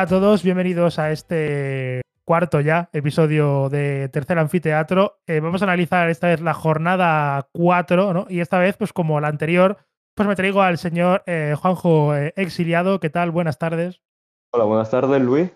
Hola 0.00 0.06
a 0.06 0.18
todos, 0.18 0.42
bienvenidos 0.42 0.98
a 0.98 1.12
este 1.12 2.00
cuarto 2.24 2.62
ya 2.62 2.88
episodio 2.94 3.68
de 3.68 4.08
Tercer 4.08 4.38
Anfiteatro. 4.38 5.20
Eh, 5.26 5.40
vamos 5.40 5.60
a 5.60 5.66
analizar 5.66 6.08
esta 6.08 6.28
vez 6.28 6.40
la 6.40 6.54
jornada 6.54 7.50
4, 7.52 8.14
¿no? 8.14 8.26
Y 8.30 8.40
esta 8.40 8.58
vez, 8.58 8.78
pues 8.78 8.94
como 8.94 9.20
la 9.20 9.28
anterior, 9.28 9.76
pues 10.14 10.26
me 10.26 10.36
traigo 10.36 10.62
al 10.62 10.78
señor 10.78 11.22
eh, 11.26 11.54
Juanjo 11.54 12.16
eh, 12.16 12.32
Exiliado. 12.36 12.98
¿Qué 12.98 13.10
tal? 13.10 13.30
Buenas 13.30 13.58
tardes. 13.58 14.00
Hola, 14.54 14.64
buenas 14.64 14.90
tardes, 14.90 15.20
Luis. 15.20 15.50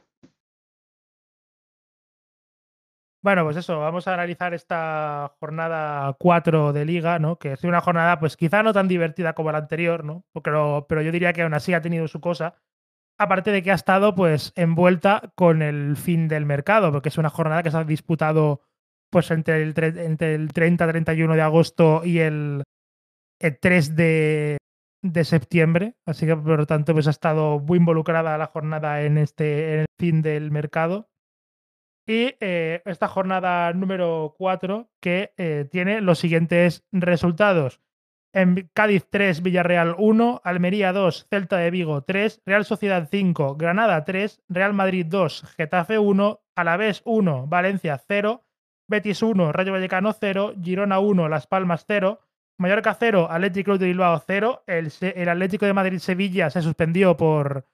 Bueno, 3.23 3.45
pues 3.45 3.56
eso, 3.56 3.79
vamos 3.79 4.06
a 4.09 4.12
analizar 4.12 4.53
esta 4.53 5.34
jornada 5.41 6.15
4 6.19 6.75
de 6.75 6.84
liga, 6.84 7.19
¿no? 7.19 7.39
Que 7.39 7.53
es 7.53 7.65
una 7.65 7.81
jornada, 7.81 8.20
pues 8.20 8.37
quizá 8.37 8.62
no 8.62 8.75
tan 8.75 8.89
divertida 8.89 9.33
como 9.33 9.53
la 9.53 9.56
anterior, 9.56 10.05
¿no? 10.05 10.23
Pero, 10.42 10.84
pero 10.87 11.01
yo 11.01 11.12
diría 11.12 11.33
que 11.33 11.41
aún 11.41 11.55
así 11.55 11.73
ha 11.73 11.81
tenido 11.81 12.06
su 12.09 12.20
cosa. 12.20 12.56
Aparte 13.19 13.53
de 13.53 13.62
que 13.62 13.70
ha 13.70 13.75
estado, 13.75 14.15
pues, 14.15 14.53
envuelta 14.57 15.33
con 15.37 15.62
el 15.62 15.97
fin 15.97 16.27
del 16.27 16.47
mercado, 16.47 16.91
porque 16.91 17.11
es 17.11 17.19
una 17.19 17.31
jornada 17.31 17.62
que 17.62 17.71
se 17.71 17.77
ha 17.77 17.84
disputado, 17.84 18.62
pues, 19.11 19.31
entre 19.31 19.62
el, 19.62 19.75
entre 19.79 20.34
el 20.34 20.53
30-31 20.53 21.34
de 21.34 21.43
agosto 21.43 22.03
y 22.05 22.19
el, 22.19 22.65
3 23.39 23.97
de, 23.97 24.59
septiembre. 25.23 25.95
Así 26.06 26.27
que, 26.27 26.37
por 26.37 26.59
lo 26.59 26.67
tanto, 26.67 26.93
pues 26.93 27.06
ha 27.06 27.11
estado 27.11 27.61
muy 27.61 27.79
involucrada 27.79 28.39
la 28.39 28.47
jornada 28.47 29.03
en 29.03 29.19
este 29.19 29.75
en 29.75 29.81
el 29.81 29.87
fin 29.99 30.23
del 30.23 30.51
mercado. 30.51 31.09
Y 32.06 32.34
eh, 32.41 32.83
esta 32.84 33.09
jornada 33.09 33.73
número 33.73 34.34
4 34.39 34.91
que 35.01 35.33
eh, 35.37 35.67
tiene 35.71 36.01
los 36.01 36.19
siguientes 36.19 36.84
resultados. 36.93 37.81
En 38.35 38.69
Cádiz 38.75 39.07
3, 39.11 39.43
Villarreal 39.45 39.95
1, 39.97 40.41
Almería 40.43 40.93
2, 40.93 41.29
Celta 41.31 41.57
de 41.59 41.71
Vigo 41.71 42.03
3, 42.03 42.43
Real 42.45 42.65
Sociedad 42.65 43.07
5, 43.09 43.55
Granada 43.55 44.05
3, 44.05 44.43
Real 44.49 44.75
Madrid 44.75 45.07
2, 45.09 45.55
Getafe 45.57 46.01
1, 46.01 46.41
Alavés 46.57 47.03
1, 47.05 47.47
Valencia 47.47 47.97
0, 48.09 48.45
Betis 48.89 49.23
1, 49.23 49.53
Rayo 49.53 49.71
Vallecano 49.71 50.12
0, 50.12 50.55
Girona 50.61 50.99
1, 50.99 51.29
Las 51.29 51.47
Palmas 51.47 51.85
0, 51.87 52.19
Mallorca 52.59 52.95
0, 52.95 53.29
Atlético 53.31 53.79
de 53.79 53.87
Bilbao 53.87 54.21
0, 54.27 54.65
el, 54.67 54.93
el 55.01 55.29
Atlético 55.29 55.67
de 55.67 55.73
Madrid-Sevilla 55.73 56.51
se 56.51 56.61
suspendió 56.61 57.17
por, 57.17 57.69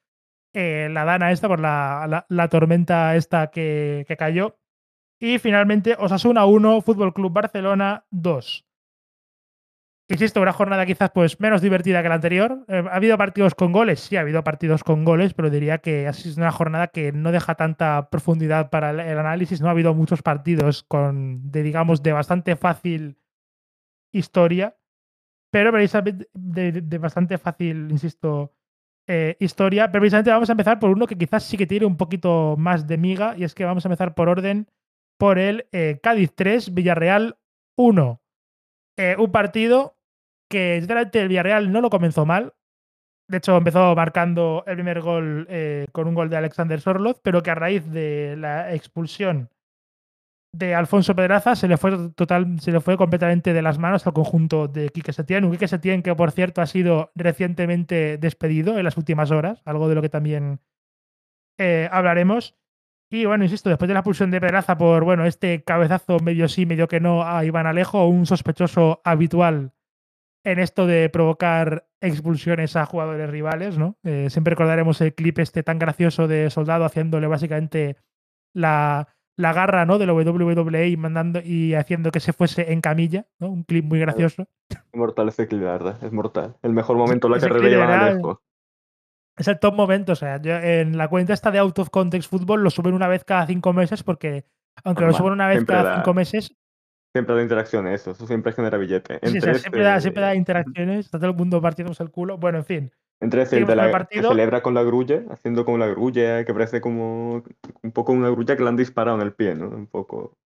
eh, 0.52 0.88
la 0.90 1.06
dana 1.06 1.32
esta, 1.32 1.48
por 1.48 1.60
la, 1.60 2.26
la, 2.28 2.48
tormenta 2.48 3.16
esta 3.16 3.50
que, 3.50 4.04
que, 4.06 4.18
cayó. 4.18 4.58
Y 5.18 5.38
finalmente 5.38 5.96
Osasuna 5.98 6.44
1, 6.44 6.82
Fútbol 6.82 7.14
Club 7.14 7.32
Barcelona 7.32 8.04
2. 8.10 8.66
Insisto, 10.10 10.42
una 10.42 10.52
jornada 10.52 10.86
quizás 10.86 11.10
pues 11.12 11.38
menos 11.38 11.62
divertida 11.62 12.02
que 12.02 12.08
la 12.08 12.16
anterior. 12.16 12.64
Eh, 12.66 12.82
¿Ha 12.90 12.96
habido 12.96 13.16
partidos 13.16 13.54
con 13.54 13.70
goles? 13.70 14.00
Sí, 14.00 14.16
ha 14.16 14.22
habido 14.22 14.42
partidos 14.42 14.82
con 14.82 15.04
goles, 15.04 15.34
pero 15.34 15.50
diría 15.50 15.78
que 15.78 16.08
ha 16.08 16.12
sido 16.12 16.34
una 16.38 16.50
jornada 16.50 16.88
que 16.88 17.12
no 17.12 17.30
deja 17.30 17.54
tanta 17.54 18.10
profundidad 18.10 18.70
para 18.70 18.90
el, 18.90 19.18
análisis. 19.18 19.60
No 19.60 19.68
ha 19.68 19.70
habido 19.70 19.94
muchos 19.94 20.20
partidos 20.22 20.82
con, 20.82 21.52
de, 21.52 21.62
digamos, 21.62 22.02
de 22.02 22.12
bastante 22.12 22.56
fácil 22.56 23.18
historia, 24.10 24.76
pero 25.52 25.70
precisamente 25.70 26.28
de 26.34 26.98
bastante 26.98 27.38
fácil, 27.38 27.88
insisto, 27.92 28.52
eh, 29.06 29.36
historia. 29.38 29.92
Pero 29.92 30.02
precisamente 30.02 30.32
vamos 30.32 30.48
a 30.48 30.54
empezar 30.54 30.80
por 30.80 30.90
uno 30.90 31.06
que 31.06 31.16
quizás 31.16 31.44
sí 31.44 31.56
que 31.56 31.68
tiene 31.68 31.86
un 31.86 31.96
poquito 31.96 32.56
más 32.58 32.88
de 32.88 32.98
miga, 32.98 33.36
y 33.36 33.44
es 33.44 33.54
que 33.54 33.64
vamos 33.64 33.84
a 33.84 33.88
empezar 33.88 34.16
por 34.16 34.28
orden 34.28 34.66
por 35.18 35.38
el 35.38 35.68
eh, 35.70 36.00
Cádiz 36.02 36.34
3, 36.34 36.74
Villarreal 36.74 37.38
1. 37.76 38.20
Eh, 38.96 39.14
un 39.16 39.30
partido 39.30 39.99
que 40.50 40.76
el 40.76 41.28
Villarreal 41.28 41.72
no 41.72 41.80
lo 41.80 41.88
comenzó 41.88 42.26
mal. 42.26 42.52
De 43.28 43.38
hecho, 43.38 43.56
empezó 43.56 43.94
marcando 43.94 44.64
el 44.66 44.74
primer 44.74 45.00
gol 45.00 45.48
con 45.92 46.08
un 46.08 46.14
gol 46.14 46.28
de 46.28 46.36
Alexander 46.36 46.80
Sorloz, 46.80 47.20
pero 47.22 47.42
que 47.42 47.50
a 47.50 47.54
raíz 47.54 47.86
de 47.86 48.34
la 48.36 48.74
expulsión 48.74 49.50
de 50.52 50.74
Alfonso 50.74 51.14
Pedraza 51.14 51.54
se 51.54 51.68
le 51.68 51.76
fue 51.76 52.10
total, 52.10 52.60
se 52.60 52.72
le 52.72 52.80
fue 52.80 52.96
completamente 52.96 53.52
de 53.52 53.62
las 53.62 53.78
manos 53.78 54.06
al 54.06 54.12
conjunto 54.12 54.68
de 54.68 54.88
Quique 54.88 55.12
Setién. 55.12 55.44
Un 55.44 55.52
Quique 55.52 55.68
Setién 55.68 56.02
que, 56.02 56.14
por 56.14 56.32
cierto, 56.32 56.60
ha 56.60 56.66
sido 56.66 57.12
recientemente 57.14 58.18
despedido 58.18 58.76
en 58.78 58.84
las 58.84 58.96
últimas 58.96 59.30
horas, 59.30 59.62
algo 59.64 59.88
de 59.88 59.94
lo 59.94 60.02
que 60.02 60.08
también 60.08 60.60
eh, 61.58 61.88
hablaremos. 61.92 62.56
Y 63.12 63.24
bueno, 63.24 63.44
insisto, 63.44 63.68
después 63.68 63.88
de 63.88 63.94
la 63.94 64.00
expulsión 64.00 64.30
de 64.30 64.40
Pedraza 64.40 64.78
por 64.78 65.04
bueno, 65.04 65.24
este 65.24 65.62
cabezazo 65.64 66.18
medio 66.20 66.48
sí, 66.48 66.66
medio 66.66 66.88
que 66.88 67.00
no 67.00 67.24
a 67.26 67.44
Iván 67.44 67.66
Alejo, 67.66 68.06
un 68.06 68.26
sospechoso 68.26 69.00
habitual 69.04 69.72
en 70.44 70.58
esto 70.58 70.86
de 70.86 71.08
provocar 71.10 71.86
expulsiones 72.00 72.76
a 72.76 72.86
jugadores 72.86 73.28
rivales, 73.30 73.78
¿no? 73.78 73.98
Eh, 74.04 74.28
siempre 74.30 74.52
recordaremos 74.52 75.00
el 75.00 75.14
clip 75.14 75.38
este 75.38 75.62
tan 75.62 75.78
gracioso 75.78 76.28
de 76.28 76.50
Soldado 76.50 76.84
haciéndole 76.84 77.26
básicamente 77.26 77.96
la 78.54 79.08
la 79.40 79.52
garra 79.52 79.86
¿no? 79.86 79.98
de 79.98 80.06
la 80.06 80.12
WWE 80.12 80.88
y 80.88 80.96
mandando 80.96 81.40
y 81.42 81.74
haciendo 81.74 82.10
que 82.10 82.20
se 82.20 82.32
fuese 82.32 82.72
en 82.72 82.80
camilla, 82.80 83.26
¿no? 83.38 83.48
Un 83.48 83.64
clip 83.64 83.84
muy 83.84 83.98
gracioso. 83.98 84.46
Mortal 84.92 85.28
ese 85.28 85.48
clip, 85.48 85.62
la 85.62 85.72
verdad, 85.72 86.04
es 86.04 86.12
mortal. 86.12 86.56
El 86.62 86.72
mejor 86.72 86.96
momento 86.96 87.28
de 87.28 87.34
la 87.36 87.40
carrera 87.40 87.64
de 87.64 87.72
Iván 87.72 88.36
Es 89.36 89.48
el 89.48 89.58
top 89.58 89.74
momento, 89.74 90.12
o 90.12 90.16
sea, 90.16 90.40
yo 90.40 90.52
en 90.56 90.96
la 90.96 91.08
cuenta 91.08 91.32
esta 91.32 91.50
de 91.50 91.58
Out 91.58 91.78
of 91.78 91.90
Context 91.90 92.30
Football 92.30 92.62
lo 92.62 92.70
suben 92.70 92.94
una 92.94 93.08
vez 93.08 93.24
cada 93.24 93.46
cinco 93.46 93.72
meses 93.72 94.02
porque, 94.02 94.44
aunque 94.84 95.06
lo 95.06 95.12
suben 95.12 95.32
una 95.32 95.48
vez 95.48 95.64
cada 95.64 95.96
cinco 95.96 96.14
meses... 96.14 96.56
Siempre 97.12 97.34
da 97.34 97.42
interacciones 97.42 98.00
eso, 98.00 98.12
eso 98.12 98.26
siempre 98.26 98.52
genera 98.52 98.78
billete. 98.78 99.18
Sí, 99.24 99.40
siempre, 99.40 99.82
da, 99.82 100.00
siempre 100.00 100.22
da 100.22 100.34
interacciones, 100.34 101.06
está 101.06 101.18
todo 101.18 101.30
el 101.30 101.36
mundo 101.36 101.60
partiéndose 101.60 102.02
el 102.02 102.10
culo. 102.10 102.38
Bueno, 102.38 102.58
en 102.58 102.64
fin. 102.64 102.92
Entre 103.20 103.42
ese, 103.42 103.58
el 103.58 103.66
de 103.66 103.76
la 103.76 104.06
que 104.06 104.22
celebra 104.22 104.62
con 104.62 104.74
la 104.74 104.82
grulla, 104.82 105.24
haciendo 105.30 105.64
como 105.64 105.76
la 105.76 105.88
grulla, 105.88 106.44
que 106.44 106.54
parece 106.54 106.80
como 106.80 107.42
un 107.82 107.92
poco 107.92 108.12
una 108.12 108.30
grulla 108.30 108.56
que 108.56 108.62
le 108.62 108.68
han 108.68 108.76
disparado 108.76 109.16
en 109.18 109.22
el 109.26 109.34
pie, 109.34 109.54
¿no? 109.54 109.68
Un 109.68 109.88
poco. 109.88 110.38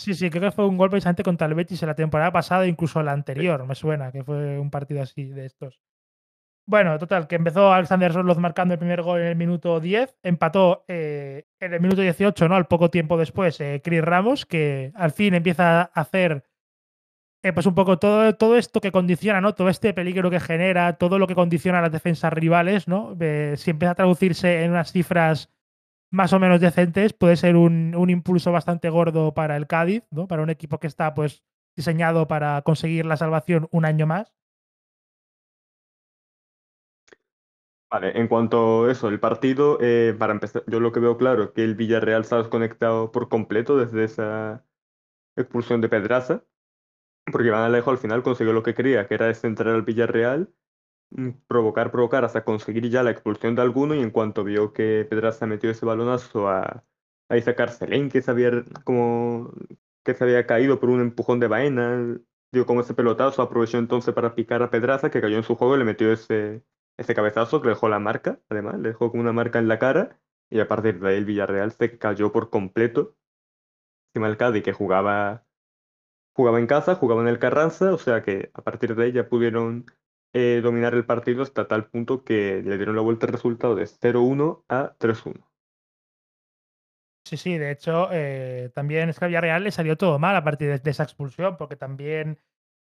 Sí, 0.00 0.14
sí, 0.14 0.28
creo 0.28 0.42
que 0.42 0.52
fue 0.52 0.66
un 0.66 0.76
golpe 0.76 0.92
precisamente 0.92 1.22
contra 1.22 1.46
el 1.46 1.54
Betis 1.54 1.82
en 1.82 1.88
la 1.88 1.94
temporada 1.94 2.30
pasada, 2.30 2.66
incluso 2.66 3.02
la 3.02 3.12
anterior, 3.12 3.66
me 3.66 3.74
suena, 3.74 4.12
que 4.12 4.22
fue 4.24 4.58
un 4.58 4.70
partido 4.70 5.02
así 5.02 5.24
de 5.24 5.46
estos. 5.46 5.80
Bueno, 6.68 6.98
total, 6.98 7.26
que 7.28 7.36
empezó 7.36 7.72
Alexander 7.72 8.12
Sorloz 8.12 8.36
marcando 8.36 8.74
el 8.74 8.78
primer 8.78 9.00
gol 9.00 9.22
en 9.22 9.28
el 9.28 9.36
minuto 9.36 9.80
10, 9.80 10.18
empató 10.22 10.84
eh, 10.86 11.46
en 11.60 11.72
el 11.72 11.80
minuto 11.80 12.02
18, 12.02 12.46
¿no? 12.46 12.56
Al 12.56 12.66
poco 12.66 12.90
tiempo 12.90 13.16
después, 13.16 13.58
eh, 13.62 13.80
Chris 13.82 14.02
Ramos, 14.02 14.44
que 14.44 14.92
al 14.94 15.12
fin 15.12 15.32
empieza 15.32 15.80
a 15.80 15.84
hacer 15.84 16.44
eh, 17.42 17.54
pues 17.54 17.64
un 17.64 17.74
poco 17.74 17.98
todo, 17.98 18.34
todo 18.34 18.58
esto 18.58 18.82
que 18.82 18.92
condiciona, 18.92 19.40
¿no? 19.40 19.54
Todo 19.54 19.70
este 19.70 19.94
peligro 19.94 20.30
que 20.30 20.40
genera, 20.40 20.98
todo 20.98 21.18
lo 21.18 21.26
que 21.26 21.34
condiciona 21.34 21.78
a 21.78 21.82
las 21.82 21.92
defensas 21.92 22.34
rivales, 22.34 22.86
¿no? 22.86 23.16
Si 23.56 23.70
empieza 23.70 23.92
a 23.92 23.94
traducirse 23.94 24.62
en 24.64 24.72
unas 24.72 24.92
cifras 24.92 25.50
más 26.10 26.34
o 26.34 26.38
menos 26.38 26.60
decentes, 26.60 27.14
puede 27.14 27.36
ser 27.36 27.56
un, 27.56 27.94
un, 27.96 28.10
impulso 28.10 28.52
bastante 28.52 28.90
gordo 28.90 29.32
para 29.32 29.56
el 29.56 29.66
Cádiz, 29.66 30.04
¿no? 30.10 30.28
Para 30.28 30.42
un 30.42 30.50
equipo 30.50 30.78
que 30.78 30.86
está, 30.86 31.14
pues, 31.14 31.42
diseñado 31.76 32.28
para 32.28 32.60
conseguir 32.60 33.06
la 33.06 33.16
salvación 33.16 33.68
un 33.70 33.86
año 33.86 34.06
más. 34.06 34.37
Vale, 37.90 38.18
en 38.18 38.28
cuanto 38.28 38.84
a 38.84 38.92
eso, 38.92 39.08
el 39.08 39.18
partido, 39.18 39.78
eh, 39.80 40.14
para 40.18 40.34
empezar, 40.34 40.62
yo 40.66 40.78
lo 40.78 40.92
que 40.92 41.00
veo 41.00 41.16
claro 41.16 41.44
es 41.44 41.50
que 41.52 41.64
el 41.64 41.74
Villarreal 41.74 42.20
está 42.20 42.36
desconectado 42.36 43.10
por 43.10 43.30
completo 43.30 43.78
desde 43.78 44.04
esa 44.04 44.66
expulsión 45.36 45.80
de 45.80 45.88
Pedraza. 45.88 46.44
Porque 47.32 47.48
Iván 47.48 47.62
Alejo 47.64 47.90
al 47.90 47.98
final 47.98 48.22
consiguió 48.22 48.52
lo 48.54 48.62
que 48.62 48.74
quería, 48.74 49.06
que 49.08 49.14
era 49.14 49.26
descentrar 49.26 49.74
al 49.74 49.82
Villarreal, 49.82 50.52
mm, 51.10 51.30
provocar, 51.48 51.92
provocar 51.92 52.24
hasta 52.24 52.44
conseguir 52.44 52.88
ya 52.90 53.02
la 53.02 53.10
expulsión 53.12 53.54
de 53.56 53.62
alguno 53.62 53.94
y 53.94 54.00
en 54.02 54.10
cuanto 54.10 54.44
vio 54.44 54.72
que 54.72 55.06
Pedraza 55.10 55.46
metió 55.46 55.70
ese 55.70 55.86
balonazo 55.86 56.48
a, 56.48 56.84
a 57.28 57.36
Isaac 57.38 57.60
Arcelén, 57.60 58.10
que 58.10 58.22
se 58.22 58.30
había 58.30 58.64
como 58.84 59.52
que 60.04 60.14
se 60.14 60.24
había 60.24 60.46
caído 60.46 60.80
por 60.80 60.90
un 60.90 61.00
empujón 61.02 61.40
de 61.40 61.48
Baena, 61.48 62.18
dio 62.52 62.66
como 62.66 62.80
ese 62.82 62.94
pelotazo, 62.94 63.42
aprovechó 63.42 63.78
entonces 63.78 64.14
para 64.14 64.34
picar 64.34 64.62
a 64.62 64.70
Pedraza, 64.70 65.10
que 65.10 65.20
cayó 65.20 65.36
en 65.36 65.44
su 65.44 65.56
juego 65.56 65.76
y 65.76 65.78
le 65.80 65.84
metió 65.84 66.12
ese, 66.12 66.64
ese 66.98 67.14
cabezazo 67.14 67.60
que 67.60 67.68
le 67.68 67.74
dejó 67.74 67.88
la 67.88 67.98
marca, 67.98 68.40
además, 68.50 68.78
le 68.78 68.90
dejó 68.90 69.10
como 69.10 69.22
una 69.22 69.32
marca 69.32 69.58
en 69.58 69.68
la 69.68 69.78
cara 69.78 70.20
y 70.50 70.60
a 70.60 70.68
partir 70.68 71.00
de 71.00 71.08
ahí 71.08 71.16
el 71.16 71.24
Villarreal 71.24 71.72
se 71.72 71.98
cayó 71.98 72.32
por 72.32 72.50
completo. 72.50 73.16
Encima 74.12 74.28
el 74.28 74.36
Cádiz 74.36 74.62
que 74.62 74.72
jugaba 74.72 75.44
jugaba 76.38 76.60
en 76.60 76.68
casa, 76.68 76.94
jugaba 76.94 77.22
en 77.22 77.28
el 77.28 77.40
Carranza, 77.40 77.92
o 77.92 77.98
sea 77.98 78.22
que 78.22 78.50
a 78.54 78.62
partir 78.62 78.94
de 78.94 79.04
ahí 79.06 79.12
ya 79.12 79.28
pudieron 79.28 79.86
eh, 80.32 80.60
dominar 80.62 80.94
el 80.94 81.04
partido 81.04 81.42
hasta 81.42 81.66
tal 81.66 81.86
punto 81.86 82.22
que 82.22 82.62
le 82.62 82.76
dieron 82.76 82.94
la 82.94 83.02
vuelta 83.02 83.26
al 83.26 83.32
resultado 83.32 83.74
de 83.74 83.86
0-1 83.86 84.64
a 84.68 84.94
3-1. 84.98 85.44
Sí, 87.24 87.36
sí, 87.36 87.58
de 87.58 87.72
hecho, 87.72 88.08
eh, 88.12 88.70
también 88.72 89.08
es 89.08 89.18
que 89.18 89.24
a 89.24 89.28
Villarreal 89.28 89.64
le 89.64 89.72
salió 89.72 89.96
todo 89.96 90.20
mal 90.20 90.36
a 90.36 90.44
partir 90.44 90.80
de, 90.80 90.90
esa 90.90 91.02
expulsión, 91.02 91.56
porque 91.56 91.74
también 91.74 92.38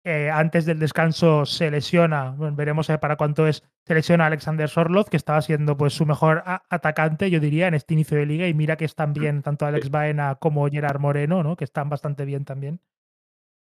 eh, 0.02 0.30
antes 0.30 0.64
del 0.64 0.78
descanso 0.78 1.44
se 1.44 1.70
lesiona, 1.70 2.30
bueno, 2.30 2.56
veremos 2.56 2.88
para 3.00 3.16
cuánto 3.16 3.46
es, 3.46 3.62
se 3.84 3.94
lesiona 3.94 4.24
a 4.24 4.26
Alexander 4.28 4.68
Sorloz, 4.68 5.10
que 5.10 5.18
estaba 5.18 5.42
siendo 5.42 5.76
pues 5.76 5.92
su 5.92 6.06
mejor 6.06 6.42
atacante, 6.70 7.30
yo 7.30 7.38
diría, 7.38 7.68
en 7.68 7.74
este 7.74 7.92
inicio 7.92 8.16
de 8.16 8.24
liga, 8.24 8.48
y 8.48 8.54
mira 8.54 8.76
que 8.76 8.86
están 8.86 9.12
bien 9.12 9.42
tanto 9.42 9.66
Alex 9.66 9.90
Baena 9.90 10.36
como 10.36 10.66
Gerard 10.68 11.00
Moreno, 11.00 11.42
¿no? 11.42 11.56
que 11.56 11.64
están 11.64 11.90
bastante 11.90 12.24
bien 12.24 12.46
también. 12.46 12.80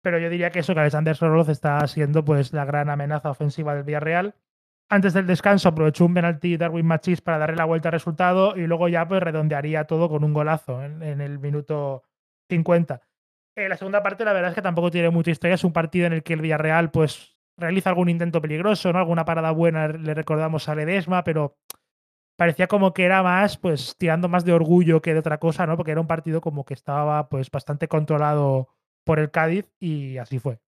Pero 0.02 0.18
yo 0.18 0.30
diría 0.30 0.50
que 0.50 0.60
eso, 0.60 0.74
que 0.74 0.80
Alexander 0.80 1.14
Soroloz 1.14 1.48
está 1.48 1.86
siendo 1.86 2.24
pues 2.24 2.52
la 2.52 2.64
gran 2.64 2.88
amenaza 2.88 3.30
ofensiva 3.30 3.74
del 3.74 3.84
Villarreal. 3.84 4.34
antes 4.88 5.14
del 5.14 5.26
descanso 5.26 5.68
aprovechó 5.68 6.06
un 6.06 6.14
penalti 6.14 6.56
Darwin 6.56 6.86
Machis 6.86 7.20
para 7.20 7.38
darle 7.38 7.56
la 7.56 7.66
vuelta 7.66 7.88
al 7.88 7.94
resultado 7.94 8.56
y 8.56 8.66
luego 8.66 8.88
ya 8.88 9.06
pues 9.06 9.22
redondearía 9.22 9.84
todo 9.84 10.08
con 10.08 10.24
un 10.24 10.32
golazo 10.32 10.82
en, 10.82 11.02
en 11.02 11.20
el 11.20 11.38
minuto 11.38 12.04
50. 12.48 13.02
Eh, 13.56 13.68
la 13.68 13.76
segunda 13.76 14.02
parte 14.02 14.24
la 14.24 14.32
verdad 14.32 14.50
es 14.50 14.54
que 14.54 14.62
tampoco 14.62 14.90
tiene 14.90 15.10
mucha 15.10 15.30
historia, 15.30 15.54
es 15.54 15.64
un 15.64 15.72
partido 15.72 16.06
en 16.06 16.14
el 16.14 16.22
que 16.22 16.32
el 16.32 16.40
Villarreal 16.40 16.90
pues 16.90 17.36
realiza 17.56 17.90
algún 17.90 18.08
intento 18.08 18.40
peligroso, 18.40 18.92
¿no? 18.92 18.98
Alguna 18.98 19.24
parada 19.24 19.50
buena 19.50 19.88
le 19.88 20.14
recordamos 20.14 20.68
a 20.68 20.74
Ledesma, 20.74 21.22
pero 21.22 21.56
parecía 22.36 22.66
como 22.66 22.94
que 22.94 23.04
era 23.04 23.22
más, 23.22 23.58
pues, 23.58 23.96
tirando 23.98 24.28
más 24.28 24.44
de 24.44 24.52
orgullo 24.52 25.02
que 25.02 25.12
de 25.12 25.20
otra 25.20 25.38
cosa, 25.38 25.66
¿no? 25.66 25.76
Porque 25.76 25.92
era 25.92 26.00
un 26.00 26.06
partido 26.06 26.40
como 26.40 26.64
que 26.64 26.74
estaba, 26.74 27.28
pues, 27.28 27.50
bastante 27.50 27.88
controlado 27.88 28.68
por 29.04 29.18
el 29.18 29.30
Cádiz 29.30 29.70
y 29.78 30.18
así 30.18 30.38
fue. 30.38 30.58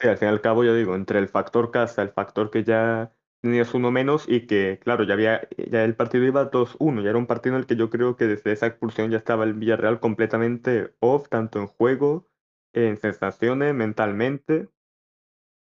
Al 0.00 0.18
fin 0.18 0.28
y 0.28 0.30
al 0.30 0.40
cabo, 0.40 0.64
yo 0.64 0.74
digo, 0.74 0.96
entre 0.96 1.20
el 1.20 1.28
factor 1.28 1.70
casa, 1.70 2.02
el 2.02 2.10
factor 2.10 2.50
que 2.50 2.64
ya 2.64 3.12
tenías 3.42 3.74
uno 3.74 3.90
menos 3.90 4.26
y 4.28 4.46
que, 4.46 4.78
claro, 4.82 5.04
ya 5.04 5.14
había, 5.14 5.48
ya 5.70 5.84
el 5.84 5.96
partido 5.96 6.24
iba 6.24 6.46
2-1, 6.46 7.02
ya 7.02 7.10
era 7.10 7.18
un 7.18 7.26
partido 7.26 7.56
en 7.56 7.60
el 7.60 7.66
que 7.66 7.76
yo 7.76 7.90
creo 7.90 8.16
que 8.16 8.26
desde 8.26 8.52
esa 8.52 8.66
expulsión 8.66 9.10
ya 9.10 9.18
estaba 9.18 9.44
el 9.44 9.54
Villarreal 9.54 10.00
completamente 10.00 10.94
off, 11.00 11.28
tanto 11.28 11.58
en 11.60 11.66
juego, 11.66 12.28
en 12.72 12.98
sensaciones, 12.98 13.74
mentalmente. 13.74 14.68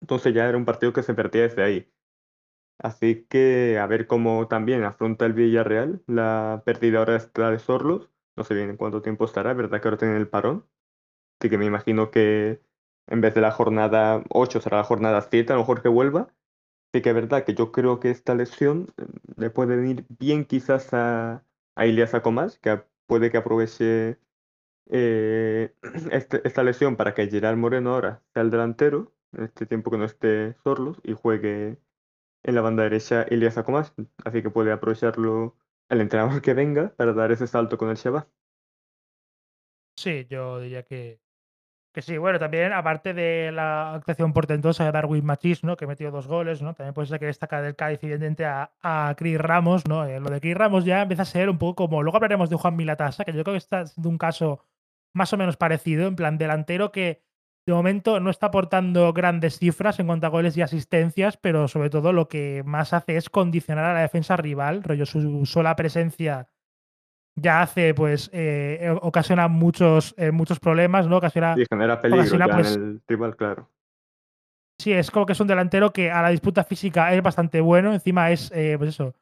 Entonces 0.01 0.35
ya 0.35 0.49
era 0.49 0.57
un 0.59 0.65
partido 0.65 0.93
que 0.93 1.03
se 1.03 1.15
perdía 1.15 1.43
desde 1.43 1.63
ahí. 1.63 1.93
Así 2.79 3.27
que 3.29 3.79
a 3.79 3.87
ver 3.87 4.07
cómo 4.07 4.49
también 4.49 4.85
afronta 4.85 5.27
el 5.27 5.33
Villarreal 5.35 6.03
la 6.07 6.63
pérdida 6.65 6.99
ahora 7.01 7.17
está 7.17 7.51
de 7.51 7.59
Sorlos. 7.59 8.11
No 8.37 8.45
sé 8.45 8.55
bien 8.55 8.71
en 8.71 8.77
cuánto 8.77 9.03
tiempo 9.03 9.25
estará, 9.25 9.53
es 9.53 9.57
verdad 9.57 9.81
que 9.81 9.89
ahora 9.89 9.99
tienen 9.99 10.19
el 10.19 10.29
parón. 10.29 10.67
Así 11.41 11.51
que 11.51 11.59
me 11.59 11.67
imagino 11.67 12.11
que 12.11 12.63
en 13.09 13.21
vez 13.23 13.35
de 13.35 13.43
la 13.43 13.53
jornada 13.53 14.25
8 14.31 14.61
será 14.61 14.79
la 14.79 14.85
jornada 14.85 15.23
7, 15.23 15.53
a 15.53 15.57
lo 15.57 15.63
mejor 15.63 15.83
que 15.83 15.89
vuelva. 15.91 16.35
Que 17.03 17.11
es 17.11 17.15
verdad 17.15 17.45
que 17.45 17.55
yo 17.55 17.73
creo 17.73 18.01
que 18.01 18.11
esta 18.11 18.35
lesión 18.35 18.89
eh, 18.97 19.07
le 19.37 19.51
puede 19.51 19.77
venir 19.77 20.07
bien 20.09 20.45
quizás 20.45 20.93
a, 20.95 21.45
a 21.75 21.87
Ilias 21.87 22.15
Acomas, 22.15 22.59
que 22.59 22.83
puede 23.07 23.31
que 23.31 23.39
aproveche 23.39 24.19
eh, 24.91 25.75
este, 26.13 26.47
esta 26.47 26.63
lesión 26.63 26.97
para 26.97 27.15
que 27.15 27.29
Gerard 27.29 27.57
Moreno 27.57 27.95
ahora 27.95 28.23
sea 28.33 28.43
el 28.43 28.51
delantero, 28.51 29.13
en 29.33 29.45
este 29.45 29.67
tiempo 29.67 29.91
que 29.91 29.99
no 29.99 30.05
esté 30.05 30.55
Sorlos, 30.65 30.99
y 31.05 31.15
juegue 31.15 31.79
en 32.45 32.55
la 32.55 32.61
banda 32.61 32.85
derecha 32.85 33.27
Ilias 33.31 33.59
Acomas. 33.59 33.95
Así 34.25 34.43
que 34.43 34.51
puede 34.51 34.73
aprovecharlo 34.73 35.57
el 35.89 36.01
entrenador 36.01 36.43
que 36.43 36.55
venga 36.55 36.95
para 36.97 37.13
dar 37.13 37.33
ese 37.33 37.47
salto 37.47 37.79
con 37.79 37.91
el 37.91 37.97
Shabbat. 37.97 38.29
Sí, 39.97 40.27
yo 40.29 40.61
diría 40.61 40.83
que, 40.83 41.21
que 41.97 42.03
sí. 42.03 42.19
Bueno, 42.19 42.39
también, 42.39 42.75
aparte 42.75 43.15
de 43.15 43.51
la 43.53 43.95
actuación 43.95 44.35
portentosa 44.35 44.85
de 44.85 44.93
Darwin 44.93 45.25
Machis, 45.25 45.65
¿no? 45.65 45.79
Que 45.79 45.87
metió 45.87 46.11
dos 46.11 46.27
goles, 46.27 46.61
¿no? 46.61 46.75
También 46.75 46.93
puede 46.93 47.09
ser 47.09 47.19
que 47.19 47.25
destaca 47.25 47.63
del 47.63 47.75
Cádiz, 47.75 48.01
evidentemente, 48.03 48.45
a, 48.45 48.71
a 48.83 49.15
Chris 49.17 49.39
Ramos, 49.39 49.89
¿no? 49.89 50.05
Eh, 50.05 50.21
lo 50.21 50.29
de 50.29 50.39
Chris 50.43 50.55
Ramos 50.59 50.85
ya 50.85 51.01
empieza 51.01 51.23
a 51.23 51.25
ser 51.25 51.49
un 51.49 51.57
poco 51.57 51.87
como. 51.87 52.03
Luego 52.03 52.17
hablaremos 52.17 52.51
de 52.51 52.57
Juan 52.57 52.77
Milatasa, 52.77 53.25
que 53.25 53.33
yo 53.33 53.43
creo 53.45 53.55
que 53.55 53.59
está 53.59 53.87
siendo 53.87 54.11
un 54.11 54.19
caso 54.19 54.61
más 55.15 55.33
o 55.33 55.39
menos 55.39 55.57
parecido, 55.57 56.07
en 56.07 56.17
plan 56.17 56.37
delantero 56.37 56.93
que 56.93 57.23
de 57.65 57.73
momento 57.73 58.21
no 58.21 58.29
está 58.29 58.49
aportando 58.49 59.15
grandes 59.15 59.59
cifras 59.59 59.99
en 59.99 60.07
cuanto 60.07 60.27
a 60.27 60.29
goles 60.29 60.55
y 60.59 60.61
asistencias, 60.61 61.39
pero 61.39 61.67
sobre 61.67 61.89
todo 61.89 62.13
lo 62.13 62.29
que 62.29 62.63
más 62.67 62.93
hace 62.93 63.17
es 63.17 63.31
condicionar 63.31 63.87
a 63.87 63.95
la 63.95 64.03
defensa 64.03 64.37
rival, 64.37 64.83
rollo 64.83 65.07
su 65.07 65.47
sola 65.47 65.75
presencia 65.77 66.51
ya 67.37 67.63
hace, 67.63 67.95
pues, 67.95 68.31
eh, 68.33 68.95
ocasiona 69.03 69.47
muchos, 69.49 70.15
eh, 70.19 70.31
muchos 70.31 70.59
problemas, 70.59 71.07
¿no? 71.07 71.19
Ocasiona, 71.19 71.55
Y 71.57 71.65
genera 71.69 72.01
peligro 72.01 72.23
ocasiona, 72.23 72.47
ya 72.47 72.55
pues, 72.55 72.77
en 72.77 72.83
el 72.83 73.03
rival, 73.07 73.37
claro. 73.37 73.71
Sí, 74.79 74.93
es 74.93 75.11
como 75.11 75.25
que 75.27 75.33
es 75.33 75.41
un 75.41 75.47
delantero 75.47 75.93
que 75.93 76.11
a 76.11 76.23
la 76.23 76.31
disputa 76.31 76.65
física 76.65 77.13
es 77.15 77.23
bastante 77.23 77.61
bueno. 77.61 77.95
Encima 77.95 78.31
es, 78.31 78.51
eh, 78.55 78.75
pues 78.79 78.91
eso, 78.91 79.15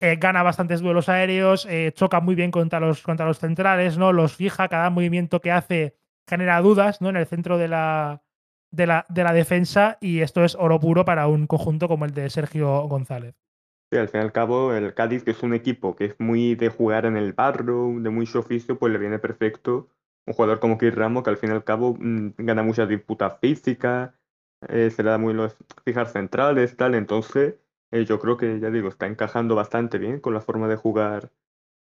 eh, 0.00 0.16
gana 0.16 0.42
bastantes 0.42 0.80
duelos 0.80 1.08
aéreos, 1.08 1.66
eh, 1.66 1.92
choca 1.94 2.20
muy 2.20 2.34
bien 2.34 2.50
contra 2.50 2.80
los, 2.80 3.02
contra 3.02 3.26
los 3.26 3.38
centrales, 3.38 3.98
¿no? 3.98 4.12
Los 4.12 4.36
fija, 4.36 4.68
cada 4.68 4.90
movimiento 4.90 5.40
que 5.40 5.52
hace 5.52 5.96
genera 6.28 6.60
dudas, 6.60 7.00
¿no? 7.00 7.08
En 7.08 7.16
el 7.16 7.26
centro 7.26 7.58
de 7.58 7.68
la, 7.68 8.22
de 8.70 8.86
la, 8.86 9.06
de 9.08 9.24
la 9.24 9.32
defensa 9.32 9.96
y 10.00 10.20
esto 10.20 10.44
es 10.44 10.54
oro 10.54 10.78
puro 10.78 11.04
para 11.04 11.26
un 11.28 11.46
conjunto 11.46 11.88
como 11.88 12.04
el 12.04 12.14
de 12.14 12.30
Sergio 12.30 12.82
González. 12.88 13.34
Sí, 13.90 13.98
al 13.98 14.08
fin 14.08 14.20
y 14.20 14.24
al 14.24 14.32
cabo, 14.32 14.74
el 14.74 14.94
Cádiz, 14.94 15.22
que 15.22 15.30
es 15.30 15.42
un 15.42 15.54
equipo 15.54 15.94
que 15.94 16.06
es 16.06 16.20
muy 16.20 16.56
de 16.56 16.70
jugar 16.70 17.06
en 17.06 17.16
el 17.16 17.32
barro, 17.32 17.92
de 18.00 18.10
mucho 18.10 18.40
oficio, 18.40 18.78
pues 18.78 18.92
le 18.92 18.98
viene 18.98 19.18
perfecto 19.20 19.88
un 20.26 20.34
jugador 20.34 20.58
como 20.60 20.76
Chris 20.76 20.94
Ramos, 20.94 21.22
que 21.22 21.30
al 21.30 21.36
fin 21.36 21.50
y 21.50 21.52
al 21.52 21.64
cabo 21.64 21.96
mmm, 21.98 22.30
gana 22.38 22.62
muchas 22.62 22.88
disputas 22.88 23.38
físicas, 23.40 24.12
eh, 24.68 24.90
se 24.90 25.02
le 25.02 25.10
da 25.10 25.18
muy 25.18 25.34
los 25.34 25.56
fijar 25.84 26.08
centrales, 26.08 26.76
tal. 26.76 26.94
Entonces, 26.94 27.56
eh, 27.92 28.04
yo 28.04 28.18
creo 28.20 28.36
que, 28.36 28.58
ya 28.60 28.70
digo, 28.70 28.88
está 28.88 29.06
encajando 29.06 29.54
bastante 29.54 29.98
bien 29.98 30.20
con 30.20 30.34
la 30.34 30.40
forma 30.40 30.68
de 30.68 30.76
jugar 30.76 31.30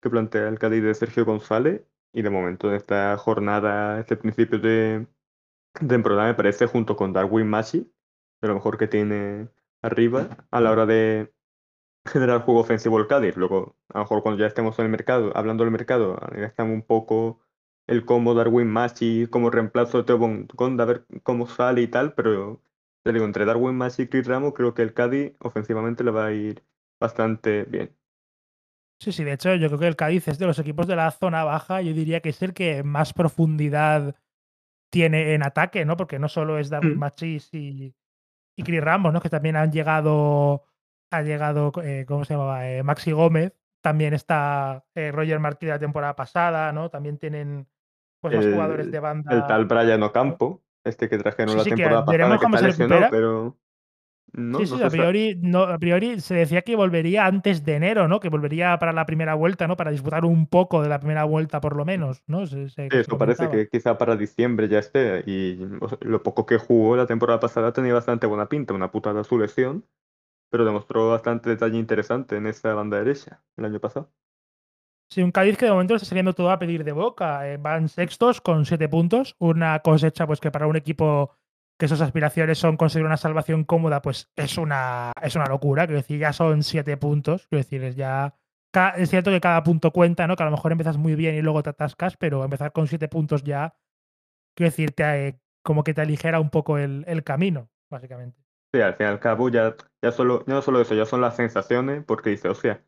que 0.01 0.09
plantea 0.09 0.47
el 0.49 0.59
Cádiz 0.59 0.83
de 0.83 0.93
Sergio 0.93 1.25
González. 1.25 1.83
Y 2.13 2.21
de 2.23 2.29
momento, 2.29 2.69
en 2.69 2.75
esta 2.75 3.17
jornada, 3.17 3.99
este 3.99 4.15
principio 4.17 4.59
de, 4.59 5.05
temporada, 5.87 6.27
me 6.27 6.33
parece, 6.35 6.65
junto 6.67 6.95
con 6.95 7.13
Darwin 7.13 7.47
Mashi, 7.47 7.91
de 8.41 8.47
lo 8.47 8.55
mejor 8.55 8.77
que 8.77 8.87
tiene 8.87 9.49
arriba 9.81 10.47
a 10.51 10.61
la 10.61 10.71
hora 10.71 10.85
de 10.85 11.33
generar 12.05 12.41
juego 12.43 12.61
ofensivo 12.61 12.99
el 12.99 13.07
Cádiz. 13.07 13.37
Luego, 13.37 13.75
a 13.89 13.99
lo 13.99 14.03
mejor 14.05 14.23
cuando 14.23 14.39
ya 14.41 14.47
estemos 14.47 14.77
en 14.79 14.85
el 14.85 14.91
mercado, 14.91 15.31
hablando 15.35 15.63
del 15.63 15.71
mercado, 15.71 16.17
analizamos 16.23 16.73
un 16.73 16.81
poco 16.83 17.39
el 17.87 18.05
cómo 18.05 18.33
Darwin 18.33 18.67
Machi 18.67 19.27
como 19.27 19.49
reemplazo 19.49 19.99
de 19.99 20.03
Teo 20.05 20.17
Gonda, 20.19 20.83
a 20.83 20.87
ver 20.87 21.05
cómo 21.23 21.47
sale 21.47 21.81
y 21.81 21.87
tal, 21.87 22.13
pero 22.13 22.61
te 23.03 23.13
digo, 23.13 23.25
entre 23.25 23.45
Darwin 23.45 23.75
Machi 23.77 24.03
y 24.03 24.07
Chris 24.07 24.27
Ramos, 24.27 24.53
creo 24.53 24.73
que 24.73 24.81
el 24.83 24.93
Cádiz 24.93 25.33
ofensivamente 25.39 26.03
le 26.03 26.11
va 26.11 26.27
a 26.27 26.33
ir 26.33 26.63
bastante 26.99 27.63
bien. 27.65 27.95
Sí, 28.99 29.13
sí, 29.13 29.23
de 29.23 29.33
hecho, 29.33 29.55
yo 29.55 29.67
creo 29.67 29.79
que 29.79 29.87
el 29.87 29.95
Cádiz 29.95 30.27
es 30.27 30.37
de 30.39 30.45
los 30.45 30.59
equipos 30.59 30.85
de 30.85 30.95
la 30.97 31.09
zona 31.11 31.45
baja, 31.45 31.81
yo 31.81 31.93
diría 31.93 32.19
que 32.19 32.29
es 32.29 32.41
el 32.41 32.53
que 32.53 32.83
más 32.83 33.13
profundidad 33.13 34.15
tiene 34.91 35.33
en 35.35 35.43
ataque, 35.43 35.85
¿no? 35.85 35.97
Porque 35.97 36.19
no 36.19 36.29
solo 36.29 36.59
es 36.59 36.69
Darwin 36.69 36.97
Mm. 36.97 36.99
Machis 36.99 37.53
y, 37.53 37.95
y 38.57 38.63
Chris 38.63 38.81
Ramos, 38.81 39.13
¿no? 39.13 39.21
Que 39.21 39.29
también 39.29 39.57
han 39.57 39.71
llegado, 39.71 40.65
ha 41.11 41.21
llegado, 41.21 41.71
eh, 41.83 42.05
¿cómo 42.07 42.25
se 42.25 42.33
llamaba? 42.33 42.69
Eh, 42.69 42.83
Maxi 42.83 43.11
Gómez, 43.11 43.53
también 43.81 44.13
está 44.13 44.85
eh, 44.95 45.11
Roger 45.11 45.39
Martí 45.39 45.65
de 45.65 45.73
la 45.73 45.79
temporada 45.79 46.15
pasada, 46.15 46.71
¿no? 46.73 46.89
También 46.89 47.17
tienen 47.17 47.67
pues 48.21 48.33
más 48.33 48.47
jugadores 48.47 48.87
El, 48.87 48.91
de 48.91 48.97
el 48.97 49.03
banda. 49.03 49.47
tal 49.47 49.65
Brian. 49.65 50.03
Ocampo, 50.03 50.63
este 50.83 51.09
que 51.09 51.17
trajeron 51.17 51.49
Sí, 51.49 51.57
la 51.57 51.63
sí, 51.63 51.69
que 51.71 51.75
temporada 51.75 52.05
pasada, 52.05 52.37
que 52.37 52.45
está 52.45 52.61
lesionado, 52.61 53.07
pero 53.09 53.57
no, 54.33 54.59
Sí, 54.59 54.67
sí, 54.67 54.83
a 54.83 54.89
priori, 54.89 55.39
no, 55.41 55.63
a 55.63 55.79
priori 55.79 56.19
se 56.19 56.35
decía 56.35 56.61
que 56.61 56.75
volvería 56.75 57.25
antes 57.25 57.63
de 57.65 57.75
enero, 57.75 58.07
¿no? 58.07 58.19
Que 58.19 58.29
volvería 58.29 58.77
para 58.77 58.93
la 58.93 59.05
primera 59.05 59.33
vuelta, 59.33 59.67
¿no? 59.67 59.75
Para 59.75 59.91
disputar 59.91 60.23
un 60.25 60.45
poco 60.47 60.83
de 60.83 60.89
la 60.89 60.99
primera 60.99 61.23
vuelta, 61.23 61.59
por 61.61 61.75
lo 61.75 61.83
menos, 61.85 62.23
¿no? 62.27 62.45
Se, 62.45 62.65
eso 62.65 63.17
parece 63.17 63.49
que 63.49 63.67
quizá 63.69 63.97
para 63.97 64.15
diciembre 64.15 64.67
ya 64.67 64.79
esté. 64.79 65.23
Y 65.25 65.59
o 65.81 65.89
sea, 65.89 65.97
lo 66.01 66.21
poco 66.21 66.45
que 66.45 66.57
jugó 66.57 66.95
la 66.95 67.07
temporada 67.07 67.39
pasada 67.39 67.73
tenía 67.73 67.93
bastante 67.93 68.27
buena 68.27 68.47
pinta, 68.49 68.73
una 68.73 68.91
putada 68.91 69.23
su 69.23 69.39
lesión, 69.39 69.85
pero 70.49 70.65
demostró 70.65 71.09
bastante 71.09 71.49
detalle 71.49 71.77
interesante 71.77 72.37
en 72.37 72.47
esa 72.47 72.73
banda 72.73 72.97
derecha 72.97 73.43
el 73.57 73.65
año 73.65 73.79
pasado. 73.79 74.11
Sí, 75.11 75.23
un 75.23 75.31
Cádiz 75.31 75.57
que 75.57 75.65
de 75.65 75.71
momento 75.71 75.95
está 75.95 76.05
saliendo 76.07 76.33
todo 76.33 76.51
a 76.51 76.59
pedir 76.59 76.83
de 76.83 76.91
boca. 76.91 77.49
eh, 77.49 77.57
van 77.57 77.89
sextos 77.89 78.41
con 78.41 78.65
siete 78.65 78.87
puntos, 78.89 79.35
una 79.39 79.79
cosecha 79.79 80.27
pues 80.27 80.39
que 80.39 80.51
para 80.51 80.67
un 80.67 80.75
equipo 80.75 81.35
que 81.79 81.87
sus 81.87 82.01
aspiraciones 82.01 82.57
son 82.59 82.77
conseguir 82.77 83.05
una 83.05 83.17
salvación 83.17 83.63
cómoda, 83.63 84.01
pues 84.01 84.29
es 84.35 84.57
una, 84.57 85.13
es 85.21 85.35
una 85.35 85.45
locura. 85.45 85.87
Quiero 85.87 86.01
decir, 86.01 86.19
ya 86.19 86.33
son 86.33 86.61
siete 86.61 86.97
puntos. 86.97 87.47
Quiero 87.47 87.63
decir, 87.63 87.83
es 87.83 87.95
ya. 87.95 88.35
Es 88.97 89.09
cierto 89.09 89.31
que 89.31 89.41
cada 89.41 89.63
punto 89.63 89.91
cuenta, 89.91 90.27
¿no? 90.27 90.35
Que 90.35 90.43
a 90.43 90.45
lo 90.45 90.51
mejor 90.51 90.71
empiezas 90.73 90.97
muy 90.97 91.15
bien 91.15 91.35
y 91.35 91.41
luego 91.41 91.63
te 91.63 91.71
atascas, 91.71 92.17
pero 92.17 92.43
empezar 92.43 92.71
con 92.71 92.87
siete 92.87 93.07
puntos 93.07 93.43
ya, 93.43 93.75
quiero 94.55 94.69
decir, 94.71 94.91
te, 94.91 95.27
eh, 95.27 95.41
como 95.63 95.83
que 95.83 95.93
te 95.93 96.01
aligera 96.01 96.39
un 96.39 96.49
poco 96.51 96.77
el, 96.77 97.03
el 97.07 97.23
camino, 97.23 97.71
básicamente. 97.89 98.43
Sí, 98.73 98.81
al 98.81 98.93
fin 98.95 99.07
y 99.07 99.09
al 99.09 99.19
cabo 99.19 99.49
ya, 99.49 99.75
ya, 100.01 100.11
solo, 100.11 100.45
ya 100.45 100.53
no 100.53 100.61
solo 100.61 100.79
eso, 100.81 100.93
ya 100.93 101.05
son 101.05 101.21
las 101.21 101.35
sensaciones, 101.35 102.03
porque 102.05 102.29
dice, 102.29 102.49
o 102.49 102.55
sea, 102.55 102.83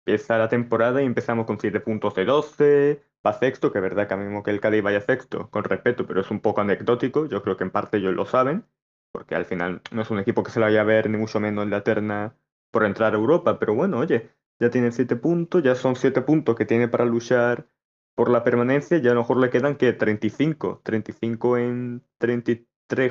empieza 0.00 0.38
la 0.38 0.48
temporada 0.48 1.02
y 1.02 1.06
empezamos 1.06 1.46
con 1.46 1.58
7 1.60 1.80
puntos 1.80 2.14
de 2.14 2.26
12, 2.26 3.02
va 3.26 3.32
sexto, 3.32 3.72
que 3.72 3.78
es 3.78 3.82
verdad 3.82 4.08
que 4.08 4.14
a 4.14 4.16
mí 4.18 4.24
mismo 4.24 4.42
que 4.42 4.50
el 4.50 4.60
Cádiz 4.60 4.82
vaya 4.82 5.00
sexto, 5.00 5.50
con 5.50 5.64
respeto, 5.64 6.06
pero 6.06 6.20
es 6.20 6.30
un 6.30 6.40
poco 6.40 6.60
anecdótico, 6.60 7.26
yo 7.26 7.42
creo 7.42 7.56
que 7.56 7.64
en 7.64 7.70
parte 7.70 7.98
ellos 7.98 8.14
lo 8.14 8.26
saben, 8.26 8.66
porque 9.10 9.34
al 9.34 9.46
final 9.46 9.80
no 9.92 10.02
es 10.02 10.10
un 10.10 10.18
equipo 10.18 10.42
que 10.42 10.50
se 10.50 10.60
lo 10.60 10.66
vaya 10.66 10.82
a 10.82 10.84
ver, 10.84 11.08
ni 11.08 11.16
mucho 11.18 11.40
menos 11.40 11.64
en 11.64 11.70
la 11.70 11.82
terna 11.84 12.36
por 12.70 12.84
entrar 12.84 13.14
a 13.14 13.18
Europa, 13.18 13.58
pero 13.58 13.74
bueno, 13.74 13.98
oye, 13.98 14.30
ya 14.60 14.70
tienen 14.70 14.92
7 14.92 15.16
puntos, 15.16 15.62
ya 15.62 15.74
son 15.76 15.96
7 15.96 16.22
puntos 16.22 16.56
que 16.56 16.66
tiene 16.66 16.88
para 16.88 17.06
luchar 17.06 17.68
por 18.14 18.30
la 18.30 18.44
permanencia, 18.44 18.98
ya 18.98 19.12
a 19.12 19.14
lo 19.14 19.20
mejor 19.20 19.38
le 19.38 19.50
quedan 19.50 19.76
que 19.76 19.92
35, 19.94 20.82
35 20.84 21.58
en 21.58 22.02
33 22.18 22.60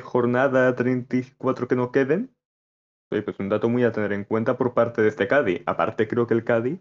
jornadas, 0.02 0.76
34 0.76 1.68
que 1.68 1.76
no 1.76 1.92
queden, 1.92 2.34
Oye, 3.12 3.22
pues 3.22 3.38
un 3.40 3.50
dato 3.50 3.68
muy 3.68 3.84
a 3.84 3.92
tener 3.92 4.14
en 4.14 4.24
cuenta 4.24 4.56
por 4.56 4.72
parte 4.72 5.02
de 5.02 5.08
este 5.08 5.28
Cádiz. 5.28 5.62
Aparte, 5.66 6.08
creo 6.08 6.26
que 6.26 6.32
el 6.32 6.44
Cádiz, 6.44 6.80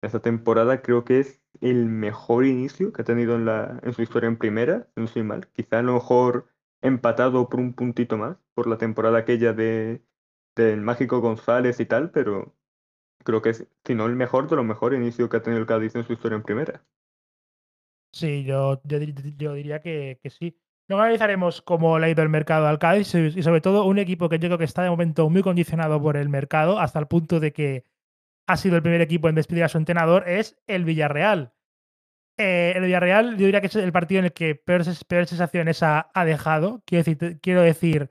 esta 0.00 0.20
temporada, 0.20 0.80
creo 0.80 1.04
que 1.04 1.18
es 1.18 1.42
el 1.60 1.86
mejor 1.86 2.46
inicio 2.46 2.92
que 2.92 3.02
ha 3.02 3.04
tenido 3.04 3.34
en, 3.34 3.92
su 3.92 4.02
historia 4.02 4.28
en 4.28 4.36
primera, 4.38 4.88
no 4.94 5.08
soy 5.08 5.24
mal. 5.24 5.48
Quizá 5.48 5.80
a 5.80 5.82
lo 5.82 5.94
mejor 5.94 6.46
empatado 6.82 7.48
por 7.48 7.58
un 7.58 7.74
puntito 7.74 8.16
más, 8.16 8.36
por 8.54 8.68
la 8.68 8.78
temporada 8.78 9.18
aquella 9.18 9.52
de 9.52 10.04
del 10.54 10.80
Mágico 10.80 11.20
González 11.20 11.80
y 11.80 11.86
tal, 11.86 12.12
pero 12.12 12.54
creo 13.24 13.42
que 13.42 13.50
es, 13.50 13.66
si 13.84 13.94
no 13.94 14.06
el 14.06 14.16
mejor 14.16 14.48
de 14.48 14.56
los 14.56 14.64
mejores 14.64 14.98
inicios 15.00 15.28
que 15.28 15.36
ha 15.36 15.42
tenido 15.42 15.60
el 15.60 15.66
Cádiz 15.66 15.96
en 15.96 16.04
su 16.04 16.12
historia 16.12 16.36
en 16.36 16.44
primera. 16.44 16.86
Sí, 18.12 18.44
yo, 18.44 18.80
yo, 18.84 18.98
yo 19.36 19.54
diría 19.54 19.82
que, 19.82 20.18
que, 20.22 20.30
sí. 20.30 20.56
Luego 20.88 21.02
analizaremos 21.02 21.62
cómo 21.62 21.98
le 21.98 22.06
ha 22.06 22.10
ido 22.10 22.22
el 22.22 22.28
mercado 22.28 22.68
al 22.68 22.78
Cádiz 22.78 23.12
y 23.14 23.42
sobre 23.42 23.60
todo 23.60 23.84
un 23.84 23.98
equipo 23.98 24.28
que 24.28 24.38
yo 24.38 24.48
creo 24.48 24.58
que 24.58 24.64
está 24.64 24.82
de 24.82 24.90
momento 24.90 25.28
muy 25.28 25.42
condicionado 25.42 26.00
por 26.00 26.16
el 26.16 26.28
mercado 26.28 26.78
hasta 26.78 27.00
el 27.00 27.06
punto 27.06 27.40
de 27.40 27.52
que 27.52 27.84
ha 28.46 28.56
sido 28.56 28.76
el 28.76 28.82
primer 28.82 29.00
equipo 29.00 29.28
en 29.28 29.34
despedir 29.34 29.64
a 29.64 29.68
su 29.68 29.78
entrenador, 29.78 30.28
es 30.28 30.56
el 30.68 30.84
Villarreal. 30.84 31.52
Eh, 32.38 32.74
el 32.76 32.84
Villarreal 32.84 33.36
yo 33.36 33.46
diría 33.46 33.60
que 33.60 33.66
es 33.66 33.76
el 33.76 33.92
partido 33.92 34.20
en 34.20 34.26
el 34.26 34.32
que 34.32 34.54
peores, 34.54 34.98
sensaciones 35.28 35.82
ha, 35.82 36.10
dejado. 36.24 36.82
Quiero 36.86 37.04
decir, 37.04 37.40
quiero 37.40 37.62
decir, 37.62 38.10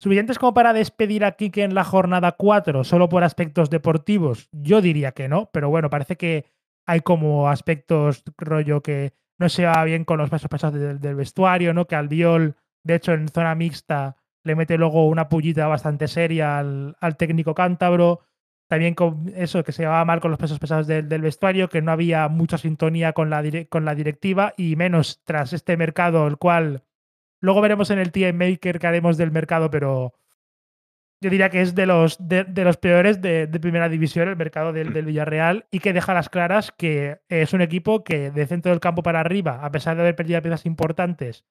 ¿suficientes 0.00 0.38
como 0.38 0.54
para 0.54 0.72
despedir 0.72 1.24
a 1.24 1.32
Kike 1.32 1.64
en 1.64 1.74
la 1.74 1.84
jornada 1.84 2.32
4 2.32 2.84
solo 2.84 3.10
por 3.10 3.24
aspectos 3.24 3.68
deportivos? 3.68 4.48
Yo 4.52 4.80
diría 4.80 5.12
que 5.12 5.28
no, 5.28 5.50
pero 5.52 5.68
bueno, 5.68 5.90
parece 5.90 6.16
que 6.16 6.46
hay 6.86 7.00
como 7.00 7.50
aspectos 7.50 8.22
rollo 8.38 8.82
que 8.82 9.12
no 9.38 9.48
se 9.48 9.64
va 9.64 9.84
bien 9.84 10.04
con 10.04 10.18
los 10.18 10.30
pasos 10.30 10.48
pasados 10.48 10.78
del, 10.78 11.00
del, 11.00 11.14
vestuario, 11.14 11.72
¿no? 11.72 11.86
Que 11.86 11.96
Albiol, 11.96 12.56
de 12.82 12.94
hecho, 12.94 13.12
en 13.12 13.28
zona 13.28 13.54
mixta 13.54 14.16
le 14.44 14.56
mete 14.56 14.78
luego 14.78 15.06
una 15.06 15.28
pullita 15.28 15.66
bastante 15.66 16.08
seria 16.08 16.58
al, 16.58 16.96
al 17.00 17.16
técnico 17.16 17.54
cántabro. 17.54 18.20
También 18.68 18.94
con 18.94 19.32
eso, 19.34 19.64
que 19.64 19.72
se 19.72 19.82
llevaba 19.82 20.04
mal 20.04 20.20
con 20.20 20.30
los 20.30 20.38
pesos 20.38 20.58
pesados 20.58 20.86
del, 20.86 21.08
del 21.08 21.22
vestuario, 21.22 21.68
que 21.68 21.80
no 21.80 21.90
había 21.92 22.28
mucha 22.28 22.58
sintonía 22.58 23.14
con 23.14 23.30
la, 23.30 23.42
con 23.70 23.84
la 23.84 23.94
directiva 23.94 24.52
y 24.56 24.76
menos 24.76 25.22
tras 25.24 25.52
este 25.52 25.76
mercado, 25.76 26.26
el 26.26 26.36
cual 26.36 26.82
luego 27.40 27.62
veremos 27.62 27.90
en 27.90 27.98
el 27.98 28.12
TM 28.12 28.36
Maker 28.36 28.78
que 28.78 28.86
haremos 28.86 29.16
del 29.16 29.30
mercado, 29.30 29.70
pero 29.70 30.14
yo 31.20 31.30
diría 31.30 31.50
que 31.50 31.60
es 31.60 31.74
de 31.74 31.86
los, 31.86 32.16
de, 32.20 32.44
de 32.44 32.64
los 32.64 32.76
peores 32.76 33.20
de, 33.20 33.46
de, 33.46 33.60
primera 33.60 33.88
división, 33.88 34.28
el 34.28 34.36
mercado 34.36 34.72
del, 34.72 34.92
del, 34.92 35.04
Villarreal, 35.04 35.66
y 35.70 35.80
que 35.80 35.92
deja 35.92 36.14
las 36.14 36.28
claras 36.28 36.72
que 36.72 37.20
es 37.28 37.52
un 37.52 37.60
equipo 37.60 38.04
que 38.04 38.30
de 38.30 38.46
centro 38.46 38.70
del 38.70 38.80
campo 38.80 39.02
para 39.02 39.20
arriba, 39.20 39.64
a 39.64 39.70
pesar 39.72 39.96
de 39.96 40.02
haber 40.02 40.16
perdido 40.16 40.40
piezas 40.42 40.66
importantes, 40.66 41.44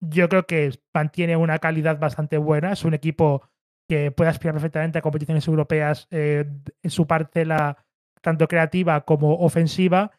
yo 0.00 0.28
creo 0.28 0.46
que 0.46 0.72
mantiene 0.92 1.36
una 1.36 1.58
calidad 1.58 1.98
bastante 1.98 2.38
buena. 2.38 2.72
Es 2.72 2.84
un 2.84 2.94
equipo 2.94 3.42
que 3.88 4.10
puede 4.10 4.30
aspirar 4.30 4.54
perfectamente 4.54 4.98
a 4.98 5.02
competiciones 5.02 5.46
europeas 5.46 6.08
eh, 6.10 6.44
en 6.82 6.90
su 6.90 7.06
parcela 7.06 7.84
tanto 8.20 8.48
creativa 8.48 9.02
como 9.02 9.34
ofensiva. 9.36 10.12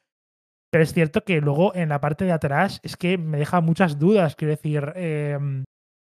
Pero 0.72 0.84
es 0.84 0.94
cierto 0.94 1.24
que 1.24 1.42
luego 1.42 1.74
en 1.76 1.90
la 1.90 2.02
parte 2.02 2.26
de 2.26 2.32
atrás 2.32 2.80
es 2.84 2.98
que 2.98 3.18
me 3.18 3.38
deja 3.38 3.62
muchas 3.62 3.98
dudas. 4.00 4.36
Quiero 4.36 4.52
decir, 4.52 4.94
eh, 4.96 5.38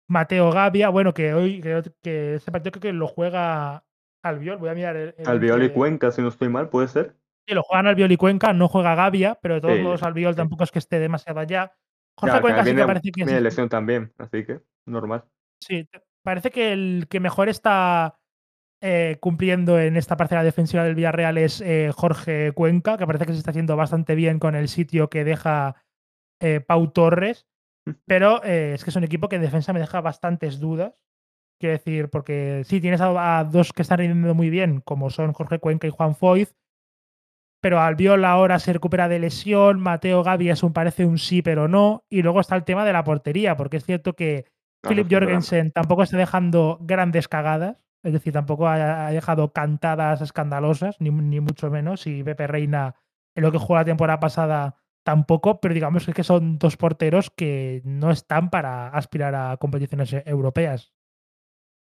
Mateo 0.09 0.51
Gavia, 0.51 0.89
bueno, 0.89 1.13
que 1.15 1.35
hoy 1.35 1.61
que, 1.61 1.83
que 2.03 2.35
ese 2.35 2.51
partido 2.53 2.73
creo 2.73 2.83
que 2.83 2.93
lo 2.93 3.09
juega 3.09 3.85
Albiol. 4.23 4.59
Voy 4.59 4.69
a 4.69 4.75
mirar. 4.75 4.97
El, 4.97 5.15
el 5.19 5.27
Albiol 5.27 5.63
y 5.65 5.71
Cuenca, 5.71 6.11
si 6.11 6.23
no 6.23 6.29
estoy 6.29 6.49
mal, 6.49 6.69
puede 6.69 6.89
ser. 6.89 7.17
Sí, 7.47 7.55
lo 7.55 7.63
juegan 7.63 7.87
Albiol 7.87 8.13
y 8.13 8.17
Cuenca, 8.17 8.53
no 8.53 8.69
juega 8.69 8.95
Gavia, 8.95 9.39
pero 9.41 9.55
de 9.57 9.61
todos 9.61 9.77
sí, 9.77 9.83
modos 9.83 10.03
Albiol 10.03 10.35
sí. 10.35 10.39
tampoco 10.39 10.65
es 10.65 10.73
que 10.73 10.79
esté 10.79 10.99
demasiado 10.99 11.41
allá. 11.41 11.73
Jorge 12.19 12.37
ya, 12.37 12.41
Cuenca 12.41 12.65
sí 12.65 12.75
que 12.75 12.85
parece 12.85 13.11
que. 13.13 13.25
Tiene 13.25 13.41
lesión 13.41 13.69
también, 13.69 14.13
así 14.19 14.45
que 14.45 14.61
normal. 14.87 15.25
Sí, 15.61 15.89
parece 16.23 16.51
que 16.51 16.73
el 16.73 17.07
que 17.09 17.21
mejor 17.21 17.49
está 17.49 18.19
eh, 18.83 19.17
cumpliendo 19.21 19.79
en 19.79 19.97
esta 19.97 20.17
parcela 20.17 20.45
defensiva 20.45 20.85
del 20.85 20.95
Villarreal 20.95 21.39
es 21.39 21.61
eh, 21.61 21.91
Jorge 21.95 22.53
Cuenca, 22.53 22.99
que 22.99 23.07
parece 23.07 23.27
que 23.27 23.33
se 23.33 23.39
está 23.39 23.51
haciendo 23.51 23.77
bastante 23.77 24.15
bien 24.15 24.39
con 24.39 24.55
el 24.55 24.69
sitio 24.69 25.09
que 25.09 25.25
deja 25.25 25.83
eh, 26.41 26.61
Pau 26.61 26.91
Torres. 26.93 27.47
Pero 28.07 28.43
eh, 28.45 28.73
es 28.75 28.85
que 28.85 28.91
es 28.91 28.97
un 28.97 29.05
equipo 29.05 29.29
que 29.29 29.37
en 29.37 29.43
defensa 29.43 29.73
me 29.73 29.81
deja 29.81 30.01
bastantes 30.01 30.59
dudas. 30.59 30.95
Quiero 31.59 31.73
decir, 31.73 32.11
porque 32.11 32.63
sí, 32.65 32.81
tienes 32.81 33.01
a, 33.01 33.39
a, 33.39 33.45
dos 33.45 33.73
que 33.73 33.83
están 33.83 33.99
rindiendo 33.99 34.35
muy 34.35 34.51
bien, 34.51 34.81
como 34.81 35.09
son 35.11 35.33
Jorge 35.33 35.59
Cuenca 35.59 35.87
y 35.87 35.91
Juan 35.91 36.15
Foyz, 36.15 36.55
pero 37.61 37.81
Albiol 37.81 38.25
ahora 38.25 38.59
se 38.59 38.73
recupera 38.73 39.09
de 39.09 39.19
lesión, 39.19 39.81
Mateo 39.81 40.23
Gavi 40.23 40.51
es 40.51 40.63
un 40.63 40.73
parece 40.73 41.07
un 41.07 41.19
sí, 41.19 41.43
pero 41.43 41.67
no, 41.67 42.05
y 42.09 42.23
luego 42.23 42.41
está 42.41 42.57
el 42.57 42.65
tema 42.65 42.85
de 42.85 42.93
la 42.93 43.05
portería, 43.05 43.57
porque 43.57 43.79
es 43.79 43.85
cierto 43.85 44.13
que 44.15 44.45
Philip 44.87 45.09
Jorgensen 45.11 45.73
tampoco 45.73 46.03
está 46.03 46.17
dejando 46.17 46.79
grandes 46.83 47.29
cagadas, 47.29 47.83
es 48.05 48.13
decir, 48.13 48.33
tampoco 48.33 48.69
ha, 48.69 49.07
ha 49.07 49.11
dejado 49.11 49.53
cantadas 49.53 50.21
escandalosas, 50.21 50.97
ni, 51.01 51.11
ni, 51.11 51.41
mucho 51.41 51.71
menos, 51.71 52.07
y 52.07 52.23
Pepe 52.23 52.47
Reina, 52.47 52.95
en 53.35 53.43
lo 53.43 53.51
que 53.51 53.59
jugó 53.59 53.77
la 53.77 53.85
temporada 53.85 54.21
pasada, 54.21 54.77
tampoco, 55.07 55.61
pero 55.61 55.73
digamos 55.73 56.05
que 56.05 56.25
son 56.25 56.59
dos 56.59 56.77
porteros 56.77 57.31
que 57.31 57.81
no 57.85 58.11
están 58.11 58.51
para 58.51 58.89
aspirar 58.89 59.37
a 59.37 59.57
competiciones 59.57 60.13
europeas. 60.27 60.93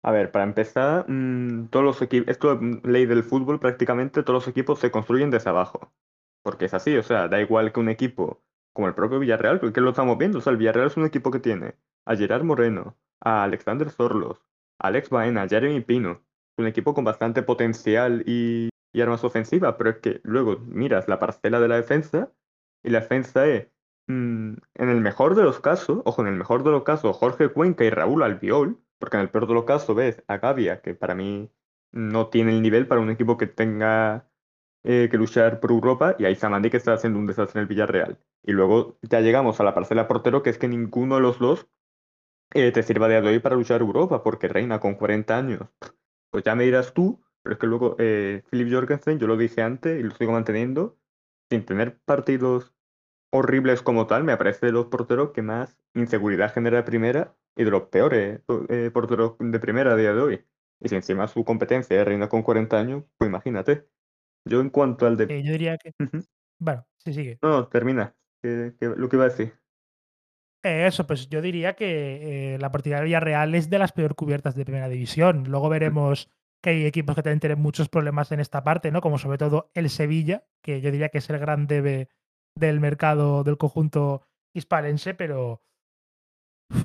A 0.03 0.11
ver, 0.11 0.31
para 0.31 0.45
empezar, 0.45 1.05
mmm, 1.07 1.67
todos 1.67 1.85
los 1.85 2.01
equipos, 2.01 2.27
esto 2.27 2.53
es 2.53 2.59
ley 2.83 3.05
del 3.05 3.23
fútbol, 3.23 3.59
prácticamente 3.59 4.23
todos 4.23 4.43
los 4.43 4.47
equipos 4.47 4.79
se 4.79 4.89
construyen 4.89 5.29
desde 5.29 5.51
abajo. 5.51 5.93
Porque 6.41 6.65
es 6.65 6.73
así, 6.73 6.97
o 6.97 7.03
sea, 7.03 7.27
da 7.27 7.39
igual 7.39 7.71
que 7.71 7.79
un 7.79 7.89
equipo 7.89 8.41
como 8.73 8.87
el 8.87 8.95
propio 8.95 9.19
Villarreal, 9.19 9.59
porque 9.59 9.79
lo 9.79 9.91
estamos 9.91 10.17
viendo, 10.17 10.39
o 10.39 10.41
sea, 10.41 10.49
el 10.49 10.57
Villarreal 10.57 10.87
es 10.87 10.97
un 10.97 11.05
equipo 11.05 11.29
que 11.29 11.39
tiene 11.39 11.75
a 12.05 12.15
Gerard 12.15 12.43
Moreno, 12.43 12.97
a 13.21 13.43
Alexander 13.43 13.91
Zorlos, 13.91 14.41
a 14.79 14.87
Alex 14.87 15.11
Baena, 15.11 15.43
a 15.43 15.47
Jeremy 15.47 15.81
Pino, 15.81 16.23
un 16.57 16.65
equipo 16.65 16.95
con 16.95 17.03
bastante 17.03 17.43
potencial 17.43 18.23
y 18.25 18.69
armas 18.99 19.23
ofensivas, 19.23 19.75
pero 19.77 19.91
es 19.91 19.97
que 19.97 20.19
luego 20.23 20.57
miras 20.65 21.07
la 21.07 21.19
parcela 21.19 21.59
de 21.59 21.67
la 21.67 21.75
defensa 21.75 22.31
y 22.83 22.89
la 22.89 23.01
defensa 23.01 23.47
es, 23.47 23.67
mmm, 24.07 24.53
en 24.75 24.89
el 24.89 25.01
mejor 25.01 25.35
de 25.35 25.43
los 25.43 25.59
casos, 25.59 26.01
ojo, 26.05 26.21
en 26.21 26.27
el 26.27 26.35
mejor 26.35 26.63
de 26.63 26.71
los 26.71 26.83
casos, 26.83 27.15
Jorge 27.17 27.49
Cuenca 27.49 27.85
y 27.85 27.89
Raúl 27.89 28.23
Albiol, 28.23 28.79
porque 28.99 29.17
en 29.17 29.23
el 29.23 29.29
peor 29.29 29.47
de 29.47 29.53
los 29.53 29.65
casos 29.65 29.95
ves 29.95 30.23
a 30.27 30.37
Gavia, 30.37 30.81
que 30.81 30.95
para 30.95 31.15
mí 31.15 31.51
no 31.91 32.27
tiene 32.27 32.51
el 32.51 32.61
nivel 32.61 32.87
para 32.87 33.01
un 33.01 33.09
equipo 33.09 33.37
que 33.37 33.47
tenga 33.47 34.27
eh, 34.83 35.07
que 35.09 35.17
luchar 35.17 35.59
por 35.59 35.71
Europa, 35.71 36.15
y 36.19 36.25
ahí 36.25 36.35
Samandi 36.35 36.69
que 36.69 36.77
está 36.77 36.93
haciendo 36.93 37.19
un 37.19 37.25
desastre 37.27 37.59
en 37.59 37.63
el 37.63 37.67
Villarreal. 37.67 38.19
Y 38.43 38.51
luego 38.51 38.97
ya 39.01 39.21
llegamos 39.21 39.59
a 39.59 39.63
la 39.63 39.73
parcela 39.73 40.07
portero, 40.07 40.43
que 40.43 40.49
es 40.49 40.57
que 40.57 40.67
ninguno 40.67 41.15
de 41.15 41.21
los 41.21 41.39
dos 41.39 41.67
eh, 42.53 42.71
te 42.71 42.83
sirva 42.83 43.07
de 43.07 43.17
hoy 43.19 43.39
para 43.39 43.55
luchar 43.55 43.81
Europa, 43.81 44.23
porque 44.23 44.47
Reina 44.47 44.79
con 44.79 44.95
40 44.95 45.37
años, 45.37 45.61
pues 46.29 46.43
ya 46.43 46.55
me 46.55 46.65
dirás 46.65 46.93
tú, 46.93 47.23
pero 47.41 47.53
es 47.53 47.59
que 47.59 47.67
luego 47.67 47.95
eh, 47.99 48.43
Philip 48.49 48.73
Jorgensen, 48.73 49.19
yo 49.19 49.27
lo 49.27 49.37
dije 49.37 49.61
antes 49.61 49.99
y 49.99 50.03
lo 50.03 50.11
sigo 50.15 50.31
manteniendo, 50.33 50.97
sin 51.49 51.65
tener 51.65 51.99
partidos 51.99 52.72
horribles 53.33 53.81
como 53.81 54.05
tal, 54.05 54.23
me 54.23 54.37
parece 54.37 54.67
de 54.67 54.71
los 54.71 54.85
porteros 54.85 55.31
que 55.31 55.41
más 55.41 55.75
inseguridad 55.95 56.53
genera 56.53 56.77
de 56.77 56.83
primera 56.83 57.35
y 57.55 57.63
de 57.63 57.71
los 57.71 57.83
peores 57.83 58.41
eh, 58.69 58.91
porteros 58.93 59.35
de 59.39 59.59
primera 59.59 59.93
a 59.93 59.95
día 59.95 60.13
de 60.13 60.21
hoy. 60.21 60.45
Y 60.79 60.89
si 60.89 60.95
encima 60.95 61.27
su 61.27 61.43
competencia 61.43 61.99
es 61.99 62.05
Reina 62.05 62.29
con 62.29 62.43
40 62.43 62.79
años, 62.79 63.03
pues 63.17 63.29
imagínate. 63.29 63.87
Yo 64.47 64.61
en 64.61 64.69
cuanto 64.69 65.07
al 65.07 65.17
de... 65.17 65.23
Eh, 65.23 65.43
yo 65.43 65.51
diría 65.53 65.77
que... 65.77 65.93
Uh 65.99 66.03
-huh. 66.03 66.27
Bueno, 66.59 66.85
sí, 66.97 67.13
sigue. 67.13 67.39
No, 67.41 67.49
no 67.49 67.67
termina. 67.69 68.15
Que, 68.41 68.75
que, 68.79 68.87
lo 68.87 69.09
que 69.09 69.15
iba 69.15 69.25
a 69.25 69.29
decir. 69.29 69.53
Eh, 70.63 70.85
eso, 70.85 71.07
pues 71.07 71.27
yo 71.27 71.41
diría 71.41 71.75
que 71.75 72.57
la 72.59 72.71
partida 72.71 72.97
de 72.97 73.05
Villarreal 73.05 73.55
es 73.55 73.69
de 73.69 73.79
las 73.79 73.93
peor 73.93 74.15
cubiertas 74.15 74.55
de 74.55 74.65
primera 74.65 74.89
división. 74.89 75.45
Luego 75.47 75.69
veremos 75.69 76.29
que 76.61 76.69
hay 76.69 76.85
equipos 76.85 77.15
que 77.15 77.23
también 77.23 77.39
tienen 77.39 77.61
muchos 77.61 77.89
problemas 77.89 78.31
en 78.31 78.39
esta 78.39 78.63
parte, 78.63 78.91
¿no? 78.91 79.01
Como 79.01 79.17
sobre 79.17 79.37
todo 79.37 79.71
el 79.73 79.89
Sevilla, 79.89 80.45
que 80.61 80.81
yo 80.81 80.91
diría 80.91 81.09
que 81.09 81.17
es 81.17 81.29
el 81.29 81.39
gran 81.39 81.65
debe 81.67 82.09
del 82.55 82.79
mercado 82.79 83.43
del 83.43 83.57
conjunto 83.57 84.21
hispalense, 84.53 85.13
pero 85.13 85.61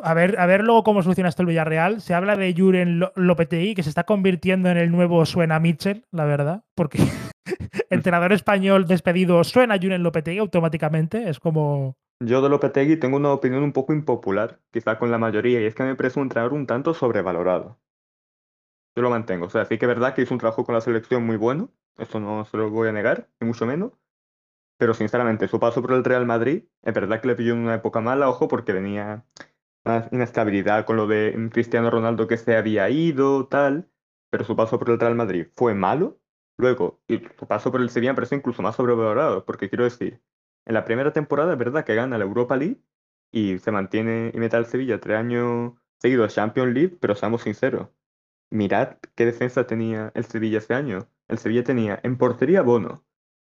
a 0.02 0.14
ver, 0.14 0.38
a 0.38 0.46
ver 0.46 0.64
luego 0.64 0.84
cómo 0.84 1.02
soluciona 1.02 1.28
esto 1.28 1.42
el 1.42 1.48
Villarreal. 1.48 2.00
Se 2.00 2.14
habla 2.14 2.37
de 2.37 2.54
Juren 2.56 3.00
Lopetegui, 3.14 3.75
que 3.75 3.82
se 3.82 3.88
está 3.88 4.04
convirtiendo 4.04 4.68
en 4.68 4.76
el 4.76 4.90
nuevo 4.90 5.25
Suena 5.25 5.60
Mitchell, 5.60 6.04
la 6.10 6.25
verdad, 6.25 6.64
porque 6.75 6.98
entrenador 7.90 8.32
español 8.32 8.87
despedido 8.87 9.42
suena 9.44 9.78
Juren 9.80 10.02
Lopetegui 10.02 10.38
automáticamente. 10.38 11.28
Es 11.28 11.40
como. 11.40 11.96
Yo 12.20 12.42
de 12.42 12.48
Lopetegui 12.48 12.96
tengo 12.96 13.16
una 13.16 13.32
opinión 13.32 13.62
un 13.62 13.72
poco 13.72 13.92
impopular, 13.92 14.60
quizá 14.72 14.98
con 14.98 15.10
la 15.10 15.18
mayoría, 15.18 15.60
y 15.60 15.64
es 15.64 15.75
que 15.75 15.84
me 15.84 15.94
parece 15.94 16.18
un 16.18 16.25
entrenador 16.25 16.52
un 16.52 16.66
tanto 16.66 16.92
sobrevalorado. 16.92 17.78
Yo 18.96 19.02
lo 19.02 19.10
mantengo. 19.10 19.46
O 19.46 19.50
sea, 19.50 19.64
sí 19.64 19.78
que 19.78 19.84
es 19.84 19.88
verdad 19.88 20.14
que 20.14 20.22
hizo 20.22 20.34
un 20.34 20.40
trabajo 20.40 20.64
con 20.64 20.75
la 20.75 20.80
selección 20.80 21.25
muy 21.25 21.37
bueno, 21.37 21.70
eso 21.96 22.18
no 22.18 22.44
se 22.44 22.56
lo 22.56 22.70
voy 22.70 22.88
a 22.88 22.92
negar, 22.92 23.28
ni 23.40 23.46
mucho 23.46 23.66
menos. 23.66 23.92
Pero 24.78 24.94
sinceramente, 24.94 25.49
su 25.49 25.61
paso 25.61 25.82
por 25.82 25.92
el 25.92 26.04
Real 26.04 26.26
Madrid, 26.26 26.64
es 26.82 26.94
verdad 26.94 27.20
que 27.20 27.28
le 27.28 27.35
pilló 27.37 27.52
en 27.54 27.61
una 27.61 27.75
época 27.75 28.00
mala, 28.00 28.28
ojo, 28.28 28.49
porque 28.49 28.73
venía 28.73 29.26
una 29.85 30.08
inestabilidad 30.12 30.85
con 30.87 30.97
lo 30.97 31.06
de 31.06 31.50
Cristiano 31.52 31.90
Ronaldo 31.90 32.28
que 32.28 32.37
se 32.37 32.56
había 32.56 32.88
ido, 32.90 33.47
tal, 33.49 33.90
pero 34.30 34.44
su 34.44 34.56
paso 34.56 34.78
por 34.78 34.90
el 34.90 35.00
Real 35.00 35.14
Madrid 35.16 35.49
fue 35.56 35.75
malo. 35.75 36.20
Luego, 36.58 37.00
y 37.08 37.18
su 37.38 37.47
paso 37.47 37.70
por 37.70 37.80
el 37.80 37.90
Sevilla 37.90 38.12
me 38.12 38.16
parece 38.16 38.37
incluso 38.37 38.62
más 38.62 38.76
sobrevalorado, 38.76 39.44
porque 39.44 39.68
quiero 39.68 39.85
decir, 39.85 40.23
en 40.66 40.75
la 40.75 40.85
primera 40.85 41.12
temporada 41.12 41.52
es 41.52 41.58
verdad 41.58 41.85
que 41.85 41.94
gana 41.94 42.18
la 42.18 42.25
Europa 42.25 42.56
League 42.56 42.82
y 43.32 43.58
se 43.58 43.70
mantiene 43.70 44.32
y 44.35 44.38
mete 44.38 44.56
al 44.56 44.66
Sevilla 44.66 45.00
tres 45.00 45.18
años 45.18 45.75
seguidos 46.00 46.35
Champions 46.35 46.75
League, 46.75 46.99
pero 47.00 47.14
seamos 47.14 47.42
sinceros, 47.42 47.88
mirad 48.50 48.99
qué 49.14 49.26
defensa 49.26 49.66
tenía 49.66 50.12
el 50.14 50.25
Sevilla 50.25 50.58
ese 50.58 50.75
año. 50.75 51.08
El 51.28 51.38
Sevilla 51.38 51.64
tenía 51.64 52.00
en 52.02 52.18
portería 52.18 52.62
Bono, 52.62 53.04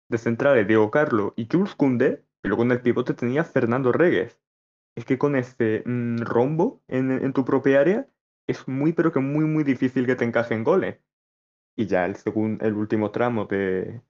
de 0.09 0.17
centrales 0.17 0.67
Diego 0.67 0.91
Carlo 0.91 1.33
y 1.35 1.47
Jules 1.51 1.75
Koundé, 1.75 2.23
y 2.43 2.47
luego 2.47 2.63
en 2.63 2.71
el 2.71 2.81
pivote 2.81 3.13
tenía 3.13 3.43
Fernando 3.43 3.91
Regues 3.91 4.39
es 4.97 5.05
que 5.05 5.19
con 5.19 5.35
este 5.35 5.83
mmm, 5.85 6.17
rombo 6.23 6.81
en, 6.87 7.11
en, 7.11 7.31
tu 7.31 7.45
propia 7.45 7.79
área 7.79 8.07
es 8.47 8.67
muy, 8.67 8.93
pero 8.93 9.11
que 9.11 9.19
muy, 9.19 9.45
muy 9.45 9.63
difícil 9.63 10.07
que 10.07 10.15
te 10.15 10.25
encajen 10.25 10.63
goles. 10.63 10.97
Y 11.77 11.85
ya 11.85 12.05
el, 12.05 12.17
el 12.61 12.73
último 12.73 13.11
tramo 13.11 13.45
de, 13.45 14.01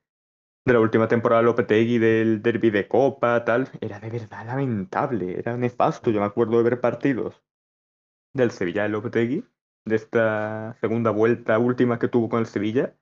de 0.65 0.73
la 0.73 0.79
última 0.79 1.09
temporada 1.09 1.41
Lopetegui, 1.41 1.97
del 1.97 2.41
derby 2.41 2.69
de 2.69 2.87
Copa, 2.87 3.43
tal, 3.43 3.69
era 3.81 3.99
de 3.99 4.09
verdad 4.09 4.45
lamentable, 4.45 5.37
era 5.37 5.57
nefasto. 5.57 6.09
Yo 6.09 6.21
me 6.21 6.25
acuerdo 6.25 6.57
de 6.57 6.63
ver 6.63 6.79
partidos 6.79 7.43
del 8.33 8.51
Sevilla 8.51 8.83
de 8.83 8.89
Lopetegui, 8.89 9.43
de 9.83 9.95
esta 9.97 10.77
segunda 10.79 11.11
vuelta 11.11 11.59
última 11.59 11.99
que 11.99 12.07
tuvo 12.07 12.29
con 12.29 12.39
el 12.39 12.45
Sevilla, 12.45 12.95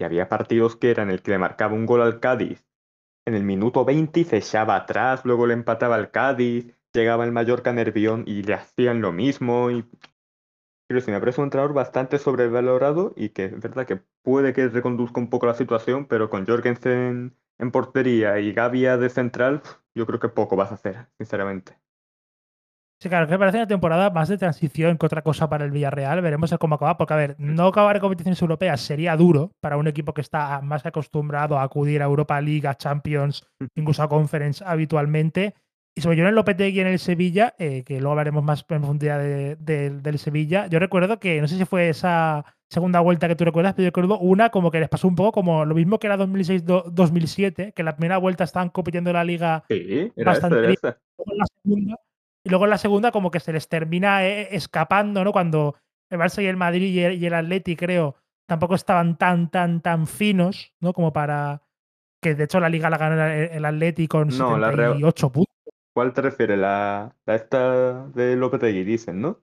y 0.00 0.04
había 0.04 0.28
partidos 0.28 0.76
que 0.76 0.90
eran 0.90 1.10
el 1.10 1.22
que 1.22 1.32
le 1.32 1.38
marcaba 1.38 1.74
un 1.74 1.86
gol 1.86 2.02
al 2.02 2.20
Cádiz 2.20 2.66
en 3.26 3.34
el 3.34 3.44
minuto 3.44 3.84
20 3.84 4.20
y 4.20 4.24
se 4.24 4.38
echaba 4.38 4.74
atrás, 4.76 5.24
luego 5.24 5.46
le 5.46 5.54
empataba 5.54 5.94
al 5.96 6.10
Cádiz, 6.10 6.74
llegaba 6.92 7.24
el 7.24 7.32
Mallorca 7.32 7.72
Nervión 7.72 8.24
y 8.26 8.42
le 8.42 8.54
hacían 8.54 9.02
lo 9.02 9.12
mismo. 9.12 9.70
Y... 9.70 9.84
Pero 10.88 11.00
sí, 11.00 11.10
me 11.10 11.20
parece 11.20 11.40
un 11.40 11.46
entrenador 11.46 11.74
bastante 11.74 12.18
sobrevalorado 12.18 13.12
y 13.16 13.28
que 13.28 13.44
es 13.44 13.60
verdad 13.60 13.86
que 13.86 14.00
puede 14.22 14.52
que 14.52 14.68
reconduzca 14.68 15.20
un 15.20 15.30
poco 15.30 15.46
la 15.46 15.54
situación, 15.54 16.06
pero 16.06 16.30
con 16.30 16.46
Jorgensen 16.46 17.36
en 17.58 17.70
portería 17.70 18.38
y 18.40 18.52
Gavia 18.52 18.96
de 18.96 19.10
central, 19.10 19.62
yo 19.94 20.06
creo 20.06 20.18
que 20.18 20.28
poco 20.28 20.56
vas 20.56 20.72
a 20.72 20.74
hacer, 20.74 21.06
sinceramente. 21.18 21.78
Sí, 23.02 23.08
claro, 23.08 23.26
que 23.26 23.32
me 23.32 23.38
parece 23.38 23.56
una 23.56 23.66
temporada 23.66 24.10
más 24.10 24.28
de 24.28 24.36
transición 24.36 24.98
que 24.98 25.06
otra 25.06 25.22
cosa 25.22 25.48
para 25.48 25.64
el 25.64 25.70
Villarreal. 25.70 26.20
Veremos 26.20 26.54
cómo 26.60 26.74
acaba, 26.74 26.98
porque, 26.98 27.14
a 27.14 27.16
ver, 27.16 27.34
no 27.38 27.66
acabar 27.68 27.96
en 27.96 28.00
competiciones 28.00 28.40
europeas 28.42 28.78
sería 28.82 29.16
duro 29.16 29.52
para 29.60 29.78
un 29.78 29.86
equipo 29.86 30.12
que 30.12 30.20
está 30.20 30.60
más 30.60 30.84
acostumbrado 30.84 31.58
a 31.58 31.62
acudir 31.62 32.02
a 32.02 32.04
Europa 32.04 32.38
League, 32.42 32.68
a 32.68 32.74
Champions, 32.74 33.46
Mm. 33.58 33.66
incluso 33.76 34.02
a 34.02 34.08
Conference 34.08 34.62
habitualmente. 34.66 35.54
Y 35.96 36.02
sobre 36.02 36.18
todo 36.18 36.28
en 36.28 36.34
Lopetegui 36.34 36.80
en 36.80 36.86
el 36.88 36.98
Sevilla, 36.98 37.54
eh, 37.58 37.82
que 37.84 37.98
luego 38.00 38.10
hablaremos 38.12 38.44
más 38.44 38.60
en 38.60 38.66
profundidad 38.66 39.18
de- 39.18 39.56
de- 39.56 39.90
del 39.90 40.18
Sevilla. 40.18 40.66
Yo 40.66 40.78
recuerdo 40.78 41.18
que, 41.18 41.40
no 41.40 41.48
sé 41.48 41.56
si 41.56 41.64
fue 41.64 41.88
esa 41.88 42.44
segunda 42.68 43.00
vuelta 43.00 43.26
que 43.28 43.34
tú 43.34 43.44
recuerdas, 43.46 43.72
pero 43.74 43.84
yo 43.84 43.88
recuerdo 43.88 44.18
una 44.18 44.50
como 44.50 44.70
que 44.70 44.78
les 44.78 44.88
pasó 44.90 45.08
un 45.08 45.16
poco 45.16 45.32
como 45.32 45.64
lo 45.64 45.74
mismo 45.74 45.98
que 45.98 46.06
era 46.06 46.16
2006-2007, 46.18 47.72
que 47.72 47.82
en 47.82 47.86
la 47.86 47.96
primera 47.96 48.18
vuelta 48.18 48.44
estaban 48.44 48.68
compitiendo 48.68 49.08
en 49.10 49.14
la 49.16 49.24
liga 49.24 49.64
Sí, 49.68 50.12
era 50.16 50.32
bastante 50.32 50.58
era 50.58 50.68
en 50.68 51.38
la 51.38 51.46
segunda, 51.62 51.96
y 52.44 52.48
luego 52.50 52.64
en 52.64 52.70
la 52.70 52.78
segunda 52.78 53.10
como 53.12 53.30
que 53.30 53.40
se 53.40 53.52
les 53.52 53.68
termina 53.68 54.26
eh, 54.26 54.48
escapando, 54.54 55.24
¿no? 55.24 55.32
Cuando 55.32 55.76
el 56.10 56.18
Barça 56.18 56.42
y 56.42 56.46
el 56.46 56.56
Madrid 56.56 56.92
y 56.92 57.00
el, 57.00 57.14
y 57.22 57.26
el 57.26 57.34
Atleti, 57.34 57.76
creo, 57.76 58.16
tampoco 58.46 58.74
estaban 58.74 59.16
tan, 59.18 59.50
tan, 59.50 59.80
tan 59.80 60.06
finos, 60.06 60.74
¿no? 60.80 60.92
Como 60.92 61.12
para 61.12 61.62
que 62.22 62.34
de 62.34 62.44
hecho 62.44 62.60
la 62.60 62.68
liga 62.68 62.90
la 62.90 62.98
ganó 62.98 63.22
el, 63.26 63.50
el 63.50 63.64
Atleti 63.64 64.08
con 64.08 64.28
No, 64.28 64.58
la 64.58 64.70
Real- 64.70 64.92
78 64.94 65.32
puntos. 65.32 65.54
¿Cuál 65.92 66.12
te 66.12 66.22
refieres? 66.22 66.58
La, 66.58 67.14
la 67.26 67.34
esta 67.34 68.06
de 68.08 68.36
Lopetegui, 68.36 68.84
dicen, 68.84 69.20
¿no? 69.20 69.42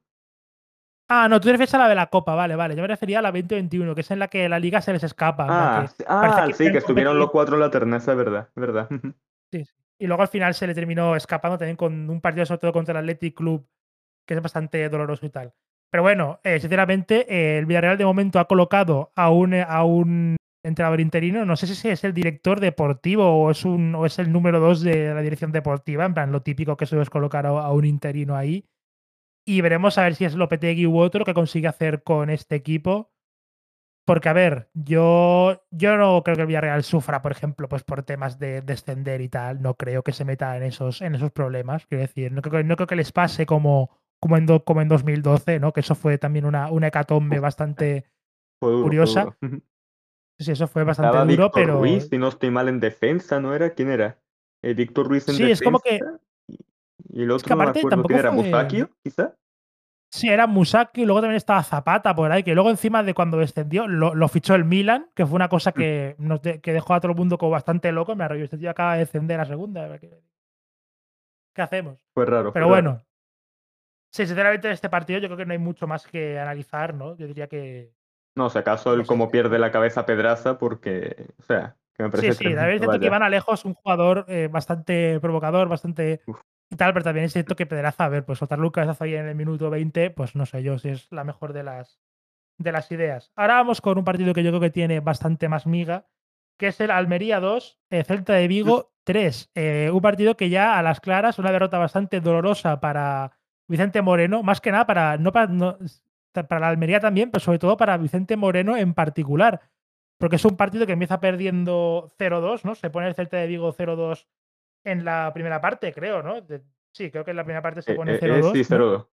Ah, 1.09 1.29
no, 1.29 1.39
tú 1.39 1.45
te 1.45 1.51
refieres 1.53 1.73
a 1.73 1.77
la 1.77 1.87
de 1.87 1.95
la 1.95 2.07
Copa, 2.07 2.35
vale, 2.35 2.55
vale. 2.55 2.75
Yo 2.75 2.81
me 2.81 2.87
refería 2.87 3.19
a 3.19 3.21
la 3.21 3.31
2021, 3.31 3.95
que 3.95 4.01
es 4.01 4.11
en 4.11 4.19
la 4.19 4.27
que 4.27 4.49
la 4.49 4.59
liga 4.59 4.81
se 4.81 4.91
les 4.91 5.03
escapa. 5.03 5.47
Ah, 5.49 5.81
que 5.81 5.87
sí, 5.87 6.03
ah, 6.07 6.43
que 6.47 6.51
sí, 6.53 6.57
quieren 6.57 6.73
que 6.73 6.77
estuvieron 6.79 7.17
los 7.19 7.31
cuatro 7.31 7.55
en 7.55 7.61
la 7.61 7.71
terna, 7.71 7.97
esa 7.97 8.12
es 8.12 8.17
verdad, 8.17 8.49
es 8.49 8.62
verdad. 8.62 8.89
Sí, 9.51 9.63
sí. 9.63 9.71
Y 9.99 10.07
luego 10.07 10.21
al 10.21 10.27
final 10.27 10.53
se 10.53 10.67
le 10.67 10.75
terminó 10.75 11.15
escapando 11.15 11.57
también 11.57 11.75
con 11.75 12.10
un 12.10 12.21
partido, 12.21 12.45
sobre 12.45 12.60
todo 12.60 12.73
contra 12.73 12.91
el 12.93 12.97
Athletic 13.05 13.36
Club, 13.36 13.67
que 14.27 14.36
es 14.36 14.41
bastante 14.41 14.88
doloroso 14.89 15.25
y 15.25 15.29
tal. 15.29 15.53
Pero 15.89 16.03
bueno, 16.03 16.39
eh, 16.43 16.60
sinceramente, 16.60 17.25
eh, 17.33 17.57
el 17.57 17.65
Villarreal 17.65 17.97
de 17.97 18.05
momento 18.05 18.39
ha 18.39 18.47
colocado 18.47 19.12
a 19.15 19.31
un, 19.31 19.53
eh, 19.53 19.65
a 19.67 19.83
un 19.86 20.36
entrenador 20.63 20.99
interino. 20.99 21.45
No 21.45 21.55
sé 21.55 21.67
si 21.67 21.89
es 21.89 22.03
el 22.03 22.13
director 22.13 22.60
deportivo 22.60 23.25
o 23.25 23.51
es, 23.51 23.63
un, 23.65 23.95
o 23.95 24.05
es 24.05 24.19
el 24.19 24.31
número 24.31 24.60
dos 24.60 24.81
de 24.81 25.13
la 25.13 25.21
dirección 25.21 25.51
deportiva. 25.51 26.05
En 26.05 26.13
plan, 26.13 26.31
lo 26.31 26.41
típico 26.41 26.75
que 26.75 26.86
eso 26.86 27.01
es 27.01 27.10
colocar 27.10 27.45
a, 27.45 27.49
a 27.49 27.71
un 27.71 27.86
interino 27.86 28.36
ahí. 28.36 28.65
Y 29.45 29.62
veremos 29.62 29.97
a 29.97 30.03
ver 30.03 30.15
si 30.15 30.25
es 30.25 30.36
Lopetegui 30.36 30.86
u 30.86 30.99
otro 30.99 31.23
que 31.23 31.33
consigue 31.33 31.69
hacer 31.69 32.03
con 32.03 32.29
este 32.29 32.55
equipo. 32.55 33.12
Porque, 34.08 34.30
a 34.30 34.34
ver, 34.34 34.70
yo, 34.74 35.63
yo 35.70 35.98
no 35.98 36.24
creo 36.24 36.38
que 36.38 36.43
el 36.43 36.48
Villarreal 36.48 36.84
sufra, 36.86 37.22
por 37.22 37.34
ejemplo, 37.34 37.67
pues 37.67 37.84
por 37.84 38.04
temas 38.04 38.39
de 38.39 38.62
descender 38.62 39.20
y 39.20 39.28
tal. 39.28 39.62
No 39.62 39.74
creo 39.76 40.02
que 40.02 40.13
se 40.13 40.24
meta 40.24 40.56
en 40.56 40.63
esos, 40.63 41.02
en 41.02 41.15
esos 41.15 41.30
problemas. 41.34 41.86
Quiero 41.88 42.04
decir, 42.04 42.32
no 42.32 42.41
creo, 42.41 42.62
que- 42.62 42.63
no 42.63 42.78
creo 42.78 42.88
que 42.88 42.96
les 42.96 43.12
pase 43.12 43.46
como, 43.46 43.89
como, 44.22 44.38
en, 44.38 44.46
do- 44.46 44.63
como 44.63 44.82
en 44.82 44.88
2012, 44.88 45.60
¿no? 45.60 45.74
Que 45.74 45.82
eso 45.82 45.93
fue 45.93 46.17
también 46.17 46.46
una, 46.46 46.72
una 46.72 46.88
hecatombe 46.88 47.39
bastante. 47.41 48.06
Duro, 48.62 48.84
Curiosa. 48.84 49.38
Sí, 50.39 50.52
eso 50.52 50.67
fue 50.67 50.84
bastante 50.86 51.08
Estaba 51.10 51.26
duro, 51.26 51.43
Víctor 51.46 51.62
pero. 51.63 51.80
Ruiz, 51.80 52.08
si 52.10 52.17
no 52.17 52.28
estoy 52.30 52.50
mal, 52.52 52.70
en 52.70 52.80
defensa, 52.80 53.41
¿no 53.41 53.54
era? 53.56 53.72
¿Quién 53.72 53.89
era? 53.89 54.20
Eh, 54.63 54.74
Víctor 54.74 55.08
Ruiz 55.08 55.28
en 55.28 55.36
Sí, 55.36 55.52
es 55.52 55.62
como 55.62 55.80
que. 55.80 55.93
defensa. 55.93 56.20
Y, 56.48 57.24
el 57.24 57.32
Es 57.32 57.43
que 57.43 57.54
otro 57.54 57.56
no 57.56 57.63
me 57.63 57.70
acuerdo 57.72 57.89
tampoco 57.89 58.08
quién 58.08 58.20
era, 58.20 58.30
fue. 58.32 58.38
Musakio, 58.38 58.89
quizá. 59.04 59.36
Sí, 60.17 60.30
era 60.30 60.47
Musaki, 60.47 61.06
luego 61.06 61.21
también 61.21 61.38
estaba 61.38 61.62
Zapata 61.63 62.15
por 62.15 62.32
ahí, 62.32 62.41
que 62.43 62.56
luego 62.56 62.69
encima 62.69 63.03
de 63.03 63.13
cuando 63.13 63.38
descendió 63.38 63.88
lo, 63.88 64.15
lo 64.15 64.27
fichó 64.27 64.56
el 64.56 64.65
Milan, 64.65 65.10
que 65.15 65.25
fue 65.25 65.36
una 65.36 65.47
cosa 65.49 65.71
que, 65.71 66.15
nos 66.17 66.41
de- 66.41 66.60
que 66.60 66.73
dejó 66.73 66.93
a 66.95 66.99
todo 66.99 67.12
el 67.12 67.17
mundo 67.17 67.38
como 67.38 67.51
bastante 67.51 67.91
loco. 67.91 68.15
Me 68.15 68.23
arrolló, 68.23 68.43
este 68.45 68.58
tío 68.58 68.69
acaba 68.69 68.93
de 68.93 68.99
descender 68.99 69.39
a 69.39 69.45
segunda. 69.45 69.99
¿Qué, 69.99 70.19
qué 71.53 71.62
hacemos? 71.62 71.99
Fue 72.13 72.25
raro. 72.25 72.51
Pero 72.53 72.65
fue 72.67 72.75
raro. 72.75 72.89
bueno, 72.91 73.06
sí, 74.12 74.25
sinceramente 74.25 74.67
en 74.67 74.73
este 74.73 74.89
partido 74.89 75.19
yo 75.19 75.27
creo 75.27 75.38
que 75.38 75.45
no 75.45 75.51
hay 75.53 75.60
mucho 75.60 75.86
más 75.88 76.08
que 76.08 76.39
analizar, 76.39 76.93
¿no? 76.93 77.15
Yo 77.15 77.27
diría 77.27 77.47
que. 77.47 77.91
No, 78.36 78.49
si 78.49 78.58
acaso 78.60 78.89
No 78.89 78.95
él 78.95 79.01
sé, 79.01 79.08
como 79.08 79.25
sí. 79.25 79.32
pierde 79.32 79.60
la 79.60 79.71
cabeza 79.71 80.01
a 80.01 80.06
Pedraza 80.06 80.58
porque, 80.58 81.27
o 81.39 81.43
sea, 81.43 81.75
que 81.95 82.03
me 82.03 82.10
Sí, 82.10 82.17
parece 82.17 82.27
sí, 82.27 82.30
es 82.30 82.38
cierto 82.38 82.80
que 82.80 82.88
vaya. 82.88 83.06
Iván 83.08 83.23
Alejo 83.23 83.53
es 83.53 83.65
un 83.65 83.73
jugador 83.73 84.25
eh, 84.27 84.47
bastante 84.51 85.19
provocador, 85.19 85.67
bastante 85.67 86.21
Uf. 86.27 86.39
Y 86.69 86.75
tal, 86.75 86.93
pero 86.93 87.03
también 87.03 87.25
es 87.25 87.34
cierto 87.34 87.56
que 87.56 87.65
Pedraza, 87.65 88.06
a 88.06 88.10
ver, 88.10 88.25
pues 88.25 88.39
soltar 88.39 88.60
cabezazo 88.71 89.03
ahí 89.03 89.15
en 89.15 89.27
el 89.27 89.36
minuto 89.36 89.69
20, 89.69 90.10
pues 90.12 90.36
no 90.36 90.45
sé 90.45 90.63
yo 90.63 90.77
si 90.77 90.89
es 90.89 91.12
la 91.12 91.23
mejor 91.23 91.53
de 91.53 91.63
las, 91.63 91.99
de 92.58 92.71
las 92.71 92.91
ideas. 92.91 93.32
Ahora 93.36 93.56
vamos 93.56 93.82
con 93.82 93.97
un 93.97 94.03
partido 94.03 94.34
que 94.34 94.43
yo 94.43 94.49
creo 94.51 94.62
que 94.62 94.69
tiene 94.69 94.99
bastante 94.99 95.47
más 95.49 95.65
miga, 95.65 96.08
que 96.58 96.67
es 96.67 96.82
el 96.82 96.91
Almería 96.91 97.39
2, 97.39 97.80
eh, 97.91 98.03
Celta 98.03 98.34
de 98.34 98.47
Vigo 98.47 98.91
3. 99.03 99.51
Eh, 99.56 99.89
un 99.93 100.01
partido 100.01 100.36
que 100.36 100.49
ya 100.49 100.77
a 100.77 100.82
las 100.84 100.99
claras, 100.99 101.39
una 101.39 101.51
derrota 101.51 101.77
bastante 101.77 102.19
dolorosa 102.19 102.80
para 102.80 103.32
Vicente 103.67 104.01
Moreno, 104.01 104.43
más 104.43 104.60
que 104.60 104.71
nada 104.71 104.86
para, 104.86 105.17
no 105.17 105.32
para, 105.32 105.47
no- 105.47 105.77
para 106.34 106.60
la 106.60 106.67
Almería 106.69 106.99
también, 106.99 107.32
pero 107.32 107.43
sobre 107.43 107.60
todo 107.60 107.77
para 107.77 107.97
Vicente 107.97 108.36
Moreno 108.38 108.75
en 108.75 108.93
particular. 108.93 109.62
Porque 110.19 110.36
es 110.38 110.45
un 110.45 110.58
partido 110.58 110.86
que 110.88 110.93
empieza 110.93 111.19
perdiendo 111.19 112.12
0-2, 112.17 112.65
¿no? 112.65 112.75
Se 112.75 112.89
pone 112.89 113.08
el 113.08 113.13
Celta 113.15 113.38
de 113.38 113.47
Vigo 113.47 113.71
0-2 113.71 114.27
en 114.91 115.06
la 115.06 115.32
primera 115.34 115.60
parte, 115.62 115.93
creo, 115.93 116.21
¿no? 116.23 116.41
De- 116.41 116.62
sí, 116.93 117.12
creo 117.12 117.23
que 117.26 117.32
en 117.32 117.38
la 117.38 117.43
primera 117.43 117.62
parte 117.62 117.82
se 117.82 117.91
Eh, 117.93 117.95
pone 117.95 118.13
eh, 118.13 118.19
eh, 118.21 118.41
0-2. 118.41 118.52
sí, 118.54 118.73
¿no? 118.73 118.78
0-2. 118.78 119.08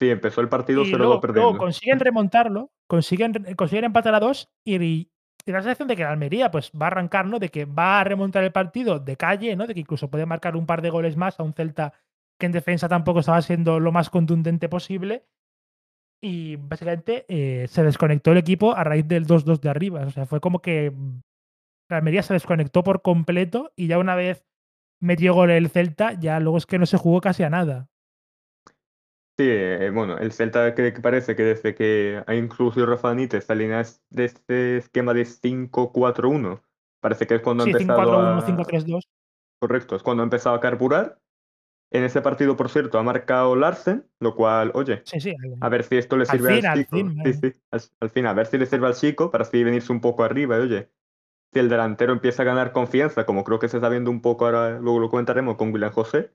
Sí, 0.00 0.10
empezó 0.10 0.40
el 0.40 0.48
partido 0.48 0.82
Y 0.82 0.86
0-2 0.86 0.90
luego, 0.98 1.04
luego 1.04 1.20
perdiendo. 1.20 1.58
consiguen 1.58 2.00
remontarlo, 2.00 2.70
consiguen, 2.88 3.34
re- 3.34 3.54
consiguen 3.56 3.84
empatar 3.84 4.14
a 4.14 4.20
dos 4.20 4.50
y, 4.64 4.74
y 4.82 5.10
la 5.46 5.62
sensación 5.62 5.86
de 5.88 5.96
que 5.96 6.02
la 6.02 6.10
Almería 6.10 6.50
pues, 6.50 6.70
va 6.72 6.86
a 6.86 6.88
arrancar, 6.88 7.26
¿no? 7.26 7.38
De 7.38 7.48
que 7.50 7.64
va 7.64 8.00
a 8.00 8.04
remontar 8.04 8.42
el 8.44 8.52
partido 8.52 8.98
de 8.98 9.16
calle, 9.16 9.54
¿no? 9.56 9.66
De 9.66 9.74
que 9.74 9.80
incluso 9.80 10.10
puede 10.10 10.26
marcar 10.26 10.56
un 10.56 10.66
par 10.66 10.82
de 10.82 10.90
goles 10.90 11.16
más 11.16 11.38
a 11.38 11.42
un 11.44 11.52
Celta 11.54 11.92
que 12.38 12.46
en 12.46 12.52
defensa 12.52 12.88
tampoco 12.88 13.20
estaba 13.20 13.40
siendo 13.42 13.78
lo 13.78 13.92
más 13.92 14.10
contundente 14.10 14.68
posible. 14.68 15.24
Y 16.24 16.56
básicamente 16.56 17.24
eh, 17.28 17.66
se 17.68 17.82
desconectó 17.82 18.30
el 18.32 18.38
equipo 18.38 18.74
a 18.76 18.84
raíz 18.84 19.06
del 19.08 19.26
2-2 19.26 19.60
de 19.60 19.68
arriba. 19.70 20.02
O 20.06 20.10
sea, 20.10 20.26
fue 20.26 20.40
como 20.40 20.60
que 20.62 20.90
mm, 20.90 21.20
la 21.90 21.96
Almería 21.98 22.22
se 22.22 22.32
desconectó 22.34 22.82
por 22.84 23.02
completo 23.02 23.72
y 23.76 23.86
ya 23.88 23.98
una 23.98 24.14
vez 24.14 24.44
metió 25.02 25.34
gol 25.34 25.50
el 25.50 25.68
Celta, 25.68 26.14
ya 26.18 26.40
luego 26.40 26.56
es 26.58 26.66
que 26.66 26.78
no 26.78 26.86
se 26.86 26.96
jugó 26.96 27.20
casi 27.20 27.42
a 27.42 27.50
nada. 27.50 27.88
Sí, 29.38 29.44
eh, 29.48 29.90
bueno, 29.92 30.18
el 30.18 30.32
Celta 30.32 30.74
que, 30.74 30.92
que 30.92 31.00
parece 31.00 31.34
que 31.34 31.42
desde 31.42 31.74
que 31.74 32.22
ha 32.26 32.34
incluido 32.34 32.86
Rafa 32.86 33.08
Benítez 33.08 33.48
alineas 33.50 34.02
de 34.10 34.26
este 34.26 34.76
esquema 34.76 35.14
de 35.14 35.24
5-4-1, 35.24 36.62
parece 37.00 37.26
que 37.26 37.36
es 37.36 37.40
cuando 37.40 37.64
ha 37.64 37.66
Sí, 37.66 37.72
empezado 37.72 38.00
5-4-1, 38.12 38.38
a... 38.38 38.46
5-3-2. 38.46 39.08
Correcto, 39.58 39.96
es 39.96 40.02
cuando 40.02 40.22
ha 40.22 40.24
empezado 40.24 40.54
a 40.56 40.60
carburar. 40.60 41.18
En 41.90 42.04
ese 42.04 42.22
partido, 42.22 42.56
por 42.56 42.70
cierto, 42.70 42.98
ha 42.98 43.02
marcado 43.02 43.54
Larsen, 43.56 44.06
lo 44.18 44.34
cual, 44.34 44.70
oye, 44.74 45.02
Sí, 45.04 45.20
sí. 45.20 45.30
al- 45.30 45.56
a 45.60 45.68
ver 45.68 45.84
si 45.84 45.96
esto 45.98 46.16
le 46.16 46.24
Al 46.24 46.30
sirve 46.30 46.54
fin, 46.56 46.66
al 46.66 46.72
al 46.72 46.78
chico. 46.86 46.96
fin, 46.96 47.18
Sí, 47.24 47.32
sí, 47.34 47.60
al, 47.70 47.80
al 48.00 48.10
fin, 48.10 48.26
a 48.26 48.32
ver 48.34 48.46
si 48.46 48.58
le 48.58 48.66
sirve 48.66 48.86
al 48.86 48.94
chico 48.94 49.30
para 49.30 49.42
así 49.44 49.62
venirse 49.62 49.92
un 49.92 50.00
poco 50.00 50.24
arriba. 50.24 50.56
Y 50.58 50.60
oye, 50.62 50.90
si 51.52 51.60
el 51.60 51.68
delantero 51.68 52.12
empieza 52.12 52.42
a 52.42 52.46
ganar 52.46 52.72
confianza, 52.72 53.26
como 53.26 53.44
creo 53.44 53.58
que 53.58 53.68
se 53.68 53.78
está 53.78 53.88
viendo 53.88 54.10
un 54.10 54.22
poco 54.22 54.46
ahora, 54.46 54.78
luego 54.78 55.00
lo 55.00 55.10
comentaremos 55.10 55.56
con 55.56 55.72
William 55.72 55.92
José, 55.92 56.32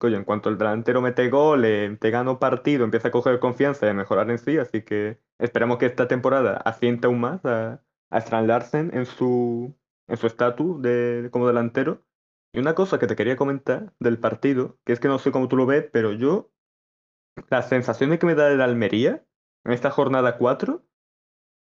oye, 0.00 0.16
en 0.16 0.24
cuanto 0.24 0.48
el 0.50 0.58
delantero 0.58 1.00
mete 1.00 1.28
gol, 1.30 1.64
eh, 1.64 1.96
te 2.00 2.10
gana 2.10 2.32
un 2.32 2.38
partido, 2.38 2.84
empieza 2.84 3.08
a 3.08 3.10
coger 3.10 3.38
confianza 3.40 3.86
y 3.86 3.90
a 3.90 3.94
mejorar 3.94 4.30
en 4.30 4.38
sí, 4.38 4.58
así 4.58 4.82
que 4.82 5.18
esperemos 5.38 5.78
que 5.78 5.86
esta 5.86 6.08
temporada 6.08 6.56
asiente 6.58 7.06
aún 7.06 7.20
más 7.20 7.44
a, 7.44 7.82
a 8.10 8.18
Strand 8.18 8.48
Larsen 8.48 8.90
en 8.94 9.06
su 9.06 9.74
en 10.06 10.16
su 10.16 10.26
estatus 10.26 10.80
de, 10.82 11.28
como 11.32 11.46
delantero. 11.46 12.04
Y 12.52 12.60
una 12.60 12.74
cosa 12.74 12.98
que 12.98 13.06
te 13.06 13.16
quería 13.16 13.36
comentar 13.36 13.92
del 13.98 14.18
partido, 14.18 14.78
que 14.84 14.92
es 14.92 15.00
que 15.00 15.08
no 15.08 15.18
sé 15.18 15.32
cómo 15.32 15.48
tú 15.48 15.56
lo 15.56 15.66
ves, 15.66 15.88
pero 15.92 16.12
yo, 16.12 16.52
las 17.50 17.68
sensaciones 17.68 18.18
que 18.18 18.26
me 18.26 18.34
da 18.34 18.50
el 18.50 18.60
Almería 18.60 19.26
en 19.64 19.72
esta 19.72 19.90
jornada 19.90 20.38
4 20.38 20.84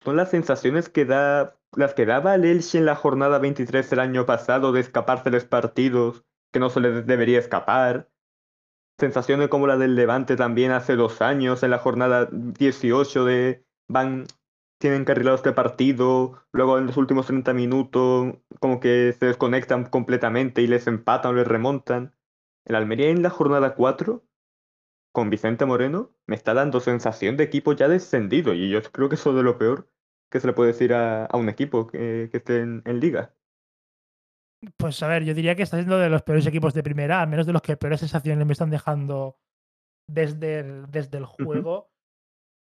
son 0.04 0.18
las 0.18 0.30
sensaciones 0.30 0.90
que 0.90 1.06
da, 1.06 1.56
las 1.76 1.94
que 1.94 2.06
daba 2.06 2.36
el 2.36 2.46
Elche 2.46 2.78
en 2.78 2.86
la 2.86 2.96
jornada 2.96 3.40
23 3.40 3.90
del 3.90 4.00
año 4.00 4.26
pasado 4.26 4.72
de 4.72 4.82
escaparse 4.82 5.26
de 5.26 5.38
los 5.38 5.46
partidos 5.46 6.24
que 6.52 6.60
no 6.60 6.70
se 6.70 6.80
les 6.80 7.06
debería 7.06 7.40
escapar. 7.40 8.10
sensaciones 9.00 9.50
como 9.50 9.68
la 9.68 9.78
del 9.78 9.96
Levante 9.96 10.36
también 10.36 10.72
hace 10.72 10.96
dos 10.96 11.22
años, 11.22 11.64
en 11.64 11.72
la 11.72 11.80
jornada 11.80 12.30
18 12.32 13.26
de 13.26 13.66
van, 13.90 14.26
tienen 14.80 15.06
carrilado 15.06 15.36
este 15.36 15.52
partido, 15.52 16.44
luego 16.52 16.78
en 16.78 16.86
los 16.88 16.98
últimos 16.98 17.26
30 17.26 17.54
minutos 17.54 18.36
como 18.60 18.80
que 18.80 19.16
se 19.18 19.26
desconectan 19.26 19.86
completamente 19.86 20.62
y 20.62 20.68
les 20.68 20.88
empatan 20.88 21.32
o 21.32 21.36
les 21.36 21.48
remontan. 21.48 22.14
El 22.66 22.76
Almería 22.76 23.10
en 23.10 23.24
la 23.24 23.30
jornada 23.30 23.76
4, 23.76 24.24
con 25.14 25.30
Vicente 25.30 25.66
Moreno, 25.66 26.12
me 26.28 26.36
está 26.36 26.54
dando 26.54 26.82
sensación 26.82 27.38
de 27.38 27.46
equipo 27.46 27.72
ya 27.72 27.88
descendido 27.88 28.54
y 28.54 28.70
yo 28.70 28.82
creo 28.92 29.08
que 29.08 29.16
eso 29.16 29.30
es 29.30 29.38
de 29.38 29.44
lo 29.44 29.58
peor 29.58 29.90
que 30.30 30.42
se 30.42 30.48
le 30.48 30.54
puede 30.54 30.74
decir 30.74 30.94
a, 30.94 31.30
un 31.34 31.48
equipo 31.48 31.88
que, 31.88 32.30
esté 32.34 32.60
en 32.60 33.00
liga. 33.00 33.34
Pues 34.78 35.02
a 35.04 35.08
ver, 35.08 35.24
yo 35.24 35.34
diría 35.34 35.56
que 35.56 35.64
está 35.64 35.78
siendo 35.78 35.98
de 35.98 36.10
los 36.10 36.24
peores 36.24 36.46
equipos 36.46 36.74
de 36.74 36.84
primera, 36.84 37.22
al 37.22 37.28
menos 37.28 37.46
de 37.46 37.54
los 37.54 37.62
que 37.62 37.78
peores 37.78 38.00
sensaciones 38.00 38.46
me 38.46 38.54
están 38.54 38.70
dejando 38.70 39.38
desde 40.08 40.60
el, 40.60 40.90
desde 40.90 41.18
el 41.18 41.26
juego. 41.26 41.90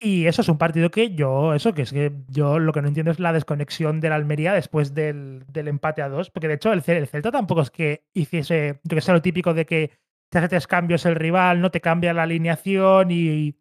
Y 0.02 0.26
eso 0.26 0.40
es 0.40 0.48
un 0.48 0.56
partido 0.56 0.90
que 0.90 1.14
yo, 1.14 1.52
eso 1.52 1.74
que 1.74 1.82
es 1.82 1.92
que 1.92 2.12
yo 2.28 2.58
lo 2.58 2.72
que 2.72 2.80
no 2.80 2.88
entiendo 2.88 3.10
es 3.10 3.20
la 3.20 3.34
desconexión 3.34 4.00
de 4.00 4.08
la 4.08 4.14
Almería 4.14 4.54
después 4.54 4.94
del, 4.94 5.44
empate 5.54 6.00
a 6.00 6.08
dos, 6.08 6.30
porque 6.30 6.48
de 6.48 6.54
hecho 6.54 6.72
el, 6.72 6.82
Celta 6.82 7.30
tampoco 7.30 7.60
es 7.60 7.70
que 7.70 8.06
hiciese, 8.14 8.80
yo 8.82 8.94
que 8.94 9.02
sé, 9.02 9.12
lo 9.12 9.20
típico 9.20 9.52
de 9.52 9.66
que 9.66 9.90
te 10.30 10.38
hace 10.38 10.48
tres 10.48 10.66
cambios 10.66 11.04
el 11.06 11.16
rival, 11.16 11.60
no 11.60 11.70
te 11.70 11.80
cambia 11.80 12.14
la 12.14 12.22
alineación 12.22 13.10
y, 13.10 13.56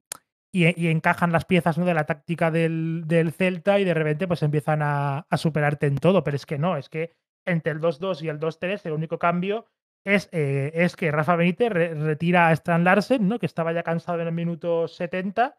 y, 0.52 0.88
encajan 0.88 1.32
las 1.32 1.46
piezas 1.46 1.78
¿no? 1.78 1.86
de 1.86 1.94
la 1.94 2.06
táctica 2.06 2.52
del, 2.52 3.06
Celta 3.36 3.80
y 3.80 3.84
de 3.84 3.94
repente 3.94 4.28
pues 4.28 4.44
empiezan 4.44 4.82
a, 4.82 5.26
superarte 5.36 5.88
en 5.88 5.98
todo, 5.98 6.24
pero 6.24 6.36
es 6.36 6.46
que 6.46 6.58
no, 6.58 6.78
es 6.78 6.88
que 6.90 7.16
entre 7.46 7.74
el 7.74 7.82
2-2 7.82 8.24
y 8.24 8.30
el 8.30 8.40
2-3, 8.40 8.86
el 8.86 8.94
único 8.94 9.18
cambio 9.18 9.66
es, 10.06 10.30
eh, 10.32 10.72
es 10.76 10.96
que 10.96 11.12
Rafa 11.12 11.36
Benítez 11.36 11.72
retira 11.72 12.48
a 12.48 12.54
Stan 12.54 12.84
Larsen, 12.84 13.28
¿no? 13.28 13.40
que 13.40 13.48
estaba 13.48 13.74
ya 13.74 13.84
cansado 13.84 14.22
en 14.22 14.28
el 14.28 14.34
minuto 14.34 14.88
70, 14.88 15.58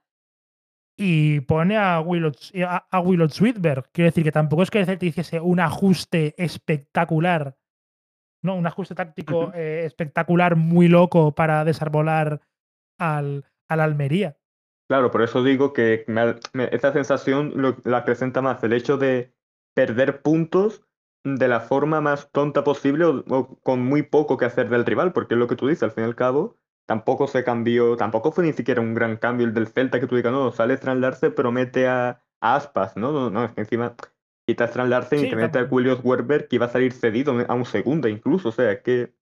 y 0.97 1.41
pone 1.41 1.79
a 1.79 2.01
Willot, 2.01 2.37
a, 2.67 2.87
a. 2.91 3.03
Quiero 3.03 4.11
decir 4.11 4.23
que 4.23 4.33
tampoco 4.33 4.63
es 4.63 4.71
que 4.71 4.81
el 4.81 4.87
Celta 4.87 5.07
hiciese 5.07 5.41
un 5.41 5.59
ajuste 5.59 6.35
espectacular, 6.37 7.57
¿no? 8.43 8.55
un 8.55 8.67
ajuste 8.67 8.95
táctico 8.95 9.53
eh, 9.55 9.85
espectacular 9.85 10.57
muy 10.57 10.89
loco 10.89 11.35
para 11.35 11.65
desarbolar 11.65 12.41
al, 12.99 13.45
al 13.69 13.81
Almería. 13.81 14.37
Claro, 14.89 15.11
por 15.11 15.23
eso 15.23 15.45
digo 15.45 15.73
que 15.73 16.05
esta 16.73 16.93
sensación 16.93 17.53
la 17.85 18.05
presenta 18.05 18.43
más 18.43 18.63
el 18.65 18.73
hecho 18.73 18.99
de 18.99 19.33
perder 19.75 20.21
puntos 20.21 20.85
de 21.23 21.49
la 21.49 21.61
forma 21.61 22.01
más 22.01 22.31
tonta 22.33 22.65
posible 22.65 23.05
o, 23.05 23.59
con 23.63 23.85
muy 23.85 24.03
poco 24.03 24.37
que 24.37 24.47
hacer 24.47 24.69
del 24.69 24.87
rival, 24.87 25.13
porque 25.13 25.35
es 25.35 25.39
lo 25.39 25.47
que 25.47 25.55
tú 25.55 25.69
dices, 25.69 25.85
al 25.85 25.93
fin 25.93 26.05
y 26.05 26.07
al 26.07 26.17
cabo, 26.17 26.57
tampoco 26.87 27.29
se 27.29 27.45
cambió, 27.45 27.97
tampoco 27.97 28.33
fue 28.33 28.45
ni 28.45 28.53
siquiera 28.53 28.81
un 28.81 28.95
gran 28.95 29.17
cambio 29.17 29.47
el 29.47 29.55
del 29.55 29.69
Celta 29.69 30.01
que 30.01 30.09
tú 30.09 30.17
digas, 30.17 30.33
no, 30.33 30.51
sale 30.51 30.75
Strand 30.75 31.05
pero 31.37 31.53
mete 31.53 31.87
a, 31.87 32.23
Aspas, 32.41 32.97
¿no? 32.97 33.13
No, 33.13 33.31
no, 33.31 33.45
es 33.45 33.53
que 33.53 33.61
encima 33.61 33.95
quita 34.47 34.65
a 34.65 34.67
Strand 34.69 34.93
y 35.13 35.31
te 35.31 35.37
mete 35.37 35.59
a 35.59 35.69
Julius 35.69 36.01
Werber 36.03 36.49
que 36.49 36.57
iba 36.57 36.67
a 36.67 36.71
salir 36.71 36.93
cedido 36.93 37.35
a 37.47 37.55
un 37.55 37.65
segundo 37.65 38.09
incluso, 38.09 38.49
o 38.49 38.53
sea, 38.53 38.73
es 38.73 38.83
que... 38.83 39.13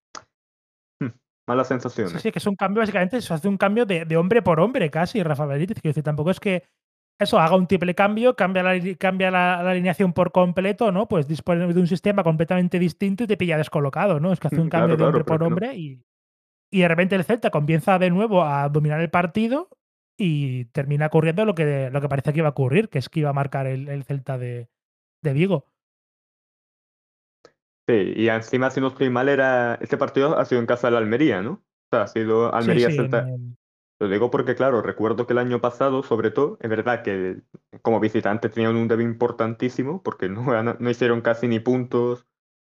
Hmm, 1.00 1.11
malas 1.46 1.68
sensaciones. 1.68 2.12
Sí, 2.12 2.18
sí, 2.20 2.33
que 2.33 2.38
es 2.38 2.46
un 2.46 2.57
cambio, 2.57 2.81
básicamente, 2.81 3.20
se 3.20 3.35
hace 3.35 3.48
un 3.48 3.59
cambio 3.59 3.87
de, 3.87 4.16
hombre 4.16 4.42
por 4.42 4.61
hombre 4.61 4.90
casi, 4.90 5.22
Rafa 5.22 5.46
Benítez. 5.46 5.81
Quiero 5.81 5.92
decir, 5.92 6.04
tampoco 6.04 6.31
es 6.31 6.40
que 6.40 6.64
eso, 7.18 7.38
haga 7.38 7.57
un 7.57 7.66
triple 7.66 7.94
cambio, 7.94 8.37
cambia 8.37 8.62
la, 8.62 8.81
cambia 8.96 9.31
la, 9.31 9.59
alineación 9.61 10.12
por 10.12 10.31
completo, 10.31 10.92
¿no? 10.92 11.09
Pues 11.09 11.26
dispone 11.26 11.72
de 11.72 11.81
un 11.81 11.88
sistema 11.88 12.22
completamente 12.22 12.78
distinto 12.78 13.24
y 13.24 13.26
te 13.26 13.37
pilla 13.37 13.59
descolocado, 13.59 14.20
¿no? 14.20 14.33
Es 14.33 14.38
que 14.38 14.46
hace 14.46 14.61
un 14.61 14.68
cambio 14.68 14.96
de 14.96 15.04
hombre 15.04 15.24
por 15.24 15.42
hombre 15.42 15.74
y, 15.74 16.04
y 16.70 16.81
de 16.81 16.88
repente 16.88 17.16
el 17.16 17.24
Celta 17.24 17.50
comienza 17.50 17.98
de 17.98 18.11
nuevo 18.11 18.44
a 18.44 18.68
dominar 18.68 19.00
el 19.00 19.11
partido 19.11 19.68
y 20.16 20.66
termina 20.66 21.07
ocurriendo 21.07 21.44
lo 21.44 21.54
que, 21.54 21.90
lo 21.90 22.00
que 22.00 22.09
parece 22.09 22.33
que 22.33 22.40
iba 22.40 22.48
a 22.48 22.52
ocurrir, 22.52 22.88
que 22.88 22.98
es 22.98 23.09
que 23.09 23.20
iba 23.20 23.31
a 23.31 23.35
marcar 23.35 23.66
el, 23.66 24.04
Celta 24.04 24.37
de, 24.37 24.68
de, 25.22 25.33
Vigo. 25.33 25.66
Sí, 27.88 28.12
y 28.16 28.28
encima, 28.28 28.70
si 28.70 28.81
no 28.81 28.88
estoy 28.88 29.09
mal, 29.09 29.28
era 29.28 29.76
este 29.81 29.96
partido 29.96 30.38
ha 30.38 30.44
sido 30.44 30.61
en 30.61 30.66
casa 30.66 30.88
de 30.88 30.92
la 30.92 30.98
Almería, 30.98 31.42
¿no? 31.42 31.52
O 31.52 31.96
sea, 31.96 32.02
ha 32.02 32.07
sido 32.09 32.54
Almería-Celta. 32.54 33.26
Lo 34.00 34.09
digo 34.09 34.31
porque, 34.31 34.54
claro, 34.54 34.83
recuerdo 34.83 35.26
que 35.26 35.33
el 35.33 35.38
año 35.38 35.61
pasado, 35.61 36.02
sobre 36.02 36.31
todo, 36.31 36.59
es 36.61 36.70
verdad 36.70 37.02
que 37.02 37.40
como 37.83 37.98
visitantes 37.98 38.52
tenían 38.52 38.76
un 38.76 38.87
debe 38.87 39.02
importantísimo 39.02 40.02
porque 40.02 40.28
no, 40.28 40.62
no 40.62 40.90
hicieron 40.90 41.20
casi 41.20 41.48
ni 41.48 41.59
puntos 41.59 42.28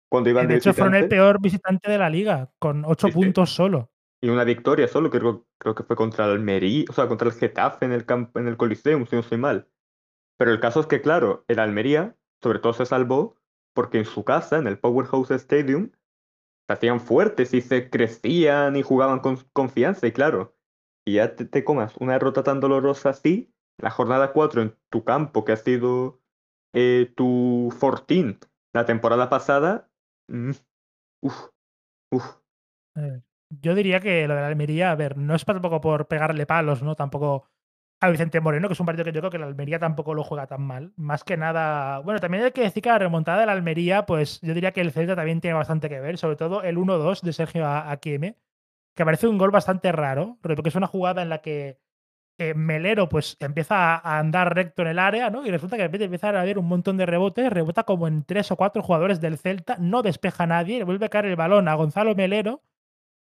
cuando 0.09 0.29
iban 0.29 0.47
de, 0.47 0.53
de 0.53 0.57
hecho, 0.59 0.73
fueron 0.73 0.95
el 0.95 1.07
peor 1.07 1.41
visitante 1.41 1.89
de 1.89 1.97
la 1.97 2.09
liga, 2.09 2.51
con 2.59 2.85
ocho 2.85 3.09
puntos 3.09 3.49
solo. 3.49 3.89
Y 4.21 4.29
una 4.29 4.43
victoria 4.43 4.87
solo, 4.87 5.09
creo, 5.09 5.45
creo 5.57 5.75
que 5.75 5.83
fue 5.83 5.95
contra 5.95 6.25
el 6.25 6.31
Almería, 6.31 6.85
o 6.89 6.93
sea, 6.93 7.07
contra 7.07 7.27
el 7.27 7.33
Getafe 7.33 7.85
en 7.85 7.91
el, 7.91 8.05
campo, 8.05 8.39
en 8.39 8.47
el 8.47 8.57
Coliseum, 8.57 9.05
si 9.05 9.15
no 9.15 9.21
estoy 9.21 9.37
mal. 9.37 9.67
Pero 10.37 10.51
el 10.51 10.59
caso 10.59 10.79
es 10.79 10.87
que, 10.87 11.01
claro, 11.01 11.43
el 11.47 11.59
Almería, 11.59 12.15
sobre 12.45 12.59
todo, 12.59 12.73
se 12.73 12.85
salvó 12.85 13.37
porque 13.73 13.97
en 13.97 14.05
su 14.05 14.23
casa, 14.23 14.59
en 14.59 14.67
el 14.67 14.77
Powerhouse 14.77 15.31
Stadium, 15.31 15.89
se 16.67 16.73
hacían 16.73 16.99
fuertes 16.99 17.55
y 17.55 17.61
se 17.61 17.89
crecían 17.89 18.75
y 18.75 18.83
jugaban 18.83 19.19
con 19.19 19.37
confianza. 19.51 20.05
Y 20.05 20.11
claro, 20.11 20.55
y 21.07 21.13
ya 21.13 21.35
te, 21.35 21.63
comas 21.63 21.97
una 21.97 22.13
derrota 22.13 22.43
tan 22.43 22.59
dolorosa 22.59 23.09
así, 23.09 23.51
la 23.81 23.89
jornada 23.89 24.31
4 24.31 24.61
en 24.61 24.77
tu 24.91 25.03
campo, 25.03 25.43
que 25.43 25.53
ha 25.53 25.57
sido 25.57 26.21
eh, 26.75 27.11
tu 27.17 27.73
fortín 27.75 28.37
la 28.75 28.85
temporada 28.85 29.27
pasada, 29.27 29.89
mm, 30.27 30.51
uff. 31.21 31.49
Eh, 32.97 33.23
yo 33.49 33.73
diría 33.73 34.01
que 34.01 34.27
lo 34.27 34.35
de 34.35 34.41
la 34.41 34.47
Almería, 34.47 34.91
a 34.91 34.95
ver, 34.95 35.17
no 35.17 35.33
es 35.33 35.43
tampoco 35.45 35.81
por 35.81 36.07
pegarle 36.07 36.45
palos, 36.45 36.83
¿no? 36.83 36.95
Tampoco 36.95 37.49
a 38.05 38.09
Vicente 38.11 38.39
Moreno, 38.39 38.67
que 38.67 38.73
es 38.73 38.79
un 38.79 38.85
partido 38.85 39.05
que 39.05 39.11
yo 39.11 39.21
creo 39.21 39.31
que 39.31 39.39
la 39.39 39.45
Almería 39.47 39.79
tampoco 39.79 40.13
lo 40.13 40.23
juega 40.23 40.47
tan 40.47 40.61
mal. 40.61 40.93
Más 40.97 41.23
que 41.23 41.37
nada, 41.37 41.99
bueno, 41.99 42.19
también 42.19 42.43
hay 42.43 42.51
que 42.51 42.61
decir 42.61 42.81
que 42.83 42.89
la 42.89 42.99
remontada 42.99 43.39
de 43.39 43.45
la 43.45 43.51
Almería, 43.53 44.05
pues 44.05 44.39
yo 44.41 44.53
diría 44.53 44.71
que 44.71 44.81
el 44.81 44.91
Celta 44.91 45.15
también 45.15 45.41
tiene 45.41 45.55
bastante 45.55 45.89
que 45.89 45.99
ver, 45.99 46.17
sobre 46.17 46.35
todo 46.35 46.63
el 46.63 46.77
1-2 46.77 47.21
de 47.21 47.33
Sergio 47.33 47.67
Aquieme, 47.67 48.37
que 48.95 49.05
parece 49.05 49.27
un 49.27 49.37
gol 49.37 49.51
bastante 49.51 49.91
raro, 49.91 50.37
porque 50.41 50.69
es 50.69 50.75
una 50.75 50.87
jugada 50.87 51.21
en 51.21 51.29
la 51.29 51.41
que 51.41 51.79
eh, 52.37 52.53
Melero 52.53 53.07
pues 53.07 53.37
empieza 53.39 53.95
a 53.95 54.19
andar 54.19 54.53
recto 54.53 54.81
en 54.81 54.89
el 54.89 54.99
área, 54.99 55.29
¿no? 55.29 55.45
Y 55.45 55.51
resulta 55.51 55.77
que 55.77 55.83
de 55.83 55.87
repente 55.87 56.05
empieza 56.05 56.29
a 56.29 56.41
haber 56.41 56.57
un 56.59 56.67
montón 56.67 56.97
de 56.97 57.05
rebotes, 57.05 57.51
rebota 57.51 57.83
como 57.83 58.07
en 58.07 58.23
tres 58.23 58.51
o 58.51 58.57
cuatro 58.57 58.83
jugadores 58.83 59.21
del 59.21 59.37
Celta, 59.37 59.77
no 59.79 60.01
despeja 60.01 60.43
a 60.43 60.47
nadie, 60.47 60.79
le 60.79 60.83
vuelve 60.83 61.05
a 61.05 61.09
caer 61.09 61.25
el 61.25 61.35
balón 61.37 61.67
a 61.69 61.75
Gonzalo 61.75 62.13
Melero, 62.13 62.61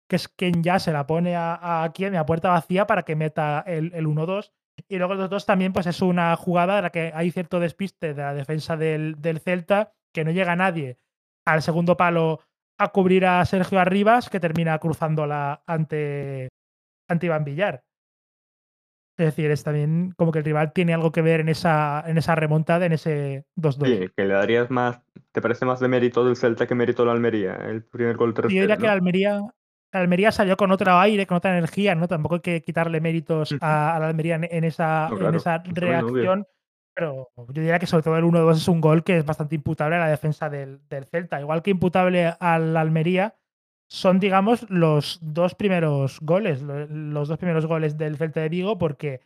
que 0.07 0.15
es 0.17 0.27
quien 0.27 0.63
ya 0.63 0.79
se 0.79 0.91
la 0.91 1.07
pone 1.07 1.35
a, 1.35 1.89
quien 1.93 2.15
a 2.15 2.25
puerta 2.25 2.49
vacía 2.49 2.87
para 2.87 3.03
que 3.03 3.15
meta 3.15 3.63
el, 3.67 3.91
1-2. 3.93 4.51
Y 4.87 4.97
luego 4.97 5.15
los 5.15 5.29
dos 5.29 5.45
también, 5.45 5.73
pues 5.73 5.87
es 5.87 6.01
una 6.01 6.35
jugada 6.35 6.77
en 6.77 6.83
la 6.83 6.89
que 6.89 7.11
hay 7.13 7.31
cierto 7.31 7.59
despiste 7.59 8.13
de 8.13 8.21
la 8.21 8.33
defensa 8.33 8.77
del, 8.77 9.21
del 9.21 9.39
Celta, 9.39 9.93
que 10.13 10.23
no 10.23 10.31
llega 10.31 10.55
nadie 10.55 10.99
al 11.45 11.61
segundo 11.61 11.97
palo 11.97 12.39
a 12.77 12.89
cubrir 12.89 13.25
a 13.25 13.45
Sergio 13.45 13.79
Arribas, 13.79 14.29
que 14.29 14.39
termina 14.39 14.77
cruzándola 14.79 15.63
ante, 15.65 16.49
ante 17.07 17.25
Iván 17.25 17.43
Villar. 17.43 17.83
Es 19.17 19.27
decir, 19.27 19.51
es 19.51 19.63
también 19.63 20.11
como 20.17 20.31
que 20.31 20.39
el 20.39 20.45
rival 20.45 20.73
tiene 20.73 20.93
algo 20.93 21.11
que 21.11 21.21
ver 21.21 21.39
en 21.39 21.49
esa, 21.49 22.03
en 22.07 22.17
esa 22.17 22.33
remontada, 22.33 22.87
en 22.87 22.93
ese 22.93 23.45
2-2. 23.55 23.85
Sí, 23.85 24.09
que 24.15 24.25
le 24.25 24.33
darías 24.33 24.71
más, 24.71 25.01
¿te 25.31 25.41
parece 25.41 25.65
más 25.65 25.79
de 25.79 25.87
mérito 25.87 26.25
del 26.25 26.35
Celta 26.35 26.65
que 26.65 26.73
mérito 26.73 27.05
la 27.05 27.11
Almería? 27.11 27.53
El 27.53 27.83
primer 27.83 28.17
gol 28.17 28.33
tercero, 28.33 28.55
Yo 28.55 28.61
diría 28.61 28.77
que 28.77 28.87
la 28.87 28.93
Almería, 28.93 29.41
Almería 29.93 30.31
salió 30.31 30.57
con 30.57 30.71
otro 30.71 30.97
aire, 30.99 31.27
con 31.27 31.37
otra 31.37 31.55
energía, 31.55 31.93
¿no? 31.95 32.07
Tampoco 32.07 32.35
hay 32.35 32.41
que 32.41 32.61
quitarle 32.61 32.99
méritos 32.99 33.55
a, 33.61 33.97
la 33.99 34.07
Almería 34.07 34.35
en, 34.35 34.63
esa, 34.63 35.09
en 35.09 35.35
esa 35.35 35.63
reacción. 35.65 36.47
Pero 36.95 37.29
yo 37.37 37.61
diría 37.61 37.79
que 37.79 37.87
sobre 37.87 38.03
todo 38.03 38.17
el 38.17 38.23
1-2 38.23 38.51
es 38.53 38.67
un 38.67 38.81
gol 38.81 39.03
que 39.03 39.17
es 39.17 39.25
bastante 39.25 39.55
imputable 39.55 39.95
a 39.95 39.99
la 39.99 40.09
defensa 40.09 40.49
del, 40.49 40.81
Celta. 41.09 41.39
Igual 41.39 41.61
que 41.61 41.71
imputable 41.71 42.33
al 42.39 42.75
Almería, 42.75 43.35
son, 43.87 44.19
digamos, 44.19 44.69
los 44.69 45.19
dos 45.21 45.55
primeros 45.55 46.19
goles, 46.21 46.61
los 46.61 47.27
dos 47.27 47.37
primeros 47.37 47.65
goles 47.65 47.97
del 47.97 48.17
Celta 48.17 48.41
de 48.41 48.49
Vigo, 48.49 48.77
porque 48.77 49.21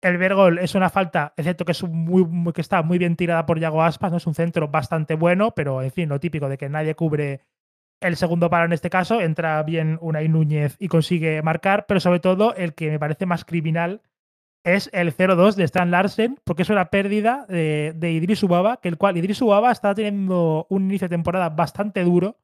el 0.00 0.16
ver 0.16 0.34
gol 0.34 0.58
es 0.58 0.74
una 0.74 0.90
falta, 0.90 1.32
excepto 1.36 1.64
que, 1.64 1.72
es 1.72 1.82
muy, 1.82 2.52
que 2.52 2.60
está 2.60 2.82
muy 2.82 2.98
bien 2.98 3.16
tirada 3.16 3.46
por 3.46 3.58
Yago 3.58 3.82
Aspas, 3.82 4.12
¿no? 4.12 4.18
es 4.18 4.26
un 4.26 4.34
centro 4.34 4.68
bastante 4.68 5.14
bueno, 5.14 5.52
pero 5.52 5.82
en 5.82 5.90
fin, 5.90 6.08
lo 6.08 6.20
típico 6.20 6.48
de 6.48 6.56
que 6.56 6.68
nadie 6.68 6.94
cubre 6.94 7.40
el 8.00 8.16
segundo 8.16 8.50
palo 8.50 8.66
en 8.66 8.72
este 8.72 8.90
caso, 8.90 9.20
entra 9.20 9.62
bien 9.62 9.98
Unai 10.00 10.28
Núñez 10.28 10.76
y 10.78 10.88
consigue 10.88 11.42
marcar, 11.42 11.86
pero 11.86 12.00
sobre 12.00 12.20
todo 12.20 12.54
el 12.54 12.74
que 12.74 12.90
me 12.90 12.98
parece 12.98 13.26
más 13.26 13.44
criminal 13.44 14.02
es 14.64 14.90
el 14.92 15.16
0-2 15.16 15.54
de 15.54 15.64
Stan 15.64 15.90
Larsen, 15.90 16.38
porque 16.44 16.62
es 16.62 16.70
una 16.70 16.86
pérdida 16.90 17.46
de, 17.48 17.92
de 17.96 18.12
Idris 18.12 18.42
Ubaba, 18.42 18.78
que 18.78 18.88
el 18.88 18.98
cual 18.98 19.16
Idris 19.16 19.40
Ubaba 19.40 19.72
está 19.72 19.94
teniendo 19.94 20.66
un 20.68 20.84
inicio 20.84 21.08
de 21.08 21.16
temporada 21.16 21.48
bastante 21.48 22.04
duro, 22.04 22.36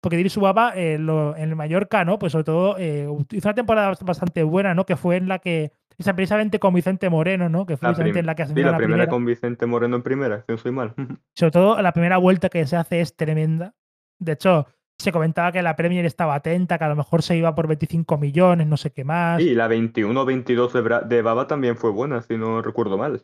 porque 0.00 0.16
Idris 0.16 0.36
Ubaba 0.36 0.72
eh, 0.76 0.94
en 0.94 1.08
el 1.38 1.56
Mallorca, 1.56 2.04
¿no? 2.04 2.18
Pues 2.18 2.32
sobre 2.32 2.44
todo 2.44 2.76
eh, 2.78 3.08
hizo 3.32 3.48
una 3.48 3.54
temporada 3.54 3.94
bastante 4.02 4.42
buena, 4.42 4.74
¿no? 4.74 4.84
Que 4.84 4.96
fue 4.96 5.16
en 5.16 5.28
la 5.28 5.38
que, 5.38 5.72
esa 5.96 6.14
precisamente 6.14 6.58
con 6.58 6.74
Vicente 6.74 7.08
Moreno, 7.08 7.48
¿no? 7.48 7.64
Que 7.64 7.78
fue 7.78 7.88
precisamente 7.88 8.20
en 8.20 8.26
la 8.26 8.34
que 8.34 8.42
ascendió 8.42 8.70
la, 8.70 8.76
primera, 8.76 9.08
con 9.08 9.24
Vicente 9.24 9.64
Moreno 9.64 9.96
en 9.96 10.02
primera, 10.02 10.40
si 10.42 10.52
no 10.52 10.58
soy 10.58 10.72
mal. 10.72 10.94
sobre 11.34 11.50
todo 11.50 11.80
la 11.80 11.92
primera 11.92 12.18
vuelta 12.18 12.50
que 12.50 12.66
se 12.66 12.76
hace 12.76 13.00
es 13.00 13.16
tremenda. 13.16 13.74
De 14.18 14.32
hecho, 14.32 14.66
se 14.98 15.12
comentaba 15.12 15.52
que 15.52 15.62
la 15.62 15.76
Premier 15.76 16.04
estaba 16.06 16.34
atenta, 16.36 16.78
que 16.78 16.84
a 16.84 16.88
lo 16.88 16.96
mejor 16.96 17.22
se 17.22 17.36
iba 17.36 17.54
por 17.54 17.66
25 17.66 18.16
millones, 18.18 18.66
no 18.66 18.76
sé 18.76 18.92
qué 18.92 19.04
más. 19.04 19.40
Y 19.42 19.54
la 19.54 19.68
21-22 19.68 20.72
de, 20.72 20.82
Bra- 20.82 21.02
de 21.06 21.22
Baba 21.22 21.46
también 21.46 21.76
fue 21.76 21.90
buena, 21.90 22.22
si 22.22 22.36
no 22.36 22.62
recuerdo 22.62 22.96
mal. 22.96 23.22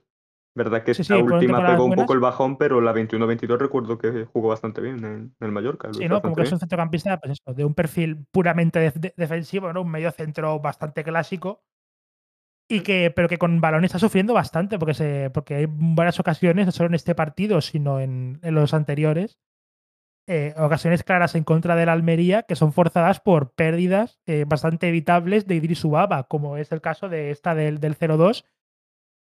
Verdad 0.53 0.83
que 0.83 0.95
Sí, 0.95 1.03
esta 1.03 1.15
sí, 1.15 1.23
última 1.23 1.65
pegó 1.65 1.85
un 1.85 1.91
buenas. 1.91 2.03
poco 2.03 2.13
el 2.15 2.19
bajón, 2.21 2.59
pero 2.59 2.81
la 2.81 2.93
21-22 2.93 3.57
recuerdo 3.57 3.99
que 3.99 4.25
jugó 4.25 4.49
bastante 4.49 4.81
bien 4.81 5.05
en, 5.05 5.35
el 5.39 5.53
Mallorca. 5.53 5.89
lo 5.89 5.95
Sí, 5.95 6.09
¿no? 6.09 6.21
Como 6.21 6.35
que 6.35 6.43
es 6.43 6.53
un 6.53 6.59
centrocampista, 6.59 7.21
pues 7.21 7.33
eso, 7.41 7.55
de 7.55 7.65
un 7.65 7.75
perfil 7.75 8.27
puramente 8.33 8.81
def- 8.81 8.95
de- 8.99 9.15
defensivo, 9.17 9.73
¿no? 9.73 9.83
Un 9.83 9.91
medio 9.93 10.11
centro 10.11 10.59
bastante 10.59 11.05
clásico. 11.05 11.63
Y 12.69 12.81
que, 12.81 13.13
pero 13.15 13.29
que 13.29 13.39
con 13.39 13.61
balón 13.61 13.85
está 13.85 13.99
sufriendo 13.99 14.35
bastante, 14.35 14.79
porque 14.79 14.95
se, 14.95 15.31
porque 15.31 15.55
hay 15.55 15.67
varias 15.69 16.21
ocasiones, 16.21 16.67
no 16.67 16.73
solo 16.73 16.89
en 16.89 16.95
este 16.95 17.15
partido, 17.17 17.61
sino 17.61 17.99
en, 18.01 18.39
en 18.43 18.55
los 18.55 18.75
anteriores, 18.75 19.39
eh, 20.31 20.55
ocasiones 20.57 21.03
claras 21.03 21.35
en 21.35 21.45
contra 21.45 21.75
de 21.77 21.85
la 21.87 21.93
Almería 21.93 22.45
que 22.45 22.55
son 22.57 22.73
forzadas 22.73 23.19
por 23.21 23.53
pérdidas 23.53 24.21
eh, 24.27 24.45
bastante 24.47 24.89
evitables 24.89 25.47
de 25.47 25.57
Idris 25.57 25.85
Ubaba, 25.85 26.29
como 26.29 26.57
es 26.57 26.71
el 26.73 26.81
caso 26.81 27.09
de 27.09 27.31
esta 27.31 27.55
del, 27.55 27.81
del 27.81 27.97
0-2, 27.99 28.45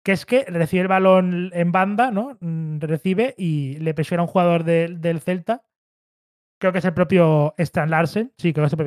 que 0.04 0.12
es 0.12 0.26
que 0.26 0.44
recibe 0.48 0.82
el 0.82 0.88
balón 0.88 1.52
en 1.54 1.72
banda, 1.72 2.12
¿no? 2.12 2.38
Mm, 2.42 2.80
Recibe 2.80 3.36
y 3.38 3.78
le 3.80 3.94
presiona 3.94 4.22
a 4.22 4.26
un 4.26 4.32
jugador 4.32 4.64
del- 4.64 5.00
del 5.00 5.20
Celta 5.22 5.64
creo 6.60 6.72
que 6.72 6.80
es 6.80 6.86
el 6.86 6.94
propio 6.94 7.54
Stan 7.58 7.90
Larsen, 7.90 8.34
sí, 8.38 8.54
creo 8.54 8.64
que 8.64 8.68
es 8.68 8.74
el 8.74 8.78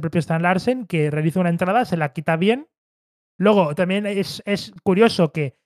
propio, 0.00 0.14
es 0.20 0.24
Stan 0.24 0.42
Larsen, 0.42 0.86
que 0.86 1.10
realiza 1.10 1.40
una 1.40 1.48
entrada, 1.48 1.84
se 1.84 1.96
la 1.96 2.12
quita 2.12 2.36
bien. 2.36 2.68
Luego, 3.38 3.74
también 3.74 4.06
es, 4.06 4.42
es 4.46 4.72
curioso 4.84 5.32
que 5.32 5.56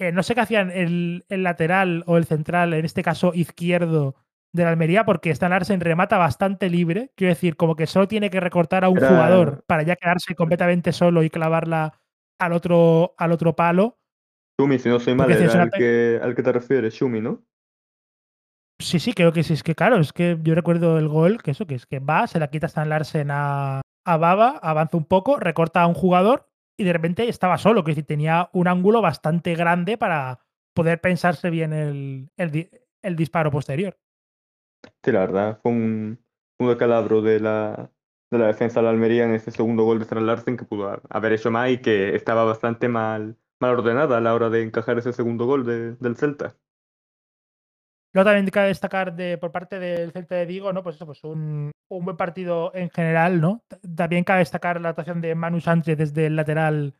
eh, 0.00 0.12
no 0.12 0.22
sé 0.22 0.34
qué 0.34 0.40
hacían 0.42 0.70
el, 0.70 1.24
el 1.28 1.42
lateral 1.44 2.02
o 2.06 2.16
el 2.16 2.24
central, 2.24 2.74
en 2.74 2.84
este 2.84 3.02
caso 3.02 3.32
izquierdo 3.34 4.16
de 4.52 4.64
la 4.64 4.70
Almería, 4.70 5.04
porque 5.04 5.30
Stan 5.30 5.50
Larsen 5.50 5.80
remata 5.80 6.18
bastante 6.18 6.68
libre. 6.68 7.12
Quiero 7.16 7.32
decir, 7.34 7.56
como 7.56 7.76
que 7.76 7.86
solo 7.86 8.08
tiene 8.08 8.30
que 8.30 8.40
recortar 8.40 8.84
a 8.84 8.88
un 8.88 8.98
Era- 8.98 9.08
jugador 9.08 9.64
para 9.66 9.82
ya 9.82 9.96
quedarse 9.96 10.34
completamente 10.34 10.92
solo 10.92 11.22
y 11.22 11.30
clavarla 11.30 12.00
al 12.40 12.52
otro, 12.52 13.14
al 13.18 13.32
otro 13.32 13.54
palo. 13.54 13.98
Shumi, 14.60 14.78
si 14.78 14.88
no 14.88 14.98
soy 15.00 15.14
mal, 15.14 15.30
era 15.30 15.52
una 15.52 15.62
al 15.62 15.70
que, 15.70 16.20
al 16.22 16.34
que 16.34 16.42
te 16.42 16.52
refieres, 16.52 16.94
Shumi, 16.94 17.20
¿no? 17.20 17.42
Sí, 18.80 18.98
sí, 18.98 19.12
creo 19.12 19.32
que 19.32 19.42
sí. 19.42 19.52
Es 19.52 19.62
que 19.62 19.74
claro, 19.74 19.98
es 19.98 20.12
que 20.12 20.38
yo 20.42 20.54
recuerdo 20.54 20.98
el 20.98 21.08
gol, 21.08 21.42
que 21.42 21.50
eso, 21.50 21.66
que 21.66 21.74
es 21.74 21.86
que 21.86 21.98
va, 21.98 22.26
se 22.26 22.38
la 22.38 22.48
quita 22.48 22.66
Stan 22.66 22.88
Larsen 22.88 23.30
a, 23.30 23.82
a 24.06 24.16
Baba, 24.16 24.58
avanza 24.62 24.96
un 24.96 25.04
poco, 25.04 25.38
recorta 25.38 25.82
a 25.82 25.86
un 25.86 25.94
jugador 25.94 26.48
y 26.78 26.84
de 26.84 26.92
repente 26.94 27.28
estaba 27.28 27.58
solo, 27.58 27.84
que 27.84 27.90
es 27.90 27.96
decir, 27.96 28.06
tenía 28.06 28.48
un 28.54 28.68
ángulo 28.68 29.02
bastante 29.02 29.54
grande 29.54 29.98
para 29.98 30.40
poder 30.74 31.00
pensarse 31.00 31.50
bien 31.50 31.74
el, 31.74 32.30
el, 32.38 32.70
el 33.02 33.16
disparo 33.16 33.50
posterior. 33.50 33.98
Sí, 35.02 35.12
la 35.12 35.20
verdad, 35.20 35.60
fue 35.62 35.72
un, 35.72 36.24
un 36.58 36.68
descalabro 36.68 37.22
de 37.22 37.40
la, 37.40 37.90
de 38.30 38.38
la 38.38 38.46
defensa 38.46 38.80
de 38.80 38.84
la 38.84 38.90
Almería 38.90 39.24
en 39.24 39.34
ese 39.34 39.50
segundo 39.50 39.84
gol 39.84 39.98
de 39.98 40.04
Stan 40.04 40.24
Larsen 40.26 40.56
que 40.56 40.64
pudo 40.64 40.88
ha- 40.88 41.02
haber 41.10 41.32
hecho 41.32 41.50
más 41.50 41.70
y 41.70 41.78
que 41.78 42.14
estaba 42.14 42.44
bastante 42.44 42.88
mal, 42.88 43.36
mal 43.60 43.72
ordenada 43.78 44.18
a 44.18 44.20
la 44.20 44.34
hora 44.34 44.50
de 44.50 44.62
encajar 44.62 44.98
ese 44.98 45.12
segundo 45.12 45.46
gol 45.46 45.64
de- 45.64 45.94
del 45.96 46.16
Celta. 46.16 46.56
Luego 48.12 48.28
también 48.28 48.46
cabe 48.50 48.68
destacar 48.68 49.14
de, 49.14 49.38
por 49.38 49.52
parte 49.52 49.78
del 49.78 50.12
Celta 50.12 50.34
de 50.34 50.46
Vigo, 50.46 50.72
¿no? 50.72 50.82
Pues 50.82 50.96
eso, 50.96 51.06
pues 51.06 51.22
un, 51.22 51.70
un 51.88 52.04
buen 52.04 52.16
partido 52.16 52.72
en 52.74 52.90
general, 52.90 53.40
¿no? 53.40 53.62
También 53.96 54.24
cabe 54.24 54.40
destacar 54.40 54.80
la 54.80 54.90
actuación 54.90 55.20
de 55.20 55.34
Manu 55.36 55.60
Sánchez 55.60 55.96
desde 55.96 56.26
el 56.26 56.34
lateral 56.36 56.94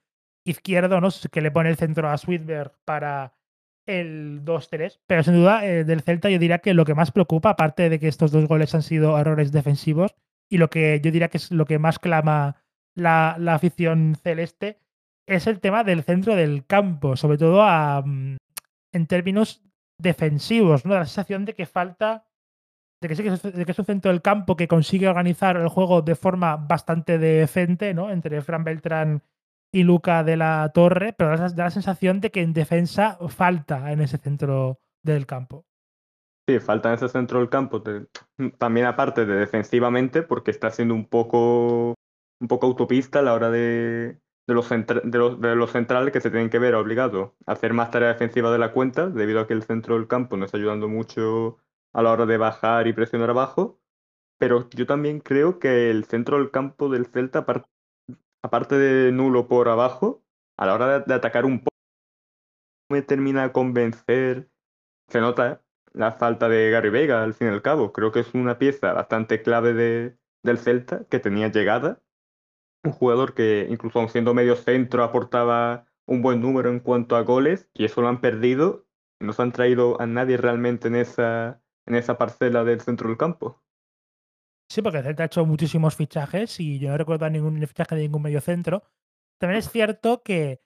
izquierdo, 0.45 1.01
¿no? 1.01 1.09
Que 1.33 1.41
le 1.41 1.51
pone 1.51 1.69
el 1.71 1.77
centro 1.77 2.09
a 2.09 2.17
Sweetberg 2.17 2.73
para 2.85 3.35
el 3.91 4.45
2-3. 4.45 5.01
Pero 5.07 5.23
sin 5.23 5.35
duda, 5.35 5.67
eh, 5.67 5.85
del 5.85 6.03
Celta 6.03 6.31
yo 6.31 6.39
diría 6.39 6.59
que 6.59 6.75
lo 6.75 6.85
que 6.85 6.95
más 6.95 7.11
preocupa, 7.11 7.51
aparte 7.51 7.89
de 7.89 7.99
que 7.99 8.09
estos 8.09 8.31
dos 8.31 8.47
goles 8.47 8.75
han 8.75 8.83
sido 8.83 9.19
errores 9.19 9.53
defensivos, 9.53 10.15
y 10.49 10.59
lo 10.59 10.71
que 10.71 11.01
yo 11.03 11.11
diría 11.11 11.29
que 11.29 11.39
es 11.39 11.51
lo 11.51 11.65
que 11.65 11.79
más 11.79 11.99
clama 11.99 12.57
la, 12.95 13.37
la 13.39 13.55
afición 13.55 14.17
celeste, 14.23 14.79
es 15.27 15.47
el 15.47 15.61
tema 15.61 15.85
del 15.85 16.03
centro 16.03 16.35
del 16.35 16.67
campo, 16.67 17.17
sobre 17.17 17.39
todo 17.39 17.63
a, 17.63 18.03
mm, 18.05 18.37
en 18.93 19.07
términos 19.07 19.63
defensivos, 19.99 20.85
¿no? 20.85 20.95
La 20.95 21.07
sensación 21.07 21.45
de 21.45 21.55
que 21.55 21.67
falta, 21.67 22.27
de 23.01 23.09
que 23.09 23.17
sí 23.17 23.23
de 23.23 23.65
que 23.65 23.73
es 23.73 23.79
un 23.79 23.85
centro 23.85 24.11
del 24.11 24.23
campo 24.23 24.57
que 24.57 24.69
consigue 24.69 25.09
organizar 25.09 25.57
el 25.57 25.69
juego 25.69 26.03
de 26.03 26.17
forma 26.17 26.57
bastante 26.57 27.19
decente, 27.19 27.95
¿no? 27.95 28.11
Entre 28.11 28.43
Fran 28.43 28.65
Beltrán 28.65 29.23
y 29.73 29.85
Luca 29.85 30.25
de 30.25 30.37
la 30.37 30.71
Torre, 30.75 31.13
pero 31.13 31.37
da, 31.37 31.49
la 31.57 31.71
sensación 31.71 32.21
de 32.21 32.31
que 32.31 32.43
en 32.43 32.53
defensa 32.53 33.19
falta 33.29 33.93
en 33.93 34.01
ese 34.01 34.19
centro 34.19 34.81
del 35.03 35.27
campo. 35.27 35.67
Sí, 36.49 36.59
falta 36.59 36.89
en 36.89 36.95
ese 36.97 37.09
centro 37.09 37.39
del 37.39 37.49
campo, 37.49 37.83
también 38.59 38.87
aparte 38.87 39.25
de 39.25 39.35
defensivamente, 39.35 40.23
porque 40.23 40.51
está 40.51 40.71
siendo 40.71 40.95
un 40.95 41.07
poco, 41.07 41.95
un 42.41 42.49
poco 42.49 42.67
autopista 42.67 43.21
a 43.21 43.23
la 43.23 43.35
hora 43.35 43.51
de, 43.51 44.19
de, 44.49 44.55
los, 44.55 44.69
de, 44.69 45.19
los, 45.19 45.41
de 45.41 45.55
los 45.55 45.71
centrales 45.71 46.13
que 46.13 46.21
se 46.21 46.31
tienen 46.31 46.51
que 46.51 46.59
ver 46.59 46.75
obligados 46.75 47.33
a 47.47 47.53
hacer 47.53 47.73
más 47.73 47.91
tarea 47.93 48.09
defensiva 48.09 48.51
de 48.51 48.59
la 48.59 48.73
cuenta, 48.73 49.09
debido 49.09 49.41
a 49.41 49.47
que 49.47 49.55
el 49.55 49.63
centro 49.63 49.95
del 49.95 50.09
campo 50.09 50.37
no 50.37 50.45
está 50.45 50.57
ayudando 50.57 50.89
mucho 50.89 51.59
a 51.93 52.03
la 52.03 52.11
hora 52.11 52.27
de 52.27 52.37
bajar 52.39 52.89
y 52.89 52.93
presionar 52.93 53.31
abajo. 53.31 53.79
Pero 54.39 54.69
yo 54.71 54.87
también 54.87 55.21
creo 55.21 55.59
que 55.59 55.91
el 55.91 56.05
centro 56.05 56.39
del 56.39 56.51
campo 56.51 56.89
del 56.89 57.07
Celta, 57.07 57.47
apar- 57.47 57.67
aparte 58.43 58.77
de 58.77 59.13
nulo 59.13 59.49
por 59.49 59.69
abajo, 59.69 60.23
a 60.57 60.67
la 60.67 60.75
hora 60.75 61.01
de, 61.01 61.15
atacar 61.15 61.45
un 61.45 61.61
poco, 61.61 61.77
me 62.91 63.03
termina 63.03 63.43
de 63.43 63.53
convencer. 63.53 64.51
Se 65.09 65.21
nota 65.21 65.63
la 65.93 66.13
falta 66.13 66.49
de 66.49 66.71
Gary 66.71 66.91
Vega, 66.91 67.23
al 67.23 67.35
fin 67.35 67.49
y 67.49 67.51
al 67.51 67.63
cabo. 67.63 67.93
Creo 67.93 68.13
que 68.13 68.21
es 68.21 68.35
una 68.35 68.59
pieza 68.59 68.93
bastante 68.93 69.43
clave 69.43 69.75
de, 69.75 70.19
del 70.43 70.59
Celta, 70.59 71.05
que 71.07 71.19
tenía 71.19 71.49
llegada. 71.49 72.03
Un 72.85 72.93
jugador 72.93 73.35
que, 73.35 73.67
incluso 73.71 73.99
aun 73.99 74.09
siendo 74.09 74.35
medio 74.35 74.57
centro, 74.57 75.05
aportaba 75.05 75.87
un 76.07 76.23
buen 76.23 76.41
número 76.41 76.71
en 76.71 76.81
cuanto 76.81 77.17
a 77.17 77.23
goles, 77.23 77.69
y 77.75 77.85
eso 77.85 78.01
lo 78.03 78.09
han 78.09 78.21
perdido. 78.21 78.87
No 79.21 79.33
se 79.33 79.43
han 79.43 79.53
traído 79.53 80.01
a 80.01 80.07
nadie 80.07 80.37
realmente 80.37 80.89
en 80.89 80.97
esa, 80.97 81.63
en 81.87 81.95
esa 81.95 82.17
parcela 82.19 82.65
del 82.65 82.81
centro 82.81 83.09
del 83.09 83.19
campo. 83.19 83.63
Sí, 84.71 84.83
porque 84.83 84.99
el 84.99 85.05
Celta 85.05 85.25
ha 85.25 85.27
hecho 85.27 85.45
muchísimos 85.45 85.97
fichajes 85.97 86.61
y 86.61 86.79
yo 86.79 86.91
no 86.91 86.97
recuerdo 86.97 87.29
ningún 87.29 87.59
fichaje 87.67 87.97
de 87.97 88.03
ningún 88.03 88.23
mediocentro. 88.23 88.85
También 89.37 89.59
es 89.59 89.69
cierto 89.69 90.23
que 90.23 90.61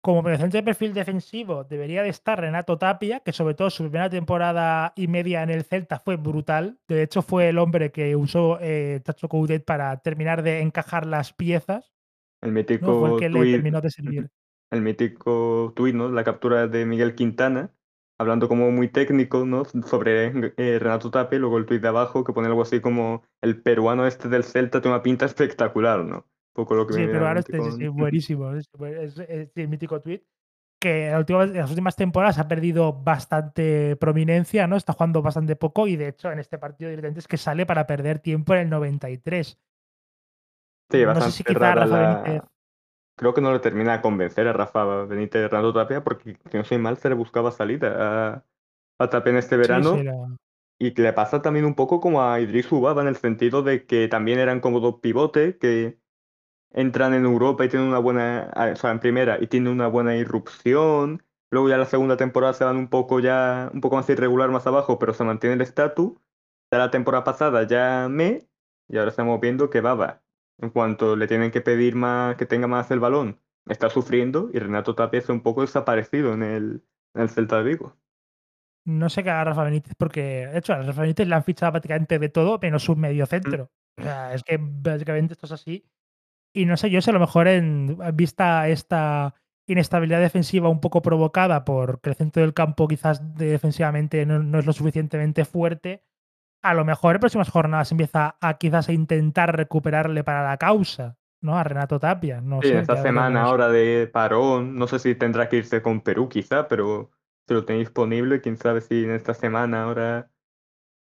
como 0.00 0.22
mediocentro 0.22 0.56
de 0.56 0.62
perfil 0.62 0.94
defensivo 0.94 1.64
debería 1.64 2.02
de 2.02 2.08
estar 2.08 2.40
Renato 2.40 2.78
Tapia, 2.78 3.20
que 3.20 3.34
sobre 3.34 3.52
todo 3.52 3.68
su 3.68 3.82
primera 3.82 4.08
temporada 4.08 4.94
y 4.96 5.08
media 5.08 5.42
en 5.42 5.50
el 5.50 5.64
Celta 5.64 5.98
fue 5.98 6.16
brutal. 6.16 6.78
De 6.88 7.02
hecho, 7.02 7.20
fue 7.20 7.50
el 7.50 7.58
hombre 7.58 7.92
que 7.92 8.16
usó 8.16 8.58
eh, 8.62 9.02
Tacho 9.04 9.28
Coudet 9.28 9.62
para 9.62 9.98
terminar 9.98 10.42
de 10.42 10.60
encajar 10.60 11.04
las 11.04 11.34
piezas. 11.34 11.92
El 12.40 12.54
¿no? 12.54 12.60
mítico 12.60 13.00
Fue 13.00 13.10
el 13.10 13.18
que 13.18 13.28
le 13.28 13.40
tuit, 13.40 13.54
terminó 13.56 13.82
de 13.82 13.90
servir. 13.90 14.30
el 14.70 14.80
mítico 14.80 15.74
tuit, 15.76 15.94
¿no? 15.94 16.08
La 16.08 16.24
captura 16.24 16.66
de 16.66 16.86
Miguel 16.86 17.14
Quintana, 17.14 17.74
hablando 18.20 18.48
como 18.48 18.70
muy 18.70 18.88
técnico, 18.88 19.44
¿no? 19.46 19.64
Sobre 19.64 20.26
eh, 20.56 20.78
Renato 20.78 21.10
Tapia, 21.10 21.38
luego 21.38 21.58
el 21.58 21.66
tuit 21.66 21.80
de 21.82 21.88
abajo 21.88 22.22
que 22.22 22.32
pone 22.32 22.48
algo 22.48 22.62
así 22.62 22.80
como 22.80 23.22
el 23.40 23.60
peruano 23.62 24.06
este 24.06 24.28
del 24.28 24.44
Celta 24.44 24.80
tiene 24.80 24.94
una 24.96 25.02
pinta 25.02 25.24
espectacular, 25.26 26.04
¿no? 26.04 26.16
Un 26.18 26.52
poco 26.52 26.74
lo 26.74 26.86
que 26.86 26.92
Sí, 26.94 27.00
me 27.00 27.20
mente 27.20 27.38
este 27.40 27.52
sí, 27.62 27.70
sí, 27.72 27.86
con- 27.86 27.96
buenísimo. 27.96 28.52
Es, 28.52 28.68
es- 28.78 29.18
es 29.18 29.50
el 29.56 29.68
mítico 29.68 30.00
tweet 30.00 30.22
que 30.80 31.06
en, 31.06 31.12
la 31.12 31.18
última- 31.18 31.44
en 31.44 31.54
las 31.56 31.70
últimas 31.70 31.96
temporadas 31.96 32.38
ha 32.38 32.48
perdido 32.48 32.92
bastante 32.92 33.96
prominencia, 33.96 34.66
¿no? 34.66 34.76
Está 34.76 34.92
jugando 34.94 35.22
bastante 35.22 35.56
poco 35.56 35.86
y 35.86 35.96
de 35.96 36.08
hecho 36.08 36.30
en 36.32 36.38
este 36.38 36.58
partido 36.58 36.90
directamente 36.90 37.20
es 37.20 37.28
que 37.28 37.36
sale 37.36 37.66
para 37.66 37.86
perder 37.86 38.18
tiempo 38.20 38.54
en 38.54 38.60
el 38.60 38.70
93. 38.70 39.58
Sí, 40.90 41.04
no 41.04 41.20
sé 41.20 41.30
si 41.32 41.44
quizá 41.44 41.74
Rafa 41.74 41.96
la- 41.96 42.22
Benítez. 42.22 42.42
Creo 43.20 43.34
que 43.34 43.42
no 43.42 43.52
le 43.52 43.58
termina 43.58 43.92
de 43.92 44.00
convencer 44.00 44.48
a 44.48 44.54
Rafa 44.54 45.04
Benítez 45.04 45.50
Renato 45.50 45.74
Tapia 45.74 46.02
porque, 46.02 46.38
si 46.50 46.56
no 46.56 46.64
soy 46.64 46.78
mal, 46.78 46.96
se 46.96 47.10
le 47.10 47.14
buscaba 47.14 47.50
salida 47.50 47.94
a, 48.32 48.44
a 48.98 49.10
Tapia 49.10 49.32
en 49.32 49.36
este 49.36 49.58
verano. 49.58 49.94
sí, 49.94 50.06
Y 50.78 50.94
que 50.94 51.02
le 51.02 51.12
pasa 51.12 51.42
también 51.42 51.66
un 51.66 51.74
poco 51.74 52.00
como 52.00 52.22
a 52.22 52.40
Idris 52.40 52.72
Ubaba 52.72 53.02
en 53.02 53.08
el 53.08 53.16
sentido 53.16 53.62
de 53.62 53.84
que 53.84 54.08
también 54.08 54.38
eran 54.38 54.60
como 54.60 54.80
dos 54.80 55.00
pivotes 55.02 55.56
que 55.58 55.98
entran 56.72 57.12
en 57.12 57.26
Europa 57.26 57.62
y 57.62 57.68
tienen 57.68 57.88
una 57.88 57.98
buena, 57.98 58.50
ah, 58.54 58.70
o 58.72 58.76
sea, 58.76 58.90
en 58.90 59.00
primera 59.00 59.36
y 59.38 59.48
tienen 59.48 59.70
una 59.70 59.88
buena 59.88 60.16
irrupción. 60.16 61.22
Luego 61.50 61.68
ya 61.68 61.76
la 61.76 61.84
segunda 61.84 62.16
temporada 62.16 62.54
se 62.54 62.64
van 62.64 62.78
un 62.78 62.88
poco 62.88 63.20
ya, 63.20 63.70
un 63.74 63.82
poco 63.82 63.96
más 63.96 64.08
irregular 64.08 64.50
más 64.50 64.66
abajo, 64.66 64.98
pero 64.98 65.12
se 65.12 65.24
mantiene 65.24 65.56
el 65.56 65.60
estatus. 65.60 66.12
Ya 66.72 66.78
la 66.78 66.90
temporada 66.90 67.24
pasada 67.24 67.66
ya 67.66 68.08
me, 68.08 68.48
y 68.88 68.96
ahora 68.96 69.10
estamos 69.10 69.38
viendo 69.40 69.68
que 69.68 69.82
Baba, 69.82 70.22
en 70.60 70.70
cuanto 70.70 71.16
le 71.16 71.26
tienen 71.26 71.50
que 71.50 71.60
pedir 71.60 71.94
más, 71.94 72.36
que 72.36 72.46
tenga 72.46 72.66
más 72.66 72.90
el 72.90 73.00
balón, 73.00 73.40
está 73.66 73.88
sufriendo 73.90 74.50
y 74.52 74.58
Renato 74.58 74.94
Tapia 74.94 75.18
está 75.18 75.32
un 75.32 75.42
poco 75.42 75.62
desaparecido 75.62 76.32
en 76.34 76.42
el, 76.42 76.84
en 77.14 77.22
el 77.22 77.28
Celta 77.30 77.58
de 77.58 77.64
Vigo. 77.64 77.96
no 78.84 79.08
sé 79.08 79.22
qué 79.22 79.30
haga 79.30 79.44
Rafa 79.44 79.64
Benítez 79.64 79.94
porque, 79.96 80.46
de 80.46 80.58
hecho, 80.58 80.72
a 80.72 80.82
Rafa 80.82 81.02
Benítez 81.02 81.28
le 81.28 81.34
han 81.34 81.44
fichado 81.44 81.72
prácticamente 81.72 82.18
de 82.18 82.28
todo 82.28 82.58
menos 82.60 82.88
un 82.88 83.00
medio 83.00 83.26
centro. 83.26 83.70
O 83.98 84.02
sea, 84.02 84.34
es 84.34 84.42
que 84.42 84.58
básicamente 84.60 85.34
esto 85.34 85.46
es 85.46 85.52
así. 85.52 85.86
Y 86.52 86.64
no 86.64 86.76
sé, 86.76 86.90
yo 86.90 87.00
sé 87.00 87.10
a 87.10 87.14
lo 87.14 87.20
mejor 87.20 87.46
en 87.48 87.98
vista 88.14 88.68
esta 88.68 89.34
inestabilidad 89.68 90.20
defensiva 90.20 90.68
un 90.68 90.80
poco 90.80 91.00
provocada 91.00 91.64
por 91.64 92.00
que 92.00 92.10
el 92.10 92.16
centro 92.16 92.42
del 92.42 92.54
campo 92.54 92.88
quizás 92.88 93.36
defensivamente 93.36 94.26
no, 94.26 94.42
no 94.42 94.58
es 94.58 94.66
lo 94.66 94.72
suficientemente 94.72 95.44
fuerte, 95.44 96.02
a 96.62 96.74
lo 96.74 96.84
mejor 96.84 97.16
en 97.16 97.20
próximas 97.20 97.50
jornadas 97.50 97.90
empieza 97.92 98.36
a 98.40 98.58
quizás 98.58 98.88
a 98.88 98.92
intentar 98.92 99.56
recuperarle 99.56 100.24
para 100.24 100.42
la 100.48 100.56
causa, 100.58 101.16
¿no? 101.40 101.58
A 101.58 101.64
Renato 101.64 101.98
Tapia, 102.00 102.40
no 102.40 102.62
Sí, 102.62 102.68
sé, 102.68 102.78
esta 102.78 102.96
semana 102.96 103.42
ahora 103.44 103.68
de 103.70 104.06
parón, 104.06 104.76
no 104.76 104.86
sé 104.86 104.98
si 104.98 105.14
tendrá 105.14 105.48
que 105.48 105.56
irse 105.56 105.80
con 105.80 106.02
Perú 106.02 106.28
quizá, 106.28 106.68
pero 106.68 107.10
si 107.48 107.54
lo 107.54 107.64
tenéis 107.64 107.88
disponible, 107.88 108.42
quién 108.42 108.58
sabe 108.58 108.82
si 108.82 109.04
en 109.04 109.12
esta 109.12 109.32
semana 109.32 109.84
ahora 109.84 110.30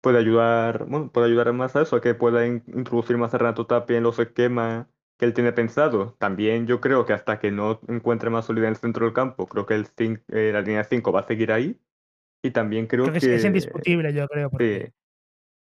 puede 0.01 0.19
ayudar, 0.19 0.85
bueno, 0.87 1.11
puede 1.11 1.27
ayudar 1.27 1.53
más 1.53 1.75
a 1.75 1.83
eso, 1.83 1.97
a 1.97 2.01
que 2.01 2.15
pueda 2.15 2.45
in- 2.47 2.63
introducir 2.67 3.17
más 3.17 3.33
a 3.33 3.39
Renato 3.39 3.67
Tapia 3.67 3.97
en 3.97 4.03
los 4.03 4.19
esquemas 4.19 4.87
que 5.17 5.25
él 5.25 5.33
tiene 5.33 5.53
pensado. 5.53 6.15
También 6.19 6.67
yo 6.67 6.81
creo 6.81 7.05
que 7.05 7.13
hasta 7.13 7.39
que 7.39 7.51
no 7.51 7.81
encuentre 7.87 8.29
más 8.31 8.45
solidez 8.45 8.67
en 8.67 8.71
el 8.75 8.77
centro 8.77 9.05
del 9.05 9.13
campo, 9.15 9.47
creo 9.47 9.65
que 9.65 9.75
el 9.75 9.87
eh, 10.29 10.51
la 10.53 10.61
línea 10.61 10.83
5 10.85 11.11
va 11.13 11.21
a 11.21 11.23
seguir 11.27 11.51
ahí. 11.53 11.79
Y 12.43 12.51
también 12.51 12.87
Creo 13.01 13.13
creo 13.13 13.13
que 13.13 13.19
es 13.35 13.43
indiscutible, 13.45 14.13
yo 14.13 14.27
creo, 14.27 14.51
sí, 14.59 14.93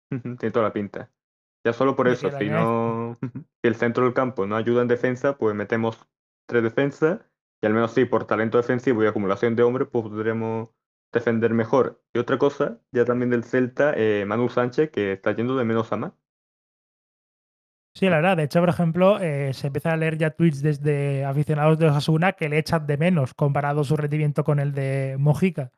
tiene 0.09 0.51
toda 0.51 0.65
la 0.65 0.73
pinta. 0.73 1.11
Ya 1.65 1.73
solo 1.73 1.95
por 1.95 2.07
eso, 2.07 2.31
si 2.31 2.45
línea 2.45 2.59
de 2.59 2.65
5. 2.65 2.65
no, 2.65 3.17
si 3.61 3.67
el 3.67 3.75
centro 3.75 4.05
del 4.05 4.13
campo 4.13 4.45
no 4.45 4.55
ayuda 4.55 4.81
en 4.81 4.87
defensa, 4.87 5.37
pues 5.37 5.55
metemos 5.55 6.07
tres 6.47 6.63
defensas 6.63 7.19
y 7.61 7.65
al 7.65 7.73
menos 7.73 7.91
sí, 7.91 8.05
por 8.05 8.25
talento 8.25 8.57
defensivo 8.57 9.03
y 9.03 9.07
acumulación 9.07 9.55
de 9.55 9.63
hombres, 9.63 9.89
pues 9.91 10.05
podremos 10.05 10.69
defender 11.11 11.53
mejor. 11.53 12.01
Y 12.13 12.19
otra 12.19 12.37
cosa, 12.37 12.79
ya 12.91 13.03
también 13.05 13.29
del 13.29 13.43
Celta, 13.43 13.93
eh, 13.95 14.25
Manu 14.25 14.49
Sánchez, 14.49 14.91
que 14.91 15.13
está 15.13 15.33
yendo 15.33 15.57
de 15.57 15.65
menos 15.65 15.91
a 15.91 15.97
más. 15.97 16.13
Sí, 17.95 18.07
la 18.07 18.17
verdad. 18.17 18.37
De 18.37 18.43
hecho, 18.43 18.59
por 18.61 18.69
ejemplo, 18.69 19.19
eh, 19.19 19.53
se 19.53 19.67
empiezan 19.67 19.93
a 19.93 19.97
leer 19.97 20.17
ya 20.17 20.29
tweets 20.29 20.61
desde 20.61 21.25
aficionados 21.25 21.77
de 21.79 21.87
Osasuna 21.87 22.33
que 22.33 22.47
le 22.47 22.59
echan 22.59 22.85
de 22.87 22.97
menos 22.97 23.33
comparado 23.33 23.83
su 23.83 23.97
rendimiento 23.97 24.43
con 24.43 24.59
el 24.59 24.73
de 24.73 25.17
Mojica. 25.19 25.71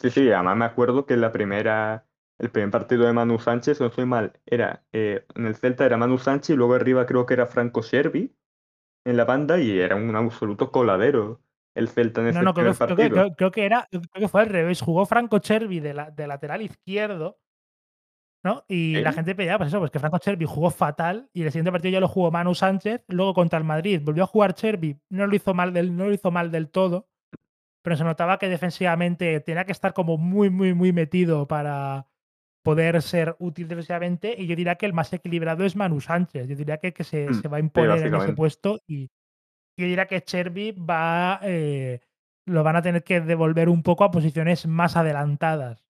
Sí, 0.00 0.10
sí, 0.10 0.32
además 0.32 0.56
me 0.56 0.64
acuerdo 0.64 1.06
que 1.06 1.16
la 1.16 1.30
primera, 1.30 2.06
el 2.40 2.50
primer 2.50 2.70
partido 2.70 3.04
de 3.06 3.12
Manu 3.12 3.38
Sánchez, 3.38 3.80
no 3.80 3.86
estoy 3.86 4.06
mal, 4.06 4.32
era 4.46 4.82
eh, 4.92 5.24
en 5.34 5.46
el 5.46 5.54
Celta 5.54 5.84
era 5.86 5.96
Manu 5.96 6.18
Sánchez 6.18 6.50
y 6.50 6.56
luego 6.56 6.74
arriba 6.74 7.06
creo 7.06 7.26
que 7.26 7.34
era 7.34 7.46
Franco 7.46 7.82
Scervi 7.82 8.34
en 9.06 9.16
la 9.16 9.24
banda 9.24 9.58
y 9.60 9.78
era 9.78 9.94
un 9.96 10.14
absoluto 10.16 10.72
coladero 10.72 11.40
el 11.76 11.88
Celta 11.88 12.20
en 12.20 12.26
No, 12.26 12.30
ese 12.30 12.42
no, 12.42 12.54
creo 12.54 12.72
primer 12.72 12.76
creo 12.76 12.88
partido. 12.96 13.10
creo- 13.14 13.36
creo 13.36 13.50
que 13.52 13.64
era, 13.66 13.86
creo 13.90 14.02
que 14.14 14.28
fue 14.28 14.40
al 14.40 14.48
revés. 14.48 14.80
Jugó 14.80 15.06
Franco 15.06 15.38
Cervi 15.40 15.80
de, 15.80 15.94
la, 15.94 16.10
de 16.10 16.26
lateral 16.26 16.62
izquierdo, 16.62 17.38
¿no? 18.42 18.64
Y 18.68 18.96
la 19.02 19.12
gente 19.12 19.34
pedía, 19.34 19.58
pues 19.58 19.68
eso, 19.68 19.78
pues 19.78 19.90
que 19.90 19.98
Franco 19.98 20.18
Cervi 20.18 20.46
jugó 20.46 20.70
fatal 20.70 21.28
y 21.34 21.42
el 21.42 21.50
siguiente 21.52 21.70
partido 21.72 21.92
ya 21.92 22.00
lo 22.00 22.08
jugó 22.08 22.30
Manu 22.30 22.54
Sánchez. 22.54 23.04
Luego 23.08 23.34
contra 23.34 23.58
el 23.58 23.64
Madrid 23.64 24.00
volvió 24.02 24.24
a 24.24 24.26
jugar 24.26 24.54
Cervi, 24.54 24.98
no 25.10 25.26
lo 25.26 25.36
hizo 25.36 25.52
mal 25.54 25.72
del, 25.74 25.94
no 25.96 26.06
lo 26.06 26.12
hizo 26.14 26.30
mal 26.30 26.50
del 26.50 26.70
todo, 26.70 27.08
pero 27.82 27.96
se 27.96 28.04
notaba 28.04 28.38
que 28.38 28.48
defensivamente 28.48 29.40
tenía 29.40 29.64
que 29.66 29.72
estar 29.72 29.92
como 29.92 30.16
muy, 30.16 30.48
muy, 30.50 30.74
muy 30.74 30.92
metido 30.92 31.46
para 31.46 32.06
poder 32.62 33.00
ser 33.02 33.36
útil 33.38 33.68
defensivamente. 33.68 34.34
Y 34.36 34.46
yo 34.46 34.56
diría 34.56 34.76
que 34.76 34.86
el 34.86 34.92
más 34.92 35.12
equilibrado 35.12 35.64
es 35.64 35.76
Manu 35.76 36.00
Sánchez. 36.00 36.48
Yo 36.48 36.56
diría 36.56 36.78
que, 36.78 36.92
que 36.92 37.04
se, 37.04 37.28
Mm, 37.28 37.34
se 37.34 37.48
va 37.48 37.58
a 37.58 37.60
imponer 37.60 38.06
en 38.06 38.14
ese 38.14 38.32
puesto 38.32 38.80
y 38.86 39.10
yo 39.76 39.86
diría 39.86 40.06
que 40.06 40.22
Cherby 40.22 40.72
va, 40.72 41.40
eh, 41.42 42.00
lo 42.46 42.62
van 42.62 42.76
a 42.76 42.82
tener 42.82 43.02
que 43.02 43.20
devolver 43.20 43.68
un 43.68 43.82
poco 43.82 44.04
a 44.04 44.10
posiciones 44.10 44.66
más 44.66 44.96
adelantadas, 44.96 45.84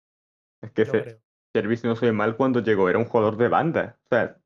Es 0.61 0.71
que 0.71 0.81
ese. 0.81 1.21
Servi, 1.53 1.77
si 1.77 1.87
no 1.87 1.95
soy 1.95 2.11
mal, 2.11 2.35
cuando 2.35 2.61
llegó 2.61 2.89
era 2.89 2.99
un 2.99 3.05
jugador 3.05 3.37
de 3.37 3.47
banda. 3.47 3.97
O 4.05 4.07
sea, 4.09 4.37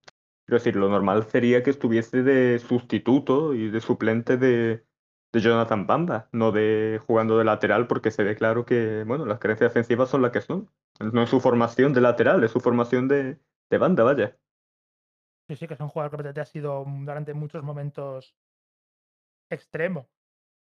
quiero 0.45 0.59
decir, 0.59 0.75
lo 0.75 0.89
normal 0.89 1.25
sería 1.25 1.63
que 1.63 1.71
estuviese 1.71 2.23
de 2.23 2.59
sustituto 2.59 3.53
y 3.53 3.69
de 3.69 3.81
suplente 3.81 4.37
de, 4.37 4.85
de 5.31 5.39
Jonathan 5.39 5.87
Bamba, 5.87 6.27
no 6.31 6.51
de 6.51 6.99
jugando 7.05 7.37
de 7.37 7.45
lateral, 7.45 7.87
porque 7.87 8.11
se 8.11 8.23
ve 8.23 8.35
claro 8.35 8.65
que, 8.65 9.03
bueno, 9.05 9.25
las 9.25 9.39
carencias 9.39 9.73
defensivas 9.73 10.09
son 10.09 10.21
las 10.21 10.31
que 10.31 10.41
son. 10.41 10.69
No 10.99 11.23
es 11.23 11.29
su 11.29 11.39
formación 11.39 11.93
de 11.93 12.01
lateral, 12.01 12.43
es 12.43 12.51
su 12.51 12.59
formación 12.59 13.07
de, 13.07 13.39
de 13.69 13.77
banda, 13.77 14.03
vaya. 14.03 14.37
Sí, 15.47 15.55
sí, 15.55 15.67
que 15.67 15.73
es 15.73 15.79
un 15.79 15.89
jugador 15.89 16.11
que 16.11 16.17
realmente 16.17 16.41
ha 16.41 16.45
sido 16.45 16.85
durante 16.85 17.33
muchos 17.33 17.63
momentos 17.63 18.35
extremo. 19.49 20.09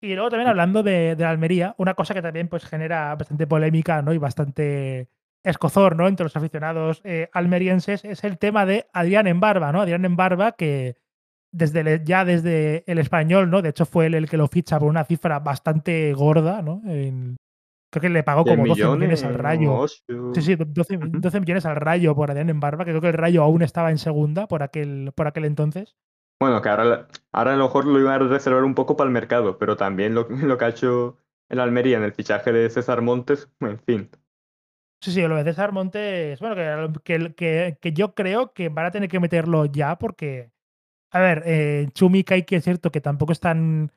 Y 0.01 0.15
luego 0.15 0.31
también 0.31 0.49
hablando 0.49 0.83
de, 0.83 1.15
de 1.15 1.23
la 1.23 1.29
Almería, 1.29 1.75
una 1.77 1.93
cosa 1.93 2.13
que 2.13 2.21
también 2.21 2.47
pues 2.47 2.65
genera 2.65 3.13
bastante 3.15 3.45
polémica 3.45 4.01
¿no? 4.01 4.13
y 4.13 4.17
bastante 4.17 5.09
escozor 5.43 5.95
¿no? 5.95 6.07
entre 6.07 6.23
los 6.23 6.35
aficionados 6.35 7.01
eh, 7.03 7.29
almerienses 7.33 8.03
es 8.05 8.23
el 8.23 8.37
tema 8.37 8.65
de 8.65 8.87
Adrián 8.93 9.27
Embarba, 9.27 9.71
¿no? 9.71 9.81
Adrián 9.81 10.05
Embarba 10.05 10.53
que 10.53 10.97
desde 11.51 11.81
el- 11.81 12.03
ya 12.03 12.25
desde 12.25 12.83
el 12.91 12.97
español, 12.99 13.49
¿no? 13.49 13.61
De 13.61 13.69
hecho 13.69 13.85
fue 13.85 14.07
él 14.07 14.15
el 14.15 14.29
que 14.29 14.37
lo 14.37 14.47
ficha 14.47 14.79
por 14.79 14.89
una 14.89 15.03
cifra 15.03 15.39
bastante 15.39 16.13
gorda, 16.13 16.61
¿no? 16.61 16.81
En- 16.85 17.37
creo 17.91 18.01
que 18.01 18.09
le 18.09 18.23
pagó 18.23 18.43
10 18.43 18.55
como 18.55 18.67
12 18.67 18.83
millones 18.85 19.23
al 19.23 19.31
millones 19.31 19.43
Rayo. 19.43 19.87
Sí, 19.87 20.03
8. 20.13 20.41
sí, 20.41 20.55
12, 20.55 20.97
12 20.97 21.39
millones 21.39 21.65
al 21.65 21.75
Rayo 21.75 22.15
por 22.15 22.31
Adrián 22.31 22.49
Embarba, 22.49 22.85
que 22.85 22.91
creo 22.91 23.01
que 23.01 23.09
el 23.09 23.13
Rayo 23.13 23.43
aún 23.43 23.61
estaba 23.63 23.91
en 23.91 23.97
segunda 23.97 24.47
por 24.47 24.63
aquel, 24.63 25.11
por 25.13 25.27
aquel 25.27 25.45
entonces. 25.45 25.95
Bueno, 26.39 26.61
que 26.61 26.69
ahora, 26.69 27.07
ahora 27.31 27.53
a 27.53 27.57
lo 27.57 27.65
mejor 27.65 27.85
lo 27.85 27.99
iban 27.99 28.13
a 28.13 28.27
reservar 28.27 28.63
un 28.63 28.73
poco 28.73 28.95
para 28.95 29.07
el 29.07 29.13
mercado, 29.13 29.57
pero 29.57 29.75
también 29.75 30.15
lo, 30.15 30.27
lo 30.29 30.57
que 30.57 30.65
ha 30.65 30.69
hecho 30.69 31.17
el 31.49 31.59
Almería 31.59 31.97
en 31.97 32.03
el 32.03 32.13
fichaje 32.13 32.51
de 32.53 32.69
César 32.69 33.01
Montes, 33.01 33.49
en 33.59 33.77
fin. 33.79 34.09
Sí, 35.03 35.11
sí, 35.11 35.21
lo 35.27 35.35
de 35.35 35.43
César 35.43 35.71
Montes, 35.71 36.39
bueno, 36.39 36.55
que, 36.55 37.01
que, 37.03 37.33
que, 37.35 37.77
que 37.81 37.91
yo 37.93 38.13
creo 38.13 38.53
que 38.53 38.69
van 38.69 38.85
a 38.85 38.91
tener 38.91 39.09
que 39.09 39.19
meterlo 39.19 39.65
ya 39.65 39.97
porque, 39.97 40.50
a 41.11 41.19
ver, 41.19 41.43
eh, 41.45 41.89
Chumica 41.93 42.37
y 42.37 42.43
que 42.43 42.55
es 42.57 42.63
cierto 42.63 42.91
que 42.91 43.01
tampoco 43.01 43.33
están 43.33 43.91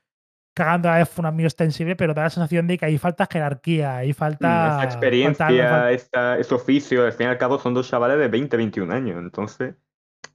cagando 0.54 0.88
a 0.88 1.00
F1 1.00 1.26
amigo 1.26 1.46
extensible, 1.46 1.96
pero 1.96 2.14
da 2.14 2.24
la 2.24 2.30
sensación 2.30 2.66
de 2.66 2.78
que 2.78 2.86
ahí 2.86 2.98
falta 2.98 3.28
jerarquía, 3.30 3.96
ahí 3.96 4.08
Mm, 4.08 4.10
Esa 4.10 4.18
falta, 4.18 4.48
falta, 4.48 4.84
experiencia, 4.84 5.46
falta 5.46 5.92
esta, 5.92 6.38
ese 6.38 6.54
oficio, 6.54 7.04
al 7.04 7.12
fin 7.12 7.26
y 7.26 7.30
al 7.30 7.38
cabo 7.38 7.58
son 7.58 7.74
dos 7.74 7.88
chavales 7.88 8.18
de 8.18 8.28
20, 8.28 8.56
21 8.56 8.92
años, 8.92 9.18
entonces, 9.18 9.74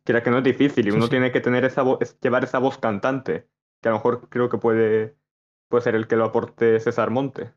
quiera 0.04 0.22
que 0.22 0.30
no 0.30 0.40
es 0.40 0.44
difícil 0.44 0.88
y 0.88 0.92
uno 0.92 1.06
sí. 1.06 1.12
tiene 1.12 1.32
que 1.32 1.42
tener 1.42 1.64
esa 1.64 1.84
voz, 1.84 2.20
llevar 2.20 2.44
esa 2.44 2.60
voz 2.60 2.78
cantante, 2.78 3.48
que 3.82 3.90
a 3.90 3.92
lo 3.92 3.98
mejor 3.98 4.28
creo 4.30 4.50
que 4.50 4.58
puede, 4.58 5.16
puede 5.70 5.84
ser 5.84 5.96
el 5.96 6.08
que 6.08 6.18
lo 6.18 6.26
aporte 6.26 6.80
César 6.80 7.12
Montes. 7.12 7.50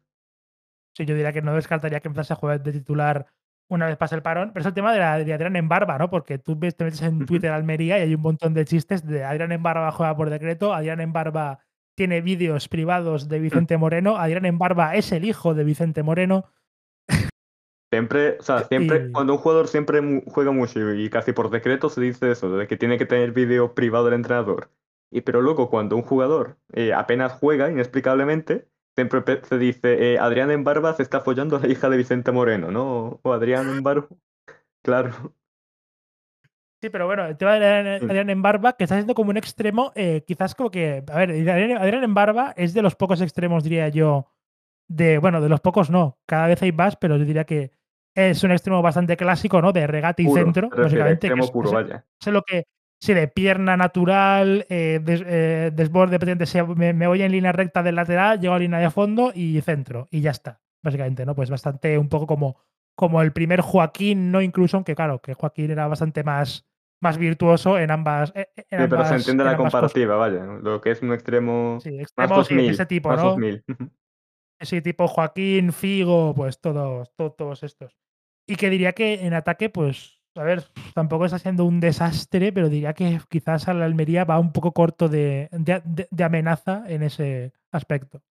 Sí, 0.94 1.04
yo 1.04 1.14
diría 1.14 1.32
que 1.32 1.42
no 1.42 1.54
descartaría 1.54 2.00
que 2.00 2.08
empezase 2.08 2.32
a 2.34 2.36
jugar 2.36 2.62
de 2.62 2.72
titular 2.72 3.26
una 3.72 3.86
vez 3.86 3.96
pase 3.96 4.14
el 4.14 4.22
parón, 4.22 4.50
pero 4.52 4.60
es 4.60 4.66
el 4.66 4.74
tema 4.74 4.92
de, 4.92 4.98
la, 4.98 5.18
de 5.18 5.32
Adrián 5.32 5.56
en 5.56 5.68
barba, 5.68 5.98
¿no? 5.98 6.10
Porque 6.10 6.38
tú 6.38 6.56
ves, 6.56 6.76
te 6.76 6.84
metes 6.84 7.02
en. 7.02 7.26
Twitter 7.26 7.50
Almería 7.50 7.98
y 7.98 8.02
hay 8.02 8.14
un 8.14 8.22
montón 8.22 8.54
de 8.54 8.64
chistes 8.64 9.06
de 9.06 9.24
Adrián 9.24 9.52
en 9.52 9.62
barba 9.62 9.90
juega 9.92 10.16
por 10.16 10.30
decreto, 10.30 10.74
Adrián 10.74 11.00
en 11.00 11.12
barba 11.12 11.60
tiene 11.96 12.20
vídeos 12.20 12.68
privados 12.68 13.28
de. 13.28 13.38
Vicente 13.38 13.76
Moreno, 13.76 14.16
Adrián 14.16 14.44
en 14.44 14.58
barba 14.58 14.94
es 14.94 15.12
el 15.12 15.24
hijo 15.24 15.54
de 15.54 15.64
Vicente 15.64 16.02
Moreno 16.02 16.46
Siempre, 17.92 18.38
o 18.40 18.42
sea, 18.42 18.64
siempre, 18.64 19.08
y 19.08 19.12
cuando 19.12 19.34
un 19.34 19.38
jugador 19.38 19.68
siempre 19.68 20.00
mu- 20.00 20.22
juega 20.26 20.50
mucho 20.50 20.94
y 20.94 21.10
casi 21.10 21.32
por 21.32 21.50
decreto 21.50 21.90
se 21.90 22.00
dice 22.00 22.30
eso, 22.30 22.56
de 22.56 22.66
que 22.66 22.78
tiene 22.78 22.96
que 22.96 23.04
tener 23.04 23.32
vídeo 23.32 23.74
privado 23.74 24.06
del 24.06 24.14
entrenador. 24.14 24.70
Y 25.10 25.20
pero 25.20 25.42
luego 25.42 25.68
cuando 25.68 25.94
un 25.94 26.02
jugador 26.02 26.56
eh, 26.72 26.94
apenas 26.94 27.32
juega, 27.32 27.70
inexplicablemente, 27.70 28.66
siempre 28.94 29.22
se 29.42 29.58
dice, 29.58 30.14
eh, 30.14 30.18
Adrián 30.18 30.50
en 30.50 30.64
barba 30.64 30.94
se 30.94 31.02
está 31.02 31.20
follando 31.20 31.56
a 31.56 31.60
la 31.60 31.68
hija 31.68 31.88
de 31.88 31.96
Vicente 31.96 32.32
Moreno, 32.32 32.70
¿no? 32.70 33.20
O 33.22 33.32
Adrián 33.32 33.68
en 33.68 33.82
barba, 33.82 34.08
claro. 34.84 35.34
Sí, 36.82 36.90
pero 36.90 37.06
bueno, 37.06 37.24
el 37.26 37.36
tema 37.36 37.60
de 37.60 38.00
Adrián, 38.02 38.28
en 38.28 38.42
barba, 38.42 38.72
que 38.72 38.82
está 38.84 38.96
siendo 38.96 39.14
como 39.14 39.30
un 39.30 39.36
extremo, 39.36 39.92
eh, 39.94 40.24
quizás 40.26 40.56
como 40.56 40.68
que, 40.70 41.04
a 41.12 41.18
ver, 41.18 41.30
Adrián, 41.30 41.78
Adrián 41.78 42.02
en 42.02 42.12
barba 42.12 42.54
es 42.56 42.74
de 42.74 42.82
los 42.82 42.96
pocos 42.96 43.20
extremos, 43.20 43.62
diría 43.62 43.88
yo, 43.88 44.26
de, 44.88 45.18
bueno, 45.18 45.40
de 45.40 45.48
los 45.48 45.60
pocos 45.60 45.90
no, 45.90 46.18
cada 46.26 46.48
vez 46.48 46.60
hay 46.60 46.72
más, 46.72 46.96
pero 46.96 47.16
yo 47.16 47.24
diría 47.24 47.44
que 47.44 47.70
es 48.16 48.42
un 48.42 48.50
extremo 48.50 48.82
bastante 48.82 49.16
clásico, 49.16 49.62
¿no? 49.62 49.72
De 49.72 49.86
regate 49.86 50.22
y 50.22 50.26
Puro, 50.26 50.42
centro, 50.42 50.70
básicamente, 50.70 51.28
que 51.28 51.40
es, 51.40 51.50
puro, 51.52 51.68
es, 51.68 51.74
vaya. 51.74 52.04
es 52.20 52.26
lo 52.32 52.42
que, 52.42 52.64
sí, 53.02 53.14
de 53.14 53.26
pierna 53.26 53.76
natural, 53.76 54.64
eh, 54.68 55.00
des- 55.02 55.24
eh, 55.26 55.72
desborde, 55.74 56.18
me, 56.76 56.92
me 56.92 57.06
voy 57.08 57.22
en 57.22 57.32
línea 57.32 57.50
recta 57.50 57.82
del 57.82 57.96
lateral, 57.96 58.38
llego 58.40 58.54
a 58.54 58.58
línea 58.60 58.78
de 58.78 58.90
fondo 58.90 59.32
y 59.34 59.60
centro, 59.60 60.06
y 60.12 60.20
ya 60.20 60.30
está, 60.30 60.60
básicamente, 60.84 61.26
¿no? 61.26 61.34
Pues 61.34 61.50
bastante 61.50 61.98
un 61.98 62.08
poco 62.08 62.28
como, 62.28 62.56
como 62.94 63.20
el 63.20 63.32
primer 63.32 63.60
Joaquín, 63.60 64.30
no 64.30 64.40
incluso, 64.40 64.76
aunque 64.76 64.94
claro, 64.94 65.20
que 65.20 65.34
Joaquín 65.34 65.72
era 65.72 65.88
bastante 65.88 66.22
más, 66.22 66.64
más 67.00 67.18
virtuoso 67.18 67.76
en 67.78 67.90
ambas, 67.90 68.32
en 68.36 68.46
en 68.56 68.62
Sí, 68.62 68.66
pero 68.70 68.78
se 68.78 68.84
ambas, 68.84 69.10
entiende 69.16 69.42
en 69.42 69.46
la 69.46 69.56
ambas 69.56 69.72
cosas. 69.72 69.92
comparativa, 69.92 70.16
vaya. 70.16 70.44
Lo 70.62 70.80
que 70.80 70.92
es 70.92 71.02
un 71.02 71.12
extremo 71.12 71.78
Sí, 71.82 71.90
más 71.90 72.02
extremos 72.02 72.36
dos 72.36 72.46
sí, 72.46 72.54
de 72.54 72.62
mil 72.62 72.70
ese 72.70 72.86
tipo, 72.86 73.08
más 73.10 73.22
¿no? 73.22 73.36
mil 73.36 73.64
Sí, 74.60 74.80
tipo 74.80 75.08
Joaquín, 75.08 75.72
Figo, 75.72 76.34
pues 76.34 76.60
todos, 76.60 77.12
to- 77.16 77.32
todos 77.32 77.64
estos. 77.64 77.98
Y 78.46 78.54
que 78.54 78.70
diría 78.70 78.92
que 78.92 79.26
en 79.26 79.34
ataque, 79.34 79.68
pues, 79.70 80.21
a 80.34 80.42
ver, 80.44 80.64
tampoco 80.94 81.24
está 81.26 81.38
siendo 81.38 81.64
un 81.64 81.80
desastre, 81.80 82.52
pero 82.52 82.68
diría 82.68 82.94
que 82.94 83.20
quizás 83.28 83.68
a 83.68 83.74
la 83.74 83.84
Almería 83.84 84.24
va 84.24 84.38
un 84.38 84.52
poco 84.52 84.72
corto 84.72 85.08
de, 85.08 85.48
de- 85.52 86.24
amenaza 86.24 86.84
en 86.86 87.02
ese 87.02 87.52
aspecto. 87.70 88.22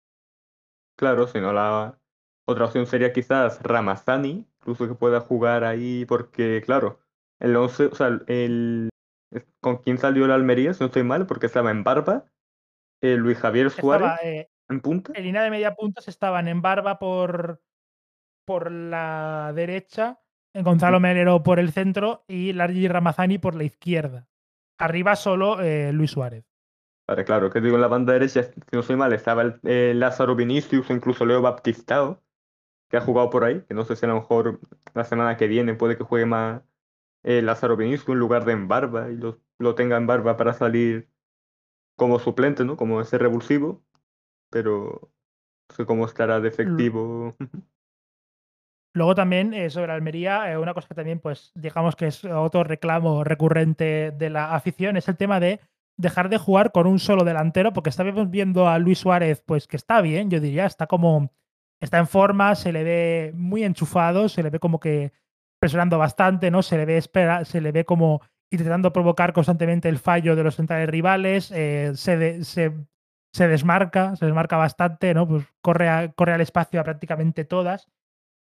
Claro, 0.96 1.28
si 1.28 1.40
no 1.40 1.54
la 1.54 1.98
otra 2.46 2.66
opción 2.66 2.86
sería 2.86 3.14
quizás 3.14 3.62
Ramazani, 3.64 4.46
incluso 4.60 4.88
que 4.88 4.96
pueda 4.96 5.20
jugar 5.22 5.64
ahí, 5.64 6.06
porque 6.06 6.62
claro, 6.66 7.00
el 7.40 7.56
11, 7.56 7.88
o 7.88 7.96
sea, 7.96 8.20
el, 8.28 8.90
¿con 9.60 9.78
quién 9.78 9.98
salió 9.98 10.26
el 10.26 10.32
Almería? 10.32 10.74
Si 10.74 10.82
no 10.82 10.88
estoy 10.88 11.04
mal, 11.04 11.26
porque 11.28 11.48
estaba 11.48 11.72
en 11.72 11.84
Barba, 11.84 12.26
eh, 13.02 13.16
Luis 13.16 13.38
Javier 13.40 13.70
Suárez 13.72 14.08
Estaba 14.08 14.30
eh, 14.30 14.50
en 14.70 14.82
punta. 14.82 15.14
en 15.16 15.24
línea 15.24 15.44
de 15.44 15.50
media 15.52 15.76
puntas, 15.76 16.08
estaban 16.08 16.48
en 16.48 16.62
Barba 16.62 17.00
por, 17.00 17.62
por 18.46 18.72
la 18.72 19.52
derecha 19.56 20.21
Gonzalo 20.54 21.00
Melero 21.00 21.44
por 21.44 21.60
el 21.60 21.72
centro 21.72 22.24
y 22.28 22.54
Largi 22.54 22.88
Ramazani 22.88 23.38
por 23.38 23.56
la 23.56 23.64
izquierda. 23.64 24.28
Arriba 24.78 25.16
solo 25.16 25.62
eh, 25.62 25.92
Luis 25.94 26.12
Suárez. 26.12 26.46
Vale, 27.08 27.26
claro, 27.26 27.50
que 27.50 27.62
digo 27.62 27.76
en 27.76 27.82
la 27.82 27.88
banda 27.88 28.14
derecha, 28.14 28.44
si 28.44 28.54
no 28.72 28.84
soy 28.84 28.96
mal, 28.96 29.14
estaba 29.14 29.42
el, 29.42 29.60
eh, 29.64 29.94
Lázaro 29.96 30.36
Vinicius 30.36 30.90
o 30.90 30.94
incluso 30.94 31.26
Leo 31.26 31.42
Baptistao, 31.42 32.22
que 32.90 32.98
ha 32.98 33.02
jugado 33.02 33.30
por 33.30 33.44
ahí, 33.44 33.62
que 33.68 33.74
no 33.74 33.86
sé 33.86 33.96
si 33.96 34.06
a 34.06 34.10
lo 34.10 34.16
mejor 34.16 34.60
la 34.94 35.04
semana 35.04 35.38
que 35.38 35.48
viene 35.48 35.74
puede 35.74 35.98
que 35.98 36.04
juegue 36.04 36.26
más 36.26 36.62
eh, 37.24 37.42
Lázaro 37.42 37.78
Vinicius 37.78 38.10
en 38.10 38.20
lugar 38.20 38.46
de 38.46 38.54
en 38.54 38.68
barba 38.68 39.10
y 39.10 39.18
lo, 39.18 39.40
lo 39.60 39.76
tenga 39.76 39.98
en 39.98 40.08
barba 40.08 40.38
para 40.38 40.54
salir 40.54 41.10
como 41.96 42.20
suplente, 42.20 42.66
¿no? 42.66 42.78
Como 42.78 43.02
ese 43.02 43.18
revulsivo, 43.18 43.84
pero 44.50 45.12
no 45.70 45.76
sé 45.76 45.86
cómo 45.86 46.06
estará 46.06 46.40
de 46.40 46.50
efectivo. 46.50 47.36
Luego 48.94 49.16
también 49.16 49.54
eh, 49.54 49.70
sobre 49.70 49.94
Almería, 49.94 50.52
eh, 50.52 50.58
una 50.58 50.74
cosa 50.74 50.88
que 50.88 50.96
también, 50.96 51.20
pues, 51.20 51.52
digamos 51.56 51.96
que 51.96 52.08
es 52.08 52.26
otro 52.26 52.64
reclamo 52.64 53.24
recurrente 53.24 54.12
de 54.12 54.30
la 54.30 54.54
afición, 54.54 54.98
es 54.98 55.08
el 55.08 55.18
tema 55.18 55.40
de 55.40 55.62
dejar 55.98 56.30
de 56.30 56.38
jugar 56.38 56.72
con 56.72 56.88
un 56.88 57.00
solo 57.00 57.24
delantero, 57.24 57.74
porque 57.74 57.90
estábamos 57.90 58.30
viendo 58.30 58.68
a 58.68 58.80
Luis 58.80 59.00
Suárez, 59.00 59.44
pues 59.46 59.68
que 59.68 59.78
está 59.78 60.02
bien, 60.02 60.30
yo 60.30 60.40
diría, 60.40 60.66
está 60.66 60.88
como, 60.88 61.32
está 61.80 62.00
en 62.00 62.08
forma, 62.08 62.56
se 62.56 62.74
le 62.74 62.84
ve 62.84 63.32
muy 63.36 63.64
enchufado, 63.64 64.28
se 64.28 64.44
le 64.44 64.50
ve 64.50 64.60
como 64.60 64.80
que 64.80 65.14
presionando 65.60 65.98
bastante, 65.98 66.50
¿no? 66.52 66.64
Se 66.64 66.78
le 66.78 66.86
ve, 66.86 66.98
espera, 66.98 67.46
se 67.46 67.62
le 67.62 67.72
ve 67.72 67.86
como 67.86 68.22
intentando 68.50 68.92
provocar 68.92 69.32
constantemente 69.32 69.88
el 69.88 70.00
fallo 70.00 70.36
de 70.36 70.44
los 70.44 70.56
centrales 70.56 70.90
rivales, 70.90 71.52
eh, 71.52 71.92
se, 71.96 72.44
se, 72.44 72.74
se, 73.32 73.48
desmarca, 73.48 74.16
se 74.16 74.26
desmarca 74.26 74.58
bastante, 74.58 75.14
¿no? 75.14 75.28
Pues 75.28 75.46
corre, 75.62 76.12
corre 76.16 76.34
al 76.34 76.42
espacio 76.42 76.82
a 76.82 76.84
prácticamente 76.84 77.46
todas. 77.46 77.88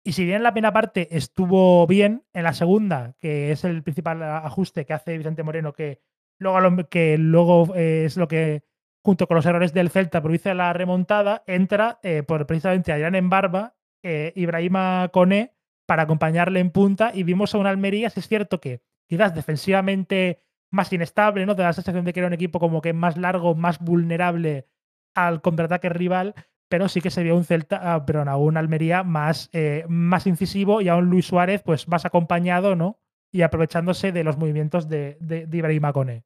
Y 0.04 0.14
si 0.14 0.26
bien 0.26 0.43
la 0.43 0.54
primera 0.54 0.74
parte 0.74 1.16
estuvo 1.16 1.86
bien, 1.86 2.24
en 2.34 2.43
la 2.43 2.54
segunda, 2.54 3.16
que 3.20 3.52
es 3.52 3.64
el 3.64 3.84
principal 3.84 4.24
ajuste 4.24 4.86
que 4.86 4.93
hace 4.93 5.18
Vicente 5.18 5.43
Moreno, 5.43 5.74
que 5.74 6.02
luego, 6.39 6.88
que 6.89 7.18
luego 7.18 7.76
eh, 7.76 8.06
es 8.06 8.18
lo 8.18 8.28
que, 8.28 8.64
junto 9.04 9.28
con 9.28 9.36
los 9.36 9.45
errores 9.45 9.74
del 9.74 9.89
Celta, 9.89 10.22
produce 10.22 10.54
la 10.54 10.72
remontada, 10.74 11.43
entra 11.47 12.00
eh, 12.02 12.24
por 12.24 12.45
precisamente 12.47 12.91
Adrián 12.91 13.16
en 13.16 13.30
barba, 13.30 13.76
eh, 14.04 14.32
Ibrahima 14.36 15.10
Coné, 15.12 15.54
para 15.86 16.04
acompañarle 16.04 16.60
en 16.60 16.72
punta, 16.72 17.12
y 17.14 17.24
vimos 17.24 17.54
a 17.54 17.58
un 17.58 17.68
Almería, 17.68 18.10
si 18.10 18.22
es 18.22 18.28
cierto 18.28 18.62
que 18.62 18.82
quizás 19.08 19.36
defensivamente 19.36 20.43
más 20.72 20.93
inestable, 20.93 21.45
¿no? 21.45 21.56
Te 21.56 21.64
da 21.64 21.70
la 21.70 21.74
sensación 21.74 22.06
de 22.06 22.14
que 22.14 22.20
era 22.20 22.28
un 22.28 22.34
equipo 22.34 22.60
como 22.60 22.82
que 22.82 22.93
más 22.93 23.18
largo, 23.18 23.56
más 23.56 23.80
vulnerable 23.80 24.68
al 25.16 25.41
contraataque 25.41 25.89
rival, 25.89 26.36
pero 26.70 26.88
sí 26.88 27.01
que 27.01 27.09
se 27.11 27.24
vio 27.24 27.36
un 27.36 27.43
Celta, 27.43 27.95
ah, 27.95 28.05
perdón, 28.05 28.30
a 28.30 28.38
un 28.38 28.55
Almería 28.55 29.03
más, 29.03 29.49
eh, 29.53 29.86
más 29.89 30.28
incisivo 30.28 30.82
y 30.82 30.88
a 30.88 30.95
un 30.95 31.09
Luis 31.09 31.26
Suárez 31.26 31.61
pues 31.63 31.88
más 31.88 32.05
acompañado, 32.05 32.76
¿no? 32.76 32.99
Y 33.32 33.41
aprovechándose 33.41 34.11
de 34.11 34.24
los 34.24 34.38
movimientos 34.38 34.88
de, 34.88 35.17
de, 35.20 35.45
de. 35.45 36.24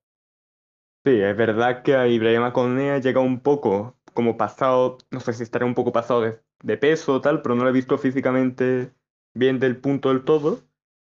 Sí, 1.06 1.12
es 1.20 1.36
verdad 1.36 1.84
que 1.84 1.96
a 1.96 2.08
Ibrahima 2.08 2.54
Cone 2.54 3.02
llega 3.02 3.20
un 3.20 3.42
poco 3.42 3.98
como 4.14 4.38
pasado, 4.38 4.98
no 5.12 5.20
sé 5.20 5.34
si 5.34 5.44
estará 5.44 5.66
un 5.66 5.74
poco 5.74 5.92
pasado 5.92 6.22
de, 6.22 6.40
de 6.62 6.78
peso 6.78 7.16
o 7.16 7.22
tal, 7.22 7.42
pero 7.42 7.56
no 7.56 7.64
lo 7.64 7.70
he 7.70 7.74
visto 7.74 7.98
físicamente 7.98 8.94
bien 9.34 9.60
del 9.60 9.78
punto 9.78 10.10
del 10.10 10.24
todo. 10.24 10.62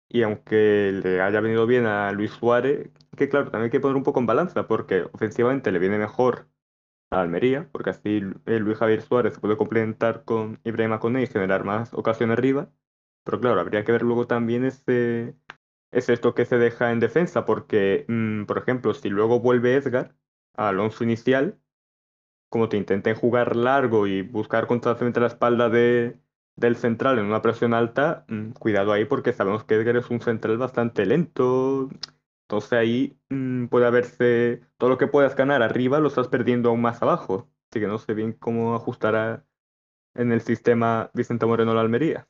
Y 0.08 0.22
aunque 0.22 0.92
le 1.02 1.20
haya 1.20 1.40
venido 1.40 1.66
bien 1.66 1.86
a 1.86 2.12
Luis 2.12 2.30
Suárez, 2.32 2.90
que 3.16 3.28
claro, 3.28 3.46
también 3.50 3.64
hay 3.64 3.70
que 3.70 3.80
poner 3.80 3.96
un 3.96 4.02
poco 4.04 4.20
en 4.20 4.26
balanza, 4.26 4.66
porque 4.68 5.02
ofensivamente 5.12 5.72
le 5.72 5.78
viene 5.78 5.98
mejor 5.98 6.48
a 7.10 7.20
Almería, 7.20 7.68
porque 7.72 7.90
así 7.90 8.20
el 8.46 8.58
Luis 8.62 8.78
Javier 8.78 9.02
Suárez 9.02 9.34
se 9.34 9.40
puede 9.40 9.56
complementar 9.56 10.24
con 10.24 10.60
Ibrahima 10.64 11.00
Koné 11.00 11.22
y 11.22 11.26
generar 11.26 11.64
más 11.64 11.94
ocasiones 11.94 12.38
arriba. 12.38 12.70
Pero 13.24 13.40
claro, 13.40 13.60
habría 13.60 13.84
que 13.84 13.92
ver 13.92 14.02
luego 14.02 14.26
también 14.26 14.64
ese, 14.64 15.36
es 15.92 16.08
esto 16.08 16.34
que 16.34 16.44
se 16.44 16.58
deja 16.58 16.92
en 16.92 17.00
defensa, 17.00 17.44
porque, 17.44 18.04
mm, 18.08 18.44
por 18.46 18.58
ejemplo, 18.58 18.94
si 18.94 19.08
luego 19.08 19.40
vuelve 19.40 19.74
Edgar 19.74 20.14
a 20.54 20.68
Alonso 20.68 21.04
inicial, 21.04 21.58
como 22.48 22.68
te 22.68 22.76
intenten 22.76 23.16
jugar 23.16 23.56
largo 23.56 24.06
y 24.06 24.22
buscar 24.22 24.66
constantemente 24.66 25.20
la 25.20 25.26
espalda 25.28 25.68
de, 25.68 26.18
del 26.56 26.76
central 26.76 27.18
en 27.18 27.26
una 27.26 27.42
presión 27.42 27.74
alta, 27.74 28.24
mm, 28.28 28.52
cuidado 28.52 28.92
ahí 28.92 29.04
porque 29.04 29.32
sabemos 29.32 29.64
que 29.64 29.74
Edgar 29.76 29.96
es 29.96 30.10
un 30.10 30.20
central 30.20 30.58
bastante 30.58 31.06
lento, 31.06 31.90
entonces 32.46 32.72
ahí 32.74 33.18
mm, 33.28 33.66
puede 33.66 33.86
haberse, 33.86 34.60
todo 34.78 34.88
lo 34.90 34.98
que 34.98 35.08
puedas 35.08 35.34
ganar 35.34 35.62
arriba 35.62 35.98
lo 35.98 36.06
estás 36.06 36.28
perdiendo 36.28 36.68
aún 36.68 36.80
más 36.80 37.02
abajo. 37.02 37.50
Así 37.68 37.80
que 37.80 37.88
no 37.88 37.98
sé 37.98 38.14
bien 38.14 38.32
cómo 38.32 38.76
ajustará 38.76 39.44
en 40.14 40.30
el 40.30 40.40
sistema 40.40 41.10
Vicente 41.12 41.44
Moreno 41.44 41.74
la 41.74 41.80
Almería. 41.80 42.28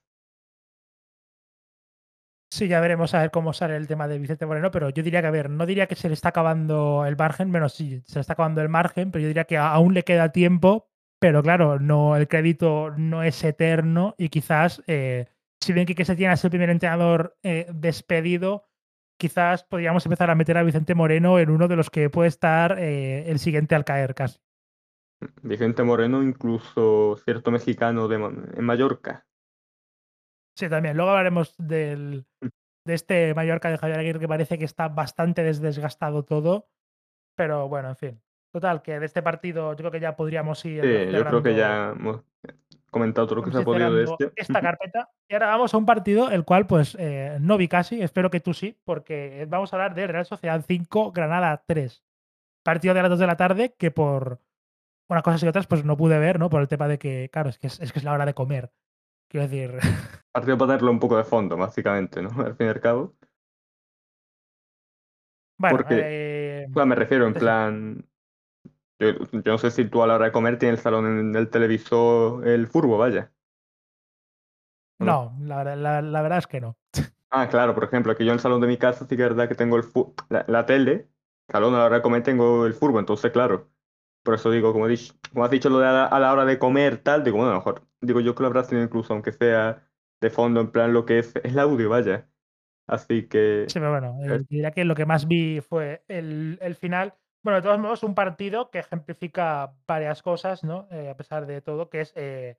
Sí, 2.50 2.66
ya 2.68 2.80
veremos 2.80 3.12
a 3.12 3.20
ver 3.20 3.30
cómo 3.30 3.52
sale 3.52 3.76
el 3.76 3.86
tema 3.86 4.08
de 4.08 4.18
Vicente 4.18 4.46
Moreno, 4.46 4.70
pero 4.70 4.88
yo 4.88 5.02
diría 5.02 5.20
que, 5.20 5.26
a 5.26 5.32
ver, 5.32 5.50
no 5.50 5.66
diría 5.66 5.86
que 5.86 5.96
se 5.96 6.08
le 6.08 6.14
está 6.14 6.30
acabando 6.30 7.04
el 7.04 7.16
margen, 7.16 7.50
menos 7.50 7.74
sí, 7.74 8.00
se 8.06 8.14
le 8.14 8.20
está 8.22 8.32
acabando 8.32 8.62
el 8.62 8.70
margen, 8.70 9.10
pero 9.10 9.20
yo 9.20 9.28
diría 9.28 9.44
que 9.44 9.58
aún 9.58 9.92
le 9.92 10.04
queda 10.04 10.32
tiempo, 10.32 10.88
pero 11.18 11.42
claro, 11.42 11.78
no, 11.78 12.16
el 12.16 12.26
crédito 12.26 12.92
no 12.96 13.22
es 13.22 13.44
eterno 13.44 14.14
y 14.16 14.30
quizás, 14.30 14.82
eh, 14.86 15.26
si 15.60 15.74
bien 15.74 15.84
que 15.84 16.04
se 16.06 16.16
tiene 16.16 16.34
ser 16.38 16.46
el 16.48 16.50
primer 16.52 16.70
entrenador 16.70 17.36
eh, 17.42 17.66
despedido, 17.74 18.64
quizás 19.18 19.64
podríamos 19.64 20.04
empezar 20.06 20.30
a 20.30 20.34
meter 20.34 20.56
a 20.58 20.62
Vicente 20.62 20.94
Moreno 20.94 21.38
en 21.38 21.50
uno 21.50 21.68
de 21.68 21.76
los 21.76 21.90
que 21.90 22.10
puede 22.10 22.28
estar 22.28 22.78
eh, 22.78 23.30
el 23.30 23.38
siguiente 23.38 23.74
al 23.74 23.84
caer 23.84 24.14
casi. 24.14 24.40
Vicente 25.42 25.82
Moreno, 25.82 26.22
incluso 26.22 27.16
cierto 27.24 27.50
mexicano 27.50 28.08
de, 28.08 28.16
en 28.16 28.64
Mallorca. 28.64 29.26
Sí, 30.56 30.68
también. 30.68 30.96
Luego 30.96 31.10
hablaremos 31.10 31.54
del, 31.58 32.26
de 32.40 32.94
este 32.94 33.34
Mallorca 33.34 33.70
de 33.70 33.78
Javier 33.78 33.98
Aguirre 33.98 34.20
que 34.20 34.28
parece 34.28 34.58
que 34.58 34.64
está 34.64 34.88
bastante 34.88 35.42
desgastado 35.42 36.24
todo. 36.24 36.68
Pero 37.34 37.68
bueno, 37.68 37.90
en 37.90 37.96
fin. 37.96 38.22
Total, 38.52 38.80
que 38.80 38.98
de 38.98 39.06
este 39.06 39.22
partido 39.22 39.72
yo 39.72 39.76
creo 39.76 39.90
que 39.90 40.00
ya 40.00 40.16
podríamos 40.16 40.64
ir. 40.64 40.82
Sí, 40.82 41.12
yo 41.12 41.24
creo 41.26 41.42
que 41.42 41.54
ya 41.54 41.90
hemos 41.90 42.22
comentado 42.96 43.26
todo 43.26 43.36
lo 43.36 43.42
que 43.42 43.52
se 43.52 43.58
ha 43.58 43.62
podido 43.62 43.92
de 43.92 44.04
este. 44.04 44.32
Esta 44.36 44.60
carpeta. 44.62 45.10
Y 45.28 45.34
ahora 45.34 45.48
vamos 45.48 45.74
a 45.74 45.76
un 45.76 45.86
partido 45.86 46.30
el 46.30 46.44
cual, 46.44 46.66
pues, 46.66 46.96
eh, 46.98 47.36
no 47.40 47.56
vi 47.56 47.68
casi. 47.68 48.02
Espero 48.02 48.30
que 48.30 48.40
tú 48.40 48.54
sí, 48.54 48.76
porque 48.84 49.46
vamos 49.48 49.72
a 49.72 49.76
hablar 49.76 49.94
de 49.94 50.06
Real 50.06 50.26
Sociedad 50.26 50.64
5, 50.66 51.12
Granada 51.12 51.62
3. 51.66 52.02
Partido 52.64 52.94
de 52.94 53.02
las 53.02 53.10
2 53.10 53.18
de 53.18 53.26
la 53.26 53.36
tarde 53.36 53.74
que 53.78 53.90
por 53.90 54.40
unas 55.08 55.22
cosas 55.22 55.42
y 55.42 55.46
otras, 55.46 55.66
pues 55.66 55.84
no 55.84 55.96
pude 55.96 56.18
ver, 56.18 56.38
¿no? 56.38 56.50
Por 56.50 56.60
el 56.62 56.68
tema 56.68 56.88
de 56.88 56.98
que, 56.98 57.28
claro, 57.32 57.50
es 57.50 57.58
que 57.58 57.68
es, 57.68 57.80
es 57.80 57.92
que 57.92 57.98
es 57.98 58.04
la 58.04 58.12
hora 58.12 58.26
de 58.26 58.34
comer. 58.34 58.72
Quiero 59.28 59.48
decir. 59.48 59.78
Partido 60.32 60.58
para 60.58 60.72
darle 60.72 60.90
un 60.90 60.98
poco 60.98 61.16
de 61.16 61.24
fondo, 61.24 61.56
básicamente, 61.56 62.22
¿no? 62.22 62.30
Al 62.44 62.56
fin 62.56 62.66
y 62.66 62.70
al 62.70 62.80
cabo. 62.80 63.14
Bueno, 65.58 65.78
Porque, 65.78 66.00
eh, 66.02 66.68
me 66.68 66.94
refiero 66.94 67.26
en 67.26 67.34
plan. 67.34 68.04
Yo, 68.98 69.08
yo, 69.30 69.42
no 69.44 69.58
sé 69.58 69.70
si 69.70 69.84
tú 69.84 70.02
a 70.02 70.06
la 70.06 70.14
hora 70.14 70.26
de 70.26 70.32
comer 70.32 70.58
tienes 70.58 70.78
el 70.78 70.82
salón 70.82 71.32
del 71.32 71.50
televisor, 71.50 72.46
el 72.46 72.66
furbo, 72.66 72.96
vaya. 72.96 73.32
No, 74.98 75.36
la, 75.40 75.76
la, 75.76 76.00
la, 76.00 76.22
verdad 76.22 76.38
es 76.38 76.46
que 76.46 76.60
no. 76.60 76.78
Ah, 77.30 77.48
claro, 77.48 77.74
por 77.74 77.84
ejemplo, 77.84 78.12
aquí 78.12 78.24
yo 78.24 78.30
en 78.30 78.36
el 78.36 78.40
salón 78.40 78.60
de 78.62 78.66
mi 78.66 78.78
casa 78.78 79.06
sí 79.06 79.16
que 79.16 79.22
es 79.22 79.28
verdad 79.28 79.48
que 79.48 79.54
tengo 79.54 79.76
el 79.76 79.84
la, 80.30 80.44
la, 80.48 80.64
tele, 80.64 81.08
salón 81.50 81.74
a 81.74 81.78
la 81.78 81.84
hora 81.86 81.96
de 81.96 82.02
comer 82.02 82.22
tengo 82.22 82.64
el 82.64 82.72
furbo, 82.72 82.98
entonces 82.98 83.30
claro. 83.30 83.68
Por 84.22 84.34
eso 84.34 84.50
digo, 84.50 84.72
como, 84.72 84.88
dicho, 84.88 85.14
como 85.32 85.44
has 85.44 85.50
dicho 85.50 85.68
lo 85.68 85.78
de 85.78 85.86
a 85.86 85.92
la, 85.92 86.04
a 86.06 86.18
la, 86.18 86.32
hora 86.32 86.44
de 86.44 86.58
comer, 86.58 86.98
tal, 86.98 87.22
digo, 87.22 87.36
bueno, 87.36 87.50
a 87.50 87.54
lo 87.54 87.60
mejor, 87.60 87.86
digo 88.00 88.20
yo 88.20 88.34
que 88.34 88.42
lo 88.42 88.46
habrás 88.48 88.68
tenido 88.68 88.86
incluso, 88.86 89.12
aunque 89.12 89.32
sea 89.32 89.86
de 90.20 90.30
fondo, 90.30 90.60
en 90.60 90.70
plan 90.70 90.92
lo 90.92 91.04
que 91.04 91.18
es 91.18 91.34
el 91.44 91.58
audio, 91.58 91.90
vaya. 91.90 92.28
Así 92.86 93.24
que. 93.24 93.64
Sí, 93.68 93.78
pero 93.78 93.90
bueno, 93.90 94.18
eh, 94.22 94.44
diría 94.48 94.70
que 94.70 94.84
lo 94.84 94.94
que 94.94 95.06
más 95.06 95.26
vi 95.26 95.60
fue 95.60 96.04
el, 96.08 96.58
el, 96.60 96.74
final. 96.76 97.14
Bueno, 97.46 97.58
de 97.58 97.62
todos 97.62 97.78
modos, 97.78 98.02
un 98.02 98.16
partido 98.16 98.72
que 98.72 98.80
ejemplifica 98.80 99.72
varias 99.86 100.20
cosas, 100.20 100.64
¿no? 100.64 100.88
Eh, 100.90 101.10
a 101.10 101.16
pesar 101.16 101.46
de 101.46 101.60
todo, 101.60 101.88
que 101.88 102.00
es. 102.00 102.12
Eh, 102.16 102.56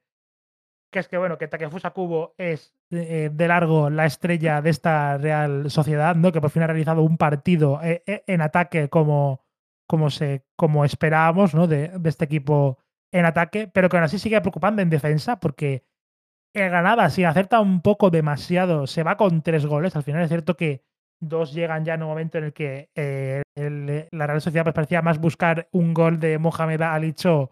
que 0.89 0.99
es 0.99 1.09
que, 1.09 1.17
bueno, 1.17 1.37
que 1.37 1.49
Takefusa 1.49 1.89
Kubo 1.89 2.35
es 2.37 2.73
eh, 2.91 3.29
de 3.29 3.47
largo 3.49 3.89
la 3.89 4.05
estrella 4.05 4.61
de 4.61 4.69
esta 4.69 5.17
Real 5.17 5.69
Sociedad, 5.69 6.15
¿no? 6.15 6.31
Que 6.31 6.39
por 6.39 6.51
fin 6.51 6.63
ha 6.63 6.67
realizado 6.67 7.01
un 7.01 7.17
partido 7.17 7.81
en 7.83 8.39
ataque 8.39 8.87
como, 8.87 9.41
como, 9.87 10.09
se, 10.09 10.45
como 10.55 10.85
esperábamos, 10.85 11.53
¿no? 11.53 11.67
De, 11.67 11.91
este 12.05 12.23
equipo 12.23 12.77
en 13.11 13.25
ataque, 13.25 13.67
pero 13.67 13.89
que 13.89 13.97
aún 13.97 14.05
así 14.05 14.17
sigue 14.17 14.39
preocupando 14.39 14.81
en 14.81 14.89
defensa, 14.89 15.37
porque 15.41 15.83
el 16.53 16.69
Granada, 16.69 17.09
si 17.09 17.25
acerta 17.25 17.59
un 17.59 17.81
poco 17.81 18.09
demasiado, 18.09 18.87
se 18.87 19.03
va 19.03 19.17
con 19.17 19.41
tres 19.41 19.65
goles. 19.65 19.97
Al 19.97 20.03
final 20.03 20.21
es 20.21 20.29
cierto 20.29 20.55
que 20.55 20.85
dos 21.19 21.53
llegan 21.53 21.85
ya 21.85 21.95
en 21.95 22.03
un 22.03 22.09
momento 22.09 22.37
en 22.37 22.45
el 22.45 22.53
que 22.53 22.89
eh, 22.95 23.41
el, 23.55 24.07
la 24.11 24.27
Real 24.27 24.41
Sociedad 24.41 24.63
pues, 24.63 24.75
parecía 24.75 25.01
más 25.01 25.19
buscar 25.19 25.67
un 25.71 25.93
gol 25.93 26.19
de 26.19 26.37
Mohamed 26.37 26.81
Alicho 26.81 27.51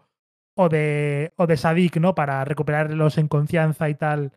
o 0.56 0.68
de, 0.68 1.32
o 1.36 1.46
de 1.46 1.56
Sadik, 1.56 1.96
¿no? 1.98 2.14
Para 2.14 2.44
recuperarlos 2.44 3.18
en 3.18 3.28
confianza 3.28 3.88
y 3.88 3.94
tal, 3.94 4.32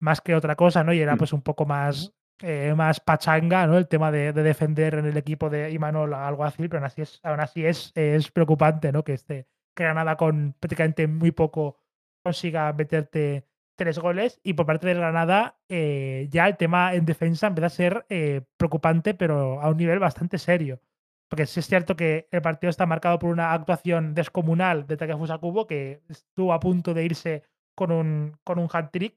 más 0.00 0.20
que 0.20 0.34
otra 0.34 0.56
cosa, 0.56 0.84
¿no? 0.84 0.92
Y 0.92 1.00
era 1.00 1.16
pues 1.16 1.32
un 1.32 1.42
poco 1.42 1.66
más, 1.66 2.12
eh, 2.42 2.74
más 2.76 3.00
pachanga, 3.00 3.66
¿no? 3.66 3.78
El 3.78 3.88
tema 3.88 4.10
de, 4.10 4.32
de, 4.32 4.42
defender 4.42 4.94
en 4.94 5.06
el 5.06 5.16
equipo 5.16 5.48
de 5.50 5.70
Imanol 5.70 6.14
algo 6.14 6.44
así, 6.44 6.68
pero 6.68 6.78
aún 6.78 6.86
así 6.86 7.02
es, 7.02 7.20
aún 7.22 7.40
así 7.40 7.64
es, 7.64 7.92
es 7.94 8.30
preocupante, 8.30 8.92
¿no? 8.92 9.04
Que 9.04 9.14
este 9.14 9.46
que 9.74 9.84
Granada 9.84 10.16
con 10.16 10.54
prácticamente 10.58 11.06
muy 11.06 11.32
poco 11.32 11.80
consiga 12.22 12.72
meterte 12.72 13.46
tres 13.76 13.98
goles 13.98 14.40
y 14.42 14.54
por 14.54 14.66
parte 14.66 14.86
del 14.86 14.98
Granada 14.98 15.56
eh, 15.68 16.28
ya 16.30 16.46
el 16.46 16.56
tema 16.56 16.94
en 16.94 17.04
defensa 17.04 17.46
empieza 17.46 17.66
a 17.66 17.70
ser 17.70 18.06
eh, 18.08 18.42
preocupante, 18.56 19.14
pero 19.14 19.60
a 19.60 19.68
un 19.68 19.76
nivel 19.76 19.98
bastante 19.98 20.38
serio. 20.38 20.80
Porque 21.28 21.46
sí 21.46 21.60
es 21.60 21.66
cierto 21.66 21.96
que 21.96 22.28
el 22.30 22.42
partido 22.42 22.70
está 22.70 22.86
marcado 22.86 23.18
por 23.18 23.30
una 23.30 23.52
actuación 23.52 24.14
descomunal 24.14 24.86
de 24.86 24.96
Takefusa 24.96 25.38
Kubo, 25.38 25.66
que 25.66 26.02
estuvo 26.08 26.52
a 26.52 26.60
punto 26.60 26.94
de 26.94 27.04
irse 27.04 27.42
con 27.74 27.90
un, 27.90 28.36
con 28.44 28.58
un 28.58 28.68
hat-trick. 28.72 29.16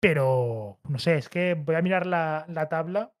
Pero, 0.00 0.78
no 0.88 0.98
sé, 0.98 1.16
es 1.16 1.28
que 1.28 1.54
voy 1.54 1.76
a 1.76 1.82
mirar 1.82 2.06
la, 2.06 2.44
la 2.48 2.68
tabla. 2.68 3.12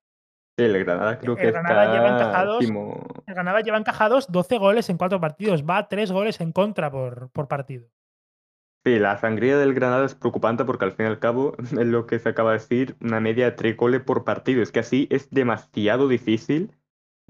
Sí, 0.58 0.64
el 0.64 0.84
Granada 0.84 1.18
creo 1.18 1.36
que 1.36 1.44
El 1.44 1.52
Granada 1.52 1.92
lleva 1.92 2.08
encajados, 2.08 2.58
último. 2.60 3.06
el 3.26 3.34
Granada 3.34 3.60
lleva 3.60 3.78
encajados 3.78 4.30
12 4.30 4.58
goles 4.58 4.90
en 4.90 4.98
cuatro 4.98 5.20
partidos. 5.20 5.64
Va 5.64 5.78
a 5.78 5.88
3 5.88 6.12
goles 6.12 6.40
en 6.40 6.52
contra 6.52 6.90
por, 6.90 7.30
por 7.30 7.48
partido. 7.48 7.88
Sí, 8.88 8.98
la 8.98 9.18
sangría 9.18 9.58
del 9.58 9.74
Granada 9.74 10.06
es 10.06 10.14
preocupante 10.14 10.64
porque 10.64 10.86
al 10.86 10.92
fin 10.92 11.04
y 11.04 11.08
al 11.10 11.18
cabo 11.18 11.54
es 11.62 11.72
lo 11.72 12.06
que 12.06 12.18
se 12.18 12.30
acaba 12.30 12.52
de 12.52 12.58
decir, 12.58 12.96
una 13.02 13.20
media 13.20 13.44
de 13.44 13.52
tres 13.52 13.76
goles 13.76 14.00
por 14.00 14.24
partido. 14.24 14.62
Es 14.62 14.72
que 14.72 14.80
así 14.80 15.06
es 15.10 15.28
demasiado 15.28 16.08
difícil 16.08 16.72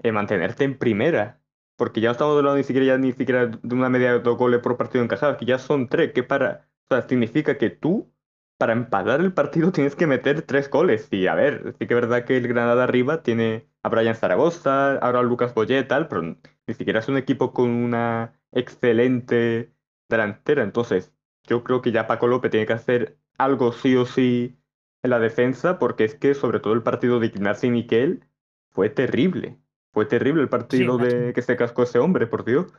eh, 0.03 0.13
mantenerte 0.13 0.63
en 0.63 0.77
primera. 0.77 1.41
Porque 1.75 1.99
ya 1.99 2.07
no 2.09 2.11
estamos 2.13 2.37
hablando 2.37 2.57
ni 2.57 2.63
siquiera, 2.63 2.85
ya 2.87 2.97
ni 2.97 3.11
siquiera 3.11 3.47
de 3.47 3.75
una 3.75 3.89
media 3.89 4.13
de 4.13 4.19
dos 4.21 4.37
goles 4.37 4.61
por 4.61 4.77
partido 4.77 5.03
encajados, 5.03 5.35
que 5.37 5.45
ya 5.45 5.59
son 5.59 5.89
tres, 5.89 6.13
que 6.13 6.23
para, 6.23 6.69
o 6.85 6.95
sea, 6.95 7.07
significa 7.09 7.57
que 7.57 7.69
tú, 7.69 8.13
para 8.57 8.71
empatar 8.73 9.19
el 9.19 9.33
partido, 9.33 9.71
tienes 9.73 9.95
que 9.97 10.07
meter 10.07 10.41
tres 10.43 10.69
goles. 10.69 11.09
Y 11.11 11.27
a 11.27 11.35
ver, 11.35 11.75
sí 11.77 11.87
que 11.87 11.93
es 11.93 12.01
verdad 12.01 12.23
que 12.25 12.37
el 12.37 12.47
Granada 12.47 12.85
arriba 12.85 13.21
tiene 13.21 13.67
a 13.83 13.89
Brian 13.89 14.15
Zaragoza, 14.15 14.93
ahora 14.99 15.19
a 15.19 15.23
Lucas 15.23 15.53
Boyé 15.53 15.79
y 15.79 15.87
tal, 15.87 16.07
pero 16.07 16.21
ni 16.23 16.73
siquiera 16.73 16.99
es 16.99 17.09
un 17.09 17.17
equipo 17.17 17.53
con 17.53 17.69
una 17.69 18.33
excelente 18.53 19.73
delantera. 20.09 20.63
Entonces, 20.63 21.13
yo 21.47 21.63
creo 21.63 21.81
que 21.81 21.91
ya 21.91 22.07
Paco 22.07 22.27
López 22.27 22.51
tiene 22.51 22.65
que 22.65 22.73
hacer 22.73 23.17
algo 23.37 23.71
sí 23.71 23.95
o 23.95 24.05
sí 24.05 24.57
en 25.03 25.09
la 25.09 25.19
defensa, 25.19 25.79
porque 25.79 26.03
es 26.03 26.15
que 26.15 26.33
sobre 26.33 26.59
todo 26.59 26.73
el 26.73 26.83
partido 26.83 27.19
de 27.19 27.27
Ignacio 27.27 27.67
y 27.67 27.71
Miquel 27.71 28.23
fue 28.71 28.89
terrible. 28.89 29.57
Fue 29.91 30.05
terrible 30.05 30.41
el 30.43 30.49
partido 30.49 30.97
de 30.97 31.33
que 31.33 31.41
se 31.41 31.55
cascó 31.55 31.83
ese 31.83 31.99
hombre, 31.99 32.27
por 32.27 32.45
Dios. 32.45 32.71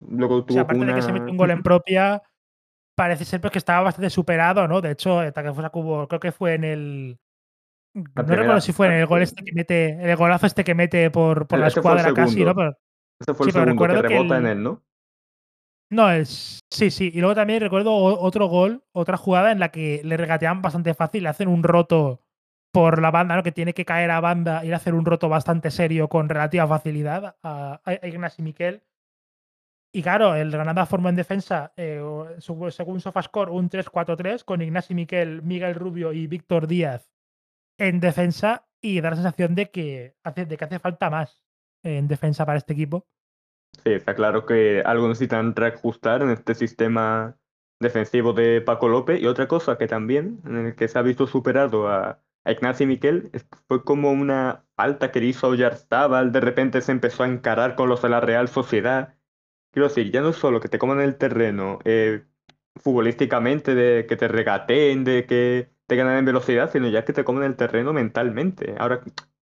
Luego 0.00 0.36
O 0.38 0.44
tuvo 0.44 0.54
sea, 0.56 0.62
aparte 0.62 0.82
una... 0.82 0.92
de 0.92 1.00
que 1.00 1.02
se 1.06 1.12
mete 1.12 1.30
un 1.30 1.36
gol 1.36 1.50
en 1.50 1.62
propia, 1.62 2.22
parece 2.94 3.24
ser 3.24 3.40
pues, 3.40 3.52
que 3.52 3.58
estaba 3.58 3.82
bastante 3.82 4.10
superado, 4.10 4.68
¿no? 4.68 4.80
De 4.80 4.90
hecho, 4.90 5.20
Takefusa 5.32 5.70
Kubo 5.70 6.06
creo 6.08 6.20
que 6.20 6.32
fue 6.32 6.54
en 6.54 6.64
el. 6.64 7.18
No 7.94 8.22
recuerdo 8.24 8.60
si 8.60 8.72
fue 8.72 8.88
en 8.88 8.92
el 8.92 9.06
gol 9.06 9.22
este 9.22 9.42
que 9.42 9.52
mete, 9.52 9.88
en 9.88 10.08
el 10.10 10.16
golazo 10.16 10.46
este 10.46 10.64
que 10.64 10.74
mete 10.74 11.10
por, 11.10 11.46
por 11.46 11.58
la 11.58 11.68
escuadra 11.68 12.12
casi. 12.12 12.44
¿no? 12.44 12.54
Pero, 12.54 12.76
Ese 13.20 13.32
fue 13.34 13.46
el 13.46 13.52
Sí, 13.52 13.58
segundo 13.58 13.72
recuerdo 13.72 14.02
que 14.02 14.08
rebota 14.08 14.36
en 14.36 14.46
el- 14.46 14.52
él, 14.58 14.62
¿no? 14.62 14.82
No, 15.90 16.10
es. 16.10 16.60
Sí, 16.70 16.90
sí. 16.90 17.10
Y 17.14 17.20
luego 17.20 17.34
también 17.34 17.60
recuerdo 17.60 17.94
otro 17.94 18.48
gol, 18.48 18.84
otra 18.92 19.16
jugada 19.16 19.52
en 19.52 19.60
la 19.60 19.70
que 19.70 20.00
le 20.04 20.16
regatean 20.16 20.62
bastante 20.62 20.94
fácil, 20.94 21.22
le 21.24 21.28
hacen 21.28 21.48
un 21.48 21.62
roto 21.62 22.22
por 22.72 23.00
la 23.00 23.10
banda, 23.10 23.36
¿no? 23.36 23.42
Que 23.42 23.52
tiene 23.52 23.74
que 23.74 23.84
caer 23.84 24.10
a 24.10 24.20
banda 24.20 24.64
y 24.64 24.68
le 24.68 24.74
hacen 24.74 24.94
un 24.94 25.06
roto 25.06 25.28
bastante 25.28 25.70
serio 25.70 26.08
con 26.08 26.28
relativa 26.28 26.66
facilidad 26.66 27.36
a, 27.42 27.80
a 27.84 28.06
Ignacio 28.06 28.44
Miquel. 28.44 28.82
Y 29.92 30.02
claro, 30.02 30.34
el 30.34 30.50
Granada 30.50 30.84
formó 30.84 31.08
en 31.08 31.16
defensa, 31.16 31.72
eh, 31.76 32.02
según 32.38 33.00
Sofascore, 33.00 33.50
un 33.50 33.70
3-4-3 33.70 34.44
con 34.44 34.60
Ignacio 34.60 34.94
Miquel, 34.94 35.42
Miguel 35.42 35.74
Rubio 35.74 36.12
y 36.12 36.26
Víctor 36.26 36.66
Díaz 36.66 37.10
en 37.78 38.00
defensa 38.00 38.66
y 38.80 39.00
da 39.00 39.10
la 39.10 39.16
sensación 39.16 39.54
de 39.54 39.70
que 39.70 40.16
hace, 40.22 40.46
de 40.46 40.56
que 40.56 40.64
hace 40.64 40.78
falta 40.78 41.10
más 41.10 41.42
en 41.82 42.08
defensa 42.08 42.44
para 42.44 42.58
este 42.58 42.74
equipo. 42.74 43.06
Sí, 43.84 43.92
está 43.92 44.14
claro 44.14 44.46
que 44.46 44.82
algo 44.84 45.08
necesitan 45.08 45.54
reajustar 45.54 46.22
en 46.22 46.30
este 46.30 46.54
sistema 46.54 47.36
defensivo 47.80 48.32
de 48.32 48.60
Paco 48.60 48.88
López. 48.88 49.20
Y 49.20 49.26
otra 49.26 49.48
cosa 49.48 49.78
que 49.78 49.86
también, 49.86 50.40
que 50.76 50.88
se 50.88 50.98
ha 50.98 51.02
visto 51.02 51.26
superado 51.26 51.88
a, 51.88 52.20
a 52.44 52.52
Ignacio 52.52 52.86
Miquel, 52.86 53.30
fue 53.68 53.84
como 53.84 54.10
una 54.12 54.64
falta 54.76 55.12
que 55.12 55.24
hizo 55.24 55.48
Oyarzabal, 55.48 56.32
de 56.32 56.40
repente 56.40 56.80
se 56.80 56.92
empezó 56.92 57.22
a 57.22 57.28
encarar 57.28 57.76
con 57.76 57.88
los 57.88 58.02
de 58.02 58.08
la 58.08 58.20
Real 58.20 58.48
Sociedad. 58.48 59.14
Quiero 59.72 59.88
decir, 59.88 60.10
ya 60.10 60.20
no 60.22 60.30
es 60.30 60.36
solo 60.36 60.60
que 60.60 60.68
te 60.68 60.78
coman 60.78 61.00
el 61.00 61.16
terreno 61.16 61.78
eh, 61.84 62.24
futbolísticamente, 62.76 63.74
de 63.74 64.06
que 64.06 64.16
te 64.16 64.28
regateen, 64.28 65.04
de 65.04 65.26
que 65.26 65.70
te 65.86 65.96
ganan 65.96 66.18
en 66.18 66.24
velocidad, 66.24 66.70
sino 66.72 66.88
ya 66.88 67.04
que 67.04 67.12
te 67.12 67.24
comen 67.24 67.44
el 67.44 67.56
terreno 67.56 67.92
mentalmente. 67.92 68.74
Ahora 68.78 69.02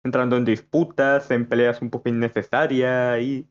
entrando 0.04 0.38
en 0.38 0.46
disputas, 0.46 1.30
en 1.32 1.48
peleas 1.48 1.82
un 1.82 1.90
poco 1.90 2.10
innecesarias 2.10 3.22
y 3.22 3.48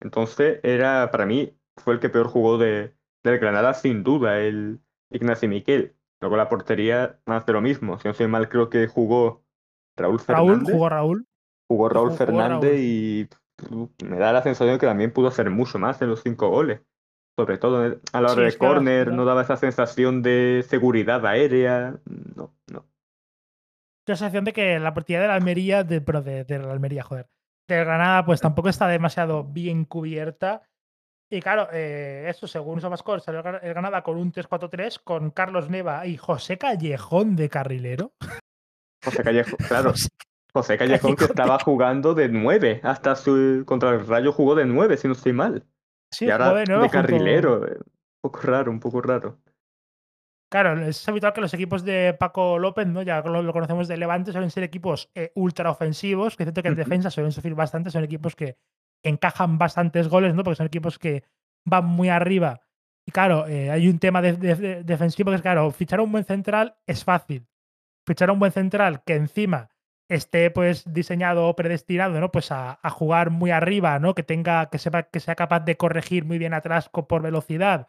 entonces 0.00 0.60
era, 0.62 1.10
para 1.10 1.26
mí, 1.26 1.56
fue 1.76 1.94
el 1.94 2.00
que 2.00 2.08
peor 2.10 2.28
jugó 2.28 2.58
de, 2.58 2.94
del 3.22 3.38
Granada, 3.38 3.74
sin 3.74 4.02
duda, 4.04 4.40
el 4.40 4.80
Ignacio 5.10 5.48
Miquel. 5.48 5.96
Luego 6.20 6.36
la 6.36 6.48
portería, 6.48 7.20
más 7.26 7.44
de 7.46 7.52
lo 7.52 7.60
mismo. 7.60 7.98
Si 7.98 8.08
no 8.08 8.14
soy 8.14 8.26
mal, 8.28 8.48
creo 8.48 8.70
que 8.70 8.86
jugó 8.86 9.44
Raúl 9.96 10.18
Raúl, 10.26 10.64
Fernández. 10.64 10.72
jugó 10.72 10.88
Raúl. 10.88 11.26
Jugó 11.68 11.88
Raúl 11.88 12.10
jugó 12.10 12.16
Fernández 12.18 12.70
Raúl. 12.72 12.80
y 12.80 13.24
pff, 13.26 14.04
me 14.04 14.18
da 14.18 14.32
la 14.32 14.42
sensación 14.42 14.78
que 14.78 14.86
también 14.86 15.12
pudo 15.12 15.28
hacer 15.28 15.50
mucho 15.50 15.78
más 15.78 16.00
en 16.02 16.08
los 16.10 16.22
cinco 16.22 16.48
goles. 16.50 16.80
Sobre 17.36 17.58
todo 17.58 17.84
en- 17.86 18.00
a 18.12 18.20
la 18.20 18.28
Sí, 18.28 18.34
hora 18.38 18.46
de 18.46 18.58
córner, 18.58 19.12
no 19.12 19.24
daba 19.24 19.42
esa 19.42 19.56
sensación 19.56 20.22
de 20.22 20.64
seguridad 20.68 21.24
aérea. 21.26 21.98
No, 22.36 22.54
no. 22.72 22.86
la 24.06 24.16
sensación 24.16 24.44
de 24.44 24.52
que 24.52 24.78
la 24.78 24.94
partida 24.94 25.20
de 25.20 25.28
la 25.28 25.34
Almería, 25.34 25.84
de, 25.84 26.00
pero 26.00 26.22
de, 26.22 26.44
de 26.44 26.58
la 26.58 26.72
Almería, 26.72 27.02
joder, 27.02 27.28
de 27.68 27.76
Granada, 27.78 28.24
pues 28.24 28.40
tampoco 28.40 28.68
está 28.68 28.86
demasiado 28.88 29.44
bien 29.44 29.84
cubierta. 29.84 30.62
Y 31.30 31.40
claro, 31.40 31.68
eh, 31.72 32.26
eso, 32.28 32.46
según 32.46 32.80
Sofascore, 32.80 33.20
salió 33.20 33.40
el 33.40 33.46
Gra- 33.46 33.60
el 33.62 33.70
Granada 33.70 34.02
con 34.02 34.16
un 34.18 34.30
3-4-3 34.32 34.98
con 35.02 35.30
Carlos 35.30 35.70
Neva 35.70 36.06
y 36.06 36.16
José 36.16 36.58
Callejón 36.58 37.34
de 37.36 37.48
carrilero. 37.48 38.12
José 39.02 39.22
Callejón, 39.22 39.56
claro. 39.68 39.92
José- 40.52 40.78
Callejón 40.78 41.16
que 41.16 41.24
estaba 41.24 41.58
jugando 41.58 42.14
de 42.14 42.28
nueve, 42.28 42.80
hasta 42.84 43.16
su 43.16 43.64
contra 43.66 43.90
el 43.90 44.06
Rayo 44.06 44.32
jugó 44.32 44.54
de 44.54 44.66
nueve, 44.66 44.96
si 44.96 45.08
no 45.08 45.14
estoy 45.14 45.32
mal. 45.32 45.64
sí, 46.12 46.26
y 46.26 46.30
ahora 46.30 46.54
de 46.54 46.64
nuevo 46.66 46.82
de 46.82 46.88
junto- 46.88 46.92
carrilero. 46.92 47.66
eh, 47.66 47.78
Un 47.78 48.30
poco 48.30 48.40
raro, 48.42 48.70
un 48.70 48.80
poco 48.80 49.00
raro. 49.02 49.38
Claro, 50.54 50.80
es 50.86 51.08
habitual 51.08 51.32
que 51.32 51.40
los 51.40 51.52
equipos 51.52 51.84
de 51.84 52.14
Paco 52.16 52.60
López, 52.60 52.86
¿no? 52.86 53.02
Ya 53.02 53.20
lo, 53.22 53.42
lo 53.42 53.52
conocemos 53.52 53.88
de 53.88 53.96
Levante, 53.96 54.30
suelen 54.30 54.52
ser 54.52 54.62
equipos 54.62 55.10
eh, 55.16 55.32
ultra 55.34 55.68
ofensivos, 55.68 56.36
que 56.36 56.44
es 56.44 56.46
cierto 56.46 56.62
que 56.62 56.68
en 56.68 56.76
defensa 56.76 57.10
suelen 57.10 57.32
sufrir 57.32 57.56
bastante, 57.56 57.90
son 57.90 58.04
equipos 58.04 58.36
que 58.36 58.56
encajan 59.02 59.58
bastantes 59.58 60.06
goles, 60.06 60.32
¿no? 60.36 60.44
Porque 60.44 60.54
son 60.54 60.66
equipos 60.66 61.00
que 61.00 61.24
van 61.64 61.86
muy 61.86 62.08
arriba. 62.08 62.60
Y 63.04 63.10
claro, 63.10 63.48
eh, 63.48 63.68
hay 63.72 63.88
un 63.88 63.98
tema 63.98 64.22
de- 64.22 64.34
de- 64.34 64.54
de- 64.54 64.84
defensivo 64.84 65.30
que 65.32 65.36
es, 65.36 65.42
claro, 65.42 65.72
fichar 65.72 65.98
a 65.98 66.02
un 66.04 66.12
buen 66.12 66.24
central 66.24 66.76
es 66.86 67.02
fácil. 67.02 67.48
Fichar 68.06 68.28
a 68.28 68.32
un 68.32 68.38
buen 68.38 68.52
central 68.52 69.02
que 69.04 69.16
encima 69.16 69.70
esté 70.08 70.50
pues 70.52 70.84
diseñado 70.92 71.48
o 71.48 71.56
predestinado, 71.56 72.20
¿no? 72.20 72.30
Pues 72.30 72.52
a, 72.52 72.78
a 72.82 72.90
jugar 72.90 73.30
muy 73.30 73.50
arriba, 73.50 73.98
¿no? 73.98 74.14
Que 74.14 74.22
tenga, 74.22 74.70
que 74.70 74.78
sepa, 74.78 75.04
que 75.04 75.20
sea 75.20 75.34
capaz 75.34 75.60
de 75.60 75.76
corregir 75.76 76.24
muy 76.24 76.38
bien 76.38 76.54
atrás 76.54 76.88
por 76.90 77.22
velocidad, 77.22 77.88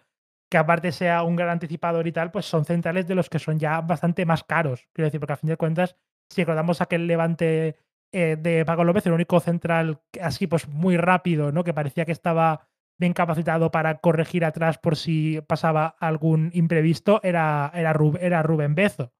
que 0.50 0.58
aparte 0.58 0.91
sea 0.91 1.24
un 1.24 1.36
gran 1.36 1.50
anticipador 1.50 2.08
y 2.08 2.12
tal, 2.12 2.32
pues 2.32 2.46
son 2.46 2.66
centrales 2.66 3.08
de 3.08 3.16
los 3.16 3.30
que 3.30 3.39
son 3.39 3.60
ya 3.60 3.82
bastante 3.82 4.26
más 4.26 4.43
caros. 4.43 4.88
Quiero 4.93 5.08
decir, 5.08 5.20
porque 5.20 5.34
a 5.34 5.38
fin 5.38 5.50
de 5.50 5.58
cuentas, 5.58 5.96
si 6.30 6.41
recordamos 6.41 6.82
aquel 6.82 7.08
levante 7.08 7.78
eh, 8.12 8.38
de 8.39 8.66
Paco 8.66 8.84
López, 8.84 9.06
el 9.06 9.14
único 9.14 9.39
central 9.39 10.02
así 10.22 10.48
pues 10.48 10.68
muy 10.68 10.98
rápido, 10.98 11.52
¿no? 11.52 11.64
Que 11.64 11.74
parecía 11.74 12.06
que 12.06 12.12
estaba 12.12 12.68
bien 12.98 13.14
capacitado 13.14 13.72
para 13.72 14.00
corregir 14.00 14.46
atrás 14.46 14.78
por 14.78 14.96
si 14.96 15.41
pasaba 15.41 15.96
algún 16.00 16.50
imprevisto, 16.54 17.20
era, 17.24 17.72
era, 17.74 17.93
Rub- 17.93 18.18
era 18.22 18.41
Rubén 18.43 18.76
Bezo. 18.76 19.12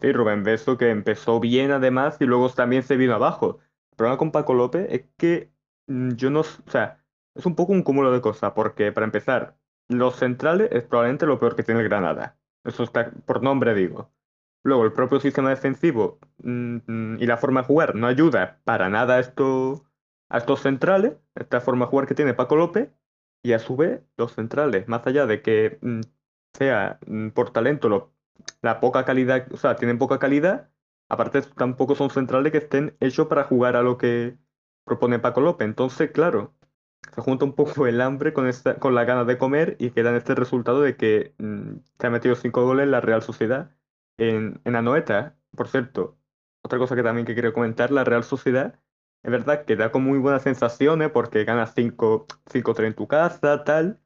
Sí, 0.00 0.12
Rubén 0.12 0.42
Beso 0.42 0.76
que 0.76 0.90
empezó 0.90 1.40
bien 1.40 1.70
además 1.70 2.16
y 2.20 2.24
luego 2.26 2.50
también 2.50 2.82
se 2.82 2.96
vino 2.96 3.14
abajo. 3.14 3.58
El 3.92 3.96
problema 3.96 4.18
con 4.18 4.32
Paco 4.32 4.54
López 4.54 4.86
es 4.90 5.04
que 5.16 5.52
mm, 5.86 6.10
yo 6.14 6.30
no, 6.30 6.40
o 6.40 6.44
sea, 6.70 7.04
es 7.34 7.46
un 7.46 7.54
poco 7.54 7.72
un 7.72 7.82
cúmulo 7.82 8.10
de 8.12 8.20
cosas, 8.20 8.52
porque 8.54 8.92
para 8.92 9.04
empezar, 9.06 9.56
los 9.88 10.16
centrales 10.16 10.70
es 10.72 10.84
probablemente 10.84 11.26
lo 11.26 11.38
peor 11.38 11.56
que 11.56 11.62
tiene 11.62 11.80
el 11.80 11.88
Granada. 11.88 12.38
Eso 12.64 12.82
está 12.82 13.10
por 13.26 13.42
nombre, 13.42 13.74
digo. 13.74 14.10
Luego, 14.64 14.84
el 14.84 14.92
propio 14.92 15.20
sistema 15.20 15.50
defensivo 15.50 16.18
mm, 16.42 16.76
mm, 16.86 17.16
y 17.20 17.26
la 17.26 17.36
forma 17.36 17.60
de 17.60 17.66
jugar 17.66 17.94
no 17.94 18.06
ayuda 18.06 18.60
para 18.64 18.88
nada 18.88 19.16
a, 19.16 19.20
esto, 19.20 19.84
a 20.30 20.38
estos 20.38 20.60
centrales, 20.62 21.14
esta 21.34 21.60
forma 21.60 21.84
de 21.86 21.90
jugar 21.90 22.06
que 22.08 22.14
tiene 22.14 22.34
Paco 22.34 22.56
López, 22.56 22.90
y 23.42 23.52
a 23.52 23.58
su 23.58 23.76
vez, 23.76 24.00
los 24.16 24.32
centrales, 24.34 24.88
más 24.88 25.06
allá 25.06 25.26
de 25.26 25.42
que 25.42 25.78
mm, 25.82 26.00
sea 26.54 26.98
por 27.34 27.50
talento 27.52 28.12
la 28.62 28.80
poca 28.80 29.04
calidad, 29.04 29.46
o 29.52 29.56
sea, 29.58 29.76
tienen 29.76 29.98
poca 29.98 30.18
calidad, 30.18 30.70
aparte 31.08 31.42
tampoco 31.42 31.94
son 31.94 32.10
centrales 32.10 32.52
que 32.52 32.58
estén 32.58 32.96
hechos 33.00 33.26
para 33.28 33.44
jugar 33.44 33.76
a 33.76 33.82
lo 33.82 33.98
que 33.98 34.38
propone 34.84 35.18
Paco 35.18 35.40
López. 35.40 35.66
Entonces, 35.66 36.10
claro, 36.12 36.54
se 37.12 37.20
junta 37.20 37.44
un 37.44 37.54
poco 37.54 37.86
el 37.86 38.00
hambre 38.00 38.32
con, 38.32 38.46
esta, 38.46 38.76
con 38.78 38.94
la 38.94 39.04
ganas 39.04 39.26
de 39.26 39.38
comer 39.38 39.76
y 39.78 39.90
queda 39.90 40.10
en 40.10 40.16
este 40.16 40.34
resultado 40.34 40.80
de 40.82 40.96
que 40.96 41.34
mm, 41.38 41.76
se 41.98 42.06
ha 42.06 42.10
metido 42.10 42.34
cinco 42.34 42.64
goles 42.64 42.88
la 42.88 43.00
Real 43.00 43.22
Sociedad 43.22 43.70
en, 44.18 44.60
en 44.64 44.76
Anoeta. 44.76 45.36
Por 45.56 45.68
cierto, 45.68 46.16
otra 46.62 46.78
cosa 46.78 46.96
que 46.96 47.02
también 47.02 47.26
que 47.26 47.34
quiero 47.34 47.52
comentar, 47.52 47.90
la 47.90 48.04
Real 48.04 48.24
Sociedad, 48.24 48.80
es 49.22 49.30
verdad 49.30 49.64
que 49.64 49.76
da 49.76 49.90
con 49.90 50.04
muy 50.04 50.18
buenas 50.18 50.42
sensaciones 50.42 51.10
porque 51.10 51.44
ganas 51.44 51.74
5-3 51.74 52.86
en 52.86 52.94
tu 52.94 53.08
casa, 53.08 53.64
tal, 53.64 54.00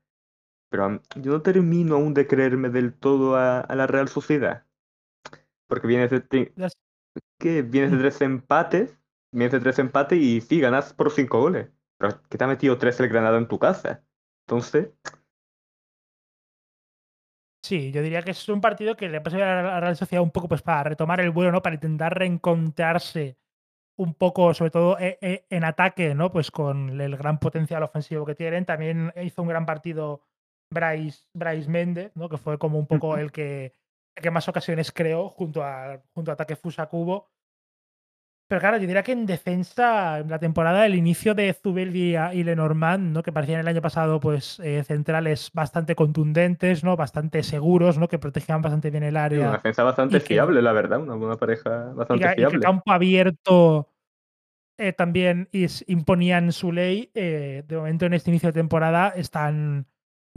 pero 0.70 1.00
yo 1.16 1.32
no 1.32 1.42
termino 1.42 1.96
aún 1.96 2.14
de 2.14 2.26
creerme 2.26 2.70
del 2.70 2.94
todo 2.94 3.36
a, 3.36 3.66
la 3.74 3.86
Real 3.86 4.08
Sociedad. 4.08 4.64
Porque 5.66 5.86
vienes 5.86 6.10
de, 6.10 6.52
vienes 7.62 7.90
de 7.90 7.96
mm. 7.96 8.00
tres 8.00 8.20
empates, 8.20 8.98
vienes 9.32 9.52
de 9.52 9.60
tres 9.60 9.78
empates 9.78 10.18
y 10.18 10.40
sí, 10.40 10.60
ganas 10.60 10.92
por 10.92 11.10
cinco 11.10 11.40
goles. 11.40 11.68
Pero 11.98 12.22
que 12.28 12.38
te 12.38 12.44
ha 12.44 12.48
metido 12.48 12.78
tres 12.78 13.00
el 13.00 13.08
Granada 13.08 13.38
en 13.38 13.48
tu 13.48 13.58
casa. 13.58 14.04
Entonces, 14.46 14.90
Sí, 17.68 17.92
yo 17.92 18.02
diría 18.02 18.22
que 18.22 18.30
es 18.30 18.48
un 18.48 18.60
partido 18.60 18.96
que 18.96 19.08
le 19.08 19.20
pasa 19.20 19.36
a 19.36 19.62
la 19.62 19.80
Real 19.80 19.96
Sociedad 19.96 20.22
un 20.22 20.30
poco 20.30 20.48
pues 20.48 20.62
para 20.62 20.84
retomar 20.84 21.20
el 21.20 21.30
vuelo, 21.30 21.52
¿no? 21.52 21.60
Para 21.60 21.74
intentar 21.74 22.16
reencontrarse 22.16 23.36
un 23.98 24.14
poco, 24.14 24.54
sobre 24.54 24.70
todo 24.70 24.98
e, 24.98 25.18
e, 25.20 25.46
en 25.50 25.64
ataque, 25.64 26.14
¿no? 26.14 26.30
Pues 26.30 26.50
con 26.50 27.00
el 27.00 27.16
gran 27.16 27.38
potencial 27.38 27.82
ofensivo 27.82 28.24
que 28.24 28.34
tienen. 28.34 28.64
También 28.64 29.12
hizo 29.22 29.42
un 29.42 29.48
gran 29.48 29.66
partido 29.66 30.22
Bryce, 30.72 31.26
Bryce 31.34 31.68
Méndez, 31.68 32.12
¿no? 32.14 32.28
Que 32.28 32.38
fue 32.38 32.58
como 32.58 32.78
un 32.78 32.86
poco 32.86 33.16
el 33.16 33.32
que, 33.32 33.74
el 34.16 34.22
que 34.22 34.30
más 34.30 34.48
ocasiones 34.48 34.92
creó 34.92 35.28
junto 35.28 35.62
a, 35.64 36.00
junto 36.14 36.30
a 36.30 36.34
Ataque 36.34 36.56
Fusa 36.56 36.86
Cubo. 36.86 37.28
Pero 38.48 38.60
claro, 38.62 38.78
yo 38.78 38.86
diría 38.86 39.02
que 39.02 39.12
en 39.12 39.26
defensa, 39.26 40.20
en 40.20 40.30
la 40.30 40.38
temporada, 40.38 40.86
el 40.86 40.94
inicio 40.94 41.34
de 41.34 41.52
Zubeldi 41.52 42.16
y 42.32 42.44
Lenormand, 42.44 43.12
¿no? 43.12 43.22
que 43.22 43.30
parecían 43.30 43.60
el 43.60 43.68
año 43.68 43.82
pasado 43.82 44.20
pues 44.20 44.58
eh, 44.60 44.82
centrales 44.84 45.50
bastante 45.52 45.94
contundentes, 45.94 46.82
¿no? 46.82 46.96
bastante 46.96 47.42
seguros, 47.42 47.98
¿no? 47.98 48.08
que 48.08 48.18
protegían 48.18 48.62
bastante 48.62 48.90
bien 48.90 49.02
el 49.02 49.18
área. 49.18 49.40
una 49.40 49.52
defensa 49.52 49.84
bastante 49.84 50.20
fiable, 50.20 50.62
la 50.62 50.72
verdad, 50.72 50.98
una, 50.98 51.14
buena 51.14 51.36
pareja 51.36 51.92
bastante 51.94 52.34
fiable. 52.34 52.56
Y 52.56 52.60
que 52.60 52.64
campo 52.64 52.90
abierto 52.90 53.90
eh, 54.78 54.94
también 54.94 55.50
imponían 55.86 56.50
su 56.52 56.72
ley. 56.72 57.10
Eh, 57.14 57.64
de 57.68 57.76
momento, 57.76 58.06
en 58.06 58.14
este 58.14 58.30
inicio 58.30 58.48
de 58.48 58.54
temporada, 58.54 59.08
están 59.08 59.86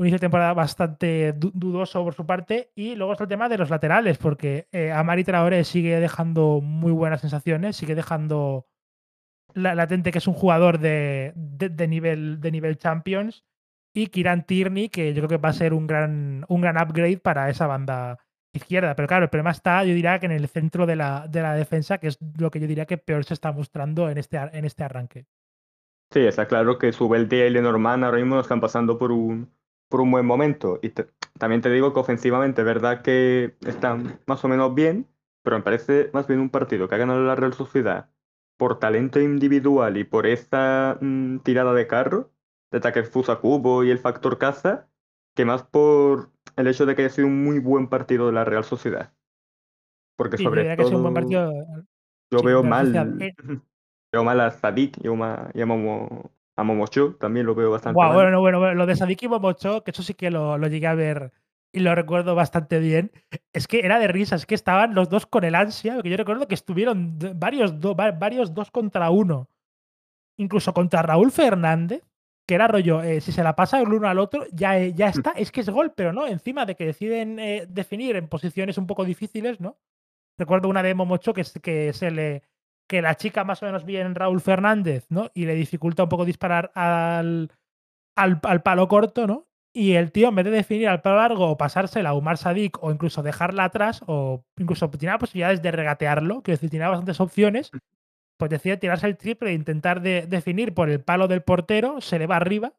un 0.01 0.07
inicio 0.07 0.15
de 0.15 0.21
temporada 0.21 0.53
bastante 0.55 1.33
dudoso 1.33 2.03
por 2.03 2.15
su 2.15 2.25
parte. 2.25 2.71
Y 2.73 2.95
luego 2.95 3.11
está 3.11 3.25
el 3.25 3.29
tema 3.29 3.47
de 3.47 3.59
los 3.59 3.69
laterales, 3.69 4.17
porque 4.17 4.67
eh, 4.71 4.91
Amari 4.91 5.23
Traore 5.23 5.63
sigue 5.63 5.99
dejando 5.99 6.59
muy 6.59 6.91
buenas 6.91 7.21
sensaciones, 7.21 7.75
sigue 7.75 7.93
dejando 7.93 8.65
latente 9.53 10.11
que 10.11 10.17
es 10.17 10.27
un 10.27 10.33
jugador 10.33 10.79
de, 10.79 11.33
nivel, 11.87 12.41
de 12.41 12.51
nivel 12.51 12.77
Champions. 12.79 13.45
Y 13.93 14.07
Kiran 14.07 14.47
Tierney, 14.47 14.89
que 14.89 15.13
yo 15.13 15.21
creo 15.21 15.29
que 15.29 15.37
va 15.37 15.49
a 15.49 15.53
ser 15.53 15.71
un 15.73 15.85
gran, 15.85 16.45
un 16.47 16.61
gran 16.61 16.81
upgrade 16.81 17.19
para 17.19 17.51
esa 17.51 17.67
banda 17.67 18.17
izquierda. 18.53 18.95
Pero 18.95 19.07
claro, 19.07 19.25
el 19.25 19.29
problema 19.29 19.51
está, 19.51 19.83
yo 19.83 19.93
diría 19.93 20.17
que 20.17 20.25
en 20.25 20.31
el 20.31 20.47
centro 20.47 20.87
de 20.87 20.95
la, 20.95 21.27
de 21.27 21.43
la 21.43 21.53
defensa, 21.53 21.99
que 21.99 22.07
es 22.07 22.17
lo 22.39 22.49
que 22.49 22.59
yo 22.59 22.65
diría 22.65 22.87
que 22.87 22.97
peor 22.97 23.23
se 23.23 23.35
está 23.35 23.51
mostrando 23.51 24.09
en 24.09 24.17
este, 24.17 24.37
en 24.37 24.65
este 24.65 24.83
arranque. 24.83 25.27
Sí, 26.09 26.21
está 26.21 26.47
claro 26.47 26.79
que 26.79 26.91
Subeldía 26.91 27.45
y 27.45 27.51
Lenormand 27.51 28.03
ahora 28.03 28.17
mismo 28.17 28.39
están 28.39 28.59
pasando 28.59 28.97
por 28.97 29.11
un, 29.11 29.49
por 29.91 30.01
un 30.01 30.09
buen 30.09 30.25
momento. 30.25 30.79
Y 30.81 30.91
también 31.37 31.61
te 31.61 31.69
digo 31.69 31.93
que 31.93 31.99
ofensivamente, 31.99 32.63
verdad 32.63 33.03
que 33.03 33.55
están 33.67 34.19
más 34.25 34.43
o 34.43 34.47
menos 34.47 34.73
bien, 34.73 35.07
pero 35.43 35.57
me 35.57 35.63
parece 35.63 36.09
más 36.13 36.25
bien 36.25 36.39
un 36.39 36.49
partido 36.49 36.87
que 36.87 36.95
ha 36.95 36.97
ganado 36.97 37.23
la 37.23 37.35
Real 37.35 37.53
Sociedad 37.53 38.09
por 38.57 38.79
talento 38.79 39.19
individual 39.19 39.97
y 39.97 40.03
por 40.03 40.25
esta 40.25 40.97
mm, 41.01 41.39
tirada 41.39 41.73
de 41.73 41.87
carro, 41.87 42.31
de 42.71 42.77
ataque 42.77 43.03
Fusa 43.03 43.37
Cubo 43.37 43.83
y 43.83 43.91
el 43.91 43.99
factor 43.99 44.37
caza, 44.37 44.87
que 45.35 45.45
más 45.45 45.63
por 45.63 46.31
el 46.55 46.67
hecho 46.67 46.85
de 46.85 46.95
que 46.95 47.03
haya 47.03 47.13
sido 47.13 47.27
un 47.27 47.43
muy 47.43 47.59
buen 47.59 47.87
partido 47.87 48.27
de 48.27 48.33
la 48.33 48.45
Real 48.45 48.63
Sociedad. 48.63 49.13
Porque 50.15 50.37
sobre 50.37 50.75
todo. 50.75 50.95
un 50.95 51.01
buen 51.01 51.13
partido, 51.13 51.51
yo 52.31 52.43
veo 52.43 52.63
mal. 52.63 52.95
Eh. 53.21 53.33
Veo 54.13 54.25
mal 54.25 54.41
a 54.41 54.51
Sadik 54.51 54.97
y 55.01 55.07
a 55.07 55.65
Momo, 55.65 56.31
a 56.55 56.63
Momocho 56.63 57.15
también 57.19 57.45
lo 57.45 57.55
veo 57.55 57.71
bastante 57.71 57.95
wow, 57.95 58.13
Bueno, 58.13 58.39
bueno, 58.39 58.73
lo 58.73 58.85
de 58.85 58.95
Sadik 58.95 59.23
y 59.23 59.27
Momocho, 59.27 59.83
que 59.83 59.91
eso 59.91 60.03
sí 60.03 60.13
que 60.13 60.31
lo, 60.31 60.57
lo, 60.57 60.67
llegué 60.67 60.87
a 60.87 60.95
ver 60.95 61.31
y 61.71 61.79
lo 61.79 61.95
recuerdo 61.95 62.35
bastante 62.35 62.79
bien, 62.79 63.11
es 63.53 63.67
que 63.67 63.79
era 63.79 63.99
de 63.99 64.07
risa, 64.07 64.35
es 64.35 64.45
que 64.45 64.55
estaban 64.55 64.93
los 64.93 65.09
dos 65.09 65.25
con 65.25 65.43
el 65.43 65.55
ansia, 65.55 65.95
porque 65.95 66.09
yo 66.09 66.17
recuerdo 66.17 66.47
que 66.47 66.55
estuvieron 66.55 67.17
varios, 67.35 67.79
varios 67.79 68.53
dos 68.53 68.71
contra 68.71 69.09
uno, 69.09 69.47
incluso 70.37 70.73
contra 70.73 71.01
Raúl 71.01 71.31
Fernández, 71.31 72.03
que 72.45 72.55
era 72.55 72.67
rollo, 72.67 73.01
eh, 73.01 73.21
si 73.21 73.31
se 73.31 73.43
la 73.43 73.55
pasa 73.55 73.79
el 73.79 73.93
uno 73.93 74.09
al 74.09 74.19
otro, 74.19 74.45
ya, 74.51 74.77
eh, 74.77 74.93
ya 74.93 75.07
mm. 75.07 75.09
está, 75.09 75.31
es 75.31 75.51
que 75.51 75.61
es 75.61 75.69
gol, 75.69 75.93
pero 75.95 76.11
no, 76.11 76.27
encima 76.27 76.65
de 76.65 76.75
que 76.75 76.85
deciden 76.85 77.39
eh, 77.39 77.65
definir 77.69 78.17
en 78.17 78.27
posiciones 78.27 78.77
un 78.77 78.87
poco 78.87 79.05
difíciles, 79.05 79.61
¿no? 79.61 79.77
Recuerdo 80.37 80.67
una 80.67 80.83
de 80.83 80.93
Momocho 80.93 81.33
que, 81.33 81.45
que 81.61 81.93
se 81.93 82.11
le 82.11 82.43
que 82.91 83.01
la 83.01 83.15
chica 83.15 83.45
más 83.45 83.63
o 83.63 83.65
menos 83.65 83.85
bien 83.85 84.05
en 84.05 84.15
Raúl 84.15 84.41
Fernández, 84.41 85.05
¿no? 85.07 85.31
Y 85.33 85.45
le 85.45 85.55
dificulta 85.55 86.03
un 86.03 86.09
poco 86.09 86.25
disparar 86.25 86.73
al, 86.75 87.49
al, 88.17 88.61
palo 88.63 88.89
corto, 88.89 89.27
¿no? 89.27 89.47
Y 89.73 89.93
el 89.93 90.11
tío, 90.11 90.27
en 90.27 90.35
vez 90.35 90.43
de 90.43 90.51
definir 90.51 90.89
al 90.89 91.01
palo 91.01 91.15
largo 91.15 91.49
o 91.49 91.57
pasársela 91.57 92.09
a 92.09 92.13
Umar 92.13 92.37
Sadik 92.37 92.83
o 92.83 92.91
incluso 92.91 93.23
dejarla 93.23 93.63
atrás 93.63 94.03
o 94.07 94.43
incluso 94.57 94.89
tenía 94.89 95.17
posibilidades 95.17 95.61
de 95.61 95.71
regatearlo, 95.71 96.43
que 96.43 96.51
decir, 96.51 96.69
tenía 96.69 96.89
bastantes 96.89 97.21
opciones, 97.21 97.71
pues 98.35 98.51
decide 98.51 98.75
tirarse 98.75 99.07
el 99.07 99.15
triple 99.15 99.51
e 99.51 99.53
intentar 99.53 100.01
de, 100.01 100.27
definir 100.27 100.73
por 100.73 100.89
el 100.89 101.01
palo 101.01 101.29
del 101.29 101.43
portero, 101.43 102.01
se 102.01 102.19
le 102.19 102.27
va 102.27 102.35
arriba. 102.35 102.73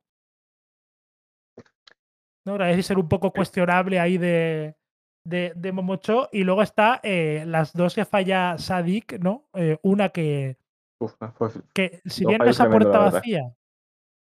¿No? 2.44 2.58
Parece 2.58 2.82
ser 2.82 2.98
un 2.98 3.08
poco 3.08 3.32
cuestionable 3.32 3.98
ahí 3.98 4.18
de, 4.18 4.76
de, 5.24 5.72
Momocho. 5.72 6.28
Y 6.32 6.44
luego 6.44 6.62
está 6.62 7.00
eh, 7.02 7.44
las 7.46 7.72
dos 7.72 7.94
que 7.94 8.04
falla 8.04 8.58
Sadik, 8.58 9.18
¿no? 9.18 9.46
Eh, 9.54 9.78
una 9.82 10.10
que. 10.10 10.56
Pues, 10.98 11.60
que 11.74 12.00
si 12.04 12.24
bien 12.24 12.38
no 12.38 12.44
esa 12.44 12.70
puerta 12.70 12.98
vacía, 12.98 13.54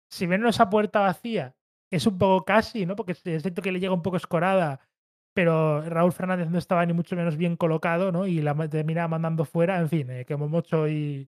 si 0.09 0.27
bien 0.27 0.41
no 0.41 0.47
esa 0.47 0.69
puerta 0.69 1.01
vacía, 1.01 1.53
es 1.91 2.07
un 2.07 2.17
poco 2.17 2.45
casi, 2.45 2.85
¿no? 2.85 2.95
Porque 2.95 3.15
siento 3.15 3.61
que 3.61 3.71
le 3.71 3.81
llega 3.81 3.93
un 3.93 4.01
poco 4.01 4.15
escorada, 4.15 4.79
pero 5.33 5.81
Raúl 5.81 6.13
Fernández 6.13 6.49
no 6.49 6.57
estaba 6.57 6.85
ni 6.85 6.93
mucho 6.93 7.17
menos 7.17 7.35
bien 7.35 7.57
colocado, 7.57 8.13
¿no? 8.13 8.27
Y 8.27 8.41
la 8.41 8.55
termina 8.69 9.09
mandando 9.09 9.43
fuera, 9.43 9.77
en 9.79 9.89
fin, 9.89 10.09
eh, 10.09 10.25
que 10.25 10.37
Momocho 10.37 10.87
y, 10.87 11.29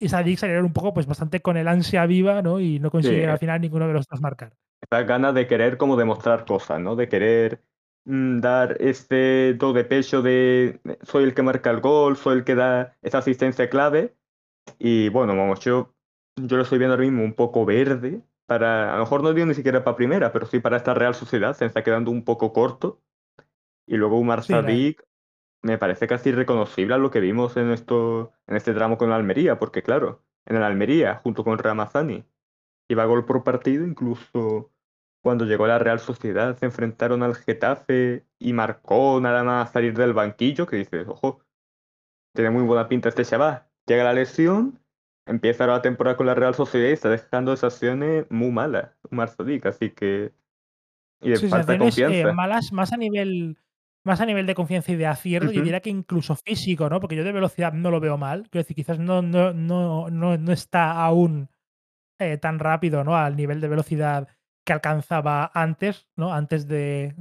y 0.00 0.08
Sadik 0.08 0.38
salieron 0.38 0.64
un 0.64 0.72
poco, 0.72 0.92
pues 0.92 1.06
bastante 1.06 1.40
con 1.40 1.56
el 1.56 1.68
ansia 1.68 2.06
viva, 2.06 2.42
¿no? 2.42 2.58
Y 2.60 2.78
no 2.80 2.90
consiguieron 2.90 3.30
al 3.30 3.38
final 3.38 3.60
ninguno 3.60 3.86
de 3.86 3.92
los 3.92 4.06
dos 4.06 4.20
marcar. 4.20 4.52
Esa 4.80 5.02
ganas 5.02 5.34
de 5.34 5.46
querer 5.46 5.76
como 5.76 5.96
demostrar 5.96 6.44
cosas, 6.44 6.80
¿no? 6.80 6.96
De 6.96 7.08
querer 7.08 7.62
dar 8.08 8.76
este 8.80 9.52
do 9.54 9.74
de 9.74 9.84
pecho 9.84 10.22
de 10.22 10.80
soy 11.02 11.24
el 11.24 11.34
que 11.34 11.42
marca 11.42 11.70
el 11.70 11.80
gol, 11.80 12.16
soy 12.16 12.38
el 12.38 12.44
que 12.44 12.54
da 12.54 12.96
esa 13.02 13.18
asistencia 13.18 13.68
clave. 13.68 14.16
Y 14.78 15.10
bueno, 15.10 15.36
vamos, 15.36 15.60
yo, 15.60 15.94
yo 16.36 16.56
lo 16.56 16.62
estoy 16.62 16.78
viendo 16.78 16.94
ahora 16.94 17.04
mismo 17.04 17.22
un 17.22 17.34
poco 17.34 17.66
verde. 17.66 18.22
Para, 18.46 18.94
a 18.94 18.96
lo 18.96 19.02
mejor 19.02 19.22
no 19.22 19.34
digo 19.34 19.46
ni 19.46 19.52
siquiera 19.52 19.84
para 19.84 19.96
primera, 19.96 20.32
pero 20.32 20.46
sí 20.46 20.58
para 20.58 20.78
esta 20.78 20.94
Real 20.94 21.14
Sociedad, 21.14 21.54
se 21.54 21.66
está 21.66 21.84
quedando 21.84 22.10
un 22.10 22.24
poco 22.24 22.54
corto. 22.54 23.02
Y 23.86 23.96
luego 23.96 24.18
Umar 24.18 24.42
Sadik 24.42 25.04
me 25.60 25.76
parece 25.76 26.06
casi 26.06 26.32
reconocible 26.32 26.94
a 26.94 26.98
lo 26.98 27.10
que 27.10 27.20
vimos 27.20 27.58
en, 27.58 27.70
esto, 27.70 28.32
en 28.46 28.56
este 28.56 28.72
tramo 28.72 28.96
con 28.96 29.10
la 29.10 29.16
Almería, 29.16 29.58
porque 29.58 29.82
claro, 29.82 30.22
en 30.46 30.56
el 30.56 30.62
Almería, 30.62 31.16
junto 31.16 31.44
con 31.44 31.58
Ramazani, 31.58 32.24
iba 32.88 33.04
gol 33.04 33.26
por 33.26 33.44
partido, 33.44 33.86
incluso 33.86 34.70
cuando 35.28 35.44
llegó 35.44 35.66
la 35.66 35.78
Real 35.78 36.00
Sociedad 36.00 36.56
se 36.56 36.64
enfrentaron 36.64 37.22
al 37.22 37.34
Getafe 37.34 38.24
y 38.38 38.54
marcó 38.54 39.20
nada 39.20 39.44
más 39.44 39.70
salir 39.70 39.92
del 39.92 40.14
banquillo, 40.14 40.66
que 40.66 40.76
dices, 40.76 41.06
ojo, 41.06 41.42
tiene 42.34 42.48
muy 42.48 42.62
buena 42.62 42.88
pinta 42.88 43.10
este 43.10 43.26
chaval. 43.26 43.66
Llega 43.86 44.04
la 44.04 44.14
lesión, 44.14 44.80
empieza 45.26 45.66
la 45.66 45.82
temporada 45.82 46.16
con 46.16 46.24
la 46.24 46.34
Real 46.34 46.54
Sociedad 46.54 46.88
y 46.88 46.92
está 46.92 47.10
dejando 47.10 47.52
acciones 47.52 48.24
muy 48.30 48.50
malas, 48.50 48.96
Sadik, 49.36 49.66
así 49.66 49.90
que... 49.90 50.32
Y 51.20 51.28
de 51.28 51.38
falta 51.46 51.72
de 51.72 51.78
confianza. 51.78 52.16
Eh, 52.16 52.32
malas 52.32 52.72
más 52.72 52.94
a 52.94 52.96
nivel 52.96 53.58
más 54.02 54.22
a 54.22 54.24
nivel 54.24 54.46
de 54.46 54.54
confianza 54.54 54.92
y 54.92 54.96
de 54.96 55.08
acierto, 55.08 55.52
yo 55.52 55.60
diría 55.60 55.80
que 55.80 55.90
incluso 55.90 56.36
físico, 56.36 56.88
¿no? 56.88 57.00
Porque 57.00 57.16
yo 57.16 57.22
de 57.24 57.32
velocidad 57.32 57.74
no 57.74 57.90
lo 57.90 58.00
veo 58.00 58.16
mal. 58.16 58.48
Quiero 58.48 58.62
decir, 58.62 58.76
quizás 58.76 58.98
no, 58.98 59.20
no, 59.20 59.52
no, 59.52 60.08
no, 60.08 60.52
está 60.52 60.92
aún 60.92 61.50
eh, 62.18 62.38
tan 62.38 62.58
rápido, 62.58 63.04
¿no? 63.04 63.14
Al 63.14 63.36
nivel 63.36 63.60
de 63.60 63.68
velocidad 63.68 64.28
que 64.68 64.74
alcanzaba 64.74 65.50
antes, 65.54 66.06
¿no? 66.14 66.34
Antes 66.34 66.68
de, 66.68 67.14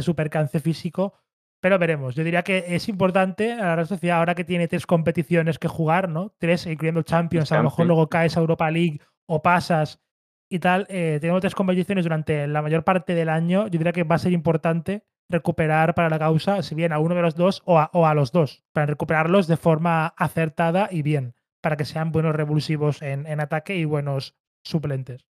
su 0.00 0.16
percance 0.16 0.60
físico. 0.60 1.12
Pero 1.60 1.78
veremos. 1.78 2.14
Yo 2.14 2.24
diría 2.24 2.42
que 2.42 2.64
es 2.68 2.88
importante 2.88 3.52
a 3.52 3.66
la 3.66 3.74
Real 3.76 3.86
Sociedad, 3.86 4.18
ahora 4.18 4.34
que 4.34 4.44
tiene 4.44 4.66
tres 4.66 4.86
competiciones 4.86 5.58
que 5.58 5.68
jugar, 5.68 6.08
¿no? 6.08 6.32
Tres, 6.38 6.64
incluyendo 6.64 7.02
Champions, 7.02 7.52
a 7.52 7.58
lo 7.58 7.64
mejor 7.64 7.84
luego 7.84 8.08
caes 8.08 8.34
a 8.38 8.40
Europa 8.40 8.70
League 8.70 8.98
o 9.26 9.42
pasas 9.42 10.00
y 10.48 10.58
tal. 10.58 10.86
Eh, 10.88 11.18
tenemos 11.20 11.42
tres 11.42 11.54
competiciones 11.54 12.06
durante 12.06 12.46
la 12.46 12.62
mayor 12.62 12.82
parte 12.82 13.14
del 13.14 13.28
año. 13.28 13.66
Yo 13.66 13.78
diría 13.78 13.92
que 13.92 14.04
va 14.04 14.14
a 14.14 14.18
ser 14.18 14.32
importante 14.32 15.04
recuperar 15.28 15.94
para 15.94 16.08
la 16.08 16.18
causa, 16.18 16.62
si 16.62 16.74
bien 16.74 16.94
a 16.94 16.98
uno 16.98 17.14
de 17.14 17.20
los 17.20 17.34
dos 17.34 17.62
o 17.66 17.78
a, 17.78 18.14
los 18.14 18.32
dos, 18.32 18.64
para 18.72 18.86
recuperarlos 18.86 19.46
de 19.48 19.58
forma 19.58 20.06
acertada 20.16 20.88
y 20.90 21.02
bien, 21.02 21.34
para 21.60 21.76
que 21.76 21.84
sean 21.84 22.10
buenos 22.10 22.34
revulsivos 22.34 23.02
en 23.02 23.38
ataque 23.38 23.76
y 23.76 23.84
buenos 23.84 24.34
suplentes. 24.64 25.29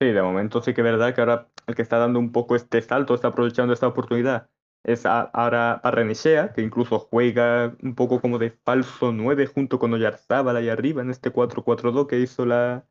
Sí, 0.00 0.06
de 0.12 0.22
momento 0.22 0.62
sí 0.62 0.74
que 0.74 0.80
es 0.80 0.84
verdad 0.84 1.14
que 1.14 1.20
ahora 1.20 1.50
el 1.66 1.74
que 1.74 1.82
está 1.82 1.98
dando 1.98 2.20
un 2.20 2.30
poco 2.30 2.54
este 2.54 2.80
salto, 2.82 3.14
está 3.14 3.28
aprovechando 3.28 3.72
esta 3.72 3.88
oportunidad, 3.88 4.48
es 4.84 5.04
ahora 5.06 5.80
Renisea, 5.82 6.52
que 6.52 6.62
incluso 6.62 7.00
juega 7.00 7.76
un 7.82 7.96
poco 7.96 8.20
como 8.20 8.38
de 8.38 8.50
falso 8.50 9.12
9 9.12 9.46
junto 9.46 9.78
con 9.80 9.92
Oyarzábal 9.92 10.56
ahí 10.56 10.68
arriba 10.68 11.02
en 11.02 11.10
este 11.10 11.32
4-4-2 11.32 12.06
que 12.06 12.20
hizo 12.20 12.46
la, 12.46 12.86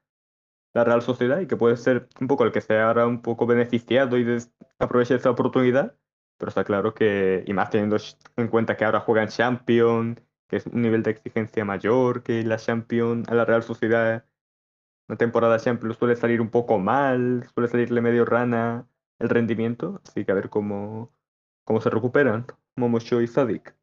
la 0.73 0.83
Real 0.85 1.01
Sociedad 1.01 1.39
y 1.41 1.47
que 1.47 1.57
puede 1.57 1.77
ser 1.77 2.09
un 2.21 2.27
poco 2.27 2.45
el 2.45 2.51
que 2.53 2.61
sea 2.61 2.87
ahora 2.87 3.07
un 3.07 3.21
poco 3.21 3.47
beneficiado 3.47 4.17
y 4.19 4.37
aproveche 4.79 5.15
esa 5.15 5.31
oportunidad. 5.31 5.97
Pero 6.37 6.49
está 6.49 6.63
claro 6.65 6.93
que, 6.93 7.43
y 7.47 7.53
más 7.53 7.69
teniendo 7.71 7.97
en 8.37 8.47
cuenta 8.49 8.77
que 8.77 8.85
ahora 8.85 9.01
juegan 9.01 9.29
Champions, 9.29 10.21
que 10.47 10.57
es 10.57 10.67
un 10.67 10.81
nivel 10.81 11.03
de 11.03 11.11
exigencia 11.11 11.65
mayor, 11.65 12.23
que 12.23 12.43
la 12.43 12.57
Champions 12.57 13.27
a 13.29 13.35
la 13.35 13.45
Real 13.45 13.63
Sociedad, 13.63 14.25
una 15.07 15.17
temporada 15.17 15.59
Champions 15.59 15.97
suele 15.97 16.15
salir 16.15 16.41
un 16.41 16.49
poco 16.49 16.79
mal, 16.79 17.47
suele 17.53 17.69
salirle 17.69 18.01
medio 18.01 18.25
rana 18.25 18.87
el 19.19 19.29
rendimiento, 19.29 20.01
así 20.05 20.25
que 20.25 20.31
a 20.31 20.35
ver 20.35 20.49
cómo, 20.49 21.11
cómo 21.63 21.81
se 21.81 21.89
recuperan 21.89 22.45
Momocho 22.75 23.21
y 23.21 23.27
Sadik. 23.27 23.75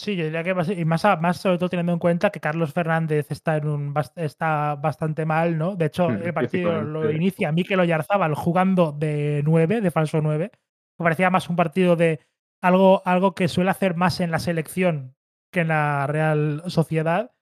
Sí, 0.00 0.16
yo 0.16 0.24
diría 0.24 0.42
que 0.42 0.54
más, 0.54 0.70
y 0.70 0.84
más, 0.86 1.04
más 1.20 1.36
sobre 1.36 1.58
todo 1.58 1.68
teniendo 1.68 1.92
en 1.92 1.98
cuenta 1.98 2.30
que 2.30 2.40
Carlos 2.40 2.72
Fernández 2.72 3.30
está 3.30 3.58
en 3.58 3.68
un 3.68 3.94
está 4.16 4.74
bastante 4.76 5.26
mal, 5.26 5.58
¿no? 5.58 5.76
De 5.76 5.86
hecho, 5.86 6.08
el 6.08 6.32
partido 6.32 6.80
lo 6.80 7.10
inicia 7.10 7.52
Mikel 7.52 7.80
Oyarzábal 7.80 8.34
jugando 8.34 8.92
de 8.92 9.42
9, 9.44 9.82
de 9.82 9.90
falso 9.90 10.22
9. 10.22 10.50
Me 10.98 11.04
parecía 11.04 11.28
más 11.28 11.50
un 11.50 11.56
partido 11.56 11.96
de 11.96 12.20
algo, 12.62 13.02
algo 13.04 13.34
que 13.34 13.48
suele 13.48 13.70
hacer 13.70 13.94
más 13.94 14.20
en 14.20 14.30
la 14.30 14.38
selección 14.38 15.14
que 15.52 15.60
en 15.60 15.68
la 15.68 16.06
Real 16.06 16.62
Sociedad. 16.68 17.32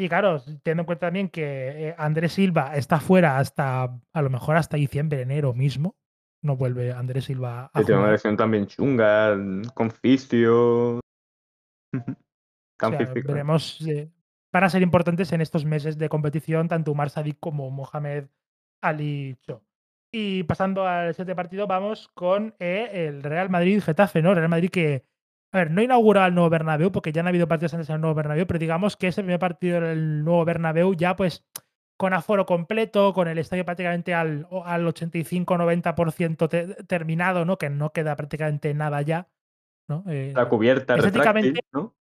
Y 0.00 0.08
claro, 0.08 0.40
teniendo 0.62 0.82
en 0.82 0.86
cuenta 0.86 1.08
también 1.08 1.28
que 1.28 1.88
eh, 1.88 1.94
Andrés 1.98 2.32
Silva 2.32 2.76
está 2.76 3.00
fuera 3.00 3.38
hasta, 3.38 3.98
a 4.12 4.22
lo 4.22 4.30
mejor 4.30 4.56
hasta 4.56 4.76
diciembre, 4.76 5.20
enero 5.20 5.54
mismo. 5.54 5.96
No 6.40 6.56
vuelve 6.56 6.92
Andrés 6.92 7.24
Silva 7.24 7.68
a 7.74 7.82
Tiene 7.82 8.00
una 8.00 8.12
lesión 8.12 8.36
también 8.36 8.68
chunga, 8.68 9.36
con 9.74 9.90
fisio. 9.90 11.00
veremos. 12.80 13.84
Eh, 13.88 14.08
van 14.52 14.64
a 14.64 14.70
ser 14.70 14.82
importantes 14.82 15.32
en 15.32 15.40
estos 15.40 15.64
meses 15.64 15.98
de 15.98 16.08
competición 16.08 16.68
tanto 16.68 16.92
Umar 16.92 17.10
Sadik 17.10 17.38
como 17.40 17.68
Mohamed 17.72 18.26
Ali 18.80 19.36
Cho. 19.40 19.64
Y 20.12 20.44
pasando 20.44 20.86
al 20.86 21.12
siguiente 21.12 21.34
partido, 21.34 21.66
vamos 21.66 22.06
con 22.14 22.54
eh, 22.60 23.08
el 23.08 23.24
Real 23.24 23.50
Madrid-Getafe, 23.50 24.22
¿no? 24.22 24.32
Real 24.32 24.48
Madrid 24.48 24.70
que, 24.70 25.04
a 25.52 25.58
ver, 25.58 25.70
no 25.70 25.82
inaugura 25.82 26.26
el 26.26 26.34
nuevo 26.34 26.50
Bernabéu 26.50 26.92
porque 26.92 27.12
ya 27.12 27.22
han 27.22 27.28
habido 27.28 27.48
partidos 27.48 27.74
antes 27.74 27.88
en 27.88 27.96
el 27.96 28.00
nuevo 28.00 28.14
Bernabéu, 28.14 28.46
pero 28.46 28.58
digamos 28.58 28.96
que 28.96 29.08
es 29.08 29.18
el 29.18 29.24
primer 29.24 29.40
partido 29.40 29.80
del 29.80 30.24
nuevo 30.24 30.44
Bernabéu 30.44 30.94
ya 30.94 31.16
pues 31.16 31.46
con 31.96 32.12
aforo 32.12 32.46
completo, 32.46 33.12
con 33.12 33.28
el 33.28 33.38
estadio 33.38 33.64
prácticamente 33.64 34.14
al, 34.14 34.46
al 34.64 34.86
85-90% 34.86 36.86
terminado, 36.86 37.44
¿no? 37.44 37.58
Que 37.58 37.70
no 37.70 37.92
queda 37.92 38.14
prácticamente 38.14 38.72
nada 38.72 39.02
ya. 39.02 39.28
¿no? 39.88 40.04
Eh, 40.06 40.32
la 40.34 40.48
cubierta 40.48 40.94
estéticamente, 40.94 41.60
¿no? 41.72 41.96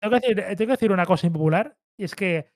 Tengo 0.00 0.20
que, 0.20 0.34
decir, 0.34 0.56
tengo 0.56 0.68
que 0.68 0.76
decir 0.76 0.92
una 0.92 1.06
cosa 1.06 1.26
impopular, 1.26 1.76
y 1.98 2.04
es 2.04 2.14
que 2.14 2.52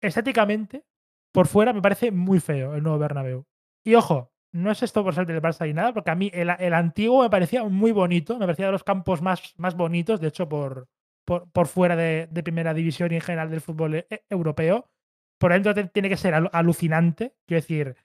estéticamente, 0.00 0.84
por 1.32 1.46
fuera, 1.46 1.72
me 1.72 1.82
parece 1.82 2.10
muy 2.10 2.40
feo 2.40 2.74
el 2.74 2.82
nuevo 2.82 2.98
Bernabéu. 2.98 3.46
Y 3.84 3.94
ojo, 3.94 4.32
no 4.56 4.70
es 4.70 4.82
esto 4.82 5.04
por 5.04 5.14
ser 5.14 5.26
del 5.26 5.42
Barça 5.42 5.66
ni 5.66 5.72
nada, 5.74 5.92
porque 5.92 6.10
a 6.10 6.14
mí 6.14 6.30
el, 6.34 6.50
el, 6.58 6.74
antiguo 6.74 7.22
me 7.22 7.30
parecía 7.30 7.64
muy 7.64 7.92
bonito, 7.92 8.38
me 8.38 8.46
parecía 8.46 8.66
de 8.66 8.72
los 8.72 8.84
campos 8.84 9.22
más, 9.22 9.54
más 9.58 9.76
bonitos, 9.76 10.20
de 10.20 10.28
hecho, 10.28 10.48
por, 10.48 10.88
por, 11.24 11.50
por 11.50 11.66
fuera 11.66 11.96
de, 11.96 12.28
de, 12.30 12.42
primera 12.42 12.74
división 12.74 13.12
y 13.12 13.16
en 13.16 13.20
general 13.20 13.50
del 13.50 13.60
fútbol 13.60 13.94
e, 13.96 14.06
e, 14.10 14.24
europeo. 14.30 14.90
Por 15.38 15.52
dentro 15.52 15.74
tiene 15.88 16.08
que 16.08 16.16
ser 16.16 16.34
alucinante, 16.34 17.34
quiero 17.46 17.60
decir, 17.60 17.96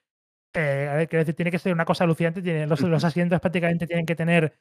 eh, 0.53 1.07
quiero 1.09 1.21
decir, 1.23 1.35
tiene 1.35 1.51
que 1.51 1.59
ser 1.59 1.73
una 1.73 1.85
cosa 1.85 2.03
alucinante, 2.03 2.41
tiene, 2.41 2.67
los, 2.67 2.81
los 2.81 3.03
asientos 3.05 3.39
prácticamente 3.39 3.87
tienen 3.87 4.05
que 4.05 4.15
tener 4.15 4.59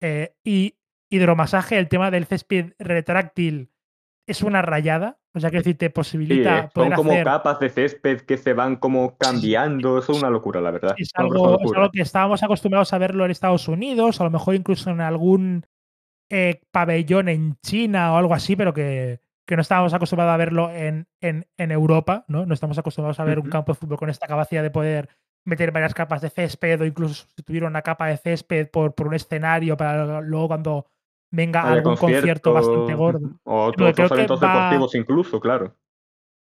eh, 0.00 0.34
y 0.44 0.78
hidromasaje, 1.10 1.78
el 1.78 1.88
tema 1.88 2.10
del 2.10 2.26
césped 2.26 2.74
retráctil 2.78 3.70
es 4.28 4.42
una 4.42 4.62
rayada. 4.62 5.18
O 5.34 5.40
sea, 5.40 5.50
que 5.50 5.58
decir, 5.58 5.78
te 5.78 5.90
posibilita. 5.90 6.64
Sí, 6.64 6.68
son 6.74 6.92
como 6.92 7.24
capas 7.24 7.58
de 7.60 7.70
césped 7.70 8.20
que 8.20 8.36
se 8.36 8.52
van 8.52 8.76
como 8.76 9.16
cambiando. 9.16 9.98
Eso 9.98 10.12
es 10.12 10.18
una 10.18 10.30
locura, 10.30 10.60
la 10.60 10.70
verdad. 10.70 10.94
Es 10.98 11.10
algo, 11.14 11.58
que 11.92 12.02
estábamos 12.02 12.42
acostumbrados 12.42 12.92
a 12.92 12.98
verlo 12.98 13.24
en 13.24 13.30
Estados 13.30 13.68
Unidos, 13.68 14.20
a 14.20 14.24
lo 14.24 14.30
mejor 14.30 14.54
incluso 14.54 14.90
en 14.90 15.00
algún 15.00 15.66
eh, 16.30 16.60
pabellón 16.70 17.28
en 17.28 17.56
China 17.62 18.12
o 18.12 18.16
algo 18.16 18.34
así, 18.34 18.54
pero 18.54 18.74
que, 18.74 19.20
que 19.46 19.56
no 19.56 19.62
estábamos 19.62 19.94
acostumbrados 19.94 20.34
a 20.34 20.36
verlo 20.36 20.70
en, 20.70 21.08
en, 21.22 21.46
en, 21.56 21.70
Europa, 21.70 22.24
¿no? 22.28 22.44
No 22.44 22.52
estamos 22.52 22.76
acostumbrados 22.76 23.20
a 23.20 23.24
ver 23.24 23.38
un 23.38 23.48
campo 23.48 23.72
de 23.72 23.78
fútbol 23.78 23.98
con 23.98 24.10
esta 24.10 24.26
capacidad 24.26 24.62
de 24.62 24.70
poder 24.70 25.08
meter 25.46 25.72
varias 25.72 25.94
capas 25.94 26.20
de 26.20 26.30
césped 26.30 26.80
o 26.80 26.84
incluso 26.84 27.14
sustituir 27.14 27.64
una 27.64 27.82
capa 27.82 28.08
de 28.08 28.18
césped 28.18 28.68
por, 28.70 28.94
por 28.94 29.06
un 29.06 29.14
escenario 29.14 29.76
para 29.76 30.20
luego 30.20 30.48
cuando 30.48 30.86
venga 31.30 31.62
algún 31.62 31.96
concierto, 31.96 32.52
bastante 32.52 32.94
gordo. 32.94 33.30
O 33.44 33.64
otros, 33.64 34.10
eventos 34.10 34.40
deportivos 34.40 34.94
incluso, 34.94 35.40
claro. 35.40 35.74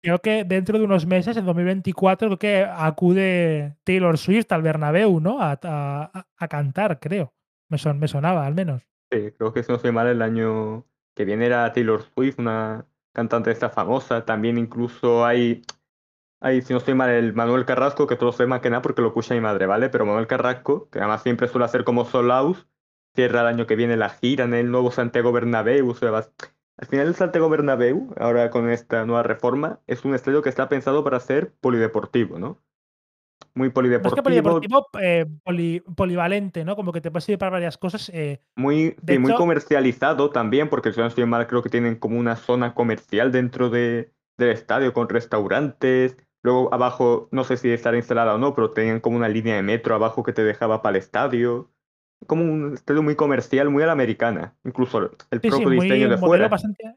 Creo 0.02 0.20
que 0.20 0.44
dentro 0.44 0.78
de 0.78 0.86
unos 0.86 1.08
meses, 1.08 1.36
en 1.36 1.46
2024, 1.46 2.28
creo 2.28 2.38
que 2.38 2.64
acude 2.64 3.76
Taylor 3.84 4.18
Swift 4.18 4.52
al 4.52 4.62
Bernabéu, 4.62 5.20
¿no? 5.20 5.42
A, 5.42 5.60
a, 5.64 6.48
cantar, 6.48 7.00
creo. 7.00 7.34
Me, 7.70 7.80
son, 7.80 7.98
me 7.98 8.08
sonaba, 8.08 8.46
al 8.46 8.54
menos. 8.54 8.84
Sí, 9.12 9.32
creo 9.32 9.52
que 9.52 9.64
si 9.64 9.72
no 9.72 9.80
soy 9.80 9.92
mal, 9.92 10.06
el 10.08 10.22
año 10.22 10.86
que 11.16 11.26
viene 11.26 11.48
era 11.48 11.74
Taylor 11.74 12.04
Swift, 12.04 12.38
una 12.38 12.86
cantante 13.14 13.50
esta 13.50 13.70
famosa. 13.70 14.26
También 14.26 14.60
incluso 14.60 15.26
hay, 15.26 15.64
hay, 16.40 16.62
si 16.62 16.74
no 16.74 16.78
estoy 16.78 16.94
mal, 16.94 17.10
el 17.10 17.34
Manuel 17.34 17.66
Carrasco, 17.66 18.06
que 18.06 18.16
todos 18.16 18.36
sé 18.36 18.46
más 18.46 18.62
que 18.62 18.70
nada 18.70 18.84
porque 18.84 19.02
lo 19.02 19.08
escucha 19.08 19.34
mi 19.34 19.42
madre, 19.42 19.66
¿vale? 19.66 19.90
Pero 19.90 20.06
Manuel 20.06 20.28
Carrasco, 20.28 20.88
que 20.92 21.00
además 21.00 21.24
siempre 21.24 21.48
suele 21.48 21.66
hacer 21.66 21.84
como 21.84 22.06
Solaus, 22.06 22.68
cierra 23.16 23.42
el 23.42 23.48
año 23.48 23.66
que 23.66 23.76
viene 23.76 23.98
la 23.98 24.10
gira 24.10 24.44
en 24.44 24.54
el 24.54 24.70
nuevo 24.70 24.92
Santiago 24.92 25.32
Bernabéu. 25.32 25.96
al 26.78 26.88
final 26.88 27.08
el 27.08 27.16
Santiago 27.16 27.50
Bernabéu, 27.50 28.14
ahora 28.20 28.50
con 28.50 28.70
esta 28.70 29.06
nueva 29.06 29.24
reforma, 29.24 29.80
es 29.88 30.04
un 30.06 30.14
estadio 30.14 30.42
que 30.42 30.50
está 30.50 30.70
pensado 30.70 31.04
para 31.04 31.20
ser 31.20 31.54
polideportivo, 31.62 32.38
¿no? 32.38 32.62
Muy 33.54 33.70
polideportivo. 33.70 34.24
polideportivo 34.24 34.88
eh, 35.02 35.26
polivalente, 35.96 36.66
¿no? 36.66 36.76
Como 36.76 36.92
que 36.92 37.00
te 37.00 37.10
puede 37.10 37.22
servir 37.22 37.40
para 37.40 37.52
varias 37.52 37.78
cosas. 37.78 38.10
Eh, 38.14 38.42
muy, 38.56 38.98
muy 39.20 39.34
comercializado 39.34 40.30
también, 40.30 40.70
porque 40.70 40.92
si 40.92 41.00
no 41.00 41.08
estoy 41.08 41.26
mal, 41.26 41.48
creo 41.48 41.62
que 41.62 41.70
tienen 41.70 41.96
como 41.96 42.20
una 42.20 42.36
zona 42.36 42.74
comercial 42.74 43.32
dentro 43.32 43.70
de, 43.70 44.12
del 44.38 44.50
estadio 44.50 44.94
con 44.94 45.08
restaurantes. 45.08 46.18
Luego 46.44 46.74
abajo, 46.74 47.30
no 47.32 47.46
sé 47.46 47.56
si 47.56 47.72
estará 47.72 47.96
instalada 47.96 48.36
o 48.36 48.38
no, 48.38 48.54
pero 48.54 48.72
tenían 48.72 49.00
como 49.00 49.16
una 49.16 49.30
línea 49.30 49.56
de 49.56 49.64
metro 49.64 49.96
abajo 49.96 50.22
que 50.22 50.34
te 50.34 50.44
dejaba 50.44 50.82
para 50.82 50.98
el 50.98 51.04
estadio 51.04 51.72
como 52.28 52.44
un 52.44 52.74
estadio 52.74 53.04
muy 53.04 53.16
comercial, 53.16 53.70
muy 53.70 53.84
a 53.84 53.88
la 53.88 53.92
americana. 53.92 54.56
Incluso 54.64 55.12
el 55.32 55.42
propio 55.42 55.70
diseño 55.70 56.10
de 56.10 56.18
fuera. 56.18 56.48
Bastante, 56.48 56.96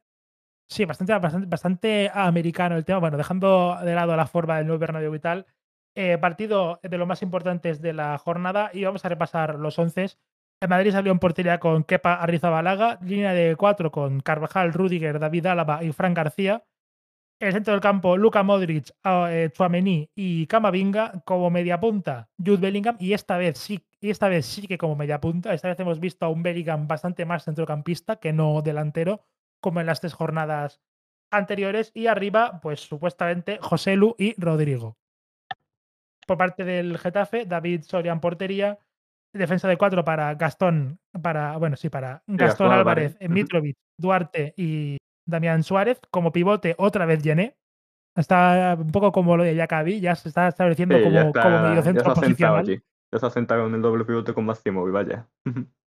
sí, 0.69 0.85
bastante, 0.85 1.13
bastante, 1.19 1.47
bastante, 1.47 2.11
americano 2.13 2.77
el 2.77 2.85
tema. 2.85 2.99
Bueno, 2.99 3.17
dejando 3.17 3.77
de 3.83 3.95
lado 3.95 4.17
la 4.17 4.27
forma 4.27 4.59
del 4.59 4.67
nuevo 4.67 4.81
Bernabéu 4.81 5.15
y 5.15 5.21
tal. 5.21 5.47
Eh, 5.95 6.17
partido 6.19 6.79
de 6.83 6.97
los 6.97 7.09
más 7.09 7.23
importantes 7.23 7.83
de 7.83 7.93
la 7.93 8.19
jornada 8.19 8.71
y 8.73 8.85
vamos 8.85 9.05
a 9.05 9.09
repasar 9.09 9.57
los 9.57 9.79
once. 9.79 10.07
El 10.61 10.69
Madrid 10.69 10.93
salió 10.93 11.13
en 11.13 11.19
portería 11.19 11.59
con 11.59 11.85
Kepa 11.85 12.15
Arrizabalaga, 12.15 12.99
línea 13.03 13.33
de 13.33 13.57
cuatro 13.57 13.91
con 13.91 14.21
Carvajal, 14.21 14.73
Rudiger, 14.73 15.19
David 15.19 15.47
Álava 15.47 15.83
y 15.83 15.93
Fran 15.93 16.15
García. 16.15 16.65
En 17.41 17.49
el 17.49 17.55
centro 17.55 17.73
del 17.73 17.81
campo, 17.81 18.17
Luka 18.17 18.43
Modric, 18.43 18.91
eh, 19.05 19.51
Chouameni 19.53 20.11
y 20.17 20.47
Camavinga 20.47 21.23
como 21.25 21.51
media 21.51 21.79
punta, 21.79 22.29
Jude 22.37 22.57
Bellingham 22.59 22.97
y 22.99 23.13
esta 23.13 23.37
vez 23.37 23.59
sí 23.59 23.85
y 24.01 24.11
esta 24.11 24.29
vez 24.29 24.47
sí 24.47 24.67
que 24.67 24.79
como 24.79 24.97
media 24.97 25.21
punta. 25.21 25.53
Esta 25.53 25.69
vez 25.69 25.81
hemos 25.81 26.01
visto 26.01 26.25
a 26.25 26.29
un 26.29 26.43
Bellingham 26.43 26.87
bastante 26.87 27.25
más 27.25 27.45
centrocampista 27.45 28.17
que 28.17 28.33
no 28.33 28.63
delantero, 28.63 29.25
como 29.61 29.81
en 29.81 29.87
las 29.87 30.01
tres 30.01 30.15
jornadas 30.15 30.81
anteriores. 31.31 31.91
Y 31.95 32.07
arriba, 32.07 32.61
pues 32.63 32.81
supuestamente 32.81 33.59
José 33.61 33.97
Lu 33.97 34.15
y 34.19 34.41
Rodrigo. 34.41 34.97
Por 36.27 36.37
parte 36.37 36.65
del 36.65 36.99
Getafe, 36.99 37.47
David 37.47 37.83
Soria 37.83 38.13
en 38.13 38.21
portería. 38.21 38.79
Defensa 39.35 39.69
de 39.69 39.77
cuatro 39.77 40.05
para 40.05 40.35
Gastón, 40.35 41.01
para, 41.23 41.57
bueno, 41.59 41.77
sí, 41.77 41.91
para 41.91 42.23
Gastón, 42.27 42.73
Álvarez, 42.73 43.17
Mitrovic, 43.21 43.77
Duarte 43.99 44.55
y 44.57 44.97
Damián 45.27 45.63
Suárez. 45.63 46.01
Como 46.11 46.33
pivote, 46.33 46.75
otra 46.79 47.05
vez 47.05 47.23
Llené. 47.23 47.57
Está 48.17 48.77
un 48.79 48.91
poco 48.91 49.13
como 49.13 49.37
lo 49.37 49.45
de 49.45 49.55
Yakabi, 49.55 50.01
ya 50.01 50.17
se 50.17 50.29
está 50.29 50.49
estableciendo 50.49 51.01
como, 51.03 51.33
como 51.33 51.63
medio 51.63 51.83
centro 51.83 52.15
posicional. 52.15 52.83
Ya 53.13 53.19
se 53.19 53.27
ha 53.27 53.31
sentado 53.31 53.67
en 53.67 53.75
el 53.75 53.83
doble 53.83 54.05
pivote 54.05 54.35
con 54.35 54.45
Maximovic, 54.45 54.93
vaya. 54.93 55.29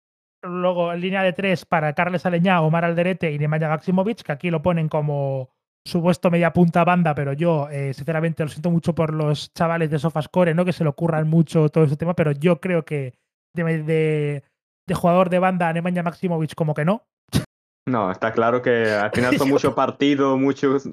Luego, 0.44 0.92
en 0.92 1.02
línea 1.02 1.22
de 1.22 1.34
tres 1.34 1.66
para 1.66 1.94
Carles 1.94 2.26
Aleñá, 2.26 2.62
Omar 2.62 2.84
Alderete 2.84 3.32
y 3.32 3.38
Nemanja 3.38 3.70
Maximovic, 3.70 4.24
que 4.24 4.32
aquí 4.32 4.50
lo 4.50 4.62
ponen 4.62 4.90
como 4.90 5.50
supuesto 5.86 6.32
media 6.32 6.54
punta 6.54 6.84
banda, 6.84 7.14
pero 7.14 7.34
yo, 7.34 7.70
eh, 7.70 7.94
sinceramente, 7.94 8.44
lo 8.44 8.50
siento 8.50 8.72
mucho 8.72 8.96
por 8.96 9.14
los 9.14 9.54
chavales 9.54 9.90
de 9.92 10.00
Sofascore, 10.00 10.56
¿no? 10.56 10.66
Que 10.66 10.74
se 10.74 10.84
le 10.84 10.90
ocurran 10.90 11.28
mucho 11.28 11.70
todo 11.70 11.84
este 11.84 11.98
tema, 11.98 12.16
pero 12.16 12.32
yo 12.32 12.60
creo 12.60 12.86
que 12.86 13.14
de, 13.56 14.44
jugador 14.94 15.30
de 15.30 15.40
banda 15.40 15.72
Nemanja 15.72 16.04
Maximovic 16.04 16.56
como 16.56 16.74
que 16.74 16.86
no. 16.86 17.04
No, 17.88 18.12
está 18.12 18.32
claro 18.32 18.62
que 18.62 18.90
al 18.90 19.12
final 19.12 19.38
son 19.38 19.50
muchos 19.50 19.74
partidos, 19.74 20.40
muchos 20.40 20.90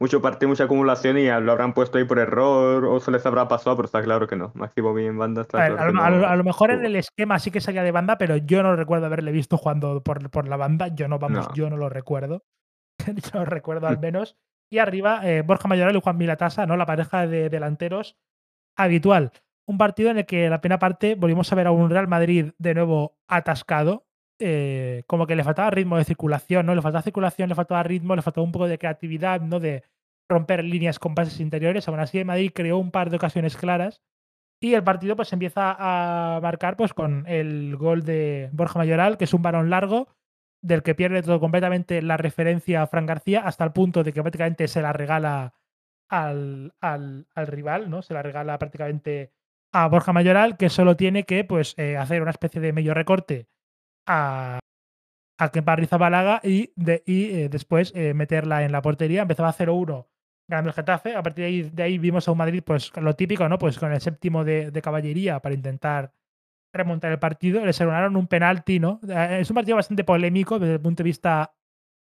mucho 0.00 0.20
partido, 0.20 0.48
mucha 0.48 0.64
acumulación 0.64 1.18
y 1.18 1.26
lo 1.26 1.52
habrán 1.52 1.72
puesto 1.72 1.98
ahí 1.98 2.04
por 2.04 2.18
error 2.18 2.84
o 2.84 3.00
se 3.00 3.10
les 3.10 3.24
habrá 3.26 3.48
pasado, 3.48 3.76
pero 3.76 3.86
está 3.86 4.02
claro 4.02 4.26
que 4.26 4.36
no. 4.36 4.52
Máximo 4.54 4.92
bien 4.92 5.10
en 5.10 5.18
banda 5.18 5.42
está 5.42 5.64
a, 5.64 6.36
lo, 6.36 6.44
mejor 6.44 6.72
en 6.72 6.84
el 6.84 6.96
esquema 6.96 7.38
sí 7.38 7.50
que 7.50 7.60
salía 7.60 7.82
de 7.82 7.92
banda, 7.92 8.18
pero 8.18 8.36
yo 8.36 8.62
no 8.62 8.74
recuerdo 8.76 9.06
haberle 9.06 9.32
visto 9.32 9.56
jugando 9.56 10.02
por, 10.02 10.30
por 10.30 10.48
la 10.48 10.56
banda. 10.56 10.88
Yo 10.88 11.08
no, 11.08 11.18
vamos, 11.18 11.48
yo 11.54 11.70
no 11.70 11.76
lo 11.76 11.88
recuerdo. 11.88 12.44
yo 13.06 13.40
lo 13.40 13.44
recuerdo 13.44 13.86
al 13.86 13.98
menos. 14.00 14.36
Y 14.70 14.78
arriba, 14.78 15.20
eh, 15.24 15.42
Borja 15.42 15.68
Mayoral 15.68 15.96
y 15.96 16.00
Juan 16.00 16.16
Milatasa, 16.16 16.66
¿no? 16.66 16.76
La 16.76 16.86
pareja 16.86 17.26
de 17.26 17.48
delanteros 17.48 18.16
habitual. 18.76 19.32
Un 19.66 19.78
partido 19.78 20.10
en 20.10 20.18
el 20.18 20.26
que 20.26 20.44
en 20.44 20.50
la 20.50 20.60
primera 20.60 20.78
parte 20.78 21.14
volvimos 21.14 21.52
a 21.52 21.56
ver 21.56 21.66
a 21.66 21.70
un 21.70 21.90
Real 21.90 22.08
Madrid 22.08 22.52
de 22.58 22.74
nuevo 22.74 23.16
atascado, 23.28 24.06
eh, 24.38 25.04
como 25.06 25.26
que 25.26 25.36
le 25.36 25.44
faltaba 25.44 25.70
ritmo 25.70 25.96
de 25.96 26.04
circulación, 26.04 26.66
¿no? 26.66 26.74
Le 26.74 26.82
faltaba 26.82 27.02
circulación, 27.02 27.48
le 27.48 27.54
faltaba 27.54 27.82
ritmo, 27.82 28.16
le 28.16 28.22
faltaba 28.22 28.44
un 28.44 28.52
poco 28.52 28.66
de 28.66 28.78
creatividad, 28.78 29.40
¿no? 29.40 29.60
De 29.60 29.84
romper 30.28 30.64
líneas 30.64 30.98
con 30.98 31.14
pases 31.14 31.40
interiores. 31.40 31.86
Aún 31.88 32.00
así, 32.00 32.24
Madrid 32.24 32.50
creó 32.54 32.78
un 32.78 32.90
par 32.90 33.10
de 33.10 33.16
ocasiones 33.16 33.56
claras 33.56 34.02
y 34.60 34.74
el 34.74 34.82
partido 34.82 35.16
pues 35.16 35.32
empieza 35.32 35.76
a 35.78 36.40
marcar 36.40 36.76
pues 36.76 36.94
con 36.94 37.26
el 37.26 37.76
gol 37.76 38.04
de 38.04 38.48
Borja 38.52 38.78
Mayoral, 38.78 39.18
que 39.18 39.24
es 39.24 39.34
un 39.34 39.42
balón 39.42 39.70
largo 39.70 40.08
del 40.62 40.82
que 40.82 40.94
pierde 40.94 41.22
todo 41.22 41.40
completamente 41.40 42.00
la 42.00 42.16
referencia 42.16 42.82
a 42.82 42.86
Fran 42.86 43.06
García 43.06 43.42
hasta 43.42 43.64
el 43.64 43.72
punto 43.72 44.02
de 44.02 44.12
que 44.12 44.22
prácticamente 44.22 44.66
se 44.66 44.80
la 44.80 44.94
regala 44.94 45.54
al, 46.08 46.74
al, 46.80 47.26
al 47.34 47.46
rival, 47.46 47.90
¿no? 47.90 48.00
Se 48.00 48.14
la 48.14 48.22
regala 48.22 48.58
prácticamente 48.58 49.32
a 49.72 49.86
Borja 49.88 50.12
Mayoral, 50.12 50.56
que 50.56 50.70
solo 50.70 50.96
tiene 50.96 51.24
que 51.24 51.44
pues, 51.44 51.74
eh, 51.76 51.98
hacer 51.98 52.22
una 52.22 52.30
especie 52.30 52.60
de 52.60 52.72
medio 52.72 52.94
recorte 52.94 53.48
a, 54.06 54.58
a 55.38 55.48
Kepa 55.50 55.76
Rizabalaga 55.76 56.40
y, 56.42 56.72
de, 56.76 57.02
y 57.06 57.24
eh, 57.30 57.48
después 57.48 57.92
eh, 57.94 58.14
meterla 58.14 58.64
en 58.64 58.72
la 58.72 58.82
portería. 58.82 59.22
Empezaba 59.22 59.52
0-1 59.52 60.06
ganando 60.48 60.70
el 60.70 60.74
Getafe. 60.74 61.16
A 61.16 61.22
partir 61.22 61.72
de 61.72 61.82
ahí, 61.82 61.98
vimos 61.98 62.28
a 62.28 62.32
un 62.32 62.38
Madrid, 62.38 62.62
pues 62.64 62.92
lo 62.96 63.14
típico, 63.14 63.48
¿no? 63.48 63.58
Pues 63.58 63.78
con 63.78 63.92
el 63.92 64.00
séptimo 64.00 64.44
de, 64.44 64.70
caballería 64.82 65.40
para 65.40 65.54
intentar 65.54 66.12
remontar 66.72 67.12
el 67.12 67.18
partido. 67.18 67.64
Le 67.64 67.72
seronaron 67.72 68.16
un 68.16 68.26
penalti, 68.26 68.80
¿no? 68.80 69.00
Es 69.08 69.50
un 69.50 69.54
partido 69.54 69.76
bastante 69.76 70.04
polémico 70.04 70.58
desde 70.58 70.74
el 70.74 70.80
punto 70.80 71.02
de 71.02 71.08
vista 71.08 71.54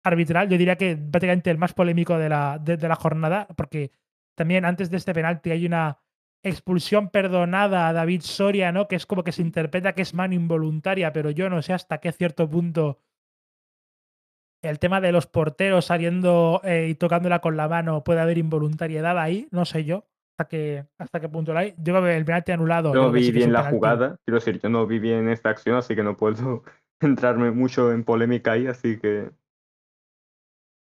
arbitral. 0.04 0.50
Yo 0.50 0.58
diría 0.58 0.76
que 0.78 0.96
prácticamente 0.96 1.52
el 1.52 1.58
más 1.58 1.74
polémico 1.74 2.18
de 2.18 2.30
la, 2.30 2.60
de 2.60 2.88
la 2.88 2.96
jornada, 2.96 3.48
porque 3.56 3.92
también 4.36 4.66
antes 4.66 4.90
de 4.90 4.98
este 4.98 5.14
penalti 5.14 5.52
hay 5.52 5.66
una 5.66 6.00
expulsión 6.44 7.10
perdonada 7.10 7.88
a 7.88 7.94
David 7.94 8.22
Soria, 8.22 8.72
¿no? 8.72 8.88
Que 8.88 8.96
es 8.96 9.06
como 9.06 9.24
que 9.24 9.32
se 9.32 9.42
interpreta 9.42 9.94
que 9.94 10.02
es 10.02 10.14
mano 10.14 10.34
involuntaria, 10.34 11.12
pero 11.14 11.32
yo 11.32 11.50
no 11.50 11.62
sé 11.62 11.74
hasta 11.74 12.00
qué 12.00 12.12
cierto 12.12 12.50
punto 12.50 13.00
el 14.62 14.80
tema 14.80 15.00
de 15.00 15.12
los 15.12 15.26
porteros 15.26 15.86
saliendo 15.86 16.62
eh, 16.64 16.88
y 16.90 16.96
tocándola 16.96 17.40
con 17.40 17.56
la 17.56 17.70
mano 17.70 18.04
puede 18.04 18.20
haber 18.20 18.38
involuntariedad 18.38 19.18
ahí, 19.18 19.48
no 19.52 19.66
sé 19.66 19.86
yo 19.86 20.06
hasta 20.40 20.48
qué, 20.48 20.86
hasta 20.98 21.20
qué 21.20 21.28
punto 21.28 21.54
la 21.54 21.62
hay. 21.62 21.74
Yo 21.78 21.94
creo 21.94 22.04
que 22.04 22.16
el 22.16 22.26
penalti 22.26 22.52
anulado. 22.54 22.94
No 22.94 23.12
vi 23.12 23.30
bien 23.32 23.52
la 23.52 23.70
jugada, 23.70 24.18
quiero 24.24 24.40
decir, 24.40 24.60
yo 24.62 24.70
no 24.70 24.88
vi 24.88 25.00
bien 25.00 25.28
esta 25.28 25.50
acción, 25.50 25.76
así 25.76 25.96
que 25.96 26.04
no 26.04 26.16
puedo 26.16 26.64
entrarme 27.02 27.52
mucho 27.52 27.92
en 27.92 28.04
polémica 28.04 28.54
ahí, 28.54 28.68
así 28.68 29.00
que 29.00 29.32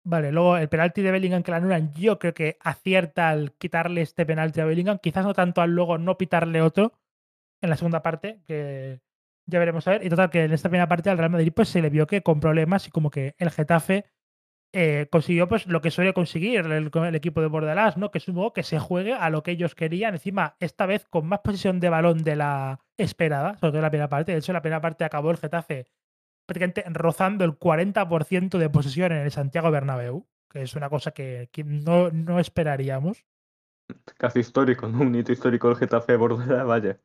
Vale, 0.09 0.31
luego 0.31 0.57
el 0.57 0.69
penalti 0.69 1.03
de 1.03 1.11
Bellingham 1.11 1.43
que 1.43 1.51
la 1.51 1.57
anulan, 1.57 1.93
yo 1.95 2.21
creo 2.21 2.33
que 2.33 2.59
acierta 2.61 3.29
al 3.29 3.55
quitarle 3.55 4.03
este 4.03 4.25
penalti 4.25 4.61
a 4.61 4.65
Bellingham, 4.65 4.99
quizás 5.03 5.25
no 5.25 5.35
tanto 5.35 5.61
al 5.63 5.71
luego 5.71 5.99
no 5.99 6.17
pitarle 6.17 6.63
otro 6.63 6.93
en 7.61 7.71
la 7.71 7.77
segunda 7.77 8.03
parte, 8.03 8.41
que 8.47 9.01
ya 9.47 9.59
veremos 9.59 9.89
a 9.89 9.93
ver. 9.93 10.07
Y 10.07 10.09
total, 10.09 10.31
que 10.31 10.45
en 10.45 10.53
esta 10.53 10.69
primera 10.69 10.89
parte 10.89 11.11
al 11.11 11.19
Real 11.19 11.31
Madrid 11.31 11.53
pues 11.53 11.71
se 11.71 11.83
le 11.83 11.91
vio 11.91 12.07
que 12.07 12.23
con 12.23 12.39
problemas 12.39 12.87
y 12.87 12.93
como 12.93 13.11
que 13.11 13.35
el 13.39 13.51
Getafe 13.51 14.05
eh, 14.73 15.09
consiguió 15.11 15.49
pues 15.49 15.67
lo 15.67 15.81
que 15.81 15.91
suele 15.91 16.15
conseguir 16.15 16.61
el, 16.61 16.91
el 16.95 17.15
equipo 17.17 17.41
de 17.41 17.49
Bordalás, 17.49 17.97
¿no? 17.97 18.13
Que 18.13 18.19
es 18.19 18.29
un 18.29 18.35
juego 18.37 18.53
que 18.53 18.63
se 18.63 18.79
juegue 18.79 19.13
a 19.15 19.29
lo 19.31 19.43
que 19.43 19.53
ellos 19.53 19.75
querían, 19.75 20.15
encima 20.15 20.57
esta 20.61 20.87
vez 20.87 21.07
con 21.07 21.27
más 21.27 21.41
posición 21.41 21.81
de 21.81 21.89
balón 21.89 22.23
de 22.23 22.37
la 22.37 22.81
esperada, 22.97 23.59
sobre 23.59 23.73
todo 23.73 23.79
en 23.79 23.83
la 23.83 23.91
primera 23.91 24.09
parte. 24.09 24.33
De 24.33 24.39
hecho, 24.39 24.53
en 24.53 24.55
la 24.55 24.63
primera 24.63 24.81
parte 24.81 25.05
acabó 25.05 25.33
el 25.33 25.39
Getafe 25.39 25.87
prácticamente 26.47 26.85
rozando 26.91 27.45
el 27.45 27.59
40% 27.59 28.59
de 28.59 28.71
posesión 28.71 29.13
en 29.13 29.19
el 29.19 29.33
Santiago 29.33 29.71
Bernabéu, 29.71 30.27
que 30.49 30.63
es 30.63 30.75
una 30.75 30.89
cosa 30.89 31.11
que, 31.11 31.49
que 31.53 31.65
no, 31.65 32.11
no, 32.11 32.41
esperaríamos. 32.41 33.27
Casi 34.17 34.41
histórico, 34.41 34.89
¿no? 34.89 35.01
Un 35.01 35.15
hito 35.15 35.33
histórico 35.33 35.69
del 35.69 35.77
Getafe 35.77 36.17
Bordela, 36.17 36.65
vaya. 36.65 36.99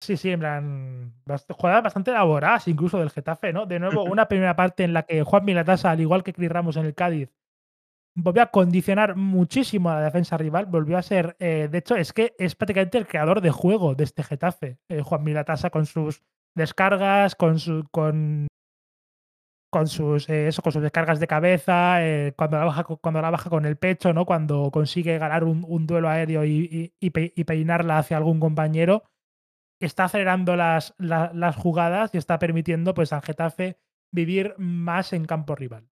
Sí, 0.00 0.16
sí, 0.16 0.30
en 0.30 0.40
plan, 0.40 1.14
jugadas 1.48 1.82
bastante 1.82 2.10
elaboradas 2.10 2.68
incluso 2.68 2.98
del 2.98 3.10
Getafe, 3.10 3.52
¿no? 3.52 3.64
De 3.64 3.78
nuevo, 3.78 4.04
una 4.04 4.28
primera 4.28 4.56
parte 4.56 4.84
en 4.84 4.92
la 4.92 5.04
que 5.04 5.22
Juan 5.22 5.44
Milatasa, 5.44 5.90
al 5.90 6.00
igual 6.00 6.22
que 6.22 6.32
Cris 6.32 6.50
Ramos 6.50 6.76
en 6.76 6.84
el 6.84 6.94
Cádiz, 6.94 7.30
volvió 8.14 8.42
a 8.42 8.50
condicionar 8.50 9.16
muchísimo 9.16 9.90
a 9.90 9.96
la 9.96 10.02
defensa 10.02 10.36
rival, 10.36 10.66
volvió 10.66 10.98
a 10.98 11.02
ser, 11.02 11.36
eh, 11.38 11.68
de 11.70 11.78
hecho, 11.78 11.96
es 11.96 12.12
que 12.12 12.34
es 12.38 12.54
prácticamente 12.54 12.98
el 12.98 13.06
creador 13.06 13.40
de 13.40 13.50
juego 13.50 13.94
de 13.94 14.04
este 14.04 14.22
Getafe, 14.22 14.78
eh, 14.88 15.00
Juan 15.02 15.24
Milatasa 15.24 15.70
con 15.70 15.86
sus 15.86 16.22
descargas, 16.54 17.34
con, 17.34 17.58
su, 17.58 17.84
con, 17.90 18.48
sus, 19.86 20.28
eh, 20.28 20.48
eso, 20.48 20.62
con 20.62 20.72
sus 20.72 20.82
descargas 20.82 21.20
de 21.20 21.26
cabeza, 21.26 22.04
eh, 22.04 22.32
cuando, 22.36 22.58
la 22.58 22.64
baja, 22.64 22.84
cuando 22.84 23.20
la 23.20 23.30
baja 23.30 23.50
con 23.50 23.64
el 23.66 23.76
pecho, 23.76 24.12
¿no? 24.12 24.24
cuando 24.24 24.70
consigue 24.70 25.18
ganar 25.18 25.44
un, 25.44 25.86
duelo 25.86 26.08
aéreo 26.08 26.44
y, 26.44 26.92
peinarla 27.10 27.98
hacia 27.98 28.16
algún 28.16 28.40
compañero, 28.40 29.04
está 29.80 30.04
acelerando 30.04 30.56
las, 30.56 30.94
la, 30.98 31.30
las 31.34 31.56
jugadas 31.56 32.14
y 32.14 32.18
está 32.18 32.38
permitiendo 32.38 32.94
pues, 32.94 33.12
al 33.12 33.22
Getafe 33.22 33.78
vivir 34.12 34.54
más 34.58 35.12
en 35.12 35.24
campo 35.24 35.54
rival. 35.56 35.88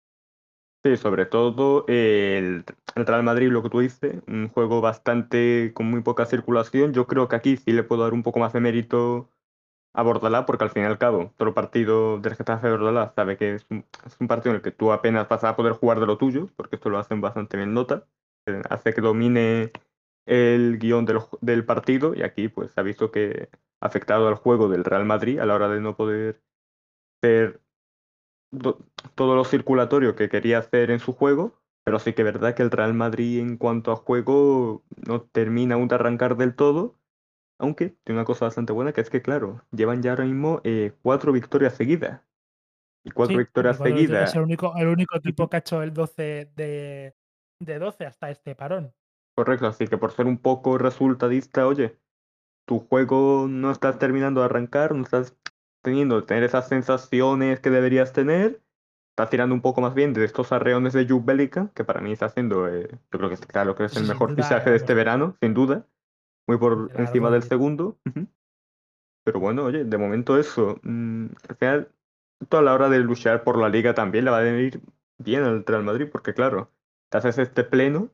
Sí, 0.83 0.95
sobre 0.95 1.25
todo 1.25 1.83
el, 1.89 2.63
el, 2.95 3.05
Real 3.05 3.23
Madrid, 3.23 3.49
lo 3.49 3.61
que 3.61 3.69
tú 3.69 3.81
dices, 3.81 4.21
un 4.27 4.47
juego 4.47 4.79
bastante 4.79 5.73
con 5.73 5.87
muy 5.87 6.01
poca 6.01 6.25
circulación. 6.25 6.93
Yo 6.93 7.05
creo 7.05 7.27
que 7.27 7.35
aquí 7.35 7.57
sí 7.57 7.73
le 7.73 7.83
puedo 7.83 8.03
dar 8.03 8.13
un 8.13 8.23
poco 8.23 8.39
más 8.39 8.53
de 8.53 8.61
mérito 8.61 9.29
a 9.93 10.45
porque 10.45 10.63
al 10.63 10.69
fin 10.69 10.83
y 10.83 10.85
al 10.85 10.97
cabo, 10.97 11.33
todo 11.37 11.53
partido 11.53 12.19
del 12.19 12.35
Getafe 12.35 12.67
de 12.67 12.73
Bordalás 12.73 13.13
sabe 13.15 13.37
que 13.37 13.55
es 13.55 13.67
un, 13.69 14.27
partido 14.27 14.51
en 14.51 14.57
el 14.57 14.61
que 14.61 14.71
tú 14.71 14.91
apenas 14.91 15.27
vas 15.27 15.43
a 15.43 15.55
poder 15.55 15.73
jugar 15.73 15.99
de 15.99 16.05
lo 16.05 16.17
tuyo, 16.17 16.47
porque 16.55 16.75
esto 16.75 16.89
lo 16.89 16.99
hacen 16.99 17.21
bastante 17.21 17.57
bien 17.57 17.73
nota, 17.73 18.05
hace 18.69 18.93
que 18.93 19.01
domine 19.01 19.71
el 20.25 20.77
guion 20.77 21.05
del, 21.41 21.65
partido 21.65 22.13
y 22.13 22.21
aquí 22.21 22.49
pues 22.49 22.77
ha 22.77 22.83
visto 22.83 23.11
que 23.11 23.49
ha 23.81 23.87
afectado 23.87 24.27
al 24.27 24.35
juego 24.35 24.69
del 24.69 24.83
Real 24.83 25.05
Madrid 25.05 25.39
a 25.39 25.45
la 25.45 25.55
hora 25.55 25.69
de 25.69 25.81
no 25.81 25.95
poder 25.95 26.41
hacer 27.17 27.61
do, 28.51 28.79
todo 29.15 29.35
lo 29.35 29.43
circulatorio 29.43 30.15
que 30.15 30.29
quería 30.29 30.59
hacer 30.59 30.91
en 30.91 30.99
su 30.99 31.13
juego, 31.13 31.59
pero 31.83 31.99
sí 31.99 32.13
que 32.13 32.21
es 32.21 32.25
verdad 32.25 32.53
que 32.55 32.63
el 32.63 32.71
Real 32.71 32.93
Madrid 32.93 33.39
en 33.39 33.57
cuanto 33.57 33.91
a 33.91 33.95
juego 33.95 34.83
no 35.07 35.21
termina 35.23 35.75
aún 35.75 35.87
de 35.87 35.95
arrancar 35.95 36.37
del 36.37 36.55
todo 36.55 36.98
aunque 37.59 37.97
tiene 38.03 38.19
una 38.19 38.25
cosa 38.25 38.45
bastante 38.45 38.73
buena 38.73 38.93
que 38.93 39.01
es 39.01 39.09
que, 39.09 39.21
claro, 39.21 39.61
llevan 39.71 40.01
ya 40.01 40.11
ahora 40.11 40.23
mismo 40.23 40.61
eh, 40.63 40.93
cuatro 41.03 41.31
victorias 41.33 41.75
seguidas. 41.75 42.21
Y 43.05 43.11
cuatro 43.11 43.33
sí, 43.33 43.39
victorias 43.39 43.77
seguidas. 43.77 44.29
Es 44.29 44.35
el 44.35 44.41
único, 44.41 44.73
el 44.77 44.87
único 44.87 45.17
equipo 45.17 45.49
que 45.49 45.57
ha 45.57 45.59
hecho 45.59 45.83
el 45.83 45.93
12 45.93 46.51
de, 46.55 47.15
de 47.59 47.79
12 47.79 48.05
hasta 48.05 48.29
este 48.29 48.55
parón. 48.55 48.93
Correcto, 49.35 49.67
así 49.67 49.87
que 49.87 49.97
por 49.97 50.11
ser 50.11 50.25
un 50.25 50.37
poco 50.37 50.77
resultadista, 50.77 51.67
oye, 51.67 51.97
tu 52.65 52.79
juego 52.79 53.47
no 53.49 53.71
estás 53.71 53.99
terminando 53.99 54.41
de 54.41 54.45
arrancar, 54.45 54.95
no 54.95 55.03
estás 55.03 55.37
teniendo 55.81 56.23
tener 56.23 56.43
esas 56.43 56.67
sensaciones 56.67 57.59
que 57.59 57.69
deberías 57.69 58.11
tener, 58.11 58.61
estás 59.11 59.29
tirando 59.29 59.55
un 59.55 59.61
poco 59.61 59.81
más 59.81 59.93
bien 59.93 60.13
de 60.13 60.25
estos 60.25 60.51
arreones 60.51 60.93
de 60.93 61.07
Juve 61.07 61.49
que 61.73 61.83
para 61.83 62.01
mí 62.01 62.11
está 62.11 62.25
haciendo, 62.25 62.67
eh, 62.67 62.89
yo 63.11 63.19
creo 63.19 63.29
que 63.29 63.37
claro 63.37 63.75
que 63.75 63.85
es 63.85 63.95
el 63.95 64.07
mejor 64.07 64.35
fichaje 64.35 64.69
de 64.71 64.75
este 64.75 64.93
verano, 64.93 65.35
sin 65.41 65.53
duda 65.53 65.85
muy 66.49 66.57
por 66.57 66.87
claro, 66.87 67.03
encima 67.03 67.29
del 67.29 67.43
segundo. 67.43 67.99
Pero 69.23 69.39
bueno, 69.39 69.65
oye, 69.65 69.83
de 69.83 69.97
momento 69.99 70.39
eso. 70.39 70.79
Mm, 70.81 71.27
al 71.47 71.55
final, 71.57 71.91
a 72.49 72.61
la 72.63 72.73
hora 72.73 72.89
de 72.89 72.97
luchar 72.97 73.43
por 73.43 73.59
la 73.59 73.69
liga 73.69 73.93
también 73.93 74.25
le 74.25 74.31
va 74.31 74.39
a 74.39 74.41
venir 74.41 74.81
bien 75.19 75.43
al 75.43 75.63
Real 75.63 75.83
Madrid, 75.83 76.07
porque 76.11 76.33
claro, 76.33 76.71
te 77.09 77.19
haces 77.19 77.37
este 77.37 77.63
pleno 77.63 78.09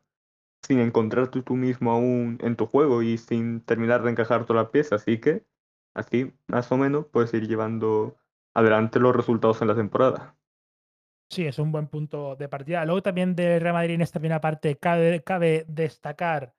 sin 0.63 0.79
encontrarte 0.79 1.43
tú 1.43 1.55
mismo 1.55 1.91
aún 1.91 2.37
en 2.41 2.57
tu 2.57 2.65
juego 2.65 3.01
y 3.03 3.17
sin 3.17 3.61
terminar 3.61 4.03
de 4.03 4.11
encajar 4.11 4.45
toda 4.45 4.63
la 4.63 4.71
pieza. 4.71 4.95
Así 4.95 5.21
que 5.21 5.45
así, 5.93 6.33
más 6.47 6.69
o 6.73 6.77
menos, 6.77 7.05
puedes 7.05 7.33
ir 7.33 7.47
llevando 7.47 8.17
adelante 8.53 8.99
los 8.99 9.15
resultados 9.15 9.61
en 9.61 9.69
la 9.69 9.75
temporada. 9.75 10.35
Sí, 11.29 11.45
es 11.45 11.57
un 11.57 11.71
buen 11.71 11.87
punto 11.87 12.35
de 12.35 12.49
partida. 12.49 12.83
Luego 12.83 13.01
también 13.01 13.33
de 13.33 13.59
Real 13.59 13.75
Madrid 13.75 13.93
en 13.93 14.01
esta 14.01 14.19
primera 14.19 14.41
parte 14.41 14.75
cabe, 14.75 15.23
cabe 15.23 15.63
destacar 15.69 16.53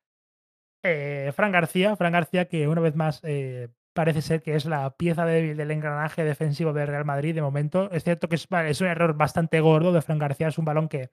eh, 0.82 1.32
Fran 1.34 1.52
García, 1.52 1.96
Fran 1.96 2.12
García 2.12 2.48
que 2.48 2.68
una 2.68 2.80
vez 2.80 2.94
más 2.94 3.20
eh, 3.24 3.68
parece 3.92 4.22
ser 4.22 4.42
que 4.42 4.54
es 4.54 4.66
la 4.66 4.96
pieza 4.96 5.24
débil 5.24 5.56
del 5.56 5.70
engranaje 5.70 6.22
defensivo 6.22 6.72
del 6.72 6.86
Real 6.86 7.04
Madrid 7.04 7.34
de 7.34 7.42
momento. 7.42 7.90
Es 7.90 8.04
cierto 8.04 8.28
que 8.28 8.36
es, 8.36 8.80
un 8.80 8.86
error 8.86 9.16
bastante 9.16 9.60
gordo 9.60 9.92
de 9.92 10.02
Fran 10.02 10.18
García, 10.18 10.48
es 10.48 10.58
un 10.58 10.66
balón 10.66 10.88
que 10.88 11.10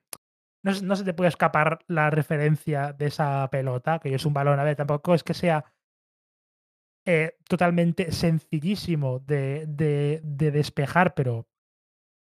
no, 0.63 0.95
se 0.95 1.03
te 1.03 1.13
puede 1.13 1.29
escapar 1.29 1.79
la 1.87 2.09
referencia 2.09 2.93
de 2.93 3.07
esa 3.07 3.49
pelota, 3.51 3.99
que 3.99 4.13
es 4.13 4.25
un 4.25 4.33
balón, 4.33 4.59
a 4.59 4.63
ver, 4.63 4.75
tampoco 4.75 5.13
es 5.13 5.23
que 5.23 5.33
sea 5.33 5.65
eh, 7.05 7.37
totalmente 7.49 8.11
sencillísimo 8.11 9.19
de, 9.19 9.65
de, 9.67 10.21
de, 10.23 10.51
despejar, 10.51 11.15
pero 11.15 11.49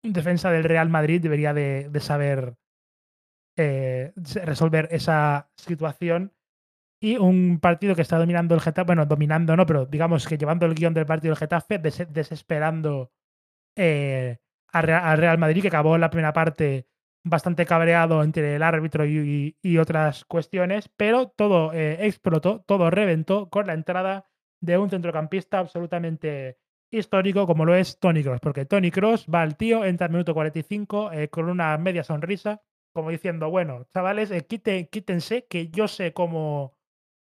defensa 0.02 0.50
del 0.50 0.64
Real 0.64 0.90
Madrid 0.90 1.22
debería 1.22 1.54
de, 1.54 1.92
saber 2.00 2.56
resolver 3.56 4.88
esa 4.90 5.52
situación 5.56 6.34
y 7.04 7.18
un 7.18 7.60
partido 7.60 7.95
que 7.95 8.01
está 8.01 8.18
dominando 8.18 8.56
el 8.56 8.62
Getafe, 8.62 8.86
bueno, 8.86 9.06
dominando 9.06 9.58
no, 9.58 9.66
pero 9.66 9.86
digamos 9.86 10.26
que 10.26 10.38
llevando 10.38 10.66
el 10.66 10.74
guion 10.74 10.93
del 10.93 11.06
partido 11.06 11.32
del 11.32 11.38
Getafe, 11.38 11.78
des 11.78 12.08
desesperando 12.14 13.12
eh, 13.76 14.38
al 14.72 15.18
Real 15.18 15.38
Madrid, 15.38 15.62
que 15.62 15.68
acabó 15.68 15.97
la 15.97 16.10
primera 16.10 16.32
parte 16.32 16.88
bastante 17.26 17.66
cabreado 17.66 18.24
entre 18.24 18.56
el 18.56 18.64
árbitro 18.64 19.06
y, 19.06 19.58
y 19.62 19.78
otras 19.80 20.24
cuestiones, 20.24 20.89
pero 20.95 21.28
todo 21.28 21.74
eh, 21.74 22.08
explotó, 22.08 22.62
todo 22.66 22.89
reventó 22.89 23.49
con 23.49 23.68
la 23.68 23.74
entrada 23.74 24.30
de 24.62 24.78
un 24.78 24.89
centrocampista 24.89 25.60
absolutamente 25.60 26.58
histórico 26.89 27.45
como 27.45 27.66
lo 27.66 27.76
es 27.76 27.99
Tony 27.99 28.24
Cross, 28.24 28.39
porque 28.39 28.66
Tony 28.66 28.91
Cross 28.91 29.28
va 29.28 29.41
al 29.41 29.58
tío, 29.58 29.84
entra 29.84 30.06
al 30.06 30.14
minuto 30.14 30.34
45 30.34 31.12
eh, 31.12 31.28
con 31.28 31.49
una 31.49 31.78
media 31.78 32.06
sonrisa, 32.06 32.62
como 32.93 33.10
diciendo, 33.10 33.49
bueno, 33.49 33.88
chavales, 33.93 34.32
eh, 34.32 34.45
quítense 34.45 35.47
que 35.47 35.68
yo 35.68 35.89
sé 35.89 36.14
cómo, 36.14 36.78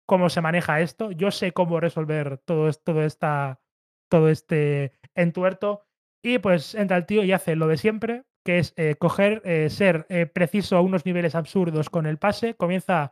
cómo 0.08 0.30
se 0.30 0.40
maneja 0.40 0.80
esto, 0.80 1.12
yo 1.12 1.30
sé 1.30 1.52
cómo 1.52 1.80
resolver 1.80 2.38
todo, 2.38 2.72
todo, 2.72 3.04
esta, 3.04 3.60
todo 4.08 4.30
este 4.30 4.92
entuerto, 5.14 5.84
y 6.22 6.38
pues 6.38 6.74
entra 6.74 6.96
el 6.96 7.04
tío 7.04 7.22
y 7.24 7.32
hace 7.32 7.56
lo 7.56 7.68
de 7.68 7.76
siempre, 7.76 8.24
que 8.42 8.58
es 8.58 8.72
eh, 8.78 8.94
coger, 8.98 9.42
eh, 9.44 9.68
ser 9.68 10.06
eh, 10.08 10.24
preciso 10.24 10.78
a 10.78 10.80
unos 10.80 11.04
niveles 11.04 11.34
absurdos 11.34 11.90
con 11.90 12.06
el 12.06 12.16
pase, 12.16 12.54
comienza 12.54 13.02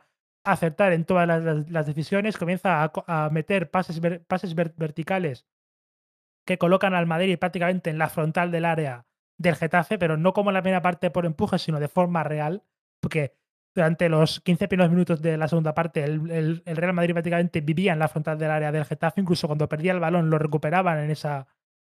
a 0.43 0.51
acertar 0.51 0.91
en 0.91 1.05
todas 1.05 1.27
las, 1.27 1.85
decisiones, 1.85 2.35
comienza 2.35 2.91
a, 3.05 3.29
meter 3.29 3.69
pases, 3.69 4.01
verticales 4.55 5.45
que 6.47 6.57
colocan 6.57 6.95
al 6.95 7.05
Madrid 7.05 7.37
prácticamente 7.37 7.91
en 7.91 7.99
la 7.99 8.09
frontal 8.09 8.49
del 8.49 8.65
área 8.65 9.05
del 9.37 9.55
Getafe, 9.55 9.99
pero 9.99 10.17
no 10.17 10.33
como 10.33 10.49
en 10.49 10.55
la 10.55 10.63
primera 10.63 10.81
parte 10.81 11.11
por 11.11 11.27
empuje, 11.27 11.59
sino 11.59 11.79
de 11.79 11.89
forma 11.89 12.23
real, 12.23 12.63
porque 12.99 13.35
durante 13.77 14.09
los 14.09 14.41
15 14.41 14.67
primeros 14.67 14.91
minutos 14.91 15.21
de 15.21 15.37
la 15.37 15.47
segunda 15.47 15.73
parte 15.73 16.03
el, 16.03 16.61
el, 16.65 16.75
Real 16.75 16.93
Madrid 16.93 17.13
prácticamente 17.13 17.61
vivía 17.61 17.93
en 17.93 17.99
la 17.99 18.07
frontal 18.07 18.37
del 18.37 18.51
área 18.51 18.71
del 18.71 18.85
Getafe, 18.85 19.21
incluso 19.21 19.47
cuando 19.47 19.69
perdía 19.69 19.93
el 19.93 19.99
balón 19.99 20.29
lo 20.29 20.37
recuperaban 20.37 20.99
en 20.99 21.11
esa, 21.11 21.47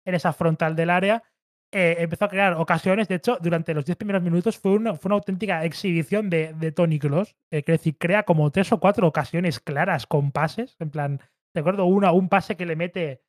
en 0.06 0.16
esa 0.16 0.34
frontal 0.34 0.76
del 0.76 0.90
área. 0.90 1.24
Eh, 1.72 1.98
empezó 2.00 2.26
a 2.26 2.30
crear 2.30 2.54
ocasiones, 2.54 3.08
de 3.08 3.16
hecho, 3.16 3.38
durante 3.42 3.74
los 3.74 3.86
10 3.86 3.98
primeros 3.98 4.22
minutos 4.22 4.60
fue 4.60 4.74
una, 4.74 4.96
fue 4.96 5.10
una 5.10 5.16
auténtica 5.16 5.66
exhibición 5.66 6.30
de, 6.30 6.54
de 6.54 6.72
Tony 6.72 7.00
Cross, 7.00 7.36
eh, 7.52 7.64
decir, 7.66 7.98
crea 7.98 8.24
como 8.24 8.52
tres 8.52 8.72
o 8.72 8.80
cuatro 8.80 9.08
ocasiones 9.08 9.60
claras 9.60 10.06
con 10.06 10.32
pases, 10.32 10.76
en 10.80 10.92
plan, 10.92 11.20
recuerdo 11.56 11.86
una, 11.86 12.12
un 12.12 12.30
pase 12.30 12.56
que 12.56 12.68
le 12.68 12.76
mete 12.76 13.22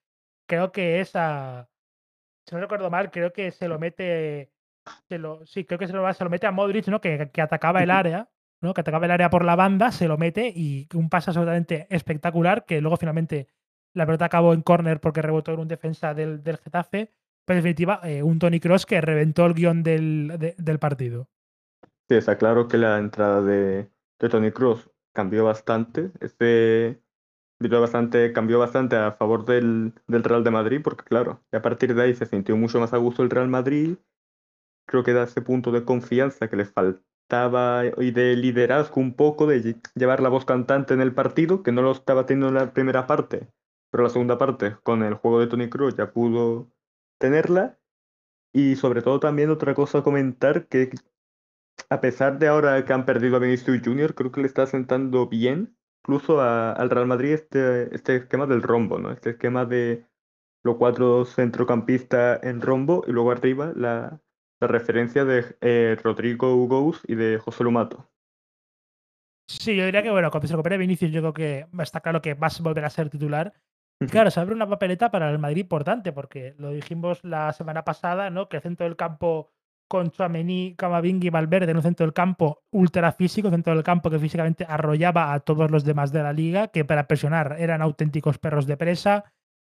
creo 0.47 0.73
que 0.73 1.01
es 1.01 1.15
a. 1.17 1.69
Si 2.47 2.55
no 2.55 2.61
recuerdo 2.61 2.91
mal, 2.91 3.11
creo 3.11 3.33
que 3.33 3.51
se 3.51 3.69
lo 3.69 3.79
mete. 3.79 4.53
Se 5.09 5.19
lo, 5.19 5.47
sí, 5.47 5.65
creo 5.65 5.79
que 5.79 5.87
se 5.87 5.95
lo, 5.95 6.13
se 6.13 6.25
lo 6.25 6.31
mete 6.31 6.47
a 6.47 6.51
Modric, 6.51 6.89
¿no? 6.89 7.01
Que, 7.01 7.31
que 7.33 7.41
atacaba 7.41 7.83
el 7.83 7.91
área, 7.91 8.29
Que 8.61 8.81
atacaba 8.81 9.05
el 9.05 9.11
área 9.13 9.29
por 9.29 9.45
la 9.45 9.57
banda, 9.57 9.93
se 9.93 10.09
lo 10.09 10.17
mete 10.17 10.51
y 10.55 10.89
un 10.95 11.11
pase 11.11 11.31
absolutamente 11.31 11.87
espectacular, 11.91 12.65
que 12.65 12.81
luego 12.81 12.97
finalmente 12.97 13.49
la 13.93 14.07
pelota 14.07 14.25
acabó 14.25 14.55
en 14.55 14.63
córner 14.63 15.01
porque 15.01 15.21
rebotó 15.21 15.53
en 15.53 15.61
un 15.61 15.69
defensa 15.69 16.15
del, 16.15 16.43
del 16.43 16.57
Getafe. 16.57 17.13
Pero 17.45 17.59
en 17.59 17.63
definitiva, 17.63 18.01
eh, 18.05 18.23
un 18.23 18.39
Tony 18.39 18.61
Cross 18.61 18.87
que 18.87 19.03
reventó 19.03 19.45
el 19.45 19.53
guion 19.53 19.83
del, 19.83 20.55
del 20.57 20.79
partido. 20.79 21.29
Sí, 22.09 22.17
está 22.17 22.39
claro 22.39 22.67
que 22.69 22.79
la 22.79 22.99
entrada 22.99 23.43
de, 23.43 23.91
de 24.19 24.29
Tony 24.31 24.51
Cross 24.51 24.91
cambió 25.13 25.45
bastante. 25.45 26.11
Este 26.21 27.03
bastante, 27.69 28.33
cambió 28.33 28.59
bastante 28.59 28.97
a 28.97 29.13
favor 29.13 29.45
del, 29.45 29.93
del, 30.07 30.25
Real 30.25 30.45
de 30.45 30.51
Madrid, 30.51 30.81
porque 30.83 31.05
claro, 31.05 31.43
a 31.53 31.63
partir 31.63 31.95
de 31.95 32.03
ahí 32.03 32.15
se 32.15 32.27
sintió 32.27 32.57
mucho 32.57 32.81
más 32.81 32.93
a 32.93 32.99
gusto 32.99 33.23
el 33.23 33.31
Real 33.31 33.49
Madrid. 33.49 33.97
Creo 34.87 35.03
que 35.03 35.13
da 35.13 35.25
ese 35.25 35.41
punto 35.41 35.71
de 35.73 35.85
confianza 35.85 36.49
que 36.49 36.57
le 36.57 36.65
faltaba 36.65 37.03
y 37.99 38.11
de 38.11 38.37
liderazgo 38.37 39.01
un 39.01 39.15
poco, 39.15 39.47
de 39.47 39.77
llevar 39.95 40.21
la 40.21 40.29
voz 40.29 40.45
cantante 40.45 40.95
en 40.95 41.01
el 41.01 41.15
partido, 41.15 41.63
que 41.63 41.73
no 41.73 41.83
lo 41.83 41.93
estaba 41.93 42.27
teniendo 42.27 42.49
en 42.49 42.55
la 42.55 42.73
primera 42.73 43.07
parte, 43.07 43.49
pero 43.91 44.05
la 44.05 44.11
segunda 44.11 44.39
parte, 44.39 44.77
con 44.83 45.03
el 45.03 45.15
juego 45.15 45.41
de 45.41 45.47
Tony 45.47 45.69
Cruz, 45.69 45.97
ya 45.97 46.13
pudo 46.13 46.71
tenerla. 47.19 47.79
Y 48.53 48.77
sobre 48.77 49.03
todo 49.03 49.19
también 49.19 49.51
otra 49.51 49.75
cosa 49.75 49.99
a 49.99 50.03
comentar, 50.03 50.69
que 50.69 50.91
a 51.91 52.01
pesar 52.01 52.39
de 52.39 52.47
ahora 52.47 52.85
que 52.85 52.93
han 52.93 53.05
perdido 53.05 53.37
a 53.37 53.41
Vinicius 53.41 53.83
Junior, 53.85 54.15
creo 54.15 54.31
que 54.31 54.41
le 54.41 54.47
está 54.47 54.67
sentando 54.67 55.27
bien 55.27 55.77
incluso 56.05 56.41
al 56.41 56.91
Real 56.91 57.07
Madrid 57.07 57.33
este, 57.33 57.95
este 57.95 58.17
esquema 58.17 58.47
del 58.47 58.63
rombo, 58.63 58.99
¿no? 58.99 59.11
Este 59.11 59.31
esquema 59.31 59.65
de 59.65 60.07
los 60.63 60.77
cuatro 60.77 61.25
centrocampistas 61.25 62.43
en 62.43 62.61
rombo 62.61 63.05
y 63.07 63.13
luego 63.13 63.31
arriba 63.31 63.73
la, 63.75 64.21
referencia 64.61 65.25
de 65.25 65.57
eh, 65.61 65.97
Rodrigo 66.03 66.55
Hugo 66.55 66.95
y 67.07 67.15
de 67.15 67.39
José 67.39 67.65
Lumato. 67.65 68.09
Sí, 69.47 69.77
yo 69.77 69.85
diría 69.85 70.03
que, 70.03 70.11
bueno, 70.11 70.31
cuando 70.31 70.49
se 70.49 70.55
recupere 70.55 70.79
Vinicius, 70.79 71.11
yo 71.11 71.21
creo 71.21 71.35
que 71.35 71.67
está 71.83 72.01
claro 72.01 72.23
que 72.23 72.35
va 72.35 72.47
a 72.47 72.63
volver 72.63 72.85
a 72.85 72.91
ser 72.91 73.11
titular. 73.11 73.53
claro, 74.11 74.31
se 74.31 74.41
abre 74.41 74.55
una 74.55 74.69
papeleta 74.69 75.11
para 75.11 75.31
el 75.31 75.39
Madrid 75.39 75.63
importante, 75.63 76.13
porque 76.13 76.55
lo 76.59 76.71
dijimos 76.71 77.23
la 77.23 77.53
semana 77.53 77.85
pasada, 77.85 78.31
¿no? 78.31 78.49
Que 78.49 78.57
el 78.57 78.63
centro 78.63 78.87
del 78.87 78.97
campo 78.97 79.51
con 79.87 80.11
Chouameni, 80.11 80.75
Camavinga 80.77 81.27
y 81.27 81.31
Valverde 81.31 81.71
en 81.71 81.77
un 81.77 81.83
centro 81.83 82.07
del 82.07 82.15
campo 82.15 82.65
ultra 82.71 83.13
físico, 83.13 83.51
centro 83.51 83.75
del 83.75 83.85
campo 83.85 84.11
que 84.11 84.19
físicamente 84.19 84.65
arrollaba 84.69 85.33
a 85.33 85.41
todos 85.41 85.71
los 85.71 85.85
demás 85.85 86.11
de 86.11 86.23
la 86.23 86.33
liga, 86.33 86.69
que 86.69 86.85
para 86.85 87.07
presionar 87.07 87.57
eran 87.59 87.83
auténticos 87.83 88.39
perros 88.39 88.67
de 88.67 88.77
presa, 88.77 89.25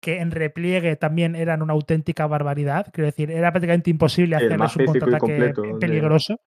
que 0.02 0.18
en 0.18 0.32
repliegue 0.32 0.96
también 0.96 1.36
eran 1.36 1.62
una 1.62 1.74
auténtica 1.74 2.26
barbaridad. 2.26 2.88
Quiero 2.92 3.06
decir, 3.06 3.30
era 3.30 3.52
prácticamente 3.52 3.88
imposible 3.88 4.34
hacerles 4.34 4.76
un 4.76 4.84
contraataque 4.86 5.54
peligroso. 5.80 6.40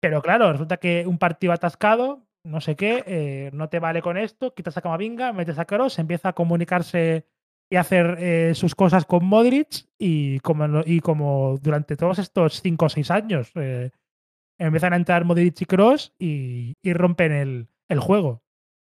Pero 0.00 0.20
claro, 0.20 0.50
resulta 0.50 0.78
que 0.78 1.04
un 1.06 1.18
partido 1.18 1.52
atascado, 1.52 2.26
no 2.42 2.60
sé 2.60 2.74
qué, 2.74 3.04
eh, 3.06 3.50
no 3.52 3.68
te 3.68 3.78
vale 3.78 4.02
con 4.02 4.16
esto, 4.16 4.52
quitas 4.52 4.76
a 4.76 4.82
Camavinga, 4.82 5.32
metes 5.32 5.60
a 5.60 5.64
Kroos, 5.64 5.98
empieza 6.00 6.30
a 6.30 6.32
comunicarse 6.32 7.24
y 7.70 7.76
hacer 7.76 8.16
eh, 8.18 8.52
sus 8.56 8.74
cosas 8.74 9.04
con 9.04 9.24
Modric 9.24 9.86
y 9.96 10.40
como, 10.40 10.82
y 10.84 10.98
como 11.00 11.56
durante 11.62 11.96
todos 11.96 12.18
estos 12.18 12.60
5 12.62 12.84
o 12.84 12.88
6 12.88 13.10
años 13.12 13.52
eh, 13.54 13.92
empiezan 14.58 14.92
a 14.92 14.96
entrar 14.96 15.24
Modric 15.24 15.60
y 15.60 15.66
Cross 15.66 16.14
y, 16.18 16.74
rompen 16.82 17.30
el, 17.30 17.68
el, 17.88 18.00
juego. 18.00 18.42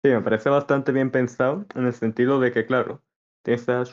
Sí, 0.04 0.12
me 0.12 0.22
parece 0.22 0.49
bastante 0.49 0.91
bien 0.91 1.12
pensado 1.12 1.68
en 1.76 1.86
el 1.86 1.93
sentido 1.93 2.39
de 2.39 2.51
que, 2.51 2.66
claro, 2.66 3.04
tienes 3.44 3.70
a 3.70 3.84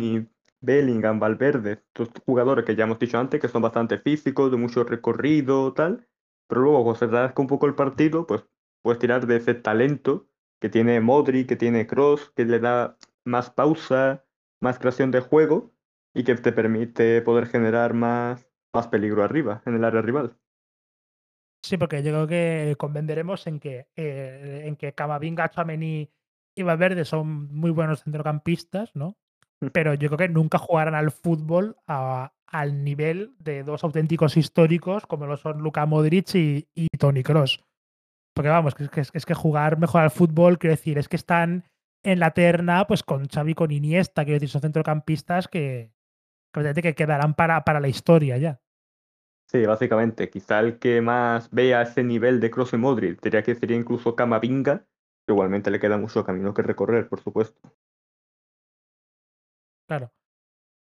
y 0.00 0.28
Bellingham, 0.60 1.18
Valverde, 1.20 1.82
estos 1.94 2.10
jugadores 2.24 2.64
que 2.64 2.76
ya 2.76 2.84
hemos 2.84 2.98
dicho 2.98 3.18
antes 3.18 3.40
que 3.40 3.48
son 3.48 3.62
bastante 3.62 3.98
físicos, 3.98 4.50
de 4.50 4.56
mucho 4.56 4.84
recorrido, 4.84 5.72
tal, 5.72 6.06
pero 6.46 6.62
luego 6.62 6.84
cuando 6.84 6.98
se 6.98 7.08
te 7.08 7.40
un 7.40 7.46
poco 7.46 7.66
el 7.66 7.74
partido, 7.74 8.26
pues 8.26 8.44
puedes 8.82 8.98
tirar 8.98 9.26
de 9.26 9.36
ese 9.36 9.54
talento 9.54 10.28
que 10.60 10.68
tiene 10.68 11.00
Modric, 11.00 11.48
que 11.48 11.56
tiene 11.56 11.86
Cross, 11.86 12.32
que 12.34 12.44
le 12.44 12.58
da 12.58 12.96
más 13.24 13.50
pausa, 13.50 14.24
más 14.60 14.78
creación 14.78 15.10
de 15.10 15.20
juego 15.20 15.72
y 16.14 16.24
que 16.24 16.34
te 16.34 16.52
permite 16.52 17.22
poder 17.22 17.46
generar 17.46 17.94
más, 17.94 18.48
más 18.72 18.88
peligro 18.88 19.22
arriba, 19.22 19.62
en 19.66 19.74
el 19.74 19.84
área 19.84 20.02
rival. 20.02 20.36
Sí, 21.62 21.76
porque 21.76 22.02
yo 22.02 22.12
creo 22.12 22.26
que 22.26 22.76
convenderemos 22.78 23.46
en 23.46 23.60
que, 23.60 23.88
eh, 23.94 24.62
en 24.64 24.76
que 24.76 24.94
Camavinga, 24.94 25.50
Chamení 25.50 26.10
y 26.58 26.62
Valverde 26.62 27.04
son 27.04 27.52
muy 27.54 27.70
buenos 27.70 28.02
centrocampistas, 28.02 28.94
¿no? 28.94 29.16
Pero 29.72 29.94
yo 29.94 30.08
creo 30.08 30.18
que 30.18 30.28
nunca 30.28 30.58
jugarán 30.58 30.94
al 30.94 31.10
fútbol 31.10 31.76
al 31.86 32.84
nivel 32.84 33.34
de 33.38 33.62
dos 33.62 33.84
auténticos 33.84 34.36
históricos 34.36 35.06
como 35.06 35.26
lo 35.26 35.36
son 35.36 35.58
Luka 35.58 35.84
Modric 35.86 36.34
y, 36.34 36.68
y 36.74 36.88
Tony 36.98 37.22
Cross. 37.22 37.60
Porque 38.34 38.50
vamos, 38.50 38.74
que, 38.74 38.88
que, 38.88 39.00
es 39.00 39.26
que 39.26 39.34
jugar 39.34 39.78
mejor 39.78 40.02
al 40.02 40.10
fútbol, 40.10 40.58
quiero 40.58 40.76
decir, 40.76 40.98
es 40.98 41.08
que 41.08 41.16
están 41.16 41.64
en 42.04 42.20
la 42.20 42.30
terna, 42.30 42.86
pues 42.86 43.02
con 43.02 43.26
Xavi, 43.26 43.54
con 43.54 43.70
Iniesta, 43.70 44.24
quiero 44.24 44.36
decir, 44.36 44.48
son 44.48 44.62
centrocampistas 44.62 45.48
que, 45.48 45.92
que 46.52 46.94
quedarán 46.94 47.34
para, 47.34 47.64
para 47.64 47.80
la 47.80 47.88
historia 47.88 48.36
ya. 48.38 48.60
Sí, 49.50 49.64
básicamente. 49.64 50.30
Quizá 50.30 50.60
el 50.60 50.78
que 50.78 51.00
más 51.00 51.50
vea 51.50 51.82
ese 51.82 52.04
nivel 52.04 52.38
de 52.38 52.50
Kroos 52.50 52.72
y 52.74 52.76
Modric, 52.76 53.20
diría 53.22 53.42
que 53.42 53.54
sería 53.54 53.76
incluso 53.76 54.14
Camavinga, 54.14 54.86
igualmente 55.32 55.70
le 55.70 55.80
queda 55.80 55.96
mucho 55.96 56.24
camino 56.24 56.54
que 56.54 56.62
recorrer, 56.62 57.08
por 57.08 57.20
supuesto. 57.20 57.60
Claro. 59.86 60.12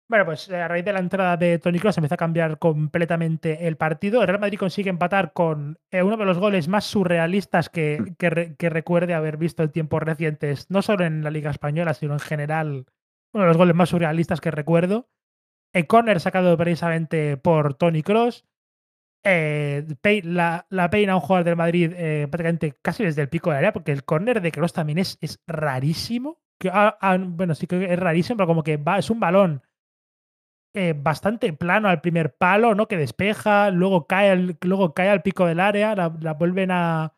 Bueno, 0.10 0.26
pues 0.26 0.50
eh, 0.50 0.56
a 0.56 0.68
raíz 0.68 0.84
de 0.84 0.92
la 0.92 1.00
entrada 1.00 1.38
de 1.38 1.60
Toni 1.60 1.78
Kroos 1.78 1.96
empieza 1.98 2.16
a 2.16 2.18
cambiar 2.18 2.58
completamente 2.58 3.68
el 3.68 3.78
partido. 3.78 4.22
El 4.22 4.28
Real 4.28 4.40
Madrid 4.40 4.58
consigue 4.58 4.90
empatar 4.90 5.34
con 5.34 5.78
eh, 5.92 6.02
uno 6.02 6.18
de 6.18 6.26
los 6.26 6.40
goles 6.40 6.68
más 6.68 6.86
surrealistas 6.86 7.70
que, 7.70 8.00
mm. 8.02 8.56
que, 8.56 8.70
recuerde 8.70 9.14
haber 9.14 9.38
visto 9.38 9.62
en 9.62 9.72
tiempos 9.72 10.02
recientes, 10.02 10.66
no 10.72 10.82
solo 10.82 11.06
en 11.06 11.24
la 11.24 11.30
Liga 11.30 11.52
Española, 11.52 11.94
sino 11.94 12.14
en 12.14 12.20
general, 12.20 12.88
uno 13.34 13.44
de 13.44 13.48
los 13.50 13.58
goles 13.58 13.76
más 13.76 13.90
surrealistas 13.90 14.42
que 14.42 14.50
recuerdo. 14.50 15.08
El 15.74 15.86
córner 15.86 16.20
sacado 16.20 16.58
precisamente 16.58 17.38
por 17.38 17.76
Tony 17.76 18.02
Cross. 18.02 18.49
Eh, 19.24 19.86
la, 20.24 20.66
la, 20.70 20.90
peina 20.90 21.14
a 21.14 21.16
un 21.16 21.22
jugador 21.22 21.44
del 21.44 21.58
Madrid 21.58 21.92
prácticamente 22.30 22.74
casi 22.82 23.04
desde 23.04 23.22
el 23.22 23.30
pico 23.30 23.52
de 23.52 23.58
área, 23.58 23.74
porque 23.74 23.92
el 23.92 24.06
córner 24.06 24.42
de 24.42 24.52
Cross 24.52 24.74
también 24.74 24.98
es, 24.98 25.18
es 25.22 25.42
rarísimo. 25.48 26.42
Que, 26.58 26.72
bueno, 27.30 27.56
sí 27.56 27.68
que 27.68 27.94
es 27.94 28.00
rarísimo, 28.00 28.38
pero 28.38 28.48
como 28.48 28.64
que 28.64 28.82
es 28.98 29.10
un 29.10 29.20
balón 29.20 29.62
eh, 30.76 30.94
bastante 30.96 31.52
plano 31.52 31.90
al 31.90 32.00
primer 32.00 32.36
palo, 32.36 32.76
¿no? 32.76 32.88
Que 32.88 32.96
despeja, 32.98 33.72
luego 33.72 34.06
cae 34.06 34.30
al, 34.30 34.58
luego 34.62 34.94
cae 34.94 35.10
al 35.10 35.24
pico 35.24 35.48
del 35.48 35.60
área, 35.60 35.96
la, 35.96 36.10
vuelven 36.10 36.70
a, 36.72 37.16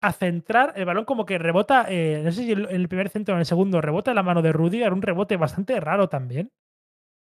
a, 0.00 0.12
centrar. 0.12 0.72
El 0.76 0.86
balón 0.86 1.04
como 1.04 1.26
que 1.26 1.38
rebota, 1.38 1.86
eh, 1.88 2.22
no 2.24 2.32
sé 2.32 2.44
si 2.44 2.52
en 2.52 2.66
el 2.70 2.88
primer 2.88 3.10
centro 3.10 3.34
o 3.34 3.36
en 3.36 3.40
el 3.40 3.46
segundo 3.46 3.80
rebota 3.82 4.12
en 4.12 4.16
la 4.16 4.22
mano 4.22 4.40
de 4.42 4.52
Rudy, 4.52 4.82
era 4.82 4.94
un 4.94 5.02
rebote 5.02 5.36
bastante 5.36 5.78
raro 5.80 6.08
también. 6.08 6.50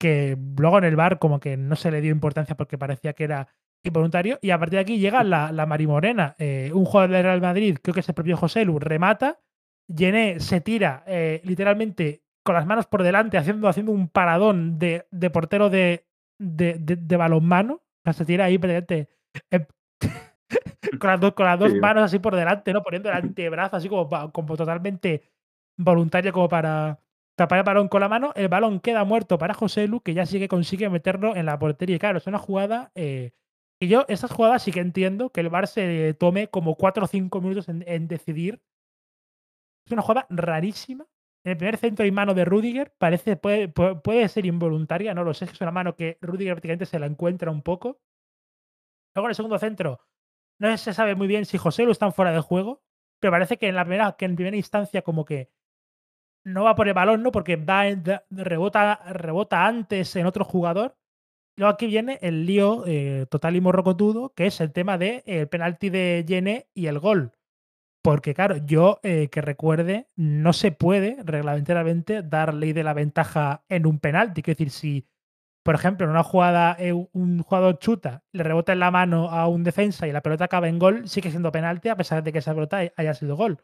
Que 0.00 0.38
luego 0.58 0.78
en 0.78 0.84
el 0.84 0.96
bar 0.96 1.18
como 1.18 1.40
que 1.40 1.56
no 1.56 1.76
se 1.76 1.90
le 1.90 2.00
dio 2.00 2.12
importancia 2.12 2.56
porque 2.56 2.78
parecía 2.78 3.14
que 3.14 3.24
era 3.24 3.48
involuntario. 3.88 4.38
Y 4.42 4.50
a 4.50 4.58
partir 4.58 4.76
de 4.78 4.82
aquí 4.82 4.98
llega 4.98 5.22
la, 5.24 5.52
la 5.52 5.66
Marimorena. 5.66 6.34
Eh, 6.38 6.70
un 6.74 6.84
jugador 6.84 7.10
del 7.10 7.22
Real 7.24 7.40
Madrid, 7.40 7.78
creo 7.82 7.94
que 7.94 8.00
es 8.00 8.08
el 8.08 8.14
propio 8.14 8.36
José 8.36 8.64
Lu, 8.64 8.78
remata. 8.78 9.40
Yené 9.88 10.40
se 10.40 10.60
tira 10.60 11.04
eh, 11.06 11.40
literalmente 11.44 12.22
con 12.44 12.54
las 12.54 12.66
manos 12.66 12.86
por 12.86 13.02
delante, 13.02 13.38
haciendo, 13.38 13.68
haciendo 13.68 13.92
un 13.92 14.08
paradón 14.08 14.78
de, 14.78 15.06
de 15.10 15.30
portero 15.30 15.70
de, 15.70 16.06
de, 16.38 16.76
de, 16.78 17.16
balonmano. 17.16 17.74
O 17.74 17.82
sea, 18.04 18.12
se 18.12 18.24
tira 18.24 18.44
ahí 18.46 18.58
prácticamente 18.58 19.08
eh, 19.50 19.66
con 21.00 21.10
las, 21.10 21.20
dos, 21.20 21.32
con 21.34 21.46
las 21.46 21.58
dos 21.58 21.72
Sí. 21.72 21.80
manos 21.80 22.04
así 22.04 22.18
por 22.18 22.34
delante, 22.36 22.72
¿no? 22.72 22.82
Poniendo 22.82 23.08
el 23.10 23.16
antebrazo 23.16 23.76
así 23.76 23.88
como, 23.88 24.08
como 24.32 24.56
totalmente 24.56 25.22
voluntario 25.78 26.32
como 26.32 26.48
para 26.48 27.00
tapar 27.36 27.58
el 27.58 27.64
balón 27.64 27.88
con 27.88 28.00
la 28.00 28.08
mano. 28.08 28.32
El 28.34 28.48
balón 28.48 28.80
queda 28.80 29.04
muerto 29.04 29.38
para 29.38 29.54
José 29.54 29.86
Lu, 29.88 30.00
que 30.00 30.14
ya 30.14 30.26
sí 30.26 30.38
que 30.38 30.48
consigue 30.48 30.88
meterlo 30.88 31.36
en 31.36 31.46
la 31.46 31.58
portería. 31.58 31.98
Claro, 31.98 32.18
es 32.18 32.26
una 32.26 32.38
jugada. 32.38 32.90
eh, 32.94 33.32
y 33.80 33.88
yo, 33.88 34.04
estas 34.08 34.32
jugadas 34.32 34.62
sí 34.62 34.72
que 34.72 34.80
entiendo 34.80 35.30
que 35.30 35.40
el 35.40 35.50
Bar 35.50 35.66
se 35.66 36.14
tome 36.14 36.48
como 36.48 36.76
4 36.76 37.04
o 37.04 37.06
5 37.06 37.40
minutos 37.40 37.68
en, 37.68 38.08
decidir. 38.08 38.62
Es 39.86 39.92
una 39.92 40.02
jugada 40.02 40.26
rarísima. 40.30 41.06
En 41.44 41.52
el 41.52 41.58
primer 41.58 41.76
centro 41.76 42.04
y 42.04 42.10
mano 42.10 42.34
de 42.34 42.44
Rudiger 42.44 42.92
parece, 42.98 43.36
puede, 43.36 43.68
puede, 43.68 44.28
ser 44.28 44.46
involuntaria, 44.46 45.14
no 45.14 45.22
lo 45.22 45.32
sé, 45.32 45.44
es 45.44 45.60
una 45.60 45.70
mano 45.70 45.94
que 45.94 46.18
Rudiger 46.20 46.54
prácticamente 46.54 46.86
se 46.86 46.98
la 46.98 47.06
encuentra 47.06 47.50
un 47.50 47.62
poco. 47.62 48.00
Luego 49.14 49.28
en 49.28 49.30
el 49.30 49.36
segundo 49.36 49.58
centro, 49.58 50.00
no 50.58 50.76
se 50.76 50.92
sabe 50.92 51.14
muy 51.14 51.26
bien 51.28 51.44
si 51.44 51.58
José 51.58 51.84
Lu 51.84 51.92
está 51.92 52.10
fuera 52.10 52.32
de 52.32 52.40
juego, 52.40 52.82
pero 53.20 53.30
parece 53.30 53.58
que 53.58 53.68
en 53.68 53.76
la 53.76 53.84
primera, 53.84 54.16
que 54.16 54.24
en 54.24 54.36
primera 54.36 54.56
instancia 54.56 55.02
como 55.02 55.24
que 55.24 55.50
no 56.44 56.64
va 56.64 56.74
por 56.74 56.88
el 56.88 56.94
balón, 56.94 57.22
¿no? 57.22 57.32
Porque 57.32 57.56
va 57.56 57.84
rebota, 58.30 58.96
rebota 59.12 59.66
antes 59.66 60.14
en 60.16 60.26
otro 60.26 60.44
jugador. 60.44 60.96
Luego 61.56 61.72
aquí 61.72 61.86
viene 61.86 62.18
el 62.20 62.44
lío 62.44 62.84
eh, 62.86 63.26
total 63.30 63.56
y 63.56 63.62
morrocotudo, 63.62 64.34
que 64.34 64.46
es 64.46 64.60
el 64.60 64.72
tema 64.72 64.98
del 64.98 65.22
de, 65.24 65.40
el 65.40 65.48
penalti 65.48 65.88
de 65.88 66.24
Yene 66.26 66.68
y 66.74 66.86
el 66.86 66.98
gol. 66.98 67.32
Porque, 68.02 68.34
claro, 68.34 68.58
yo 68.58 69.00
eh, 69.02 69.28
que 69.30 69.40
recuerde, 69.40 70.08
no 70.16 70.52
se 70.52 70.70
puede 70.70 71.16
reglamentariamente 71.24 72.22
dar 72.22 72.54
ley 72.54 72.72
de 72.72 72.84
la 72.84 72.92
ventaja 72.92 73.64
en 73.68 73.86
un 73.86 73.98
penalti. 73.98 74.42
Quiero 74.42 74.58
decir, 74.58 74.70
si, 74.70 75.08
por 75.64 75.74
ejemplo, 75.74 76.04
en 76.04 76.10
una 76.10 76.22
jugada 76.22 76.76
eh, 76.78 76.92
un 76.92 77.42
jugador 77.42 77.78
chuta, 77.78 78.22
le 78.32 78.42
rebota 78.42 78.74
en 78.74 78.80
la 78.80 78.90
mano 78.90 79.30
a 79.30 79.48
un 79.48 79.64
defensa 79.64 80.06
y 80.06 80.12
la 80.12 80.22
pelota 80.22 80.44
acaba 80.44 80.68
en 80.68 80.78
gol, 80.78 81.08
sigue 81.08 81.30
siendo 81.30 81.50
penalti 81.50 81.88
a 81.88 81.96
pesar 81.96 82.22
de 82.22 82.32
que 82.32 82.38
esa 82.38 82.54
pelota 82.54 82.80
haya 82.96 83.14
sido 83.14 83.34
gol. 83.34 83.62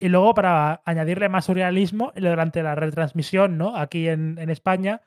Y 0.00 0.08
luego, 0.08 0.34
para 0.34 0.82
añadirle 0.86 1.28
más 1.28 1.44
surrealismo, 1.44 2.12
durante 2.16 2.62
la 2.62 2.74
retransmisión, 2.74 3.56
¿no? 3.56 3.76
Aquí 3.76 4.08
en 4.08 4.50
España, 4.50 5.02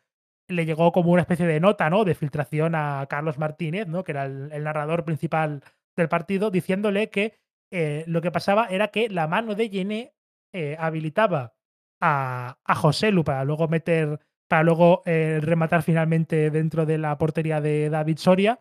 le 0.49 0.65
llegó 0.65 0.91
como 0.91 1.11
una 1.11 1.21
especie 1.21 1.45
de 1.45 1.59
nota, 1.59 1.89
¿no? 1.89 2.03
De 2.03 2.15
filtración 2.15 2.75
a 2.75 3.05
Carlos 3.09 3.37
Martínez, 3.37 3.87
¿no? 3.87 4.03
Que 4.03 4.11
era 4.11 4.25
el, 4.25 4.63
narrador 4.63 5.05
principal 5.05 5.63
del 5.95 6.09
partido, 6.09 6.51
diciéndole 6.51 7.09
que 7.09 7.39
eh, 7.71 8.03
lo 8.07 8.21
que 8.21 8.31
pasaba 8.31 8.65
era 8.65 8.89
que 8.89 9.09
la 9.09 9.27
mano 9.27 9.55
de 9.55 9.69
Yené 9.69 10.13
eh, 10.53 10.75
habilitaba 10.79 11.53
a, 12.01 12.57
José 12.75 13.11
Lu 13.11 13.23
para 13.23 13.45
luego 13.45 13.67
meter, 13.67 14.19
para 14.49 14.63
luego 14.63 15.03
eh, 15.05 15.39
rematar 15.41 15.83
finalmente 15.83 16.49
dentro 16.49 16.85
de 16.85 16.97
la 16.97 17.17
portería 17.17 17.61
de 17.61 17.89
David 17.89 18.17
Soria. 18.17 18.59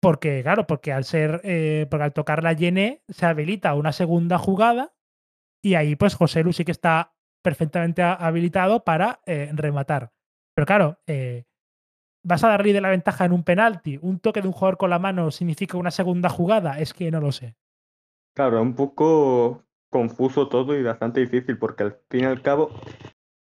Porque, 0.00 0.42
claro, 0.42 0.66
porque 0.66 0.92
al 0.92 1.04
ser, 1.04 1.40
porque 1.90 2.04
al 2.04 2.12
tocar 2.12 2.42
la 2.42 2.52
Yené 2.52 3.02
se 3.08 3.26
habilita 3.26 3.74
una 3.74 3.92
segunda 3.92 4.38
jugada 4.38 4.94
y 5.64 5.74
ahí, 5.74 5.96
pues, 5.96 6.14
José 6.14 6.44
Lu 6.44 6.52
sí 6.52 6.64
que 6.64 6.70
está 6.70 7.14
perfectamente 7.42 8.02
ha- 8.02 8.12
habilitado 8.12 8.84
para 8.84 9.20
rematar. 9.24 10.12
Pero 10.56 10.64
claro, 10.64 10.98
eh, 11.06 11.44
¿vas 12.24 12.42
a 12.42 12.48
darle 12.48 12.72
de 12.72 12.80
la 12.80 12.88
ventaja 12.88 13.26
en 13.26 13.32
un 13.32 13.44
penalti? 13.44 13.98
¿Un 14.00 14.18
toque 14.20 14.40
de 14.40 14.48
un 14.48 14.54
jugador 14.54 14.78
con 14.78 14.88
la 14.88 14.98
mano 14.98 15.30
significa 15.30 15.76
una 15.76 15.90
segunda 15.90 16.30
jugada? 16.30 16.80
Es 16.80 16.94
que 16.94 17.10
no 17.10 17.20
lo 17.20 17.30
sé. 17.30 17.54
Claro, 18.34 18.56
es 18.56 18.62
un 18.62 18.74
poco 18.74 19.64
confuso 19.90 20.48
todo 20.48 20.74
y 20.74 20.82
bastante 20.82 21.20
difícil 21.20 21.58
porque 21.58 21.82
al 21.82 21.98
fin 22.08 22.22
y 22.22 22.24
al 22.24 22.40
cabo, 22.40 22.70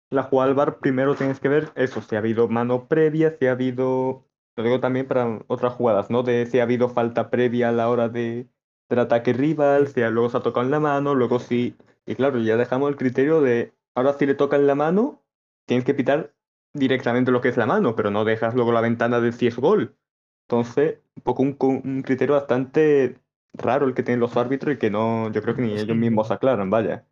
la 0.10 0.24
jugada 0.24 0.50
al 0.50 0.56
VAR 0.56 0.80
primero 0.80 1.16
tienes 1.16 1.42
que 1.42 1.50
ver 1.50 1.74
eso, 1.76 2.02
si 2.02 2.16
ha 2.16 2.20
habido 2.20 2.48
mano 2.48 2.88
previa, 2.88 3.36
si 3.38 3.46
ha 3.48 3.52
habido, 3.52 4.26
lo 4.56 4.64
digo 4.64 4.80
también 4.80 5.06
para 5.06 5.42
otras 5.48 5.74
jugadas, 5.74 6.10
¿no? 6.10 6.24
De 6.24 6.46
si 6.46 6.60
ha 6.60 6.64
habido 6.64 6.88
falta 6.88 7.30
previa 7.30 7.70
a 7.70 7.74
la 7.74 7.90
hora 7.90 8.08
de, 8.08 8.48
del 8.88 9.00
ataque 9.00 9.34
rival, 9.34 9.90
si 9.90 10.00
luego 10.00 10.30
se 10.30 10.38
ha 10.38 10.42
tocado 10.42 10.66
en 10.66 10.72
la 10.72 10.80
mano, 10.80 11.14
luego 11.14 11.40
sí. 11.40 11.76
Y 12.06 12.16
claro, 12.16 12.40
ya 12.40 12.56
dejamos 12.56 12.90
el 12.90 12.96
criterio 12.96 13.42
de, 13.42 13.74
ahora 13.96 14.14
si 14.14 14.26
le 14.26 14.36
toca 14.36 14.56
en 14.56 14.66
la 14.66 14.76
mano, 14.76 15.22
tienes 15.66 15.84
que 15.84 15.94
pitar 15.94 16.34
directamente 16.74 17.32
lo 17.32 17.42
que 17.42 17.50
es 17.50 17.58
la 17.58 17.66
mano, 17.66 17.96
pero 17.96 18.12
no 18.12 18.26
dejas 18.26 18.54
luego 18.56 18.72
la 18.72 18.82
ventana 18.82 19.20
de 19.20 19.32
si 19.32 19.48
es 19.48 19.58
gol. 19.58 19.98
Entonces, 20.48 21.00
un 21.16 21.24
poco 21.24 21.44
un, 21.44 21.58
un 21.84 22.02
criterio 22.02 22.36
bastante 22.36 23.20
raro 23.54 23.88
el 23.88 23.94
que 23.94 24.04
tienen 24.04 24.20
los 24.20 24.38
árbitros 24.38 24.76
y 24.76 24.78
que 24.78 24.90
no, 24.90 25.32
yo 25.32 25.42
creo 25.42 25.56
que 25.56 25.62
ni 25.62 25.74
ellos 25.74 25.98
mismos 25.98 26.32
aclaran, 26.32 26.70
vaya. 26.70 27.06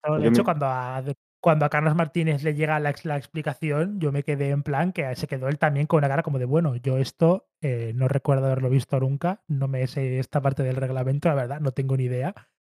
Claro, 0.00 0.20
de 0.20 0.28
hecho, 0.28 0.44
cuando 0.44 0.66
a, 0.66 1.02
cuando 1.40 1.64
a 1.64 1.68
Carlos 1.68 1.94
Martínez 1.94 2.42
le 2.42 2.54
llega 2.54 2.78
la, 2.80 2.94
la 3.04 3.16
explicación, 3.16 4.00
yo 4.00 4.12
me 4.12 4.22
quedé 4.22 4.50
en 4.50 4.62
plan 4.62 4.92
que 4.92 5.14
se 5.16 5.26
quedó 5.26 5.48
él 5.48 5.58
también 5.58 5.86
con 5.86 5.98
una 5.98 6.08
cara 6.08 6.22
como 6.22 6.38
de, 6.38 6.44
bueno, 6.44 6.76
yo 6.76 6.98
esto 6.98 7.48
eh, 7.60 7.92
no 7.94 8.08
recuerdo 8.08 8.46
haberlo 8.46 8.70
visto 8.70 8.98
nunca, 9.00 9.42
no 9.48 9.68
me 9.68 9.86
sé 9.86 10.18
esta 10.18 10.40
parte 10.40 10.62
del 10.62 10.76
reglamento, 10.76 11.28
la 11.28 11.34
verdad, 11.34 11.60
no 11.60 11.72
tengo 11.72 11.96
ni 11.96 12.04
idea. 12.04 12.34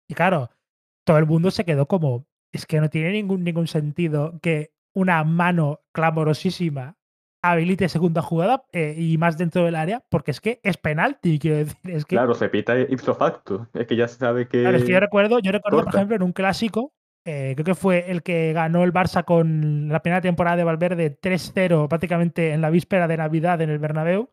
Y 0.08 0.14
claro, 0.14 0.50
todo 1.04 1.18
el 1.18 1.26
mundo 1.26 1.50
se 1.50 1.64
quedó 1.64 1.86
como, 1.86 2.26
es 2.52 2.66
que 2.66 2.80
no 2.80 2.90
tiene 2.90 3.12
ningún, 3.12 3.44
ningún 3.44 3.66
sentido 3.66 4.38
que 4.40 4.75
una 4.96 5.22
mano 5.24 5.80
clamorosísima 5.92 6.96
habilite 7.42 7.88
segunda 7.88 8.22
jugada 8.22 8.64
eh, 8.72 8.94
y 8.96 9.18
más 9.18 9.36
dentro 9.36 9.64
del 9.64 9.74
área, 9.74 10.02
porque 10.08 10.30
es 10.30 10.40
que 10.40 10.58
es 10.62 10.78
penalti, 10.78 11.38
quiero 11.38 11.58
decir, 11.58 11.76
es 11.84 12.04
que 12.06 12.16
Claro, 12.16 12.34
se 12.34 12.48
pita 12.48 12.78
ipso 12.80 13.14
facto. 13.14 13.68
Es 13.74 13.86
que 13.86 13.94
ya 13.94 14.08
se 14.08 14.16
sabe 14.16 14.48
Claro, 14.48 14.76
es 14.76 14.84
que 14.84 14.92
yo 14.92 15.00
recuerdo, 15.00 15.38
yo 15.38 15.52
recuerdo, 15.52 15.84
por 15.84 15.94
ejemplo, 15.94 16.16
en 16.16 16.22
un 16.22 16.32
clásico, 16.32 16.94
eh, 17.26 17.52
creo 17.54 17.64
que 17.64 17.74
fue 17.74 18.10
el 18.10 18.22
que 18.22 18.54
ganó 18.54 18.84
el 18.84 18.92
Barça 18.92 19.24
con 19.24 19.88
la 19.90 20.00
primera 20.00 20.22
temporada 20.22 20.56
de 20.56 20.64
Valverde 20.64 21.18
3-0 21.20 21.88
prácticamente 21.88 22.52
en 22.52 22.62
la 22.62 22.70
víspera 22.70 23.06
de 23.06 23.18
Navidad 23.18 23.60
en 23.60 23.68
el 23.68 23.78
Bernabéu, 23.78 24.30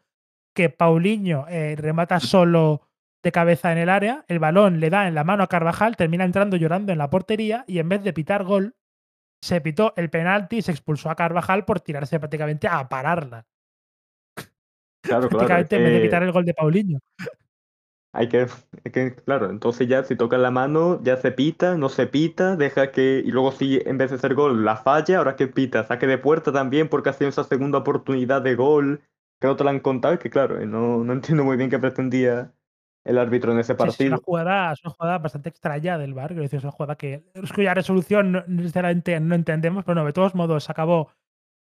que 0.56 0.70
Paulinho 0.70 1.46
eh, 1.50 1.76
remata 1.76 2.22
solo 2.22 2.88
de 3.22 3.32
cabeza 3.34 3.72
en 3.74 3.80
el 3.80 3.90
área, 3.90 4.24
el 4.28 4.40
balón 4.40 4.80
le 4.80 4.90
da 4.90 5.08
en 5.08 5.16
la 5.16 5.24
mano 5.24 5.44
a 5.44 5.48
Carvajal, 5.48 5.98
termina 5.98 6.24
entrando 6.24 6.56
llorando 6.56 6.92
en 6.92 6.98
la 6.98 7.10
portería 7.10 7.66
y 7.68 7.80
en 7.80 7.90
vez 7.90 8.04
de 8.04 8.14
pitar 8.14 8.44
gol, 8.44 8.76
se 9.44 9.60
pitó 9.60 9.94
el 9.98 10.10
penalti 10.10 10.58
y 10.58 10.62
se 10.62 10.72
expulsó 10.72 11.10
a 11.10 11.16
Carvajal 11.16 11.66
por 11.66 11.82
tirarse 11.82 12.18
prácticamente 12.18 12.70
a 12.70 12.88
pararla. 12.88 13.46
Claro, 15.02 15.28
prácticamente 15.28 15.76
en 15.76 15.84
vez 15.84 15.92
de 15.92 16.00
que 16.00 16.06
pitar 16.06 16.24
el 16.24 16.32
gol 16.32 16.46
de 16.46 16.54
Paulinho. 16.54 17.00
hay 18.14 18.30
que, 18.30 18.48
claro, 19.26 19.50
entonces 19.50 19.90
ya 19.90 20.06
si 20.06 20.16
toca 20.16 20.38
la 20.38 20.50
mano, 20.50 21.04
ya 21.04 21.18
se 21.18 21.34
pita, 21.34 21.76
no 21.76 21.90
se 21.90 22.08
pita, 22.08 22.56
deja 22.56 22.92
que, 22.92 23.22
y 23.26 23.32
luego 23.32 23.52
si 23.52 23.82
en 23.86 23.98
vez 23.98 24.12
de 24.12 24.16
hacer 24.16 24.34
gol 24.34 24.64
la 24.64 24.78
falla, 24.78 25.18
ahora 25.18 25.36
que 25.36 25.48
pita, 25.48 25.84
saque 25.84 26.08
de 26.08 26.18
puerta 26.18 26.54
también 26.54 26.88
porque 26.88 27.10
ha 27.10 27.14
sido 27.14 27.30
esa 27.30 27.44
segunda 27.44 27.80
oportunidad 27.80 28.42
de 28.42 28.56
gol 28.56 29.02
que 29.42 29.48
no 29.48 29.58
te 29.58 29.66
la 29.66 29.72
han 29.72 29.82
contado, 29.82 30.18
que 30.20 30.30
claro, 30.30 30.62
eh, 30.62 30.66
no, 30.66 31.04
no 31.04 31.12
entiendo 31.12 31.44
muy 31.44 31.58
bien 31.58 31.70
qué 31.70 31.80
pretendía 31.80 32.54
el 33.06 33.18
árbitro 33.18 33.52
en 33.52 33.60
ese 33.60 33.76
sí, 33.76 33.88
es 33.88 34.06
una 34.08 34.18
partido. 34.18 34.18
jugada, 34.18 34.74
es 34.74 34.84
una 34.84 34.94
jugada 34.94 35.18
bastante 35.20 35.50
extraña 35.50 35.98
del 35.98 36.14
decir, 36.44 36.58
es 36.58 36.64
una 36.64 36.72
jugada 36.72 36.96
que 36.98 37.26
cuya 37.52 37.74
resolución 37.74 38.32
no, 38.32 38.44
necesariamente 38.48 39.20
no 39.20 39.36
entendemos, 39.36 39.84
pero 39.86 39.96
no, 39.96 40.06
de 40.06 40.14
todos 40.14 40.36
modos 40.36 40.70
acabó 40.70 41.12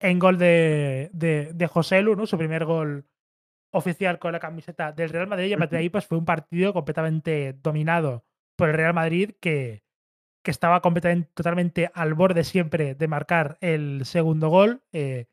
en 0.01 0.19
gol 0.19 0.39
de, 0.39 1.11
de, 1.13 1.53
de 1.55 1.67
José 1.67 2.03
Lu, 2.03 2.17
¿no? 2.17 2.27
Su 2.27 2.39
primer 2.39 2.65
gol 2.65 3.07
oficial 3.73 4.19
con 4.19 4.33
la 4.33 4.41
camiseta 4.41 4.93
del 4.93 5.11
Real 5.11 5.27
Madrid 5.29 5.47
y 5.49 5.53
a 5.55 5.59
partir 5.59 5.77
de 5.79 5.83
ahí 5.83 5.91
pues 5.91 6.07
fue 6.07 6.19
un 6.19 6.25
partido 6.25 6.73
completamente 6.73 7.55
dominado 7.63 8.25
por 8.57 8.71
el 8.71 8.77
Real 8.77 8.95
Madrid 8.95 9.33
que, 9.41 9.83
que 10.45 10.51
estaba 10.51 10.81
completamente, 10.81 11.31
totalmente 11.35 11.91
al 11.95 12.15
borde 12.15 12.45
siempre 12.45 12.95
de 12.95 13.09
marcar 13.09 13.59
el 13.61 14.07
segundo 14.07 14.49
gol, 14.49 14.83
eh, 14.93 15.27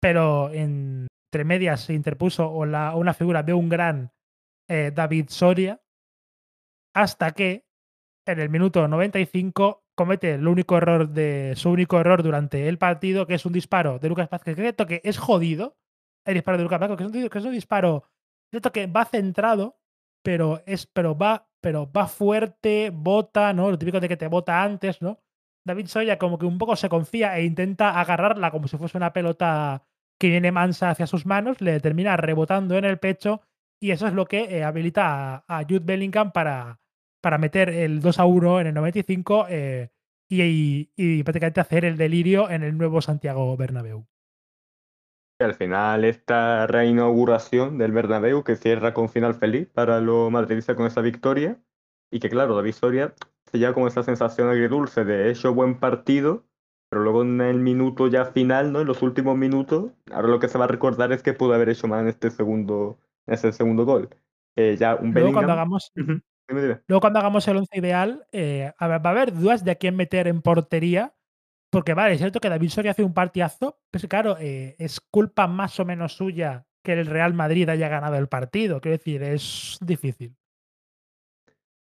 pero 0.00 0.50
en- 0.52 1.06
entre 1.30 1.44
medias 1.44 1.82
se 1.82 1.92
interpuso 1.92 2.50
o 2.50 2.64
la, 2.64 2.94
una 2.96 3.12
figura 3.12 3.42
de 3.42 3.52
un 3.52 3.68
gran 3.68 4.12
eh, 4.68 4.92
David 4.94 5.26
Soria, 5.28 5.80
hasta 6.94 7.32
que 7.32 7.66
en 8.26 8.40
el 8.40 8.50
minuto 8.50 8.86
95 8.86 9.84
comete 9.94 10.34
el 10.34 10.46
único 10.46 10.76
error 10.76 11.08
de 11.08 11.54
su 11.56 11.70
único 11.70 11.98
error 11.98 12.22
durante 12.22 12.68
el 12.68 12.78
partido, 12.78 13.26
que 13.26 13.34
es 13.34 13.46
un 13.46 13.52
disparo 13.52 13.98
de 13.98 14.08
Lucas 14.08 14.30
Vázquez. 14.30 14.56
Que 14.56 15.00
es 15.02 15.18
jodido 15.18 15.76
el 16.24 16.34
disparo 16.34 16.58
de 16.58 16.64
Lucas 16.64 16.80
Vázquez, 16.80 16.98
que 17.30 17.38
es 17.38 17.44
un, 17.44 17.52
disparo 17.52 18.04
cierto 18.50 18.70
que 18.72 18.86
va 18.86 19.04
centrado, 19.04 19.78
pero 20.22 20.62
es 20.66 20.86
pero 20.86 21.16
va 21.16 21.48
pero 21.60 21.90
va 21.90 22.06
fuerte, 22.06 22.90
bota, 22.94 23.52
¿no? 23.52 23.70
Lo 23.70 23.78
típico 23.78 23.98
de 23.98 24.08
que 24.08 24.16
te 24.16 24.28
bota 24.28 24.62
antes, 24.62 25.02
¿no? 25.02 25.20
David 25.64 25.86
Soya 25.88 26.18
como 26.18 26.38
que 26.38 26.46
un 26.46 26.58
poco 26.58 26.76
se 26.76 26.88
confía 26.88 27.36
e 27.38 27.44
intenta 27.44 27.98
agarrarla 28.00 28.50
como 28.50 28.68
si 28.68 28.76
fuese 28.76 28.96
una 28.96 29.12
pelota 29.12 29.84
que 30.18 30.28
viene 30.28 30.52
mansa 30.52 30.90
hacia 30.90 31.06
sus 31.06 31.26
manos, 31.26 31.60
le 31.60 31.80
termina 31.80 32.16
rebotando 32.16 32.76
en 32.76 32.84
el 32.84 32.98
pecho 32.98 33.42
y 33.80 33.90
eso 33.90 34.06
es 34.06 34.12
lo 34.12 34.26
que 34.26 34.44
eh, 34.44 34.64
habilita 34.64 35.36
a, 35.36 35.58
a 35.58 35.62
Jude 35.62 35.80
Bellingham 35.80 36.32
para, 36.32 36.80
para 37.20 37.38
meter 37.38 37.68
el 37.70 38.00
2 38.00 38.18
a 38.18 38.24
1 38.24 38.60
en 38.60 38.66
el 38.68 38.74
95 38.74 39.46
eh, 39.48 39.90
y, 40.28 40.42
y, 40.42 40.90
y 40.96 41.22
prácticamente 41.22 41.60
hacer 41.60 41.84
el 41.84 41.96
delirio 41.96 42.50
en 42.50 42.62
el 42.62 42.76
nuevo 42.76 43.00
Santiago 43.00 43.56
Bernabéu. 43.56 44.06
Al 45.40 45.54
final 45.54 46.04
esta 46.04 46.66
reinauguración 46.66 47.78
del 47.78 47.92
Bernabéu 47.92 48.42
que 48.42 48.56
cierra 48.56 48.92
con 48.92 49.08
final 49.08 49.34
feliz 49.34 49.68
para 49.68 50.00
los 50.00 50.32
madridistas 50.32 50.74
con 50.74 50.86
esa 50.86 51.00
victoria 51.00 51.62
y 52.10 52.18
que 52.18 52.28
claro, 52.28 52.56
la 52.56 52.62
victoria 52.62 53.14
se 53.50 53.58
lleva 53.58 53.74
como 53.74 53.86
esa 53.86 54.02
sensación 54.02 54.48
agridulce 54.48 55.04
de 55.04 55.30
hecho 55.30 55.54
buen 55.54 55.78
partido, 55.78 56.44
pero 56.90 57.02
luego 57.02 57.22
en 57.22 57.40
el 57.40 57.60
minuto 57.60 58.08
ya 58.08 58.26
final, 58.26 58.72
¿no? 58.72 58.80
En 58.80 58.86
los 58.86 59.02
últimos 59.02 59.36
minutos, 59.36 59.92
ahora 60.10 60.28
lo 60.28 60.40
que 60.40 60.48
se 60.48 60.58
va 60.58 60.64
a 60.64 60.68
recordar 60.68 61.12
es 61.12 61.22
que 61.22 61.34
pudo 61.34 61.54
haber 61.54 61.68
hecho 61.68 61.86
más 61.86 62.02
en 62.02 62.08
este 62.08 62.30
segundo, 62.30 62.98
ese 63.28 63.52
segundo 63.52 63.84
gol. 63.84 64.08
Eh, 64.56 64.76
ya 64.78 64.96
un 64.96 65.12
Luego 65.12 65.32
cuando 65.32 65.52
hagamos 65.52 65.92
Ujú, 65.96 66.20
dime, 66.48 66.62
dime. 66.62 66.80
luego 66.88 67.00
cuando 67.00 67.18
hagamos 67.20 67.46
el 67.46 67.56
once 67.58 67.78
ideal, 67.78 68.26
eh, 68.32 68.72
a 68.76 68.88
ver, 68.88 69.04
va 69.04 69.10
a 69.10 69.12
haber 69.12 69.32
dudas 69.32 69.64
de 69.64 69.70
a 69.70 69.76
quién 69.76 69.94
meter 69.96 70.26
en 70.26 70.42
portería, 70.42 71.14
porque 71.70 71.94
vale, 71.94 72.14
es 72.14 72.18
cierto 72.18 72.40
que 72.40 72.48
David 72.48 72.70
Soria 72.70 72.92
hace 72.92 73.04
un 73.04 73.14
partidazo, 73.14 73.78
pero 73.90 74.08
claro, 74.08 74.36
eh, 74.38 74.74
es 74.78 75.00
culpa 75.00 75.46
más 75.46 75.78
o 75.78 75.84
menos 75.84 76.14
suya 76.14 76.66
que 76.82 76.94
el 76.94 77.06
Real 77.06 77.34
Madrid 77.34 77.68
haya 77.68 77.88
ganado 77.88 78.16
el 78.16 78.28
partido. 78.28 78.80
Quiero 78.80 78.96
decir, 78.96 79.22
es 79.22 79.78
difícil. 79.80 80.34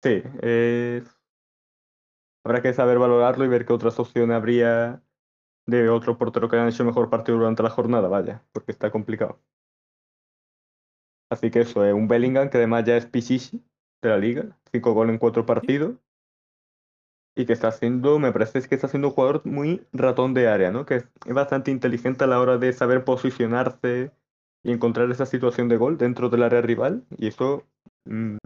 Sí, 0.02 0.22
eh, 0.42 1.02
habrá 2.44 2.62
que 2.62 2.74
saber 2.74 2.98
valorarlo 2.98 3.44
y 3.44 3.48
ver 3.48 3.64
qué 3.64 3.72
otras 3.72 3.98
opciones 3.98 4.36
habría 4.36 5.02
de 5.66 5.88
otro 5.88 6.18
portero 6.18 6.48
que 6.48 6.56
hayan 6.56 6.68
hecho 6.68 6.84
mejor 6.84 7.08
partido 7.10 7.38
durante 7.38 7.62
la 7.62 7.70
jornada, 7.70 8.08
vaya, 8.08 8.44
porque 8.52 8.72
está 8.72 8.90
complicado. 8.90 9.40
Así 11.30 11.50
que 11.50 11.60
eso, 11.60 11.84
es 11.84 11.92
un 11.92 12.08
Bellingham 12.08 12.48
que 12.48 12.56
además 12.58 12.84
ya 12.84 12.96
es 12.96 13.04
Pichichi 13.06 13.62
de 14.02 14.08
la 14.08 14.16
liga, 14.18 14.58
cinco 14.72 14.94
goles 14.94 15.12
en 15.14 15.18
cuatro 15.18 15.44
partidos. 15.44 15.96
Y 17.36 17.46
que 17.46 17.52
está 17.52 17.68
haciendo, 17.68 18.18
me 18.20 18.32
parece 18.32 18.62
que 18.68 18.74
está 18.76 18.86
siendo 18.88 19.08
un 19.08 19.14
jugador 19.14 19.44
muy 19.44 19.84
ratón 19.92 20.34
de 20.34 20.46
área, 20.48 20.70
¿no? 20.70 20.86
Que 20.86 20.96
es, 20.96 21.08
es 21.26 21.34
bastante 21.34 21.70
inteligente 21.72 22.22
a 22.24 22.26
la 22.28 22.40
hora 22.40 22.58
de 22.58 22.72
saber 22.72 23.04
posicionarse 23.04 24.12
y 24.62 24.70
encontrar 24.72 25.10
esa 25.10 25.26
situación 25.26 25.68
de 25.68 25.76
gol 25.76 25.98
dentro 25.98 26.28
del 26.30 26.44
área 26.44 26.60
rival. 26.62 27.04
Y 27.18 27.26
eso 27.26 27.64
mm, 28.04 28.36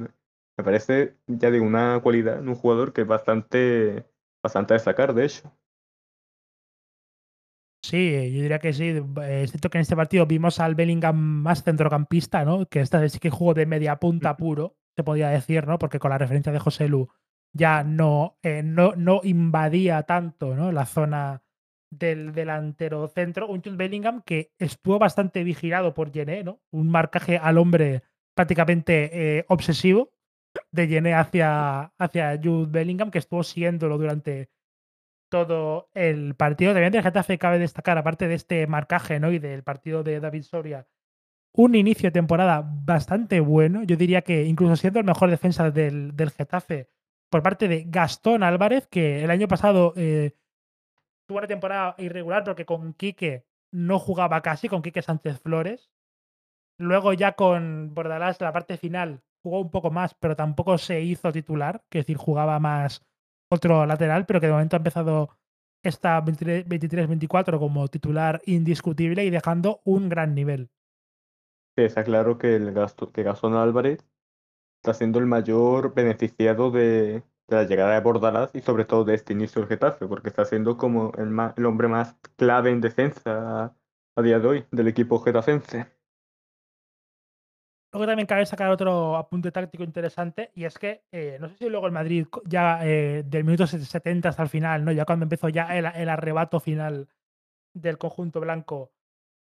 me 0.58 0.64
parece, 0.64 1.16
ya 1.26 1.50
digo, 1.50 1.66
una 1.66 2.00
cualidad 2.02 2.38
en 2.40 2.48
un 2.48 2.54
jugador 2.56 2.92
que 2.94 3.02
es 3.02 3.06
bastante, 3.08 4.06
bastante 4.42 4.74
a 4.74 4.76
destacar, 4.78 5.14
de 5.14 5.26
hecho. 5.26 5.52
Sí, 7.82 8.32
yo 8.32 8.42
diría 8.42 8.58
que 8.58 8.72
sí. 8.72 8.88
Es 9.22 9.50
cierto 9.50 9.70
que 9.70 9.78
en 9.78 9.82
este 9.82 9.96
partido 9.96 10.26
vimos 10.26 10.60
al 10.60 10.74
Bellingham 10.74 11.16
más 11.16 11.62
centrocampista, 11.62 12.44
¿no? 12.44 12.66
Que 12.66 12.80
esta 12.80 13.00
vez 13.00 13.12
sí 13.12 13.18
que 13.18 13.30
jugó 13.30 13.54
de 13.54 13.66
media 13.66 13.96
punta 13.96 14.36
puro, 14.36 14.76
se 14.96 15.04
podría 15.04 15.28
decir, 15.28 15.66
¿no? 15.66 15.78
Porque 15.78 15.98
con 15.98 16.10
la 16.10 16.18
referencia 16.18 16.52
de 16.52 16.58
José 16.58 16.88
Lu 16.88 17.08
ya 17.52 17.82
no, 17.84 18.38
eh, 18.42 18.62
no, 18.62 18.94
no 18.96 19.20
invadía 19.24 20.02
tanto, 20.02 20.54
¿no? 20.54 20.72
La 20.72 20.86
zona 20.86 21.42
del 21.90 22.32
delantero 22.32 23.08
centro. 23.08 23.48
Un 23.48 23.62
Bellingham 23.76 24.22
que 24.22 24.52
estuvo 24.58 24.98
bastante 24.98 25.44
vigilado 25.44 25.94
por 25.94 26.12
Yené, 26.12 26.44
¿no? 26.44 26.60
Un 26.70 26.90
marcaje 26.90 27.38
al 27.38 27.58
hombre 27.58 28.02
prácticamente 28.34 29.38
eh, 29.38 29.44
obsesivo 29.48 30.12
de 30.72 30.88
Yené 30.88 31.14
hacia, 31.14 31.92
hacia 31.98 32.38
Jude 32.42 32.70
Bellingham, 32.70 33.10
que 33.10 33.18
estuvo 33.18 33.42
siguiéndolo 33.42 33.98
durante 33.98 34.50
todo 35.28 35.88
el 35.94 36.34
partido. 36.34 36.72
También 36.72 36.92
del 36.92 37.02
Getafe 37.02 37.38
cabe 37.38 37.58
destacar, 37.58 37.98
aparte 37.98 38.28
de 38.28 38.34
este 38.34 38.66
marcaje 38.66 39.20
¿no? 39.20 39.32
y 39.32 39.38
del 39.38 39.62
partido 39.62 40.02
de 40.02 40.20
David 40.20 40.42
Soria, 40.42 40.86
un 41.52 41.74
inicio 41.74 42.08
de 42.08 42.12
temporada 42.12 42.62
bastante 42.64 43.40
bueno. 43.40 43.82
Yo 43.82 43.96
diría 43.96 44.22
que 44.22 44.44
incluso 44.44 44.76
siendo 44.76 45.00
el 45.00 45.06
mejor 45.06 45.30
defensa 45.30 45.70
del, 45.70 46.16
del 46.16 46.30
Getafe 46.30 46.88
por 47.30 47.42
parte 47.42 47.68
de 47.68 47.84
Gastón 47.86 48.42
Álvarez, 48.42 48.86
que 48.86 49.22
el 49.22 49.30
año 49.30 49.48
pasado 49.48 49.92
eh, 49.96 50.36
tuvo 51.26 51.38
una 51.38 51.46
temporada 51.46 51.94
irregular 51.98 52.44
porque 52.44 52.64
con 52.64 52.94
Quique 52.94 53.46
no 53.70 53.98
jugaba 53.98 54.40
casi, 54.40 54.68
con 54.68 54.82
Quique 54.82 55.02
Sánchez 55.02 55.40
Flores. 55.40 55.90
Luego 56.78 57.12
ya 57.12 57.32
con 57.32 57.92
Bordalás 57.94 58.40
la 58.40 58.52
parte 58.52 58.76
final 58.78 59.22
jugó 59.42 59.60
un 59.60 59.70
poco 59.70 59.90
más, 59.90 60.14
pero 60.14 60.36
tampoco 60.36 60.78
se 60.78 61.00
hizo 61.00 61.32
titular, 61.32 61.82
que 61.88 62.00
es 62.00 62.06
decir, 62.06 62.16
jugaba 62.16 62.58
más 62.58 63.07
otro 63.48 63.86
lateral, 63.86 64.26
pero 64.26 64.40
que 64.40 64.46
de 64.46 64.52
momento 64.52 64.76
ha 64.76 64.78
empezado 64.78 65.30
esta 65.82 66.22
23-24 66.22 67.58
como 67.58 67.88
titular 67.88 68.40
indiscutible 68.46 69.24
y 69.24 69.30
dejando 69.30 69.80
un 69.84 70.08
gran 70.08 70.34
nivel. 70.34 70.70
Sí, 71.76 71.84
está 71.84 72.02
claro 72.02 72.38
que, 72.38 72.56
el 72.56 72.72
gasto, 72.72 73.12
que 73.12 73.22
Gastón 73.22 73.54
Álvarez 73.54 74.04
está 74.82 74.94
siendo 74.94 75.18
el 75.18 75.26
mayor 75.26 75.94
beneficiado 75.94 76.70
de, 76.70 77.22
la 77.46 77.64
llegada 77.64 77.94
de 77.94 78.00
Bordalás 78.00 78.50
y 78.54 78.60
sobre 78.60 78.84
todo 78.84 79.04
de 79.04 79.14
este 79.14 79.32
inicio 79.32 79.60
del 79.60 79.68
Getafe, 79.68 80.06
porque 80.06 80.28
está 80.28 80.44
siendo 80.44 80.76
como 80.76 81.12
el, 81.16 81.34
el 81.56 81.66
hombre 81.66 81.88
más 81.88 82.16
clave 82.36 82.70
en 82.70 82.80
defensa 82.80 83.64
a, 83.64 83.74
a 84.16 84.22
día 84.22 84.40
de 84.40 84.48
hoy 84.48 84.66
del 84.70 84.88
equipo 84.88 85.20
getafense. 85.20 85.86
Luego 87.92 88.06
también 88.06 88.26
cabe 88.26 88.44
sacar 88.44 88.70
otro 88.70 89.16
apunte 89.16 89.50
táctico 89.50 89.82
interesante 89.82 90.50
y 90.54 90.64
es 90.64 90.78
que 90.78 91.04
eh, 91.10 91.38
no 91.40 91.48
sé 91.48 91.56
si 91.56 91.68
luego 91.68 91.86
el 91.86 91.92
Madrid 91.92 92.26
ya 92.44 92.80
eh, 92.86 93.22
del 93.24 93.44
minuto 93.44 93.66
70 93.66 94.28
hasta 94.28 94.42
el 94.42 94.50
final, 94.50 94.84
¿no? 94.84 94.92
ya 94.92 95.06
cuando 95.06 95.24
empezó 95.24 95.48
ya 95.48 95.76
el, 95.76 95.86
el 95.86 96.08
arrebato 96.10 96.60
final 96.60 97.08
del 97.72 97.96
conjunto 97.96 98.40
blanco, 98.40 98.92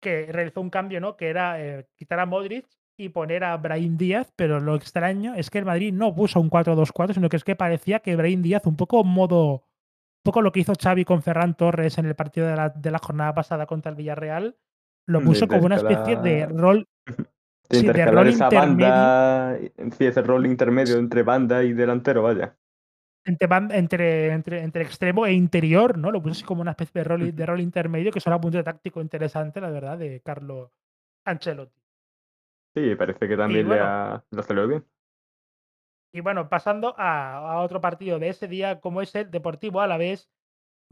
que 0.01 0.27
realizó 0.31 0.61
un 0.61 0.71
cambio, 0.71 1.01
¿no? 1.01 1.17
Que 1.17 1.29
era 1.29 1.61
eh, 1.61 1.87
quitar 1.97 2.21
a 2.21 2.27
Modric 2.27 2.67
y 2.97 3.11
poner 3.11 3.45
a 3.45 3.57
Brahim 3.57 3.97
Díaz, 3.97 4.33
pero 4.37 4.61
lo 4.61 4.75
extraño 4.75 5.35
es 5.35 5.51
que 5.51 5.59
el 5.59 5.65
Madrid 5.65 5.93
no 5.93 6.15
puso 6.15 6.41
un 6.41 6.51
4-2-4, 6.51 7.15
sino 7.15 7.29
que 7.29 7.37
es 7.37 7.45
que 7.45 7.57
parecía 7.57 8.01
que 8.01 8.17
Brahim 8.17 8.43
Díaz, 8.43 8.67
un 8.67 8.77
poco 8.77 9.05
modo, 9.05 9.53
un 9.53 10.23
poco 10.23 10.43
lo 10.43 10.53
que 10.53 10.61
hizo 10.61 10.73
Xavi 10.75 11.05
con 11.05 11.23
Ferran 11.23 11.57
Torres 11.57 11.99
en 11.99 12.07
el 12.07 12.15
partido 12.15 12.47
de 12.47 12.57
la, 12.57 12.69
de 12.71 12.91
la 12.91 12.99
jornada 12.99 13.35
pasada 13.35 13.67
contra 13.67 13.91
el 13.91 13.97
Villarreal, 13.97 14.57
lo 15.07 15.23
puso 15.23 15.49
como 15.49 15.67
una 15.67 15.77
especie 15.77 16.17
de 16.17 16.47
rol, 16.47 16.87
De 17.71 17.77
sí, 17.79 17.89
de 17.93 18.03
intercalar 18.03 18.27
esa 18.29 18.51
banda, 18.51 19.57
sí, 19.97 20.05
ese 20.07 20.23
rol 20.23 20.45
intermedio 20.47 20.99
entre 20.99 21.23
banda 21.23 21.65
y 21.65 21.73
delantero, 21.73 22.23
vaya. 22.23 22.59
entre, 23.25 23.49
entre, 23.79 24.33
entre, 24.33 24.63
entre 24.63 24.83
extremo 24.83 25.27
e 25.27 25.33
interior, 25.33 25.97
¿no? 25.99 26.11
Lo 26.11 26.21
puso 26.23 26.33
así 26.33 26.45
como 26.45 26.63
una 26.63 26.73
especie 26.73 27.01
de 27.01 27.05
rol, 27.05 27.35
de 27.35 27.47
rol 27.47 27.61
intermedio, 27.61 28.13
que 28.13 28.19
es 28.19 28.27
un 28.27 28.33
apunte 28.33 28.63
táctico 28.63 29.01
interesante, 29.01 29.61
la 29.61 29.71
verdad, 29.71 29.99
de 29.99 30.21
Carlo 30.23 30.73
Ancelotti. 31.25 31.81
Sí, 32.75 32.95
parece 32.97 33.29
que 33.29 33.37
también 33.37 33.67
bueno, 33.69 33.85
ha, 33.85 34.25
le 34.31 34.41
ha 34.41 34.43
salido 34.43 34.67
bien. 34.69 34.85
y 36.13 36.21
bueno, 36.21 36.49
pasando 36.49 36.95
a, 36.99 37.53
a 37.53 37.61
otro 37.63 37.81
partido 37.81 38.19
de 38.19 38.29
ese 38.29 38.49
día, 38.49 38.81
como 38.81 39.01
es 39.03 39.15
el 39.15 39.31
Deportivo 39.31 39.81
Alavés 39.81 40.31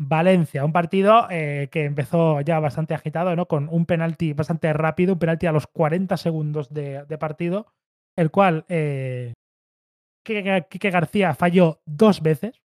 Valencia, 0.00 0.64
un 0.64 0.72
partido 0.72 1.26
eh, 1.28 1.68
que 1.72 1.84
empezó 1.84 2.40
ya 2.40 2.60
bastante 2.60 2.94
agitado, 2.94 3.34
¿no? 3.34 3.46
Con 3.46 3.68
un 3.68 3.84
penalti 3.84 4.32
bastante 4.32 4.72
rápido, 4.72 5.14
un 5.14 5.18
penalti 5.18 5.46
a 5.46 5.52
los 5.52 5.66
40 5.66 6.16
segundos 6.16 6.72
de, 6.72 7.04
de 7.04 7.18
partido, 7.18 7.66
el 8.16 8.30
cual 8.30 8.64
eh, 8.68 9.34
Quique, 10.24 10.90
García 10.90 11.34
falló 11.34 11.80
dos 11.84 12.22
veces, 12.22 12.62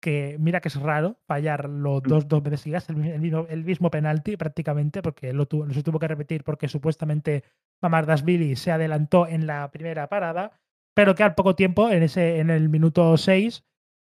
que 0.00 0.36
mira 0.38 0.60
que 0.60 0.68
es 0.68 0.80
raro 0.80 1.16
fallarlo 1.26 2.00
dos, 2.00 2.28
dos 2.28 2.42
veces 2.44 2.60
seguidas, 2.60 2.88
el, 2.90 3.04
el 3.04 3.20
mismo, 3.20 3.46
el 3.48 3.64
mismo 3.64 3.90
penalti 3.90 4.36
prácticamente, 4.36 5.02
porque 5.02 5.32
lo, 5.32 5.46
tuvo, 5.46 5.66
lo 5.66 5.74
se 5.74 5.82
tuvo 5.82 5.98
que 5.98 6.06
repetir 6.06 6.44
porque 6.44 6.68
supuestamente 6.68 7.42
Mamardashvili 7.82 8.54
se 8.54 8.70
adelantó 8.70 9.26
en 9.26 9.48
la 9.48 9.68
primera 9.72 10.08
parada, 10.08 10.52
pero 10.94 11.16
que 11.16 11.24
al 11.24 11.34
poco 11.34 11.56
tiempo, 11.56 11.90
en, 11.90 12.04
ese, 12.04 12.38
en 12.38 12.50
el 12.50 12.68
minuto 12.68 13.16
6, 13.16 13.64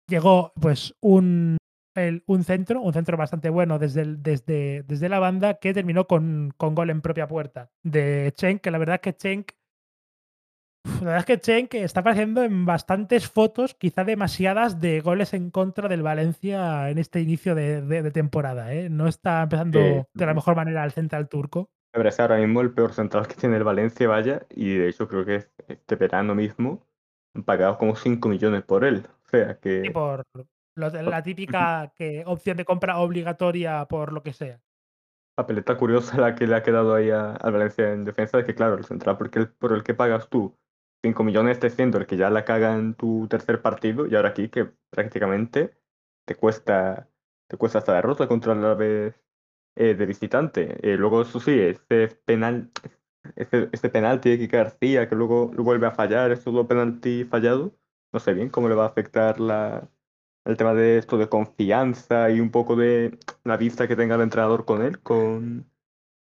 llegó 0.08 0.52
pues 0.60 0.96
un, 1.00 1.57
el- 1.98 2.22
un 2.26 2.44
centro, 2.44 2.80
un 2.80 2.92
centro 2.92 3.16
bastante 3.16 3.50
bueno 3.50 3.78
desde, 3.78 4.02
el- 4.02 4.22
desde, 4.22 4.82
desde 4.84 5.08
la 5.08 5.18
banda, 5.18 5.54
que 5.54 5.74
terminó 5.74 6.06
con, 6.06 6.52
con 6.56 6.74
gol 6.74 6.90
en 6.90 7.00
propia 7.00 7.26
puerta 7.28 7.70
de 7.82 8.32
Chen, 8.36 8.58
que 8.58 8.70
la 8.70 8.78
verdad 8.78 8.96
es 8.96 9.00
que 9.02 9.16
Chen 9.16 9.44
La 10.84 11.04
verdad 11.12 11.18
es 11.18 11.24
que 11.26 11.38
Chen 11.40 11.68
que 11.68 11.84
está 11.84 12.00
apareciendo 12.00 12.42
en 12.42 12.64
bastantes 12.64 13.28
fotos, 13.28 13.74
quizá 13.74 14.04
demasiadas, 14.04 14.80
de 14.80 15.00
goles 15.00 15.34
en 15.34 15.50
contra 15.50 15.88
del 15.88 16.02
Valencia 16.02 16.88
en 16.90 16.98
este 16.98 17.20
inicio 17.20 17.54
de, 17.54 17.82
de- 17.82 18.02
de 18.02 18.10
temporada. 18.10 18.72
¿eh? 18.72 18.88
No 18.88 19.06
está 19.06 19.42
empezando 19.42 19.78
Eh, 19.78 20.04
de 20.12 20.26
la 20.26 20.34
mejor 20.34 20.56
manera 20.56 20.84
el 20.84 20.92
central 20.92 21.28
turco. 21.28 21.70
Me 21.94 22.00
parece 22.00 22.22
ahora 22.22 22.38
mismo 22.38 22.60
el 22.60 22.72
peor 22.72 22.92
central 22.94 23.26
que 23.26 23.34
tiene 23.34 23.56
el 23.56 23.64
Valencia, 23.64 24.08
vaya, 24.08 24.46
y 24.50 24.74
de 24.76 24.88
hecho 24.88 25.08
creo 25.08 25.24
que 25.24 25.36
es- 25.36 25.50
este 25.68 25.96
verano 25.96 26.34
mismo 26.34 26.86
han 27.34 27.42
pagado 27.44 27.76
como 27.78 27.94
5 27.96 28.28
millones 28.28 28.62
por 28.62 28.84
él. 28.84 29.06
O 29.26 29.28
sea 29.28 29.58
que 29.58 29.90
por 29.92 30.24
lo- 30.78 30.90
la 30.90 31.22
típica 31.22 31.92
que, 31.96 32.22
opción 32.26 32.56
de 32.56 32.64
compra 32.64 32.98
obligatoria 32.98 33.86
por 33.86 34.12
lo 34.12 34.22
que 34.22 34.32
sea. 34.32 34.60
papeleta 35.34 35.76
curiosa 35.76 36.16
la 36.20 36.34
que 36.34 36.46
le 36.46 36.56
ha 36.56 36.62
quedado 36.62 36.94
ahí 36.94 37.10
al 37.10 37.52
Valencia 37.52 37.92
en 37.92 38.04
defensa, 38.04 38.40
es 38.40 38.44
que 38.44 38.54
claro, 38.54 38.74
el 38.76 38.84
central 38.84 39.16
porque 39.18 39.38
el- 39.40 39.48
por 39.48 39.72
el 39.72 39.82
que 39.84 39.94
pagas 39.94 40.28
tú 40.28 40.56
5 41.02 41.22
millones 41.22 41.52
esté 41.58 41.70
siendo 41.70 41.98
el 41.98 42.06
que 42.06 42.16
ya 42.16 42.28
la 42.30 42.44
caga 42.44 42.74
en 42.76 42.94
tu 42.94 43.28
tercer 43.28 43.62
partido, 43.62 44.06
y 44.06 44.16
ahora 44.16 44.30
aquí 44.30 44.48
que 44.48 44.72
prácticamente 44.90 45.78
te 46.26 46.34
cuesta, 46.34 47.08
te 47.48 47.56
cuesta 47.56 47.78
hasta 47.78 47.94
derrota 47.94 48.26
contra 48.26 48.54
la 48.54 48.74
vez 48.74 49.14
de 49.76 50.06
visitante. 50.06 50.76
Eh, 50.82 50.96
luego, 50.96 51.22
eso 51.22 51.38
sí, 51.38 51.56
este 51.60 52.08
penal, 52.08 52.70
este, 53.36 53.68
este 53.72 53.90
penalti 53.90 54.30
de 54.30 54.38
Kike 54.38 54.56
García 54.56 55.08
que 55.08 55.14
luego 55.14 55.52
lo 55.54 55.62
vuelve 55.62 55.86
a 55.86 55.92
fallar, 55.92 56.32
estos 56.32 56.52
dos 56.52 56.66
penaltis 56.66 57.28
fallados, 57.28 57.72
no 58.12 58.18
sé 58.20 58.34
bien 58.34 58.48
cómo 58.50 58.68
le 58.68 58.74
va 58.74 58.84
a 58.84 58.88
afectar 58.88 59.38
la, 59.40 59.88
el 60.48 60.56
tema 60.56 60.72
de 60.72 60.96
esto 60.96 61.18
de 61.18 61.28
confianza 61.28 62.30
y 62.30 62.40
un 62.40 62.50
poco 62.50 62.74
de 62.74 63.18
la 63.44 63.58
vista 63.58 63.86
que 63.86 63.96
tenga 63.96 64.14
el 64.14 64.22
entrenador 64.22 64.64
con 64.64 64.80
él, 64.80 64.98
con, 65.00 65.70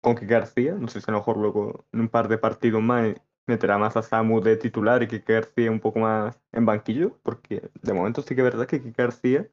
con 0.02 0.16
Kike 0.16 0.26
García. 0.26 0.74
No 0.74 0.88
sé 0.88 1.00
si 1.00 1.06
a 1.08 1.14
lo 1.14 1.20
mejor 1.20 1.38
luego 1.38 1.86
en 1.94 2.02
un 2.02 2.10
par 2.10 2.28
de 2.28 2.40
partidos 2.40 2.82
más 2.82 3.14
meterá 3.48 3.78
más 3.78 3.96
a 3.96 4.02
Samu 4.02 4.42
de 4.42 4.58
titular 4.58 5.04
y 5.04 5.08
Kike 5.08 5.32
García 5.32 5.70
un 5.70 5.80
poco 5.80 6.00
más 6.00 6.42
en 6.52 6.66
banquillo, 6.66 7.20
porque 7.22 7.70
de 7.84 7.94
momento 7.94 8.24
sí 8.24 8.34
que 8.34 8.42
es 8.42 8.46
verdad 8.46 8.66
que 8.66 8.82
Kike 8.82 9.04
García, 9.04 9.48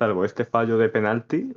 salvo 0.00 0.24
este 0.24 0.44
fallo 0.44 0.76
de 0.76 0.88
penalti, 0.88 1.54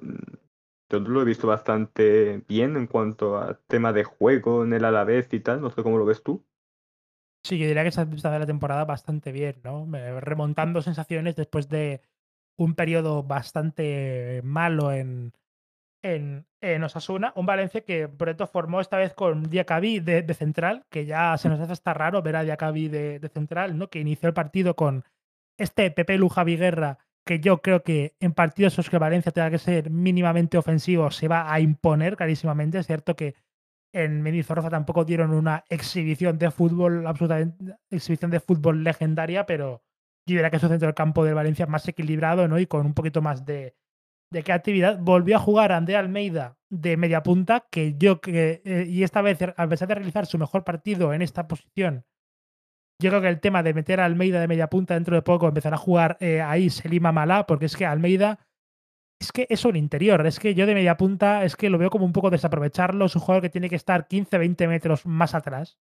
yo 0.91 0.99
lo 0.99 1.23
he 1.23 1.25
visto 1.25 1.47
bastante 1.47 2.43
bien 2.47 2.77
en 2.77 2.85
cuanto 2.85 3.37
a 3.37 3.59
tema 3.65 3.93
de 3.93 4.03
juego 4.03 4.63
en 4.63 4.73
el 4.73 4.85
Alavés 4.85 5.33
y 5.33 5.39
tal. 5.39 5.59
No 5.61 5.71
sé 5.71 5.81
cómo 5.81 5.97
lo 5.97 6.05
ves 6.05 6.21
tú. 6.21 6.45
Sí, 7.43 7.57
yo 7.57 7.65
diría 7.65 7.83
que 7.83 7.91
se 7.91 8.01
ha 8.01 8.05
de 8.05 8.39
la 8.39 8.45
temporada 8.45 8.85
bastante 8.85 9.31
bien, 9.31 9.55
¿no? 9.63 9.87
Remontando 10.19 10.83
sensaciones 10.83 11.35
después 11.35 11.69
de 11.69 12.01
un 12.61 12.75
periodo 12.75 13.23
bastante 13.23 14.41
malo 14.43 14.91
en, 14.91 15.33
en, 16.03 16.45
en 16.61 16.83
Osasuna. 16.83 17.33
Un 17.35 17.45
Valencia 17.45 17.81
que 17.81 18.05
Breto 18.05 18.45
formó 18.47 18.81
esta 18.81 18.97
vez 18.97 19.13
con 19.13 19.49
Diacabí 19.49 19.99
de, 19.99 20.21
de, 20.21 20.33
central, 20.33 20.85
que 20.89 21.05
ya 21.05 21.35
se 21.37 21.49
nos 21.49 21.59
hace 21.59 21.73
hasta 21.73 21.93
raro 21.93 22.21
ver 22.21 22.35
a 22.35 22.43
Diacabí 22.43 22.87
de, 22.87 23.19
de, 23.19 23.29
central, 23.29 23.77
¿no? 23.77 23.89
Que 23.89 23.99
inició 23.99 24.27
el 24.27 24.35
partido 24.35 24.75
con 24.75 25.03
este 25.57 25.89
Pepe 25.89 26.17
Lujavi 26.17 26.55
Guerra, 26.55 26.99
que 27.25 27.39
yo 27.39 27.61
creo 27.61 27.83
que 27.83 28.15
en 28.19 28.33
partidos 28.33 28.73
en 28.73 28.77
los 28.77 28.89
que 28.89 28.97
Valencia 28.99 29.31
tenga 29.31 29.49
que 29.49 29.57
ser 29.57 29.89
mínimamente 29.89 30.57
ofensivo 30.57 31.09
se 31.11 31.27
va 31.27 31.51
a 31.51 31.59
imponer 31.59 32.15
clarísimamente. 32.15 32.77
Es 32.77 32.87
cierto 32.87 33.15
que 33.15 33.35
en 33.93 34.21
Mendizorroza 34.21 34.69
tampoco 34.69 35.03
dieron 35.03 35.31
una 35.31 35.65
exhibición 35.69 36.37
de 36.37 36.51
fútbol, 36.51 37.07
absolutamente 37.07 37.75
exhibición 37.89 38.31
de 38.31 38.39
fútbol 38.39 38.83
legendaria, 38.83 39.45
pero 39.45 39.81
yo 40.27 40.35
diría 40.35 40.49
que 40.49 40.59
su 40.59 40.67
centro 40.67 40.87
del 40.87 40.95
campo 40.95 41.23
de 41.25 41.33
Valencia 41.33 41.65
más 41.65 41.87
equilibrado, 41.87 42.47
¿no? 42.47 42.59
Y 42.59 42.67
con 42.67 42.85
un 42.85 42.93
poquito 42.93 43.21
más 43.21 43.45
de, 43.45 43.75
de 44.31 44.43
creatividad. 44.43 44.99
Volvió 44.99 45.35
a 45.37 45.39
jugar 45.39 45.71
Andrea 45.71 45.99
Almeida 45.99 46.57
de 46.69 46.97
media 46.97 47.23
punta, 47.23 47.67
que 47.69 47.95
yo 47.97 48.21
que, 48.21 48.61
eh, 48.65 48.85
y 48.87 49.03
esta 49.03 49.21
vez, 49.21 49.39
a 49.41 49.67
pesar 49.67 49.87
de 49.87 49.95
realizar 49.95 50.25
su 50.25 50.37
mejor 50.37 50.63
partido 50.63 51.13
en 51.13 51.21
esta 51.21 51.47
posición, 51.47 52.05
yo 53.01 53.09
creo 53.09 53.21
que 53.21 53.29
el 53.29 53.39
tema 53.39 53.63
de 53.63 53.73
meter 53.73 53.99
a 53.99 54.05
Almeida 54.05 54.39
de 54.39 54.47
media 54.47 54.69
punta 54.69 54.93
dentro 54.93 55.15
de 55.15 55.23
poco 55.23 55.47
empezará 55.47 55.75
a 55.75 55.79
jugar 55.79 56.17
eh, 56.19 56.41
ahí 56.41 56.69
Selima 56.69 57.11
Malá, 57.11 57.47
porque 57.47 57.65
es 57.65 57.75
que 57.75 57.85
Almeida 57.85 58.39
es 59.19 59.31
que 59.31 59.47
es 59.49 59.65
un 59.65 59.75
interior. 59.75 60.25
Es 60.25 60.39
que 60.39 60.55
yo 60.55 60.65
de 60.65 60.73
media 60.73 60.97
punta 60.97 61.43
es 61.43 61.55
que 61.55 61.69
lo 61.69 61.77
veo 61.77 61.89
como 61.89 62.05
un 62.05 62.13
poco 62.13 62.29
desaprovecharlo. 62.29 63.05
Es 63.05 63.15
un 63.15 63.21
jugador 63.21 63.43
que 63.43 63.49
tiene 63.49 63.69
que 63.69 63.75
estar 63.75 64.07
15, 64.07 64.37
20 64.37 64.67
metros 64.67 65.05
más 65.05 65.35
atrás. 65.35 65.77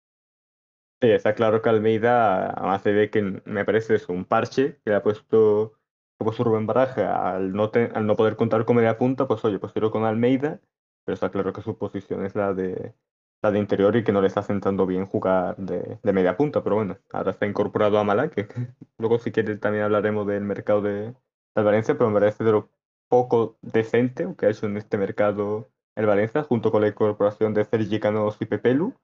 Sí, 1.00 1.12
está 1.12 1.36
claro 1.36 1.62
que 1.62 1.70
Almeida, 1.70 2.50
además 2.50 2.82
se 2.82 2.92
ve 2.92 3.12
que 3.12 3.22
me 3.46 3.66
parece 3.66 3.96
es 3.96 4.10
un 4.10 4.26
parche 4.26 4.80
que 4.84 4.90
le 4.90 4.96
ha 4.96 5.04
puesto, 5.04 5.74
como 6.18 6.34
su 6.34 6.44
Rubén 6.44 6.66
Baraja 6.66 7.36
al 7.36 7.54
no, 7.54 7.72
al 7.94 8.08
no 8.08 8.16
poder 8.16 8.36
contar 8.36 8.66
con 8.66 8.78
media 8.78 8.98
punta, 8.98 9.28
pues 9.28 9.46
oye, 9.46 9.60
pues 9.60 9.74
tiro 9.74 9.92
con 9.92 10.06
Almeida, 10.06 10.60
pero 11.06 11.14
está 11.14 11.30
claro 11.30 11.54
que 11.54 11.62
su 11.62 11.78
posición 11.78 12.26
es 12.26 12.34
la 12.36 12.52
de, 12.56 12.96
la 13.44 13.52
de 13.52 13.60
interior 13.60 13.96
y 13.96 14.04
que 14.04 14.12
no 14.12 14.22
le 14.22 14.28
está 14.28 14.42
sentando 14.42 14.88
bien 14.88 15.06
jugar 15.06 15.56
de, 15.58 16.00
de 16.02 16.14
media 16.14 16.36
punta, 16.36 16.64
pero 16.64 16.78
bueno, 16.78 16.98
ahora 17.12 17.30
está 17.32 17.46
incorporado 17.46 18.00
a 18.00 18.04
Malá, 18.04 18.30
que 18.32 18.48
luego 18.98 19.20
si 19.20 19.32
quieres 19.32 19.60
también 19.60 19.84
hablaremos 19.84 20.26
del 20.26 20.44
mercado 20.46 20.82
de, 20.82 21.14
de 21.56 21.64
Valencia, 21.64 21.96
pero 21.96 22.10
me 22.10 22.20
parece 22.20 22.44
de 22.44 22.54
lo 22.54 22.72
poco 23.08 23.60
decente 23.62 24.28
que 24.36 24.48
ha 24.48 24.50
hecho 24.50 24.66
en 24.66 24.78
este 24.78 24.98
mercado 24.98 25.70
el 25.96 26.08
Valencia, 26.08 26.42
junto 26.44 26.72
con 26.72 26.82
la 26.82 26.88
incorporación 26.88 27.54
de 27.54 27.66
Sergi 27.66 28.00
Canos 28.00 28.38
y 28.40 28.46
Pepelu, 28.46 28.96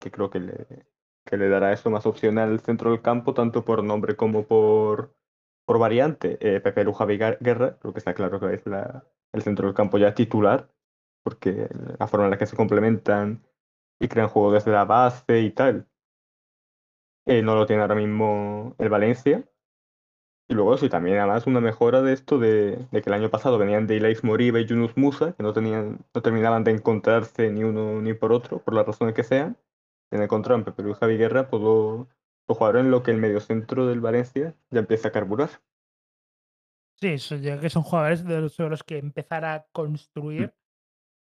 que 0.00 0.10
creo 0.10 0.30
que 0.30 0.40
le, 0.40 0.86
que 1.24 1.36
le 1.36 1.48
dará 1.48 1.72
eso 1.72 1.90
más 1.90 2.06
opción 2.06 2.38
al 2.38 2.60
centro 2.60 2.90
del 2.90 3.02
campo, 3.02 3.34
tanto 3.34 3.64
por 3.64 3.82
nombre 3.84 4.16
como 4.16 4.46
por, 4.46 5.14
por 5.66 5.78
variante. 5.78 6.38
Eh, 6.40 6.60
Pepelu 6.60 6.92
Javi 6.92 7.18
Guerra, 7.18 7.78
creo 7.78 7.92
que 7.92 7.98
está 7.98 8.14
claro 8.14 8.40
que 8.40 8.54
es 8.54 8.62
el 9.32 9.42
centro 9.42 9.66
del 9.66 9.74
campo 9.74 9.98
ya 9.98 10.14
titular, 10.14 10.70
porque 11.22 11.68
la 11.98 12.06
forma 12.08 12.26
en 12.26 12.32
la 12.32 12.38
que 12.38 12.46
se 12.46 12.56
complementan 12.56 13.42
y 14.00 14.08
crean 14.08 14.28
juego 14.28 14.52
desde 14.52 14.72
la 14.72 14.84
base 14.84 15.40
y 15.40 15.50
tal, 15.50 15.88
eh, 17.26 17.42
no 17.42 17.54
lo 17.54 17.66
tiene 17.66 17.82
ahora 17.82 17.94
mismo 17.94 18.74
el 18.78 18.88
Valencia. 18.88 19.44
Y 20.46 20.54
luego 20.54 20.76
sí, 20.76 20.90
también 20.90 21.18
además 21.18 21.46
una 21.46 21.60
mejora 21.60 22.02
de 22.02 22.12
esto 22.12 22.38
de, 22.38 22.86
que 22.92 23.02
el 23.06 23.12
año 23.14 23.30
pasado 23.30 23.56
venían 23.58 23.86
de 23.86 23.96
Ilais 23.96 24.22
Moriba 24.24 24.60
y 24.60 24.66
Yunus 24.66 24.96
Musa, 24.96 25.32
que 25.32 25.42
no, 25.42 25.54
tenían, 25.54 26.04
no 26.14 26.22
terminaban 26.22 26.64
de 26.64 26.72
encontrarse 26.72 27.50
ni 27.50 27.64
uno 27.64 28.02
ni 28.02 28.12
por 28.12 28.32
otro, 28.32 28.58
por 28.58 28.74
las 28.74 28.86
razones 28.86 29.14
que 29.14 29.24
sean. 29.24 29.56
En 30.14 30.22
el 30.22 30.28
contra 30.28 30.54
en 30.54 30.64
Pepe 30.64 30.88
y 30.88 30.94
Javi 30.94 31.16
Guerra, 31.16 31.48
pues 31.48 31.62
jugadores 32.46 32.84
en 32.84 32.90
lo 32.90 33.02
que 33.02 33.10
el 33.10 33.18
mediocentro 33.18 33.86
del 33.86 34.00
Valencia 34.00 34.54
ya 34.70 34.80
empieza 34.80 35.08
a 35.08 35.12
carburar. 35.12 35.50
Sí, 37.00 37.08
eso, 37.08 37.36
ya 37.36 37.60
que 37.60 37.68
son 37.68 37.82
jugadores 37.82 38.24
de 38.24 38.40
los, 38.40 38.56
de 38.56 38.68
los 38.68 38.84
que 38.84 38.98
empezar 38.98 39.44
a 39.44 39.66
construir. 39.72 40.54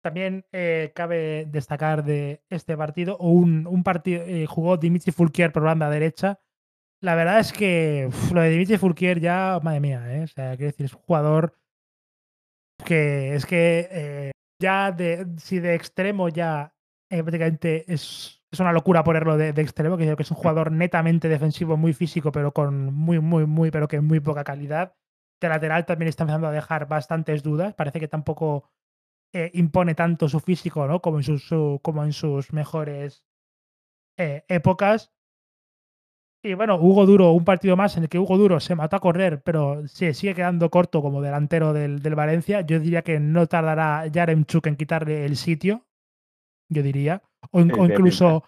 También 0.02 0.46
eh, 0.52 0.92
cabe 0.94 1.46
destacar 1.46 2.04
de 2.04 2.44
este 2.48 2.76
partido, 2.76 3.18
un, 3.18 3.66
un 3.66 3.82
partido, 3.82 4.22
eh, 4.22 4.46
jugó 4.46 4.76
Dimitri 4.76 5.10
Fulquier 5.10 5.52
por 5.52 5.64
banda 5.64 5.90
derecha, 5.90 6.38
la 7.02 7.14
verdad 7.14 7.40
es 7.40 7.52
que 7.52 8.08
lo 8.32 8.40
de 8.40 8.50
Dimitri 8.50 8.78
Fulquier 8.78 9.20
ya, 9.20 9.60
madre 9.62 9.80
mía, 9.80 10.16
¿eh? 10.16 10.24
O 10.24 10.26
sea, 10.26 10.56
quiero 10.56 10.70
decir, 10.72 10.86
es 10.86 10.94
un 10.94 11.00
jugador 11.00 11.58
que 12.84 13.34
es 13.34 13.44
que 13.44 13.88
eh, 13.90 14.30
ya 14.60 14.92
de, 14.92 15.26
si 15.38 15.58
de 15.58 15.74
extremo 15.74 16.28
ya 16.28 16.74
eh, 17.10 17.22
prácticamente 17.22 17.92
es, 17.92 18.35
es, 18.57 18.61
una 18.61 18.73
locura 18.73 19.05
ponerlo 19.05 19.37
de, 19.37 19.51
extremo, 19.51 19.97
que 19.97 20.05
creo 20.05 20.16
que 20.16 20.23
es 20.23 20.31
un 20.31 20.37
jugador 20.37 20.73
netamente 20.73 21.28
defensivo, 21.28 21.77
muy 21.77 21.93
físico, 21.93 22.33
pero 22.33 22.53
con 22.53 22.93
muy, 22.95 23.20
muy, 23.20 23.47
muy, 23.47 23.70
pero 23.70 23.89
que 23.89 24.01
muy 24.01 24.20
poca 24.20 24.45
calidad. 24.45 24.95
De 25.41 25.49
lateral 25.49 25.85
también 25.87 26.09
está 26.09 26.24
empezando 26.24 26.49
a 26.49 26.53
dejar 26.53 26.89
bastantes 26.89 27.43
dudas. 27.43 27.74
Parece 27.74 28.01
que 28.01 28.09
tampoco 28.09 28.70
eh, 29.33 29.51
impone 29.55 29.95
tanto 29.95 30.28
su 30.28 30.41
físico, 30.41 30.87
¿no? 30.87 31.01
Como 31.01 31.19
en 31.19 31.24
sus, 31.24 31.47
su, 31.47 31.81
como 31.83 32.05
en 32.05 32.12
sus 32.12 32.53
mejores 32.53 33.24
eh, 34.16 34.45
épocas. 34.49 35.12
Y 36.43 36.55
bueno, 36.55 36.77
Hugo 36.77 37.07
Duro, 37.07 37.33
un 37.33 37.45
partido 37.45 37.77
más 37.77 37.97
en 37.97 38.05
el 38.05 38.09
que 38.09 38.19
Hugo 38.19 38.39
Duro 38.39 38.61
se 38.61 38.74
mató 38.77 38.97
a 38.97 39.01
correr, 39.01 39.43
pero 39.43 39.87
se 39.89 40.15
sigue 40.15 40.35
quedando 40.35 40.70
corto 40.70 41.03
como 41.03 41.20
delantero 41.20 41.73
del, 41.73 42.01
del 42.01 42.15
Valencia. 42.15 42.61
Yo 42.61 42.78
diría 42.78 43.03
que 43.03 43.19
no 43.20 43.47
tardará 43.47 44.07
Yaremchuk 44.07 44.66
en 44.69 44.77
quitarle 44.77 45.24
el 45.27 45.37
sitio, 45.37 45.87
yo 46.69 46.83
diría. 46.83 47.23
O, 47.50 47.60
o 47.60 47.86
incluso, 47.86 48.44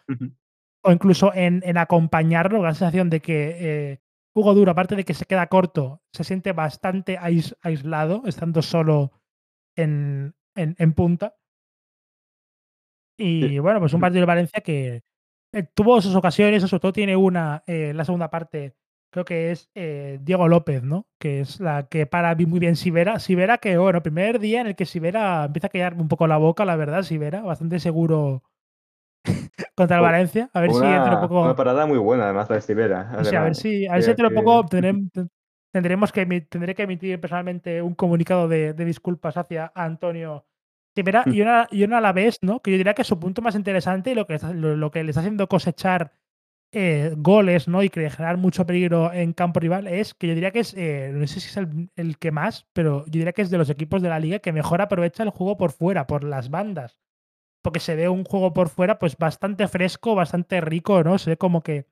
o 0.82 0.92
incluso 0.92 1.32
en, 1.34 1.62
en, 1.64 1.78
acompañarlo, 1.78 2.62
la 2.62 2.74
sensación 2.74 3.10
de 3.10 3.20
que 3.20 3.56
eh, 3.60 4.00
Hugo 4.34 4.54
Duro, 4.54 4.72
aparte 4.72 4.96
de 4.96 5.04
que 5.04 5.14
se 5.14 5.26
queda 5.26 5.46
corto, 5.46 6.02
se 6.12 6.24
siente 6.24 6.52
bastante 6.52 7.18
ais, 7.18 7.56
aislado, 7.62 8.22
estando 8.26 8.62
solo 8.62 9.12
en, 9.76 10.34
en, 10.54 10.74
en 10.78 10.92
punta. 10.94 11.36
Y 13.16 13.48
sí. 13.48 13.58
bueno, 13.58 13.80
pues 13.80 13.92
un 13.94 14.00
partido 14.00 14.22
de 14.22 14.26
Valencia 14.26 14.60
que, 14.60 15.02
eh, 15.52 15.62
tuvo 15.74 16.00
sus 16.02 16.14
ocasiones, 16.14 16.62
sobre 16.62 16.80
todo 16.80 16.92
tiene 16.92 17.16
una, 17.16 17.62
eh, 17.66 17.92
la 17.94 18.04
segunda 18.04 18.30
parte, 18.30 18.76
creo 19.10 19.24
que 19.24 19.50
es 19.50 19.70
eh, 19.74 20.18
Diego 20.20 20.46
López, 20.46 20.82
¿no? 20.82 21.08
Que 21.18 21.40
es 21.40 21.58
la 21.60 21.88
que 21.88 22.06
para 22.06 22.34
muy 22.34 22.58
bien 22.58 22.76
Sivera. 22.76 23.18
Sivera 23.18 23.58
que, 23.58 23.78
bueno, 23.78 24.02
primer 24.02 24.38
día 24.40 24.60
en 24.60 24.66
el 24.68 24.76
que 24.76 24.84
Sivera 24.86 25.44
empieza 25.46 25.68
a 25.68 25.70
callar 25.70 25.94
un 25.94 26.08
poco 26.08 26.26
la 26.26 26.36
boca, 26.36 26.64
la 26.64 26.76
verdad, 26.76 27.02
Sivera, 27.02 27.40
bastante 27.42 27.80
seguro 27.80 28.42
contra 29.74 29.96
el 29.96 30.02
Valencia. 30.02 30.50
A 30.52 30.60
ver 30.60 30.70
una, 30.70 30.80
si 30.80 30.86
entre 30.86 31.14
un 31.14 31.20
poco... 31.20 31.42
Una 31.42 31.56
parada 31.56 31.86
muy 31.86 31.98
buena, 31.98 32.24
además, 32.24 32.48
de 32.48 32.60
Sivera. 32.60 33.12
O 33.18 33.24
sea, 33.24 33.40
a 33.40 33.44
ver 33.44 33.54
si, 33.54 33.86
a 33.86 33.94
ver 33.94 34.02
si 34.02 34.10
un 34.10 34.34
poco 34.34 34.66
tendremos, 34.66 35.10
tendremos 35.72 36.12
que, 36.12 36.26
tendré 36.48 36.74
que 36.74 36.82
emitir 36.82 37.20
personalmente 37.20 37.82
un 37.82 37.94
comunicado 37.94 38.48
de, 38.48 38.72
de 38.72 38.84
disculpas 38.84 39.36
hacia 39.36 39.72
Antonio 39.74 40.44
Sivera 40.94 41.22
y 41.26 41.40
una, 41.42 41.68
y 41.70 41.84
una 41.84 41.98
a 41.98 42.00
la 42.00 42.12
vez, 42.12 42.38
¿no? 42.42 42.60
Que 42.60 42.72
yo 42.72 42.76
diría 42.76 42.94
que 42.94 43.04
su 43.04 43.20
punto 43.20 43.40
más 43.40 43.54
interesante 43.54 44.10
y 44.10 44.14
lo 44.14 44.26
que, 44.26 44.38
lo, 44.54 44.76
lo 44.76 44.90
que 44.90 45.04
le 45.04 45.10
está 45.10 45.20
haciendo 45.20 45.48
cosechar 45.48 46.12
eh, 46.72 47.14
goles, 47.16 47.66
¿no? 47.66 47.82
Y 47.82 47.88
generar 47.88 48.36
mucho 48.36 48.66
peligro 48.66 49.12
en 49.12 49.32
campo 49.32 49.60
rival 49.60 49.86
es 49.86 50.12
que 50.12 50.26
yo 50.26 50.34
diría 50.34 50.50
que 50.50 50.60
es, 50.60 50.74
eh, 50.74 51.10
no 51.14 51.26
sé 51.26 51.40
si 51.40 51.48
es 51.48 51.56
el, 51.56 51.90
el, 51.96 52.18
que 52.18 52.30
más, 52.30 52.66
pero 52.74 53.06
yo 53.06 53.12
diría 53.12 53.32
que 53.32 53.42
es 53.42 53.50
de 53.50 53.56
los 53.56 53.70
equipos 53.70 54.02
de 54.02 54.10
la 54.10 54.18
liga 54.20 54.40
que 54.40 54.52
mejor 54.52 54.82
aprovecha 54.82 55.22
el 55.22 55.30
juego 55.30 55.56
por 55.56 55.72
fuera, 55.72 56.06
por 56.06 56.24
las 56.24 56.50
bandas. 56.50 56.98
Porque 57.62 57.80
se 57.80 57.96
ve 57.96 58.08
un 58.08 58.24
juego 58.24 58.52
por 58.52 58.68
fuera, 58.68 58.98
pues 58.98 59.16
bastante 59.16 59.68
fresco, 59.68 60.14
bastante 60.14 60.60
rico, 60.60 61.02
¿no? 61.02 61.18
Se 61.18 61.30
ve 61.30 61.36
como 61.36 61.62
que 61.62 61.86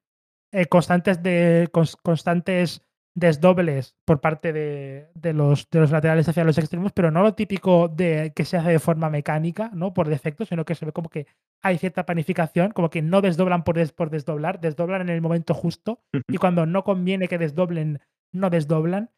eh, 0.53 0.67
constantes 0.67 1.23
de 1.23 1.69
constantes 2.03 2.83
desdobles 3.17 3.97
por 4.05 4.21
parte 4.21 4.53
de, 4.53 5.09
de, 5.15 5.33
los, 5.33 5.69
de 5.71 5.81
los 5.81 5.91
laterales 5.91 6.29
hacia 6.29 6.45
los 6.45 6.59
extremos, 6.59 6.93
pero 6.93 7.11
no 7.11 7.23
lo 7.23 7.35
típico 7.35 7.89
de 7.89 8.33
que 8.37 8.45
se 8.45 8.59
hace 8.59 8.69
de 8.69 8.79
forma 8.79 9.09
mecánica, 9.09 9.71
¿no? 9.73 9.95
Por 9.95 10.09
defecto, 10.09 10.45
sino 10.45 10.67
que 10.67 10.75
se 10.75 10.85
ve 10.85 10.93
como 10.93 11.09
que 11.09 11.27
hay 11.63 11.79
cierta 11.79 12.05
planificación, 12.05 12.73
como 12.73 12.91
que 12.91 13.01
no 13.01 13.23
desdoblan 13.23 13.65
por, 13.65 13.77
des, 13.77 13.93
por 13.93 14.11
desdoblar, 14.11 14.61
desdoblan 14.61 15.01
en 15.01 15.09
el 15.09 15.23
momento 15.23 15.55
justo 15.55 16.03
y 16.29 16.37
cuando 16.37 16.67
no 16.67 16.85
conviene 16.85 17.27
que 17.27 17.39
desdoblen, 17.39 18.01
no 18.33 18.51
desdoblan. 18.51 19.11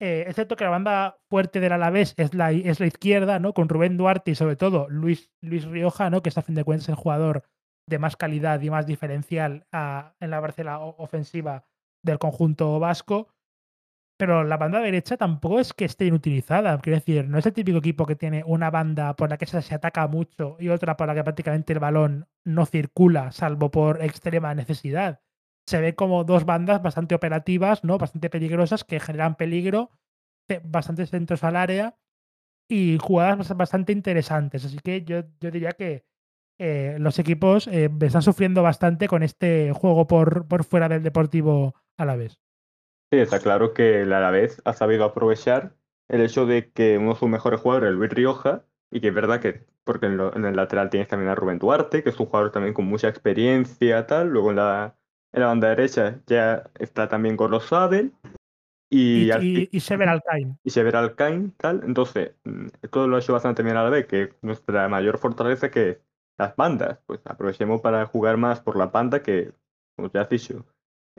Eh, 0.00 0.24
excepto 0.26 0.56
que 0.56 0.64
la 0.64 0.70
banda 0.70 1.18
fuerte 1.28 1.60
del 1.60 1.72
Alavés 1.72 2.14
es 2.16 2.32
la, 2.34 2.52
izquierda, 2.52 3.38
¿no? 3.38 3.52
Con 3.52 3.68
Rubén 3.68 3.98
Duarte 3.98 4.30
y 4.30 4.34
sobre 4.34 4.56
todo 4.56 4.88
Luis, 4.88 5.30
Luis 5.42 5.66
Rioja, 5.66 6.08
¿no? 6.08 6.22
Que 6.22 6.30
es 6.30 6.38
a 6.38 6.42
fin 6.42 6.54
de 6.54 6.64
cuentas 6.64 6.88
el 6.88 6.94
jugador 6.94 7.44
de 7.86 7.98
más 7.98 8.16
calidad 8.16 8.60
y 8.62 8.70
más 8.70 8.86
diferencial 8.86 9.66
en 9.72 10.30
la 10.30 10.40
parcela 10.40 10.78
ofensiva 10.80 11.66
del 12.02 12.18
conjunto 12.18 12.78
vasco 12.78 13.28
pero 14.20 14.44
la 14.44 14.58
banda 14.58 14.80
derecha 14.80 15.16
tampoco 15.16 15.60
es 15.60 15.72
que 15.72 15.86
esté 15.86 16.04
inutilizada. 16.04 16.78
Quiero 16.80 16.98
decir, 16.98 17.26
no 17.26 17.38
es 17.38 17.46
el 17.46 17.54
típico 17.54 17.78
equipo 17.78 18.04
que 18.04 18.16
tiene 18.16 18.44
una 18.44 18.70
banda 18.70 19.16
por 19.16 19.30
la 19.30 19.38
que 19.38 19.46
se 19.46 19.74
ataca 19.74 20.06
mucho 20.08 20.58
y 20.60 20.68
otra 20.68 20.94
por 20.98 21.06
la 21.06 21.14
que 21.14 21.24
prácticamente 21.24 21.72
el 21.72 21.78
balón 21.78 22.28
no 22.44 22.66
circula, 22.66 23.32
salvo 23.32 23.70
por 23.70 24.02
extrema 24.04 24.54
necesidad. 24.54 25.22
Se 25.70 25.80
ve 25.80 25.94
como 25.94 26.24
dos 26.24 26.44
bandas 26.44 26.82
bastante 26.82 27.14
operativas, 27.14 27.84
¿no? 27.84 27.96
Bastante 27.96 28.28
peligrosas, 28.28 28.82
que 28.82 28.98
generan 28.98 29.36
peligro, 29.36 29.90
bastantes 30.64 31.10
centros 31.10 31.44
al 31.44 31.54
área 31.54 31.96
y 32.68 32.98
jugadas 33.00 33.56
bastante 33.56 33.92
interesantes. 33.92 34.64
Así 34.64 34.78
que 34.82 35.04
yo, 35.04 35.22
yo 35.40 35.52
diría 35.52 35.70
que 35.70 36.04
eh, 36.58 36.96
los 36.98 37.20
equipos 37.20 37.68
eh, 37.68 37.88
están 38.00 38.22
sufriendo 38.22 38.64
bastante 38.64 39.06
con 39.06 39.22
este 39.22 39.72
juego 39.72 40.08
por, 40.08 40.48
por 40.48 40.64
fuera 40.64 40.88
del 40.88 41.04
deportivo 41.04 41.76
a 41.96 42.04
la 42.04 42.16
vez. 42.16 42.40
Sí, 43.12 43.20
está 43.20 43.38
claro 43.38 43.72
que 43.72 44.02
el 44.02 44.12
Alavés 44.12 44.60
ha 44.64 44.72
sabido 44.72 45.04
aprovechar 45.04 45.76
el 46.08 46.20
hecho 46.22 46.46
de 46.46 46.72
que 46.72 46.98
uno 46.98 47.14
de 47.14 47.20
sus 47.20 47.28
mejores 47.28 47.60
jugadores 47.60 47.90
es 47.90 47.96
Luis 47.96 48.10
Rioja, 48.10 48.64
y 48.90 49.00
que 49.00 49.08
es 49.08 49.14
verdad 49.14 49.40
que, 49.40 49.66
porque 49.84 50.06
en, 50.06 50.44
el 50.44 50.56
lateral 50.56 50.90
tienes 50.90 51.08
también 51.08 51.30
a 51.30 51.36
Rubén 51.36 51.60
Duarte, 51.60 52.02
que 52.02 52.10
es 52.10 52.18
un 52.18 52.26
jugador 52.26 52.50
también 52.50 52.74
con 52.74 52.86
mucha 52.86 53.08
experiencia, 53.08 54.06
tal. 54.06 54.28
Luego 54.28 54.50
en 54.50 54.56
la, 54.56 54.96
en 55.32 55.40
la 55.40 55.46
banda 55.46 55.68
derecha 55.68 56.20
ya 56.26 56.64
está 56.78 57.08
también 57.08 57.36
Carlos 57.36 57.72
Abel. 57.72 58.12
Y, 58.92 59.30
y, 59.30 59.68
y, 59.70 59.80
Sever 59.80 60.08
Alcain. 60.08 60.58
Y 60.64 60.70
Sever 60.70 60.96
Alcain, 60.96 61.52
tal. 61.52 61.82
Entonces, 61.84 62.32
mm, 62.44 62.66
todo 62.90 63.06
lo 63.06 63.16
ha 63.16 63.20
hecho 63.20 63.32
bastante 63.32 63.62
bien 63.62 63.76
a 63.76 63.84
la 63.84 63.90
vez, 63.90 64.06
que 64.06 64.34
nuestra 64.42 64.88
mayor 64.88 65.18
fortaleza 65.18 65.70
que 65.70 65.90
es 65.90 65.98
las 66.38 66.56
bandas. 66.56 66.98
Pues 67.06 67.20
aprovechemos 67.24 67.80
para 67.80 68.04
jugar 68.06 68.36
más 68.36 68.60
por 68.60 68.76
la 68.76 68.86
banda 68.86 69.22
que, 69.22 69.52
como 69.96 70.10
ya 70.10 70.22
has 70.22 70.28
dicho, 70.28 70.66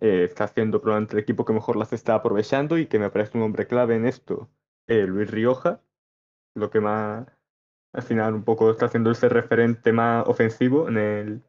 eh, 0.01 0.25
está 0.25 0.45
haciendo 0.45 0.81
probablemente 0.81 1.15
el 1.15 1.23
equipo 1.23 1.45
que 1.45 1.53
mejor 1.53 1.77
las 1.77 1.93
está 1.93 2.15
aprovechando 2.15 2.77
y 2.77 2.88
que 2.88 2.99
me 2.99 3.09
parece 3.09 3.38
un 3.38 3.43
hombre 3.43 3.67
clave 3.67 3.95
en 3.95 4.05
esto, 4.05 4.49
eh, 4.88 5.05
Luis 5.05 5.29
Rioja, 5.29 5.81
lo 6.55 6.69
que 6.71 6.81
más, 6.81 7.27
al 7.93 8.01
final, 8.03 8.33
un 8.33 8.43
poco 8.43 8.71
está 8.71 8.88
haciendo 8.88 9.11
ese 9.11 9.29
referente 9.29 9.93
más 9.93 10.27
ofensivo 10.27 10.88
en 10.89 10.97
el, 10.97 11.43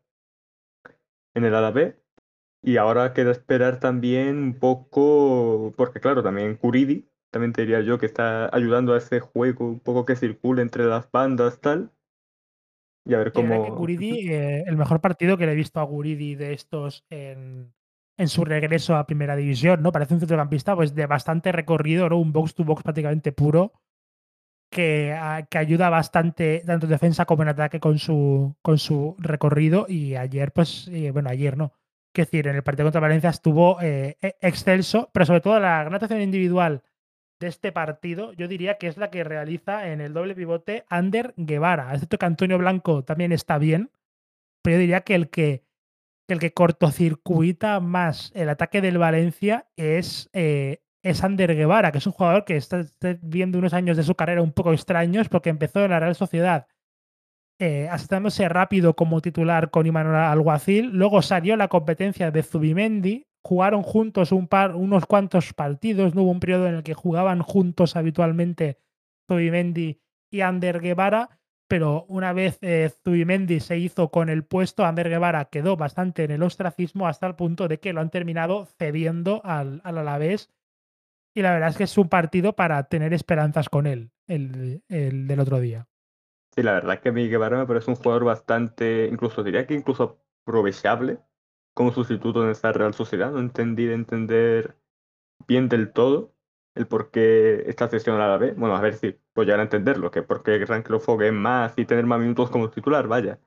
en 1.34 1.44
el 1.44 1.55
ADB. 1.55 2.02
Y 2.62 2.76
ahora 2.76 3.12
queda 3.12 3.32
esperar 3.32 3.80
también 3.80 4.39
un 4.39 4.55
poco, 4.55 5.72
porque 5.76 6.01
claro, 6.01 6.22
también 6.22 6.56
Curidi, 6.56 7.09
también 7.32 7.52
te 7.52 7.62
diría 7.62 7.80
yo 7.80 7.98
que 7.98 8.06
está 8.06 8.55
ayudando 8.55 8.94
a 8.94 8.98
ese 8.98 9.18
juego 9.18 9.66
un 9.66 9.80
poco 9.80 10.05
que 10.05 10.16
circule 10.16 10.62
entre 10.62 10.84
las 10.84 11.10
bandas, 11.10 11.60
tal. 11.60 11.90
Y 13.05 13.14
a 13.14 13.18
ver 13.18 13.32
cómo. 13.32 13.74
Guridi, 13.74 14.32
eh, 14.32 14.62
el 14.66 14.76
mejor 14.76 15.01
partido 15.01 15.36
que 15.36 15.47
le 15.47 15.52
he 15.52 15.56
visto 15.56 15.80
a 15.80 15.84
Guridi 15.84 16.36
de 16.36 16.52
estos 16.52 17.05
en, 17.10 17.74
en 18.16 18.28
su 18.28 18.44
regreso 18.44 18.94
a 18.94 19.06
primera 19.06 19.34
división, 19.34 19.82
¿no? 19.82 19.90
Parece 19.90 20.14
un 20.14 20.20
centrocampista 20.20 20.76
pues 20.76 20.94
de 20.94 21.06
bastante 21.06 21.51
recorrido, 21.51 22.09
¿no? 22.09 22.18
Un 22.18 22.32
box 22.32 22.55
to 22.55 22.64
box 22.64 22.84
prácticamente 22.84 23.32
puro 23.32 23.72
que, 24.70 25.12
ah, 25.12 25.47
que 25.51 25.59
ayuda 25.59 25.90
bastante 25.90 26.62
tanto 26.64 26.86
en 26.86 26.90
defensa 26.90 27.24
como 27.24 27.43
en 27.43 27.48
ataque 27.48 27.80
con 27.80 27.98
su, 27.98 28.55
con 28.62 28.78
su 28.78 29.16
recorrido 29.18 29.86
y 29.89 30.14
ayer 30.14 30.52
pues, 30.52 30.89
bueno, 31.12 31.28
ayer 31.28 31.56
no. 31.56 31.72
Es 32.14 32.26
decir, 32.26 32.47
en 32.47 32.56
el 32.56 32.62
partido 32.62 32.86
contra 32.86 33.01
Valencia 33.01 33.30
estuvo 33.30 33.80
eh, 33.80 34.16
e, 34.20 34.36
excelso, 34.40 35.10
pero 35.12 35.26
sobre 35.26 35.40
todo 35.40 35.59
la 35.59 35.80
gran 35.80 35.94
actuación 35.94 36.20
individual 36.20 36.82
de 37.40 37.48
este 37.48 37.72
partido, 37.72 38.32
yo 38.34 38.48
diría 38.48 38.78
que 38.78 38.86
es 38.86 38.97
la 38.97 39.10
que 39.10 39.24
realiza 39.24 39.89
en 39.89 40.01
el 40.01 40.12
doble 40.12 40.34
pivote 40.34 40.84
Ander 40.89 41.34
Guevara. 41.36 41.93
Excepto 41.93 42.18
que 42.18 42.26
Antonio 42.26 42.59
Blanco 42.59 43.05
también 43.05 43.32
está 43.32 43.59
bien, 43.59 43.90
pero 44.62 44.76
yo 44.76 44.80
diría 44.80 45.01
que 45.01 45.14
el 45.14 45.28
que 45.28 45.64
el 46.28 46.39
que 46.39 46.52
cortocircuita 46.52 47.80
más 47.80 48.32
el 48.34 48.48
ataque 48.48 48.80
del 48.80 48.98
Valencia 48.98 49.66
es, 49.76 50.30
eh, 50.32 50.82
es 51.02 51.22
Ander 51.22 51.55
Guevara, 51.55 51.93
que 51.93 51.98
es 51.98 52.06
un 52.06 52.12
jugador 52.12 52.44
que 52.44 52.56
está, 52.56 52.84
viendo 53.20 53.59
unos 53.59 53.74
años 53.74 53.97
de 53.97 54.02
su 54.02 54.14
carrera 54.14 54.43
un 54.43 54.52
poco 54.52 54.72
extraños 54.72 55.28
porque 55.28 55.51
empezó 55.51 55.84
en 55.84 55.90
la 55.90 56.01
Real 56.01 56.14
Sociedad 56.14 56.66
eh, 57.62 58.48
rápido 58.48 58.94
como 58.94 59.20
titular 59.20 59.70
con 59.70 59.86
Imanol 59.86 60.16
Alguacil, 60.16 60.90
luego 60.90 61.22
salió 61.22 61.56
la 61.56 61.68
competencia 61.68 62.32
de 62.32 62.43
Zubimendi, 62.43 63.28
jugaron 63.40 63.82
juntos 63.82 64.32
un 64.32 64.48
par, 64.48 64.74
unos 64.74 65.06
cuantos 65.06 65.52
partidos, 65.52 66.14
no 66.14 66.22
hubo 66.22 66.32
un 66.32 66.40
periodo 66.40 66.66
en 66.66 66.74
el 66.74 66.82
que 66.82 66.94
jugaban 66.94 67.40
juntos 67.40 67.94
habitualmente 67.94 68.78
Zubimendi 69.28 70.01
y 70.28 70.40
Ander 70.40 70.80
Guevara, 70.80 71.39
pero 71.68 72.05
una 72.09 72.32
vez 72.32 72.59
eh, 72.62 72.90
Zubimendi 73.05 73.60
se 73.60 73.78
hizo 73.78 74.10
con 74.10 74.28
el 74.28 74.44
puesto, 74.44 74.84
Ander 74.84 75.09
Guevara 75.09 75.44
quedó 75.44 75.76
bastante 75.76 76.24
en 76.24 76.32
el 76.32 76.43
ostracismo 76.43 77.06
hasta 77.06 77.28
el 77.28 77.36
punto 77.36 77.68
de 77.68 77.78
que 77.78 77.93
lo 77.93 78.01
han 78.01 78.10
terminado 78.10 78.66
cediendo 78.76 79.40
al, 79.44 79.80
al 79.84 79.98
Alavés. 79.98 80.51
Y 81.34 81.43
la 81.43 81.52
verdad 81.52 81.70
es 81.70 81.76
que 81.78 81.84
es 81.84 81.97
un 81.97 82.09
partido 82.09 82.55
para 82.55 82.82
tener 82.89 83.14
esperanzas 83.14 83.68
con 83.68 83.86
él, 83.86 84.10
el, 84.26 84.82
el 84.89 85.26
del 85.26 85.40
otro 85.40 85.60
día. 85.60 85.86
Sí, 86.55 86.62
la 86.62 86.73
verdad 86.73 86.95
es 86.97 87.01
que 87.01 87.09
a 87.09 87.12
mí 87.12 87.29
Guevara 87.29 87.57
me 87.59 87.66
parece 87.66 87.91
un 87.91 87.97
jugador 87.97 88.24
bastante, 88.24 89.07
incluso 89.11 89.43
diría 89.43 89.66
que 89.66 89.74
incluso 89.74 90.20
aprovechable 90.43 91.19
como 91.74 91.93
sustituto 91.93 92.45
en 92.45 92.51
esta 92.51 92.73
Real 92.73 92.93
Sociedad. 92.95 93.31
No 93.33 93.39
entendí 93.41 93.87
de 93.87 93.95
entender 93.95 94.77
bien 95.49 95.69
del 95.69 95.93
todo 95.93 96.35
el 96.74 96.87
por 96.89 97.11
qué 97.11 97.65
esta 97.69 97.89
sesión 97.89 98.20
a 98.20 98.29
la 98.29 98.39
vez. 98.39 98.57
Bueno, 98.57 98.77
a 98.77 98.81
ver 98.83 98.95
si 98.97 99.19
llegar 99.37 99.61
a 99.61 99.65
entenderlo, 99.65 100.11
que 100.11 100.23
por 100.23 100.43
qué 100.43 100.65
Ranklo 100.66 101.01
fogue 101.01 101.33
más 101.33 101.74
y 101.79 101.87
tener 101.87 102.07
más 102.07 102.20
minutos 102.20 102.51
como 102.51 102.70
titular, 102.70 103.09
vaya. 103.09 103.41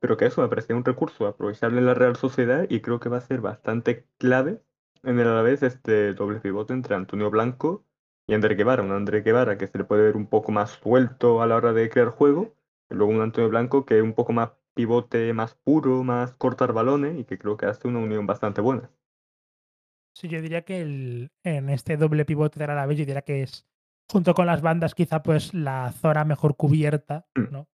Pero 0.00 0.16
que 0.16 0.26
eso 0.26 0.42
me 0.42 0.48
parecía 0.48 0.76
un 0.76 0.84
recurso 0.84 1.26
aprovechable 1.26 1.78
en 1.78 1.86
la 1.86 1.94
Real 1.94 2.16
Sociedad 2.16 2.66
y 2.70 2.80
creo 2.80 3.00
que 3.00 3.08
va 3.10 3.18
a 3.18 3.20
ser 3.22 3.40
bastante 3.40 4.06
clave 4.18 4.62
en 5.02 5.18
el 5.20 5.28
a 5.28 5.34
la 5.34 5.42
vez 5.42 5.62
este 5.62 6.14
doble 6.14 6.40
pivote 6.40 6.72
entre 6.74 6.94
Antonio 6.96 7.30
Blanco 7.30 7.86
y 8.30 8.34
André 8.34 8.54
Guevara. 8.54 8.82
Un 8.82 8.92
André 8.92 9.22
Guevara 9.22 9.58
que 9.58 9.66
se 9.66 9.76
le 9.76 9.84
puede 9.84 10.04
ver 10.04 10.16
un 10.16 10.26
poco 10.26 10.52
más 10.52 10.70
suelto 10.70 11.42
a 11.42 11.46
la 11.46 11.56
hora 11.56 11.72
de 11.72 11.90
crear 11.90 12.08
juego, 12.08 12.54
y 12.88 12.94
luego 12.94 13.12
un 13.12 13.20
Antonio 13.20 13.50
Blanco 13.50 13.84
que 13.84 13.98
es 13.98 14.02
un 14.02 14.12
poco 14.12 14.32
más 14.32 14.50
pivote, 14.74 15.32
más 15.32 15.54
puro, 15.54 16.04
más 16.04 16.32
cortar 16.34 16.72
balones 16.72 17.18
y 17.18 17.24
que 17.24 17.38
creo 17.38 17.56
que 17.56 17.66
hace 17.66 17.88
una 17.88 17.98
unión 17.98 18.26
bastante 18.26 18.60
buena. 18.60 18.88
Sí, 20.14 20.28
yo 20.28 20.40
diría 20.40 20.62
que 20.62 20.80
el, 20.80 21.32
en 21.44 21.70
este 21.70 21.96
doble 21.96 22.24
pivote 22.24 22.58
de 22.58 22.66
la 22.66 22.86
vez, 22.86 22.98
yo 22.98 23.04
diría 23.04 23.22
que 23.22 23.42
es, 23.42 23.66
junto 24.10 24.34
con 24.34 24.46
las 24.46 24.62
bandas, 24.62 24.94
quizá 24.94 25.22
pues 25.22 25.52
la 25.52 25.92
zona 25.92 26.24
mejor 26.24 26.56
cubierta, 26.56 27.26
mm. 27.34 27.52
¿no? 27.52 27.68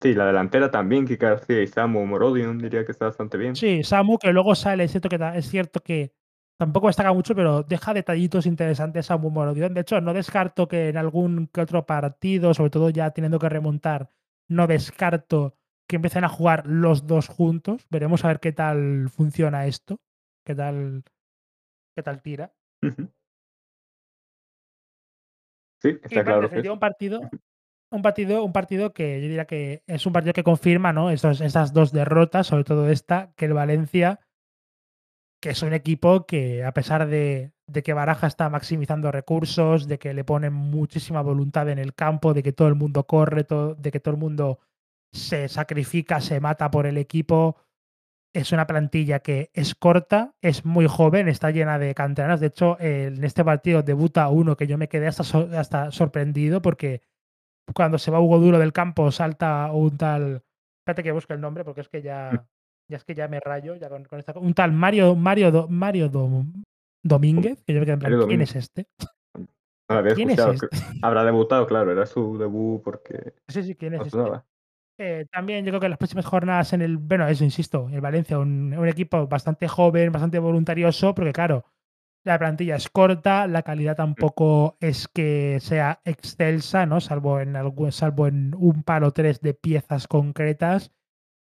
Sí, 0.00 0.14
la 0.14 0.26
delantera 0.26 0.70
también, 0.70 1.06
que 1.06 1.14
García 1.14 1.62
y 1.62 1.68
Samu 1.68 2.04
Morodion 2.06 2.58
diría 2.58 2.84
que 2.84 2.90
está 2.90 3.06
bastante 3.06 3.38
bien. 3.38 3.54
Sí, 3.54 3.84
Samu, 3.84 4.18
que 4.18 4.32
luego 4.32 4.56
sale, 4.56 4.84
es 4.84 4.90
cierto 4.90 5.08
que, 5.08 5.18
es 5.36 5.48
cierto 5.48 5.80
que 5.80 6.12
tampoco 6.58 6.86
destaca 6.86 7.12
mucho, 7.12 7.34
pero 7.34 7.62
deja 7.62 7.94
detallitos 7.94 8.46
interesantes 8.46 9.06
Samu 9.06 9.30
Morodion. 9.30 9.74
De 9.74 9.80
hecho, 9.80 10.00
no 10.00 10.14
descarto 10.14 10.68
que 10.68 10.88
en 10.88 10.96
algún 10.96 11.48
que 11.48 11.60
otro 11.60 11.86
partido, 11.86 12.54
sobre 12.54 12.70
todo 12.70 12.90
ya 12.90 13.10
teniendo 13.10 13.38
que 13.38 13.48
remontar, 13.48 14.10
no 14.48 14.66
descarto 14.66 15.56
que 15.88 15.96
empiecen 15.96 16.24
a 16.24 16.28
jugar 16.28 16.66
los 16.66 17.06
dos 17.06 17.28
juntos. 17.28 17.86
Veremos 17.90 18.24
a 18.24 18.28
ver 18.28 18.40
qué 18.40 18.52
tal 18.52 19.08
funciona 19.10 19.66
esto 19.66 20.00
qué 20.44 20.54
tal, 20.54 21.04
qué 21.94 22.02
tal 22.02 22.22
tira. 22.22 22.52
Sí, 25.80 25.98
está 26.02 26.24
claro. 26.24 26.48
un 26.72 26.78
partido, 26.78 27.20
un 27.90 28.02
partido, 28.02 28.44
un 28.44 28.52
partido 28.52 28.92
que 28.92 29.20
yo 29.20 29.26
diría 29.26 29.46
que 29.46 29.82
es 29.86 30.06
un 30.06 30.12
partido 30.12 30.32
que 30.32 30.44
confirma, 30.44 30.92
¿no? 30.92 31.10
esas 31.10 31.72
dos 31.72 31.92
derrotas, 31.92 32.46
sobre 32.46 32.64
todo 32.64 32.88
esta, 32.88 33.32
que 33.34 33.46
el 33.46 33.54
Valencia, 33.54 34.20
que 35.42 35.50
es 35.50 35.62
un 35.62 35.74
equipo 35.74 36.24
que, 36.24 36.64
a 36.64 36.72
pesar 36.72 37.08
de, 37.08 37.52
que 37.84 37.92
Baraja 37.92 38.28
está 38.28 38.48
maximizando 38.48 39.12
recursos, 39.12 39.88
de 39.88 39.98
que 39.98 40.14
le 40.14 40.24
pone 40.24 40.50
muchísima 40.50 41.20
voluntad 41.20 41.68
en 41.68 41.78
el 41.78 41.94
campo, 41.94 42.32
de 42.32 42.42
que 42.42 42.52
todo 42.52 42.68
el 42.68 42.76
mundo 42.76 43.06
corre, 43.06 43.44
de 43.76 43.90
que 43.90 44.00
todo 44.00 44.14
el 44.14 44.20
mundo 44.20 44.60
se 45.12 45.48
sacrifica, 45.48 46.20
se 46.20 46.40
mata 46.40 46.70
por 46.70 46.86
el 46.86 46.96
equipo 46.96 47.56
es 48.32 48.52
una 48.52 48.66
plantilla 48.66 49.20
que 49.20 49.50
es 49.52 49.74
corta, 49.74 50.34
es 50.40 50.64
muy 50.64 50.86
joven, 50.86 51.28
está 51.28 51.50
llena 51.50 51.78
de 51.78 51.94
canteranos. 51.94 52.40
De 52.40 52.46
hecho, 52.46 52.78
en 52.80 53.22
este 53.24 53.44
partido 53.44 53.82
debuta 53.82 54.28
uno 54.28 54.56
que 54.56 54.66
yo 54.66 54.78
me 54.78 54.88
quedé 54.88 55.06
hasta, 55.06 55.22
hasta 55.58 55.90
sorprendido 55.90 56.62
porque 56.62 57.02
cuando 57.74 57.98
se 57.98 58.10
va 58.10 58.20
Hugo 58.20 58.38
Duro 58.38 58.58
del 58.58 58.72
campo 58.72 59.10
salta 59.12 59.70
un 59.72 59.98
tal. 59.98 60.42
Espérate 60.80 61.02
que 61.02 61.12
busque 61.12 61.34
el 61.34 61.40
nombre 61.40 61.64
porque 61.64 61.82
es 61.82 61.88
que 61.88 62.02
ya. 62.02 62.46
Ya 62.92 62.98
es 62.98 63.04
que 63.04 63.14
ya 63.14 63.26
me 63.26 63.40
rayo 63.40 63.74
ya 63.74 63.88
con, 63.88 64.06
esta, 64.18 64.38
un 64.38 64.54
tal 64.54 64.72
Mario 64.72 65.16
Mario 65.16 65.66
Mario 65.68 66.08
Domínguez 67.02 67.64
que 67.64 67.72
yo 67.72 67.80
me 67.80 67.86
quedé 67.86 67.94
en 67.94 67.98
plan, 67.98 68.28
¿quién 68.28 68.42
es 68.42 68.54
este? 68.54 68.86
¿Quién 70.14 70.30
es 70.30 70.38
este? 70.38 70.68
Habrá 71.02 71.24
debutado, 71.24 71.66
claro, 71.66 71.92
era 71.92 72.06
su 72.06 72.38
debut 72.38 72.82
porque. 72.82 73.34
Sí, 73.48 73.62
sí, 73.62 73.74
¿quién 73.74 73.94
es 73.94 74.06
este? 74.06 74.18
Eh, 74.98 75.26
también 75.32 75.64
yo 75.64 75.70
creo 75.70 75.80
que 75.80 75.88
las 75.88 75.98
próximas 75.98 76.26
jornadas 76.26 76.72
en 76.74 76.82
el, 76.82 76.98
bueno, 76.98 77.26
eso 77.26 77.44
insisto, 77.44 77.88
el 77.90 78.00
Valencia, 78.00 78.38
un, 78.38 78.86
equipo 78.86 79.26
bastante 79.26 79.66
joven, 79.66 80.12
bastante 80.12 80.38
voluntarioso, 80.38 81.14
porque 81.14 81.32
claro, 81.32 81.64
la 82.24 82.38
plantilla 82.38 82.76
es 82.76 82.88
corta, 82.88 83.46
la 83.46 83.62
calidad 83.62 83.96
tampoco 83.96 84.76
es 84.80 85.08
que 85.08 85.58
sea 85.60 86.00
excelsa, 86.04 86.86
¿no? 86.86 87.00
Salvo 87.00 87.40
en 87.40 87.56
algún, 87.56 87.90
salvo 87.90 88.26
en 88.28 88.54
un 88.56 88.84
par 88.84 89.02
o 89.02 89.12
tres 89.12 89.40
de 89.40 89.54
piezas 89.54 90.06
concretas. 90.06 90.92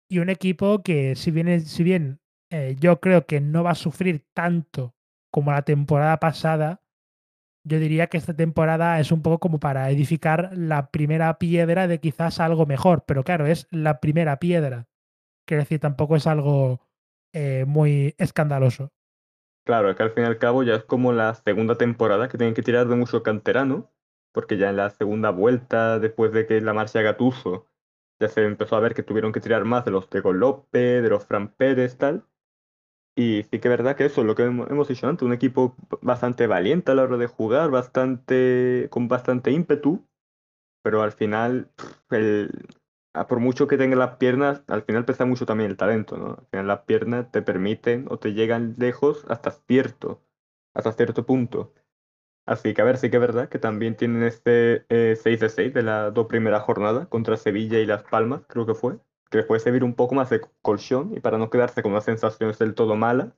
Y 0.08 0.18
un 0.18 0.28
equipo 0.28 0.82
que, 0.82 1.16
si 1.16 1.30
bien, 1.30 1.60
si 1.62 1.82
bien 1.82 2.20
eh, 2.50 2.76
yo 2.78 3.00
creo 3.00 3.26
que 3.26 3.40
no 3.40 3.64
va 3.64 3.70
a 3.70 3.74
sufrir 3.74 4.24
tanto 4.34 4.94
como 5.30 5.52
la 5.52 5.62
temporada 5.62 6.18
pasada, 6.20 6.82
yo 7.64 7.78
diría 7.78 8.08
que 8.08 8.18
esta 8.18 8.34
temporada 8.34 9.00
es 9.00 9.10
un 9.10 9.22
poco 9.22 9.40
como 9.40 9.58
para 9.58 9.90
edificar 9.90 10.50
la 10.54 10.90
primera 10.90 11.38
piedra 11.38 11.88
de 11.88 11.98
quizás 11.98 12.38
algo 12.38 12.66
mejor, 12.66 13.04
pero 13.06 13.24
claro, 13.24 13.46
es 13.46 13.66
la 13.70 14.00
primera 14.00 14.38
piedra. 14.38 14.86
Quiero 15.46 15.62
decir, 15.62 15.80
tampoco 15.80 16.16
es 16.16 16.26
algo 16.26 16.80
eh, 17.32 17.64
muy 17.66 18.14
escandaloso. 18.18 18.92
Claro, 19.64 19.96
que 19.96 20.02
al 20.02 20.10
fin 20.12 20.24
y 20.24 20.26
al 20.26 20.38
cabo 20.38 20.62
ya 20.62 20.74
es 20.74 20.84
como 20.84 21.12
la 21.12 21.34
segunda 21.34 21.76
temporada 21.76 22.28
que 22.28 22.36
tienen 22.36 22.54
que 22.54 22.62
tirar 22.62 22.86
de 22.86 22.96
mucho 22.96 23.22
canterano, 23.22 23.90
porque 24.30 24.58
ya 24.58 24.68
en 24.68 24.76
la 24.76 24.90
segunda 24.90 25.30
vuelta, 25.30 25.98
después 25.98 26.32
de 26.32 26.46
que 26.46 26.60
la 26.60 26.74
marcha 26.74 27.00
Gatuso, 27.00 27.66
ya 28.20 28.28
se 28.28 28.44
empezó 28.44 28.76
a 28.76 28.80
ver 28.80 28.94
que 28.94 29.02
tuvieron 29.02 29.32
que 29.32 29.40
tirar 29.40 29.64
más 29.64 29.84
de 29.84 29.90
los 29.90 30.08
Diego 30.10 30.32
López, 30.32 31.02
de 31.02 31.08
los 31.08 31.24
Fran 31.24 31.48
Pérez, 31.48 31.96
tal. 31.98 32.24
Y 33.16 33.44
sí 33.44 33.60
que 33.60 33.68
es 33.68 33.70
verdad 33.70 33.96
que 33.96 34.06
eso 34.06 34.22
es 34.22 34.26
lo 34.26 34.34
que 34.34 34.42
hemos 34.42 34.88
dicho 34.88 35.06
antes, 35.08 35.24
un 35.24 35.32
equipo 35.32 35.76
bastante 36.02 36.46
valiente 36.48 36.90
a 36.90 36.94
la 36.96 37.04
hora 37.04 37.16
de 37.16 37.28
jugar, 37.28 37.70
bastante, 37.70 38.88
con 38.90 39.06
bastante 39.06 39.52
ímpetu, 39.52 40.04
pero 40.82 41.02
al 41.02 41.12
final, 41.12 41.70
el, 42.10 42.50
por 43.28 43.40
mucho 43.40 43.68
que 43.68 43.78
tenga 43.78 43.96
las 43.96 44.16
piernas, 44.16 44.62
al 44.68 44.82
final 44.82 45.04
pesa 45.04 45.24
mucho 45.24 45.46
también 45.46 45.70
el 45.70 45.76
talento, 45.76 46.16
¿no? 46.16 46.36
Al 46.40 46.46
final 46.50 46.66
las 46.66 46.80
piernas 46.82 47.30
te 47.30 47.42
permiten 47.42 48.06
o 48.10 48.18
te 48.18 48.32
llegan 48.34 48.74
lejos 48.78 49.24
hasta 49.28 49.52
cierto, 49.52 50.20
hasta 50.74 50.92
cierto 50.92 51.24
punto. 51.24 51.72
Así 52.46 52.74
que 52.74 52.82
a 52.82 52.84
ver, 52.84 52.98
sí 52.98 53.10
que 53.10 53.16
es 53.16 53.20
verdad 53.20 53.48
que 53.48 53.58
también 53.58 53.96
tienen 53.96 54.22
este 54.22 54.84
eh, 54.90 55.16
6 55.16 55.40
de 55.40 55.48
6 55.48 55.74
de 55.74 55.82
las 55.82 56.12
dos 56.12 56.26
primeras 56.26 56.62
jornadas 56.62 57.08
contra 57.08 57.36
Sevilla 57.36 57.78
y 57.78 57.86
Las 57.86 58.02
Palmas, 58.02 58.42
creo 58.48 58.66
que 58.66 58.74
fue, 58.74 58.98
que 59.30 59.38
les 59.38 59.46
puede 59.46 59.60
servir 59.60 59.82
un 59.82 59.94
poco 59.94 60.14
más 60.14 60.28
de 60.30 60.42
colchón 60.62 61.14
y 61.16 61.20
para 61.20 61.38
no 61.38 61.48
quedarse 61.48 61.82
con 61.82 61.92
unas 61.92 62.04
sensaciones 62.04 62.58
del 62.58 62.74
todo 62.74 62.96
malas, 62.96 63.32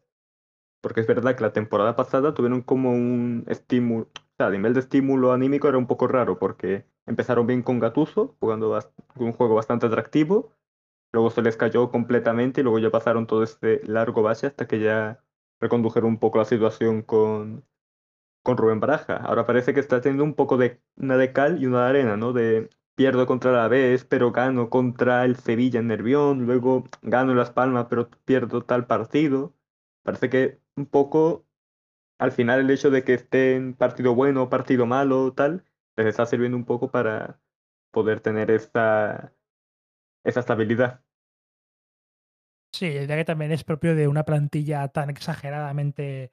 porque 0.81 1.01
es 1.01 1.07
verdad 1.07 1.37
que 1.37 1.43
la 1.43 1.53
temporada 1.53 1.97
pasada 1.97 2.35
tuvieron 2.35 2.63
como 2.63 2.93
un 2.93 3.45
estímulo, 3.49 4.09
o 4.15 4.37
sea, 4.37 4.49
a 4.49 4.51
nivel 4.51 4.75
de 4.75 4.81
estímulo 4.81 5.33
anímico 5.33 5.69
era 5.69 5.79
un 5.79 5.87
poco 5.87 6.09
raro, 6.09 6.39
porque 6.39 6.87
empezaron 7.07 7.47
bien 7.47 7.63
con 7.63 7.79
Gattuso, 7.79 8.37
jugando 8.41 8.79
un 9.17 9.33
juego 9.33 9.55
bastante 9.55 9.87
atractivo, 9.87 10.53
luego 11.13 11.31
se 11.31 11.43
les 11.43 11.57
cayó 11.57 11.91
completamente 11.91 12.61
y 12.61 12.65
luego 12.65 12.79
ya 12.81 12.91
pasaron 12.91 13.27
todo 13.27 13.43
este 13.45 13.81
largo 13.87 14.23
bache 14.23 14.49
hasta 14.49 14.67
que 14.67 14.81
ya 14.81 15.23
recondujeron 15.61 16.11
un 16.11 16.19
poco 16.19 16.39
la 16.39 16.45
situación 16.45 17.03
con 17.03 17.65
con 18.47 18.57
Rubén 18.57 18.79
Baraja. 18.79 19.17
Ahora 19.17 19.45
parece 19.45 19.75
que 19.75 19.81
está 19.81 20.01
teniendo 20.01 20.23
un 20.23 20.35
poco 20.35 20.57
de 20.57 20.81
una 20.97 21.17
de 21.17 21.33
cal 21.33 21.61
y 21.61 21.67
una 21.67 21.83
de 21.83 21.89
arena, 21.89 22.17
¿no? 22.17 22.33
De 22.33 22.71
pierdo 22.95 23.27
contra 23.27 23.51
la 23.51 23.67
vez, 23.67 24.05
pero 24.05 24.31
gano 24.31 24.71
contra 24.71 25.25
el 25.25 25.35
Sevilla 25.35 25.81
en 25.81 25.89
Nervión, 25.89 26.47
luego 26.47 26.85
gano 27.03 27.35
Las 27.35 27.51
Palmas, 27.51 27.89
pero 27.91 28.09
pierdo 28.25 28.63
tal 28.65 28.87
partido. 28.87 29.57
Parece 30.05 30.31
que 30.31 30.61
un 30.77 30.87
poco 30.87 31.45
al 32.19 32.31
final 32.31 32.61
el 32.61 32.71
hecho 32.71 32.91
de 32.91 33.03
que 33.03 33.15
esté 33.15 33.57
en 33.57 33.75
partido 33.75 34.15
bueno 34.15 34.49
partido 34.49 34.87
malo 34.87 35.33
tal, 35.35 35.65
les 35.97 36.07
está 36.07 36.25
sirviendo 36.25 36.57
un 36.57 36.65
poco 36.67 36.93
para 36.93 37.41
poder 37.91 38.21
tener 38.21 38.53
esa, 38.53 39.35
esa 40.23 40.41
estabilidad. 40.41 41.03
Sí, 42.73 42.93
ya 42.93 43.17
que 43.17 43.25
también 43.25 43.51
es 43.51 43.65
propio 43.65 43.97
de 43.97 44.07
una 44.07 44.25
plantilla 44.25 44.87
tan 44.87 45.11
exageradamente 45.11 46.33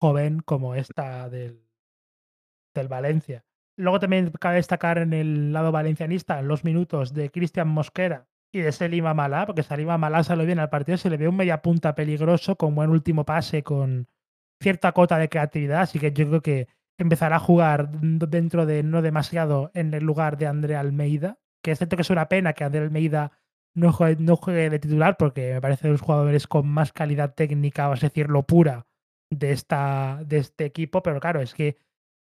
joven 0.00 0.40
como 0.40 0.74
esta 0.74 1.28
del, 1.28 1.62
del 2.74 2.88
Valencia. 2.88 3.44
Luego 3.76 4.00
también 4.00 4.30
cabe 4.40 4.56
destacar 4.56 4.98
en 4.98 5.12
el 5.12 5.52
lado 5.52 5.70
valencianista 5.70 6.40
los 6.40 6.64
minutos 6.64 7.12
de 7.12 7.30
Cristian 7.30 7.68
Mosquera 7.68 8.26
y 8.52 8.60
de 8.60 8.72
Selim 8.72 9.06
Amalá, 9.06 9.44
porque 9.44 9.62
Selim 9.62 9.90
Amalá 9.90 10.24
salió 10.24 10.46
bien 10.46 10.58
al 10.58 10.70
partido, 10.70 10.96
se 10.96 11.10
le 11.10 11.18
ve 11.18 11.28
un 11.28 11.36
media 11.36 11.60
punta 11.60 11.94
peligroso 11.94 12.56
con 12.56 12.74
buen 12.74 12.90
último 12.90 13.24
pase, 13.24 13.62
con 13.62 14.08
cierta 14.62 14.92
cota 14.92 15.18
de 15.18 15.28
creatividad, 15.28 15.82
así 15.82 15.98
que 15.98 16.12
yo 16.12 16.26
creo 16.26 16.40
que 16.40 16.68
empezará 16.98 17.36
a 17.36 17.40
jugar 17.40 17.90
dentro 17.90 18.64
de 18.64 18.82
no 18.82 19.02
demasiado 19.02 19.70
en 19.74 19.92
el 19.92 20.04
lugar 20.04 20.38
de 20.38 20.46
André 20.46 20.76
Almeida, 20.76 21.38
que 21.62 21.72
es 21.72 21.78
cierto 21.78 21.96
que 21.96 22.02
es 22.02 22.10
una 22.10 22.28
pena 22.28 22.54
que 22.54 22.64
André 22.64 22.80
Almeida 22.80 23.32
no 23.74 23.92
juegue, 23.92 24.22
no 24.22 24.36
juegue 24.36 24.70
de 24.70 24.78
titular, 24.78 25.18
porque 25.18 25.52
me 25.52 25.60
parece 25.60 25.88
de 25.88 25.92
los 25.92 26.00
jugadores 26.00 26.46
con 26.46 26.66
más 26.66 26.92
calidad 26.92 27.34
técnica, 27.34 27.88
vas 27.88 28.02
a 28.02 28.06
decirlo, 28.06 28.44
pura, 28.44 28.86
de, 29.30 29.52
esta, 29.52 30.22
de 30.24 30.38
este 30.38 30.64
equipo, 30.64 31.02
pero 31.02 31.20
claro, 31.20 31.40
es 31.40 31.54
que 31.54 31.76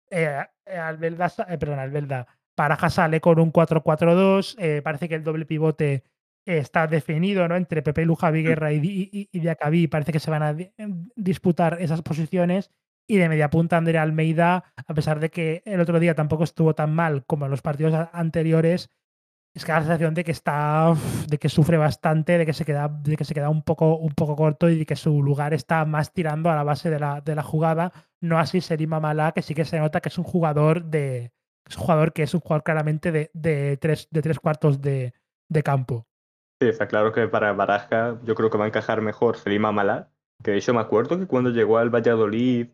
eh, 0.10 0.46
Albelda, 0.66 1.32
eh, 1.48 1.58
perdón, 1.58 1.80
Albelda, 1.80 2.28
Paraja 2.56 2.90
sale 2.90 3.20
con 3.20 3.40
un 3.40 3.52
4-4-2, 3.52 4.56
eh, 4.60 4.82
parece 4.84 5.10
que 5.10 5.16
el 5.16 5.24
doble 5.24 5.46
pivote 5.46 6.04
está 6.46 6.88
definido 6.88 7.48
¿no? 7.48 7.56
entre 7.56 7.82
Pepe 7.82 8.06
Luja, 8.06 8.30
Viguerra 8.30 8.74
y, 8.74 8.78
y, 8.78 9.30
y 9.32 9.40
Diacabí, 9.40 9.88
parece 9.88 10.12
que 10.12 10.20
se 10.20 10.30
van 10.30 10.44
a 10.44 10.56
disputar 11.16 11.78
esas 11.80 12.02
posiciones 12.02 12.70
y 13.08 13.18
de 13.18 13.30
media 13.30 13.50
punta 13.50 13.78
Andrea 13.78 14.02
Almeida, 14.02 14.74
a 14.76 14.94
pesar 14.94 15.20
de 15.20 15.30
que 15.30 15.62
el 15.66 15.80
otro 15.80 16.00
día 16.00 16.16
tampoco 16.16 16.44
estuvo 16.44 16.74
tan 16.76 16.94
mal 16.94 17.26
como 17.26 17.46
en 17.46 17.52
los 17.52 17.62
partidos 17.62 17.94
anteriores, 18.14 18.90
es 19.54 19.66
que 19.66 19.72
la 19.72 19.82
sensación 19.82 20.14
de 20.16 20.24
que 20.24 20.32
está 20.32 20.96
de 21.28 21.38
que 21.38 21.48
sufre 21.48 21.78
bastante 21.78 22.38
de 22.38 22.46
que 22.46 22.54
se 22.54 22.66
queda 22.66 22.88
de 22.88 23.16
que 23.16 23.24
se 23.24 23.34
queda 23.34 23.50
un 23.50 23.62
poco 23.62 23.98
un 23.98 24.14
poco 24.14 24.36
corto 24.36 24.70
y 24.70 24.80
de 24.80 24.86
que 24.86 24.96
su 24.96 25.22
lugar 25.22 25.54
está 25.54 25.86
más 25.86 26.12
tirando 26.12 26.50
a 26.50 26.56
la 26.56 26.64
base 26.64 26.90
de 26.90 27.00
la, 27.00 27.22
de 27.22 27.36
la 27.36 27.44
jugada. 27.44 27.92
No 28.20 28.40
así 28.40 28.62
Serima 28.62 29.00
Malá 29.00 29.32
que 29.32 29.42
sí 29.42 29.54
que 29.54 29.66
se 29.66 29.80
nota 29.80 30.02
que 30.02 30.10
es 30.10 30.18
un 30.18 30.24
jugador 30.24 30.84
de 30.86 31.32
es 31.68 31.78
un 31.78 31.84
jugador 31.84 32.14
que 32.14 32.24
es 32.24 32.34
un 32.34 32.40
jugador 32.40 32.64
claramente 32.64 33.12
de, 33.12 33.30
de 33.34 33.78
tres 33.78 34.08
de 34.10 34.22
tres 34.22 34.40
cuartos 34.40 34.82
de, 34.82 35.14
de, 35.50 35.64
campo. 35.64 36.08
Sí 36.60 36.68
está 36.68 36.88
claro 36.88 37.12
que 37.12 37.28
para 37.28 37.54
Baraja 37.54 38.18
yo 38.24 38.34
creo 38.34 38.50
que 38.50 38.58
va 38.58 38.66
a 38.66 38.70
encajar 38.70 39.02
mejor 39.02 39.38
Serima 39.38 39.72
Malá 39.72 40.10
que 40.44 40.52
de 40.52 40.58
hecho 40.58 40.74
me 40.74 40.82
acuerdo 40.82 41.20
que 41.20 41.28
cuando 41.28 41.52
llegó 41.52 41.78
al 41.78 41.94
Valladolid 41.94 42.70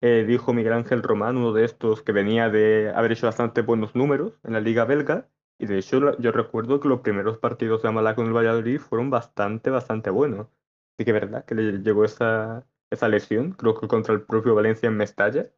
eh, 0.00 0.24
dijo 0.26 0.52
Miguel 0.52 0.72
Ángel 0.72 1.02
Román 1.02 1.36
uno 1.36 1.52
de 1.52 1.64
estos 1.64 2.02
que 2.02 2.10
venía 2.10 2.50
de 2.50 2.92
haber 2.92 3.12
hecho 3.12 3.26
bastante 3.26 3.62
buenos 3.62 3.94
números 3.94 4.32
en 4.42 4.54
la 4.54 4.60
liga 4.60 4.84
belga 4.84 5.28
y 5.58 5.66
de 5.66 5.78
hecho, 5.78 6.18
yo 6.18 6.32
recuerdo 6.32 6.80
que 6.80 6.88
los 6.88 7.00
primeros 7.00 7.38
partidos 7.38 7.82
de 7.82 7.88
Amalá 7.88 8.14
con 8.14 8.26
el 8.26 8.32
Valladolid 8.32 8.80
fueron 8.80 9.10
bastante, 9.10 9.70
bastante 9.70 10.10
buenos. 10.10 10.48
Así 10.96 11.04
que 11.04 11.10
es 11.10 11.20
verdad 11.20 11.44
que 11.44 11.54
le 11.54 11.78
llegó 11.78 12.04
esa, 12.04 12.66
esa 12.90 13.08
lesión, 13.08 13.52
creo 13.52 13.78
que 13.78 13.88
contra 13.88 14.14
el 14.14 14.22
propio 14.22 14.54
Valencia 14.54 14.88
en 14.88 14.96
Mestalla, 14.96 15.50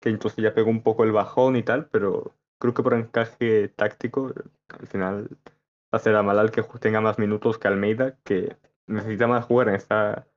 que 0.00 0.10
entonces 0.10 0.42
ya 0.42 0.54
pegó 0.54 0.70
un 0.70 0.82
poco 0.82 1.04
el 1.04 1.12
bajón 1.12 1.56
y 1.56 1.62
tal, 1.62 1.88
pero 1.90 2.36
creo 2.58 2.74
que 2.74 2.82
por 2.82 2.94
encaje 2.94 3.68
táctico, 3.68 4.32
al 4.68 4.86
final 4.86 5.28
va 5.94 5.98
a 5.98 5.98
ser 5.98 6.16
Amalá 6.16 6.42
el 6.42 6.50
que 6.50 6.62
tenga 6.80 7.00
más 7.00 7.18
minutos 7.18 7.58
que 7.58 7.68
Almeida, 7.68 8.18
que 8.24 8.56
necesita 8.86 9.26
más 9.26 9.46
jugar 9.46 9.68
en 9.68 9.76
esa, 9.76 10.28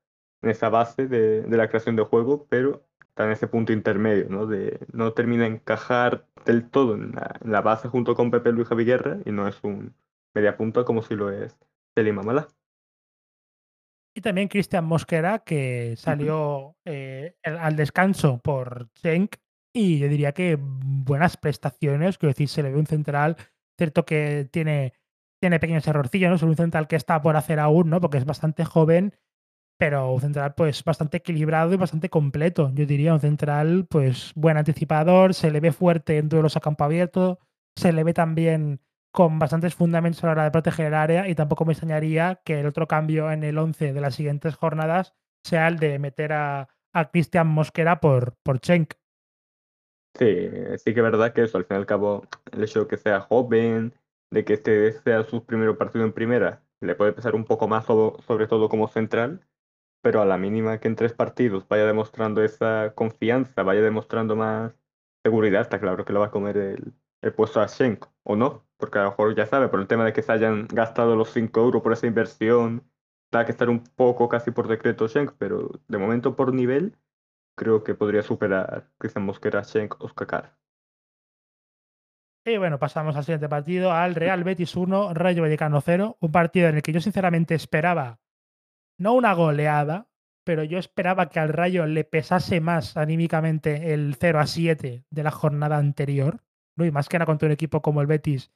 en 0.42 0.50
esa 0.52 0.70
base 0.70 1.08
de, 1.08 1.42
de 1.44 1.58
la 1.58 1.70
creación 1.70 1.96
de 1.96 2.04
juego, 2.04 2.48
pero 2.50 2.87
está 3.18 3.26
en 3.26 3.32
ese 3.32 3.48
punto 3.48 3.74
intermedio, 3.74 4.28
¿no? 4.30 4.46
De 4.46 4.80
no 4.94 5.12
termina 5.14 5.46
de 5.46 5.50
encajar 5.50 6.28
del 6.46 6.70
todo 6.70 6.94
en 6.94 7.14
la, 7.42 7.62
base 7.62 7.88
junto 7.88 8.14
con 8.14 8.30
Pepe 8.30 8.52
Luis 8.52 8.68
Javiguerra 8.68 9.18
y 9.26 9.32
no 9.32 9.48
es 9.48 9.58
un 9.64 9.96
media 10.36 10.56
punta 10.56 10.86
como 10.86 11.02
si 11.02 11.16
lo 11.16 11.32
es 11.32 11.58
Selim 11.96 12.20
Amala. 12.20 12.48
Y 14.16 14.22
también 14.22 14.48
Cristian 14.48 14.86
Mosquera, 14.86 15.40
que 15.40 15.96
salió 15.98 16.76
eh, 16.86 17.38
al 17.44 17.76
descanso 17.76 18.40
por 18.40 18.90
Schenk 19.00 19.38
y 19.74 19.98
yo 19.98 20.10
diría 20.10 20.32
que 20.32 20.60
buenas 20.60 21.38
prestaciones, 21.38 22.20
quiero 22.20 22.34
decir, 22.34 22.50
se 22.50 22.62
le 22.62 22.70
ve 22.70 22.78
un 22.78 22.86
central, 22.86 23.36
cierto 23.80 24.06
que 24.06 24.48
tiene, 24.52 24.94
tiene 25.42 25.60
pequeños 25.60 25.88
errorcillos, 25.88 26.30
¿no? 26.30 26.36
Es 26.36 26.44
un 26.44 26.56
central 26.56 26.88
que 26.88 26.96
está 26.96 27.20
por 27.20 27.36
hacer 27.36 27.60
aún, 27.60 27.90
¿no? 27.90 28.00
Porque 28.00 28.20
es 28.20 28.26
bastante 28.26 28.64
joven 28.64 29.16
pero 29.78 30.12
un 30.12 30.22
central 30.22 30.54
pues 30.56 30.84
bastante 30.84 31.18
equilibrado 31.18 31.74
y 31.74 31.78
bastante 31.78 32.10
completo. 32.10 32.72
Yo 32.74 32.86
diría 32.86 33.14
un 33.14 33.20
central 33.20 33.86
pues 33.90 34.32
buen 34.36 34.58
anticipador, 34.58 35.34
se 35.34 35.52
le 35.52 35.60
ve 35.60 35.72
fuerte 35.72 36.18
en 36.18 36.30
duelos 36.30 36.58
a 36.58 36.60
campo 36.60 36.84
abierto, 36.84 37.40
se 37.76 37.94
le 37.94 38.04
ve 38.04 38.14
también 38.14 38.82
con 39.12 39.40
bastantes 39.40 39.76
fundamentos 39.76 40.24
a 40.24 40.28
la 40.28 40.34
hora 40.34 40.44
de 40.44 40.52
proteger 40.52 40.88
el 40.88 40.94
área 40.94 41.28
y 41.28 41.36
tampoco 41.36 41.66
me 41.66 41.74
extrañaría 41.74 42.42
que 42.44 42.60
el 42.60 42.68
otro 42.68 42.88
cambio 42.88 43.32
en 43.32 43.44
el 43.44 43.58
11 43.58 43.94
de 43.94 44.02
las 44.02 44.16
siguientes 44.16 44.56
jornadas 44.56 45.14
sea 45.44 45.68
el 45.68 45.78
de 45.78 45.98
meter 46.00 46.34
a, 46.34 46.70
a 46.94 47.10
Cristian 47.10 47.48
Mosquera 47.48 48.00
por, 48.00 48.36
por 48.44 48.60
Schenk. 48.60 48.94
Sí, 50.18 50.50
sí 50.78 50.94
que 50.94 51.00
es 51.00 51.04
verdad 51.04 51.34
que 51.34 51.44
eso, 51.44 51.58
al 51.58 51.66
fin 51.66 51.78
y 51.78 51.80
al 51.80 51.86
cabo, 51.86 52.28
el 52.52 52.64
hecho 52.64 52.82
de 52.82 52.88
que 52.88 52.98
sea 52.98 53.22
joven, 53.22 53.94
de 54.32 54.44
que 54.44 54.54
este 54.54 54.92
sea 54.94 55.24
su 55.24 55.46
primer 55.46 55.78
partido 55.78 56.06
en 56.06 56.14
primera, 56.14 56.64
le 56.82 56.96
puede 56.96 57.14
pesar 57.14 57.36
un 57.36 57.46
poco 57.46 57.68
más 57.68 57.86
sobre 57.86 58.48
todo 58.48 58.68
como 58.68 58.88
central, 58.88 59.46
pero 60.08 60.22
a 60.22 60.26
la 60.26 60.38
mínima 60.38 60.80
que 60.80 60.88
en 60.88 60.96
tres 60.96 61.12
partidos 61.12 61.68
vaya 61.68 61.86
demostrando 61.86 62.42
esa 62.42 62.94
confianza, 62.96 63.64
vaya 63.64 63.82
demostrando 63.82 64.38
más 64.38 64.74
seguridad, 65.22 65.60
está 65.60 65.82
claro 65.82 66.06
que 66.06 66.14
lo 66.14 66.22
va 66.22 66.28
a 66.28 66.32
comer 66.32 66.56
el, 66.56 66.94
el 67.22 67.34
puesto 67.34 67.60
a 67.60 67.68
Schenk, 67.68 68.06
o 68.24 68.38
no, 68.38 68.66
porque 68.78 69.00
a 69.00 69.04
lo 69.04 69.10
mejor 69.10 69.36
ya 69.36 69.46
sabe, 69.46 69.68
por 69.68 69.82
el 69.82 69.88
tema 69.88 70.06
de 70.06 70.14
que 70.14 70.22
se 70.22 70.32
hayan 70.32 70.66
gastado 70.70 71.18
los 71.18 71.34
5 71.34 71.60
euros 71.60 71.82
por 71.82 71.92
esa 71.92 72.08
inversión, 72.08 72.90
va 73.36 73.44
que 73.44 73.52
estar 73.52 73.70
un 73.70 73.84
poco 73.84 74.30
casi 74.30 74.52
por 74.52 74.70
decreto 74.70 75.10
Schenk, 75.10 75.34
pero 75.38 75.72
de 75.90 75.98
momento 75.98 76.38
por 76.38 76.54
nivel, 76.54 76.96
creo 77.58 77.84
que 77.84 77.94
podría 77.94 78.24
superar 78.24 78.90
Cristian 79.00 79.26
Mosquera, 79.26 79.66
Schenk, 79.66 80.02
Oscar. 80.02 80.56
Y 82.46 82.56
bueno, 82.58 82.80
pasamos 82.80 83.18
al 83.18 83.26
siguiente 83.26 83.50
partido, 83.50 83.92
al 83.92 84.16
Real 84.16 84.46
Betis 84.46 84.74
1, 84.74 85.14
Rayo 85.14 85.42
Vallecano 85.42 85.82
0, 85.82 86.16
un 86.22 86.32
partido 86.32 86.70
en 86.70 86.78
el 86.78 86.82
que 86.82 86.94
yo 86.94 87.02
sinceramente 87.02 87.56
esperaba 87.56 88.22
no 88.98 89.14
una 89.14 89.34
goleada, 89.34 90.10
pero 90.44 90.64
yo 90.64 90.78
esperaba 90.78 91.30
que 91.30 91.40
al 91.40 91.50
Rayo 91.50 91.86
le 91.86 92.04
pesase 92.04 92.62
más 92.62 92.98
anímicamente 92.98 93.94
el 93.94 94.16
0 94.16 94.40
a 94.40 94.48
7 94.48 95.06
de 95.10 95.24
la 95.24 95.32
jornada 95.32 95.78
anterior, 95.78 96.44
¿no? 96.78 96.86
Y 96.86 96.92
más 96.92 97.10
que 97.10 97.18
nada 97.18 97.26
contra 97.26 97.48
un 97.48 97.52
equipo 97.52 97.82
como 97.82 98.02
el 98.02 98.08
Betis, 98.08 98.52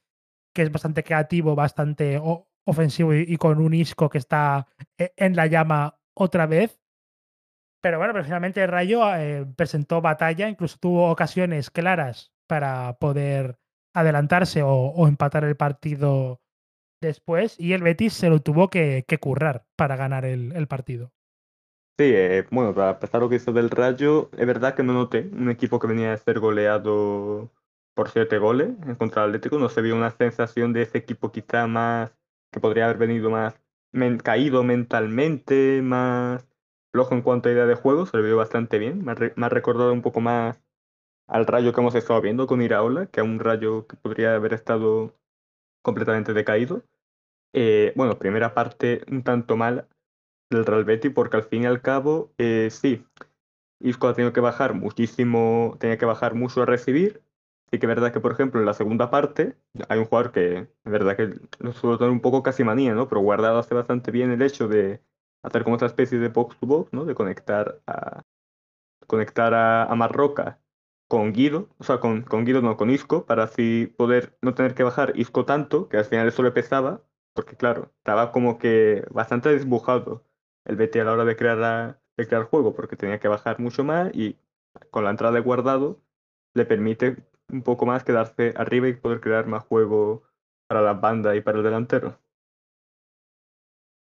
que 0.54 0.62
es 0.62 0.72
bastante 0.72 1.04
creativo, 1.04 1.54
bastante 1.54 2.20
ofensivo 2.64 3.14
y, 3.14 3.36
con 3.36 3.60
un 3.60 3.74
Isco 3.74 4.08
que 4.08 4.18
está 4.18 4.68
eh, 4.98 5.12
en 5.16 5.36
la 5.36 5.46
llama 5.46 5.98
otra 6.14 6.46
vez. 6.46 6.80
Pero 7.82 7.98
bueno, 7.98 8.12
pero 8.12 8.24
finalmente 8.24 8.62
el 8.62 8.68
Rayo 8.68 9.14
eh, 9.16 9.44
presentó 9.56 10.00
batalla, 10.00 10.48
incluso 10.48 10.78
tuvo 10.78 11.10
ocasiones 11.10 11.70
claras 11.70 12.32
para 12.46 12.96
poder 12.98 13.58
adelantarse 13.94 14.62
o, 14.62 15.06
empatar 15.08 15.44
el 15.44 15.56
partido 15.56 16.40
después 17.02 17.60
y 17.60 17.74
el 17.74 17.82
Betis 17.82 18.14
se 18.14 18.30
lo 18.30 18.40
tuvo 18.40 18.70
que, 18.70 19.04
currar 19.20 19.66
para 19.76 19.96
ganar 19.96 20.24
el, 20.24 20.66
partido. 20.66 21.12
Sí, 21.98 22.10
eh, 22.14 22.46
bueno, 22.50 22.74
para 22.74 22.92
empezar 22.92 23.20
lo 23.20 23.28
que 23.28 23.36
hizo 23.36 23.52
del 23.52 23.68
Rayo, 23.68 24.30
es 24.38 24.46
verdad 24.46 24.74
que 24.74 24.82
no 24.82 24.94
noté 24.94 25.28
un 25.30 25.50
equipo 25.50 25.78
que 25.78 25.86
venía 25.86 26.14
a 26.14 26.16
ser 26.16 26.40
goleado 26.40 27.50
por 27.94 28.08
siete 28.08 28.38
goles 28.38 28.70
en 28.86 28.94
contra 28.94 29.22
el 29.22 29.28
Atlético, 29.28 29.58
no 29.58 29.68
se 29.68 29.82
vio 29.82 29.94
una 29.94 30.10
sensación 30.10 30.72
de 30.72 30.82
ese 30.82 30.96
equipo 30.96 31.30
quizá 31.30 31.66
más, 31.66 32.10
que 32.50 32.60
podría 32.60 32.86
haber 32.86 32.96
venido 32.96 33.28
más 33.28 33.60
caído 34.22 34.62
mentalmente, 34.62 35.82
más 35.82 36.48
flojo 36.92 37.14
en 37.14 37.22
cuanto 37.22 37.48
a 37.48 37.52
idea 37.52 37.66
de 37.66 37.74
juego, 37.74 38.06
se 38.06 38.16
le 38.16 38.22
vio 38.22 38.36
bastante 38.36 38.78
bien, 38.78 39.04
me 39.04 39.12
ha, 39.12 39.48
recordado 39.48 39.92
un 39.92 40.02
poco 40.02 40.20
más 40.20 40.62
al 41.26 41.46
rayo 41.46 41.72
que 41.72 41.80
hemos 41.80 41.94
estado 41.94 42.20
viendo 42.20 42.46
con 42.46 42.62
Iraola, 42.62 43.06
que 43.06 43.20
a 43.20 43.24
un 43.24 43.38
rayo 43.38 43.86
que 43.86 43.96
podría 43.96 44.34
haber 44.34 44.54
estado 44.54 45.14
completamente 45.82 46.32
decaído. 46.32 46.84
Eh, 47.52 47.92
bueno, 47.96 48.18
primera 48.18 48.54
parte 48.54 49.04
un 49.10 49.22
tanto 49.22 49.56
mal 49.56 49.88
del 50.50 50.66
Real 50.66 50.84
Betis, 50.84 51.12
porque 51.12 51.36
al 51.36 51.44
fin 51.44 51.62
y 51.62 51.66
al 51.66 51.82
cabo, 51.82 52.32
eh, 52.38 52.68
sí, 52.70 53.04
Isco 53.80 54.08
ha 54.08 54.14
tenido 54.14 54.32
que 54.32 54.40
bajar 54.40 54.74
muchísimo, 54.74 55.76
tenía 55.80 55.98
que 55.98 56.06
bajar 56.06 56.34
mucho 56.34 56.62
a 56.62 56.66
recibir. 56.66 57.22
Sí 57.70 57.78
que 57.78 57.86
es 57.86 57.88
verdad 57.88 58.12
que, 58.12 58.20
por 58.20 58.32
ejemplo, 58.32 58.60
en 58.60 58.66
la 58.66 58.74
segunda 58.74 59.10
parte 59.10 59.56
hay 59.88 59.98
un 59.98 60.04
jugador 60.04 60.32
que, 60.32 60.58
es 60.58 60.92
verdad 60.92 61.16
que 61.16 61.34
lo 61.58 61.72
suelo 61.72 61.98
tener 61.98 62.12
un 62.12 62.20
poco 62.20 62.42
casi 62.42 62.64
manía, 62.64 62.94
¿no? 62.94 63.08
Pero 63.08 63.22
guardado 63.22 63.58
hace 63.58 63.74
bastante 63.74 64.10
bien 64.10 64.30
el 64.30 64.42
hecho 64.42 64.68
de 64.68 65.02
hacer 65.42 65.64
como 65.64 65.76
esta 65.76 65.86
especie 65.86 66.18
de 66.18 66.28
box 66.28 66.58
to 66.58 66.66
box, 66.66 66.92
¿no? 66.92 67.04
De 67.06 67.14
conectar 67.14 67.80
a, 67.86 68.22
conectar 69.06 69.54
a, 69.54 69.84
a 69.84 69.94
Marroca 69.94 70.61
con 71.12 71.34
Guido, 71.34 71.68
o 71.76 71.84
sea, 71.84 72.00
con, 72.00 72.22
con 72.22 72.46
Guido 72.46 72.62
no, 72.62 72.78
con 72.78 72.88
Isco, 72.88 73.26
para 73.26 73.42
así 73.42 73.92
poder 73.98 74.38
no 74.40 74.54
tener 74.54 74.74
que 74.74 74.82
bajar 74.82 75.12
Isco 75.14 75.44
tanto, 75.44 75.90
que 75.90 75.98
al 75.98 76.06
final 76.06 76.26
eso 76.26 76.42
le 76.42 76.52
pesaba, 76.52 77.02
porque 77.34 77.54
claro, 77.54 77.92
estaba 77.98 78.32
como 78.32 78.56
que 78.56 79.04
bastante 79.10 79.50
desbujado 79.50 80.24
el 80.64 80.76
Betty 80.76 81.00
a 81.00 81.04
la 81.04 81.12
hora 81.12 81.26
de 81.26 81.36
crear, 81.36 82.00
de 82.16 82.26
crear 82.26 82.44
juego, 82.44 82.74
porque 82.74 82.96
tenía 82.96 83.20
que 83.20 83.28
bajar 83.28 83.60
mucho 83.60 83.84
más 83.84 84.10
y 84.14 84.38
con 84.90 85.04
la 85.04 85.10
entrada 85.10 85.34
de 85.34 85.40
guardado 85.40 86.00
le 86.54 86.64
permite 86.64 87.18
un 87.50 87.60
poco 87.60 87.84
más 87.84 88.04
quedarse 88.04 88.54
arriba 88.56 88.88
y 88.88 88.94
poder 88.94 89.20
crear 89.20 89.46
más 89.46 89.64
juego 89.64 90.22
para 90.66 90.80
la 90.80 90.94
banda 90.94 91.36
y 91.36 91.42
para 91.42 91.58
el 91.58 91.64
delantero. 91.64 92.18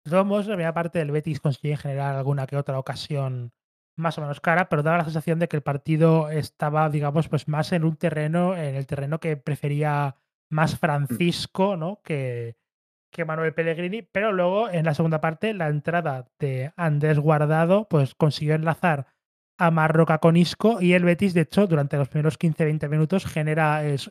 Romos, 0.05 0.47
la 0.47 0.73
parte 0.73 1.01
del 1.01 1.11
Betis 1.11 1.41
consigue 1.41 1.77
generar 1.77 2.15
alguna 2.15 2.47
que 2.47 2.57
otra 2.57 2.79
ocasión 2.79 3.53
más 4.01 4.19
o 4.19 4.21
menos 4.23 4.41
cara, 4.41 4.69
pero 4.69 4.83
daba 4.83 4.99
la 4.99 5.05
sensación 5.05 5.39
de 5.39 5.49
que 5.49 5.57
el 5.57 5.63
partido 5.63 6.31
estaba, 6.31 6.89
digamos, 6.91 7.29
pues 7.29 7.49
más 7.49 7.73
en 7.73 7.85
un 7.85 7.97
terreno, 7.97 8.57
en 8.57 8.75
el 8.75 8.87
terreno 8.87 9.21
que 9.21 9.37
prefería 9.37 10.17
más 10.49 10.79
Francisco, 10.79 11.77
¿no? 11.77 12.01
Que, 12.03 12.57
que 13.11 13.25
Manuel 13.25 13.55
Pellegrini, 13.55 14.03
pero 14.03 14.33
luego 14.33 14.71
en 14.71 14.85
la 14.85 14.95
segunda 14.95 15.21
parte 15.21 15.55
la 15.55 15.69
entrada 15.69 16.29
de 16.39 16.73
Andrés 16.77 17.19
Guardado 17.19 17.89
pues 17.89 18.15
consiguió 18.15 18.55
enlazar 18.55 19.07
a 19.59 19.71
Marroca 19.71 20.19
con 20.19 20.37
Isco 20.37 20.81
y 20.81 20.95
el 20.95 21.05
Betis 21.05 21.35
de 21.35 21.43
hecho 21.43 21.67
durante 21.67 21.97
los 21.97 22.09
primeros 22.09 22.39
15-20 22.39 22.89
minutos 22.89 23.27
genera, 23.27 23.85
es, 23.85 24.11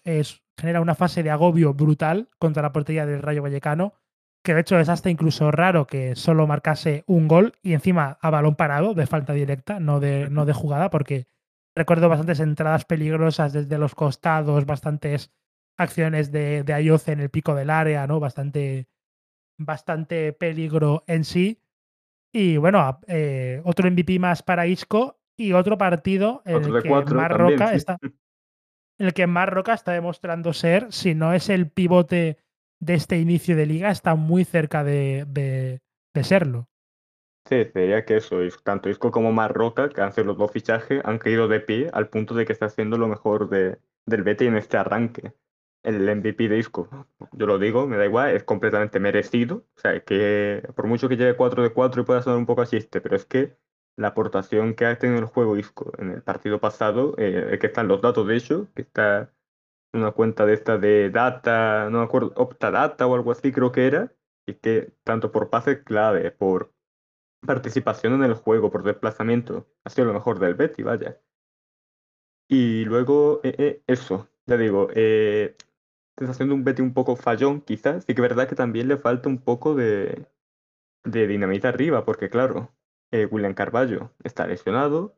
genera 0.58 0.82
una 0.82 0.96
fase 0.96 1.24
de 1.24 1.32
agobio 1.32 1.74
brutal 1.74 2.30
contra 2.38 2.62
la 2.62 2.72
portería 2.72 3.06
del 3.06 3.22
Rayo 3.22 3.42
Vallecano 3.42 3.94
que 4.44 4.54
de 4.54 4.62
hecho 4.62 4.80
es 4.80 4.90
hasta 4.90 5.10
incluso 5.10 5.52
raro 5.52 5.86
que 5.86 6.16
solo 6.16 6.48
marcase 6.48 7.04
un 7.08 7.28
gol 7.28 7.54
y 7.62 7.74
encima 7.74 8.18
a 8.22 8.30
balón 8.30 8.56
parado 8.56 8.94
de 8.94 9.08
falta 9.08 9.34
directa, 9.34 9.80
no 9.80 10.00
de, 10.00 10.30
no 10.30 10.46
de 10.46 10.54
jugada, 10.54 10.90
porque 10.90 11.28
recuerdo 11.76 12.10
bastantes 12.10 12.40
entradas 12.40 12.86
peligrosas 12.86 13.54
desde 13.54 13.78
los 13.78 13.96
costados, 13.96 14.66
bastantes 14.66 15.32
acciones 15.78 16.32
de, 16.32 16.64
de 16.64 16.74
Ayoce 16.74 17.12
en 17.12 17.20
el 17.20 17.30
pico 17.30 17.56
del 17.56 17.70
área, 17.70 18.08
¿no? 18.08 18.20
Bastante, 18.20 18.88
bastante 19.58 20.34
peligro 20.34 21.04
en 21.08 21.24
sí. 21.24 21.62
Y 22.32 22.58
bueno, 22.58 23.00
eh, 23.08 23.62
otro 23.64 23.90
MVP 23.90 24.20
más 24.20 24.44
para 24.44 24.68
Isco 24.68 25.20
y 25.38 25.54
otro 25.54 25.78
partido 25.78 26.42
en 26.46 26.64
el 26.64 26.84
que 26.84 26.90
Marroca 26.90 27.74
está. 27.74 27.98
En 29.00 29.06
el 29.06 29.14
que 29.14 29.28
Marroca 29.28 29.74
está 29.74 29.94
demostrando 29.94 30.52
ser, 30.52 30.92
si 30.92 31.16
no 31.16 31.32
es 31.32 31.48
el 31.48 31.72
pivote 31.72 32.38
de 32.80 32.94
este 32.94 33.18
inicio 33.18 33.56
de 33.56 33.66
liga 33.66 33.92
está 33.92 34.16
muy 34.16 34.46
cerca 34.46 34.84
de, 34.84 35.26
de, 35.28 35.80
serlo. 36.24 36.68
Sí, 37.48 37.66
sería 37.74 38.04
que 38.04 38.18
eso, 38.18 38.40
tanto 38.64 38.90
Isco 38.90 39.10
como 39.10 39.32
Marroca, 39.32 39.90
que 39.90 40.02
han 40.02 40.12
sido 40.12 40.28
los 40.28 40.38
dos 40.38 40.52
fichajes, 40.52 41.02
han 41.06 41.18
caído 41.18 41.48
de 41.48 41.62
pie 41.62 41.90
al 41.94 42.10
punto 42.10 42.36
de 42.36 42.46
que 42.46 42.54
está 42.54 42.66
haciendo 42.66 42.98
lo 42.98 43.08
mejor 43.08 43.50
de, 43.50 43.80
del 44.06 44.24
Betis 44.24 44.50
en 44.50 44.58
este 44.58 44.78
arranque. 44.78 45.34
El 45.82 46.14
MVP 46.14 46.50
de 46.50 46.58
Isco, 46.58 46.90
yo 47.32 47.48
lo 47.48 47.58
digo, 47.58 47.88
me 47.88 47.96
da 47.96 48.06
igual, 48.06 48.36
es 48.36 48.44
completamente 48.44 49.00
merecido. 49.00 49.66
O 49.78 49.80
sea, 49.80 49.98
que 50.04 50.62
por 50.76 50.88
mucho 50.88 51.08
que 51.08 51.16
llegue 51.16 51.38
4 51.38 51.64
de 51.64 51.70
4 51.72 52.02
y 52.02 52.06
pueda 52.06 52.22
sonar 52.22 52.38
un 52.38 52.46
poco 52.46 52.62
a 52.62 52.66
chiste, 52.66 53.00
pero 53.00 53.16
es 53.16 53.26
que 53.26 53.56
la 53.96 54.10
aportación 54.10 54.74
que 54.74 54.86
ha 54.86 55.00
tenido 55.00 55.20
el 55.20 55.26
juego 55.26 55.58
Isco 55.58 55.94
en 55.98 56.12
el 56.12 56.22
partido 56.22 56.60
pasado, 56.60 57.16
eh, 57.18 57.58
que 57.60 57.68
están 57.68 57.88
los 57.88 58.02
datos 58.02 58.28
de 58.28 58.36
hecho, 58.36 58.68
que 58.76 58.82
está 58.82 59.32
una 59.94 60.12
cuenta 60.12 60.46
de 60.46 60.54
esta 60.54 60.78
de 60.78 61.10
data, 61.10 61.90
no 61.90 62.00
me 62.00 62.06
acuerdo, 62.06 62.34
Optadata 62.36 63.08
o 63.08 63.16
algo 63.16 63.32
así 63.32 63.52
creo 63.52 63.72
que 63.72 63.88
era, 63.88 64.14
y 64.46 64.56
que 64.56 64.94
tanto 65.04 65.32
por 65.32 65.50
pase 65.50 65.84
clave, 65.84 66.32
por 66.32 66.74
participación 67.46 68.14
en 68.14 68.24
el 68.24 68.34
juego, 68.34 68.72
por 68.72 68.84
desplazamiento, 68.84 69.68
ha 69.84 69.90
sido 69.90 70.08
lo 70.08 70.14
mejor 70.14 70.40
del 70.40 70.56
Betty, 70.56 70.84
vaya. 70.84 71.20
Y 72.48 72.84
luego, 72.86 73.42
eh, 73.44 73.56
eh, 73.58 73.84
eso, 73.88 74.28
ya 74.48 74.58
digo, 74.58 74.90
eh, 74.96 75.56
está 76.18 76.32
haciendo 76.32 76.56
un 76.56 76.64
Betty 76.64 76.82
un 76.82 76.94
poco 76.94 77.16
fallón, 77.16 77.62
quizás, 77.62 78.06
sí 78.06 78.16
que 78.16 78.22
es 78.22 78.30
verdad 78.30 78.48
que 78.50 78.56
también 78.56 78.88
le 78.88 78.98
falta 78.98 79.30
un 79.30 79.38
poco 79.40 79.76
de, 79.76 80.28
de 81.04 81.28
dinamita 81.28 81.70
arriba, 81.70 82.06
porque 82.06 82.30
claro, 82.30 82.74
William 83.12 83.54
Carballo 83.54 84.12
está 84.24 84.48
lesionado, 84.48 85.16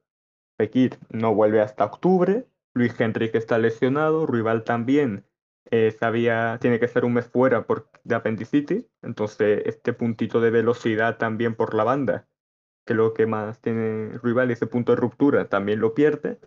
Fekir 0.57 0.97
no 1.09 1.33
vuelve 1.33 1.61
hasta 1.61 1.85
octubre, 1.85 2.47
Luis 2.73 2.99
Henrique 2.99 3.37
está 3.37 3.57
lesionado, 3.57 4.25
Rival 4.25 4.63
también 4.63 5.25
eh, 5.69 5.91
sabía, 5.91 6.57
tiene 6.59 6.79
que 6.79 6.87
ser 6.87 7.05
un 7.05 7.13
mes 7.13 7.27
fuera 7.27 7.65
por, 7.65 7.89
de 8.03 8.15
apendicitis, 8.15 8.85
entonces 9.01 9.63
este 9.65 9.93
puntito 9.93 10.41
de 10.41 10.51
velocidad 10.51 11.17
también 11.17 11.55
por 11.55 11.73
la 11.73 11.83
banda, 11.83 12.27
que 12.85 12.93
es 12.93 12.97
lo 12.97 13.13
que 13.13 13.25
más 13.25 13.59
tiene 13.61 14.17
Rival, 14.23 14.51
ese 14.51 14.67
punto 14.67 14.93
de 14.93 14.97
ruptura, 14.97 15.49
también 15.49 15.79
lo 15.79 15.93
pierde. 15.93 16.39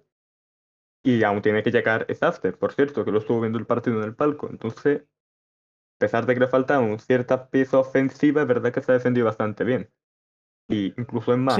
Y 1.07 1.23
aún 1.23 1.43
tiene 1.43 1.63
que 1.63 1.71
llegar 1.71 2.07
Safter, 2.15 2.59
por 2.59 2.73
cierto, 2.73 3.05
que 3.05 3.11
lo 3.11 3.19
estuvo 3.19 3.41
viendo 3.41 3.59
el 3.59 3.67
partido 3.67 3.99
en 3.99 4.05
el 4.05 4.15
palco. 4.15 4.49
Entonces, 4.49 5.03
a 5.03 5.99
pesar 5.99 6.25
de 6.25 6.33
que 6.33 6.41
le 6.41 6.49
falta 6.49 6.81
un 6.81 6.99
cierta 6.99 7.51
pieza 7.51 7.79
ofensiva, 7.79 8.41
es 8.41 8.49
verdad 8.49 8.73
que 8.73 8.81
se 8.81 8.91
ha 8.91 8.95
defendido 8.95 9.27
bastante 9.27 9.65
bien. 9.65 9.91
Y 10.67 10.99
incluso 10.99 11.35
en 11.35 11.45
más, 11.45 11.59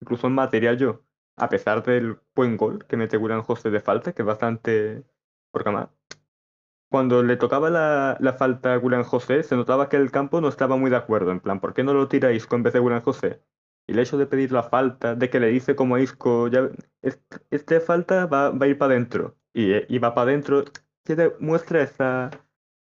incluso 0.00 0.26
en 0.26 0.32
material 0.32 0.78
yo 0.78 1.04
a 1.40 1.48
pesar 1.48 1.82
del 1.82 2.18
buen 2.34 2.56
gol 2.56 2.84
que 2.86 2.96
mete 2.96 3.16
William 3.16 3.42
José 3.42 3.70
de 3.70 3.80
falta, 3.80 4.12
que 4.12 4.22
es 4.22 4.26
bastante. 4.26 5.04
Porque 5.50 5.70
más. 5.70 5.88
Cuando 6.90 7.22
le 7.22 7.36
tocaba 7.36 7.70
la, 7.70 8.36
falta 8.38 8.74
a 8.74 8.78
William 8.78 9.04
José, 9.04 9.42
se 9.42 9.56
notaba 9.56 9.88
que 9.88 9.96
el 9.96 10.10
campo 10.10 10.40
no 10.40 10.48
estaba 10.48 10.76
muy 10.76 10.90
de 10.90 10.96
acuerdo. 10.96 11.30
En 11.30 11.40
plan, 11.40 11.60
¿por 11.60 11.72
qué 11.72 11.84
no 11.84 11.94
lo 11.94 12.08
tira 12.08 12.32
Isco 12.32 12.56
en 12.56 12.64
vez 12.64 12.72
de 12.72 12.80
William 12.80 13.02
José? 13.02 13.40
Y 13.86 13.92
el 13.92 14.00
hecho 14.00 14.18
de 14.18 14.26
pedir 14.26 14.52
la 14.52 14.64
falta, 14.64 15.14
de 15.14 15.30
que 15.30 15.40
le 15.40 15.48
dice 15.48 15.76
como 15.76 15.94
a 15.94 16.00
Isco, 16.00 16.48
ya, 16.48 16.68
este, 17.50 17.80
falta 17.80 18.26
va, 18.26 18.48
a 18.48 18.66
ir 18.66 18.76
para 18.76 18.92
adentro. 18.94 19.36
Y, 19.54 19.98
va 19.98 20.14
para 20.14 20.30
adentro, 20.30 20.64
que 21.04 21.32
muestra 21.40 21.82
esa, 21.82 22.30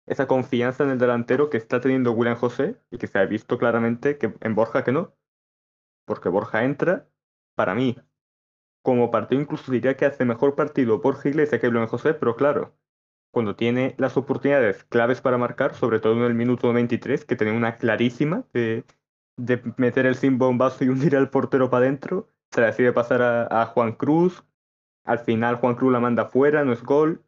esa 0.06 0.26
confianza 0.26 0.84
en 0.84 0.90
el 0.90 0.98
delantero 0.98 1.50
que 1.50 1.56
está 1.56 1.80
teniendo 1.80 2.12
William 2.12 2.36
José 2.36 2.80
y 2.90 2.98
que 2.98 3.08
se 3.08 3.18
ha 3.18 3.26
visto 3.26 3.58
claramente 3.58 4.16
que 4.16 4.34
en 4.40 4.54
Borja 4.54 4.84
que 4.84 4.92
no. 4.92 5.12
Porque 6.06 6.28
Borja 6.28 6.64
entra, 6.64 7.08
para 7.56 7.74
mí, 7.74 7.96
como 8.82 9.10
partido 9.10 9.40
incluso 9.40 9.70
diría 9.72 9.96
que 9.96 10.06
hace 10.06 10.24
mejor 10.24 10.54
partido 10.54 11.00
por 11.00 11.16
Iglesias 11.24 11.60
que 11.60 11.68
Blanco 11.68 11.92
José, 11.92 12.14
pero 12.14 12.36
claro, 12.36 12.74
cuando 13.32 13.56
tiene 13.56 13.94
las 13.98 14.16
oportunidades 14.16 14.84
claves 14.84 15.20
para 15.20 15.38
marcar, 15.38 15.74
sobre 15.74 16.00
todo 16.00 16.14
en 16.14 16.22
el 16.22 16.34
minuto 16.34 16.72
23, 16.72 17.24
que 17.24 17.36
tiene 17.36 17.56
una 17.56 17.76
clarísima 17.78 18.44
de, 18.52 18.84
de 19.36 19.62
meter 19.76 20.06
el 20.06 20.16
sin 20.16 20.38
bombazo 20.38 20.84
y 20.84 20.88
hundir 20.88 21.16
al 21.16 21.30
portero 21.30 21.70
para 21.70 21.86
adentro, 21.86 22.28
se 22.50 22.60
la 22.60 22.68
decide 22.68 22.92
pasar 22.92 23.22
a, 23.22 23.66
Juan 23.66 23.92
Cruz, 23.92 24.44
al 25.04 25.18
final 25.18 25.56
Juan 25.56 25.74
Cruz 25.74 25.92
la 25.92 26.00
manda 26.00 26.26
fuera, 26.26 26.64
no 26.64 26.72
es 26.72 26.82
gol. 26.82 27.22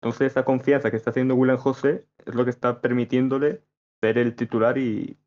Entonces 0.00 0.32
esa 0.32 0.44
confianza 0.44 0.90
que 0.90 0.96
está 0.96 1.10
haciendo 1.10 1.34
William 1.34 1.56
José 1.56 2.06
es 2.26 2.34
lo 2.34 2.44
que 2.44 2.50
está 2.50 2.80
permitiéndole 2.80 3.62
ser 4.02 4.18
el 4.18 4.36
titular 4.36 4.76
y, 4.76 5.18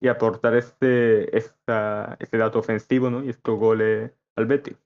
y 0.00 0.08
aportar 0.08 0.54
este, 0.54 1.36
esta, 1.36 2.16
este 2.20 2.38
dato 2.38 2.60
ofensivo 2.60 3.10
¿no? 3.10 3.24
y 3.24 3.30
estos 3.30 3.58
goles 3.58 4.12
al 4.36 4.46
Betis. 4.46 4.76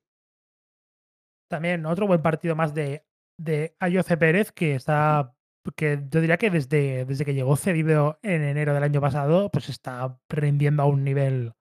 También 1.49 1.87
otro 1.87 2.07
buen 2.07 2.23
partido 2.23 2.57
más 2.57 2.75
de, 2.75 3.05
de 3.39 3.77
Ayoce 3.81 4.17
Pérez, 4.17 4.53
que 4.53 4.75
está, 4.75 5.35
que 5.77 6.03
yo 6.11 6.21
diría 6.21 6.37
que 6.37 6.51
desde, 6.51 7.05
desde 7.05 7.25
que 7.25 7.35
llegó 7.35 7.57
cedido 7.57 8.19
en 8.23 8.43
enero 8.43 8.75
del 8.75 8.83
año 8.83 9.01
pasado, 9.01 9.51
pues 9.51 9.69
está 9.69 10.19
rindiendo 10.29 10.83
a 10.83 10.87
un 10.87 11.05
nivel 11.05 11.53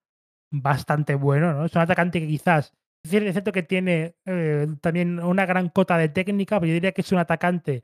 bastante 0.51 1.15
bueno, 1.15 1.53
¿no? 1.53 1.65
Es 1.65 1.75
un 1.75 1.81
atacante 1.81 2.19
que 2.19 2.27
quizás, 2.27 2.73
es 3.03 3.09
cierto 3.09 3.51
que 3.51 3.63
tiene 3.63 4.15
eh, 4.25 4.67
también 4.81 5.19
una 5.19 5.45
gran 5.45 5.69
cota 5.69 5.97
de 5.97 6.09
técnica, 6.09 6.59
pero 6.59 6.69
yo 6.69 6.73
diría 6.73 6.91
que 6.91 7.01
es 7.01 7.11
un 7.11 7.17
atacante 7.17 7.83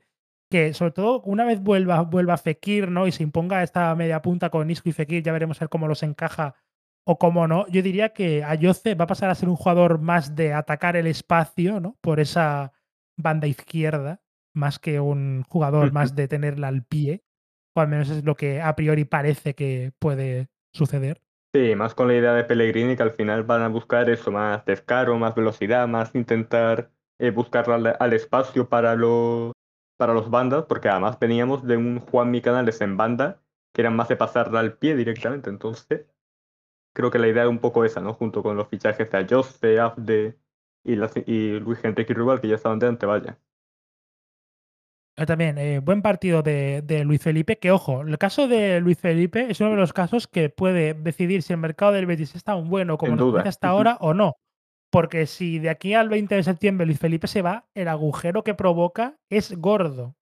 que 0.50 0.74
sobre 0.74 0.92
todo 0.92 1.20
una 1.22 1.44
vez 1.44 1.60
vuelva, 1.60 2.02
vuelva 2.02 2.36
Fekir, 2.36 2.90
¿no? 2.90 3.06
Y 3.06 3.12
se 3.12 3.22
imponga 3.22 3.62
esta 3.62 3.94
media 3.94 4.20
punta 4.20 4.50
con 4.50 4.70
Isco 4.70 4.88
y 4.88 4.92
Fekir, 4.92 5.22
ya 5.22 5.32
veremos 5.32 5.60
a 5.60 5.64
ver 5.64 5.68
cómo 5.68 5.86
los 5.86 6.02
encaja 6.02 6.56
o 7.10 7.18
cómo 7.18 7.48
no. 7.48 7.66
Yo 7.66 7.82
diría 7.82 8.10
que 8.10 8.44
Ayoce 8.44 8.94
va 8.94 9.02
a 9.02 9.08
pasar 9.08 9.30
a 9.30 9.34
ser 9.34 9.48
un 9.48 9.56
jugador 9.56 10.00
más 10.00 10.36
de 10.36 10.52
atacar 10.52 10.94
el 10.94 11.08
espacio, 11.08 11.80
¿no? 11.80 11.96
Por 12.00 12.20
esa 12.20 12.72
banda 13.16 13.48
izquierda, 13.48 14.20
más 14.54 14.78
que 14.78 15.00
un 15.00 15.42
jugador 15.48 15.90
más 15.92 16.14
de 16.14 16.28
tenerla 16.28 16.68
al 16.68 16.84
pie. 16.84 17.24
O 17.74 17.80
al 17.80 17.88
menos 17.88 18.10
es 18.10 18.24
lo 18.24 18.36
que 18.36 18.62
a 18.62 18.76
priori 18.76 19.04
parece 19.04 19.56
que 19.56 19.90
puede 19.98 20.50
suceder. 20.72 21.20
Sí, 21.52 21.74
más 21.74 21.96
con 21.96 22.06
la 22.06 22.14
idea 22.14 22.32
de 22.32 22.44
Pellegrini 22.44 22.96
que 22.96 23.02
al 23.02 23.10
final 23.10 23.42
van 23.42 23.62
a 23.62 23.68
buscar 23.68 24.08
eso, 24.08 24.30
más 24.30 24.64
descaro, 24.64 25.18
más 25.18 25.34
velocidad, 25.34 25.88
más 25.88 26.14
intentar 26.14 26.92
eh, 27.18 27.30
buscar 27.32 27.68
al, 27.68 28.12
espacio 28.12 28.68
para 28.68 28.94
los, 28.94 29.50
para 29.96 30.14
los 30.14 30.30
bandas, 30.30 30.66
porque 30.66 30.88
además 30.88 31.18
veníamos 31.18 31.66
de 31.66 31.76
un 31.76 31.98
Juan 31.98 32.38
Canales 32.40 32.80
en 32.80 32.96
banda 32.96 33.42
que 33.74 33.82
eran 33.82 33.96
más 33.96 34.06
de 34.08 34.16
pasarla 34.16 34.60
al 34.60 34.78
pie 34.78 34.94
directamente, 34.94 35.50
entonces 35.50 36.06
creo 37.00 37.10
que 37.10 37.18
la 37.18 37.28
idea 37.28 37.44
es 37.44 37.48
un 37.48 37.58
poco 37.58 37.84
esa, 37.84 38.00
¿no? 38.00 38.14
Junto 38.14 38.42
con 38.42 38.56
los 38.56 38.68
fichajes 38.68 39.10
de 39.10 39.18
Ayoste, 39.18 39.80
Afde 39.80 40.38
y, 40.84 40.92
y 40.92 41.60
Luis 41.60 41.84
Enrique 41.84 42.14
Rubal 42.14 42.40
que 42.40 42.48
ya 42.48 42.56
estaban 42.56 42.78
de 42.78 43.06
vaya. 43.06 43.38
Ah, 45.16 45.26
también, 45.26 45.58
eh, 45.58 45.80
buen 45.80 46.00
partido 46.00 46.42
de, 46.42 47.02
Luis 47.04 47.20
Felipe, 47.20 47.58
que 47.58 47.70
ojo, 47.70 48.02
el 48.02 48.16
caso 48.16 48.48
de 48.48 48.80
Luis 48.80 48.98
Felipe 48.98 49.50
es 49.50 49.60
uno 49.60 49.70
de 49.70 49.76
los 49.76 49.92
casos 49.92 50.26
que 50.26 50.48
puede 50.48 50.94
decidir 50.94 51.42
si 51.42 51.52
el 51.52 51.58
mercado 51.58 51.92
del 51.92 52.06
Betis 52.06 52.34
está 52.34 52.54
tan 52.54 52.70
bueno 52.70 52.96
como 52.96 53.16
nos 53.16 53.32
parece 53.32 53.50
hasta 53.50 53.68
ahora 53.68 53.98
o 54.00 54.14
no. 54.14 54.36
Porque 54.90 55.26
si 55.26 55.58
de 55.58 55.68
aquí 55.68 55.94
al 55.94 56.08
20 56.08 56.34
de 56.34 56.42
septiembre 56.42 56.86
Luis 56.86 56.98
Felipe 56.98 57.26
se 57.26 57.42
va, 57.42 57.66
el 57.74 57.88
agujero 57.88 58.42
que 58.44 58.54
provoca 58.54 59.18
es 59.28 59.56
gordo. 59.58 60.16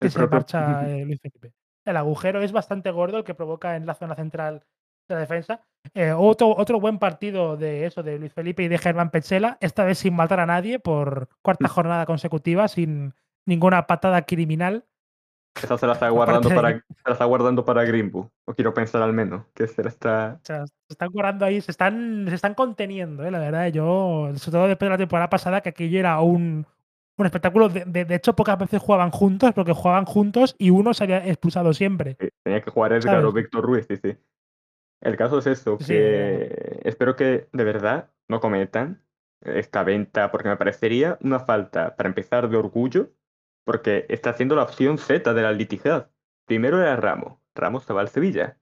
Que 0.00 0.08
se 0.08 0.26
marcha 0.26 0.88
eh, 0.88 1.04
Luis 1.04 1.20
Felipe. 1.20 1.52
El 1.84 1.96
agujero 1.96 2.42
es 2.42 2.52
bastante 2.52 2.90
gordo 2.90 3.18
el 3.18 3.24
que 3.24 3.34
provoca 3.34 3.76
en 3.76 3.86
la 3.86 3.94
zona 3.94 4.14
central 4.14 4.64
la 5.08 5.20
defensa. 5.20 5.60
Eh, 5.94 6.12
otro, 6.12 6.54
otro 6.56 6.80
buen 6.80 6.98
partido 6.98 7.56
de 7.56 7.86
eso, 7.86 8.02
de 8.02 8.18
Luis 8.18 8.32
Felipe 8.32 8.62
y 8.62 8.68
de 8.68 8.78
Germán 8.78 9.10
Pechela, 9.10 9.56
esta 9.60 9.84
vez 9.84 9.98
sin 9.98 10.14
matar 10.14 10.40
a 10.40 10.46
nadie 10.46 10.78
por 10.78 11.28
cuarta 11.42 11.66
mm. 11.66 11.70
jornada 11.70 12.06
consecutiva, 12.06 12.68
sin, 12.68 13.14
ninguna 13.48 13.86
patada 13.86 14.22
criminal. 14.22 14.84
Esa 15.60 15.78
se 15.78 15.86
la 15.86 15.92
está 15.94 16.08
guardando 16.10 16.48
para, 16.50 16.70
se 16.70 16.84
la 17.06 17.12
está 17.12 17.24
guardando 17.24 17.64
para 17.64 17.82
Greenwood, 17.84 18.26
o 18.44 18.54
quiero 18.54 18.74
pensar 18.74 19.02
al 19.02 19.12
menos, 19.12 19.46
que 19.54 19.66
se 19.66 19.82
está... 19.88 20.38
se 20.42 20.62
están 20.88 21.10
guardando 21.10 21.44
ahí, 21.44 21.60
se 21.60 21.72
están, 21.72 22.26
se 22.28 22.34
están 22.34 22.54
conteniendo, 22.54 23.24
¿eh? 23.24 23.30
la 23.30 23.40
verdad. 23.40 23.68
Yo, 23.68 24.30
sobre 24.36 24.58
todo 24.58 24.68
después 24.68 24.86
de 24.86 24.90
la 24.90 24.98
temporada 24.98 25.30
pasada, 25.30 25.62
que 25.62 25.70
aquello 25.70 25.98
era 25.98 26.20
un, 26.20 26.66
un 27.16 27.26
espectáculo. 27.26 27.68
De, 27.68 27.84
de, 27.84 28.14
hecho, 28.14 28.36
pocas 28.36 28.58
veces 28.58 28.80
jugaban 28.80 29.10
juntos, 29.10 29.52
porque 29.54 29.72
jugaban 29.72 30.04
juntos 30.04 30.54
y 30.58 30.70
uno 30.70 30.94
se 30.94 31.04
había 31.04 31.26
expulsado 31.26 31.72
siempre. 31.72 32.16
tenía 32.44 32.60
que 32.60 32.70
jugar 32.70 32.92
Edgar 32.92 33.24
o 33.24 33.32
Víctor 33.32 33.64
Ruiz, 33.64 33.86
sí, 33.88 33.96
sí. 33.96 34.16
El 35.00 35.16
caso 35.16 35.38
es 35.38 35.46
esto, 35.46 35.78
que 35.78 36.80
espero 36.84 37.14
que 37.16 37.48
de 37.52 37.64
verdad 37.64 38.10
no 38.28 38.40
cometan 38.40 39.02
esta 39.42 39.84
venta, 39.84 40.30
porque 40.30 40.48
me 40.48 40.56
parecería 40.56 41.18
una 41.22 41.40
falta, 41.40 41.94
para 41.96 42.08
empezar, 42.08 42.48
de 42.48 42.56
orgullo 42.56 43.10
porque 43.68 44.06
está 44.08 44.30
haciendo 44.30 44.56
la 44.56 44.62
opción 44.62 44.96
Z 44.96 45.34
de 45.34 45.42
la 45.42 45.52
litigad. 45.52 46.08
Primero 46.46 46.80
era 46.80 46.96
Ramos, 46.96 47.38
Ramos 47.54 47.82
estaba 47.82 48.00
al 48.00 48.08
Sevilla. 48.08 48.56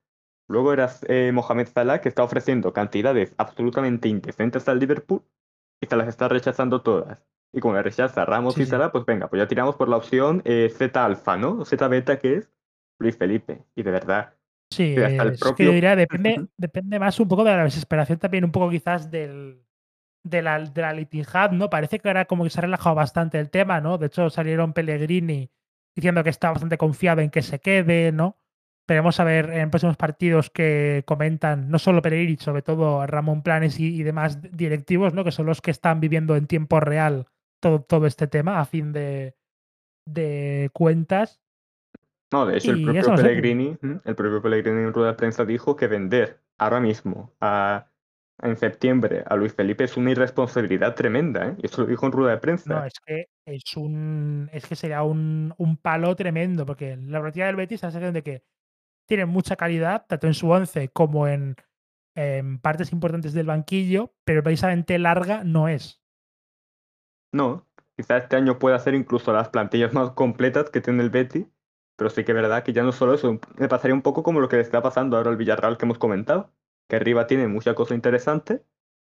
Luego 0.49 0.73
era 0.73 0.91
eh, 1.07 1.31
Mohamed 1.33 1.69
Salah, 1.69 2.01
que 2.01 2.09
está 2.09 2.25
ofreciendo 2.25 2.73
cantidades 2.73 3.33
absolutamente 3.39 4.09
indecentes 4.09 4.69
al 4.69 4.81
Liverpool 4.81 5.23
y 5.81 5.87
se 5.87 5.95
las 5.95 6.09
está 6.09 6.27
rechazando 6.27 6.83
todas. 6.83 7.25
Y 7.53 7.61
como 7.61 7.75
le 7.75 7.85
rechaza 7.85 8.25
Ramos 8.25 8.59
y 8.59 8.67
Salah, 8.67 8.91
pues 8.91 9.05
venga, 9.05 9.29
pues 9.29 9.39
ya 9.39 9.47
tiramos 9.47 9.77
por 9.77 9.89
la 9.89 9.97
opción 9.97 10.43
eh, 10.45 10.73
Z 10.77 11.05
alfa, 11.05 11.37
¿no? 11.37 11.65
Z 11.65 11.87
beta, 11.87 12.19
que 12.19 12.39
es 12.39 12.51
Luis 12.99 13.17
Felipe. 13.17 13.65
Y 13.77 13.85
de 13.85 13.91
verdad. 13.93 14.35
Sí, 14.77 14.95
es 14.95 15.41
que 15.57 15.65
yo 15.65 15.73
diría, 15.73 15.97
depende, 15.97 16.49
depende 16.59 16.99
más 16.99 17.19
un 17.19 17.29
poco 17.29 17.45
de 17.45 17.57
la 17.57 17.65
desesperación 17.65 18.19
también, 18.19 18.45
un 18.45 18.53
poco 18.53 18.69
quizás 18.69 19.11
del, 19.11 19.65
de 20.23 20.43
la, 20.43 20.59
de 20.61 20.83
la 20.83 21.49
¿no? 21.53 21.71
Parece 21.71 21.99
que 21.99 22.09
ahora 22.09 22.27
como 22.27 22.45
que 22.45 22.51
se 22.51 22.61
ha 22.61 22.63
relajado 22.63 22.95
bastante 22.95 23.39
el 23.39 23.49
tema, 23.49 23.81
¿no? 23.81 23.97
De 23.97 24.09
hecho, 24.09 24.29
salieron 24.29 24.75
Pellegrini 24.75 25.51
diciendo 25.95 26.23
que 26.23 26.29
está 26.29 26.51
bastante 26.51 26.77
confiado 26.77 27.23
en 27.23 27.31
que 27.31 27.41
se 27.41 27.59
quede, 27.59 28.13
¿no? 28.13 28.37
Veremos 28.87 29.19
a 29.19 29.25
ver 29.25 29.51
en 29.51 29.71
próximos 29.71 29.97
partidos 29.97 30.51
que 30.51 31.05
comentan, 31.07 31.71
no 31.71 31.79
solo 31.79 32.03
Pellegrini, 32.03 32.37
sobre 32.37 32.61
todo 32.61 33.07
Ramón 33.07 33.43
Planes 33.43 33.81
y, 33.81 34.03
demás 34.03 34.43
directivos, 34.55 35.15
¿no? 35.15 35.25
Que 35.25 35.33
son 35.33 35.47
los 35.47 35.63
que 35.63 35.71
están 35.71 36.01
viviendo 36.01 36.37
en 36.37 36.47
tiempo 36.47 36.81
real 36.81 37.29
todo, 37.61 37.81
todo 37.81 38.07
este 38.07 38.27
tema 38.27 38.61
a 38.61 38.67
fin 38.67 38.93
de, 38.93 39.37
de 40.05 40.69
cuentas. 40.75 41.41
No, 42.33 42.47
de 42.47 42.59
hecho, 42.59 42.73
el 42.73 42.83
propio, 42.83 43.15
Pellegrini, 43.15 43.77
el 44.05 44.15
propio 44.17 44.43
Pellegrini 44.43 44.83
en 44.83 44.93
rueda 44.93 45.11
de 45.11 45.15
prensa 45.15 45.45
dijo 45.45 45.77
que 45.77 45.87
vender 45.87 46.41
ahora 46.59 46.81
mismo 46.81 47.33
a 47.41 47.87
en 48.43 48.57
septiembre 48.57 49.25
a 49.27 49.37
Luis 49.37 49.55
Felipe 49.55 49.85
es 49.85 49.97
una 49.97 50.11
irresponsabilidad 50.11 50.95
tremenda, 50.95 51.49
¿eh? 51.49 51.57
Y 51.63 51.67
eso 51.67 51.83
lo 51.83 51.89
dijo 51.89 52.07
en 52.07 52.13
rueda 52.13 52.33
de 52.33 52.39
prensa. 52.39 52.75
No, 52.75 52.85
es 52.85 53.01
que 53.01 53.29
es 53.47 53.77
un 53.77 54.51
es 54.53 54.67
que 54.67 54.77
sería 54.77 55.03
un, 55.03 55.55
un 55.57 55.77
palo 55.77 56.15
tremendo, 56.17 56.67
porque 56.67 56.97
la 56.97 57.21
partida 57.21 57.47
del 57.47 57.57
Betis 57.57 57.83
es 57.83 57.95
la 57.95 58.13
de 58.13 58.23
que 58.23 58.43
tiene 59.07 59.25
mucha 59.25 59.57
calidad, 59.57 60.05
tanto 60.07 60.27
en 60.27 60.35
su 60.35 60.51
once 60.51 60.89
como 60.89 61.29
en, 61.29 61.57
en, 62.15 62.59
partes 62.59 62.93
importantes 62.93 63.33
del 63.33 63.47
banquillo, 63.47 64.13
pero 64.25 64.43
precisamente 64.43 64.99
larga 64.99 65.45
no 65.45 65.69
es. 65.69 66.03
No, 67.33 67.67
quizás 67.97 68.25
este 68.25 68.37
año 68.37 68.59
pueda 68.59 68.79
ser 68.79 68.95
incluso 68.95 69.33
las 69.33 69.49
plantillas 69.49 69.95
más 69.95 70.11
completas 70.11 70.71
que 70.71 70.81
tiene 70.81 71.03
el 71.03 71.11
Betis, 71.11 71.47
pero 71.97 72.11
sí 72.11 72.25
que 72.25 72.33
es 72.33 72.37
verdad 72.37 72.63
que 72.65 72.73
ya 72.73 72.83
no 72.83 72.93
solo 72.93 73.15
eso, 73.15 73.41
me 73.59 73.69
pasaría 73.69 73.95
un 73.95 74.03
poco 74.03 74.23
como 74.23 74.41
lo 74.41 74.49
que 74.49 74.57
le 74.57 74.63
está 74.63 74.83
pasando 74.83 75.17
ahora 75.17 75.31
al 75.31 75.37
Villarreal 75.37 75.79
que 75.79 75.85
hemos 75.87 75.99
comentado 75.99 76.51
que 76.89 76.97
arriba 76.97 77.27
tiene 77.27 77.49
muchas 77.49 77.75
cosas 77.75 77.97
interesantes, 77.97 78.63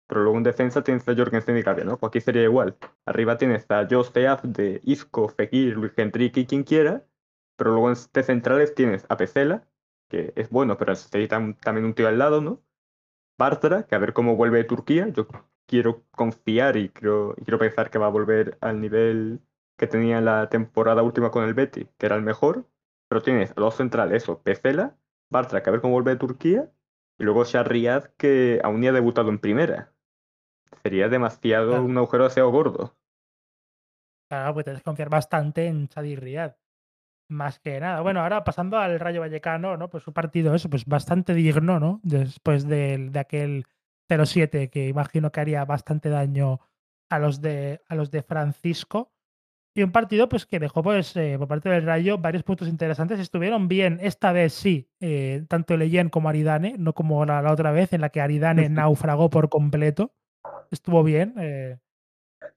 pero 0.07 0.23
luego 0.23 0.37
en 0.37 0.43
defensa 0.43 0.83
tienes 0.83 1.07
a 1.07 1.15
Jorgensen 1.15 1.57
y 1.57 1.61
Gabriel, 1.61 1.87
¿no? 1.89 1.97
Pues 1.97 2.09
aquí 2.09 2.21
sería 2.21 2.43
igual. 2.43 2.77
Arriba 3.05 3.37
tienes 3.37 3.65
a 3.69 3.87
Josteaf 3.89 4.43
de 4.43 4.81
Isco, 4.83 5.29
Fekir, 5.29 5.75
Luis 5.75 5.93
Enrique 5.97 6.41
y 6.41 6.45
quien 6.45 6.63
quiera, 6.63 7.05
pero 7.55 7.71
luego 7.71 7.89
en 7.89 7.97
de 8.13 8.23
centrales 8.23 8.75
tienes 8.75 9.05
a 9.09 9.17
Pesela, 9.17 9.67
que 10.09 10.33
es 10.35 10.49
bueno, 10.49 10.77
pero 10.77 10.91
necesita 10.93 11.39
también 11.61 11.85
un 11.85 11.93
tío 11.93 12.07
al 12.07 12.17
lado, 12.19 12.41
¿no? 12.41 12.61
Bartra, 13.37 13.83
que 13.87 13.95
a 13.95 13.99
ver 13.99 14.13
cómo 14.13 14.35
vuelve 14.35 14.59
de 14.59 14.63
Turquía. 14.65 15.07
Yo 15.09 15.27
quiero 15.67 16.03
confiar 16.11 16.77
y 16.77 16.89
quiero, 16.89 17.35
quiero 17.45 17.59
pensar 17.59 17.89
que 17.89 17.99
va 17.99 18.07
a 18.07 18.09
volver 18.09 18.57
al 18.61 18.81
nivel 18.81 19.41
que 19.77 19.87
tenía 19.87 20.21
la 20.21 20.49
temporada 20.49 21.03
última 21.03 21.31
con 21.31 21.45
el 21.45 21.53
Betty, 21.53 21.85
que 21.97 22.05
era 22.05 22.15
el 22.15 22.23
mejor. 22.23 22.65
Pero 23.09 23.21
tienes 23.21 23.51
a 23.51 23.55
dos 23.55 23.75
centrales, 23.75 24.23
eso, 24.23 24.41
Pesela, 24.41 24.95
Bartra, 25.29 25.61
que 25.61 25.69
a 25.69 25.73
ver 25.73 25.81
cómo 25.81 25.93
vuelve 25.93 26.11
de 26.11 26.17
Turquía, 26.17 26.71
y 27.17 27.23
luego 27.23 27.43
Riyad, 27.43 28.05
que 28.17 28.61
aún 28.63 28.79
ni 28.79 28.87
ha 28.87 28.93
debutado 28.93 29.29
en 29.29 29.39
primera. 29.39 29.91
Sería 30.83 31.09
demasiado 31.09 31.83
un 31.83 31.97
agujero 31.97 32.23
de 32.25 32.29
SEO 32.29 32.51
gordo. 32.51 32.95
Claro, 34.29 34.53
pues 34.53 34.63
tienes 34.63 34.81
que 34.81 34.85
confiar 34.85 35.09
bastante 35.09 35.67
en 35.67 35.89
Riyad. 35.89 36.55
Más 37.29 37.59
que 37.59 37.79
nada. 37.79 38.01
Bueno, 38.01 38.21
ahora 38.21 38.43
pasando 38.43 38.77
al 38.77 38.99
Rayo 38.99 39.21
Vallecano, 39.21 39.77
¿no? 39.77 39.89
Pues 39.89 40.03
su 40.03 40.13
partido, 40.13 40.55
eso, 40.55 40.69
pues 40.69 40.85
bastante 40.85 41.33
digno, 41.33 41.79
¿no? 41.79 41.99
Después 42.03 42.67
de, 42.67 43.09
de 43.11 43.19
aquel 43.19 43.65
0-7 44.09 44.69
que 44.69 44.87
imagino 44.87 45.31
que 45.31 45.39
haría 45.39 45.65
bastante 45.65 46.09
daño 46.09 46.59
a 47.09 47.19
los 47.19 47.41
de, 47.41 47.81
a 47.87 47.95
los 47.95 48.11
de 48.11 48.23
Francisco. 48.23 49.11
Y 49.79 49.83
un 49.83 49.93
partido 49.93 50.27
pues, 50.27 50.45
que 50.45 50.59
dejó 50.59 50.83
pues, 50.83 51.15
eh, 51.15 51.37
por 51.39 51.47
parte 51.47 51.69
del 51.69 51.85
Rayo 51.85 52.17
varios 52.17 52.43
puntos 52.43 52.67
interesantes. 52.67 53.17
Estuvieron 53.17 53.69
bien, 53.69 53.97
esta 54.01 54.33
vez 54.33 54.51
sí, 54.51 54.89
eh, 54.99 55.45
tanto 55.47 55.77
Leyen 55.77 56.09
como 56.09 56.27
Aridane, 56.27 56.75
no 56.77 56.91
como 56.91 57.25
la, 57.25 57.49
otra 57.49 57.71
vez 57.71 57.93
en 57.93 58.01
la 58.01 58.09
que 58.09 58.19
Aridane 58.19 58.67
naufragó 58.67 59.29
por 59.29 59.47
completo. 59.47 60.11
Estuvo 60.69 61.01
bien. 61.01 61.33
Eh, 61.37 61.77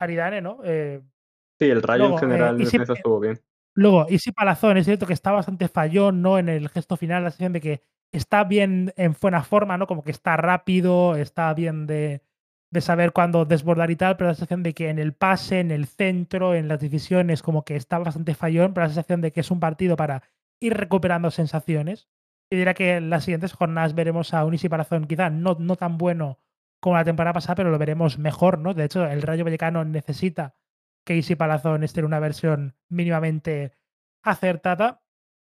Aridane, 0.01 0.41
¿no? 0.41 0.59
sí, 0.65 1.71
el 1.71 1.81
Rayo 1.81 2.07
en 2.07 2.19
general 2.19 2.61
estuvo 2.61 3.21
bien. 3.21 3.39
Luego, 3.77 4.07
Isi 4.09 4.33
Palazón, 4.33 4.77
es 4.79 4.87
cierto 4.87 5.07
que 5.07 5.13
está 5.13 5.31
bastante 5.31 5.69
fallón, 5.69 6.23
¿no? 6.23 6.41
En 6.41 6.49
el 6.49 6.69
gesto 6.71 6.97
final, 6.97 7.23
la 7.23 7.31
sensación 7.31 7.53
de 7.53 7.61
que 7.61 7.83
está 8.11 8.43
bien 8.43 8.93
en 8.97 9.15
buena 9.21 9.45
forma, 9.45 9.79
¿no? 9.79 9.87
Como 9.87 10.03
que 10.03 10.11
está 10.11 10.37
rápido, 10.37 11.15
está 11.15 11.55
bien 11.55 11.87
de, 11.87 12.21
de 12.73 12.81
saber 12.81 13.13
cuándo 13.13 13.45
desbordar 13.45 13.91
y 13.91 13.97
tal, 13.97 14.17
pero 14.17 14.29
la 14.29 14.35
sensación 14.35 14.63
de 14.63 14.73
que 14.73 14.89
en 14.89 14.99
el 14.99 15.13
pase, 15.13 15.61
en 15.61 15.71
el 15.71 15.87
centro, 15.87 16.55
en 16.55 16.69
las 16.69 16.81
decisiones, 16.81 17.43
como 17.43 17.65
que 17.65 17.77
está 17.77 17.99
bastante 17.99 18.35
fallón, 18.35 18.73
pero 18.73 18.87
la 18.87 18.89
sensación 18.89 19.21
de 19.21 19.31
que 19.31 19.41
es 19.41 19.51
un 19.51 19.61
partido 19.61 19.95
para 19.95 20.23
ir 20.59 20.75
recuperando 20.75 21.31
sensaciones. 21.31 22.09
y 22.51 22.57
diría 22.57 22.75
que 22.75 22.97
en 22.97 23.11
las 23.11 23.25
siguientes 23.25 23.53
jornadas 23.53 23.95
veremos 23.95 24.35
a 24.35 24.45
un 24.45 24.55
Isi 24.55 24.69
Palazón 24.69 25.07
quizá 25.07 25.31
no, 25.31 25.57
no 25.59 25.77
tan 25.77 25.99
bueno 25.99 26.39
como 26.81 26.97
la 26.97 27.05
temporada 27.05 27.35
pasada, 27.35 27.57
pero 27.57 27.71
lo 27.71 27.79
veremos 27.79 28.19
mejor, 28.19 28.59
¿no? 28.59 28.75
De 28.75 28.85
hecho, 28.85 29.07
el 29.07 29.23
Rayo 29.23 29.45
Vallecano 29.45 29.85
necesita 29.85 30.57
que 31.05 31.17
Isi 31.17 31.37
Palazón 31.37 31.85
esté 31.85 32.01
en 32.01 32.07
una 32.07 32.21
versión 32.21 32.77
mínimamente 32.89 33.75
acertada. 34.23 35.02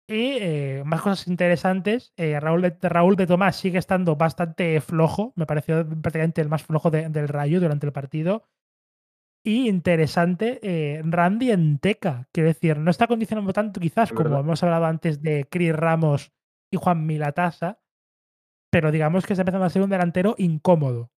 Y 0.07 0.37
eh, 0.39 0.83
más 0.85 1.01
cosas 1.01 1.27
interesantes. 1.27 2.13
Eh, 2.17 2.39
Raúl, 2.39 2.61
de, 2.61 2.75
Raúl 2.81 3.15
de 3.15 3.27
Tomás 3.27 3.55
sigue 3.55 3.77
estando 3.77 4.15
bastante 4.15 4.81
flojo. 4.81 5.33
Me 5.35 5.45
pareció 5.45 5.87
prácticamente 5.87 6.41
el 6.41 6.49
más 6.49 6.63
flojo 6.63 6.91
del 6.91 7.27
Rayo 7.27 7.59
durante 7.59 7.85
el 7.85 7.93
partido. 7.93 8.43
Y 9.43 9.67
interesante, 9.67 10.59
eh, 10.61 11.01
Randy 11.03 11.51
Enteca. 11.51 12.27
Quiero 12.31 12.49
decir, 12.49 12.77
no 12.77 12.91
está 12.91 13.07
condicionando 13.07 13.53
tanto 13.53 13.79
quizás 13.79 14.11
como 14.11 14.39
hemos 14.39 14.61
hablado 14.61 14.85
antes 14.85 15.21
de 15.21 15.47
Chris 15.49 15.75
Ramos 15.75 16.31
y 16.71 16.77
Juan 16.77 17.05
Milatasa. 17.05 17.79
Pero 18.69 18.91
digamos 18.91 19.25
que 19.25 19.33
está 19.33 19.41
empezando 19.41 19.65
a 19.65 19.69
ser 19.69 19.81
un 19.81 19.89
delantero 19.89 20.35
incómodo. 20.37 21.11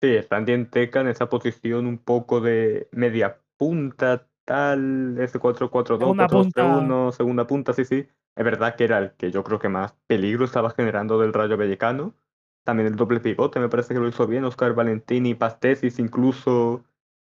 Sí, 0.00 0.20
Randy 0.28 0.52
Enteca 0.52 1.00
en 1.00 1.08
esa 1.08 1.28
posición 1.28 1.86
un 1.86 1.98
poco 1.98 2.40
de 2.40 2.88
media 2.92 3.40
punta, 3.56 4.28
tal, 4.52 5.16
ese 5.18 5.38
4-4-2, 5.38 6.14
4-1, 6.52 7.12
segunda 7.12 7.46
punta, 7.46 7.72
sí, 7.72 7.86
sí. 7.86 8.06
Es 8.36 8.44
verdad 8.44 8.76
que 8.76 8.84
era 8.84 8.98
el 8.98 9.12
que 9.12 9.30
yo 9.30 9.42
creo 9.44 9.58
que 9.58 9.70
más 9.70 9.94
peligro 10.06 10.44
estaba 10.44 10.70
generando 10.70 11.18
del 11.18 11.32
Rayo 11.32 11.56
Vallecano. 11.56 12.14
También 12.62 12.88
el 12.88 12.96
doble 12.96 13.20
pivote 13.20 13.60
me 13.60 13.70
parece 13.70 13.94
que 13.94 14.00
lo 14.00 14.08
hizo 14.08 14.26
bien. 14.26 14.44
Oscar 14.44 14.74
Valentini, 14.74 15.34
Pastesis, 15.34 15.98
incluso 15.98 16.84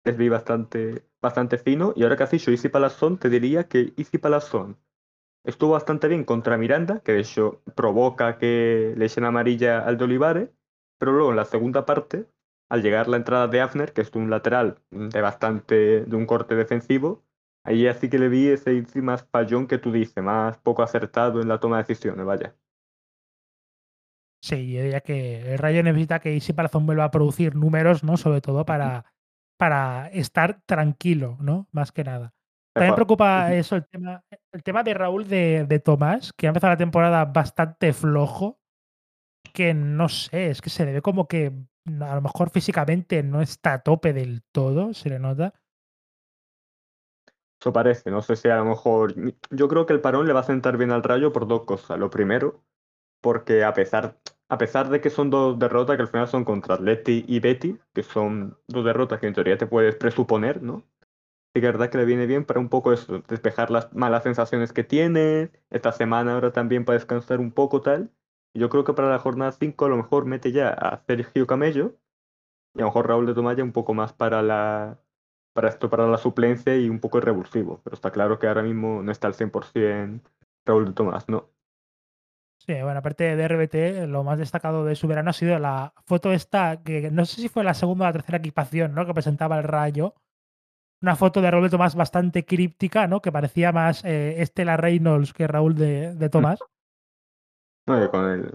les 0.04 0.16
vi 0.16 0.30
bastante, 0.30 1.06
bastante 1.20 1.58
fino. 1.58 1.92
Y 1.96 2.04
ahora 2.04 2.24
has 2.24 2.30
dicho 2.30 2.52
Easy 2.52 2.70
Palazón, 2.70 3.18
te 3.18 3.30
diría 3.30 3.68
que 3.68 3.94
Easy 3.98 4.20
Palazón 4.20 4.78
estuvo 5.44 5.72
bastante 5.72 6.08
bien 6.08 6.24
contra 6.24 6.58
Miranda, 6.58 7.00
que 7.00 7.14
de 7.14 7.22
hecho 7.22 7.62
provoca 7.74 8.38
que 8.38 8.94
le 8.96 9.06
echen 9.06 9.24
amarilla 9.24 9.80
al 9.80 9.98
de 9.98 10.04
Olivares. 10.04 10.50
Pero 11.00 11.14
luego 11.14 11.32
en 11.32 11.38
la 11.38 11.46
segunda 11.46 11.84
parte 11.86 12.28
al 12.70 12.82
llegar 12.82 13.08
la 13.08 13.18
entrada 13.18 13.48
de 13.48 13.62
Afner, 13.62 13.94
que 13.94 14.02
es 14.02 14.12
un 14.16 14.30
lateral 14.30 14.80
de 14.92 15.22
bastante, 15.22 16.06
de 16.06 16.16
un 16.16 16.26
corte 16.26 16.56
defensivo, 16.56 17.24
ahí 17.64 17.88
así 17.88 18.10
que 18.10 18.20
le 18.20 18.30
vi 18.30 18.48
ese 18.48 18.84
más 19.02 19.26
fallón 19.32 19.68
que 19.68 19.78
tú 19.78 19.92
dices, 19.92 20.24
más 20.24 20.58
poco 20.58 20.84
acertado 20.84 21.42
en 21.42 21.48
la 21.48 21.60
toma 21.60 21.78
de 21.78 21.84
decisiones, 21.84 22.26
vaya. 22.26 22.56
Sí, 24.42 24.72
yo 24.72 24.84
diría 24.84 25.02
que 25.02 25.54
el 25.54 25.58
Rayo 25.58 25.82
necesita 25.84 26.20
que 26.20 26.34
Isi 26.34 26.54
Palazón 26.54 26.86
vuelva 26.86 27.06
a 27.06 27.12
producir 27.12 27.56
números, 27.56 28.04
¿no? 28.04 28.18
Sobre 28.18 28.40
todo 28.40 28.66
para, 28.66 29.06
para 29.58 30.08
estar 30.10 30.62
tranquilo, 30.66 31.38
¿no? 31.42 31.68
Más 31.72 31.92
que 31.92 32.04
nada. 32.04 32.34
También 32.74 32.94
preocupa 32.94 33.54
eso, 33.54 33.76
el 33.76 33.88
tema, 33.88 34.24
el 34.52 34.62
tema 34.62 34.84
de 34.84 34.94
Raúl 34.94 35.28
de, 35.28 35.66
de 35.68 35.80
Tomás, 35.80 36.32
que 36.34 36.46
ha 36.46 36.50
empezado 36.50 36.74
la 36.74 36.78
temporada 36.78 37.26
bastante 37.26 37.92
flojo, 37.92 38.60
que 39.52 39.74
no 39.74 40.10
sé, 40.10 40.52
es 40.52 40.62
que 40.62 40.70
se 40.70 40.86
le 40.86 40.94
ve 40.94 41.02
como 41.02 41.28
que 41.28 41.52
a 41.88 42.16
lo 42.16 42.22
mejor 42.22 42.50
físicamente 42.50 43.24
no 43.24 43.42
está 43.42 43.74
a 43.74 43.84
tope 43.84 44.14
del 44.14 44.44
todo, 44.52 44.94
se 44.94 45.10
le 45.10 45.20
nota. 45.20 45.54
Eso 47.60 47.74
parece, 47.74 48.12
no 48.12 48.22
sé 48.22 48.36
si 48.36 48.50
a 48.50 48.58
lo 48.58 48.66
mejor. 48.66 49.16
Yo 49.50 49.68
creo 49.68 49.86
que 49.86 49.94
el 49.94 50.02
parón 50.02 50.28
le 50.28 50.34
va 50.34 50.42
a 50.42 50.44
sentar 50.44 50.78
bien 50.78 50.92
al 50.92 51.04
rayo 51.04 51.34
por 51.34 51.48
dos 51.48 51.64
cosas. 51.64 51.98
Lo 51.98 52.10
primero, 52.10 52.64
porque 53.22 53.64
a 53.64 53.74
pesar, 53.74 54.20
a 54.50 54.58
pesar 54.58 54.90
de 54.90 55.02
que 55.02 55.10
son 55.10 55.30
dos 55.30 55.58
derrotas 55.58 55.96
que 55.96 56.04
al 56.04 56.08
final 56.10 56.28
son 56.28 56.46
contra 56.46 56.76
Atleti 56.76 57.26
y 57.28 57.40
Betty, 57.40 57.78
que 57.94 58.04
son 58.04 58.58
dos 58.68 58.86
derrotas 58.86 59.20
que 59.20 59.28
en 59.28 59.34
teoría 59.34 59.58
te 59.58 59.68
puedes 59.68 59.96
presuponer, 59.96 60.62
¿no? 60.62 60.84
Sí 61.54 61.62
que 61.62 61.68
verdad 61.68 61.90
que 61.90 61.98
le 61.98 62.06
viene 62.06 62.28
bien 62.28 62.46
para 62.46 62.60
un 62.60 62.70
poco 62.70 62.94
eso, 62.94 63.24
despejar 63.28 63.72
las 63.72 63.92
malas 63.94 64.24
sensaciones 64.24 64.74
que 64.74 64.84
tiene. 64.84 65.52
Esta 65.72 65.92
semana 65.92 66.34
ahora 66.34 66.52
también 66.52 66.86
para 66.86 66.98
descansar 67.00 67.40
un 67.40 67.52
poco 67.52 67.82
tal. 67.82 68.12
Yo 68.58 68.70
creo 68.70 68.84
que 68.84 68.94
para 68.94 69.10
la 69.10 69.20
jornada 69.20 69.52
5 69.52 69.86
a 69.86 69.90
lo 69.90 69.98
mejor 69.98 70.26
mete 70.26 70.52
ya 70.52 70.70
a 70.70 70.98
Sergio 71.06 71.46
Camello 71.46 71.96
y 72.74 72.80
a 72.80 72.82
lo 72.82 72.88
mejor 72.88 73.08
Raúl 73.08 73.26
de 73.26 73.34
Tomaya 73.34 73.64
un 73.64 73.72
poco 73.72 73.94
más 73.94 74.14
para 74.14 74.42
la 74.42 75.00
para 75.54 75.70
esto, 75.70 75.90
para 75.90 76.08
la 76.08 76.18
suplencia 76.18 76.78
y 76.78 76.88
un 76.88 77.00
poco 77.00 77.20
revulsivo. 77.20 77.82
Pero 77.84 77.96
está 77.96 78.12
claro 78.12 78.38
que 78.38 78.48
ahora 78.48 78.62
mismo 78.62 79.02
no 79.02 79.12
está 79.12 79.28
al 79.28 79.34
100% 79.34 80.22
Raúl 80.66 80.86
de 80.86 80.94
Tomás, 80.94 81.28
¿no? 81.30 81.50
Sí, 82.60 82.74
bueno, 82.82 83.00
aparte 83.00 83.36
de 83.36 83.48
RBT, 83.48 84.08
lo 84.08 84.24
más 84.24 84.40
destacado 84.40 84.86
de 84.86 84.96
su 84.96 85.08
verano 85.08 85.30
ha 85.30 85.34
sido 85.34 85.58
la 85.58 85.94
foto 86.06 86.32
esta, 86.34 86.84
que 86.84 87.10
no 87.12 87.26
sé 87.26 87.42
si 87.42 87.50
fue 87.50 87.64
la 87.64 87.74
segunda 87.74 88.06
o 88.06 88.08
la 88.10 88.14
tercera 88.14 88.40
equipación, 88.40 88.94
¿no? 88.94 89.06
Que 89.06 89.14
presentaba 89.14 89.58
el 89.58 89.64
rayo. 89.64 90.16
Una 91.02 91.16
foto 91.16 91.42
de 91.42 91.50
Raúl 91.50 91.64
de 91.64 91.70
Tomás 91.70 91.96
bastante 91.96 92.46
críptica, 92.46 93.08
¿no? 93.08 93.22
Que 93.22 93.32
parecía 93.32 93.72
más 93.72 94.04
eh, 94.04 94.42
Estela 94.42 94.78
Reynolds 94.78 95.34
que 95.34 95.48
Raúl 95.48 95.76
de, 95.76 96.16
de 96.16 96.30
Tomás. 96.30 96.60
No, 97.88 98.12
con 98.12 98.30
el, 98.30 98.52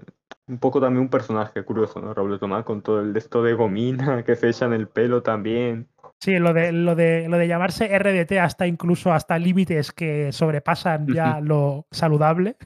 un 0.46 0.58
poco 0.58 0.80
también 0.80 1.02
un 1.02 1.08
personaje 1.08 1.64
curioso, 1.64 2.00
¿no? 2.00 2.12
Raúl 2.14 2.38
Tomás, 2.38 2.64
con 2.64 2.82
todo 2.82 3.00
el 3.00 3.16
esto 3.16 3.42
de 3.42 3.54
gomina 3.54 4.22
que 4.24 4.36
se 4.36 4.48
echa 4.48 4.66
en 4.66 4.74
el 4.74 4.88
pelo 4.88 5.22
también. 5.22 5.88
Sí, 6.20 6.38
lo 6.38 6.52
de, 6.52 6.70
lo 6.70 6.94
de, 6.94 7.28
lo 7.28 7.36
de 7.36 7.48
llamarse 7.48 7.98
RDT 7.98 8.38
hasta 8.38 8.66
incluso 8.66 9.12
hasta 9.12 9.38
límites 9.38 9.90
que 9.90 10.30
sobrepasan 10.30 11.08
ya 11.08 11.40
lo 11.40 11.86
saludable. 11.90 12.56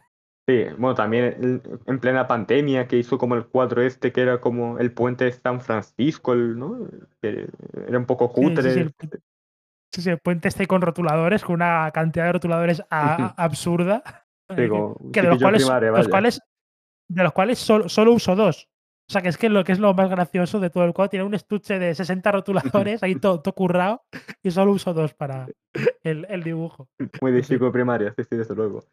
Sí, 0.46 0.64
bueno, 0.78 0.94
también 0.94 1.62
en 1.86 1.98
plena 1.98 2.28
pandemia 2.28 2.86
que 2.86 2.98
hizo 2.98 3.18
como 3.18 3.34
el 3.34 3.46
cuadro 3.46 3.82
este 3.82 4.12
que 4.12 4.20
era 4.20 4.40
como 4.40 4.78
el 4.78 4.92
puente 4.92 5.24
de 5.24 5.32
San 5.32 5.60
Francisco, 5.60 6.34
¿no? 6.34 6.86
Que 7.20 7.48
era 7.88 7.98
un 7.98 8.04
poco 8.04 8.30
cutre. 8.30 8.90
Sí, 9.90 10.02
sí, 10.02 10.10
el, 10.10 10.18
puente 10.18 10.48
este 10.48 10.66
con 10.66 10.82
rotuladores, 10.82 11.42
con 11.42 11.54
una 11.54 11.90
cantidad 11.92 12.26
de 12.26 12.32
rotuladores 12.32 12.82
absurda. 12.90 14.02
que 14.48 15.22
de 15.22 15.28
los 15.28 15.42
cuales, 15.42 15.68
los 15.68 16.08
cuales, 16.08 16.40
de 17.08 17.22
los 17.22 17.32
cuales 17.32 17.58
solo, 17.58 17.88
solo, 17.88 18.12
uso 18.12 18.34
dos. 18.34 18.68
O 19.08 19.12
sea, 19.12 19.22
que 19.22 19.28
es 19.28 19.38
que 19.38 19.48
lo 19.48 19.62
que 19.62 19.72
es 19.72 19.78
lo 19.78 19.94
más 19.94 20.10
gracioso 20.10 20.58
de 20.58 20.70
todo 20.70 20.84
el 20.84 20.92
cuadro, 20.92 21.10
tiene 21.10 21.24
un 21.24 21.34
estuche 21.34 21.78
de 21.78 21.94
60 21.94 22.32
rotuladores 22.32 23.02
ahí 23.02 23.14
todo, 23.14 23.42
currado 23.54 24.02
y 24.42 24.50
solo 24.50 24.72
uso 24.72 24.92
dos 24.92 25.14
para 25.14 25.46
el, 26.02 26.26
el 26.28 26.42
dibujo. 26.42 26.88
Muy 27.20 27.32
de 27.32 27.42
chico 27.42 27.70
primaria, 27.70 28.12
sí, 28.16 28.24
sí, 28.24 28.36
desde 28.36 28.54
luego. 28.54 28.84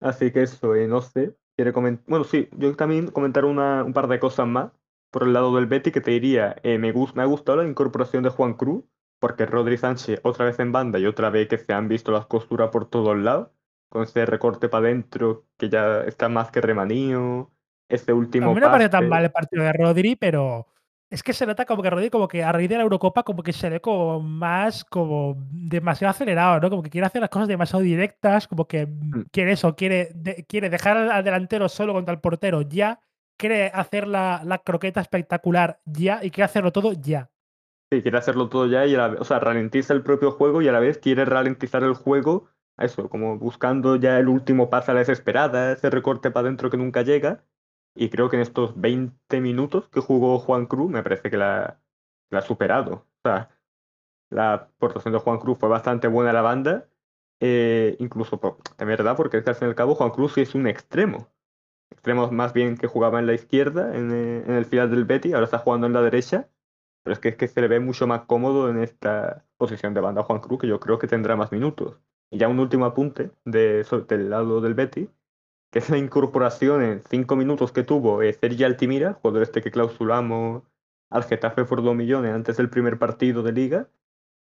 Así 0.00 0.30
que 0.30 0.42
eso, 0.42 0.74
eh, 0.74 0.86
no 0.86 1.02
sé. 1.02 1.36
Quiere 1.56 1.74
comentar. 1.74 2.04
Bueno, 2.08 2.24
sí, 2.24 2.48
yo 2.56 2.74
también 2.74 3.08
comentar 3.08 3.44
una, 3.44 3.84
un 3.84 3.92
par 3.92 4.08
de 4.08 4.18
cosas 4.18 4.46
más 4.46 4.70
por 5.10 5.24
el 5.24 5.32
lado 5.32 5.54
del 5.56 5.66
Betty 5.66 5.90
que 5.90 6.00
te 6.00 6.12
diría, 6.12 6.56
eh, 6.62 6.78
me, 6.78 6.92
me 6.92 7.22
ha 7.22 7.26
gustado 7.26 7.62
la 7.62 7.68
incorporación 7.68 8.22
de 8.22 8.30
Juan 8.30 8.54
Cruz, 8.54 8.84
porque 9.18 9.44
Rodri 9.44 9.76
Sánchez 9.76 10.20
otra 10.22 10.46
vez 10.46 10.58
en 10.60 10.72
banda 10.72 10.98
y 10.98 11.06
otra 11.06 11.30
vez 11.30 11.48
que 11.48 11.58
se 11.58 11.72
han 11.72 11.88
visto 11.88 12.12
las 12.12 12.26
costuras 12.26 12.70
por 12.70 12.88
todos 12.88 13.18
lados 13.18 13.48
con 13.90 14.04
ese 14.04 14.24
recorte 14.24 14.70
para 14.70 14.86
adentro 14.86 15.44
que 15.58 15.68
ya 15.68 16.02
está 16.04 16.30
más 16.30 16.50
que 16.50 16.62
remanío. 16.62 17.50
Ese 17.88 18.12
último. 18.12 18.52
A 18.52 18.54
mí 18.54 18.60
no 18.60 18.68
me 18.68 18.72
parece 18.72 18.88
tan 18.88 19.08
mal 19.08 19.24
el 19.24 19.32
partido 19.32 19.64
de 19.64 19.72
Rodri, 19.72 20.14
pero 20.14 20.68
es 21.10 21.24
que 21.24 21.32
se 21.32 21.44
nota 21.44 21.66
como 21.66 21.82
que 21.82 21.90
Rodri, 21.90 22.08
como 22.08 22.28
que 22.28 22.44
a 22.44 22.52
raíz 22.52 22.68
de 22.68 22.76
la 22.76 22.84
Eurocopa, 22.84 23.24
como 23.24 23.42
que 23.42 23.52
se 23.52 23.68
ve 23.68 23.80
como 23.80 24.20
más, 24.20 24.84
como 24.84 25.36
demasiado 25.50 26.10
acelerado, 26.10 26.60
¿no? 26.60 26.70
Como 26.70 26.84
que 26.84 26.90
quiere 26.90 27.08
hacer 27.08 27.20
las 27.20 27.30
cosas 27.30 27.48
demasiado 27.48 27.82
directas, 27.82 28.46
como 28.46 28.68
que 28.68 28.86
mm. 28.86 29.24
quiere 29.32 29.52
eso, 29.52 29.74
quiere, 29.74 30.14
quiere 30.46 30.70
dejar 30.70 30.96
al 30.96 31.24
delantero 31.24 31.68
solo 31.68 31.92
contra 31.94 32.14
el 32.14 32.20
portero 32.20 32.62
ya, 32.62 33.00
quiere 33.36 33.72
hacer 33.74 34.06
la, 34.06 34.42
la, 34.44 34.58
croqueta 34.58 35.00
espectacular 35.00 35.80
ya 35.84 36.20
y 36.22 36.30
quiere 36.30 36.44
hacerlo 36.44 36.70
todo 36.70 36.92
ya. 36.92 37.28
Sí, 37.92 38.02
quiere 38.02 38.18
hacerlo 38.18 38.48
todo 38.48 38.68
ya 38.68 38.86
y 38.86 38.94
a 38.94 38.98
la 38.98 39.08
vez, 39.08 39.20
o 39.20 39.24
sea, 39.24 39.40
ralentiza 39.40 39.92
el 39.94 40.04
propio 40.04 40.30
juego 40.30 40.62
y 40.62 40.68
a 40.68 40.72
la 40.72 40.78
vez 40.78 40.98
quiere 40.98 41.24
ralentizar 41.24 41.82
el 41.82 41.94
juego 41.94 42.50
eso, 42.84 43.08
como 43.08 43.38
buscando 43.38 43.96
ya 43.96 44.18
el 44.18 44.28
último 44.28 44.70
paso 44.70 44.90
a 44.90 44.94
la 44.94 45.00
desesperada, 45.00 45.72
ese 45.72 45.90
recorte 45.90 46.30
para 46.30 46.46
adentro 46.46 46.70
que 46.70 46.76
nunca 46.76 47.02
llega. 47.02 47.44
Y 47.94 48.10
creo 48.10 48.28
que 48.30 48.36
en 48.36 48.42
estos 48.42 48.80
20 48.80 49.40
minutos 49.40 49.88
que 49.88 50.00
jugó 50.00 50.38
Juan 50.38 50.66
Cruz, 50.66 50.90
me 50.90 51.02
parece 51.02 51.30
que 51.30 51.36
la, 51.36 51.80
ha 52.30 52.40
superado. 52.42 53.06
O 53.18 53.20
sea, 53.24 53.50
la 54.30 54.54
aportación 54.54 55.12
de 55.12 55.20
Juan 55.20 55.38
Cruz 55.38 55.58
fue 55.58 55.68
bastante 55.68 56.08
buena 56.08 56.30
a 56.30 56.32
la 56.34 56.42
banda. 56.42 56.88
Eh, 57.40 57.96
incluso, 58.00 58.40
de 58.78 58.84
verdad, 58.84 59.16
porque 59.16 59.42
fin 59.42 59.54
y 59.62 59.64
al 59.64 59.74
cabo 59.74 59.94
Juan 59.94 60.10
Cruz 60.10 60.34
sí 60.34 60.42
es 60.42 60.54
un 60.54 60.66
extremo. 60.66 61.28
Extremo 61.90 62.30
más 62.30 62.52
bien 62.52 62.76
que 62.76 62.86
jugaba 62.86 63.18
en 63.18 63.26
la 63.26 63.34
izquierda, 63.34 63.96
en, 63.96 64.12
eh, 64.12 64.44
en 64.46 64.54
el 64.54 64.64
final 64.66 64.90
del 64.90 65.04
Betty, 65.04 65.32
ahora 65.32 65.46
está 65.46 65.58
jugando 65.58 65.86
en 65.86 65.92
la 65.94 66.02
derecha. 66.02 66.48
Pero 67.02 67.14
es 67.14 67.20
que, 67.20 67.28
es 67.30 67.36
que 67.36 67.48
se 67.48 67.60
le 67.60 67.68
ve 67.68 67.80
mucho 67.80 68.06
más 68.06 68.22
cómodo 68.22 68.70
en 68.70 68.78
esta 68.82 69.44
posición 69.56 69.94
de 69.94 70.00
banda 70.00 70.22
Juan 70.22 70.40
Cruz, 70.40 70.60
que 70.60 70.66
yo 70.68 70.80
creo 70.80 70.98
que 70.98 71.06
tendrá 71.06 71.36
más 71.36 71.52
minutos. 71.52 71.98
Y 72.30 72.38
ya 72.38 72.48
un 72.48 72.60
último 72.60 72.86
apunte 72.86 73.32
de, 73.44 73.84
del 74.08 74.30
lado 74.30 74.60
del 74.60 74.74
Betty, 74.74 75.08
que 75.70 75.78
es 75.78 75.90
la 75.90 75.98
incorporación 75.98 76.82
en 76.82 77.02
cinco 77.08 77.36
minutos 77.36 77.72
que 77.72 77.82
tuvo 77.82 78.22
eh, 78.22 78.32
Sergi 78.32 78.64
Altimira, 78.64 79.14
jugador 79.14 79.42
este 79.42 79.62
que 79.62 79.70
clausulamos 79.70 80.62
al 81.10 81.24
Getafe 81.24 81.64
por 81.64 81.82
dos 81.82 81.94
millones 81.94 82.32
antes 82.32 82.56
del 82.56 82.70
primer 82.70 82.98
partido 82.98 83.42
de 83.42 83.52
liga, 83.52 83.88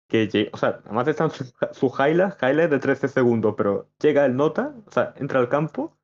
que 0.07 0.49
o 0.53 0.57
sea, 0.57 0.81
además 0.85 1.07
están 1.07 1.31
su, 1.31 1.45
su 1.71 1.87
highlight, 1.87 2.35
highlight 2.41 2.69
de 2.69 2.79
13 2.79 3.07
segundos, 3.07 3.55
pero 3.57 3.89
llega 3.99 4.25
el 4.25 4.35
nota, 4.35 4.75
o 4.85 4.91
sea, 4.91 5.13
entra 5.17 5.39
al 5.39 5.49
campo, 5.49 5.97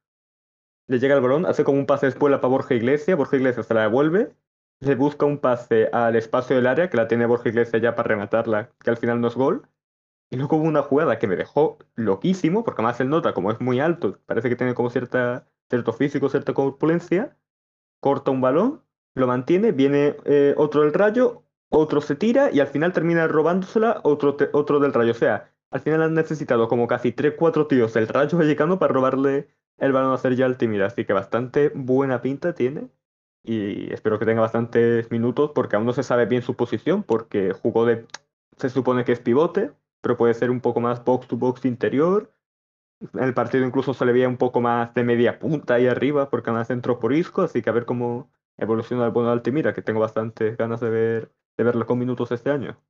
le 0.87 0.99
llega 0.99 1.15
el 1.15 1.21
balón, 1.21 1.45
hace 1.45 1.63
como 1.63 1.77
un 1.77 1.85
pase 1.85 2.07
de 2.07 2.11
espuela 2.11 2.41
para 2.41 2.49
Borja 2.49 2.73
Iglesias, 2.73 3.15
Borja 3.15 3.37
Iglesias 3.37 3.67
se 3.67 3.73
la 3.75 3.81
devuelve, 3.81 4.33
le 4.79 4.95
busca 4.95 5.25
un 5.25 5.37
pase 5.37 5.89
al 5.93 6.15
espacio 6.15 6.55
del 6.55 6.65
área, 6.67 6.89
que 6.89 6.97
la 6.97 7.07
tiene 7.07 7.27
Borja 7.27 7.49
Iglesias 7.49 7.81
ya 7.81 7.95
para 7.95 8.07
rematarla, 8.07 8.71
que 8.79 8.89
al 8.89 8.97
final 8.97 9.21
no 9.21 9.27
es 9.27 9.35
gol, 9.35 9.67
y 10.31 10.37
luego 10.37 10.57
hubo 10.57 10.65
una 10.67 10.83
jugada 10.83 11.19
que 11.19 11.27
me 11.27 11.35
dejó 11.35 11.79
loquísimo, 11.95 12.63
porque 12.63 12.81
además 12.81 12.99
el 13.01 13.09
nota, 13.09 13.33
como 13.33 13.51
es 13.51 13.59
muy 13.61 13.79
alto, 13.79 14.19
parece 14.25 14.49
que 14.49 14.55
tiene 14.55 14.75
como 14.75 14.89
cierta 14.89 15.47
cierto 15.69 15.93
físico, 15.93 16.29
cierta 16.29 16.53
corpulencia, 16.53 17.37
corta 17.99 18.31
un 18.31 18.41
balón, 18.41 18.81
lo 19.15 19.27
mantiene, 19.27 19.71
viene 19.71 20.17
eh, 20.25 20.53
otro 20.57 20.81
del 20.81 20.93
rayo, 20.93 21.43
otro 21.69 22.01
se 22.01 22.15
tira 22.15 22.51
y 22.51 22.59
al 22.59 22.67
final 22.67 22.93
termina 22.93 23.27
robándosela 23.27 24.01
otro, 24.03 24.35
otro 24.53 24.79
del 24.79 24.93
rayo. 24.93 25.11
O 25.11 25.15
sea, 25.15 25.51
al 25.71 25.81
final 25.81 26.01
han 26.01 26.13
necesitado 26.15 26.67
como 26.67 26.87
casi 26.87 27.11
3-4 27.11 27.67
tíos 27.67 27.93
del 27.93 28.07
rayo 28.07 28.39
llegando 28.41 28.79
para 28.79 28.93
robarle 28.93 29.49
el 29.77 29.91
balón 29.91 30.13
a 30.13 30.17
Sergio 30.17 30.45
Altimira. 30.45 30.87
Así 30.87 31.05
que 31.05 31.13
bastante 31.13 31.71
buena 31.75 32.21
pinta 32.21 32.53
tiene. 32.53 32.89
Y 33.43 33.93
espero 33.93 34.19
que 34.19 34.25
tenga 34.25 34.41
bastantes 34.41 35.09
minutos 35.11 35.51
porque 35.55 35.75
aún 35.75 35.85
no 35.85 35.93
se 35.93 36.03
sabe 36.03 36.25
bien 36.25 36.41
su 36.41 36.55
posición 36.55 37.03
porque 37.03 37.53
jugó 37.53 37.85
de... 37.85 38.05
Se 38.57 38.69
supone 38.69 39.05
que 39.05 39.13
es 39.13 39.19
pivote, 39.21 39.71
pero 40.01 40.17
puede 40.17 40.33
ser 40.33 40.51
un 40.51 40.61
poco 40.61 40.79
más 40.79 41.03
box 41.03 41.27
to 41.27 41.37
box 41.37 41.65
interior. 41.65 42.33
En 43.13 43.23
el 43.23 43.33
partido 43.33 43.65
incluso 43.65 43.93
se 43.93 44.05
le 44.05 44.11
veía 44.11 44.27
un 44.27 44.37
poco 44.37 44.61
más 44.61 44.93
de 44.93 45.03
media 45.03 45.39
punta 45.39 45.75
ahí 45.75 45.87
arriba 45.87 46.29
porque 46.29 46.49
además 46.49 46.69
entró 46.69 46.99
por 46.99 47.13
Isco, 47.13 47.43
así 47.43 47.61
que 47.61 47.69
a 47.69 47.73
ver 47.73 47.85
cómo 47.85 48.29
evoluciona 48.57 49.07
el 49.07 49.13
de 49.13 49.29
Altimira, 49.29 49.73
que 49.73 49.81
tengo 49.81 50.01
bastantes 50.01 50.57
ganas 50.57 50.81
de 50.81 50.89
ver 50.89 51.31
de 51.59 51.65
verlo 51.65 51.85
con 51.85 51.99
minutos 51.99 52.31
este 52.31 52.49
año. 52.51 52.81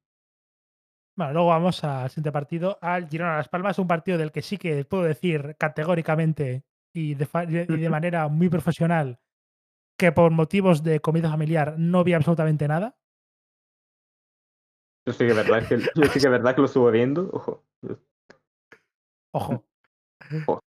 Bueno, 1.17 1.33
luego 1.33 1.49
vamos 1.49 1.83
al 1.83 2.07
siguiente 2.09 2.31
partido, 2.31 2.77
al 2.81 3.09
Girona 3.09 3.37
Las 3.37 3.49
Palmas, 3.49 3.79
un 3.79 3.87
partido 3.87 4.19
del 4.19 4.31
que 4.31 4.43
sí 4.43 4.57
que 4.57 4.85
puedo 4.85 5.03
decir 5.03 5.55
categóricamente 5.57 6.63
y 6.93 7.15
de, 7.15 7.27
y 7.67 7.77
de 7.77 7.89
manera 7.89 8.27
muy 8.27 8.47
profesional 8.47 9.19
que 9.97 10.11
por 10.11 10.31
motivos 10.31 10.83
de 10.83 10.99
comida 10.99 11.31
familiar 11.31 11.75
no 11.79 12.03
vi 12.03 12.13
absolutamente 12.13 12.67
nada. 12.67 12.98
Yo 15.05 15.13
sí 15.13 15.25
que 15.25 15.31
es 15.31 15.35
verdad 15.35 15.67
que, 15.67 15.77
yo 15.77 16.05
sí 16.05 16.19
que, 16.19 16.29
verdad 16.29 16.55
que 16.55 16.61
lo 16.61 16.67
estuve 16.67 16.91
viendo. 16.91 17.29
Ojo. 17.31 17.63
Ojo. 19.33 19.65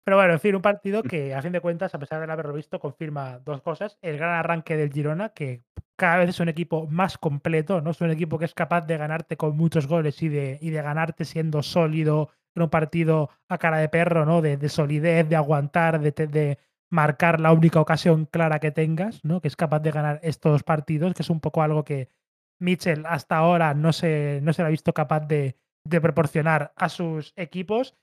Pero 0.04 0.16
bueno, 0.16 0.32
en 0.32 0.40
fin, 0.40 0.54
un 0.56 0.62
partido 0.62 1.02
que 1.02 1.34
a 1.34 1.42
fin 1.42 1.52
de 1.52 1.60
cuentas, 1.60 1.94
a 1.94 1.98
pesar 1.98 2.20
de 2.20 2.26
no 2.26 2.32
haberlo 2.32 2.54
visto, 2.54 2.80
confirma 2.80 3.38
dos 3.38 3.62
cosas. 3.62 3.98
El 4.02 4.18
gran 4.18 4.34
arranque 4.34 4.76
del 4.76 4.92
Girona, 4.92 5.28
que 5.30 5.62
cada 5.96 6.18
vez 6.18 6.30
es 6.30 6.40
un 6.40 6.48
equipo 6.48 6.86
más 6.88 7.18
completo, 7.18 7.80
¿no? 7.80 7.90
Es 7.90 8.00
un 8.00 8.10
equipo 8.10 8.38
que 8.38 8.44
es 8.44 8.54
capaz 8.54 8.86
de 8.86 8.96
ganarte 8.96 9.36
con 9.36 9.56
muchos 9.56 9.86
goles 9.86 10.20
y 10.22 10.28
de, 10.28 10.58
y 10.60 10.70
de 10.70 10.82
ganarte 10.82 11.24
siendo 11.24 11.62
sólido 11.62 12.30
en 12.54 12.62
un 12.62 12.70
partido 12.70 13.30
a 13.48 13.58
cara 13.58 13.78
de 13.78 13.88
perro, 13.88 14.26
¿no? 14.26 14.42
De, 14.42 14.56
de 14.56 14.68
solidez, 14.68 15.28
de 15.28 15.36
aguantar, 15.36 16.00
de, 16.00 16.10
de, 16.10 16.58
marcar 16.90 17.40
la 17.40 17.52
única 17.52 17.80
ocasión 17.80 18.26
clara 18.26 18.58
que 18.58 18.70
tengas, 18.70 19.24
¿no? 19.24 19.40
Que 19.40 19.48
es 19.48 19.56
capaz 19.56 19.80
de 19.80 19.90
ganar 19.90 20.20
estos 20.22 20.62
partidos, 20.62 21.14
que 21.14 21.22
es 21.22 21.30
un 21.30 21.40
poco 21.40 21.62
algo 21.62 21.84
que 21.84 22.10
Mitchell 22.62 23.04
hasta 23.06 23.36
ahora 23.36 23.74
no 23.74 23.92
se, 23.92 24.40
no 24.42 24.52
se 24.52 24.62
ha 24.62 24.68
visto 24.68 24.94
capaz 24.94 25.20
de, 25.20 25.56
de 25.84 26.00
proporcionar 26.00 26.72
a 26.76 26.88
sus 26.88 27.32
equipos. 27.36 27.96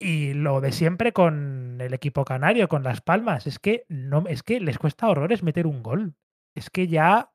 Y 0.00 0.34
lo 0.34 0.60
de 0.60 0.72
siempre 0.72 1.12
con 1.12 1.78
el 1.80 1.94
equipo 1.94 2.24
canario, 2.24 2.68
con 2.68 2.82
Las 2.82 3.00
Palmas, 3.00 3.46
es 3.46 3.60
que 3.60 3.86
no, 3.88 4.24
es 4.26 4.42
que 4.42 4.58
les 4.58 4.78
cuesta 4.78 5.08
horrores 5.08 5.44
meter 5.44 5.66
un 5.66 5.82
gol. 5.82 6.16
Es 6.56 6.70
que 6.70 6.88
ya 6.88 7.32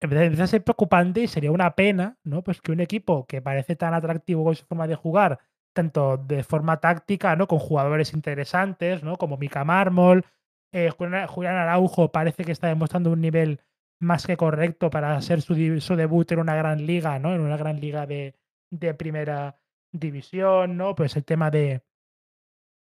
empieza 0.00 0.44
a 0.44 0.48
ser 0.48 0.64
preocupante 0.64 1.20
y 1.20 1.28
sería 1.28 1.52
una 1.52 1.76
pena, 1.76 2.18
¿no? 2.24 2.42
Pues 2.42 2.60
que 2.60 2.72
un 2.72 2.80
equipo 2.80 3.26
que 3.26 3.40
parece 3.40 3.76
tan 3.76 3.94
atractivo 3.94 4.44
con 4.44 4.56
su 4.56 4.66
forma 4.66 4.88
de 4.88 4.96
jugar, 4.96 5.38
tanto 5.72 6.16
de 6.16 6.42
forma 6.42 6.80
táctica, 6.80 7.36
¿no? 7.36 7.46
Con 7.46 7.60
jugadores 7.60 8.14
interesantes, 8.14 9.04
¿no? 9.04 9.16
Como 9.16 9.36
Mika 9.36 9.64
Mármol, 9.64 10.24
eh, 10.72 10.90
Julián 10.90 11.56
Araujo 11.56 12.10
parece 12.10 12.44
que 12.44 12.52
está 12.52 12.66
demostrando 12.66 13.12
un 13.12 13.20
nivel 13.20 13.60
más 14.00 14.26
que 14.26 14.36
correcto 14.36 14.90
para 14.90 15.16
hacer 15.16 15.42
su, 15.42 15.54
debut 15.54 16.32
en 16.32 16.38
una 16.38 16.54
gran 16.54 16.86
liga, 16.86 17.18
¿no? 17.18 17.34
En 17.34 17.40
una 17.40 17.56
gran 17.56 17.80
liga 17.80 18.06
de, 18.06 18.34
de 18.70 18.94
primera 18.94 19.58
división, 19.92 20.76
¿no? 20.76 20.94
Pues 20.94 21.16
el 21.16 21.24
tema 21.24 21.50
de, 21.50 21.82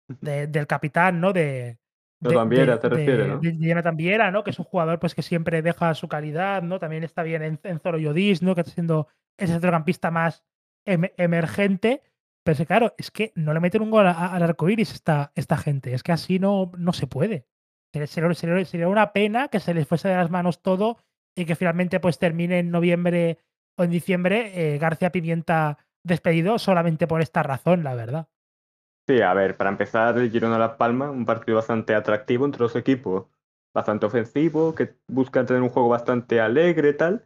del 0.09 0.66
capitán, 0.66 1.20
¿no? 1.20 1.32
De, 1.32 1.78
de, 2.20 2.35
Tambiera, 2.35 2.80
te 2.80 2.89
refieres, 2.89 3.28
¿no? 3.28 3.39
De 3.39 3.56
Jonathan 3.59 3.97
Viera, 3.97 4.30
¿no? 4.30 4.43
Que 4.44 4.51
es 4.51 4.59
un 4.59 4.64
jugador 4.64 4.98
pues 4.98 5.14
que 5.14 5.22
siempre 5.22 5.62
deja 5.62 5.94
su 5.94 6.09
calidad, 6.09 6.62
¿no? 6.62 6.78
También 6.78 7.05
está 7.05 7.22
bien 7.22 7.43
en, 7.43 7.60
en 7.62 7.80
Zoro 7.80 7.98
Yodis, 7.98 8.43
¿no? 8.43 8.55
Que 8.55 8.62
está 8.62 8.72
siendo 8.72 9.09
el 9.36 9.48
centrocampista 9.48 10.10
más 10.10 10.44
emergente. 10.85 12.02
Pero 12.43 12.64
claro, 12.64 12.94
es 12.98 13.10
que 13.10 13.32
no 13.35 13.52
le 13.52 13.60
meten 13.60 13.82
un 13.82 13.90
gol 13.90 14.06
al 14.06 14.43
arco 14.43 14.68
iris 14.68 14.93
esta, 14.93 15.32
esta 15.35 15.56
gente. 15.56 15.93
Es 15.94 16.02
que 16.02 16.12
así 16.12 16.39
no, 16.39 16.72
no 16.76 16.93
se 16.93 17.06
puede. 17.06 17.47
Sería, 17.93 18.89
una 18.89 19.12
pena 19.12 19.48
que 19.48 19.60
se 19.60 19.74
les 19.74 19.86
fuese 19.86 20.09
de 20.09 20.16
las 20.16 20.31
manos 20.31 20.62
todo 20.62 20.98
y 21.35 21.44
que 21.44 21.56
finalmente 21.56 22.01
pues 22.01 22.19
termine 22.19 22.59
en 22.59 22.70
noviembre 22.70 23.39
o 23.77 23.85
en 23.85 23.90
diciembre 23.90 24.74
eh, 24.74 24.78
García 24.78 25.10
Pimienta 25.10 25.78
despedido 26.02 26.59
solamente 26.59 27.06
por 27.06 27.23
esta 27.23 27.43
razón, 27.43 27.85
la 27.85 27.94
verdad. 27.94 28.28
Sí, 29.06 29.23
a 29.23 29.32
ver, 29.32 29.56
para 29.56 29.70
empezar, 29.70 30.19
el 30.19 30.31
Girona 30.31 30.59
La 30.59 30.77
Palma, 30.77 31.10
un 31.10 31.24
partido 31.24 31.56
bastante 31.56 31.94
atractivo 31.94 32.44
entre 32.44 32.62
los 32.62 32.77
equipos, 32.77 33.27
bastante 33.73 34.05
ofensivo, 34.05 34.74
que 34.74 34.97
busca 35.06 35.47
tener 35.47 35.62
un 35.62 35.70
juego 35.70 35.89
bastante 35.89 36.40
alegre 36.40 36.90
y 36.90 36.97
tal. 36.97 37.24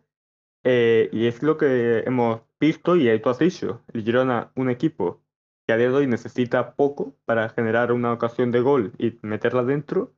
Eh, 0.65 1.11
y 1.13 1.27
es 1.27 1.43
lo 1.43 1.57
que 1.57 2.05
hemos 2.07 2.43
visto 2.61 2.95
y 2.95 3.19
tú 3.21 3.31
has 3.31 3.39
dicho. 3.39 3.83
El 3.93 4.05
Girona, 4.05 4.53
un 4.55 4.71
equipo 4.71 5.23
que 5.67 5.73
a 5.73 5.77
día 5.77 5.89
de 5.89 5.95
hoy 5.95 6.07
necesita 6.07 6.75
poco 6.75 7.17
para 7.25 7.49
generar 7.49 7.93
una 7.93 8.13
ocasión 8.13 8.53
de 8.53 8.61
gol 8.61 8.93
y 8.99 9.19
meterla 9.23 9.65
dentro. 9.65 10.15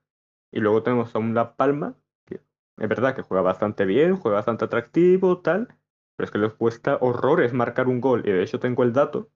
Y 0.55 0.61
luego 0.61 0.85
tenemos 0.85 1.13
a 1.15 1.19
un 1.19 1.35
La 1.35 1.57
Palma, 1.57 1.97
que 2.25 2.37
es 2.37 2.89
verdad 2.89 3.17
que 3.17 3.23
juega 3.23 3.43
bastante 3.43 3.85
bien, 3.85 4.17
juega 4.17 4.37
bastante 4.37 4.65
atractivo, 4.65 5.41
tal, 5.41 5.67
pero 6.15 6.27
es 6.27 6.31
que 6.31 6.39
les 6.39 6.53
cuesta 6.53 6.97
horrores 7.01 7.53
marcar 7.53 7.89
un 7.89 8.01
gol. 8.01 8.23
Y 8.25 8.31
de 8.31 8.45
hecho 8.45 8.61
tengo 8.61 8.85
el 8.85 8.93
dato, 8.93 9.29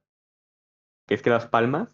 que 1.08 1.14
es 1.14 1.22
que 1.22 1.30
Las 1.30 1.48
Palmas, 1.48 1.88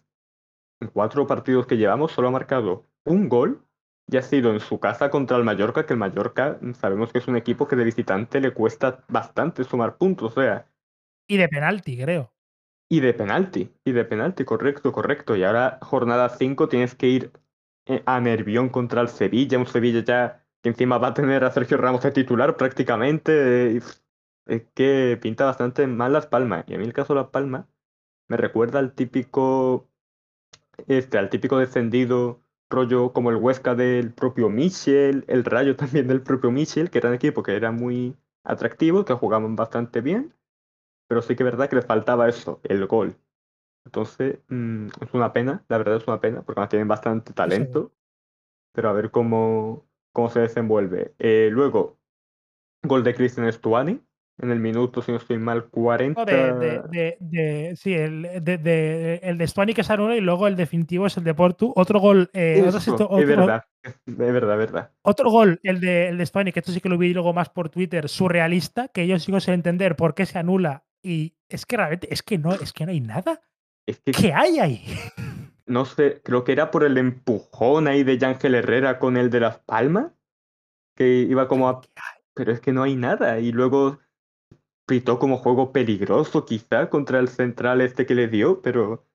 en 0.79 0.89
cuatro 0.89 1.25
partidos 1.25 1.65
que 1.65 1.77
llevamos, 1.77 2.11
solo 2.11 2.27
ha 2.27 2.31
marcado 2.31 2.85
un 3.03 3.27
gol 3.27 3.65
y 4.07 4.17
ha 4.17 4.21
sido 4.21 4.53
en 4.53 4.59
su 4.59 4.79
casa 4.79 5.09
contra 5.09 5.37
el 5.37 5.43
Mallorca, 5.43 5.87
que 5.87 5.93
el 5.93 5.99
Mallorca 5.99 6.59
sabemos 6.73 7.11
que 7.11 7.17
es 7.17 7.27
un 7.27 7.35
equipo 7.35 7.67
que 7.67 7.75
de 7.75 7.83
visitante 7.83 8.39
le 8.39 8.53
cuesta 8.53 9.03
bastante 9.07 9.63
sumar 9.63 9.97
puntos, 9.97 10.37
o 10.37 10.41
sea. 10.41 10.67
Y 11.27 11.37
de 11.37 11.49
penalti, 11.49 11.97
creo. 11.97 12.31
Y 12.87 12.99
de 12.99 13.15
penalti, 13.15 13.73
y 13.83 13.91
de 13.91 14.05
penalti, 14.05 14.45
correcto, 14.45 14.91
correcto. 14.91 15.35
Y 15.35 15.43
ahora, 15.43 15.79
jornada 15.81 16.29
5, 16.29 16.69
tienes 16.69 16.93
que 16.93 17.07
ir 17.07 17.31
a 18.05 18.19
Nervión 18.19 18.69
contra 18.69 19.01
el 19.01 19.09
Sevilla, 19.09 19.59
un 19.59 19.67
Sevilla 19.67 20.03
ya 20.03 20.45
que 20.61 20.69
encima 20.69 20.97
va 20.97 21.09
a 21.09 21.13
tener 21.13 21.43
a 21.43 21.51
Sergio 21.51 21.77
Ramos 21.77 22.01
de 22.03 22.11
titular 22.11 22.57
prácticamente. 22.57 23.77
Es 23.77 24.63
que 24.73 25.17
pinta 25.21 25.45
bastante 25.45 25.87
mal 25.87 26.13
Las 26.13 26.27
Palmas. 26.27 26.65
Y 26.67 26.75
a 26.75 26.77
mí 26.77 26.85
el 26.85 26.93
caso 26.93 27.13
de 27.13 27.21
Las 27.21 27.29
Palmas 27.29 27.65
me 28.27 28.37
recuerda 28.37 28.79
al 28.79 28.93
típico, 28.93 29.89
este, 30.87 31.17
al 31.17 31.29
típico 31.29 31.57
descendido 31.57 32.41
rollo 32.69 33.13
como 33.13 33.29
el 33.29 33.37
Huesca 33.37 33.75
del 33.75 34.13
propio 34.13 34.49
Michel, 34.49 35.23
el 35.27 35.45
Rayo 35.45 35.75
también 35.77 36.07
del 36.07 36.21
propio 36.21 36.51
Michel, 36.51 36.89
que 36.89 36.97
eran 36.99 37.13
equipos 37.13 37.43
que 37.43 37.55
eran 37.55 37.75
muy 37.75 38.15
atractivos, 38.43 39.05
que 39.05 39.13
jugaban 39.13 39.55
bastante 39.55 40.01
bien, 40.01 40.33
pero 41.07 41.21
sí 41.21 41.35
que 41.35 41.43
es 41.43 41.45
verdad 41.45 41.69
que 41.69 41.77
les 41.77 41.85
faltaba 41.85 42.29
eso, 42.29 42.59
el 42.63 42.85
gol. 42.87 43.17
Entonces, 43.85 44.39
mm, 44.49 44.87
es 45.01 45.13
una 45.13 45.31
pena, 45.31 45.63
la 45.67 45.77
verdad 45.77 45.97
es 45.97 46.07
una 46.07 46.19
pena, 46.19 46.41
porque 46.41 46.59
además 46.59 46.69
tienen 46.69 46.87
bastante 46.87 47.33
talento, 47.33 47.91
pero 48.73 48.89
a 48.89 48.93
ver 48.93 49.11
cómo, 49.11 49.85
cómo 50.11 50.29
se 50.29 50.41
desenvuelve. 50.41 51.13
Eh, 51.19 51.49
luego, 51.51 51.97
gol 52.83 53.03
de 53.03 53.13
Cristian 53.13 53.51
Stuani, 53.51 54.01
en 54.37 54.51
el 54.51 54.59
minuto, 54.59 55.01
si 55.01 55.11
no 55.11 55.17
estoy 55.17 55.37
mal, 55.37 55.65
40. 55.65 56.25
De, 56.25 56.81
de, 56.89 57.17
de, 57.19 57.75
sí, 57.77 57.93
el 57.93 58.23
de, 58.43 59.19
el 59.23 59.37
de 59.37 59.47
Stuani 59.47 59.73
que 59.73 59.81
es 59.81 59.89
y 59.89 60.21
luego 60.21 60.47
el 60.47 60.55
definitivo 60.55 61.07
es 61.07 61.15
el 61.17 61.23
de 61.23 61.33
Portu. 61.33 61.71
Otro 61.75 61.99
gol. 61.99 62.29
Eh, 62.33 62.61
otro, 62.67 63.19
es 63.19 63.27
verdad, 63.27 63.63
es 63.83 64.17
verdad, 64.17 64.57
verdad. 64.57 64.91
Otro 65.03 65.29
gol, 65.29 65.59
el 65.63 65.79
de, 65.79 66.09
el 66.09 66.17
de 66.17 66.25
Stuani, 66.25 66.51
que 66.51 66.59
esto 66.59 66.73
sí 66.73 66.81
que 66.81 66.89
lo 66.89 66.97
vi 66.97 67.13
luego 67.13 67.33
más 67.33 67.49
por 67.49 67.69
Twitter, 67.69 68.09
surrealista, 68.09 68.89
que 68.89 69.07
yo 69.07 69.17
sigo 69.19 69.39
sin 69.39 69.53
entender 69.53 69.95
por 69.95 70.13
qué 70.15 70.25
se 70.25 70.37
anula. 70.37 70.83
Y 71.01 71.37
es 71.47 71.65
que 71.65 71.77
realmente, 71.77 72.11
es 72.11 72.21
que 72.21 72.37
no, 72.37 72.53
es 72.53 72.73
que 72.73 72.85
no 72.85 72.91
hay 72.91 72.99
nada. 72.99 73.41
Es 73.87 73.99
que, 73.99 74.11
¿Qué 74.11 74.33
hay 74.33 74.59
ahí? 74.59 74.83
No 75.67 75.85
sé, 75.85 76.21
creo 76.23 76.43
que 76.43 76.51
era 76.51 76.71
por 76.71 76.83
el 76.83 76.97
empujón 76.97 77.87
ahí 77.87 78.03
de 78.03 78.23
Ángel 78.25 78.55
Herrera 78.55 78.99
con 78.99 79.17
el 79.17 79.29
de 79.29 79.39
Las 79.39 79.59
Palmas, 79.59 80.11
que 80.95 81.19
iba 81.19 81.47
como 81.47 81.69
a... 81.69 81.81
Pero 82.33 82.51
es 82.51 82.59
que 82.59 82.71
no 82.71 82.83
hay 82.83 82.95
nada. 82.95 83.39
Y 83.39 83.51
luego 83.51 83.99
pitó 84.85 85.19
como 85.19 85.37
juego 85.37 85.71
peligroso 85.71 86.45
quizá 86.45 86.89
contra 86.89 87.19
el 87.19 87.27
central 87.27 87.81
este 87.81 88.05
que 88.05 88.15
le 88.15 88.27
dio, 88.27 88.61
pero 88.61 89.05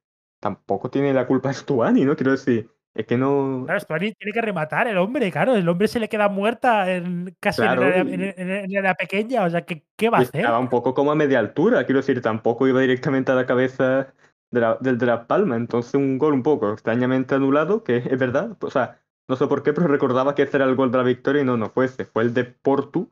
tampoco 0.40 0.90
tiene 0.90 1.12
la 1.12 1.26
culpa 1.26 1.52
Stuani, 1.52 2.04
¿no? 2.04 2.16
Quiero 2.16 2.32
decir, 2.32 2.70
es 2.94 3.06
que 3.06 3.16
no... 3.16 3.62
Claro, 3.66 3.80
Stuani 3.80 4.12
tiene 4.12 4.32
que 4.32 4.40
rematar 4.40 4.88
el 4.88 4.98
hombre, 4.98 5.30
claro, 5.30 5.54
el 5.54 5.68
hombre 5.68 5.86
se 5.86 6.00
le 6.00 6.08
queda 6.08 6.28
muerta 6.28 6.92
en, 6.92 7.36
casi 7.38 7.62
en, 7.62 8.82
la, 8.82 8.94
pequeña, 8.94 9.44
o 9.44 9.50
sea, 9.50 9.62
¿qué, 9.64 9.84
qué 9.96 10.10
va 10.10 10.18
a 10.18 10.22
hacer? 10.22 10.40
Estaba 10.40 10.58
un 10.58 10.68
poco 10.68 10.94
como 10.94 11.12
a 11.12 11.14
media 11.14 11.38
altura, 11.38 11.84
quiero 11.84 12.00
decir, 12.00 12.20
tampoco 12.20 12.66
iba 12.66 12.80
directamente 12.80 13.30
a 13.30 13.36
la 13.36 13.46
cabeza 13.46 14.12
de 14.50 14.60
la, 14.60 14.78
del 14.80 14.98
de 14.98 15.06
la 15.06 15.26
palma, 15.26 15.56
entonces 15.56 15.94
un 15.94 16.18
gol 16.18 16.34
un 16.34 16.42
poco 16.42 16.72
extrañamente 16.72 17.34
anulado, 17.34 17.84
que 17.84 17.98
es 17.98 18.18
verdad, 18.18 18.56
o 18.60 18.70
sea, 18.70 19.00
no 19.28 19.36
sé 19.36 19.46
por 19.46 19.62
qué, 19.62 19.72
pero 19.72 19.86
recordaba 19.88 20.34
que 20.34 20.42
ese 20.42 20.56
era 20.56 20.66
el 20.66 20.76
gol 20.76 20.90
de 20.90 20.98
la 20.98 21.04
victoria 21.04 21.42
y 21.42 21.44
no, 21.44 21.56
no 21.56 21.70
fue 21.70 21.86
ese, 21.86 22.04
fue 22.04 22.22
el 22.24 22.34
de 22.34 22.44
Portu, 22.44 23.10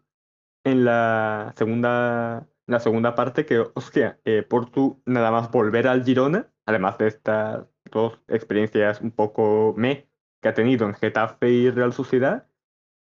en 0.65 0.85
la 0.85 1.55
segunda, 1.57 2.49
la 2.67 2.81
segunda 2.81 3.15
parte 3.15 3.47
que, 3.47 3.61
hostia, 3.75 4.21
eh, 4.25 4.43
Portu 4.43 5.01
nada 5.07 5.31
más 5.31 5.51
volver 5.51 5.89
al 5.89 6.05
Girona, 6.05 6.51
además 6.67 6.99
de 6.99 7.09
estas 7.09 7.67
dos 7.91 8.21
experiencias 8.29 9.01
un 9.01 9.13
poco 9.13 9.75
me 9.77 10.09
que 10.41 10.49
ha 10.49 10.55
tenido 10.55 10.87
en 10.87 10.95
Getafe 10.95 11.51
y 11.51 11.71
Real 11.71 11.93
Sociedad, 11.93 12.47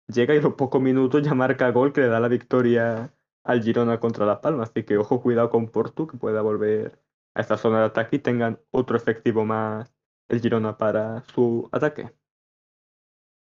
llega 0.07 0.35
y 0.35 0.39
a 0.39 0.41
los 0.41 0.55
pocos 0.55 0.81
minutos 0.81 1.21
ya 1.23 1.33
marca 1.33 1.69
gol 1.71 1.93
que 1.93 2.01
le 2.01 2.07
da 2.07 2.19
la 2.19 2.27
victoria 2.27 3.13
al 3.43 3.63
Girona 3.63 3.99
contra 3.99 4.25
Las 4.25 4.39
Palmas. 4.39 4.69
Así 4.69 4.83
que 4.83 4.97
ojo, 4.97 5.21
cuidado 5.21 5.49
con 5.49 5.67
Portu, 5.69 6.07
que 6.07 6.17
pueda 6.17 6.41
volver 6.41 6.99
a 7.33 7.41
esta 7.41 7.57
zona 7.57 7.79
de 7.79 7.85
ataque 7.85 8.17
y 8.17 8.19
tengan 8.19 8.59
otro 8.71 8.97
efectivo 8.97 9.45
más 9.45 9.93
el 10.29 10.41
Girona 10.41 10.77
para 10.77 11.23
su 11.23 11.69
ataque. 11.71 12.11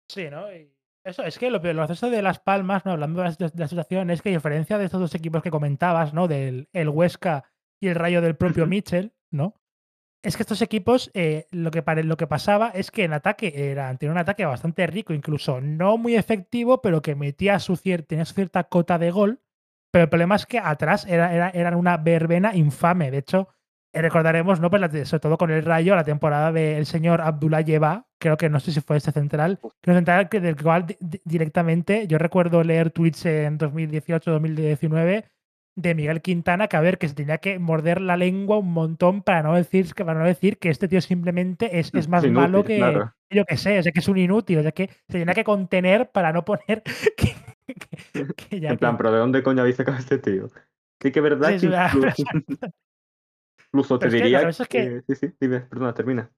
Sí, 0.08 0.28
¿no? 0.30 0.52
Y 0.52 0.74
eso 1.04 1.22
es 1.22 1.38
que 1.38 1.50
lo, 1.50 1.58
lo 1.58 1.74
gracioso 1.74 2.10
de 2.10 2.22
Las 2.22 2.40
Palmas, 2.40 2.84
¿no? 2.84 2.92
hablando 2.92 3.22
de 3.22 3.28
la, 3.28 3.48
de 3.48 3.58
la, 3.58 3.68
situación, 3.68 4.10
es 4.10 4.22
que 4.22 4.30
a 4.30 4.32
diferencia 4.32 4.78
de 4.78 4.86
estos 4.86 5.00
dos 5.00 5.14
equipos 5.14 5.42
que 5.42 5.50
comentabas, 5.50 6.12
¿no? 6.12 6.28
Del 6.28 6.68
el 6.72 6.88
Huesca 6.88 7.44
y 7.80 7.88
el 7.88 7.94
Rayo 7.94 8.20
del 8.20 8.36
propio 8.36 8.66
Mitchell, 8.66 9.12
¿no? 9.30 9.54
Es 10.22 10.36
que 10.36 10.42
estos 10.42 10.60
equipos, 10.60 11.10
eh, 11.14 11.46
lo, 11.50 11.70
que, 11.70 11.82
lo 12.04 12.16
que 12.18 12.26
pasaba 12.26 12.68
es 12.68 12.90
que 12.90 13.04
en 13.04 13.14
ataque 13.14 13.70
eran, 13.70 13.96
tenían 13.96 14.16
un 14.16 14.20
ataque 14.20 14.44
bastante 14.44 14.86
rico, 14.86 15.14
incluso 15.14 15.62
no 15.62 15.96
muy 15.96 16.14
efectivo, 16.14 16.82
pero 16.82 17.00
que 17.00 17.14
metía 17.14 17.58
su 17.58 17.76
tenía 17.78 18.26
su 18.26 18.34
cierta 18.34 18.64
cota 18.64 18.98
de 18.98 19.10
gol. 19.10 19.40
Pero 19.90 20.04
el 20.04 20.10
problema 20.10 20.36
es 20.36 20.44
que 20.44 20.58
atrás 20.58 21.06
era, 21.06 21.34
era, 21.34 21.48
eran 21.50 21.74
una 21.74 21.96
verbena 21.96 22.54
infame. 22.54 23.10
De 23.10 23.18
hecho, 23.18 23.48
recordaremos, 23.92 24.60
¿no? 24.60 24.70
Pues 24.70 25.08
sobre 25.08 25.20
todo 25.20 25.36
con 25.38 25.50
el 25.50 25.64
Rayo, 25.64 25.96
la 25.96 26.04
temporada 26.04 26.52
del 26.52 26.86
señor 26.86 27.20
Abdullah 27.20 27.62
Yeba, 27.62 28.06
creo 28.18 28.36
que 28.36 28.48
no 28.48 28.60
sé 28.60 28.72
si 28.72 28.80
fue 28.80 28.96
este 28.96 29.12
central, 29.12 29.58
que 29.80 29.92
central 29.92 30.28
que 30.28 30.40
del 30.40 30.56
cual 30.56 30.86
directamente 31.24 32.06
yo 32.06 32.18
recuerdo 32.18 32.62
leer 32.62 32.90
tweets 32.90 33.26
en 33.26 33.58
2018-2019 33.58 35.24
de 35.76 35.94
Miguel 35.94 36.20
Quintana 36.20 36.68
que 36.68 36.76
a 36.76 36.80
ver 36.80 36.98
que 36.98 37.08
se 37.08 37.14
tenía 37.14 37.38
que 37.38 37.58
morder 37.58 38.00
la 38.00 38.16
lengua 38.16 38.58
un 38.58 38.72
montón 38.72 39.22
para 39.22 39.42
no 39.42 39.54
decir 39.54 39.94
que 39.94 40.04
para 40.04 40.18
no 40.18 40.26
decir 40.26 40.58
que 40.58 40.68
este 40.68 40.88
tío 40.88 41.00
simplemente 41.00 41.78
es, 41.78 41.94
es 41.94 42.08
más 42.08 42.28
malo 42.28 42.64
que 42.64 42.78
yo 43.30 43.44
que 43.44 43.56
sé, 43.56 43.78
o 43.78 43.82
sea 43.82 43.92
que 43.92 44.00
es 44.00 44.08
un 44.08 44.18
inútil, 44.18 44.58
o 44.58 44.62
sea 44.62 44.72
que 44.72 44.88
se 45.08 45.18
tenía 45.18 45.34
que 45.34 45.44
contener 45.44 46.10
para 46.10 46.32
no 46.32 46.44
poner 46.44 46.82
que, 47.16 47.34
que, 48.36 48.60
ya 48.60 48.70
en 48.70 48.78
plan, 48.78 48.96
pero 48.96 49.12
¿de 49.12 49.18
dónde 49.18 49.42
coño 49.42 49.60
habéis 49.60 49.76
sacado 49.76 49.98
este 49.98 50.18
tío? 50.18 50.48
Sí 51.00 51.12
que 51.12 51.20
verdad 51.20 51.56
sí, 51.58 51.68
que 51.68 52.68
incluso, 53.72 53.98
te 53.98 54.08
diría 54.08 54.50
que, 54.50 54.66
que, 54.68 55.02
sí, 55.06 55.14
sí, 55.14 55.34
dime, 55.40 55.60
perdona, 55.60 55.94
termina. 55.94 56.30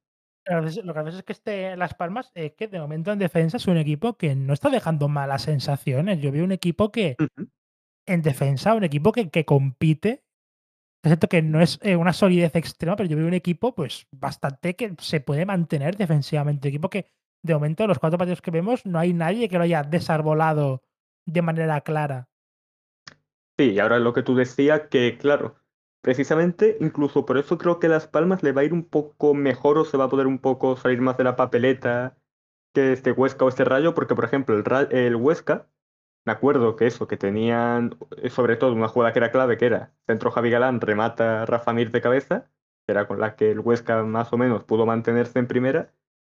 Lo 0.46 0.94
que 0.94 1.02
pasa 1.02 1.18
es 1.18 1.22
que 1.22 1.32
este 1.32 1.76
Las 1.76 1.94
Palmas 1.94 2.32
es 2.34 2.52
que 2.54 2.66
de 2.66 2.80
momento 2.80 3.12
en 3.12 3.18
defensa 3.18 3.58
es 3.58 3.66
un 3.68 3.76
equipo 3.76 4.16
que 4.16 4.34
no 4.34 4.52
está 4.52 4.70
dejando 4.70 5.08
malas 5.08 5.42
sensaciones. 5.42 6.20
Yo 6.20 6.32
veo 6.32 6.42
un 6.44 6.50
equipo 6.50 6.90
que, 6.90 7.16
uh 7.18 7.24
-huh 7.24 7.48
en 8.06 8.22
defensa, 8.22 8.74
un 8.74 8.84
equipo 8.84 9.12
que, 9.12 9.30
que 9.30 9.44
compite. 9.44 10.24
Es 11.02 11.08
cierto 11.08 11.28
que 11.28 11.42
no 11.42 11.60
es 11.60 11.78
eh, 11.82 11.96
una 11.96 12.12
solidez 12.12 12.54
extrema, 12.54 12.96
pero 12.96 13.08
yo 13.08 13.16
veo 13.16 13.26
un 13.26 13.34
equipo 13.34 13.74
pues 13.74 14.06
bastante 14.12 14.76
que 14.76 14.94
se 14.98 15.20
puede 15.20 15.44
mantener 15.46 15.96
defensivamente. 15.96 16.68
Un 16.68 16.70
equipo 16.70 16.90
que, 16.90 17.06
de 17.42 17.54
momento, 17.54 17.86
los 17.86 17.98
cuatro 17.98 18.18
partidos 18.18 18.40
que 18.40 18.50
vemos, 18.50 18.86
no 18.86 18.98
hay 18.98 19.12
nadie 19.12 19.48
que 19.48 19.58
lo 19.58 19.64
haya 19.64 19.82
desarbolado 19.82 20.82
de 21.26 21.42
manera 21.42 21.80
clara. 21.80 22.28
Sí, 23.58 23.72
y 23.72 23.78
ahora 23.80 23.98
lo 23.98 24.12
que 24.12 24.22
tú 24.22 24.34
decías, 24.34 24.82
que 24.90 25.18
claro, 25.18 25.56
precisamente, 26.02 26.76
incluso 26.80 27.24
por 27.26 27.38
eso 27.38 27.58
creo 27.58 27.78
que 27.80 27.88
Las 27.88 28.06
Palmas 28.08 28.42
le 28.42 28.52
va 28.52 28.62
a 28.62 28.64
ir 28.64 28.74
un 28.74 28.84
poco 28.84 29.34
mejor 29.34 29.78
o 29.78 29.84
se 29.86 29.96
va 29.96 30.04
a 30.04 30.10
poder 30.10 30.26
un 30.26 30.38
poco 30.38 30.76
salir 30.76 31.00
más 31.00 31.16
de 31.16 31.24
la 31.24 31.36
papeleta 31.36 32.16
que 32.74 32.92
este 32.92 33.12
Huesca 33.12 33.44
o 33.44 33.48
este 33.48 33.64
Rayo, 33.64 33.94
porque 33.94 34.14
por 34.14 34.24
ejemplo 34.24 34.56
el, 34.56 34.64
el 34.96 35.16
Huesca 35.16 35.68
me 36.24 36.32
acuerdo 36.32 36.76
que 36.76 36.86
eso, 36.86 37.08
que 37.08 37.16
tenían 37.16 37.96
eh, 38.18 38.30
sobre 38.30 38.56
todo 38.56 38.72
una 38.72 38.88
jugada 38.88 39.12
que 39.12 39.18
era 39.18 39.32
clave, 39.32 39.58
que 39.58 39.66
era 39.66 39.92
centro 40.06 40.30
Javi 40.30 40.50
Galán, 40.50 40.80
remata 40.80 41.46
Rafa 41.46 41.72
Mir 41.72 41.90
de 41.90 42.00
cabeza, 42.00 42.50
que 42.86 42.92
era 42.92 43.06
con 43.08 43.20
la 43.20 43.36
que 43.36 43.50
el 43.50 43.60
Huesca 43.60 44.02
más 44.04 44.32
o 44.32 44.38
menos 44.38 44.64
pudo 44.64 44.86
mantenerse 44.86 45.38
en 45.38 45.48
primera, 45.48 45.92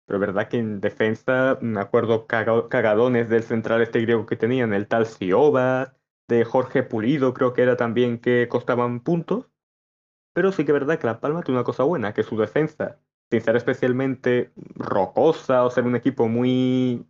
pero 0.05 0.19
verdad 0.19 0.47
que 0.47 0.57
en 0.59 0.81
defensa 0.81 1.57
me 1.61 1.81
acuerdo 1.81 2.27
cagadones 2.27 3.29
del 3.29 3.43
central 3.43 3.81
este 3.81 4.01
griego 4.01 4.25
que 4.25 4.35
tenían, 4.37 4.73
el 4.73 4.87
tal 4.87 5.05
Sioba, 5.05 5.95
de 6.27 6.43
Jorge 6.43 6.83
Pulido 6.83 7.33
creo 7.33 7.53
que 7.53 7.61
era 7.61 7.77
también 7.77 8.19
que 8.19 8.47
costaban 8.49 8.99
puntos, 9.01 9.47
pero 10.35 10.51
sí 10.51 10.65
que 10.65 10.71
es 10.71 10.79
verdad 10.79 10.99
que 10.99 11.07
La 11.07 11.21
Palma 11.21 11.43
tiene 11.43 11.57
una 11.57 11.63
cosa 11.63 11.83
buena, 11.83 12.13
que 12.13 12.21
su 12.21 12.37
defensa, 12.37 12.99
sin 13.31 13.41
ser 13.41 13.55
especialmente 13.55 14.51
rocosa 14.75 15.63
o 15.63 15.69
ser 15.69 15.85
un 15.85 15.95
equipo 15.95 16.27
muy, 16.27 17.07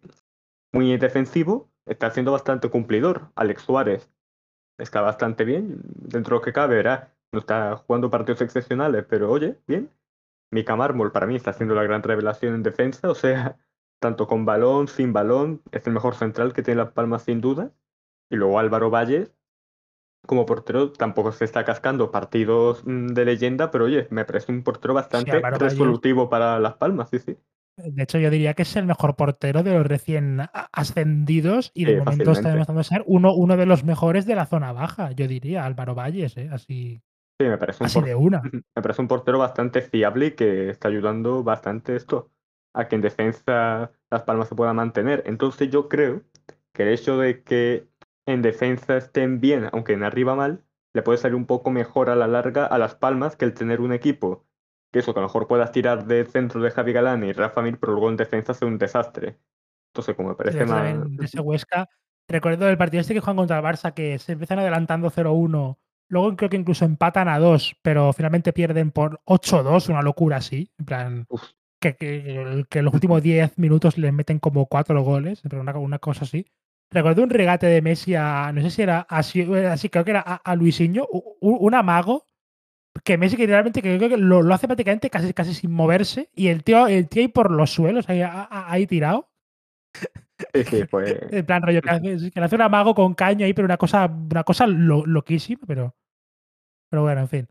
muy 0.72 0.96
defensivo, 0.98 1.68
está 1.88 2.12
siendo 2.12 2.32
bastante 2.32 2.70
cumplidor. 2.70 3.32
Alex 3.36 3.64
Suárez 3.64 4.12
está 4.78 5.02
bastante 5.02 5.44
bien, 5.44 5.82
dentro 5.84 6.36
de 6.36 6.40
lo 6.40 6.42
que 6.46 6.54
cabe, 6.54 6.76
verá. 6.76 7.16
No 7.32 7.40
está 7.40 7.76
jugando 7.78 8.12
partidos 8.12 8.42
excepcionales, 8.42 9.06
pero 9.10 9.32
oye, 9.32 9.60
bien. 9.66 9.90
Mika 10.52 10.76
Mármol 10.76 11.12
para 11.12 11.26
mí 11.26 11.36
está 11.36 11.50
haciendo 11.50 11.74
la 11.74 11.82
gran 11.84 12.04
revelación 12.04 12.54
en 12.54 12.62
defensa, 12.62 13.10
o 13.10 13.16
sea, 13.16 13.58
tanto 14.00 14.28
con 14.28 14.46
balón, 14.46 14.88
sin 14.88 15.14
balón, 15.14 15.64
es 15.72 15.88
el 15.88 15.94
mejor 15.94 16.14
central 16.14 16.54
que 16.54 16.62
tiene 16.62 16.84
La 16.84 16.92
Palma 16.92 17.18
sin 17.18 17.42
duda. 17.42 17.72
Y 18.30 18.36
luego 18.36 18.60
Álvaro 18.60 18.92
Valles, 18.92 19.35
como 20.26 20.46
portero, 20.46 20.92
tampoco 20.92 21.32
se 21.32 21.46
está 21.46 21.64
cascando 21.64 22.12
partidos 22.12 22.84
mm, 22.86 23.08
de 23.08 23.26
leyenda, 23.26 23.72
pero 23.72 23.86
oye, 23.86 24.08
me 24.12 24.26
parece 24.26 24.52
un 24.52 24.64
portero 24.64 24.94
bastante 24.94 25.32
sí, 25.32 25.58
resolutivo 25.60 26.30
para 26.30 26.60
Las 26.60 26.76
Palmas, 26.76 27.10
sí, 27.10 27.20
sí. 27.20 27.38
De 27.78 28.04
hecho, 28.04 28.20
yo 28.20 28.30
diría 28.30 28.54
que 28.54 28.62
es 28.62 28.76
el 28.78 28.86
mejor 28.86 29.16
portero 29.16 29.62
de 29.62 29.74
los 29.74 29.86
recién 29.86 30.42
ascendidos 30.72 31.72
y 31.74 31.84
de 31.84 31.94
sí, 31.94 31.98
momento 31.98 32.32
está 32.32 32.50
demostrando 32.50 32.84
ser 32.84 33.04
uno, 33.06 33.34
uno 33.34 33.58
de 33.58 33.66
los 33.66 33.84
mejores 33.84 34.26
de 34.26 34.36
la 34.36 34.46
zona 34.46 34.72
baja, 34.72 35.12
yo 35.12 35.28
diría, 35.28 35.66
Álvaro 35.66 35.94
Valles, 35.94 36.38
¿eh? 36.38 36.50
así, 36.52 37.02
sí, 37.38 37.48
me 37.48 37.58
parece 37.58 37.84
un 37.84 37.88
así 37.88 38.02
de 38.02 38.16
una. 38.16 38.42
Me 38.76 38.82
parece 38.82 39.02
un 39.02 39.10
portero 39.10 39.40
bastante 39.40 39.82
fiable 39.82 40.28
y 40.28 40.32
que 40.32 40.70
está 40.70 40.88
ayudando 40.88 41.44
bastante 41.44 41.96
esto 41.98 42.32
a 42.74 42.88
que 42.88 42.96
en 42.96 43.02
defensa 43.02 43.92
Las 44.10 44.24
Palmas 44.24 44.50
se 44.50 44.56
pueda 44.56 44.74
mantener. 44.74 45.24
Entonces 45.26 45.70
yo 45.70 45.90
creo 45.90 46.22
que 46.74 46.84
el 46.84 46.90
hecho 46.90 47.18
de 47.18 47.42
que 47.44 47.88
en 48.26 48.42
defensa 48.42 48.98
estén 48.98 49.40
bien, 49.40 49.70
aunque 49.72 49.94
en 49.94 50.04
arriba 50.04 50.36
mal, 50.36 50.64
le 50.94 51.02
puede 51.02 51.18
salir 51.18 51.36
un 51.36 51.46
poco 51.46 51.72
mejor 51.72 52.10
a 52.10 52.16
la 52.16 52.28
larga 52.28 52.66
a 52.66 52.78
Las 52.78 52.96
Palmas 52.96 53.36
que 53.36 53.46
el 53.46 53.54
tener 53.54 53.82
un 53.82 53.94
equipo 53.94 54.46
que 54.96 55.00
eso, 55.00 55.14
que 55.14 55.20
a 55.20 55.24
lo 55.24 55.28
mejor 55.28 55.48
puedas 55.48 55.74
tirar 55.74 56.06
de 56.06 56.24
centro 56.24 56.62
de 56.62 56.72
Javi 56.72 56.94
Galán 56.94 57.22
y 57.26 57.34
Rafa 57.34 57.62
Mir, 57.62 57.78
pero 57.78 57.92
luego 57.92 58.10
en 58.10 58.16
defensa 58.16 58.54
hace 58.54 58.64
un 58.64 58.78
desastre. 58.78 59.38
Entonces, 59.90 60.16
como 60.16 60.30
me 60.30 60.36
parece 60.36 60.66
más. 60.66 60.96
ese 61.22 61.42
Huesca. 61.42 61.90
Recuerdo 62.30 62.70
el 62.70 62.78
partido 62.78 63.02
este 63.02 63.14
que 63.14 63.20
juegan 63.20 63.36
contra 63.36 63.58
el 63.58 63.64
Barça, 63.66 63.94
que 63.94 64.18
se 64.20 64.32
empiezan 64.32 64.60
adelantando 64.60 65.12
0-1. 65.12 65.78
Luego 66.08 66.38
creo 66.38 66.50
que 66.50 66.56
incluso 66.56 66.86
empatan 66.86 67.28
a 67.28 67.40
2, 67.40 67.76
pero 67.82 68.14
finalmente 68.14 68.54
pierden 68.54 68.92
por 68.92 69.20
8-2, 69.26 69.90
una 69.90 70.02
locura 70.02 70.38
así. 70.38 70.72
En 70.80 70.86
plan, 70.86 71.26
Uf, 71.28 71.44
que, 71.82 71.98
que, 71.98 72.66
que 72.70 72.80
en 72.80 72.86
los 72.86 72.94
últimos 72.94 73.22
10 73.22 73.58
minutos 73.58 73.98
les 73.98 74.14
meten 74.14 74.40
como 74.40 74.66
4 74.68 75.02
goles, 75.02 75.42
pero 75.44 75.60
una, 75.60 75.78
una 75.78 76.00
cosa 76.00 76.24
así. 76.24 76.46
Recuerdo 76.96 77.24
un 77.24 77.30
regate 77.30 77.68
de 77.68 77.82
Messi 77.82 78.16
a, 78.16 78.54
no 78.54 78.62
sé 78.62 78.70
si 78.70 78.82
era 78.82 79.02
así, 79.10 79.42
así 79.66 79.90
creo 79.90 80.06
que 80.06 80.12
era 80.12 80.24
a, 80.26 80.36
a 80.36 80.56
Luisinho, 80.56 81.06
un, 81.12 81.58
un 81.60 81.74
amago 81.74 82.26
que 83.04 83.18
Messi 83.18 83.36
que 83.36 83.46
realmente 83.48 83.82
que, 83.82 84.00
que 84.00 84.16
lo, 84.16 84.42
lo, 84.42 84.54
hace 84.54 84.68
prácticamente 84.68 85.10
casi, 85.10 85.34
casi 85.34 85.54
sin 85.54 85.72
moverse 85.72 86.30
y 86.34 86.48
el 86.48 86.64
tío, 86.64 86.88
el 86.88 87.10
tío 87.10 87.24
ahí 87.24 87.28
por 87.28 87.52
los 87.52 87.72
suelos, 87.72 88.08
ahí, 88.08 88.22
ahí 88.24 88.88
tirado. 88.88 89.30
Sí, 90.54 90.64
sí, 90.64 90.86
pues. 90.86 91.18
en 91.32 91.46
plan, 91.46 91.62
rollo, 91.62 91.82
que, 91.82 91.90
hace, 91.90 92.32
que 92.32 92.40
hace 92.40 92.56
un 92.56 92.62
amago 92.62 92.96
con 92.96 93.14
caño 93.14 93.46
ahí, 93.46 93.54
pero 93.54 93.66
una 93.66 93.78
cosa, 93.78 94.06
una 94.06 94.46
cosa 94.46 94.66
lo, 94.66 95.06
loquísima, 95.06 95.64
pero. 95.68 95.96
Pero 96.90 97.04
bueno, 97.04 97.22
en 97.22 97.28
fin. 97.28 97.48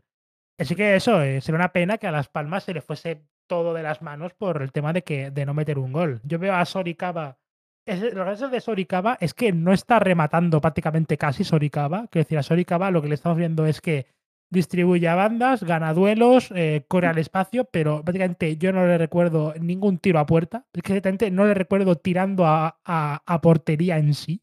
Así 0.57 0.75
que 0.75 0.95
eso, 0.95 1.21
eh, 1.21 1.39
sería 1.41 1.57
una 1.57 1.71
pena 1.71 1.99
que 1.99 2.07
a 2.07 2.11
Las 2.11 2.29
Palmas 2.29 2.63
se 2.63 2.73
le 2.73 2.81
fuese 2.81 3.21
todo 3.47 3.75
de 3.75 3.83
las 3.83 4.01
manos 4.01 4.33
por 4.33 4.63
el 4.63 4.71
tema 4.71 4.91
de 4.91 5.03
que 5.03 5.29
de 5.29 5.45
no 5.45 5.53
meter 5.53 5.77
un 5.77 5.91
gol. 5.91 6.19
Yo 6.23 6.39
veo 6.39 6.55
a 6.55 6.65
Soricaba. 6.65 7.37
Que 7.85 7.93
es 7.93 8.51
de 8.51 8.61
Soricaba 8.61 9.17
es 9.21 9.33
que 9.33 9.51
no 9.51 9.71
está 9.71 9.99
rematando 9.99 10.59
prácticamente 10.59 11.17
casi 11.17 11.43
Soricaba. 11.43 12.07
Quiero 12.07 12.25
decir, 12.25 12.37
a 12.37 12.43
Soricaba 12.43 12.89
lo 12.89 13.01
que 13.01 13.09
le 13.09 13.15
estamos 13.15 13.37
viendo 13.37 13.67
es 13.67 13.79
que 13.79 14.07
distribuye 14.49 15.07
a 15.07 15.15
bandas, 15.15 15.63
gana 15.63 15.93
duelos, 15.93 16.51
eh, 16.55 16.85
corre 16.87 17.07
al 17.07 17.17
espacio, 17.17 17.65
pero 17.65 18.03
prácticamente 18.03 18.57
yo 18.57 18.71
no 18.73 18.85
le 18.87 18.97
recuerdo 18.97 19.53
ningún 19.59 19.99
tiro 19.99 20.19
a 20.19 20.25
puerta. 20.25 20.65
Es 20.73 20.81
que 20.81 21.31
no 21.31 21.45
le 21.45 21.53
recuerdo 21.53 21.95
tirando 21.95 22.45
a, 22.45 23.39
portería 23.41 23.97
en 23.97 24.13
sí. 24.15 24.41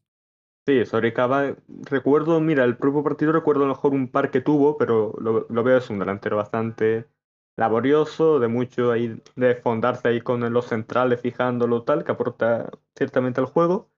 Sí, 0.65 0.85
Soricaba, 0.85 1.57
recuerdo, 1.89 2.39
mira, 2.39 2.63
el 2.63 2.77
propio 2.77 3.03
partido 3.03 3.33
recuerdo 3.33 3.63
a 3.63 3.67
lo 3.67 3.73
mejor 3.73 3.91
un 3.93 4.07
par 4.07 4.31
que 4.31 4.39
tuvo, 4.39 4.77
pero 4.77 5.13
lo 5.19 5.63
veo 5.63 5.77
es 5.77 5.89
un 5.89 5.99
delantero 5.99 6.37
bastante 6.37 7.07
laborioso, 7.55 8.39
de 8.39 8.47
mucho 8.47 8.91
ahí, 8.91 9.21
de 9.35 9.55
fondarse 9.55 10.07
ahí 10.07 10.21
con 10.21 10.51
los 10.53 10.67
centrales, 10.67 11.21
fijándolo 11.21 11.83
tal, 11.83 12.03
que 12.03 12.11
aporta 12.11 12.69
ciertamente 12.95 13.39
al 13.41 13.47
juego. 13.47 13.89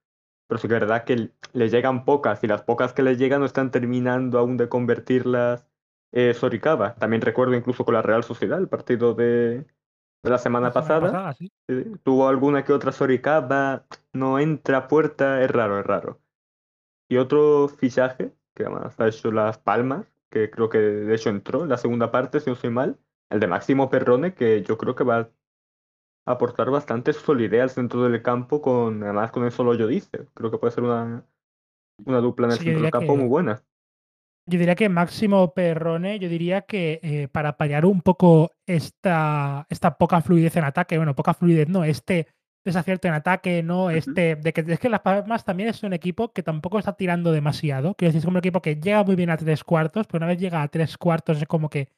Pero 0.48 0.60
sí 0.60 0.68
que 0.68 0.76
es 0.76 0.80
verdad 0.82 1.06
que 1.06 1.32
le 1.54 1.70
llegan 1.70 2.06
pocas 2.06 2.44
y 2.44 2.48
las 2.48 2.64
pocas 2.64 2.94
que 2.94 3.04
le 3.04 3.18
llegan 3.18 3.40
no 3.42 3.46
están 3.48 3.72
terminando 3.72 4.40
aún 4.40 4.58
de 4.58 4.70
convertirlas 4.70 5.68
eh, 6.12 6.34
Soricaba. 6.34 6.96
También 6.96 7.22
recuerdo 7.22 7.56
incluso 7.56 7.86
con 7.86 7.96
la 7.96 8.02
Real 8.04 8.24
Sociedad, 8.24 8.60
el 8.60 8.70
partido 8.70 9.14
de, 9.16 9.66
de 10.24 10.30
la 10.30 10.38
semana 10.40 10.68
La 10.68 10.74
semana 10.74 10.98
pasada. 10.98 11.00
pasada, 11.00 11.34
sí. 11.34 11.50
eh, 11.68 11.86
tuvo 12.04 12.28
alguna 12.30 12.64
que 12.66 12.74
otra 12.74 12.92
Soricaba, 12.92 13.86
no 14.14 14.40
entra 14.40 14.78
a 14.80 14.88
puerta, 14.88 15.44
es 15.44 15.52
raro, 15.52 15.80
es 15.80 15.86
raro. 15.86 16.22
Y 17.10 17.18
otro 17.18 17.68
fichaje, 17.70 18.34
que 18.54 18.64
además 18.64 19.00
ha 19.00 19.08
hecho 19.08 19.32
Las 19.32 19.58
Palmas, 19.60 20.08
que 20.30 20.50
creo 20.50 20.70
que 20.70 20.80
de 20.80 21.16
hecho 21.16 21.30
entró 21.30 21.64
en 21.64 21.70
la 21.70 21.78
segunda 21.78 22.12
parte, 22.12 22.40
si 22.40 22.50
no 22.50 22.56
soy 22.56 22.70
mal, 22.72 23.00
el 23.30 23.40
de 23.40 23.48
Máximo 23.48 23.90
Perrone, 23.90 24.34
que 24.34 24.64
yo 24.64 24.78
creo 24.78 24.96
que 24.96 25.04
va 25.04 25.32
aportar 26.28 26.70
bastante 26.70 27.14
solidez 27.14 27.62
al 27.62 27.70
centro 27.72 28.04
del 28.04 28.22
campo 28.22 28.62
con, 28.62 29.04
además 29.04 29.32
con 29.32 29.44
el 29.46 29.52
solo 29.52 29.74
yo 29.76 29.88
dice. 29.88 30.28
Creo 30.34 30.52
que 30.52 30.58
puede 30.58 30.72
ser 30.74 30.84
una, 30.84 31.26
una 32.06 32.20
dupla 32.20 32.48
en 32.48 32.54
el 32.54 32.60
Sí, 32.60 32.66
centro 32.66 32.82
del 32.82 32.92
campo 32.92 33.16
muy 33.18 33.28
buena. 33.28 33.64
yo 34.48 34.60
diría 34.60 34.76
que 34.76 34.90
Máximo 34.90 35.54
Perrone, 35.54 36.20
yo 36.20 36.30
diría 36.30 36.62
que 36.64 37.00
eh, 37.04 37.28
para 37.30 37.58
paliar 37.58 37.86
un 37.86 38.02
poco 38.02 38.52
esta, 38.68 39.66
esta 39.70 39.98
poca 39.98 40.22
fluidez 40.22 40.56
en 40.58 40.64
ataque, 40.66 40.98
bueno, 40.98 41.16
poca 41.16 41.34
fluidez, 41.34 41.68
no, 41.68 41.84
este 41.84 42.28
desacierto 42.64 43.08
en 43.08 43.16
ataque, 43.16 43.64
no, 43.64 43.90
este, 43.90 44.36
de 44.36 44.54
que 44.54 44.62
es 44.68 44.80
que 44.80 44.90
Las 44.90 45.02
Palmas 45.02 45.46
también 45.46 45.70
es 45.70 45.84
un 45.84 45.94
equipo 45.94 46.32
que 46.34 46.44
tampoco 46.44 46.78
está 46.80 46.94
tirando 46.94 47.32
demasiado, 47.32 47.96
quiero 47.96 48.10
decir, 48.10 48.20
es 48.20 48.26
como 48.26 48.36
un 48.36 48.40
equipo 48.40 48.62
que 48.62 48.76
llega 48.76 49.04
muy 49.04 49.16
bien 49.16 49.30
a 49.32 49.38
tres 49.38 49.64
cuartos, 49.64 50.08
pero 50.08 50.18
una 50.20 50.28
vez 50.28 50.40
llega 50.40 50.62
a 50.62 50.68
tres 50.68 50.98
cuartos 50.98 51.38
es 51.42 51.48
como 51.48 51.70
que 51.70 51.90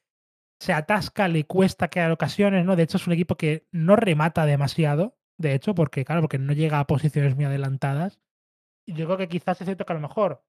se 0.59 0.73
atasca, 0.73 1.27
le 1.27 1.45
cuesta 1.45 1.89
crear 1.89 2.11
ocasiones, 2.11 2.65
¿no? 2.65 2.75
De 2.75 2.83
hecho, 2.83 2.97
es 2.97 3.07
un 3.07 3.13
equipo 3.13 3.35
que 3.35 3.67
no 3.71 3.95
remata 3.95 4.45
demasiado, 4.45 5.17
de 5.37 5.53
hecho, 5.53 5.75
porque, 5.75 6.03
claro, 6.03 6.21
porque 6.21 6.39
no 6.39 6.53
llega 6.53 6.79
a 6.79 6.87
posiciones 6.87 7.35
muy 7.35 7.45
adelantadas. 7.45 8.19
Y 8.85 8.93
yo 8.93 9.05
creo 9.05 9.17
que 9.17 9.27
quizás 9.27 9.59
es 9.61 9.65
cierto 9.65 9.85
que 9.85 9.93
a 9.93 9.95
lo 9.95 10.01
mejor, 10.01 10.43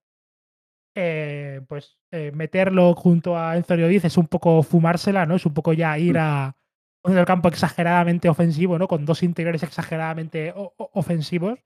eh, 0.95 1.61
pues, 1.67 1.99
eh, 2.11 2.31
meterlo 2.33 2.95
junto 2.95 3.37
a 3.37 3.55
Enzo 3.55 3.75
Lloris 3.75 4.05
es 4.05 4.17
un 4.17 4.27
poco 4.27 4.63
fumársela, 4.63 5.25
¿no? 5.25 5.35
Es 5.35 5.45
un 5.45 5.53
poco 5.53 5.73
ya 5.73 5.97
ir 5.99 6.17
a 6.17 6.55
un 7.03 7.23
campo 7.25 7.47
exageradamente 7.47 8.29
ofensivo, 8.29 8.77
¿no? 8.79 8.87
Con 8.87 9.05
dos 9.05 9.23
interiores 9.23 9.63
exageradamente 9.63 10.53
ofensivos. 10.77 11.59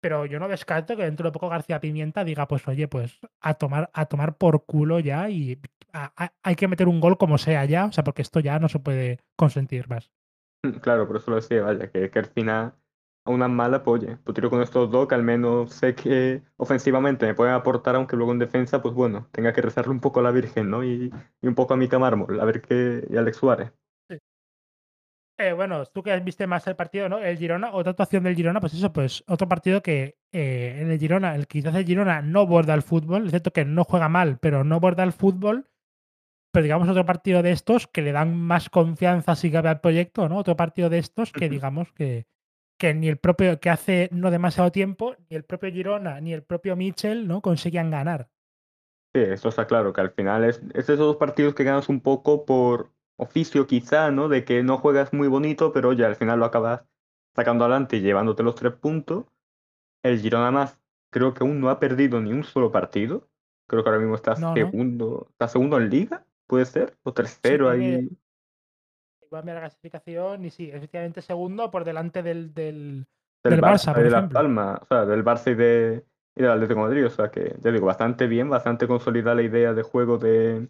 Pero 0.00 0.26
yo 0.26 0.38
no 0.38 0.48
descarto 0.48 0.96
que 0.96 1.04
dentro 1.04 1.28
de 1.28 1.32
poco 1.32 1.48
García 1.48 1.80
Pimienta 1.80 2.24
diga, 2.24 2.46
pues 2.48 2.66
oye, 2.68 2.88
pues 2.88 3.18
a 3.40 3.54
tomar, 3.54 3.90
a 3.92 4.06
tomar 4.06 4.36
por 4.36 4.64
culo 4.66 5.00
ya 5.00 5.28
y 5.30 5.60
a- 5.92 6.32
hay 6.42 6.54
que 6.56 6.68
meter 6.68 6.88
un 6.88 7.00
gol 7.00 7.18
como 7.18 7.38
sea 7.38 7.64
ya, 7.64 7.86
o 7.86 7.92
sea, 7.92 8.04
porque 8.04 8.22
esto 8.22 8.40
ya 8.40 8.58
no 8.58 8.68
se 8.68 8.78
puede 8.80 9.20
consentir 9.36 9.88
más. 9.88 10.10
Mm, 10.62 10.70
Claro, 10.80 11.06
por 11.06 11.16
eso 11.16 11.30
lo 11.30 11.36
decía, 11.36 11.62
vaya, 11.62 11.90
que, 11.90 12.10
que 12.10 12.18
al 12.18 12.26
final 12.26 12.74
a 13.24 13.30
una 13.30 13.48
mala 13.48 13.82
polla. 13.82 14.20
Pues 14.24 14.34
tiro 14.34 14.50
con 14.50 14.62
estos 14.62 14.90
dos 14.90 15.08
que 15.08 15.14
al 15.14 15.22
menos 15.22 15.72
sé 15.72 15.94
que 15.94 16.42
ofensivamente 16.56 17.26
me 17.26 17.34
pueden 17.34 17.54
aportar, 17.54 17.96
aunque 17.96 18.16
luego 18.16 18.32
en 18.32 18.38
defensa, 18.38 18.82
pues 18.82 18.94
bueno, 18.94 19.28
tenga 19.32 19.52
que 19.52 19.62
rezarle 19.62 19.92
un 19.92 20.00
poco 20.00 20.20
a 20.20 20.22
la 20.22 20.30
Virgen, 20.30 20.70
¿no? 20.70 20.84
Y, 20.84 21.12
y 21.40 21.46
un 21.48 21.54
poco 21.54 21.74
a 21.74 21.76
Mica 21.76 21.98
Mármol, 21.98 22.38
a 22.40 22.44
ver 22.44 22.62
qué. 22.62 23.06
y 23.10 23.16
a 23.16 23.20
Alex 23.20 23.36
Suárez. 23.38 23.72
Eh, 25.38 25.52
bueno, 25.52 25.84
tú 25.84 26.02
que 26.02 26.18
viste 26.20 26.46
más 26.46 26.66
el 26.66 26.76
partido, 26.76 27.10
¿no? 27.10 27.18
El 27.18 27.36
Girona, 27.36 27.72
otra 27.72 27.90
actuación 27.90 28.24
del 28.24 28.34
Girona, 28.34 28.58
pues 28.58 28.72
eso, 28.72 28.90
pues 28.90 29.22
otro 29.26 29.46
partido 29.46 29.82
que 29.82 30.16
eh, 30.32 30.78
en 30.80 30.90
el 30.90 30.98
Girona, 30.98 31.34
el 31.34 31.46
quizás 31.46 31.74
el 31.74 31.84
Girona 31.84 32.22
no 32.22 32.46
borda 32.46 32.72
el 32.72 32.82
fútbol, 32.82 33.26
es 33.26 33.30
cierto 33.32 33.52
que 33.52 33.66
no 33.66 33.84
juega 33.84 34.08
mal, 34.08 34.38
pero 34.38 34.64
no 34.64 34.80
borda 34.80 35.04
el 35.04 35.12
fútbol, 35.12 35.68
pero 36.50 36.64
digamos 36.64 36.88
otro 36.88 37.04
partido 37.04 37.42
de 37.42 37.50
estos 37.50 37.86
que 37.86 38.00
le 38.00 38.12
dan 38.12 38.34
más 38.34 38.70
confianza 38.70 39.36
si 39.36 39.50
cabe 39.50 39.68
al 39.68 39.80
proyecto, 39.80 40.26
¿no? 40.26 40.38
Otro 40.38 40.56
partido 40.56 40.88
de 40.88 40.98
estos 40.98 41.32
que 41.32 41.50
digamos 41.50 41.92
que, 41.92 42.26
que 42.78 42.94
ni 42.94 43.08
el 43.08 43.18
propio, 43.18 43.60
que 43.60 43.68
hace 43.68 44.08
no 44.12 44.30
demasiado 44.30 44.72
tiempo, 44.72 45.16
ni 45.28 45.36
el 45.36 45.44
propio 45.44 45.70
Girona, 45.70 46.18
ni 46.18 46.32
el 46.32 46.44
propio 46.44 46.76
Mitchell, 46.76 47.28
¿no? 47.28 47.42
Conseguían 47.42 47.90
ganar. 47.90 48.30
Sí, 49.14 49.20
eso 49.20 49.50
está 49.50 49.66
claro, 49.66 49.92
que 49.92 50.00
al 50.00 50.12
final 50.12 50.44
es, 50.44 50.62
es 50.72 50.84
esos 50.84 50.98
dos 50.98 51.16
partidos 51.16 51.54
que 51.54 51.64
ganas 51.64 51.90
un 51.90 52.00
poco 52.00 52.46
por 52.46 52.95
oficio 53.16 53.66
quizá, 53.66 54.10
¿no? 54.10 54.28
De 54.28 54.44
que 54.44 54.62
no 54.62 54.78
juegas 54.78 55.12
muy 55.12 55.28
bonito, 55.28 55.72
pero 55.72 55.92
ya 55.92 56.06
al 56.06 56.16
final 56.16 56.38
lo 56.38 56.44
acabas 56.46 56.84
sacando 57.34 57.64
adelante 57.64 57.96
y 57.96 58.00
llevándote 58.00 58.42
los 58.42 58.54
tres 58.54 58.74
puntos. 58.74 59.26
El 60.02 60.20
Girona 60.20 60.50
más 60.50 60.80
creo 61.10 61.34
que 61.34 61.44
aún 61.44 61.60
no 61.60 61.70
ha 61.70 61.78
perdido 61.80 62.20
ni 62.20 62.32
un 62.32 62.44
solo 62.44 62.70
partido. 62.70 63.28
Creo 63.68 63.82
que 63.82 63.88
ahora 63.88 64.00
mismo 64.00 64.14
está 64.14 64.36
No, 64.36 64.54
no. 64.54 64.54
segundo, 64.54 65.28
está 65.30 65.48
segundo 65.48 65.78
en 65.78 65.90
liga, 65.90 66.24
puede 66.46 66.66
ser, 66.66 66.96
o 67.02 67.12
tercero 67.12 67.68
ahí 67.68 68.08
igual 69.22 69.44
mira 69.44 69.54
la 69.54 69.60
clasificación 69.62 70.44
y 70.44 70.50
sí, 70.50 70.70
efectivamente 70.70 71.20
segundo 71.22 71.70
por 71.70 71.84
delante 71.84 72.22
del, 72.22 72.54
del, 72.54 73.06
del 73.44 73.56
del 73.56 73.60
Barça, 73.60 73.90
Barça 73.90 73.92
y 73.92 73.94
por 73.94 74.02
de 74.02 74.08
ejemplo. 74.08 74.32
Palmas, 74.32 74.80
o 74.82 74.86
sea, 74.86 75.04
del 75.06 75.24
Barça 75.24 75.52
y, 75.52 75.54
de, 75.54 76.06
y 76.34 76.42
del 76.42 76.50
Atlético 76.52 76.80
de 76.80 76.86
Madrid. 76.86 77.06
O 77.06 77.10
sea 77.10 77.30
que, 77.30 77.56
ya 77.60 77.70
digo, 77.72 77.86
bastante 77.86 78.26
bien, 78.26 78.48
bastante 78.48 78.86
consolidada 78.86 79.36
la 79.36 79.42
idea 79.42 79.74
de 79.74 79.82
juego 79.82 80.18
de, 80.18 80.68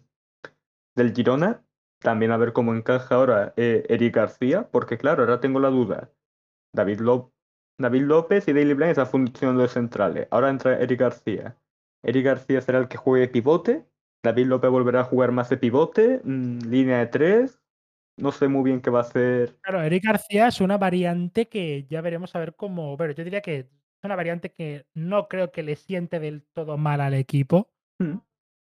del 0.95 1.13
Girona. 1.13 1.63
También 1.99 2.31
a 2.31 2.37
ver 2.37 2.53
cómo 2.53 2.73
encaja 2.75 3.15
ahora 3.15 3.53
eh, 3.57 3.85
Eric 3.89 4.15
García, 4.15 4.67
porque 4.71 4.97
claro, 4.97 5.23
ahora 5.23 5.39
tengo 5.39 5.59
la 5.59 5.69
duda. 5.69 6.11
David, 6.73 6.99
Ló- 7.01 7.31
David 7.79 8.03
López 8.03 8.47
y 8.47 8.53
Daily 8.53 8.73
Blind 8.73 8.91
están 8.91 9.07
funcionando 9.07 9.63
de 9.63 9.67
centrales. 9.69 10.27
Ahora 10.31 10.49
entra 10.49 10.79
Eric 10.79 10.99
García. 10.99 11.57
Eric 12.03 12.25
García 12.25 12.61
será 12.61 12.77
el 12.79 12.87
que 12.87 12.97
juegue 12.97 13.27
pivote. 13.27 13.85
David 14.23 14.45
López 14.47 14.69
volverá 14.69 15.01
a 15.01 15.05
jugar 15.05 15.31
más 15.31 15.49
de 15.49 15.57
pivote. 15.57 16.21
mm, 16.23 16.59
línea 16.69 16.99
de 16.99 17.07
tres. 17.07 17.61
No 18.19 18.31
sé 18.31 18.47
muy 18.47 18.63
bien 18.63 18.81
qué 18.81 18.89
va 18.89 18.99
a 18.99 19.03
hacer. 19.03 19.57
Claro, 19.61 19.81
Eric 19.83 20.03
García 20.05 20.47
es 20.47 20.59
una 20.61 20.77
variante 20.77 21.47
que 21.47 21.85
ya 21.89 22.01
veremos 22.01 22.35
a 22.35 22.39
ver 22.39 22.55
cómo. 22.55 22.97
Bueno, 22.97 23.13
yo 23.13 23.23
diría 23.23 23.41
que 23.41 23.57
es 23.59 23.65
una 24.03 24.15
variante 24.15 24.51
que 24.51 24.85
no 24.95 25.27
creo 25.27 25.51
que 25.51 25.61
le 25.63 25.75
siente 25.75 26.19
del 26.19 26.43
todo 26.53 26.77
mal 26.77 27.01
al 27.01 27.13
equipo. 27.13 27.69
Mm, 27.99 28.17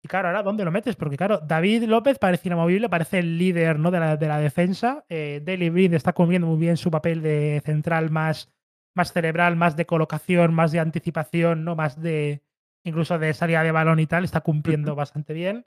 Y 0.02 0.08
claro, 0.08 0.28
ahora, 0.28 0.42
¿dónde 0.42 0.64
lo 0.64 0.70
metes? 0.70 0.96
Porque 0.96 1.16
claro, 1.16 1.40
David 1.40 1.84
López 1.84 2.18
parece 2.18 2.48
inamovible, 2.48 2.88
parece 2.88 3.18
el 3.18 3.36
líder 3.36 3.78
¿no? 3.78 3.90
de, 3.90 4.00
la, 4.00 4.16
de 4.16 4.28
la 4.28 4.38
defensa. 4.38 5.04
Eh, 5.08 5.42
Blind 5.44 5.94
está 5.94 6.14
cumpliendo 6.14 6.46
muy 6.46 6.58
bien 6.58 6.78
su 6.78 6.90
papel 6.90 7.20
de 7.20 7.60
central 7.64 8.10
más, 8.10 8.50
más 8.94 9.12
cerebral, 9.12 9.56
más 9.56 9.76
de 9.76 9.84
colocación, 9.84 10.54
más 10.54 10.72
de 10.72 10.80
anticipación, 10.80 11.64
¿no? 11.64 11.76
Más 11.76 12.00
de 12.00 12.42
incluso 12.82 13.18
de 13.18 13.34
salida 13.34 13.62
de 13.62 13.72
balón 13.72 14.00
y 14.00 14.06
tal. 14.06 14.24
Está 14.24 14.40
cumpliendo 14.40 14.94
bastante 14.94 15.34
bien. 15.34 15.66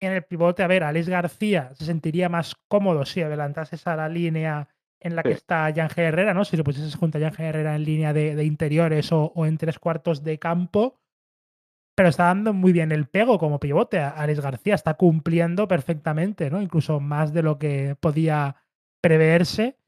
En 0.00 0.12
el 0.12 0.22
pivote, 0.22 0.62
a 0.62 0.66
ver, 0.66 0.82
Alex 0.82 1.08
García 1.08 1.70
se 1.74 1.84
sentiría 1.84 2.30
más 2.30 2.54
cómodo 2.68 3.04
si 3.04 3.20
adelantases 3.22 3.86
a 3.86 3.96
la 3.96 4.08
línea 4.08 4.68
en 5.00 5.16
la 5.16 5.22
que 5.22 5.32
está 5.32 5.68
Yangel 5.68 6.06
Herrera, 6.06 6.32
¿no? 6.32 6.46
Si 6.46 6.56
lo 6.56 6.64
pusieses 6.64 6.94
junto 6.96 7.18
a 7.18 7.20
Yangel 7.20 7.46
Herrera 7.46 7.76
en 7.76 7.84
línea 7.84 8.14
de, 8.14 8.34
de 8.34 8.44
interiores 8.44 9.12
o, 9.12 9.32
o 9.34 9.44
en 9.44 9.58
tres 9.58 9.78
cuartos 9.78 10.24
de 10.24 10.38
campo 10.38 10.98
pero 11.96 12.10
está 12.10 12.24
dando 12.24 12.52
muy 12.52 12.72
bien 12.72 12.92
el 12.92 13.06
pego 13.08 13.38
como 13.38 13.58
pivote. 13.58 13.98
Alex 13.98 14.40
García 14.40 14.74
está 14.74 14.94
cumpliendo 14.94 15.66
perfectamente, 15.66 16.50
¿no? 16.50 16.60
Incluso 16.60 17.00
más 17.00 17.32
de 17.32 17.42
lo 17.42 17.58
que 17.58 17.96
podía 17.98 18.56
preverse. 19.02 19.78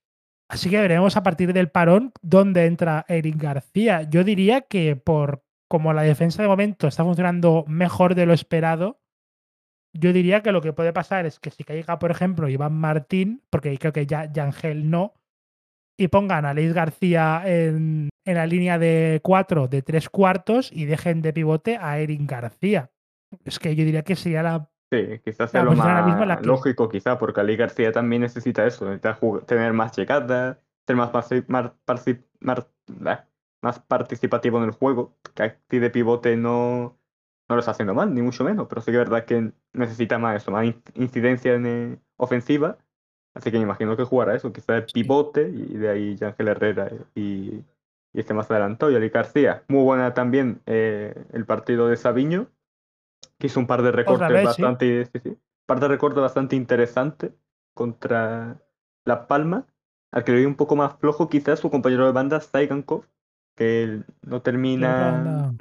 Así 0.51 0.71
que 0.71 0.81
veremos 0.81 1.19
a 1.19 1.23
partir 1.23 1.53
del 1.53 1.71
parón 1.71 2.13
dónde 2.23 2.65
entra 2.65 3.05
Eric 3.09 3.37
García. 3.37 4.03
Yo 4.03 4.25
diría 4.25 4.63
que 4.63 4.97
por 4.97 5.45
como 5.69 5.93
la 5.93 6.03
defensa 6.03 6.41
de 6.41 6.49
momento 6.49 6.89
está 6.89 7.05
funcionando 7.05 7.65
mejor 7.69 8.15
de 8.15 8.25
lo 8.25 8.33
esperado, 8.33 9.03
yo 9.93 10.15
diría 10.15 10.43
que 10.43 10.53
lo 10.53 10.63
que 10.63 10.73
puede 10.73 10.95
pasar 10.95 11.27
es 11.27 11.39
que 11.39 11.51
si 11.51 11.63
caiga, 11.63 11.99
por 11.99 12.11
ejemplo, 12.11 12.49
Iván 12.49 12.75
Martín, 12.75 13.43
porque 13.51 13.77
creo 13.77 13.93
que 13.93 14.07
ya 14.07 14.33
Yangel 14.33 14.89
no, 14.91 15.15
y 15.99 16.09
pongan 16.09 16.47
a 16.47 16.55
Luis 16.55 16.73
García 16.73 17.43
en, 17.45 18.09
en 18.29 18.35
la 18.35 18.47
línea 18.47 18.79
de 18.79 19.21
cuatro 19.23 19.69
de 19.69 19.81
tres 19.83 20.09
cuartos 20.11 20.71
y 20.73 20.85
dejen 20.85 21.23
de 21.23 21.33
pivote 21.33 21.79
a 21.81 21.99
Eric 21.99 22.21
García. 22.29 22.91
Es 23.45 23.59
que 23.59 23.75
yo 23.75 23.85
diría 23.85 24.03
que 24.03 24.17
sería 24.17 24.43
la, 24.43 24.71
sí, 24.93 25.21
quizás 25.25 25.51
sea 25.51 25.65
la 25.65 25.71
lo 25.71 25.77
más 25.77 25.87
lógico, 26.43 26.89
quizá, 26.89 27.19
porque 27.19 27.41
Ali 27.41 27.57
García 27.57 27.91
también 27.93 28.23
necesita 28.23 28.67
eso, 28.67 28.85
necesita 28.85 29.19
tener 29.47 29.73
más 29.73 29.97
llegadas, 29.97 30.59
ser 30.87 30.97
más, 30.97 31.11
más 33.63 33.79
participativo 33.81 34.59
en 34.59 34.65
el 34.65 34.71
juego, 34.73 35.17
que 35.35 35.43
aquí 35.43 35.79
de 35.79 35.91
pivote 35.91 36.37
no, 36.37 36.99
no 37.49 37.55
lo 37.55 37.59
está 37.59 37.73
haciendo 37.73 37.95
mal, 37.95 38.15
ni 38.15 38.23
mucho 38.23 38.45
menos, 38.45 38.67
pero 38.69 38.81
sí 38.81 38.91
que 38.93 38.99
es 39.03 39.09
verdad 39.09 39.25
que 39.25 39.53
necesita 39.73 40.19
más 40.19 40.37
eso, 40.37 40.51
más 40.51 40.65
in- 40.67 40.83
incidencia 40.95 41.55
en, 41.55 41.67
eh, 41.67 41.99
ofensiva, 42.17 42.79
así 43.35 43.51
que 43.51 43.59
me 43.59 43.65
imagino 43.65 43.97
que 43.97 44.05
jugará 44.05 44.35
eso, 44.35 44.53
quizá 44.53 44.75
de 44.75 44.83
pivote 44.83 45.49
y 45.49 45.77
de 45.77 45.89
ahí 45.89 46.17
Ángel 46.21 46.49
Herrera 46.49 46.91
y, 47.15 47.65
y 48.13 48.21
este 48.21 48.35
más 48.35 48.51
adelantado, 48.51 48.91
y 48.91 49.09
García. 49.09 49.65
Muy 49.69 49.85
buena 49.85 50.15
también 50.15 50.61
eh, 50.67 51.15
el 51.33 51.45
partido 51.45 51.89
de 51.89 51.97
Sabiño 51.97 52.49
que 53.39 53.47
hizo 53.47 53.61
un 53.61 53.67
par 53.67 53.83
de 53.83 53.93
recortes 53.93 54.29
vez, 54.29 54.45
bastante, 54.45 55.07
sí, 55.07 55.21
sí, 55.23 55.39
par 55.67 55.81
de 55.81 55.89
recortes 55.89 56.21
bastante 56.21 56.57
interesantes 56.57 57.33
contra 57.75 58.61
Las 59.05 59.27
Palmas, 59.27 59.65
al 60.13 60.25
que 60.25 60.33
le 60.33 60.39
vi 60.39 60.45
un 60.45 60.57
poco 60.57 60.77
más 60.77 60.97
flojo 60.97 61.29
quizás 61.29 61.61
su 61.61 61.71
compañero 61.71 62.07
de 62.07 62.13
banda, 62.13 62.41
Saigankov, 62.41 63.05
que 63.57 64.03
no 64.23 64.37
La 64.37 64.43
termina... 64.43 65.57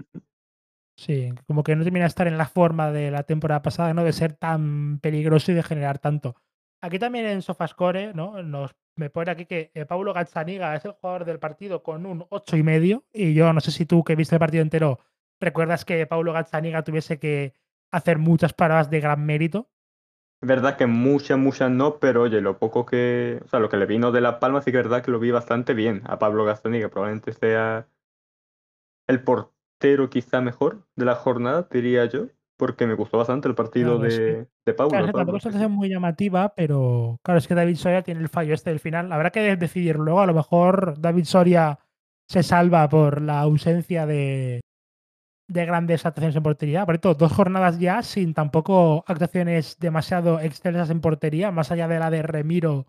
Sí, 0.95 1.31
como 1.45 1.61
que 1.61 1.75
no 1.75 1.83
termina 1.83 2.05
de 2.05 2.09
estar 2.09 2.27
en 2.27 2.39
la 2.39 2.47
forma 2.47 2.91
de 2.91 3.11
la 3.11 3.21
temporada 3.21 3.61
pasada, 3.61 3.93
¿no? 3.93 4.03
De 4.03 4.13
ser 4.13 4.33
tan 4.33 4.99
peligroso 4.99 5.51
y 5.51 5.55
de 5.55 5.61
generar 5.61 5.99
tanto. 5.99 6.35
Aquí 6.81 6.99
también 6.99 7.25
en 7.25 7.41
Sofascore, 7.41 8.13
¿no? 8.13 8.41
Nos, 8.43 8.75
me 8.95 9.09
pone 9.09 9.31
aquí 9.31 9.45
que 9.45 9.71
eh, 9.73 9.85
Paulo 9.85 10.13
Gazzaniga 10.13 10.75
es 10.75 10.85
el 10.85 10.91
jugador 10.91 11.25
del 11.25 11.39
partido 11.39 11.83
con 11.83 12.05
un 12.05 12.25
ocho 12.29 12.57
y 12.57 12.63
medio. 12.63 13.05
Y 13.13 13.33
yo 13.33 13.51
no 13.53 13.61
sé 13.61 13.71
si 13.71 13.85
tú 13.85 14.03
que 14.03 14.15
viste 14.15 14.35
el 14.35 14.39
partido 14.39 14.61
entero 14.61 14.99
recuerdas 15.39 15.85
que 15.85 16.05
Paulo 16.07 16.33
Gazzaniga 16.33 16.83
tuviese 16.83 17.19
que 17.19 17.53
hacer 17.91 18.17
muchas 18.17 18.53
paradas 18.53 18.89
de 18.89 18.99
gran 18.99 19.25
mérito. 19.25 19.69
Verdad 20.41 20.77
que 20.77 20.85
muchas, 20.85 21.37
muchas 21.39 21.71
no, 21.71 21.99
pero 21.99 22.23
oye, 22.23 22.41
lo 22.41 22.59
poco 22.59 22.85
que... 22.85 23.39
O 23.43 23.47
sea, 23.47 23.59
lo 23.59 23.69
que 23.69 23.77
le 23.77 23.87
vino 23.87 24.11
de 24.11 24.21
Las 24.21 24.35
Palmas 24.35 24.65
sí 24.65 24.71
que 24.71 24.77
es 24.77 24.83
verdad 24.83 25.03
que 25.03 25.11
lo 25.11 25.19
vi 25.19 25.31
bastante 25.31 25.73
bien 25.73 26.03
a 26.05 26.19
Pablo 26.19 26.45
que 26.45 26.89
probablemente 26.89 27.33
sea 27.33 27.87
el 29.07 29.23
portero 29.23 30.09
quizá 30.09 30.41
mejor 30.41 30.85
de 30.95 31.05
la 31.05 31.15
jornada, 31.15 31.67
diría 31.71 32.05
yo. 32.05 32.27
Porque 32.57 32.87
me 32.87 32.95
gustó 32.95 33.17
bastante 33.17 33.47
el 33.47 33.55
partido 33.55 33.99
Claro, 33.99 34.07
es 34.07 34.17
que 34.17 34.23
de, 34.23 34.47
de 34.65 34.75
claro, 34.75 34.89
Paulo, 34.89 34.99
es 34.99 35.05
que 35.05 35.17
tampoco 35.17 35.37
es 35.37 35.45
una 35.45 35.67
muy 35.67 35.89
llamativa, 35.89 36.53
pero 36.55 37.19
claro, 37.23 37.37
es 37.37 37.47
que 37.47 37.55
David 37.55 37.75
Soria 37.75 38.01
tiene 38.01 38.21
el 38.21 38.29
fallo 38.29 38.53
este 38.53 38.71
del 38.71 38.79
final. 38.79 39.11
Habrá 39.11 39.29
que 39.29 39.55
decidir 39.55 39.97
luego, 39.97 40.21
a 40.21 40.25
lo 40.25 40.33
mejor 40.33 40.99
David 40.99 41.25
Soria 41.25 41.79
se 42.27 42.43
salva 42.43 42.89
por 42.89 43.21
la 43.21 43.39
ausencia 43.39 44.05
de 44.05 44.61
de 45.47 45.65
grandes 45.65 46.05
actuaciones 46.05 46.35
en 46.35 46.43
portería. 46.43 46.85
Por 46.85 46.95
cierto, 46.95 47.13
dos 47.13 47.31
jornadas 47.31 47.79
ya 47.79 48.03
sin 48.03 48.33
tampoco 48.33 49.03
actuaciones 49.07 49.79
demasiado 49.79 50.39
excelsas 50.39 50.89
en 50.89 51.01
portería, 51.01 51.51
más 51.51 51.71
allá 51.71 51.87
de 51.87 51.99
la 51.99 52.09
de 52.09 52.21
Remiro 52.21 52.87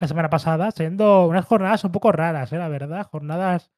la 0.00 0.08
semana 0.08 0.30
pasada, 0.30 0.70
siendo 0.70 1.26
unas 1.26 1.44
jornadas 1.44 1.84
un 1.84 1.92
poco 1.92 2.10
raras, 2.10 2.52
¿eh? 2.52 2.58
la 2.58 2.68
verdad. 2.68 3.06
Jornadas 3.10 3.70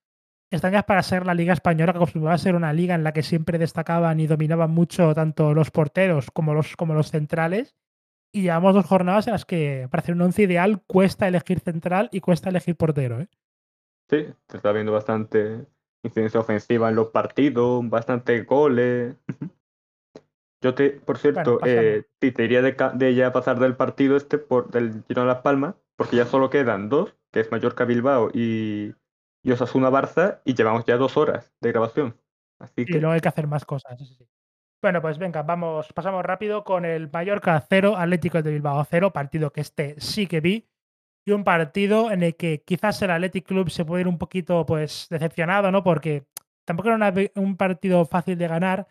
extrañas 0.52 0.84
para 0.84 1.02
ser 1.02 1.26
la 1.26 1.34
Liga 1.34 1.52
Española, 1.52 1.92
que 1.92 1.98
acostumbraba 1.98 2.34
a 2.34 2.38
ser 2.38 2.54
una 2.54 2.72
liga 2.72 2.94
en 2.94 3.04
la 3.04 3.12
que 3.12 3.22
siempre 3.22 3.58
destacaban 3.58 4.20
y 4.20 4.26
dominaban 4.26 4.70
mucho 4.70 5.14
tanto 5.14 5.54
los 5.54 5.70
porteros 5.70 6.30
como 6.30 6.54
los, 6.54 6.76
como 6.76 6.94
los 6.94 7.10
centrales. 7.10 7.76
Y 8.34 8.42
llevamos 8.42 8.74
dos 8.74 8.86
jornadas 8.86 9.26
en 9.26 9.32
las 9.32 9.44
que, 9.44 9.88
para 9.90 10.02
hacer 10.02 10.14
un 10.14 10.22
once 10.22 10.42
ideal, 10.42 10.82
cuesta 10.86 11.28
elegir 11.28 11.60
central 11.60 12.08
y 12.12 12.20
cuesta 12.20 12.48
elegir 12.48 12.76
portero. 12.76 13.20
¿eh? 13.20 13.28
Sí, 14.08 14.26
se 14.48 14.56
está 14.56 14.72
viendo 14.72 14.92
bastante 14.92 15.66
incidencia 16.02 16.40
ofensiva 16.40 16.88
en 16.88 16.96
los 16.96 17.08
partidos, 17.08 17.88
bastante 17.88 18.42
goles. 18.42 19.16
Yo 20.62 20.74
te, 20.74 20.90
por 20.90 21.18
Bueno, 21.20 21.42
cierto, 21.42 21.60
eh, 21.64 22.04
sí, 22.20 22.30
te 22.30 22.42
diría 22.42 22.62
de, 22.62 22.76
de 22.94 23.14
ya 23.14 23.32
pasar 23.32 23.58
del 23.58 23.76
partido 23.76 24.16
este 24.16 24.38
por 24.38 24.70
del 24.70 25.02
Girona 25.08 25.32
Las 25.32 25.42
Palmas, 25.42 25.74
porque 25.96 26.16
ya 26.16 26.24
solo 26.24 26.50
quedan 26.50 26.88
dos, 26.88 27.16
que 27.32 27.40
es 27.40 27.50
Mallorca 27.50 27.84
Bilbao 27.84 28.30
y, 28.32 28.94
y 29.42 29.52
Osasuna 29.52 29.90
Barça, 29.90 30.40
y 30.44 30.54
llevamos 30.54 30.84
ya 30.84 30.96
dos 30.96 31.16
horas 31.16 31.52
de 31.60 31.72
grabación. 31.72 32.16
Así 32.58 32.82
Y 32.82 32.84
que, 32.84 32.98
luego 32.98 33.12
hay 33.12 33.20
que 33.20 33.28
hacer 33.28 33.46
más 33.46 33.64
cosas. 33.64 33.98
sí, 33.98 34.06
sí, 34.06 34.14
sí. 34.14 34.28
Bueno, 34.80 35.00
pues 35.00 35.18
venga, 35.18 35.42
vamos, 35.42 35.92
pasamos 35.92 36.24
rápido 36.24 36.64
con 36.64 36.84
el 36.84 37.08
Mallorca 37.10 37.64
0, 37.68 37.96
Atlético 37.96 38.42
de 38.42 38.50
Bilbao 38.50 38.84
0, 38.84 39.12
partido 39.12 39.52
que 39.52 39.60
este 39.60 39.94
sí 40.00 40.26
que 40.26 40.40
vi. 40.40 40.66
Y 41.24 41.30
un 41.30 41.44
partido 41.44 42.10
en 42.10 42.24
el 42.24 42.36
que 42.36 42.62
quizás 42.64 43.00
el 43.02 43.12
Athletic 43.12 43.46
Club 43.46 43.70
se 43.70 43.84
puede 43.84 44.02
ir 44.02 44.08
un 44.08 44.18
poquito 44.18 44.66
pues 44.66 45.06
decepcionado, 45.08 45.70
¿no? 45.70 45.84
Porque 45.84 46.26
tampoco 46.64 46.88
era 46.88 46.96
una 46.96 47.14
un 47.36 47.56
partido 47.56 48.04
fácil 48.06 48.36
de 48.38 48.48
ganar, 48.48 48.88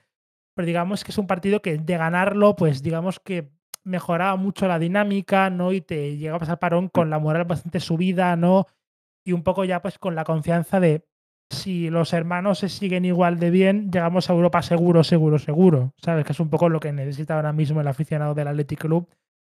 pero 0.55 0.65
digamos 0.65 1.03
que 1.03 1.11
es 1.11 1.17
un 1.17 1.27
partido 1.27 1.61
que 1.61 1.77
de 1.77 1.97
ganarlo, 1.97 2.55
pues 2.55 2.81
digamos 2.83 3.19
que 3.19 3.49
mejoraba 3.83 4.37
mucho 4.37 4.67
la 4.69 4.79
dinámica, 4.79 5.49
¿no? 5.49 5.73
Y 5.73 5.81
te 5.81 6.17
llegabas 6.17 6.47
al 6.49 6.59
parón 6.59 6.85
mm, 6.85 6.89
con 6.89 7.09
la 7.09 7.19
moral 7.19 7.43
bastante 7.45 7.81
subida, 7.81 8.35
¿no? 8.37 8.67
Y 9.23 9.33
un 9.33 9.43
poco 9.43 9.65
ya 9.65 9.81
pues 9.81 9.99
con 9.99 10.15
la 10.15 10.23
confianza 10.23 10.79
de 10.79 11.05
si 11.51 11.89
los 11.89 12.13
hermanos 12.13 12.59
se 12.59 12.69
siguen 12.69 13.05
igual 13.05 13.39
de 13.39 13.49
bien, 13.49 13.91
llegamos 13.91 14.29
a 14.29 14.33
Europa 14.33 14.61
seguro, 14.61 15.03
seguro, 15.03 15.37
seguro. 15.37 15.93
¿Sabes? 15.97 16.25
Que 16.25 16.31
es 16.31 16.39
un 16.39 16.49
poco 16.49 16.69
lo 16.69 16.79
que 16.79 16.91
necesita 16.91 17.35
ahora 17.35 17.53
mismo 17.53 17.81
el 17.81 17.87
aficionado 17.87 18.33
del 18.33 18.47
Athletic 18.47 18.79
Club 18.79 19.09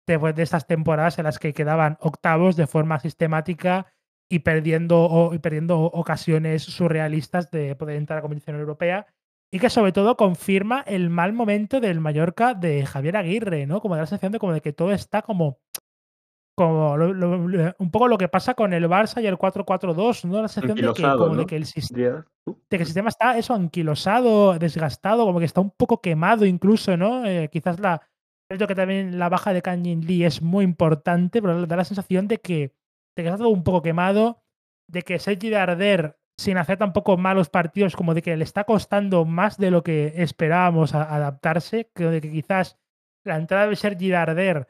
después 0.07 0.35
de 0.35 0.43
estas 0.43 0.65
temporadas 0.65 1.19
en 1.19 1.25
las 1.25 1.39
que 1.39 1.53
quedaban 1.53 1.97
octavos 2.01 2.55
de 2.55 2.67
forma 2.67 2.99
sistemática 2.99 3.93
y 4.29 4.39
perdiendo, 4.39 5.31
y 5.33 5.39
perdiendo 5.39 5.79
ocasiones 5.81 6.63
surrealistas 6.63 7.51
de 7.51 7.75
poder 7.75 7.97
entrar 7.97 8.17
a 8.17 8.19
la 8.19 8.21
competición 8.23 8.59
europea. 8.59 9.07
Y 9.51 9.59
que 9.59 9.69
sobre 9.69 9.91
todo 9.91 10.15
confirma 10.15 10.83
el 10.85 11.09
mal 11.09 11.33
momento 11.33 11.79
del 11.79 11.99
Mallorca 11.99 12.53
de 12.53 12.85
Javier 12.85 13.17
Aguirre, 13.17 13.65
¿no? 13.65 13.81
Como 13.81 13.95
da 13.95 14.01
la 14.01 14.07
sensación 14.07 14.31
de 14.31 14.39
como 14.39 14.53
de 14.53 14.61
que 14.61 14.73
todo 14.73 14.91
está 14.91 15.23
como 15.23 15.57
como 16.59 16.97
lo 16.97 17.13
lo 17.13 17.47
lo 17.47 17.75
un 17.79 17.89
poco 17.89 18.09
lo 18.09 18.17
que 18.17 18.27
pasa 18.27 18.53
con 18.53 18.73
el 18.73 18.83
Barça 18.89 19.23
y 19.23 19.27
el 19.27 19.37
4-4-2, 19.37 20.25
¿no? 20.25 20.41
La 20.41 20.49
sensación 20.49 20.75
de 21.37 21.45
que 21.45 21.55
el 21.55 21.65
sis 21.65 21.87
Dirías 21.87 22.25
tú. 22.43 22.61
de 22.69 22.77
que 22.77 22.83
el 22.83 22.85
sistema 22.85 23.07
está 23.07 23.37
eso, 23.37 23.53
anquilosado, 23.53 24.59
desgastado, 24.59 25.25
como 25.25 25.39
que 25.39 25.45
está 25.45 25.61
un 25.61 25.71
poco 25.71 26.01
quemado 26.01 26.45
incluso, 26.45 26.97
¿no? 26.97 27.25
Eh, 27.25 27.47
quizás 27.49 27.79
la 27.79 28.01
creo 28.51 28.67
que 28.67 28.75
también 28.75 29.17
la 29.17 29.29
baja 29.29 29.53
de 29.53 29.61
Kang 29.61 29.87
In 29.87 30.05
Lee 30.05 30.25
es 30.25 30.41
muy 30.41 30.65
importante, 30.65 31.41
pero 31.41 31.65
da 31.65 31.77
la 31.77 31.85
sensación 31.85 32.27
de 32.27 32.39
que 32.39 32.75
de 33.15 33.23
que 33.23 33.29
está 33.29 33.37
todo 33.37 33.49
un 33.49 33.63
poco 33.63 33.81
quemado, 33.81 34.43
de 34.89 35.03
que 35.03 35.17
Sergi 35.17 35.49
Darder, 35.49 36.19
sin 36.37 36.57
hacer 36.57 36.77
tampoco 36.77 37.15
malos 37.15 37.49
partidos, 37.49 37.95
como 37.95 38.13
de 38.13 38.21
que 38.21 38.35
le 38.35 38.43
está 38.43 38.65
costando 38.65 39.23
más 39.23 39.57
de 39.57 39.71
lo 39.71 39.81
que 39.81 40.11
esperábamos 40.17 40.93
a 40.93 41.03
adaptarse, 41.15 41.89
creo 41.93 42.11
de 42.11 42.19
que 42.19 42.31
quizás 42.31 42.77
la 43.23 43.37
entrada 43.37 43.67
de 43.67 43.77
Sergi 43.77 44.09
Darder 44.09 44.67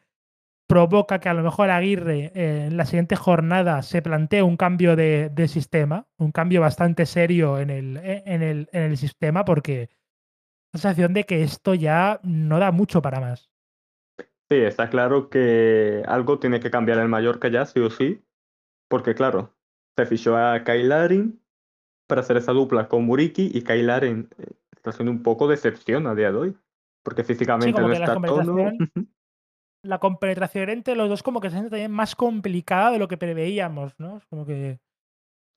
provoca 0.70 1.20
que 1.20 1.30
a 1.30 1.34
lo 1.34 1.42
mejor 1.42 1.72
Aguirre 1.72 2.32
eh, 2.36 2.68
en 2.68 2.78
la 2.78 2.86
siguiente 2.86 3.16
jornada 3.16 3.82
se 3.82 4.04
plantee 4.04 4.44
un 4.44 4.56
cambio 4.56 4.96
de, 4.96 5.30
de 5.30 5.48
sistema, 5.48 6.06
un 6.18 6.32
cambio 6.32 6.62
bastante 6.62 7.08
serio 7.08 7.58
en 7.58 7.72
el, 7.72 7.98
eh, 7.98 8.22
en 8.28 8.44
el, 8.44 8.70
en 8.72 8.84
el 8.84 8.98
sistema, 8.98 9.46
porque 9.46 9.90
la 10.72 10.80
sensación 10.80 11.16
de 11.16 11.24
que 11.24 11.42
esto 11.42 11.74
ya 11.74 12.20
no 12.22 12.60
da 12.60 12.72
mucho 12.72 13.02
para 13.02 13.20
más. 13.20 13.50
Sí, 14.48 14.58
está 14.58 14.92
claro 14.92 15.32
que 15.32 16.04
algo 16.08 16.38
tiene 16.38 16.60
que 16.60 16.70
cambiar 16.70 17.00
el 17.00 17.08
Mallorca 17.08 17.48
ya, 17.48 17.66
sí 17.66 17.80
o 17.80 17.90
sí, 17.90 18.22
porque 18.88 19.16
claro, 19.16 19.56
se 19.98 20.06
fichó 20.06 20.38
a 20.38 20.64
Kyle 20.64 20.88
Larin 20.88 21.42
para 22.08 22.22
hacer 22.22 22.38
esa 22.38 22.52
dupla 22.52 22.88
con 22.88 23.06
Muriqui 23.06 23.50
y 23.52 23.64
Kyle 23.64 23.88
Larin 23.88 24.30
eh, 24.38 24.52
está 24.76 24.92
siendo 24.92 25.12
un 25.12 25.24
poco 25.24 25.48
decepción 25.48 26.06
a 26.06 26.14
día 26.14 26.32
de 26.32 26.38
hoy, 26.38 26.58
porque 27.02 27.24
físicamente 27.24 27.82
no 27.82 27.92
está 27.92 28.14
compenetración, 28.14 28.78
la 29.84 30.00
compenetración 30.00 30.70
entre 30.70 30.96
los 30.96 31.10
dos 31.10 31.24
como 31.24 31.40
que 31.42 31.50
se 31.50 31.58
hace 31.58 31.70
también 31.70 31.92
más 31.92 32.16
complicada 32.16 32.92
de 32.92 33.00
lo 33.00 33.08
que 33.08 33.18
preveíamos, 33.18 33.94
¿no? 34.00 34.18
Es 34.18 34.26
como 34.26 34.46
que 34.46 34.80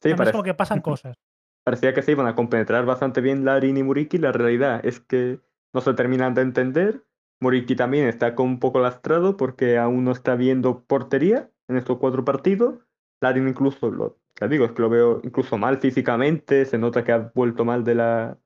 Sí, 0.02 0.14
parece. 0.14 0.32
como 0.32 0.44
que 0.44 0.54
pasan 0.54 0.80
cosas. 0.82 1.16
Parecía 1.64 1.94
que 1.94 2.02
se 2.02 2.12
iban 2.12 2.26
a 2.26 2.34
compenetrar 2.34 2.84
bastante 2.84 3.20
bien 3.20 3.44
Larin 3.44 3.76
y 3.76 3.82
Muriqui. 3.82 4.18
La 4.18 4.32
realidad 4.32 4.84
es 4.84 5.00
que 5.00 5.40
no 5.72 5.80
se 5.80 5.94
terminan 5.94 6.34
de 6.34 6.42
entender. 6.42 7.04
Muriqui 7.40 7.76
también 7.76 8.08
está 8.08 8.34
con 8.34 8.46
un 8.46 8.58
poco 8.58 8.80
lastrado 8.80 9.36
porque 9.36 9.78
aún 9.78 10.04
no 10.04 10.12
está 10.12 10.34
viendo 10.34 10.84
portería 10.84 11.50
en 11.68 11.76
estos 11.76 11.98
cuatro 11.98 12.24
partidos. 12.24 12.80
Larin 13.20 13.48
incluso, 13.48 13.90
lo, 13.90 14.18
ya 14.40 14.48
digo, 14.48 14.64
es 14.64 14.72
que 14.72 14.82
lo 14.82 14.90
veo 14.90 15.20
incluso 15.22 15.56
mal 15.56 15.78
físicamente. 15.78 16.64
Se 16.64 16.78
nota 16.78 17.04
que 17.04 17.12
ha 17.12 17.30
vuelto 17.34 17.64
mal 17.64 17.84
de, 17.84 17.94
la, 17.94 18.38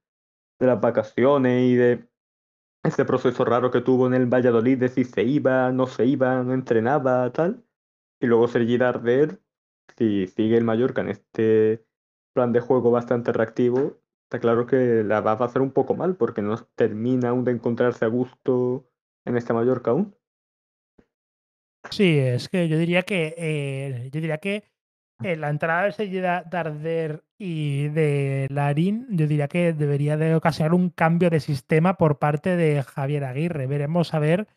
de 0.58 0.66
las 0.66 0.80
vacaciones 0.80 1.62
y 1.70 1.74
de 1.74 2.06
ese 2.86 3.04
proceso 3.04 3.44
raro 3.44 3.70
que 3.70 3.80
tuvo 3.80 4.06
en 4.06 4.14
el 4.14 4.26
Valladolid 4.26 4.78
de 4.78 4.88
si 4.88 5.04
se 5.04 5.22
iba, 5.22 5.70
no 5.72 5.86
se 5.86 6.06
iba, 6.06 6.42
no 6.42 6.54
entrenaba, 6.54 7.30
tal. 7.32 7.64
Y 8.20 8.26
luego 8.26 8.48
Sergi 8.48 8.78
Darder, 8.78 9.40
si 9.96 10.26
sigue 10.26 10.56
el 10.56 10.64
Mallorca 10.64 11.00
en 11.00 11.10
este 11.10 11.84
plan 12.32 12.52
de 12.52 12.60
juego 12.60 12.90
bastante 12.90 13.32
reactivo, 13.32 13.98
está 14.24 14.40
claro 14.40 14.66
que 14.66 15.02
la 15.04 15.20
va 15.20 15.32
a 15.32 15.38
pasar 15.38 15.62
un 15.62 15.72
poco 15.72 15.94
mal 15.94 16.16
porque 16.16 16.42
no 16.42 16.56
termina 16.74 17.30
aún 17.30 17.44
de 17.44 17.52
encontrarse 17.52 18.04
a 18.04 18.08
gusto 18.08 18.88
en 19.24 19.36
este 19.36 19.52
Mallorca 19.52 19.90
aún. 19.90 20.14
Sí, 21.90 22.18
es 22.18 22.48
que 22.48 22.68
yo 22.68 22.78
diría 22.78 23.02
que 23.02 23.34
eh, 23.36 24.10
yo 24.12 24.20
diría 24.20 24.38
que 24.38 24.64
eh, 25.22 25.36
la 25.36 25.48
entrada 25.50 25.84
de 25.84 25.92
Sergi 25.92 26.20
Da- 26.20 26.44
Darder 26.48 27.24
y 27.38 27.88
de 27.88 28.46
Larín, 28.50 29.06
yo 29.10 29.26
diría 29.26 29.48
que 29.48 29.72
debería 29.72 30.16
de 30.16 30.34
ocasionar 30.34 30.74
un 30.74 30.90
cambio 30.90 31.30
de 31.30 31.40
sistema 31.40 31.96
por 31.96 32.18
parte 32.18 32.56
de 32.56 32.82
Javier 32.82 33.24
Aguirre. 33.24 33.66
Veremos 33.66 34.14
a 34.14 34.18
ver. 34.18 34.48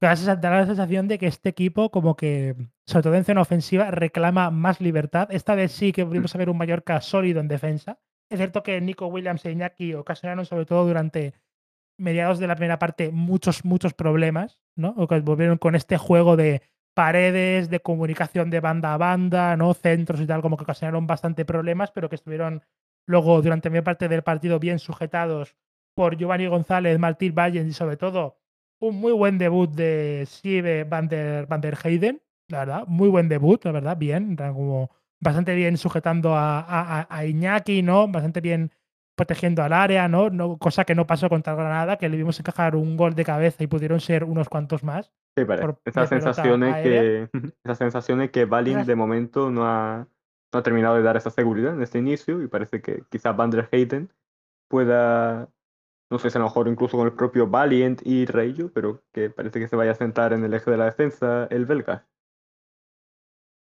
Da 0.00 0.10
la 0.14 0.66
sensación 0.66 1.08
de 1.08 1.18
que 1.18 1.26
este 1.26 1.48
equipo, 1.48 1.90
como 1.90 2.16
que, 2.16 2.54
sobre 2.86 3.02
todo 3.04 3.14
en 3.14 3.24
zona 3.24 3.40
ofensiva, 3.40 3.90
reclama 3.90 4.50
más 4.50 4.80
libertad. 4.80 5.28
Esta 5.30 5.54
vez 5.54 5.72
sí 5.72 5.92
que 5.92 6.04
Mm, 6.04 6.08
pudimos 6.08 6.34
ver 6.34 6.50
un 6.50 6.58
Mallorca 6.58 7.00
sólido 7.00 7.40
en 7.40 7.48
defensa. 7.48 7.98
Es 8.30 8.38
cierto 8.38 8.62
que 8.62 8.80
Nico 8.80 9.06
Williams 9.06 9.44
e 9.46 9.52
Iñaki 9.52 9.94
ocasionaron, 9.94 10.44
sobre 10.44 10.66
todo 10.66 10.86
durante 10.86 11.32
mediados 11.98 12.38
de 12.38 12.46
la 12.46 12.56
primera 12.56 12.78
parte 12.78 13.10
muchos, 13.10 13.64
muchos 13.64 13.94
problemas, 13.94 14.60
¿no? 14.76 14.92
Volvieron 14.94 15.56
con 15.56 15.74
este 15.74 15.96
juego 15.96 16.36
de 16.36 16.60
paredes, 16.96 17.68
de 17.68 17.80
comunicación 17.80 18.48
de 18.48 18.60
banda 18.60 18.94
a 18.94 18.96
banda, 18.96 19.54
¿no? 19.54 19.74
Centros 19.74 20.18
y 20.18 20.26
tal, 20.26 20.40
como 20.40 20.56
que 20.56 20.64
ocasionaron 20.64 21.06
bastante 21.06 21.44
problemas, 21.44 21.90
pero 21.90 22.08
que 22.08 22.14
estuvieron 22.16 22.62
luego 23.06 23.42
durante 23.42 23.68
media 23.68 23.84
parte 23.84 24.08
del 24.08 24.22
partido 24.22 24.58
bien 24.58 24.78
sujetados 24.78 25.56
por 25.94 26.16
Giovanni 26.16 26.46
González, 26.46 26.98
Martín 26.98 27.34
Valles 27.34 27.66
y 27.66 27.74
sobre 27.74 27.98
todo 27.98 28.38
un 28.80 28.96
muy 28.96 29.12
buen 29.12 29.36
debut 29.36 29.70
de 29.70 30.24
Sive 30.26 30.84
van 30.84 31.08
der, 31.08 31.46
van 31.46 31.60
der 31.60 31.76
Heyden, 31.76 32.22
la 32.48 32.60
verdad, 32.60 32.84
muy 32.86 33.10
buen 33.10 33.28
debut, 33.28 33.62
la 33.66 33.72
verdad, 33.72 33.98
bien, 33.98 34.34
como 34.36 34.90
bastante 35.20 35.54
bien 35.54 35.76
sujetando 35.76 36.34
a, 36.34 37.06
a, 37.10 37.26
Iñaki, 37.26 37.82
¿no? 37.82 38.08
Bastante 38.08 38.40
bien 38.40 38.72
protegiendo 39.16 39.62
al 39.62 39.74
área, 39.74 40.08
¿no? 40.08 40.30
¿no? 40.30 40.56
Cosa 40.56 40.84
que 40.86 40.94
no 40.94 41.06
pasó 41.06 41.28
contra 41.28 41.54
Granada, 41.54 41.98
que 41.98 42.08
le 42.08 42.16
vimos 42.16 42.40
encajar 42.40 42.74
un 42.74 42.96
gol 42.96 43.14
de 43.14 43.24
cabeza 43.24 43.64
y 43.64 43.66
pudieron 43.66 44.00
ser 44.00 44.24
unos 44.24 44.48
cuantos 44.48 44.82
más 44.82 45.12
Sí, 45.36 45.44
por, 45.44 45.78
Esas 45.84 46.08
sensaciones 46.08 46.76
que, 46.82 47.28
esas 47.64 47.78
sensaciones 47.78 48.30
que 48.30 48.46
Balin 48.46 48.86
de 48.86 48.94
momento 48.94 49.50
no 49.50 49.66
ha, 49.66 50.08
no 50.52 50.58
ha 50.58 50.62
terminado 50.62 50.96
de 50.96 51.02
dar 51.02 51.16
esa 51.16 51.30
seguridad 51.30 51.74
en 51.74 51.82
este 51.82 51.98
inicio 51.98 52.42
y 52.42 52.48
parece 52.48 52.80
que 52.80 53.04
quizás 53.10 53.36
Van 53.36 53.50
der 53.50 53.68
Heyden 53.70 54.10
pueda, 54.68 55.48
no 56.10 56.18
sé 56.18 56.30
si 56.30 56.38
a 56.38 56.40
lo 56.40 56.46
mejor 56.46 56.68
incluso 56.68 56.96
con 56.96 57.06
el 57.06 57.12
propio 57.12 57.48
Valiant 57.48 58.00
y 58.04 58.24
Reillo, 58.24 58.72
pero 58.72 59.02
que 59.12 59.28
parece 59.28 59.60
que 59.60 59.68
se 59.68 59.76
vaya 59.76 59.90
a 59.90 59.96
sentar 59.96 60.32
en 60.32 60.42
el 60.42 60.54
eje 60.54 60.70
de 60.70 60.78
la 60.78 60.86
defensa 60.86 61.46
el 61.50 61.66
belga. 61.66 62.06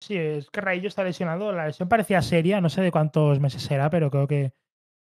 Sí, 0.01 0.16
es 0.16 0.48
que 0.51 0.60
Raillo 0.60 0.86
está 0.86 1.02
lesionado. 1.02 1.52
La 1.52 1.66
lesión 1.66 1.89
parecía 1.89 2.22
seria, 2.22 2.60
no 2.60 2.68
sé 2.68 2.82
de 2.82 2.93
cuántos 2.93 3.40
meses 3.40 3.62
será, 3.62 3.90
pero 3.90 4.10
creo 4.10 4.28
que 4.28 4.52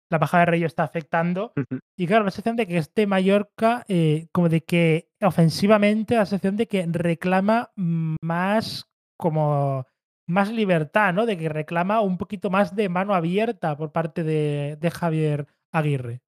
la 0.09 0.17
baja 0.17 0.39
de 0.39 0.45
Rayo 0.45 0.67
está 0.67 0.83
afectando. 0.83 1.53
Y 1.97 2.07
claro, 2.07 2.25
la 2.25 2.31
sensación 2.31 2.55
de 2.55 2.67
que 2.67 2.77
este 2.77 3.07
Mallorca, 3.07 3.85
eh, 3.87 4.27
como 4.31 4.49
de 4.49 4.61
que 4.61 5.09
ofensivamente, 5.21 6.15
la 6.15 6.25
sensación 6.25 6.57
de 6.57 6.67
que 6.67 6.85
reclama 6.89 7.71
más 7.75 8.89
como 9.17 9.85
más 10.27 10.51
libertad, 10.51 11.13
¿no? 11.13 11.25
De 11.25 11.37
que 11.37 11.49
reclama 11.49 12.01
un 12.01 12.17
poquito 12.17 12.49
más 12.49 12.75
de 12.75 12.89
mano 12.89 13.13
abierta 13.13 13.77
por 13.77 13.91
parte 13.91 14.23
de, 14.23 14.77
de 14.79 14.91
Javier 14.91 15.47
Aguirre. 15.71 16.21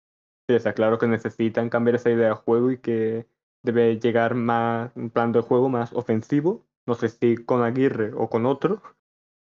Sí, 0.48 0.56
está 0.56 0.74
claro 0.74 0.98
que 0.98 1.08
necesitan 1.08 1.70
cambiar 1.70 1.96
esa 1.96 2.10
idea 2.10 2.30
de 2.30 2.34
juego 2.34 2.72
y 2.72 2.78
que 2.80 3.28
debe 3.62 4.00
llegar 4.00 4.36
más 4.36 4.92
un 4.96 5.10
plan 5.10 5.32
de 5.32 5.42
juego 5.42 5.70
más 5.70 5.94
ofensivo. 5.94 6.66
No 6.88 6.96
sé 6.96 7.10
si 7.10 7.38
con 7.38 7.62
Aguirre 7.62 8.14
o 8.16 8.30
con 8.30 8.46
otro, 8.46 8.82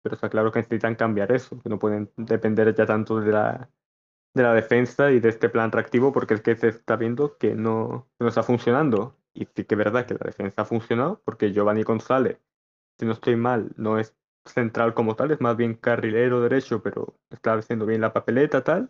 pero 0.03 0.15
está 0.15 0.29
claro 0.29 0.51
que 0.51 0.59
necesitan 0.59 0.95
cambiar 0.95 1.31
eso, 1.31 1.61
que 1.61 1.69
no 1.69 1.79
pueden 1.79 2.11
depender 2.17 2.75
ya 2.75 2.85
tanto 2.85 3.21
de 3.21 3.31
la, 3.31 3.69
de 4.33 4.43
la 4.43 4.53
defensa 4.53 5.11
y 5.11 5.19
de 5.19 5.29
este 5.29 5.49
plan 5.49 5.71
reactivo, 5.71 6.11
porque 6.11 6.35
es 6.35 6.41
que 6.41 6.55
se 6.55 6.69
está 6.69 6.95
viendo 6.95 7.37
que 7.37 7.55
no, 7.55 8.07
no 8.19 8.27
está 8.27 8.43
funcionando. 8.43 9.17
Y 9.33 9.45
sí 9.45 9.63
que 9.63 9.75
es 9.75 9.77
verdad 9.77 10.05
que 10.05 10.13
la 10.13 10.25
defensa 10.25 10.63
ha 10.63 10.65
funcionado, 10.65 11.21
porque 11.23 11.53
Giovanni 11.53 11.83
González, 11.83 12.39
si 12.99 13.05
no 13.05 13.13
estoy 13.13 13.35
mal, 13.35 13.71
no 13.77 13.99
es 13.99 14.15
central 14.45 14.93
como 14.93 15.15
tal, 15.15 15.31
es 15.31 15.41
más 15.41 15.55
bien 15.55 15.75
carrilero 15.75 16.41
derecho, 16.41 16.81
pero 16.81 17.15
está 17.29 17.53
haciendo 17.53 17.85
bien 17.85 18.01
la 18.01 18.13
papeleta, 18.13 18.63
tal. 18.63 18.89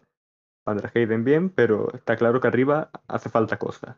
Van 0.65 0.77
der 0.77 0.91
Heyden 0.93 1.23
bien, 1.23 1.49
pero 1.49 1.91
está 1.93 2.15
claro 2.15 2.39
que 2.39 2.47
arriba 2.47 2.91
hace 3.07 3.29
falta 3.29 3.57
cosas. 3.57 3.97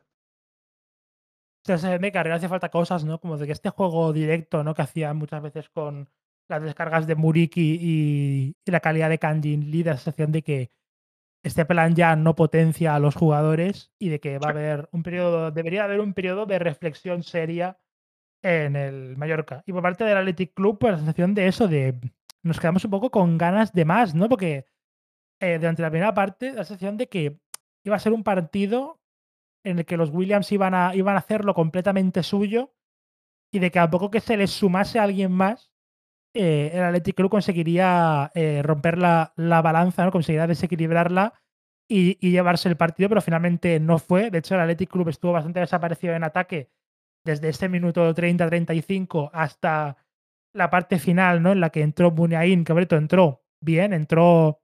Ve 1.65 2.11
que 2.11 2.17
arriba 2.17 2.35
hace 2.35 2.49
falta 2.49 2.69
cosas, 2.69 3.05
¿no? 3.05 3.19
Como 3.19 3.37
de 3.37 3.45
que 3.45 3.53
este 3.53 3.69
juego 3.69 4.11
directo, 4.11 4.63
¿no? 4.63 4.73
Que 4.73 4.81
hacía 4.81 5.13
muchas 5.13 5.41
veces 5.41 5.69
con 5.69 6.09
las 6.49 6.61
descargas 6.61 7.07
de 7.07 7.15
Muriki 7.15 7.77
y, 7.81 8.55
la 8.65 8.81
calidad 8.81 9.09
de 9.09 9.19
Kanjin 9.19 9.71
Lee, 9.71 9.83
la 9.83 9.95
sensación 9.95 10.31
de 10.31 10.41
que 10.41 10.71
este 11.43 11.65
plan 11.65 11.93
ya 11.93 12.15
no 12.15 12.35
potencia 12.35 12.95
a 12.95 12.99
los 12.99 13.15
jugadores 13.15 13.91
y 13.99 14.09
de 14.09 14.19
que 14.19 14.39
va 14.39 14.47
a 14.47 14.51
haber 14.51 14.89
un 14.91 15.03
periodo, 15.03 15.51
debería 15.51 15.83
haber 15.83 15.99
un 15.99 16.13
periodo 16.13 16.45
de 16.45 16.57
reflexión 16.57 17.21
seria 17.23 17.77
en 18.41 18.75
el 18.75 19.17
Mallorca. 19.17 19.63
Y 19.65 19.73
por 19.73 19.81
parte 19.81 20.05
del 20.05 20.17
Athletic 20.17 20.53
Club, 20.53 20.79
pues 20.79 20.93
la 20.93 20.97
sensación 20.97 21.33
de 21.33 21.47
eso, 21.47 21.67
de 21.67 21.99
nos 22.43 22.59
quedamos 22.59 22.85
un 22.85 22.91
poco 22.91 23.11
con 23.11 23.37
ganas 23.37 23.73
de 23.73 23.85
más, 23.85 24.15
¿no? 24.15 24.29
Porque 24.29 24.65
eh, 25.41 25.57
durante 25.59 25.81
la 25.81 25.89
primera 25.89 26.13
parte, 26.13 26.53
la 26.53 26.63
sensación 26.63 26.97
de 26.97 27.07
que 27.07 27.39
iba 27.83 27.95
a 27.95 27.99
ser 27.99 28.13
un 28.13 28.23
partido 28.23 29.01
en 29.65 29.79
el 29.79 29.85
que 29.85 29.97
los 29.97 30.09
Williams 30.09 30.51
iban 30.51 30.73
a, 30.73 30.95
iban 30.95 31.15
a 31.15 31.19
hacerlo 31.19 31.53
completamente 31.53 32.23
suyo 32.23 32.73
y 33.51 33.59
de 33.59 33.71
que 33.71 33.79
a 33.79 33.89
poco 33.89 34.11
que 34.11 34.21
se 34.21 34.37
les 34.37 34.51
sumase 34.51 34.99
a 34.99 35.03
alguien 35.03 35.31
más, 35.31 35.72
eh, 36.33 36.71
el 36.73 36.83
Athletic 36.83 37.15
Club 37.15 37.29
conseguiría 37.29 38.31
eh, 38.33 38.61
romper 38.63 38.97
la, 38.97 39.33
la, 39.35 39.61
balanza, 39.61 40.03
¿no? 40.05 40.11
conseguiría 40.11 40.47
desequilibrarla 40.47 41.33
y, 41.87 42.17
y, 42.25 42.31
llevarse 42.31 42.69
el 42.69 42.77
partido, 42.77 43.09
pero 43.09 43.21
finalmente 43.21 43.79
no 43.79 43.99
fue. 43.99 44.31
De 44.31 44.39
hecho, 44.39 44.55
el 44.55 44.61
Athletic 44.61 44.89
Club 44.89 45.09
estuvo 45.09 45.31
bastante 45.31 45.59
desaparecido 45.59 46.13
en 46.13 46.23
ataque 46.23 46.69
desde 47.23 47.49
ese 47.49 47.69
minuto 47.69 48.13
30-35 48.13 49.29
hasta 49.33 49.97
la 50.53 50.69
parte 50.69 50.99
final, 50.99 51.41
¿no? 51.41 51.51
En 51.51 51.59
la 51.59 51.69
que 51.69 51.81
entró 51.81 52.11
Muniain, 52.11 52.63
que 52.63 52.73
Breto 52.73 52.95
entró 52.95 53.43
bien, 53.59 53.93
entró, 53.93 54.61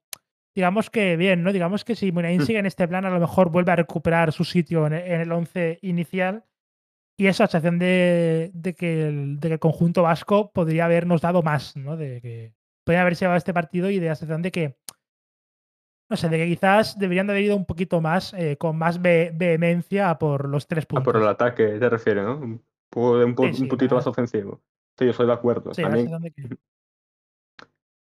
digamos 0.54 0.90
que 0.90 1.16
bien, 1.16 1.42
¿no? 1.42 1.52
Digamos 1.52 1.84
que 1.84 1.96
si 1.96 2.12
Muniain 2.12 2.40
mm. 2.40 2.44
sigue 2.44 2.58
en 2.58 2.66
este 2.66 2.86
plan, 2.86 3.04
a 3.04 3.10
lo 3.10 3.20
mejor 3.20 3.50
vuelve 3.50 3.72
a 3.72 3.76
recuperar 3.76 4.32
su 4.32 4.44
sitio 4.44 4.86
en, 4.86 4.94
el 4.94 5.32
11 5.32 5.78
inicial. 5.82 6.44
Y 7.20 7.26
esa 7.26 7.46
sensación 7.46 7.78
de, 7.78 8.50
de, 8.54 8.74
que 8.74 9.06
el, 9.08 9.40
de, 9.40 9.48
que 9.48 9.54
el, 9.54 9.60
conjunto 9.60 10.04
vasco 10.04 10.50
podría 10.52 10.86
habernos 10.86 11.20
dado 11.20 11.42
más, 11.42 11.76
¿no? 11.76 11.98
De 11.98 12.22
que 12.22 12.54
podría 12.82 13.02
haberse 13.02 13.26
llevado 13.26 13.36
este 13.36 13.52
partido 13.52 13.90
y 13.90 13.98
de 13.98 14.06
la 14.06 14.14
sensación 14.14 14.40
de 14.40 14.50
que 14.50 14.78
no 16.08 16.16
sé, 16.16 16.30
de 16.30 16.38
que 16.38 16.46
quizás 16.46 16.98
deberían 16.98 17.26
de 17.26 17.34
haber 17.34 17.44
ido 17.44 17.56
un 17.56 17.66
poquito 17.66 18.00
más, 18.00 18.32
eh, 18.32 18.56
con 18.56 18.78
más 18.78 19.02
ve 19.02 19.32
vehemencia 19.34 20.14
por 20.14 20.48
los 20.48 20.66
tres 20.66 20.86
puntos. 20.86 21.02
Ah, 21.02 21.04
por 21.04 21.20
el 21.20 21.28
ataque 21.28 21.78
te 21.78 21.90
refieres, 21.90 22.24
¿no? 22.24 22.38
Un, 22.38 22.64
un, 22.96 23.54
sí, 23.54 23.66
poquito 23.66 23.96
más 23.96 24.06
ofensivo. 24.06 24.62
Sí, 24.98 25.04
yo 25.04 25.12
soy 25.12 25.26
de 25.26 25.34
acuerdo. 25.34 25.74
Sí, 25.74 25.82
También... 25.82 26.08
que... 26.34 26.56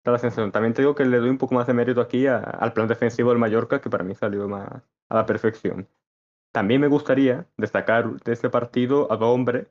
la 0.05 0.19
sensación. 0.19 0.51
También 0.51 0.74
te 0.74 0.83
digo 0.83 0.97
que 0.97 1.05
le 1.05 1.19
doy 1.19 1.31
un 1.31 1.39
poco 1.39 1.55
más 1.55 1.69
de 1.69 1.74
mérito 1.74 2.01
aquí 2.01 2.27
a, 2.27 2.39
al 2.39 2.73
plan 2.73 2.89
defensivo 2.89 3.31
del 3.31 3.39
Mallorca, 3.39 3.81
que 3.81 3.89
para 3.89 4.03
mí 4.03 4.16
salió 4.16 4.49
más 4.49 4.83
a 5.09 5.15
la 5.15 5.24
perfección. 5.24 5.87
También 6.57 6.81
me 6.81 6.87
gustaría 6.87 7.47
destacar 7.59 8.19
de 8.23 8.33
este 8.33 8.49
partido 8.49 9.12
a 9.12 9.19
dos 9.19 9.28
hombres, 9.28 9.66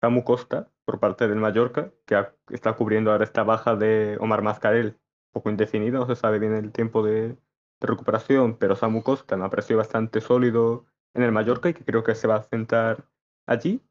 Samu 0.00 0.22
Costa, 0.22 0.70
por 0.84 1.00
parte 1.00 1.26
del 1.26 1.40
Mallorca, 1.40 1.92
que 2.06 2.24
está 2.50 2.74
cubriendo 2.74 3.10
ahora 3.10 3.24
esta 3.24 3.42
baja 3.42 3.74
de 3.74 4.16
Omar 4.20 4.40
Mascarel, 4.40 4.96
poco 5.32 5.50
indefinida, 5.50 5.98
no 5.98 6.06
se 6.06 6.14
sabe 6.14 6.38
bien 6.38 6.54
el 6.54 6.70
tiempo 6.70 7.02
de, 7.02 7.36
recuperación, 7.80 8.56
pero 8.56 8.76
Samu 8.76 9.02
Costa 9.02 9.36
me 9.36 9.44
ha 9.44 9.74
bastante 9.74 10.20
sólido 10.20 10.86
en 11.14 11.24
el 11.24 11.32
Mallorca 11.32 11.68
y 11.68 11.74
que 11.74 11.84
creo 11.84 12.04
que 12.04 12.14
se 12.14 12.28
va 12.28 12.36
a 12.36 12.44
sentar 12.44 13.08
allí. 13.48 13.82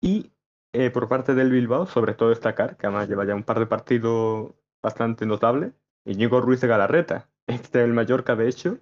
Y 0.00 0.30
eh, 0.72 0.90
por 0.90 1.08
parte 1.08 1.34
del 1.34 1.50
Bilbao, 1.50 1.86
sobre 1.86 2.14
todo 2.14 2.28
destacar, 2.28 2.76
que 2.76 2.86
además 2.86 3.08
lleva 3.08 3.24
ya 3.24 3.34
un 3.34 3.42
par 3.42 3.58
de 3.58 3.66
partidos 3.66 4.52
bastante 4.80 5.26
notables, 5.26 5.72
Íñigo 6.04 6.40
Ruiz 6.40 6.60
de 6.60 6.68
Galarreta, 6.68 7.28
este 7.48 7.80
del 7.80 7.94
Mallorca 7.94 8.36
de 8.36 8.48
hecho, 8.48 8.78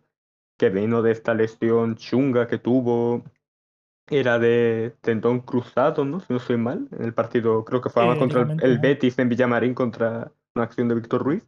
que 0.62 0.70
vino 0.70 1.02
de 1.02 1.10
esta 1.10 1.34
lesión 1.34 1.96
chunga 1.96 2.46
que 2.46 2.56
tuvo, 2.56 3.24
era 4.08 4.38
de 4.38 4.94
tendón 5.00 5.40
cruzado, 5.40 6.04
¿no? 6.04 6.20
Si 6.20 6.32
no 6.32 6.38
soy 6.38 6.56
mal, 6.56 6.86
en 6.92 7.04
el 7.04 7.12
partido, 7.12 7.64
creo 7.64 7.80
que 7.80 7.90
fue 7.90 8.04
eh, 8.04 8.16
contra 8.16 8.42
el, 8.42 8.62
el 8.62 8.78
Betis 8.78 9.18
en 9.18 9.28
Villamarín 9.28 9.74
contra 9.74 10.30
una 10.54 10.64
acción 10.64 10.86
de 10.86 10.94
Víctor 10.94 11.24
Ruiz. 11.24 11.44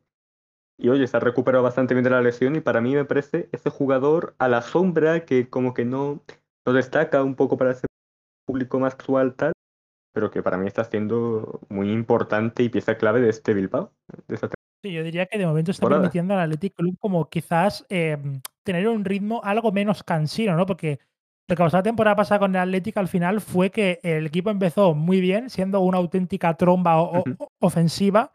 Y 0.80 0.88
oye, 0.88 1.06
se 1.06 1.16
ha 1.16 1.20
recuperado 1.20 1.62
bastante 1.62 1.94
bien 1.94 2.02
de 2.02 2.10
la 2.10 2.22
lesión 2.22 2.56
y 2.56 2.60
para 2.60 2.80
mí 2.80 2.92
me 2.92 3.04
parece 3.04 3.48
ese 3.52 3.70
jugador 3.70 4.34
a 4.38 4.48
la 4.48 4.62
sombra 4.62 5.24
que 5.24 5.48
como 5.48 5.74
que 5.74 5.84
no, 5.84 6.20
no 6.66 6.72
destaca 6.72 7.22
un 7.22 7.36
poco 7.36 7.56
para 7.56 7.70
ese 7.70 7.86
público 8.48 8.80
más 8.80 8.94
actual 8.94 9.36
tal, 9.36 9.52
pero 10.12 10.32
que 10.32 10.42
para 10.42 10.56
mí 10.56 10.66
está 10.66 10.82
siendo 10.82 11.60
muy 11.68 11.92
importante 11.92 12.64
y 12.64 12.68
pieza 12.68 12.96
clave 12.96 13.20
de 13.20 13.28
este 13.28 13.54
Bilbao. 13.54 13.92
De 14.26 14.34
esta 14.34 14.48
sí, 14.82 14.92
yo 14.92 15.04
diría 15.04 15.26
que 15.26 15.38
de 15.38 15.46
momento 15.46 15.70
está 15.70 15.88
permitiendo 15.88 16.34
al 16.34 16.40
Athletic 16.40 16.74
Club 16.74 16.98
como 16.98 17.28
quizás 17.28 17.86
eh, 17.90 18.18
tener 18.64 18.88
un 18.88 19.04
ritmo 19.04 19.40
algo 19.44 19.72
menos 19.72 20.02
cansino, 20.02 20.56
¿no? 20.56 20.66
Porque 20.66 20.98
lo 21.46 21.56
que 21.56 21.62
pasó 21.62 21.76
la 21.76 21.82
temporada 21.82 22.16
pasada 22.16 22.38
con 22.40 22.54
el 22.54 22.60
Athletic 22.60 22.96
al 22.96 23.08
final 23.08 23.40
fue 23.40 23.70
que 23.70 24.00
el 24.02 24.26
equipo 24.26 24.50
empezó 24.50 24.94
muy 24.94 25.20
bien, 25.20 25.50
siendo 25.50 25.80
una 25.80 25.98
auténtica 25.98 26.54
tromba 26.54 27.00
o, 27.00 27.20
uh 27.20 27.24
-huh. 27.24 27.48
ofensiva, 27.60 28.34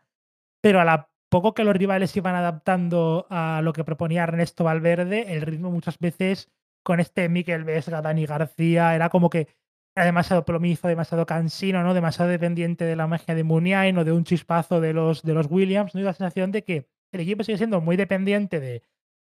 pero 0.61 0.80
a 0.80 0.85
la 0.85 1.10
poco 1.30 1.53
que 1.53 1.64
los 1.64 1.76
rivales 1.76 2.15
iban 2.18 2.35
adaptando 2.35 3.27
a 3.30 3.61
lo 3.64 3.73
que 3.73 3.84
proponía 3.84 4.23
Ernesto 4.23 4.64
Valverde, 4.64 5.34
el 5.34 5.41
ritmo 5.41 5.72
muchas 5.72 5.99
veces 5.99 6.49
con 6.84 6.99
este 6.99 7.30
Miquel 7.30 7.64
Vesga, 7.64 8.01
Dani 8.01 8.26
García, 8.26 8.95
era 8.95 9.10
como 9.10 9.30
que 9.30 9.47
era 9.95 10.06
demasiado 10.06 10.45
plomizo, 10.45 10.88
demasiado 10.88 11.26
cansino, 11.26 11.84
¿no? 11.84 11.93
Demasiado 11.93 12.31
dependiente 12.31 12.85
de 12.85 12.95
la 12.95 13.07
magia 13.07 13.35
de 13.35 13.43
Muniain 13.43 13.97
o 13.97 14.06
de 14.06 14.11
un 14.11 14.23
chispazo 14.23 14.81
de 14.81 14.93
los, 14.93 15.23
de 15.23 15.34
los 15.34 15.47
Williams, 15.49 15.93
¿no? 15.93 16.01
Y 16.01 16.03
la 16.03 16.14
sensación 16.14 16.51
de 16.51 16.64
que 16.64 16.88
el 17.11 17.22
equipo 17.22 17.43
sigue 17.43 17.57
siendo 17.57 17.81
muy 17.81 17.95
dependiente 17.95 18.60
de 18.60 18.81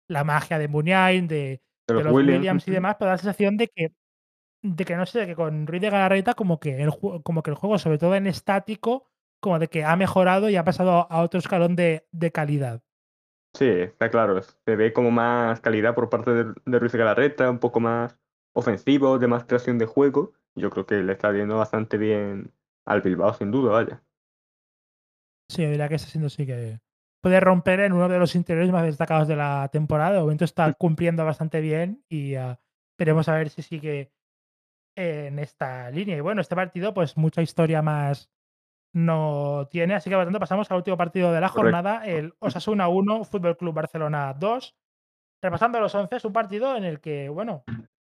la 0.08 0.24
magia 0.24 0.58
de 0.58 0.68
Muniain, 0.68 1.26
de, 1.28 1.62
de, 1.86 1.94
los, 1.94 1.98
de 1.98 2.04
los 2.04 2.14
Williams, 2.14 2.38
Williams, 2.38 2.68
y 2.68 2.70
demás, 2.70 2.96
pero 2.98 3.06
da 3.06 3.14
la 3.14 3.18
sensación 3.18 3.56
de 3.56 3.68
que, 3.68 3.92
de 4.62 4.84
que 4.84 4.96
no 4.96 5.06
sé, 5.06 5.20
de 5.20 5.26
que 5.26 5.36
con 5.36 5.66
Ruiz 5.66 5.82
de 5.82 5.90
Galarreta 5.90 6.34
como 6.34 6.58
que 6.60 6.82
el, 6.82 6.90
como 7.22 7.42
que 7.42 7.50
el 7.50 7.56
juego, 7.56 7.78
sobre 7.78 7.98
todo 7.98 8.14
en 8.14 8.26
estático, 8.26 9.10
como 9.40 9.58
de 9.58 9.68
que 9.68 9.84
ha 9.84 9.96
mejorado 9.96 10.48
y 10.48 10.56
ha 10.56 10.64
pasado 10.64 11.06
a 11.10 11.22
otro 11.22 11.38
escalón 11.38 11.76
de, 11.76 12.06
de 12.12 12.32
calidad. 12.32 12.82
Sí, 13.54 13.68
está 13.68 14.10
claro. 14.10 14.42
Se 14.42 14.76
ve 14.76 14.92
como 14.92 15.10
más 15.10 15.60
calidad 15.60 15.94
por 15.94 16.10
parte 16.10 16.30
de, 16.30 16.54
de 16.64 16.78
Ruiz 16.78 16.94
Galarreta, 16.94 17.50
un 17.50 17.58
poco 17.58 17.80
más 17.80 18.18
ofensivo, 18.54 19.18
de 19.18 19.28
más 19.28 19.44
creación 19.44 19.78
de 19.78 19.86
juego. 19.86 20.34
Yo 20.54 20.70
creo 20.70 20.86
que 20.86 20.96
le 20.96 21.12
está 21.12 21.30
viendo 21.30 21.56
bastante 21.56 21.96
bien 21.96 22.52
al 22.84 23.02
Bilbao, 23.02 23.34
sin 23.34 23.50
duda, 23.50 23.72
vaya. 23.72 24.02
Sí, 25.48 25.64
diría 25.64 25.88
que 25.88 25.94
está 25.94 26.08
siendo 26.08 26.28
sí 26.28 26.46
que 26.46 26.80
puede 27.26 27.40
romper 27.40 27.80
en 27.80 27.92
uno 27.92 28.08
de 28.08 28.20
los 28.20 28.36
interiores 28.36 28.70
más 28.70 28.84
destacados 28.84 29.26
de 29.26 29.34
la 29.34 29.68
temporada. 29.72 30.12
De 30.12 30.20
momento 30.20 30.44
está 30.44 30.72
cumpliendo 30.74 31.24
bastante 31.24 31.60
bien 31.60 32.04
y 32.08 32.36
uh, 32.36 32.54
veremos 32.96 33.28
a 33.28 33.34
ver 33.34 33.50
si 33.50 33.62
sigue 33.62 34.12
en 34.96 35.40
esta 35.40 35.90
línea. 35.90 36.16
Y 36.16 36.20
bueno, 36.20 36.40
este 36.40 36.54
partido, 36.54 36.94
pues 36.94 37.16
mucha 37.16 37.42
historia 37.42 37.82
más 37.82 38.30
no 38.94 39.66
tiene. 39.72 39.96
Así 39.96 40.08
que 40.08 40.14
por 40.14 40.24
tanto 40.24 40.38
pasamos 40.38 40.70
al 40.70 40.76
último 40.76 40.96
partido 40.96 41.32
de 41.32 41.40
la 41.40 41.48
jornada, 41.48 41.98
Correcto. 41.98 42.16
el 42.16 42.34
Osasuna 42.38 42.86
1, 42.86 43.24
Fútbol 43.24 43.56
Club 43.56 43.74
Barcelona 43.74 44.32
2. 44.32 44.76
Repasando 45.42 45.80
los 45.80 45.96
11, 45.96 46.14
es 46.14 46.24
un 46.24 46.32
partido 46.32 46.76
en 46.76 46.84
el 46.84 47.00
que, 47.00 47.28
bueno, 47.28 47.64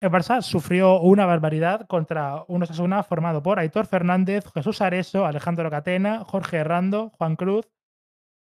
el 0.01 0.09
Barça 0.09 0.41
sufrió 0.41 0.99
una 1.01 1.27
barbaridad 1.27 1.85
contra 1.85 2.45
un 2.47 2.63
Osasuna 2.63 3.03
formado 3.03 3.43
por 3.43 3.59
Aitor 3.59 3.85
Fernández, 3.85 4.45
Jesús 4.55 4.81
Areso, 4.81 5.27
Alejandro 5.27 5.69
Catena, 5.69 6.23
Jorge 6.25 6.57
Herrando, 6.57 7.11
Juan 7.11 7.35
Cruz, 7.35 7.69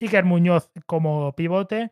Iker 0.00 0.24
Muñoz 0.24 0.70
como 0.86 1.32
pivote, 1.34 1.90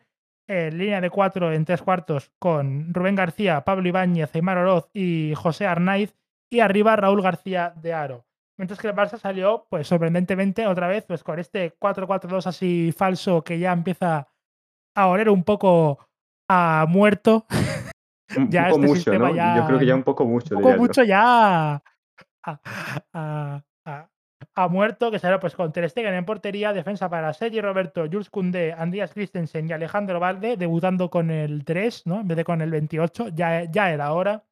en 0.48 0.78
línea 0.78 1.00
de 1.00 1.10
cuatro 1.10 1.52
en 1.52 1.64
tres 1.64 1.82
cuartos 1.82 2.32
con 2.38 2.92
Rubén 2.94 3.14
García, 3.14 3.64
Pablo 3.64 3.88
Ibáñez, 3.88 4.34
Aymar 4.34 4.58
Oroz 4.58 4.88
y 4.94 5.34
José 5.36 5.66
Arnaiz, 5.66 6.14
y 6.50 6.60
arriba 6.60 6.96
Raúl 6.96 7.22
García 7.22 7.74
de 7.76 7.92
Aro. 7.92 8.24
Mientras 8.56 8.80
que 8.80 8.88
el 8.88 8.94
Barça 8.94 9.18
salió, 9.18 9.66
pues 9.70 9.86
sorprendentemente, 9.86 10.66
otra 10.66 10.88
vez, 10.88 11.04
pues 11.04 11.22
con 11.22 11.38
este 11.38 11.78
4-4-2 11.78 12.46
así 12.46 12.92
falso 12.96 13.44
que 13.44 13.58
ya 13.58 13.72
empieza 13.72 14.26
a 14.96 15.06
oler 15.06 15.28
un 15.28 15.44
poco 15.44 15.98
ha 16.50 16.86
muerto. 16.88 17.46
Un 18.36 18.48
ya 18.50 18.68
poco 18.70 18.84
este 18.84 18.88
mucho, 18.88 19.18
¿no? 19.18 19.34
ya. 19.34 19.56
Yo 19.58 19.66
creo 19.66 19.78
que 19.78 19.86
ya 19.86 19.94
un 19.94 20.02
poco 20.02 20.24
Un 20.24 20.30
mucho, 20.32 20.54
poco 20.56 20.60
diría 20.60 20.76
yo. 20.76 20.82
mucho 20.82 21.04
ya. 21.04 21.82
Ha 24.58 24.66
muerto, 24.66 25.12
que 25.12 25.20
será 25.20 25.38
pues 25.38 25.54
con 25.54 25.72
Ter 25.72 25.88
Stegen 25.88 26.14
en 26.14 26.24
portería, 26.24 26.72
defensa 26.72 27.08
para 27.08 27.32
Sergi 27.32 27.60
Roberto, 27.60 28.06
Jules 28.10 28.28
Koundé, 28.28 28.72
Andreas 28.72 29.12
Christensen 29.12 29.68
y 29.68 29.72
Alejandro 29.72 30.18
Valde, 30.18 30.56
debutando 30.56 31.10
con 31.10 31.30
el 31.30 31.64
3, 31.64 32.06
¿no? 32.06 32.20
En 32.20 32.28
vez 32.28 32.36
de 32.36 32.44
con 32.44 32.60
el 32.60 32.70
28, 32.72 33.28
ya, 33.28 33.64
ya 33.64 33.92
era 33.92 34.12
hora. 34.12 34.44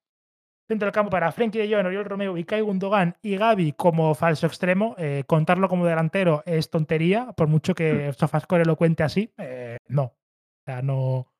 Centro 0.68 0.86
del 0.86 0.92
campo 0.92 1.10
para 1.10 1.32
Frenkie 1.32 1.58
de 1.58 1.74
Jong, 1.74 1.86
Oriol 1.86 2.04
Romeo, 2.04 2.34
Kai 2.46 2.60
Gundogan 2.60 3.16
y 3.20 3.36
Gaby 3.36 3.72
como 3.72 4.14
falso 4.14 4.46
extremo. 4.46 4.94
Eh, 4.96 5.24
contarlo 5.26 5.68
como 5.68 5.86
delantero 5.86 6.44
es 6.46 6.70
tontería, 6.70 7.32
por 7.36 7.48
mucho 7.48 7.74
que 7.74 8.12
Sofascore 8.12 8.64
lo 8.64 8.76
cuente 8.76 9.02
así. 9.02 9.32
eh, 9.38 9.78
no. 9.88 10.02
O 10.04 10.64
sea, 10.64 10.82
no, 10.82 11.32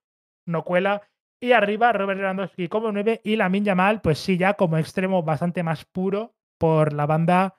no 0.44 0.64
cuela. 0.64 1.02
Y 1.40 1.52
arriba 1.52 1.92
Robert 1.92 2.18
Lewandowski 2.18 2.68
como 2.68 2.90
9 2.90 3.20
y 3.22 3.36
Lamin 3.36 3.64
Yamal, 3.64 4.00
pues 4.00 4.18
sí, 4.18 4.36
ya 4.36 4.54
como 4.54 4.76
extremo 4.78 5.22
bastante 5.22 5.62
más 5.62 5.84
puro 5.84 6.34
por 6.58 6.92
la 6.92 7.06
banda 7.06 7.56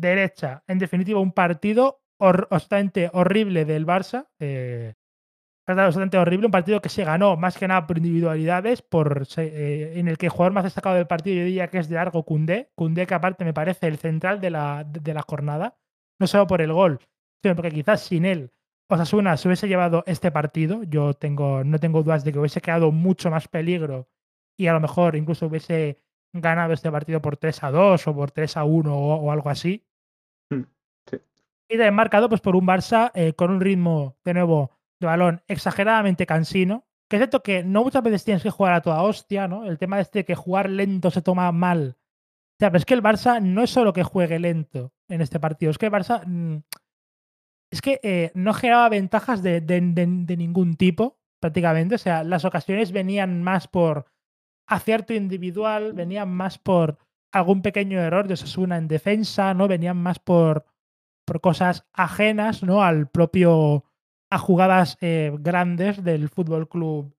derecha. 0.00 0.62
En 0.66 0.78
definitiva, 0.78 1.20
un 1.20 1.32
partido 1.32 2.02
hor- 2.18 2.48
horrible 3.12 3.64
del 3.64 3.86
Barça. 3.86 4.28
eh, 4.38 4.94
absolutamente 5.66 6.18
horrible, 6.18 6.46
un 6.46 6.52
partido 6.52 6.80
que 6.82 6.88
se 6.90 7.04
ganó 7.04 7.36
más 7.36 7.56
que 7.56 7.66
nada 7.68 7.86
por 7.86 7.96
individualidades, 7.98 8.82
por, 8.82 9.26
eh, 9.38 9.94
en 9.96 10.08
el 10.08 10.18
que 10.18 10.26
el 10.26 10.30
jugador 10.30 10.52
más 10.52 10.64
destacado 10.64 10.96
del 10.96 11.06
partido 11.06 11.36
yo 11.38 11.44
diría 11.44 11.68
que 11.68 11.78
es 11.78 11.88
de 11.88 11.94
largo 11.96 12.24
Cundé. 12.24 12.70
Cundé 12.74 13.06
que 13.06 13.14
aparte 13.14 13.44
me 13.44 13.54
parece 13.54 13.86
el 13.86 13.96
central 13.98 14.40
de 14.40 14.50
la, 14.50 14.84
de 14.84 15.14
la 15.14 15.22
jornada, 15.22 15.76
no 16.20 16.26
solo 16.26 16.46
por 16.46 16.60
el 16.60 16.72
gol, 16.72 16.98
sino 17.42 17.56
porque 17.56 17.70
quizás 17.70 18.02
sin 18.02 18.24
él 18.24 18.50
Osasuna 18.90 19.36
se 19.38 19.48
hubiese 19.48 19.66
llevado 19.68 20.04
este 20.06 20.30
partido. 20.30 20.82
Yo 20.84 21.14
tengo, 21.14 21.64
no 21.64 21.78
tengo 21.78 22.02
dudas 22.02 22.24
de 22.24 22.32
que 22.32 22.38
hubiese 22.38 22.60
quedado 22.60 22.92
mucho 22.92 23.30
más 23.30 23.48
peligro 23.48 24.08
y 24.58 24.66
a 24.66 24.74
lo 24.74 24.80
mejor 24.80 25.16
incluso 25.16 25.46
hubiese 25.46 26.03
ganado 26.34 26.72
este 26.74 26.90
partido 26.90 27.22
por 27.22 27.36
3 27.38 27.62
a 27.64 27.70
2 27.70 28.06
o 28.08 28.14
por 28.14 28.30
3 28.30 28.56
a 28.58 28.64
1 28.64 28.94
o, 28.94 29.14
o 29.16 29.30
algo 29.32 29.48
así. 29.50 29.86
Mm, 30.50 30.62
sí. 31.10 31.16
Y 31.68 31.74
también 31.76 31.94
marcado 31.94 32.28
pues, 32.28 32.40
por 32.40 32.56
un 32.56 32.66
Barça 32.66 33.10
eh, 33.14 33.32
con 33.34 33.50
un 33.50 33.60
ritmo, 33.60 34.16
de 34.24 34.34
nuevo, 34.34 34.70
de 35.00 35.06
balón 35.06 35.42
exageradamente 35.48 36.26
cansino. 36.26 36.84
Que 37.08 37.16
es 37.16 37.20
cierto 37.20 37.42
que 37.42 37.62
no 37.64 37.82
muchas 37.84 38.02
veces 38.02 38.24
tienes 38.24 38.42
que 38.42 38.50
jugar 38.50 38.72
a 38.74 38.80
toda 38.82 39.02
hostia, 39.02 39.46
¿no? 39.46 39.64
El 39.66 39.78
tema 39.78 39.96
de 39.96 40.02
este 40.02 40.20
de 40.20 40.24
que 40.24 40.34
jugar 40.34 40.68
lento 40.70 41.10
se 41.10 41.22
toma 41.22 41.50
mal. 41.52 41.96
O 41.98 42.56
sea, 42.58 42.70
pero 42.70 42.78
es 42.78 42.84
que 42.86 42.94
el 42.94 43.02
Barça 43.02 43.40
no 43.42 43.62
es 43.62 43.70
solo 43.70 43.92
que 43.92 44.02
juegue 44.02 44.38
lento 44.38 44.92
en 45.08 45.20
este 45.20 45.38
partido, 45.40 45.70
es 45.70 45.78
que 45.78 45.86
el 45.86 45.92
Barça 45.92 46.22
mm, 46.26 46.62
es 47.70 47.82
que 47.82 48.00
eh, 48.02 48.30
no 48.34 48.54
generaba 48.54 48.88
ventajas 48.88 49.42
de, 49.42 49.60
de- 49.60 49.80
de- 49.80 50.06
de 50.06 50.36
ningún 50.36 50.76
tipo, 50.76 51.18
prácticamente. 51.40 51.96
O 51.96 51.98
sea, 51.98 52.22
las 52.24 52.44
ocasiones 52.44 52.92
venían 52.92 53.42
más 53.42 53.68
por 53.68 54.06
acierto 54.66 55.14
individual, 55.14 55.92
venían 55.92 56.30
más 56.30 56.58
por 56.58 56.98
algún 57.32 57.62
pequeño 57.62 58.00
error 58.00 58.28
de 58.28 58.34
Osasuna 58.34 58.76
en 58.78 58.88
defensa, 58.88 59.54
¿no? 59.54 59.68
Venían 59.68 59.96
más 59.96 60.18
por, 60.18 60.66
por 61.24 61.40
cosas 61.40 61.86
ajenas, 61.92 62.62
¿no? 62.62 62.82
Al 62.82 63.08
propio. 63.08 63.84
a 64.30 64.38
jugadas 64.38 64.98
eh, 65.00 65.32
grandes 65.38 66.02
del 66.02 66.28
Fútbol 66.28 66.68
Club 66.68 67.14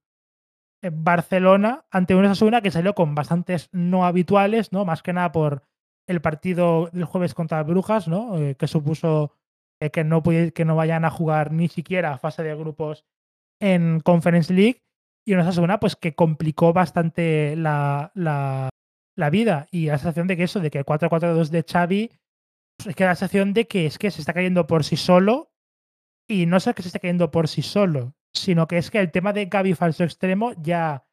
Barcelona 0.92 1.84
ante 1.90 2.14
un 2.14 2.24
Osasuna 2.24 2.60
que 2.60 2.70
salió 2.70 2.94
con 2.94 3.14
bastantes 3.14 3.68
no 3.72 4.04
habituales, 4.06 4.72
¿no? 4.72 4.84
Más 4.84 5.02
que 5.02 5.12
nada 5.12 5.32
por 5.32 5.62
el 6.06 6.20
partido 6.20 6.88
del 6.92 7.04
jueves 7.04 7.34
contra 7.34 7.62
Brujas, 7.62 8.08
¿no? 8.08 8.38
Eh, 8.38 8.54
que 8.56 8.68
supuso 8.68 9.32
eh, 9.80 9.90
que, 9.90 10.04
no 10.04 10.22
que 10.22 10.64
no 10.64 10.76
vayan 10.76 11.04
a 11.04 11.10
jugar 11.10 11.52
ni 11.52 11.68
siquiera 11.68 12.18
fase 12.18 12.42
de 12.42 12.54
grupos 12.54 13.04
en 13.60 14.00
Conference 14.00 14.52
League. 14.52 14.85
Y 15.26 15.34
una 15.34 15.42
Osasuna, 15.42 15.80
pues 15.80 15.96
que 15.96 16.14
complicó 16.14 16.72
bastante 16.72 17.56
la, 17.56 18.12
la, 18.14 18.70
la 19.16 19.30
vida. 19.30 19.66
Y 19.72 19.86
la 19.86 19.98
sensación 19.98 20.28
de 20.28 20.36
que 20.36 20.44
eso, 20.44 20.60
de 20.60 20.70
que 20.70 20.78
el 20.78 20.84
4-4-2 20.84 21.48
de 21.48 21.64
Xavi, 21.64 22.10
pues, 22.76 22.86
es 22.88 22.96
que 22.96 23.04
la 23.04 23.14
sensación 23.16 23.52
de 23.52 23.66
que 23.66 23.86
es 23.86 23.98
que 23.98 24.10
se 24.10 24.20
está 24.20 24.32
cayendo 24.32 24.66
por 24.66 24.84
sí 24.84 24.96
solo. 24.96 25.50
Y 26.28 26.46
no 26.46 26.60
solo 26.60 26.74
que 26.74 26.82
se 26.82 26.88
esté 26.88 27.00
cayendo 27.00 27.30
por 27.30 27.48
sí 27.48 27.62
solo, 27.62 28.14
sino 28.32 28.66
que 28.66 28.78
es 28.78 28.90
que 28.90 28.98
el 28.98 29.10
tema 29.10 29.32
de 29.32 29.46
Gaby 29.46 29.74
falso 29.74 30.04
extremo 30.04 30.52
ya 30.60 31.06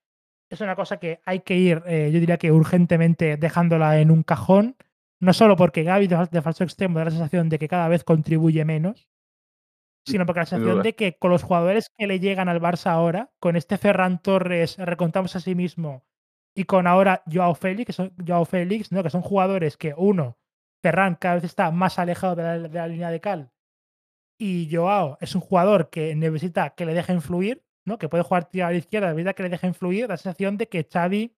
es 0.50 0.62
una 0.62 0.76
cosa 0.76 0.98
que 0.98 1.22
hay 1.26 1.40
que 1.40 1.56
ir, 1.56 1.82
eh, 1.86 2.12
yo 2.14 2.20
diría 2.20 2.38
que 2.38 2.52
urgentemente 2.52 3.38
dejándola 3.38 4.00
en 4.00 4.12
un 4.12 4.24
cajón. 4.24 4.76
No 5.20 5.34
solo 5.34 5.56
porque 5.56 5.84
Gaby 5.84 6.08
de 6.08 6.42
falso 6.42 6.64
extremo 6.64 7.00
da 7.00 7.06
la 7.06 7.12
sensación 7.12 7.50
de 7.50 7.58
que 7.58 7.68
cada 7.68 7.88
vez 7.88 8.04
contribuye 8.04 8.66
menos, 8.66 9.08
sino 10.06 10.26
porque 10.26 10.42
la 10.42 10.46
sensación 10.46 10.84
de 10.84 10.96
que 10.96 11.18
con 11.18 11.32
los 11.32 11.44
jugadores 11.44 11.90
que 11.98 12.08
le 12.08 12.20
llegan 12.20 12.50
al 12.50 12.62
Barça 12.62 12.92
ahora, 12.92 13.32
con 13.40 13.56
este 13.56 13.78
Ferran 13.78 14.22
Torres, 14.22 14.78
recontamos 14.78 15.36
a 15.36 15.40
sí 15.40 15.56
mismo, 15.56 16.06
y 16.56 16.66
con 16.66 16.88
ahora 16.88 17.24
Joao 17.32 17.56
Félix, 17.56 17.88
que 17.88 17.94
son, 17.94 18.14
Joao 18.26 18.46
Félix, 18.46 18.92
¿no? 18.92 19.04
que 19.04 19.10
son 19.10 19.22
jugadores 19.22 19.78
que, 19.78 19.94
uno, 19.96 20.38
Ferran 20.82 21.16
cada 21.16 21.36
vez 21.36 21.46
está 21.46 21.72
más 21.72 22.00
alejado 22.00 22.36
de 22.36 22.44
la, 22.44 22.60
de 22.60 22.70
la 22.70 22.88
línea 22.88 23.12
de 23.12 23.22
cal, 23.22 23.52
y 24.38 24.70
Joao 24.72 25.18
es 25.22 25.36
un 25.36 25.42
jugador 25.42 25.90
que 25.90 26.16
necesita 26.16 26.72
que 26.72 26.86
le 26.86 26.94
dejen 26.94 27.22
fluir, 27.22 27.64
¿no? 27.86 27.98
que 27.98 28.10
puede 28.10 28.24
jugar 28.24 28.50
tiro 28.50 28.68
a 28.68 28.72
la 28.72 28.78
izquierda, 28.78 29.08
necesita 29.08 29.34
que 29.34 29.44
le 29.44 29.50
dejen 29.50 29.74
fluir, 29.74 30.08
da 30.08 30.16
la 30.16 30.18
sensación 30.18 30.58
de 30.58 30.68
que 30.68 30.88
Xavi 30.92 31.36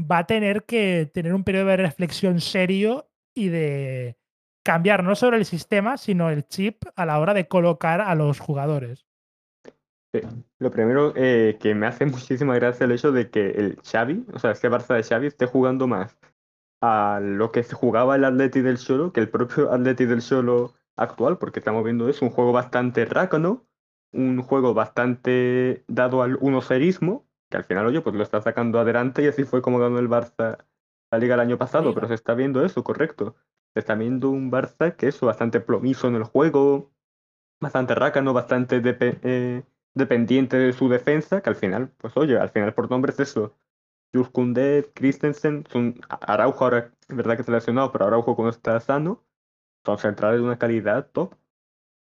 va 0.00 0.18
a 0.18 0.26
tener 0.26 0.64
que 0.64 1.10
tener 1.12 1.34
un 1.34 1.44
periodo 1.44 1.66
de 1.66 1.76
reflexión 1.76 2.40
serio 2.40 3.10
y 3.34 3.48
de 3.48 4.16
cambiar 4.64 5.04
no 5.04 5.14
solo 5.14 5.36
el 5.36 5.44
sistema, 5.44 5.96
sino 5.96 6.30
el 6.30 6.48
chip 6.48 6.84
a 6.96 7.06
la 7.06 7.20
hora 7.20 7.34
de 7.34 7.46
colocar 7.46 8.00
a 8.00 8.14
los 8.14 8.40
jugadores. 8.40 9.06
Sí. 10.12 10.20
Lo 10.58 10.70
primero 10.70 11.12
eh, 11.16 11.58
que 11.60 11.74
me 11.74 11.86
hace 11.86 12.06
muchísima 12.06 12.54
gracia 12.54 12.84
el 12.84 12.92
hecho 12.92 13.12
de 13.12 13.30
que 13.30 13.50
el 13.50 13.78
Xavi, 13.82 14.24
o 14.32 14.38
sea, 14.38 14.52
este 14.52 14.70
Barça 14.70 14.94
de 14.94 15.02
Xavi 15.02 15.26
esté 15.26 15.46
jugando 15.46 15.86
más 15.86 16.18
a 16.80 17.20
lo 17.22 17.52
que 17.52 17.62
se 17.62 17.74
jugaba 17.74 18.16
el 18.16 18.24
Atleti 18.24 18.60
del 18.60 18.78
Cholo 18.78 19.12
que 19.12 19.20
el 19.20 19.28
propio 19.28 19.70
Atleti 19.72 20.06
del 20.06 20.22
Cholo 20.22 20.74
actual, 20.96 21.38
porque 21.38 21.58
estamos 21.58 21.84
viendo 21.84 22.08
eso, 22.08 22.24
un 22.24 22.30
juego 22.30 22.52
bastante 22.52 23.04
rácano, 23.04 23.66
un 24.12 24.42
juego 24.42 24.74
bastante 24.74 25.84
dado 25.88 26.22
al 26.22 26.36
unocerismo, 26.40 27.26
que 27.50 27.56
al 27.56 27.64
final, 27.64 27.86
oye, 27.86 28.00
pues 28.00 28.14
lo 28.14 28.22
está 28.22 28.40
sacando 28.40 28.78
adelante 28.78 29.22
y 29.22 29.26
así 29.26 29.44
fue 29.44 29.60
como 29.60 29.78
ganó 29.78 29.98
el 29.98 30.08
Barça 30.08 30.58
la 31.10 31.18
liga 31.18 31.34
el 31.34 31.40
año 31.40 31.58
pasado, 31.58 31.94
pero 31.94 32.08
se 32.08 32.14
está 32.14 32.34
viendo 32.34 32.64
eso, 32.64 32.82
correcto. 32.84 33.36
Está 33.74 33.94
viendo 33.94 34.30
un 34.30 34.50
Barça 34.50 34.96
que 34.96 35.08
es 35.08 35.20
bastante 35.20 35.60
plomizo 35.60 36.08
en 36.08 36.14
el 36.14 36.24
juego, 36.24 36.92
bastante 37.60 37.94
rácano, 37.94 38.32
bastante 38.32 38.80
eh, 38.84 39.62
dependiente 39.94 40.56
de 40.56 40.72
su 40.72 40.88
defensa, 40.88 41.40
que 41.40 41.50
al 41.50 41.56
final, 41.56 41.90
pues 41.98 42.16
oye, 42.16 42.38
al 42.38 42.50
final 42.50 42.74
por 42.74 42.90
nombre 42.90 43.12
es 43.12 43.20
eso. 43.20 43.56
Jules 44.12 44.90
Christensen, 44.94 45.64
son 45.70 46.00
Araujo 46.08 46.64
ahora, 46.64 46.92
es 47.08 47.16
verdad 47.16 47.34
que 47.34 47.42
está 47.42 47.52
lesionado, 47.52 47.90
pero 47.90 48.06
Araujo 48.06 48.36
cuando 48.36 48.50
está 48.50 48.78
sano, 48.78 49.24
son 49.84 49.98
centrales 49.98 50.40
de 50.40 50.46
una 50.46 50.58
calidad 50.58 51.10
top. 51.10 51.34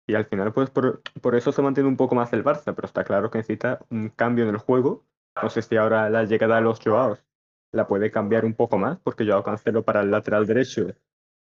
Y 0.08 0.14
al 0.14 0.26
final, 0.26 0.52
pues 0.52 0.70
por, 0.70 1.02
por 1.20 1.36
eso 1.36 1.52
se 1.52 1.62
mantiene 1.62 1.88
un 1.88 1.96
poco 1.96 2.16
más 2.16 2.32
el 2.32 2.42
Barça, 2.44 2.74
pero 2.74 2.86
está 2.86 3.04
claro 3.04 3.30
que 3.30 3.38
necesita 3.38 3.78
un 3.90 4.08
cambio 4.08 4.44
en 4.44 4.50
el 4.50 4.58
juego. 4.58 5.04
No 5.40 5.50
sé 5.50 5.62
si 5.62 5.76
ahora 5.76 6.10
la 6.10 6.24
llegada 6.24 6.56
de 6.56 6.62
los 6.62 6.80
Joaos 6.80 7.24
la 7.72 7.86
puede 7.86 8.10
cambiar 8.10 8.44
un 8.44 8.54
poco 8.54 8.78
más, 8.78 8.98
porque 8.98 9.24
Joao 9.24 9.44
Cancelo 9.44 9.84
para 9.84 10.00
el 10.00 10.10
lateral 10.10 10.46
derecho, 10.46 10.88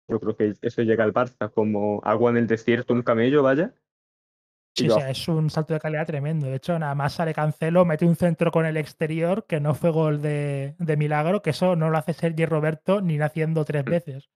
yo 0.08 0.20
creo 0.20 0.36
que 0.36 0.54
eso 0.62 0.82
llega 0.82 1.04
al 1.04 1.12
Barça 1.14 1.50
como 1.52 2.00
agua 2.04 2.30
en 2.30 2.36
el 2.38 2.46
desierto, 2.46 2.94
un 2.94 3.02
camello, 3.02 3.42
vaya. 3.42 3.74
Sí, 4.74 4.88
o 4.90 4.94
sea, 4.94 5.08
es 5.10 5.26
un 5.28 5.48
salto 5.48 5.72
de 5.72 5.80
calidad 5.80 6.06
tremendo. 6.06 6.46
De 6.48 6.56
hecho, 6.56 6.78
nada 6.78 6.94
más 6.94 7.14
sale 7.14 7.32
Cancelo, 7.32 7.86
mete 7.86 8.04
un 8.04 8.14
centro 8.14 8.50
con 8.50 8.66
el 8.66 8.76
exterior, 8.76 9.46
que 9.46 9.58
no 9.58 9.74
fue 9.74 9.90
gol 9.90 10.20
de, 10.20 10.74
de 10.78 10.96
milagro, 10.98 11.40
que 11.40 11.50
eso 11.50 11.76
no 11.76 11.88
lo 11.88 11.96
hace 11.96 12.12
Sergi 12.12 12.44
Roberto 12.44 13.00
ni 13.00 13.18
haciendo 13.18 13.64
tres 13.64 13.86
Mm. 13.86 13.90
veces. 13.90 14.30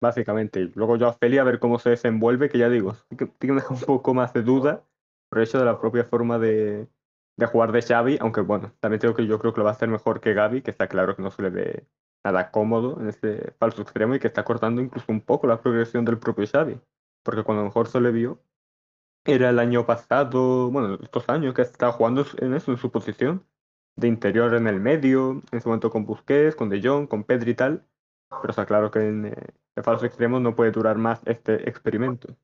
básicamente. 0.00 0.70
Luego 0.74 0.96
yo 0.96 1.08
a 1.08 1.12
Feli 1.14 1.38
a 1.38 1.44
ver 1.44 1.58
cómo 1.58 1.78
se 1.78 1.90
desenvuelve, 1.90 2.48
que 2.48 2.58
ya 2.58 2.68
digo, 2.68 2.96
tiene 3.38 3.62
un 3.70 3.80
poco 3.80 4.14
más 4.14 4.32
de 4.32 4.42
duda 4.42 4.84
por 5.30 5.40
eso 5.40 5.58
de 5.58 5.64
la 5.64 5.80
propia 5.80 6.04
forma 6.04 6.38
de, 6.38 6.86
de 7.36 7.46
jugar 7.46 7.72
de 7.72 7.82
Xavi, 7.82 8.18
aunque 8.20 8.42
bueno, 8.42 8.72
también 8.80 9.00
tengo 9.00 9.14
que 9.14 9.26
yo 9.26 9.38
creo 9.38 9.52
que 9.52 9.58
lo 9.60 9.64
va 9.64 9.70
a 9.70 9.74
hacer 9.74 9.88
mejor 9.88 10.20
que 10.20 10.34
Gaby, 10.34 10.62
que 10.62 10.70
está 10.70 10.86
claro 10.88 11.16
que 11.16 11.22
no 11.22 11.30
se 11.30 11.42
le 11.42 11.50
ve 11.50 11.86
nada 12.26 12.50
cómodo 12.50 13.00
en 13.00 13.08
este 13.08 13.52
falso 13.58 13.82
extremo 13.82 14.14
y 14.14 14.18
que 14.18 14.26
está 14.26 14.42
cortando 14.42 14.82
incluso 14.82 15.06
un 15.12 15.20
poco 15.20 15.46
la 15.46 15.60
progresión 15.60 16.04
del 16.04 16.18
propio 16.18 16.46
Xavi, 16.46 16.80
porque 17.22 17.44
cuando 17.44 17.64
mejor 17.64 17.86
se 17.86 18.00
le 18.00 18.10
vio 18.10 18.40
era 19.24 19.50
el 19.50 19.58
año 19.58 19.86
pasado, 19.86 20.70
bueno, 20.70 20.98
estos 21.02 21.28
años 21.28 21.54
que 21.54 21.62
estaba 21.62 21.92
jugando 21.92 22.24
en 22.38 22.54
eso, 22.54 22.72
en 22.72 22.78
su 22.78 22.90
posición, 22.90 23.44
de 23.96 24.08
interior 24.08 24.54
en 24.54 24.66
el 24.66 24.80
medio, 24.80 25.42
en 25.52 25.60
su 25.60 25.68
momento 25.68 25.90
con 25.90 26.04
Busquets, 26.04 26.54
con 26.54 26.68
De 26.68 26.80
Jong, 26.80 27.08
con 27.08 27.24
Pedri 27.24 27.52
y 27.52 27.54
tal, 27.54 27.84
pero 28.28 28.50
está 28.50 28.66
claro 28.66 28.90
que 28.90 29.00
en 29.00 29.26
eh, 29.26 29.34
el 29.76 29.82
falso 29.82 30.06
extremo 30.06 30.38
no 30.38 30.54
puede 30.54 30.70
durar 30.70 30.96
más 30.96 31.20
este 31.26 31.68
experimento. 31.68 32.36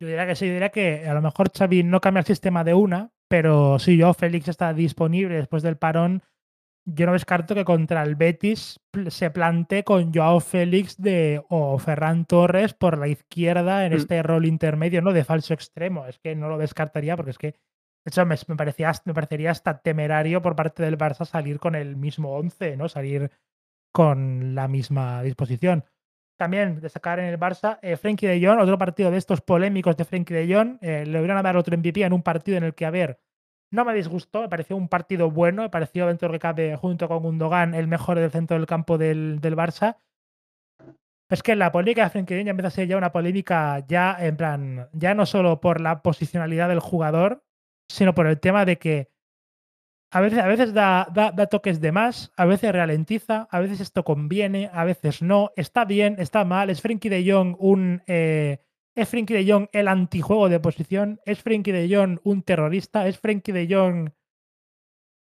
Yo 0.00 0.06
diría 0.06 0.26
que 0.26 0.36
sí, 0.36 0.48
diría 0.48 0.70
que 0.70 1.06
a 1.08 1.14
lo 1.14 1.22
mejor 1.22 1.50
Xavi 1.50 1.82
no 1.82 2.00
cambia 2.00 2.20
el 2.20 2.26
sistema 2.26 2.64
de 2.64 2.74
una, 2.74 3.10
pero 3.28 3.78
si 3.78 3.96
yo 3.96 4.14
Félix 4.14 4.48
está 4.48 4.72
disponible 4.72 5.36
después 5.36 5.62
del 5.62 5.76
parón, 5.76 6.22
yo 6.90 7.06
no 7.06 7.12
descarto 7.12 7.54
que 7.54 7.64
contra 7.64 8.02
el 8.02 8.14
Betis 8.16 8.80
se 9.08 9.30
plante 9.30 9.84
con 9.84 10.12
Joao 10.12 10.40
Félix 10.40 10.96
de, 10.96 11.42
o 11.48 11.78
Ferran 11.78 12.24
Torres 12.24 12.72
por 12.74 12.96
la 12.98 13.08
izquierda 13.08 13.84
en 13.84 13.92
Mm. 13.92 13.96
este 13.96 14.22
rol 14.22 14.46
intermedio, 14.46 15.02
¿no? 15.02 15.12
De 15.12 15.24
falso 15.24 15.52
extremo. 15.54 16.06
Es 16.06 16.18
que 16.18 16.34
no 16.34 16.48
lo 16.48 16.56
descartaría 16.58 17.16
porque 17.16 17.32
es 17.32 17.38
que 17.38 17.48
De 18.04 18.10
hecho, 18.10 18.24
me, 18.24 18.36
me 18.46 18.56
parecía, 18.56 18.90
me 19.04 19.12
parecería 19.12 19.50
hasta 19.50 19.80
temerario 19.82 20.40
por 20.40 20.56
parte 20.56 20.82
del 20.82 20.96
Barça 20.96 21.26
salir 21.26 21.58
con 21.58 21.74
el 21.74 21.96
mismo 21.96 22.36
11, 22.36 22.76
¿no? 22.78 22.88
Salir 22.88 23.30
con 23.92 24.54
la 24.54 24.66
misma 24.68 25.22
disposición. 25.22 25.84
También 26.38 26.80
destacar 26.80 27.18
en 27.18 27.26
el 27.26 27.38
Barça, 27.38 27.78
eh, 27.82 27.96
Frenkie 27.96 28.28
de 28.28 28.40
Jong, 28.46 28.60
otro 28.60 28.78
partido 28.78 29.10
de 29.10 29.18
estos 29.18 29.40
polémicos 29.42 29.96
de 29.96 30.04
Frenkie 30.04 30.32
de 30.34 30.54
Jong, 30.54 30.78
eh, 30.80 31.04
le 31.04 31.18
hubieran 31.18 31.36
a 31.36 31.42
dar 31.42 31.56
otro 31.56 31.76
MVP 31.76 32.02
en 32.02 32.12
un 32.12 32.22
partido 32.22 32.56
en 32.56 32.64
el 32.64 32.74
que, 32.74 32.86
a 32.86 32.90
ver, 32.90 33.18
no 33.70 33.84
me 33.84 33.94
disgustó, 33.94 34.42
me 34.42 34.48
pareció 34.48 34.76
un 34.76 34.88
partido 34.88 35.30
bueno, 35.30 35.62
me 35.62 35.70
pareció 35.70 36.06
dentro 36.06 36.30
que 36.30 36.38
cabe, 36.38 36.76
junto 36.76 37.08
con 37.08 37.22
Gundogan, 37.22 37.74
el 37.74 37.86
mejor 37.86 38.18
del 38.18 38.30
centro 38.30 38.56
del 38.56 38.66
campo 38.66 38.98
del, 38.98 39.40
del 39.40 39.56
Barça. 39.56 39.98
Es 41.30 41.42
que 41.42 41.56
la 41.56 41.70
polémica 41.70 42.04
de 42.04 42.10
Frenkie 42.10 42.40
empieza 42.40 42.68
a 42.68 42.70
ser 42.70 42.88
ya 42.88 42.96
una 42.96 43.12
polémica 43.12 43.84
ya 43.86 44.16
en 44.18 44.36
plan, 44.36 44.88
ya 44.92 45.14
no 45.14 45.26
solo 45.26 45.60
por 45.60 45.80
la 45.80 46.02
posicionalidad 46.02 46.68
del 46.68 46.80
jugador, 46.80 47.44
sino 47.90 48.14
por 48.14 48.26
el 48.26 48.40
tema 48.40 48.64
de 48.64 48.78
que 48.78 49.10
a 50.10 50.22
veces, 50.22 50.38
a 50.38 50.46
veces 50.46 50.72
da, 50.72 51.06
da, 51.12 51.32
da, 51.32 51.46
toques 51.46 51.82
de 51.82 51.92
más, 51.92 52.32
a 52.36 52.46
veces 52.46 52.72
ralentiza, 52.72 53.46
a 53.50 53.60
veces 53.60 53.80
esto 53.80 54.04
conviene, 54.04 54.70
a 54.72 54.84
veces 54.84 55.20
no. 55.20 55.50
Está 55.54 55.84
bien, 55.84 56.16
está 56.18 56.46
mal. 56.46 56.70
Es 56.70 56.80
Frenkie 56.80 57.10
de 57.10 57.30
Jong 57.30 57.56
un. 57.58 58.02
Eh, 58.06 58.58
es 58.98 59.08
Frenkie 59.08 59.34
de 59.34 59.50
Jong 59.50 59.68
el 59.72 59.86
antijuego 59.86 60.48
de 60.48 60.58
posición. 60.58 61.20
Es 61.24 61.40
Frenkie 61.40 61.72
de 61.72 61.94
Jong 61.94 62.18
un 62.24 62.42
terrorista. 62.42 63.06
Es 63.06 63.18
Frenkie 63.18 63.52
de 63.52 63.72
Jong. 63.72 64.10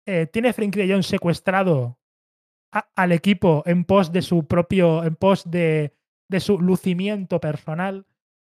Eh, 0.06 0.28
tiene 0.28 0.52
Frenkie 0.52 0.86
de 0.86 0.92
Jong 0.92 1.02
secuestrado 1.02 1.98
a, 2.72 2.88
al 2.94 3.10
equipo 3.10 3.64
en 3.66 3.84
pos 3.84 4.12
de 4.12 4.22
su 4.22 4.46
propio. 4.46 5.02
en 5.02 5.16
pos 5.16 5.50
de, 5.50 5.96
de 6.28 6.40
su 6.40 6.60
lucimiento 6.60 7.40
personal. 7.40 8.06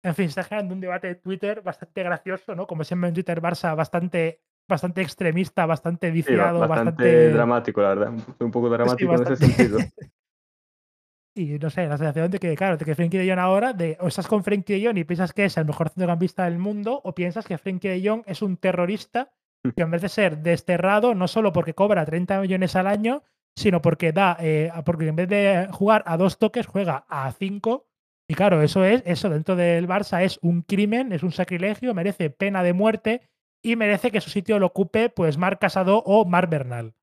En 0.02 0.14
fin, 0.14 0.26
está 0.26 0.44
generando 0.44 0.74
un 0.74 0.80
debate 0.80 1.06
de 1.06 1.14
Twitter 1.14 1.62
bastante 1.62 2.02
gracioso, 2.02 2.54
¿no? 2.54 2.66
Como 2.66 2.84
siempre 2.84 3.08
en 3.08 3.14
Twitter 3.14 3.40
Barça, 3.40 3.74
bastante 3.74 4.42
bastante 4.68 5.00
extremista, 5.00 5.64
bastante 5.64 6.10
viciado, 6.10 6.62
sí, 6.62 6.68
bastante, 6.68 7.02
bastante, 7.02 7.30
dramático, 7.30 7.80
la 7.80 7.88
verdad. 7.88 8.12
Un 8.38 8.50
poco 8.50 8.68
dramático 8.68 9.16
sí, 9.16 9.22
en 9.22 9.32
ese 9.32 9.46
sentido. 9.46 9.78
y 11.38 11.58
no 11.58 11.70
sé, 11.70 11.86
la 11.86 11.96
sensación 11.96 12.30
de 12.30 12.38
que, 12.38 12.54
claro, 12.56 12.76
de 12.76 12.84
que 12.84 12.94
Frenkie 12.94 13.18
de 13.18 13.28
Jong 13.28 13.38
ahora, 13.38 13.72
de, 13.72 13.96
o 14.00 14.08
estás 14.08 14.26
con 14.26 14.42
Frenkie 14.42 14.74
de 14.74 14.86
Jong 14.86 14.98
y 14.98 15.04
piensas 15.04 15.32
que 15.32 15.44
es 15.44 15.56
el 15.56 15.64
mejor 15.64 15.88
centrocampista 15.88 16.44
del 16.44 16.58
mundo, 16.58 17.00
o 17.04 17.14
piensas 17.14 17.46
que 17.46 17.56
Frenkie 17.58 17.88
de 17.88 18.08
Jong 18.08 18.22
es 18.26 18.42
un 18.42 18.56
terrorista 18.56 19.30
que 19.74 19.82
en 19.82 19.90
vez 19.90 20.02
de 20.02 20.08
ser 20.08 20.38
desterrado, 20.38 21.14
no 21.14 21.28
solo 21.28 21.52
porque 21.52 21.74
cobra 21.74 22.04
30 22.04 22.40
millones 22.40 22.76
al 22.76 22.86
año, 22.86 23.22
sino 23.56 23.82
porque 23.82 24.12
da, 24.12 24.36
eh, 24.40 24.70
porque 24.84 25.08
en 25.08 25.16
vez 25.16 25.28
de 25.28 25.68
jugar 25.72 26.02
a 26.06 26.16
dos 26.16 26.38
toques, 26.38 26.66
juega 26.66 27.04
a 27.08 27.30
cinco. 27.32 27.86
Y 28.28 28.34
claro, 28.34 28.62
eso 28.62 28.84
es, 28.84 29.02
eso 29.06 29.30
dentro 29.30 29.56
del 29.56 29.88
Barça 29.88 30.22
es 30.22 30.38
un 30.42 30.62
crimen, 30.62 31.12
es 31.12 31.22
un 31.22 31.32
sacrilegio, 31.32 31.94
merece 31.94 32.30
pena 32.30 32.62
de 32.62 32.72
muerte 32.72 33.22
y 33.62 33.76
merece 33.76 34.10
que 34.10 34.20
su 34.20 34.30
sitio 34.30 34.58
lo 34.58 34.66
ocupe 34.66 35.08
pues 35.08 35.38
Marc 35.38 35.60
Casado 35.60 36.02
o 36.04 36.24
Marc 36.24 36.50
Bernal. 36.50 36.94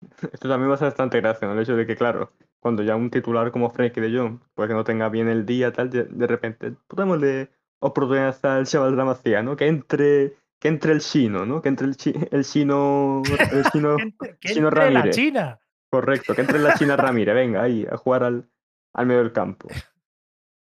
Esto 0.32 0.48
también 0.48 0.70
va 0.70 0.74
a 0.74 0.78
ser 0.78 0.88
bastante 0.88 1.20
gracia, 1.20 1.48
¿no? 1.48 1.54
El 1.54 1.60
hecho 1.60 1.76
de 1.76 1.86
que, 1.86 1.96
claro, 1.96 2.32
cuando 2.60 2.82
ya 2.82 2.96
un 2.96 3.10
titular 3.10 3.50
como 3.50 3.70
Frenkie 3.70 4.00
de 4.00 4.16
Jong, 4.16 4.40
pues 4.54 4.68
que 4.68 4.74
no 4.74 4.84
tenga 4.84 5.08
bien 5.08 5.28
el 5.28 5.46
día, 5.46 5.72
tal, 5.72 5.90
de, 5.90 6.04
de 6.04 6.26
repente, 6.26 6.72
podemos 6.88 7.20
de 7.20 7.50
oportunidad 7.80 8.36
al 8.44 8.66
chaval 8.66 8.92
de 8.92 8.96
la 8.96 9.04
Macía, 9.04 9.42
¿no? 9.42 9.56
Que 9.56 9.66
entre, 9.66 10.36
que 10.58 10.68
entre 10.68 10.92
el 10.92 11.00
chino, 11.00 11.46
¿no? 11.46 11.62
Que 11.62 11.68
entre 11.68 11.86
el, 11.86 11.96
chi, 11.96 12.12
el 12.30 12.44
chino, 12.44 13.22
el 13.52 13.64
chino, 13.72 13.96
que 13.96 14.02
entre, 14.02 14.38
que 14.38 14.48
chino 14.54 14.68
entre 14.68 14.80
Ramírez. 14.80 15.04
la 15.04 15.10
China. 15.10 15.60
Correcto, 15.90 16.34
que 16.34 16.40
entre 16.40 16.58
la 16.58 16.74
China 16.74 16.96
Ramírez, 16.96 17.34
venga, 17.34 17.62
ahí, 17.62 17.86
a 17.90 17.96
jugar 17.96 18.24
al, 18.24 18.50
al 18.94 19.06
medio 19.06 19.22
del 19.22 19.32
campo. 19.32 19.68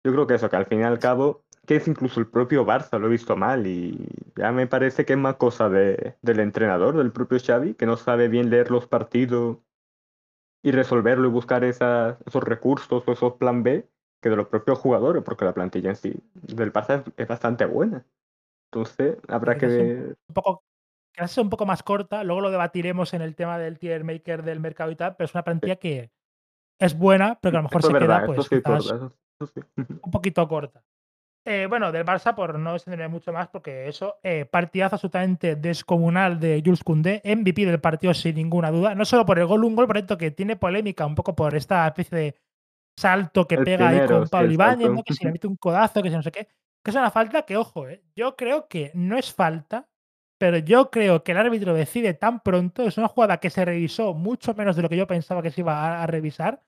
Yo 0.04 0.12
creo 0.12 0.26
que 0.26 0.34
eso, 0.34 0.50
que 0.50 0.56
al 0.56 0.66
fin 0.66 0.80
y 0.80 0.82
al 0.82 0.98
cabo, 0.98 1.43
que 1.66 1.76
es 1.76 1.88
incluso 1.88 2.20
el 2.20 2.26
propio 2.26 2.64
Barça 2.66 2.98
lo 2.98 3.06
he 3.06 3.10
visto 3.10 3.36
mal 3.36 3.66
y 3.66 4.06
ya 4.36 4.52
me 4.52 4.66
parece 4.66 5.04
que 5.04 5.14
es 5.14 5.18
más 5.18 5.36
cosa 5.36 5.68
de, 5.68 6.14
del 6.22 6.40
entrenador, 6.40 6.96
del 6.96 7.12
propio 7.12 7.38
Xavi, 7.38 7.74
que 7.74 7.86
no 7.86 7.96
sabe 7.96 8.28
bien 8.28 8.50
leer 8.50 8.70
los 8.70 8.86
partidos 8.86 9.58
y 10.62 10.70
resolverlo 10.72 11.28
y 11.28 11.30
buscar 11.30 11.64
esas, 11.64 12.16
esos 12.26 12.42
recursos 12.42 13.02
o 13.06 13.12
esos 13.12 13.34
plan 13.34 13.62
B 13.62 13.88
que 14.20 14.30
de 14.30 14.36
los 14.36 14.48
propios 14.48 14.78
jugadores, 14.78 15.22
porque 15.22 15.44
la 15.44 15.52
plantilla 15.52 15.90
en 15.90 15.96
sí 15.96 16.14
del 16.32 16.72
Barça 16.72 17.02
es, 17.06 17.12
es 17.16 17.28
bastante 17.28 17.66
buena. 17.66 18.04
Entonces 18.72 19.18
habrá 19.28 19.56
que 19.58 19.66
ver... 19.66 20.16
Un 20.28 20.34
poco, 20.34 20.64
que 21.12 21.40
un 21.40 21.50
poco 21.50 21.66
más 21.66 21.82
corta, 21.82 22.24
luego 22.24 22.40
lo 22.40 22.50
debatiremos 22.50 23.14
en 23.14 23.22
el 23.22 23.34
tema 23.36 23.58
del 23.58 23.78
tier 23.78 24.04
maker 24.04 24.42
del 24.42 24.60
mercado 24.60 24.90
y 24.90 24.96
tal, 24.96 25.14
pero 25.16 25.26
es 25.26 25.34
una 25.34 25.44
plantilla 25.44 25.76
que 25.76 26.10
es 26.78 26.98
buena, 26.98 27.38
pero 27.40 27.52
que 27.52 27.56
a 27.56 27.60
lo 27.60 27.68
mejor 27.68 27.82
se 27.82 27.92
verdad, 27.92 28.16
queda 28.16 28.26
pues, 28.26 28.38
esto 28.40 28.56
sí 28.56 28.62
quizás 28.62 28.86
corta, 28.88 28.96
eso- 28.96 29.16
eso 29.40 29.52
sí. 29.54 29.84
un 30.02 30.10
poquito 30.10 30.48
corta. 30.48 30.82
Eh, 31.46 31.66
bueno, 31.68 31.92
del 31.92 32.06
Barça, 32.06 32.34
por 32.34 32.58
no 32.58 32.74
extenderme 32.74 33.08
mucho 33.08 33.30
más, 33.30 33.48
porque 33.48 33.86
eso, 33.86 34.18
eh, 34.22 34.46
partidazo 34.46 34.96
absolutamente 34.96 35.56
descomunal 35.56 36.40
de 36.40 36.62
Jules 36.64 36.82
Koundé, 36.82 37.20
MVP 37.22 37.66
del 37.66 37.80
partido 37.80 38.14
sin 38.14 38.36
ninguna 38.36 38.70
duda, 38.70 38.94
no 38.94 39.04
solo 39.04 39.26
por 39.26 39.38
el 39.38 39.44
gol, 39.44 39.64
un 39.64 39.76
gol 39.76 39.86
por 39.86 39.96
cierto 39.96 40.16
que 40.16 40.30
tiene 40.30 40.56
polémica 40.56 41.04
un 41.04 41.14
poco 41.14 41.36
por 41.36 41.54
esta 41.54 41.86
especie 41.86 42.16
de 42.16 42.34
salto 42.98 43.46
que 43.46 43.56
El 43.56 43.64
pega 43.64 43.88
ahí 43.88 44.06
con 44.06 44.26
Pablo 44.28 44.52
Ibáñez, 44.52 44.90
que 45.04 45.12
si 45.12 45.24
le 45.24 45.32
mete 45.32 45.46
un 45.46 45.56
codazo, 45.56 46.02
que 46.02 46.08
si 46.08 46.16
no 46.16 46.22
sé 46.22 46.32
qué, 46.32 46.46
que 46.82 46.90
es 46.90 46.96
una 46.96 47.10
falta 47.10 47.42
que, 47.42 47.58
ojo, 47.58 47.88
eh, 47.88 48.02
yo 48.16 48.36
creo 48.36 48.66
que 48.66 48.90
no 48.94 49.18
es 49.18 49.34
falta, 49.34 49.86
pero 50.38 50.56
yo 50.58 50.90
creo 50.90 51.24
que 51.24 51.32
el 51.32 51.38
árbitro 51.38 51.74
decide 51.74 52.14
tan 52.14 52.40
pronto, 52.40 52.84
es 52.84 52.96
una 52.96 53.08
jugada 53.08 53.38
que 53.38 53.50
se 53.50 53.66
revisó 53.66 54.14
mucho 54.14 54.54
menos 54.54 54.76
de 54.76 54.82
lo 54.82 54.88
que 54.88 54.96
yo 54.96 55.06
pensaba 55.06 55.42
que 55.42 55.50
se 55.50 55.60
iba 55.60 55.74
a, 55.78 56.02
a 56.04 56.06
revisar, 56.06 56.62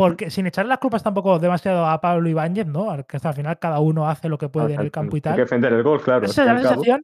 porque 0.00 0.30
sin 0.30 0.46
echarle 0.46 0.70
las 0.70 0.78
culpas 0.78 1.02
tampoco 1.02 1.38
demasiado 1.38 1.84
a 1.84 2.00
Pablo 2.00 2.26
Ibáñez, 2.26 2.66
¿no? 2.66 2.90
Al 2.90 3.04
Que 3.04 3.18
hasta 3.18 3.28
al 3.28 3.34
final 3.34 3.58
cada 3.58 3.80
uno 3.80 4.08
hace 4.08 4.30
lo 4.30 4.38
que 4.38 4.48
puede 4.48 4.72
en 4.72 4.80
el 4.80 4.90
campo 4.90 5.14
y 5.14 5.18
Hay 5.18 5.20
que 5.20 5.28
tal. 5.28 5.36
defender 5.36 5.74
el 5.74 5.82
gol, 5.82 6.00
claro. 6.00 6.24
Esa 6.24 6.46
la 6.46 6.58
sensación, 6.58 7.02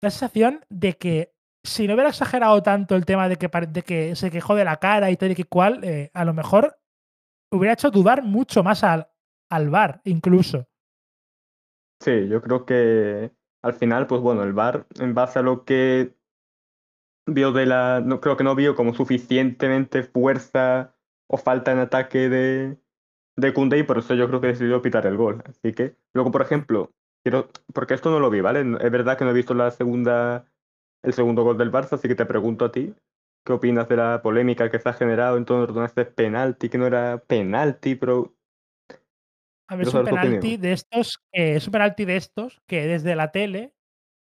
la 0.00 0.08
sensación 0.08 0.64
de 0.70 0.94
que 0.96 1.34
si 1.62 1.86
no 1.86 1.92
hubiera 1.92 2.08
exagerado 2.08 2.62
tanto 2.62 2.96
el 2.96 3.04
tema 3.04 3.28
de 3.28 3.36
que, 3.36 3.50
de 3.68 3.82
que 3.82 4.16
se 4.16 4.30
quejó 4.30 4.54
de 4.54 4.64
la 4.64 4.78
cara 4.78 5.10
y 5.10 5.18
tal 5.18 5.32
y 5.32 5.34
que 5.34 5.44
cual, 5.44 5.84
eh, 5.84 6.10
a 6.14 6.24
lo 6.24 6.32
mejor 6.32 6.78
hubiera 7.52 7.74
hecho 7.74 7.90
dudar 7.90 8.22
mucho 8.22 8.62
más 8.62 8.84
al, 8.84 9.08
al 9.50 9.68
VAR, 9.68 10.00
incluso. 10.04 10.66
Sí, 12.00 12.26
yo 12.26 12.40
creo 12.40 12.64
que 12.64 13.32
al 13.62 13.74
final, 13.74 14.06
pues 14.06 14.22
bueno, 14.22 14.44
el 14.44 14.54
VAR, 14.54 14.86
en 14.98 15.12
base 15.12 15.40
a 15.40 15.42
lo 15.42 15.66
que 15.66 16.14
vio 17.26 17.52
de 17.52 17.66
la. 17.66 18.00
No 18.00 18.22
creo 18.22 18.38
que 18.38 18.44
no 18.44 18.54
vio 18.54 18.74
como 18.74 18.94
suficientemente 18.94 20.04
fuerza 20.04 20.94
o 21.28 21.36
falta 21.36 21.72
en 21.72 21.78
ataque 21.78 22.28
de, 22.28 22.76
de 23.36 23.54
Koundé 23.54 23.78
y 23.78 23.82
por 23.84 23.98
eso 23.98 24.14
yo 24.14 24.26
creo 24.28 24.40
que 24.40 24.48
decidió 24.48 24.82
pitar 24.82 25.06
el 25.06 25.16
gol. 25.16 25.42
Así 25.46 25.72
que, 25.72 25.94
luego, 26.12 26.32
por 26.32 26.42
ejemplo, 26.42 26.90
quiero. 27.22 27.48
Porque 27.72 27.94
esto 27.94 28.10
no 28.10 28.18
lo 28.18 28.30
vi, 28.30 28.40
¿vale? 28.40 28.60
Es 28.60 28.90
verdad 28.90 29.16
que 29.16 29.24
no 29.24 29.30
he 29.30 29.34
visto 29.34 29.54
la 29.54 29.70
segunda. 29.70 30.46
El 31.02 31.12
segundo 31.12 31.44
gol 31.44 31.56
del 31.56 31.70
Barça, 31.70 31.92
así 31.92 32.08
que 32.08 32.16
te 32.16 32.26
pregunto 32.26 32.64
a 32.64 32.72
ti. 32.72 32.94
¿Qué 33.46 33.52
opinas 33.52 33.88
de 33.88 33.96
la 33.96 34.20
polémica 34.20 34.70
que 34.70 34.80
se 34.80 34.88
ha 34.88 34.92
generado 34.92 35.36
en 35.36 35.44
torno 35.44 35.80
a 35.80 35.86
este 35.86 36.04
penalti, 36.04 36.68
que 36.68 36.76
no 36.76 36.86
era 36.86 37.18
penalti, 37.18 37.94
pero 37.94 38.34
A 39.68 39.76
ver, 39.76 39.86
es 39.86 39.94
un 39.94 40.04
penalti 40.04 40.56
de 40.56 40.72
estos, 40.72 41.20
eh, 41.32 41.54
es 41.54 41.66
un 41.66 41.72
penalti 41.72 42.04
de 42.04 42.16
estos 42.16 42.60
que 42.66 42.86
desde 42.86 43.14
la 43.14 43.30
tele 43.30 43.72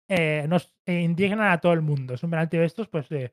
eh, 0.09 0.47
nos 0.49 0.75
eh, 0.87 1.01
indignan 1.01 1.41
a 1.41 1.59
todo 1.59 1.73
el 1.73 1.81
mundo. 1.81 2.15
Es 2.15 2.23
un 2.23 2.31
penalti 2.31 2.59
de 2.59 2.67
estos, 2.67 2.87
pues 2.89 3.09
de 3.09 3.33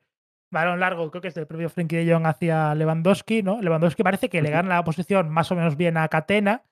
balón 0.56 0.80
largo, 0.80 1.10
creo 1.10 1.22
que 1.22 1.28
es 1.28 1.34
del 1.34 1.46
propio 1.46 1.70
Frenkie 1.70 1.96
de 1.96 2.12
Jong 2.12 2.26
hacia 2.26 2.74
Lewandowski, 2.74 3.42
¿no? 3.42 3.60
Lewandowski 3.60 4.02
parece 4.02 4.28
que 4.28 4.42
le 4.42 4.50
gana 4.50 4.76
la 4.76 4.84
posición 4.84 5.30
más 5.30 5.50
o 5.52 5.54
menos 5.54 5.76
bien 5.76 5.96
a 5.96 6.08
Catena. 6.08 6.64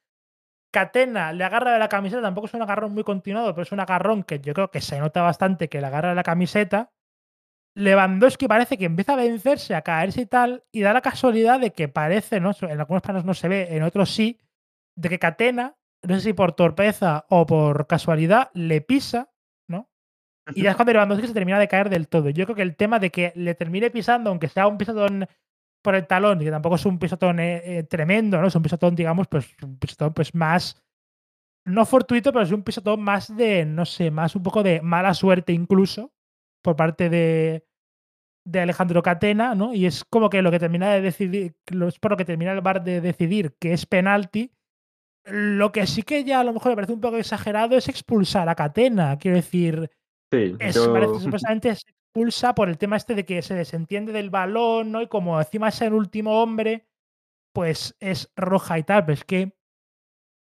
Catena 0.72 1.32
le 1.32 1.44
agarra 1.44 1.72
de 1.72 1.78
la 1.78 1.88
camiseta, 1.88 2.20
tampoco 2.20 2.48
es 2.48 2.54
un 2.54 2.62
agarrón 2.62 2.92
muy 2.92 3.04
continuado, 3.04 3.54
pero 3.54 3.62
es 3.62 3.72
un 3.72 3.80
agarrón 3.80 4.24
que 4.24 4.40
yo 4.40 4.54
creo 4.54 4.70
que 4.70 4.80
se 4.80 4.98
nota 4.98 5.22
bastante 5.22 5.68
que 5.68 5.80
le 5.80 5.86
agarra 5.86 6.08
de 6.08 6.14
la 6.16 6.24
camiseta. 6.24 6.90
Lewandowski 7.76 8.48
parece 8.48 8.78
que 8.78 8.84
empieza 8.84 9.12
a 9.12 9.16
vencerse, 9.16 9.74
a 9.74 9.82
caerse 9.82 10.22
y 10.22 10.26
tal, 10.26 10.64
y 10.72 10.80
da 10.80 10.92
la 10.92 11.00
casualidad 11.00 11.60
de 11.60 11.72
que 11.72 11.88
parece, 11.88 12.40
¿no? 12.40 12.52
En 12.62 12.80
algunos 12.80 13.02
planos 13.02 13.24
no 13.24 13.34
se 13.34 13.48
ve, 13.48 13.76
en 13.76 13.82
otros 13.82 14.10
sí, 14.14 14.40
de 14.96 15.08
que 15.08 15.18
Catena, 15.18 15.76
no 16.02 16.14
sé 16.14 16.20
si 16.20 16.32
por 16.32 16.52
torpeza 16.52 17.26
o 17.28 17.46
por 17.46 17.86
casualidad, 17.86 18.50
le 18.54 18.80
pisa. 18.80 19.30
Y 20.54 20.62
ya 20.62 20.70
es 20.70 20.76
cuando 20.76 20.92
Lewandowski 20.92 21.28
se 21.28 21.34
termina 21.34 21.58
de 21.58 21.68
caer 21.68 21.88
del 21.88 22.08
todo. 22.08 22.28
Yo 22.30 22.44
creo 22.44 22.56
que 22.56 22.62
el 22.62 22.76
tema 22.76 22.98
de 22.98 23.10
que 23.10 23.32
le 23.34 23.54
termine 23.54 23.90
pisando, 23.90 24.30
aunque 24.30 24.48
sea 24.48 24.66
un 24.66 24.76
pisotón 24.76 25.26
por 25.82 25.94
el 25.94 26.06
talón, 26.06 26.38
que 26.38 26.50
tampoco 26.50 26.76
es 26.76 26.86
un 26.86 26.98
pisotón 26.98 27.40
eh, 27.40 27.78
eh, 27.78 27.82
tremendo, 27.84 28.40
¿no? 28.40 28.48
Es 28.48 28.54
un 28.54 28.62
pisotón, 28.62 28.94
digamos, 28.94 29.28
pues 29.28 29.54
un 29.62 29.78
pisotón 29.78 30.12
pues 30.12 30.34
más, 30.34 30.82
no 31.66 31.84
fortuito, 31.86 32.32
pero 32.32 32.44
es 32.44 32.52
un 32.52 32.62
pisotón 32.62 33.02
más 33.02 33.34
de, 33.34 33.64
no 33.64 33.84
sé, 33.84 34.10
más 34.10 34.34
un 34.36 34.42
poco 34.42 34.62
de 34.62 34.80
mala 34.82 35.14
suerte 35.14 35.52
incluso, 35.52 36.12
por 36.62 36.76
parte 36.76 37.10
de, 37.10 37.66
de 38.44 38.60
Alejandro 38.60 39.02
Catena, 39.02 39.54
¿no? 39.54 39.74
Y 39.74 39.86
es 39.86 40.04
como 40.04 40.30
que 40.30 40.42
lo 40.42 40.50
que 40.50 40.58
termina 40.58 40.92
de 40.92 41.00
decidir, 41.00 41.54
es 41.66 41.98
por 41.98 42.12
lo 42.12 42.16
que 42.16 42.24
termina 42.24 42.52
el 42.52 42.60
VAR 42.60 42.82
de 42.82 43.00
decidir 43.00 43.54
que 43.58 43.72
es 43.72 43.86
penalti. 43.86 44.52
Lo 45.24 45.72
que 45.72 45.86
sí 45.86 46.02
que 46.02 46.24
ya 46.24 46.40
a 46.40 46.44
lo 46.44 46.52
mejor 46.52 46.72
me 46.72 46.76
parece 46.76 46.92
un 46.92 47.00
poco 47.00 47.16
exagerado 47.16 47.76
es 47.76 47.88
expulsar 47.88 48.48
a 48.48 48.54
Catena. 48.54 49.18
Quiero 49.18 49.36
decir, 49.36 49.90
sí, 50.34 50.56
es, 50.58 50.74
yo. 50.74 50.92
parece, 50.92 51.20
supuestamente 51.20 51.74
se 51.74 51.90
expulsa 51.90 52.54
por 52.54 52.68
el 52.68 52.78
tema 52.78 52.96
este 52.96 53.14
de 53.14 53.24
que 53.24 53.42
se 53.42 53.54
desentiende 53.54 54.12
del 54.12 54.30
balón, 54.30 54.92
¿no? 54.92 55.02
Y 55.02 55.08
como 55.08 55.38
encima 55.40 55.68
es 55.68 55.80
el 55.82 55.94
último 55.94 56.42
hombre, 56.42 56.86
pues 57.52 57.96
es 58.00 58.30
roja 58.36 58.78
y 58.78 58.82
tal. 58.82 59.04
Pero 59.04 59.14
es 59.14 59.24
que 59.24 59.52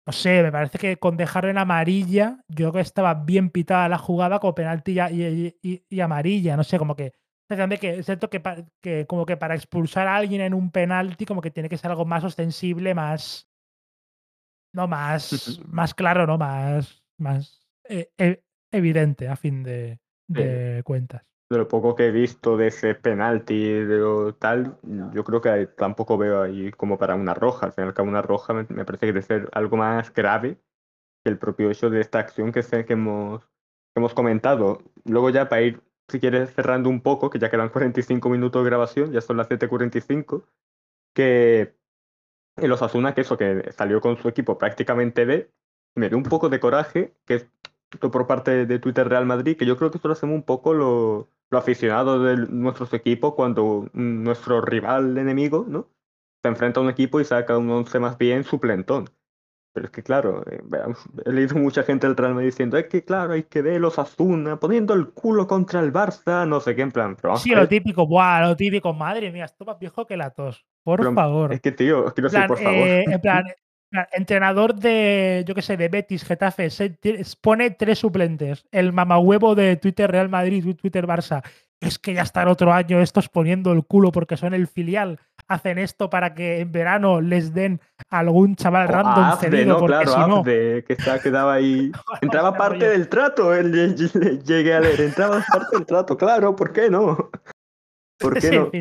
no 0.06 0.12
sé, 0.12 0.44
me 0.44 0.52
parece 0.52 0.78
que 0.78 0.98
con 0.98 1.16
dejarlo 1.16 1.50
en 1.50 1.58
amarilla, 1.58 2.44
yo 2.50 2.56
creo 2.56 2.74
que 2.74 2.80
estaba 2.82 3.14
bien 3.14 3.50
pitada 3.50 3.88
la 3.88 3.98
jugada 3.98 4.40
con 4.40 4.54
penalti 4.54 4.98
y, 5.00 6.02
amarilla, 6.02 6.58
no 6.58 6.64
sé, 6.64 6.78
como 6.78 6.96
que 6.96 7.14
que 7.80 8.00
es 8.00 8.06
cierto 8.06 8.32
que, 8.32 8.42
que, 8.82 9.06
como 9.06 9.28
que 9.28 9.38
para 9.38 9.54
expulsar 9.54 10.08
a 10.08 10.16
alguien 10.16 10.42
en 10.42 10.56
un 10.56 10.72
penalti 10.72 11.26
como 11.26 11.40
que 11.40 11.52
tiene 11.52 11.70
que 11.70 11.78
ser 11.78 11.92
algo 11.92 12.04
más 12.04 12.24
ostensible, 12.24 12.96
más 12.96 13.48
no 14.74 14.88
más 14.88 15.60
más 15.68 15.94
claro, 15.94 16.26
no 16.26 16.38
más 16.38 17.04
más 17.18 17.68
eh, 17.88 18.12
e, 18.18 18.44
evidente 18.74 19.28
a 19.28 19.36
fin 19.36 19.64
de, 19.64 20.00
de 20.28 20.82
cuentas 20.84 21.24
de 21.54 21.60
lo 21.60 21.68
poco 21.68 21.96
que 21.96 22.08
he 22.08 22.12
visto 22.12 22.58
de 22.58 22.68
ese 22.68 22.96
penalti 22.96 23.70
de 23.70 23.98
lo 23.98 24.36
tal, 24.36 24.78
yo 25.14 25.24
creo 25.24 25.42
que 25.42 25.68
tampoco 25.68 26.18
veo 26.18 26.42
ahí 26.42 26.72
como 26.72 26.98
para 26.98 27.16
una 27.16 27.34
roja. 27.34 27.68
Al 27.68 27.74
final, 27.74 27.94
una 28.00 28.22
roja 28.22 28.54
me, 28.54 28.66
parece 28.86 29.06
que 29.06 29.14
debe 29.14 29.22
ser 29.22 29.50
algo 29.54 29.78
más 29.78 30.14
grave 30.14 30.58
que 31.24 31.30
el 31.30 31.38
propio 31.38 31.72
hecho 31.72 31.90
de 31.90 32.02
esta 32.02 32.20
acción 32.20 32.52
que, 32.52 32.64
sé 32.64 32.86
que, 32.86 32.94
hemos, 32.94 33.44
hemos 33.96 34.14
comentado. 34.14 34.82
Luego 35.06 35.30
ya 35.30 35.48
para 35.48 35.62
ir, 35.62 35.82
si 36.10 36.20
quieres, 36.20 36.54
cerrando 36.54 36.90
un 36.90 37.02
poco, 37.02 37.30
que 37.30 37.40
ya 37.40 37.50
quedan 37.50 37.70
45 37.70 38.30
minutos 38.30 38.64
de 38.64 38.70
grabación, 38.70 39.12
ya 39.12 39.22
son 39.22 39.38
las 39.38 39.48
7.45, 39.50 40.44
que 41.14 41.76
el 42.58 42.72
Osasuna, 42.72 43.14
que 43.14 43.22
eso, 43.22 43.38
que 43.38 43.72
salió 43.72 44.02
con 44.02 44.18
su 44.18 44.28
equipo 44.28 44.58
prácticamente 44.58 45.26
B, 45.26 45.52
me 45.96 46.10
dio 46.10 46.18
un 46.18 46.24
poco 46.24 46.50
de 46.50 46.60
coraje, 46.60 47.14
que 47.26 47.48
por 48.00 48.28
parte 48.28 48.66
de 48.66 48.80
Twitter 48.80 49.08
Real 49.08 49.26
Madrid, 49.26 49.58
que 49.58 49.66
yo 49.66 49.78
creo 49.78 49.92
que 49.92 49.98
esto 49.98 50.08
lo 50.08 50.14
hacemos 50.14 50.36
un 50.36 50.44
poco 50.44 50.74
lo, 50.74 51.30
lo 51.50 51.58
aficionado 51.58 52.22
de 52.24 52.48
nuestros 52.48 52.94
equipos 52.94 53.34
cuando 53.36 53.90
nuestro 53.94 54.62
rival 54.62 55.18
enemigo, 55.18 55.66
¿no? 55.68 55.88
Se 56.42 56.50
enfrenta 56.50 56.80
a 56.80 56.84
un 56.84 56.90
equipo 56.90 57.22
y 57.22 57.26
saca 57.26 57.58
un 57.58 57.70
11 57.70 58.00
más 58.00 58.18
bien 58.18 58.44
suplentón. 58.44 59.10
Pero 59.74 59.88
es 59.88 59.92
que, 59.92 60.04
claro, 60.04 60.44
eh, 60.52 60.62
he 61.26 61.32
leído 61.32 61.56
mucha 61.56 61.82
gente 61.82 62.06
del 62.06 62.16
Real 62.16 62.36
Madrid 62.36 62.50
diciendo, 62.50 62.78
es 62.78 62.86
que, 62.88 63.04
claro, 63.04 63.34
hay 63.34 63.44
que 63.44 63.64
ver 63.64 63.82
los 63.82 63.98
Asuna 63.98 64.60
poniendo 64.60 64.94
el 64.94 65.10
culo 65.10 65.48
contra 65.48 65.80
el 65.80 65.92
Barça, 65.92 66.48
no 66.48 66.60
sé 66.60 66.76
qué, 66.76 66.84
en 66.84 66.92
plan. 66.92 67.18
sí, 67.38 67.56
lo 67.56 67.68
típico, 67.68 68.06
buah, 68.06 68.42
lo 68.42 68.56
típico, 68.56 68.94
madre 68.94 69.32
mía, 69.32 69.46
esto 69.46 69.66
más 69.66 69.80
viejo 69.80 70.06
que 70.06 70.16
la 70.16 70.30
tos. 70.30 70.64
Por 70.84 71.14
favor. 71.14 71.54
Es 71.54 71.62
que, 71.62 71.72
tío, 71.72 72.06
quiero 72.14 72.30
decir, 72.30 72.48
por 72.48 72.60
favor. 72.60 72.88
Eh, 72.88 73.04
en 73.08 73.22
plan, 73.22 73.46
entrenador 74.12 74.76
de, 74.76 75.44
yo 75.48 75.56
qué 75.56 75.62
sé, 75.62 75.78
de 75.78 75.90
Betis, 75.90 76.24
Getafe, 76.24 76.70
pone 77.42 77.72
tres 77.72 78.00
suplentes. 78.00 78.66
El 78.72 78.94
mamahuevo 78.94 79.56
de 79.56 79.76
Twitter 79.76 80.10
Real 80.10 80.30
Madrid, 80.30 80.76
Twitter 80.76 81.06
Barça. 81.06 81.44
Es 81.80 82.00
que 82.00 82.14
ya 82.14 82.22
está 82.22 82.44
el 82.44 82.48
otro 82.48 82.72
año 82.72 83.02
estos 83.02 83.28
poniendo 83.28 83.74
el 83.74 83.86
culo 83.86 84.12
porque 84.12 84.38
son 84.38 84.54
el 84.54 84.68
filial. 84.68 85.20
Hacen 85.48 85.78
esto 85.78 86.10
para 86.10 86.34
que 86.34 86.62
en 86.62 86.72
verano 86.72 87.20
les 87.20 87.54
den 87.54 87.82
algún 88.10 88.56
chaval 88.56 88.88
random 88.88 89.38
cedido. 89.38 89.80
No, 89.80 89.86
claro, 89.86 90.44
que 90.44 90.86
está, 90.88 91.20
quedaba 91.20 91.56
ahí. 91.56 91.92
Entraba 92.22 92.54
parte 92.56 92.88
del 92.88 93.10
trato, 93.10 93.54
él, 93.54 93.96
llegué 94.46 94.74
a 94.74 94.80
leer. 94.80 95.02
Entraba 95.02 95.44
parte 95.52 95.76
del 95.76 95.86
trato, 95.86 96.18
claro, 96.18 96.56
¿por 96.56 96.72
qué 96.72 96.90
no? 96.90 97.30
¿Por 98.18 98.34
qué 98.40 98.52
no? 98.52 98.72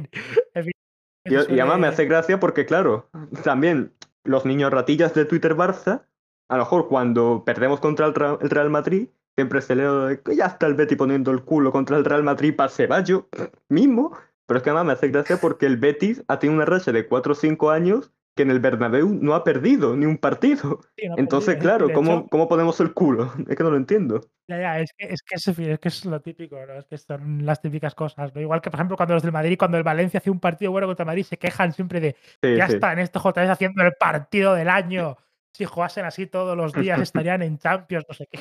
y 1.25 1.59
además 1.59 1.79
me 1.79 1.87
hace 1.89 2.05
gracia 2.05 2.39
porque, 2.39 2.67
claro, 2.67 3.09
también 3.43 3.93
los 4.25 4.45
niños 4.45 4.73
ratillas 4.73 5.15
de 5.15 5.25
Twitter 5.25 5.55
Barça, 5.55 6.07
a 6.49 6.57
lo 6.57 6.65
mejor 6.65 6.89
cuando 6.89 7.45
perdemos 7.45 7.81
contra 7.81 8.07
el 8.07 8.15
Real 8.15 8.71
Madrid, 8.71 9.09
siempre 9.35 9.61
se 9.61 9.77
lee 9.77 10.19
que 10.25 10.37
ya 10.37 10.47
está 10.47 10.67
el 10.67 10.75
Betty 10.75 10.97
poniendo 10.97 11.31
el 11.31 11.43
culo 11.43 11.73
contra 11.73 11.97
el 11.97 12.05
Real 12.05 12.23
Madrid 12.23 12.55
para 12.55 12.69
Ceballo 12.69 13.29
mismo. 13.69 14.17
Pero 14.47 14.59
es 14.59 14.65
que 14.65 14.71
además 14.71 14.87
me 14.87 14.93
hace 14.93 15.09
gracia 15.09 15.39
porque 15.41 15.67
el 15.67 15.77
Betis 15.77 16.23
ha 16.29 16.39
tenido 16.39 16.57
una 16.57 16.67
racha 16.67 16.93
de 16.93 17.07
4 17.07 17.33
o 17.33 17.35
5 17.35 17.71
años 17.71 18.13
que 18.35 18.43
en 18.43 18.51
el 18.51 18.61
Bernabéu 18.61 19.09
no 19.21 19.35
ha 19.35 19.45
perdido 19.45 19.95
ni 19.97 20.07
un 20.07 20.19
partido. 20.19 20.81
Entonces, 20.97 21.57
claro, 21.57 21.93
¿cómo, 21.93 22.29
¿cómo 22.29 22.49
ponemos 22.49 22.81
el 22.81 22.95
culo? 22.95 23.33
Es 23.49 23.57
que 23.57 23.63
no 23.63 23.71
lo 23.71 23.77
entiendo. 23.77 24.21
Ya, 24.49 24.59
ya, 24.59 24.81
es 24.81 24.93
que 24.97 25.07
es, 25.07 25.23
que 25.23 25.35
es, 25.35 25.79
que 25.79 25.89
es 25.89 26.05
lo 26.05 26.21
típico, 26.21 26.57
¿no? 26.67 26.75
Es 26.75 26.87
que 26.87 26.97
son 26.99 27.45
las 27.45 27.61
típicas 27.61 27.95
cosas. 27.95 28.35
¿no? 28.35 28.41
Igual 28.41 28.61
que, 28.61 28.71
por 28.71 28.79
ejemplo, 28.79 28.97
cuando 28.97 29.15
los 29.15 29.23
del 29.23 29.33
Madrid, 29.33 29.57
cuando 29.59 29.77
el 29.77 29.83
Valencia 29.85 30.19
hace 30.19 30.31
un 30.31 30.41
partido 30.41 30.71
bueno 30.71 30.87
contra 30.87 31.05
el 31.05 31.09
Madrid, 31.09 31.25
se 31.25 31.39
quejan 31.39 31.73
siempre 31.73 32.01
de 32.01 32.17
ya 32.43 32.67
está 32.67 32.93
en 32.93 33.01
este 33.01 33.19
JS 33.19 33.51
haciendo 33.51 33.83
el 33.83 33.93
partido 33.99 34.55
del 34.55 34.69
año. 34.69 35.17
Si 35.53 35.65
jugasen 35.67 36.07
así 36.07 36.27
todos 36.27 36.57
los 36.57 36.73
días, 36.73 37.01
estarían 37.03 37.43
en 37.43 37.59
Champions, 37.59 38.07
no 38.09 38.15
sé 38.15 38.27
qué. 38.31 38.41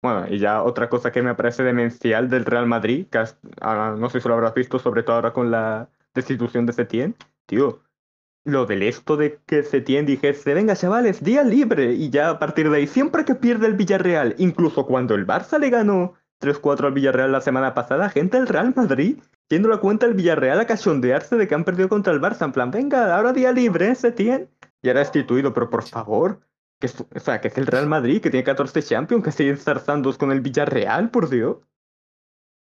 Bueno, 0.00 0.26
y 0.28 0.38
ya 0.38 0.62
otra 0.62 0.88
cosa 0.88 1.10
que 1.10 1.22
me 1.22 1.34
parece 1.34 1.64
demencial 1.64 2.30
del 2.30 2.44
Real 2.44 2.66
Madrid, 2.66 3.08
que 3.10 3.24
ah, 3.60 3.96
no 3.98 4.08
sé 4.08 4.20
si 4.20 4.28
lo 4.28 4.34
habrás 4.34 4.54
visto, 4.54 4.78
sobre 4.78 5.02
todo 5.02 5.16
ahora 5.16 5.32
con 5.32 5.50
la 5.50 5.88
destitución 6.14 6.66
de 6.66 6.72
Setién, 6.72 7.16
tío, 7.46 7.82
lo 8.44 8.66
del 8.66 8.82
esto 8.82 9.16
de 9.16 9.40
que 9.46 9.62
Setién 9.62 10.06
dijese, 10.06 10.54
venga 10.54 10.76
chavales, 10.76 11.22
día 11.22 11.44
libre, 11.44 11.92
y 11.92 12.10
ya 12.10 12.30
a 12.30 12.38
partir 12.38 12.70
de 12.70 12.78
ahí, 12.78 12.86
siempre 12.86 13.24
que 13.24 13.34
pierde 13.34 13.66
el 13.66 13.74
Villarreal, 13.74 14.34
incluso 14.38 14.86
cuando 14.86 15.14
el 15.14 15.26
Barça 15.26 15.58
le 15.58 15.70
ganó 15.70 16.14
3-4 16.40 16.86
al 16.86 16.92
Villarreal 16.92 17.32
la 17.32 17.40
semana 17.40 17.74
pasada, 17.74 18.08
gente 18.08 18.38
del 18.38 18.46
Real 18.46 18.72
Madrid, 18.74 19.18
yendo 19.48 19.68
la 19.68 19.78
cuenta 19.78 20.06
el 20.06 20.14
Villarreal 20.14 20.60
a 20.60 20.66
cachondearse 20.66 21.36
de 21.36 21.48
que 21.48 21.54
han 21.54 21.64
perdido 21.64 21.88
contra 21.88 22.12
el 22.12 22.20
Barça, 22.20 22.44
en 22.44 22.52
plan, 22.52 22.70
venga, 22.70 23.16
ahora 23.16 23.32
día 23.32 23.52
libre, 23.52 23.94
Setién, 23.94 24.48
y 24.82 24.88
ahora 24.88 25.00
destituido, 25.00 25.52
pero 25.52 25.68
por 25.68 25.82
favor, 25.82 26.40
que 26.78 26.86
es, 26.86 27.00
o 27.00 27.20
sea, 27.20 27.40
que 27.40 27.48
es 27.48 27.58
el 27.58 27.66
Real 27.66 27.86
Madrid, 27.86 28.20
que 28.20 28.30
tiene 28.30 28.44
14 28.44 28.82
Champions, 28.82 29.24
que 29.24 29.32
siguen 29.32 29.56
zarzando 29.56 30.16
con 30.16 30.30
el 30.30 30.40
Villarreal, 30.40 31.10
por 31.10 31.28
Dios. 31.28 31.56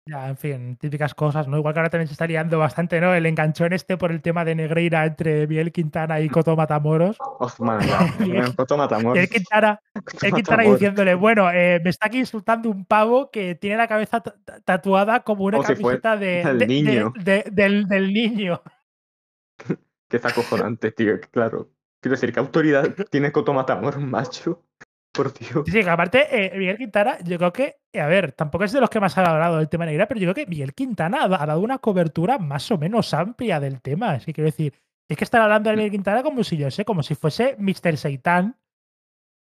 Ya, 0.08 0.30
en 0.30 0.38
fin, 0.38 0.78
típicas 0.78 1.16
cosas, 1.16 1.48
¿no? 1.48 1.58
Igual 1.58 1.74
que 1.74 1.80
ahora 1.80 1.90
también 1.90 2.08
se 2.08 2.14
está 2.14 2.28
liando 2.28 2.60
bastante, 2.60 3.02
¿no? 3.02 3.16
El 3.16 3.26
enganchón 3.26 3.74
este 3.74 3.98
por 3.98 4.12
el 4.12 4.22
tema 4.22 4.46
de 4.46 4.54
Negreira 4.54 5.04
entre 5.04 5.48
Biel 5.48 5.72
Quintana 5.72 6.22
y 6.22 6.30
Coto 6.30 6.56
Matamoros. 6.56 7.18
Osman, 7.40 7.80
Coto 8.56 8.78
Matamoros. 8.78 9.18
El 9.18 9.28
Quintana, 9.28 9.82
el 10.22 10.32
Quintana 10.32 10.62
diciéndole, 10.62 11.16
bueno, 11.16 11.50
eh, 11.50 11.82
me 11.84 11.90
está 11.90 12.06
aquí 12.06 12.20
insultando 12.20 12.70
un 12.70 12.86
pavo 12.86 13.32
que 13.32 13.56
tiene 13.56 13.78
la 13.78 13.88
cabeza 13.88 14.22
tatuada 14.64 15.22
como 15.22 15.46
una 15.46 15.64
camiseta 15.64 16.16
de, 16.16 16.44
del, 16.54 16.68
niño. 16.68 17.12
del, 17.18 18.14
niño. 18.14 18.62
que 20.08 20.18
está 20.18 20.30
acojonante, 20.30 20.92
tío, 20.92 21.20
claro. 21.32 21.72
Quiero 22.00 22.16
decir, 22.16 22.32
¿qué 22.32 22.40
autoridad 22.40 22.94
tiene 23.10 23.32
Coto 23.32 23.54
Matamoros, 23.54 24.00
macho? 24.04 24.62
Por 25.16 25.34
Dios. 25.34 25.64
Sí, 25.66 25.84
que 25.84 25.90
aparte, 25.90 26.28
eh, 26.30 26.58
Miguel 26.58 26.78
Quintana, 26.78 27.18
yo 27.24 27.38
creo 27.38 27.54
que, 27.54 27.78
a 28.00 28.08
ver, 28.08 28.34
tampoco 28.34 28.64
es 28.64 28.72
de 28.72 28.82
los 28.82 28.90
que 28.90 29.00
más 29.00 29.18
ha 29.18 29.26
hablado 29.26 29.58
del 29.58 29.70
tema 29.70 29.86
negra, 29.86 30.08
pero 30.08 30.20
yo 30.20 30.26
creo 30.32 30.46
que 30.46 30.50
Miguel 30.50 30.74
Quintana 30.74 31.24
ha, 31.24 31.46
dado 31.46 31.60
una 31.60 31.80
cobertura 31.80 32.38
más 32.38 32.70
o 32.72 32.78
menos 32.78 33.14
amplia 33.14 33.60
del 33.60 33.82
tema. 33.82 34.12
Así 34.12 34.34
quiero 34.34 34.46
decir, 34.46 34.74
es 35.08 35.18
que 35.18 35.24
están 35.24 35.42
hablando 35.42 35.70
de 35.70 35.78
Miguel 35.78 35.92
Quintana 35.92 36.24
como 36.24 36.44
si 36.44 36.58
yo 36.58 36.70
sé, 36.70 36.84
como 36.84 37.04
si 37.04 37.16
fuese 37.16 37.56
Mr. 37.58 37.98
Seitan. 37.98 38.58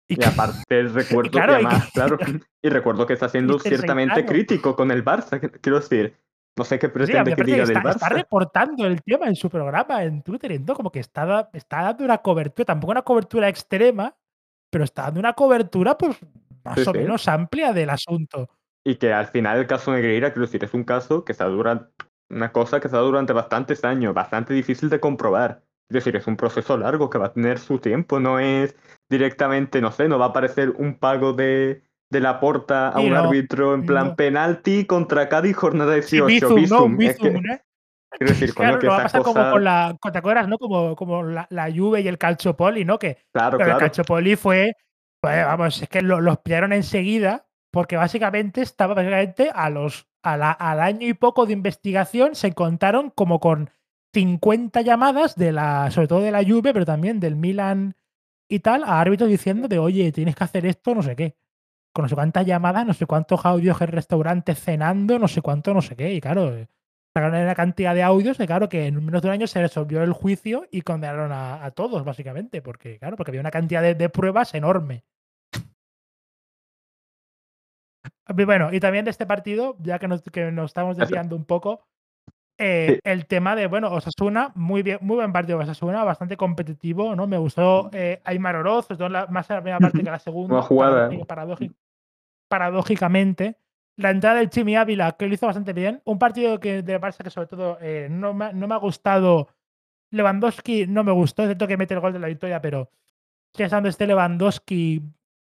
Y, 0.07 0.23
aparte 0.23 0.83
recuerdo 0.89 1.31
claro, 1.31 2.19
que 2.19 2.41
y 2.63 2.69
recuerdo 2.69 3.07
que 3.07 3.15
está 3.15 3.29
siendo 3.29 3.59
ciertamente 3.59 4.25
crítico 4.25 4.77
con 4.77 4.91
el 4.91 5.05
Barça. 5.05 5.41
Quiero 5.61 5.81
decir, 5.81 6.17
no 6.57 6.65
sé 6.65 6.79
qué 6.79 6.89
pretende 6.89 7.35
que 7.35 7.43
diga 7.43 7.65
del 7.65 7.79
Barça. 7.79 7.97
Está 7.97 8.09
reportando 8.11 8.87
el 8.87 9.03
tema 9.03 9.27
en 9.27 9.35
su 9.35 9.51
programa 9.51 10.05
en 10.05 10.23
Twitter, 10.23 10.53
y 10.53 10.65
como 10.65 10.91
que 10.93 11.01
está, 11.01 11.51
está 11.53 11.83
dando 11.83 12.05
una 12.05 12.19
cobertura, 12.19 12.67
tampoco 12.67 12.93
una 12.93 13.03
cobertura 13.03 13.49
extrema, 13.49 14.15
pero 14.75 14.83
está 14.83 15.03
dando 15.03 15.21
una 15.21 15.35
cobertura 15.35 15.97
pues 15.97 16.19
más 16.65 16.85
o 16.89 16.93
menos 16.93 17.29
amplia 17.29 17.73
del 17.73 17.91
asunto. 17.91 18.51
Y 18.85 18.97
que 18.97 19.13
al 19.13 19.29
final 19.29 19.59
el 19.59 19.69
caso 19.69 19.93
de 19.93 19.99
Negreira, 19.99 20.33
quiero 20.33 20.47
decir, 20.47 20.65
es 20.65 20.75
un 20.75 20.83
caso 20.83 21.25
que 21.25 21.31
está 21.31 21.45
durante 21.45 21.87
una 22.29 22.51
cosa 22.51 22.81
que 22.81 22.89
está 22.89 22.99
durante 22.99 23.33
bastantes 23.33 23.85
años, 23.85 24.13
bastante 24.15 24.53
difícil 24.53 24.91
de 24.91 24.99
comprobar. 24.99 25.63
Es 25.89 25.95
decir, 25.95 26.17
es 26.17 26.27
un 26.27 26.37
proceso 26.37 26.77
largo 26.77 27.09
que 27.09 27.19
va 27.19 27.27
a 27.27 27.33
tener 27.33 27.61
su 27.61 27.79
tiempo, 27.79 28.19
no 28.19 28.41
es 28.41 28.75
directamente, 29.09 29.81
no 29.81 29.93
sé, 29.93 30.09
no 30.09 30.19
va 30.19 30.25
a 30.25 30.29
aparecer 30.31 30.71
un 30.71 30.99
pago 30.99 31.35
de, 31.35 31.85
de 32.11 32.21
la 32.21 32.41
porta 32.41 32.89
a 32.89 32.99
un 32.99 33.13
árbitro 33.13 33.75
en 33.75 33.87
plan 33.87 34.17
penalti 34.17 34.87
contra 34.87 35.29
Cádiz 35.29 35.55
jornada 35.55 35.95
18. 35.95 36.27
¿eh? 36.59 37.63
Quiero 38.19 38.33
decir, 38.33 38.55
claro, 38.55 38.79
que 38.79 38.87
va 38.87 38.99
a 38.99 39.03
pasar 39.03 39.23
como 39.23 39.51
con 39.51 39.65
la. 39.65 39.97
¿Te 40.13 40.19
acuerdas, 40.19 40.49
no? 40.49 40.59
Como, 40.59 40.95
como 40.95 41.23
la, 41.23 41.47
la 41.51 41.73
Juve 41.73 42.01
y 42.01 42.09
el 42.09 42.19
Calciopoli, 42.19 42.85
¿no? 42.85 42.99
Que 42.99 43.19
claro, 43.33 43.57
claro. 43.57 43.73
el 43.73 43.79
Calciopoli 43.79 44.37
fue. 44.37 44.73
Pues, 45.21 45.45
vamos, 45.45 45.83
es 45.83 45.89
que 45.89 46.03
los 46.03 46.39
pillaron 46.39 46.73
enseguida 46.73 47.47
porque 47.75 47.97
básicamente 47.97 48.63
estaba 48.63 48.95
básicamente 48.95 49.51
a 49.53 49.69
los, 49.69 50.07
a 50.23 50.37
la, 50.37 50.53
al 50.53 50.81
año 50.81 51.09
y 51.09 51.15
poco 51.15 51.45
de 51.45 51.55
investigación 51.55 52.37
se 52.37 52.53
contaron 52.53 53.11
como 53.11 53.41
con 53.41 53.71
50 54.13 54.81
llamadas 54.83 55.35
de 55.35 55.51
la, 55.51 55.91
sobre 55.91 56.07
todo 56.07 56.21
de 56.21 56.31
la 56.31 56.45
Juve, 56.45 56.73
pero 56.73 56.87
también 56.87 57.19
del 57.19 57.35
Milan 57.35 57.97
y 58.49 58.61
tal, 58.61 58.85
a 58.85 59.01
árbitros 59.01 59.29
diciendo 59.29 59.67
de 59.67 59.81
oye, 59.81 60.13
tienes 60.13 60.37
que 60.37 60.45
hacer 60.45 60.67
esto, 60.67 60.95
no 60.95 61.03
sé 61.03 61.17
qué. 61.17 61.37
Con 61.93 62.05
no 62.05 62.09
sé 62.09 62.15
cuántas 62.15 62.47
llamadas, 62.47 62.87
no 62.87 62.95
sé 62.95 63.07
cuántos 63.07 63.45
audios 63.45 63.81
en 63.81 63.89
restaurantes 63.89 64.61
cenando, 64.61 65.19
no 65.19 65.27
sé 65.27 65.43
cuánto, 65.43 65.75
no 65.75 65.83
sé 65.83 65.97
qué. 65.97 66.15
Y 66.15 66.21
claro, 66.21 66.55
sacaron 67.17 67.41
una 67.41 67.55
cantidad 67.55 67.95
de 67.95 68.03
audios 68.03 68.37
que 68.37 68.47
claro 68.47 68.69
que 68.69 68.87
en 68.89 69.05
menos 69.05 69.23
de 69.23 69.29
un 69.29 69.35
año 69.35 69.47
se 69.47 69.61
resolvió 69.61 70.03
el 70.03 70.13
juicio 70.13 70.67
y 70.73 70.83
condenaron 70.83 71.31
a, 71.33 71.71
todos 71.71 72.05
básicamente 72.05 72.61
porque 72.61 72.99
claro 72.99 73.17
porque 73.17 73.31
había 73.31 73.41
una 73.41 73.53
cantidad 73.53 73.83
de, 73.83 74.09
pruebas 74.09 74.53
enorme 74.55 75.05
bueno 78.47 78.71
y 78.73 78.81
también 78.81 79.05
de 79.05 79.13
este 79.13 79.27
partido 79.27 79.77
ya 79.79 79.99
que 80.01 80.09
nos, 80.09 80.23
que 80.23 80.51
nos 80.51 80.71
estamos 80.71 80.97
desviando 80.97 81.37
un 81.37 81.45
poco 81.45 81.87
Eh, 82.57 82.93
Sí. 82.95 83.01
el 83.03 83.27
tema 83.27 83.57
de, 83.57 83.67
bueno, 83.67 83.91
Osasuna, 83.91 84.53
muy 84.55 84.85
bien, 84.85 84.99
muy 85.01 85.17
buen 85.17 85.33
partido 85.33 85.59
de 85.59 85.65
Osasuna, 85.65 86.05
bastante 86.05 86.37
competitivo, 86.37 87.17
¿no? 87.17 87.27
Me 87.27 87.37
gustó 87.37 87.91
eh, 87.93 88.21
Aymar 88.25 88.55
Oroz, 88.55 88.87
más 89.29 89.51
en 89.51 89.57
la 89.57 89.61
primera 89.61 89.81
parte 89.81 89.99
que 89.99 90.05
la 90.05 90.11
Una 90.13 90.19
segunda, 90.21 90.63
jugada. 90.63 91.09
paradójica- 91.09 91.27
paradójica- 91.27 91.75
paradójicamente. 92.49 93.57
La 93.97 94.11
entrada 94.11 94.39
del 94.39 94.51
Chimi 94.51 94.75
Ávila, 94.77 95.13
que 95.13 95.27
lo 95.29 95.35
hizo 95.35 95.47
bastante 95.47 95.73
bien. 95.73 96.03
Un 96.05 96.19
partido 96.19 96.59
que 96.59 96.83
de 96.83 97.01
Barça 97.01 97.23
que 97.23 97.31
sobre 97.31 97.47
todo 97.47 97.79
eh, 97.81 98.09
no, 98.11 98.35
me, 98.35 98.53
no 98.53 98.67
me 98.67 98.75
ha 98.75 98.79
gustado. 98.79 99.49
Lewandowski 100.11 100.87
no 100.87 101.03
me 101.05 101.13
gustó, 101.13 101.43
es 101.43 101.49
cierto 101.49 101.67
que 101.67 101.77
mete 101.77 101.95
el 101.95 102.01
gol 102.01 102.13
de 102.13 102.19
la 102.19 102.29
victoria, 102.29 102.61
pero 102.61 102.91
pensando 103.57 103.89
este 103.89 104.07
Lewandowski, 104.07 105.03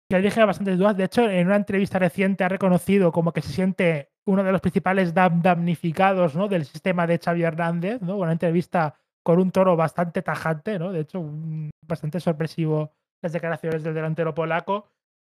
que 0.10 0.22
dije 0.22 0.44
bastantes 0.44 0.78
dudas. 0.78 0.98
De 0.98 1.06
hecho, 1.06 1.30
en 1.30 1.48
una 1.48 1.56
entrevista 1.56 2.00
reciente 2.00 2.44
ha 2.44 2.50
reconocido 2.50 3.12
como 3.12 3.32
que 3.32 3.42
se 3.42 3.52
siente 3.54 4.10
uno 4.26 4.44
de 4.44 4.52
los 4.52 4.60
principales 4.62 5.14
dam- 5.14 5.42
damnificados 5.42 6.36
¿no? 6.36 6.48
del 6.50 6.66
sistema 6.66 7.08
de 7.08 7.18
Xavi 7.18 7.44
Hernández, 7.44 8.02
¿no? 8.02 8.18
Una 8.18 8.34
entrevista 8.34 8.96
con 9.24 9.40
un 9.40 9.52
toro 9.52 9.76
bastante 9.78 10.22
tajante, 10.22 10.78
¿no? 10.80 10.92
De 10.92 11.02
hecho, 11.02 11.20
un- 11.22 11.70
bastante 11.86 12.20
sorpresivo 12.20 12.92
las 13.22 13.32
declaraciones 13.32 13.84
del 13.84 13.94
delantero 13.94 14.34
polaco. 14.34 14.88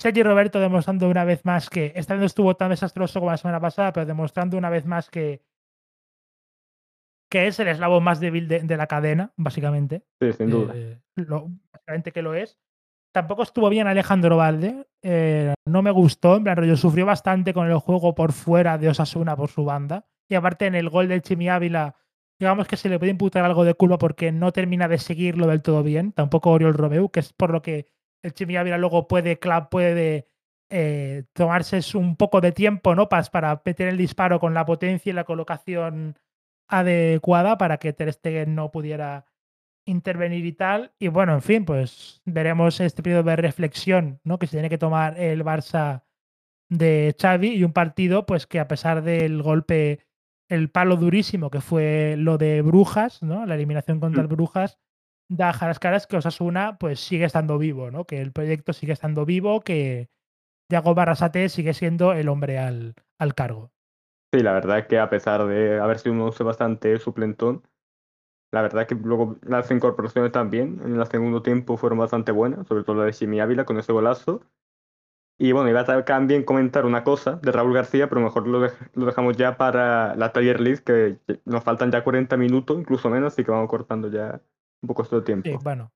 Sergi 0.03 0.21
Roberto 0.21 0.59
demostrando 0.59 1.09
una 1.09 1.23
vez 1.23 1.45
más 1.45 1.69
que 1.69 1.93
esta 1.95 2.15
vez 2.15 2.19
no 2.19 2.25
estuvo 2.25 2.57
tan 2.57 2.71
desastroso 2.71 3.21
como 3.21 3.31
la 3.31 3.37
semana 3.37 3.61
pasada, 3.61 3.93
pero 3.93 4.05
demostrando 4.05 4.57
una 4.57 4.69
vez 4.69 4.85
más 4.85 5.09
que, 5.09 5.41
que 7.31 7.47
es 7.47 7.57
el 7.61 7.69
eslabón 7.69 8.03
más 8.03 8.19
débil 8.19 8.49
de, 8.49 8.59
de 8.59 8.75
la 8.75 8.87
cadena, 8.87 9.31
básicamente. 9.37 10.03
Sí, 10.19 10.33
sin 10.33 10.49
duda. 10.49 10.73
Eh, 10.75 10.99
lo, 11.15 11.47
básicamente 11.71 12.11
que 12.11 12.21
lo 12.21 12.33
es. 12.33 12.59
Tampoco 13.13 13.43
estuvo 13.43 13.69
bien 13.69 13.87
Alejandro 13.87 14.35
Valde. 14.35 14.85
eh, 15.03 15.53
no 15.65 15.81
me 15.81 15.91
gustó. 15.91 16.35
En 16.35 16.43
plan, 16.43 16.57
rollo, 16.57 16.75
sufrió 16.75 17.05
bastante 17.05 17.53
con 17.53 17.71
el 17.71 17.77
juego 17.77 18.13
por 18.13 18.33
fuera 18.33 18.77
de 18.77 18.89
Osasuna 18.89 19.37
por 19.37 19.51
su 19.51 19.63
banda. 19.63 20.05
Y 20.27 20.35
aparte, 20.35 20.65
en 20.65 20.75
el 20.75 20.89
gol 20.89 21.07
del 21.07 21.21
Chimi 21.21 21.47
Ávila, 21.47 21.95
digamos 22.37 22.67
que 22.67 22.75
se 22.75 22.89
le 22.89 22.99
puede 22.99 23.11
imputar 23.11 23.45
algo 23.45 23.63
de 23.63 23.73
culpa 23.73 23.97
porque 23.97 24.33
no 24.33 24.51
termina 24.51 24.89
de 24.89 24.97
seguirlo 24.97 25.47
del 25.47 25.61
todo 25.61 25.81
bien. 25.81 26.11
Tampoco 26.11 26.51
Oriol 26.51 26.73
Romeu, 26.73 27.09
que 27.09 27.21
es 27.21 27.31
por 27.31 27.51
lo 27.51 27.61
que 27.61 27.87
el 28.23 28.33
Chimi 28.33 28.55
Ávila 28.57 28.77
luego 28.77 29.07
puede, 29.07 29.37
puede 29.69 30.27
eh, 30.69 31.23
tomarse 31.33 31.79
un 31.97 32.15
poco 32.15 32.41
de 32.41 32.51
tiempo 32.51 32.95
¿no? 32.95 33.07
Pas- 33.09 33.29
para 33.29 33.61
meter 33.65 33.89
el 33.89 33.97
disparo 33.97 34.39
con 34.39 34.53
la 34.53 34.65
potencia 34.65 35.09
y 35.11 35.13
la 35.13 35.23
colocación 35.25 36.17
adecuada 36.67 37.57
para 37.57 37.77
que 37.77 37.93
Ter 37.93 38.11
Stegen 38.11 38.55
no 38.55 38.71
pudiera 38.71 39.25
intervenir 39.85 40.45
y 40.45 40.53
tal. 40.53 40.93
Y 40.97 41.09
bueno, 41.09 41.33
en 41.33 41.41
fin, 41.41 41.65
pues 41.65 42.21
veremos 42.25 42.79
este 42.79 43.03
periodo 43.03 43.23
de 43.23 43.35
reflexión 43.35 44.19
¿no? 44.23 44.39
que 44.39 44.47
se 44.47 44.55
tiene 44.57 44.69
que 44.69 44.77
tomar 44.77 45.19
el 45.19 45.43
Barça 45.43 46.03
de 46.69 47.15
Xavi 47.21 47.49
y 47.49 47.63
un 47.63 47.73
partido 47.73 48.25
pues 48.25 48.47
que 48.47 48.59
a 48.59 48.67
pesar 48.67 49.03
del 49.03 49.41
golpe, 49.43 49.99
el 50.49 50.69
palo 50.69 50.95
durísimo 50.95 51.49
que 51.51 51.61
fue 51.61 52.15
lo 52.17 52.37
de 52.37 52.61
Brujas, 52.61 53.21
¿no? 53.21 53.45
la 53.45 53.55
eliminación 53.55 53.99
contra 53.99 54.21
el 54.21 54.27
Mm. 54.27 54.31
Brujas, 54.31 54.79
da 55.37 55.55
las 55.61 55.79
caras 55.79 56.07
que 56.07 56.17
Osasuna 56.17 56.77
pues 56.79 56.99
sigue 56.99 57.25
estando 57.25 57.57
vivo, 57.57 57.91
¿no? 57.91 58.05
que 58.05 58.21
el 58.21 58.31
proyecto 58.31 58.73
sigue 58.73 58.93
estando 58.93 59.25
vivo, 59.25 59.61
que 59.61 60.09
Yago 60.69 60.95
Barrasate 60.95 61.49
sigue 61.49 61.73
siendo 61.73 62.13
el 62.13 62.29
hombre 62.29 62.59
al, 62.59 62.95
al 63.19 63.35
cargo. 63.35 63.71
Sí, 64.31 64.39
la 64.41 64.53
verdad 64.53 64.79
es 64.79 64.87
que 64.87 64.99
a 64.99 65.09
pesar 65.09 65.45
de 65.45 65.79
haber 65.79 65.99
sido 65.99 66.13
un 66.15 66.21
once 66.21 66.43
bastante 66.43 66.97
suplentón, 66.97 67.63
la 68.51 68.61
verdad 68.63 68.83
es 68.83 68.87
que 68.89 68.95
luego 68.95 69.37
las 69.43 69.71
incorporaciones 69.71 70.31
también 70.31 70.81
en 70.85 70.99
el 70.99 71.07
segundo 71.07 71.41
tiempo 71.43 71.77
fueron 71.77 71.99
bastante 71.99 72.31
buenas, 72.31 72.67
sobre 72.67 72.83
todo 72.83 72.97
la 72.97 73.05
de 73.05 73.13
Simi 73.13 73.39
Ávila 73.41 73.65
con 73.65 73.79
ese 73.79 73.93
golazo. 73.93 74.41
Y 75.39 75.51
bueno, 75.51 75.69
iba 75.69 75.81
a 75.81 76.05
también 76.05 76.43
comentar 76.43 76.85
una 76.85 77.03
cosa 77.03 77.37
de 77.43 77.51
Raúl 77.51 77.73
García, 77.73 78.09
pero 78.09 78.21
mejor 78.21 78.47
lo, 78.47 78.61
dej- 78.61 78.91
lo 78.95 79.05
dejamos 79.05 79.37
ya 79.37 79.57
para 79.57 80.15
la 80.15 80.31
Tier 80.33 80.61
List, 80.61 80.85
que 80.85 81.19
nos 81.45 81.63
faltan 81.63 81.91
ya 81.91 82.03
40 82.03 82.37
minutos, 82.37 82.77
incluso 82.79 83.09
menos, 83.09 83.33
así 83.33 83.43
que 83.43 83.51
vamos 83.51 83.69
cortando 83.69 84.09
ya 84.09 84.41
un 84.83 84.87
poco 84.87 85.03
esto 85.03 85.19
de 85.19 85.25
tiempo. 85.25 85.49
Sí, 85.49 85.55
bueno. 85.63 85.91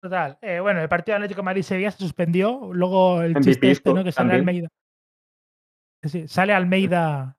Total. 0.00 0.38
eh, 0.42 0.60
bueno, 0.60 0.80
el 0.80 0.88
partido 0.88 1.14
de 1.14 1.24
Atlético 1.24 1.42
Madrid-Sevilla 1.42 1.90
se 1.90 1.98
suspendió. 1.98 2.70
Luego 2.72 3.22
el 3.22 3.34
chiste 3.40 3.70
este, 3.70 3.92
¿no? 3.92 4.04
Que 4.04 4.12
sale 4.12 4.28
también. 4.30 4.40
Almeida. 4.40 4.68
Sí, 6.02 6.28
sale 6.28 6.52
Almeida 6.52 7.36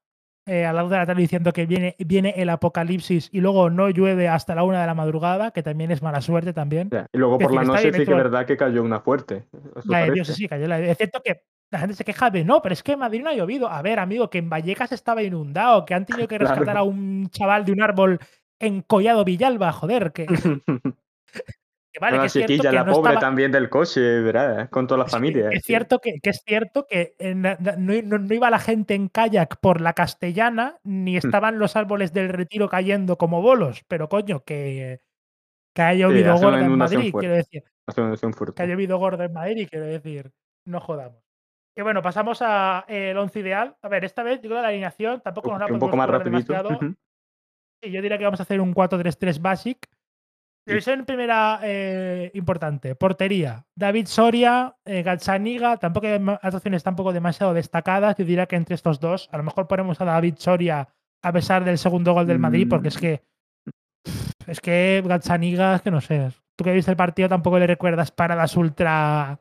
eh, 0.47 0.65
a 0.65 0.73
la 0.73 0.77
lado 0.81 0.89
de 0.89 0.97
la 0.97 1.05
tarde 1.05 1.21
diciendo 1.21 1.53
que 1.53 1.65
viene, 1.65 1.95
viene 1.99 2.33
el 2.37 2.49
apocalipsis 2.49 3.29
y 3.31 3.39
luego 3.41 3.69
no 3.69 3.89
llueve 3.89 4.27
hasta 4.27 4.55
la 4.55 4.63
una 4.63 4.81
de 4.81 4.87
la 4.87 4.95
madrugada, 4.95 5.51
que 5.51 5.63
también 5.63 5.91
es 5.91 6.01
mala 6.01 6.21
suerte 6.21 6.53
también. 6.53 6.89
Y 7.13 7.17
luego 7.17 7.37
por 7.37 7.53
la 7.53 7.63
noche 7.63 7.91
sí 7.91 7.97
que 7.97 8.01
es 8.03 8.07
verdad 8.07 8.45
que 8.45 8.57
cayó 8.57 8.83
una 8.83 8.99
fuerte. 8.99 9.45
La 9.85 10.05
de 10.05 10.11
Dios, 10.11 10.27
sí, 10.27 10.47
cayó 10.47 10.67
la 10.67 10.79
de 10.79 10.91
Es 10.91 10.97
cierto 10.97 11.21
que 11.23 11.43
la 11.71 11.79
gente 11.79 11.95
se 11.95 12.03
queja 12.03 12.29
de 12.29 12.43
no, 12.43 12.61
pero 12.61 12.73
es 12.73 12.83
que 12.83 12.93
en 12.93 12.99
Madrid 12.99 13.21
no 13.21 13.29
ha 13.29 13.33
llovido. 13.33 13.67
A 13.69 13.81
ver, 13.81 13.99
amigo, 13.99 14.29
que 14.29 14.37
en 14.39 14.49
Vallecas 14.49 14.91
estaba 14.91 15.21
inundado, 15.21 15.85
que 15.85 15.93
han 15.93 16.05
tenido 16.05 16.27
que 16.27 16.37
Claro. 16.39 16.53
rescatar 16.55 16.77
a 16.77 16.83
un 16.83 17.27
chaval 17.29 17.65
de 17.65 17.71
un 17.71 17.81
árbol 17.81 18.19
en 18.59 18.81
Collado 18.81 19.23
Villalba, 19.25 19.71
joder, 19.73 20.11
que, 20.13 20.25
que 21.91 21.99
vale, 21.99 22.19
que 22.19 22.25
es 22.25 22.33
cierto 22.33 22.61
que 22.63 22.71
la 22.71 22.83
no 22.83 22.93
pobre 22.93 23.13
estaba, 23.13 23.19
también 23.19 23.51
del 23.51 23.69
coche, 23.69 24.21
¿verdad? 24.21 24.69
Con 24.69 24.87
toda 24.87 24.99
la 25.03 25.09
familia. 25.09 25.49
que 25.49 25.57
es 25.57 25.61
sí. 25.63 25.67
cierto 25.67 25.99
que, 25.99 26.19
que 26.21 26.29
es 26.31 26.41
cierto 26.45 26.85
que 26.89 27.15
en 27.19 27.41
la- 27.43 27.57
no, 27.77 27.93
no- 28.03 28.17
no 28.17 28.33
iba 28.33 28.49
la 28.49 28.59
gente 28.59 28.93
en 28.95 29.07
kayak 29.09 29.57
por 29.61 29.81
la 29.81 29.93
castellana, 29.93 30.77
ni 30.83 31.17
estaban 31.17 31.57
los 31.59 31.75
árboles 31.75 32.11
del 32.13 32.29
retiro 32.29 32.67
cayendo 32.69 33.17
como 33.17 33.41
bolos, 33.41 33.83
pero 33.87 34.09
coño, 34.09 34.43
que, 34.43 34.99
que 35.73 35.81
ha 35.81 35.93
llovido 35.93 36.35
una 36.35 36.41
gorda 36.45 36.59
en 36.65 36.77
Madrid, 36.77 37.11
fuerte. 37.11 37.19
quiero 37.19 37.35
decir. 37.35 37.63
Que 37.63 38.01
ha 38.01 38.33
fuerte. 38.33 38.67
llovido 38.67 38.97
gorda 38.97 39.25
en 39.25 39.33
Madrid, 39.33 39.67
quiero 39.69 39.85
decir. 39.85 40.31
No 40.65 40.79
jodamos. 40.79 41.21
Y 41.77 41.81
bueno, 41.81 42.01
pasamos 42.01 42.41
al 42.41 43.17
11 43.17 43.39
ideal. 43.39 43.75
A 43.81 43.89
ver, 43.89 44.05
esta 44.05 44.23
vez 44.23 44.35
yo 44.41 44.49
creo 44.49 44.57
que 44.57 44.61
la 44.63 44.67
alineación 44.69 45.21
tampoco 45.21 45.51
nos 45.51 45.59
la 45.59 45.65
un 45.65 45.69
podemos 45.79 45.87
poco 45.89 45.97
más 45.97 46.09
rapidito. 46.09 46.53
Sí, 47.83 47.91
yo 47.91 48.01
diría 48.01 48.17
que 48.17 48.23
vamos 48.25 48.39
a 48.39 48.43
hacer 48.43 48.61
un 48.61 48.73
4-3-3 48.73 49.41
basic. 49.41 49.87
Sí. 50.67 50.71
División 50.71 51.05
primera 51.05 51.59
eh, 51.61 52.31
importante. 52.33 52.95
Portería. 52.95 53.65
David 53.75 54.07
Soria, 54.07 54.75
eh, 54.83 55.03
Gazzaniga. 55.03 55.77
Tampoco 55.77 56.07
hay 56.07 56.19
actuaciones 56.41 56.83
tampoco 56.83 57.13
demasiado 57.13 57.53
destacadas. 57.53 58.15
Yo 58.17 58.25
diría 58.25 58.47
que 58.47 58.55
entre 58.55 58.73
estos 58.75 58.99
dos, 58.99 59.29
a 59.31 59.37
lo 59.37 59.43
mejor 59.43 59.67
ponemos 59.67 60.01
a 60.01 60.05
David 60.05 60.35
Soria 60.37 60.89
a 61.23 61.31
pesar 61.31 61.63
del 61.63 61.77
segundo 61.77 62.13
gol 62.13 62.25
del 62.27 62.39
Madrid, 62.39 62.67
porque 62.69 62.87
es 62.87 62.97
Mm. 62.97 62.99
que. 62.99 63.23
Es 64.47 64.61
que 64.61 65.03
Gazzaniga, 65.05 65.75
es 65.75 65.81
que 65.81 65.91
no 65.91 66.01
sé. 66.01 66.31
Tú 66.55 66.63
que 66.63 66.71
viste 66.71 66.91
el 66.91 66.97
partido 66.97 67.29
tampoco 67.29 67.59
le 67.59 67.67
recuerdas 67.67 68.11
paradas 68.11 68.55
ultra. 68.57 69.39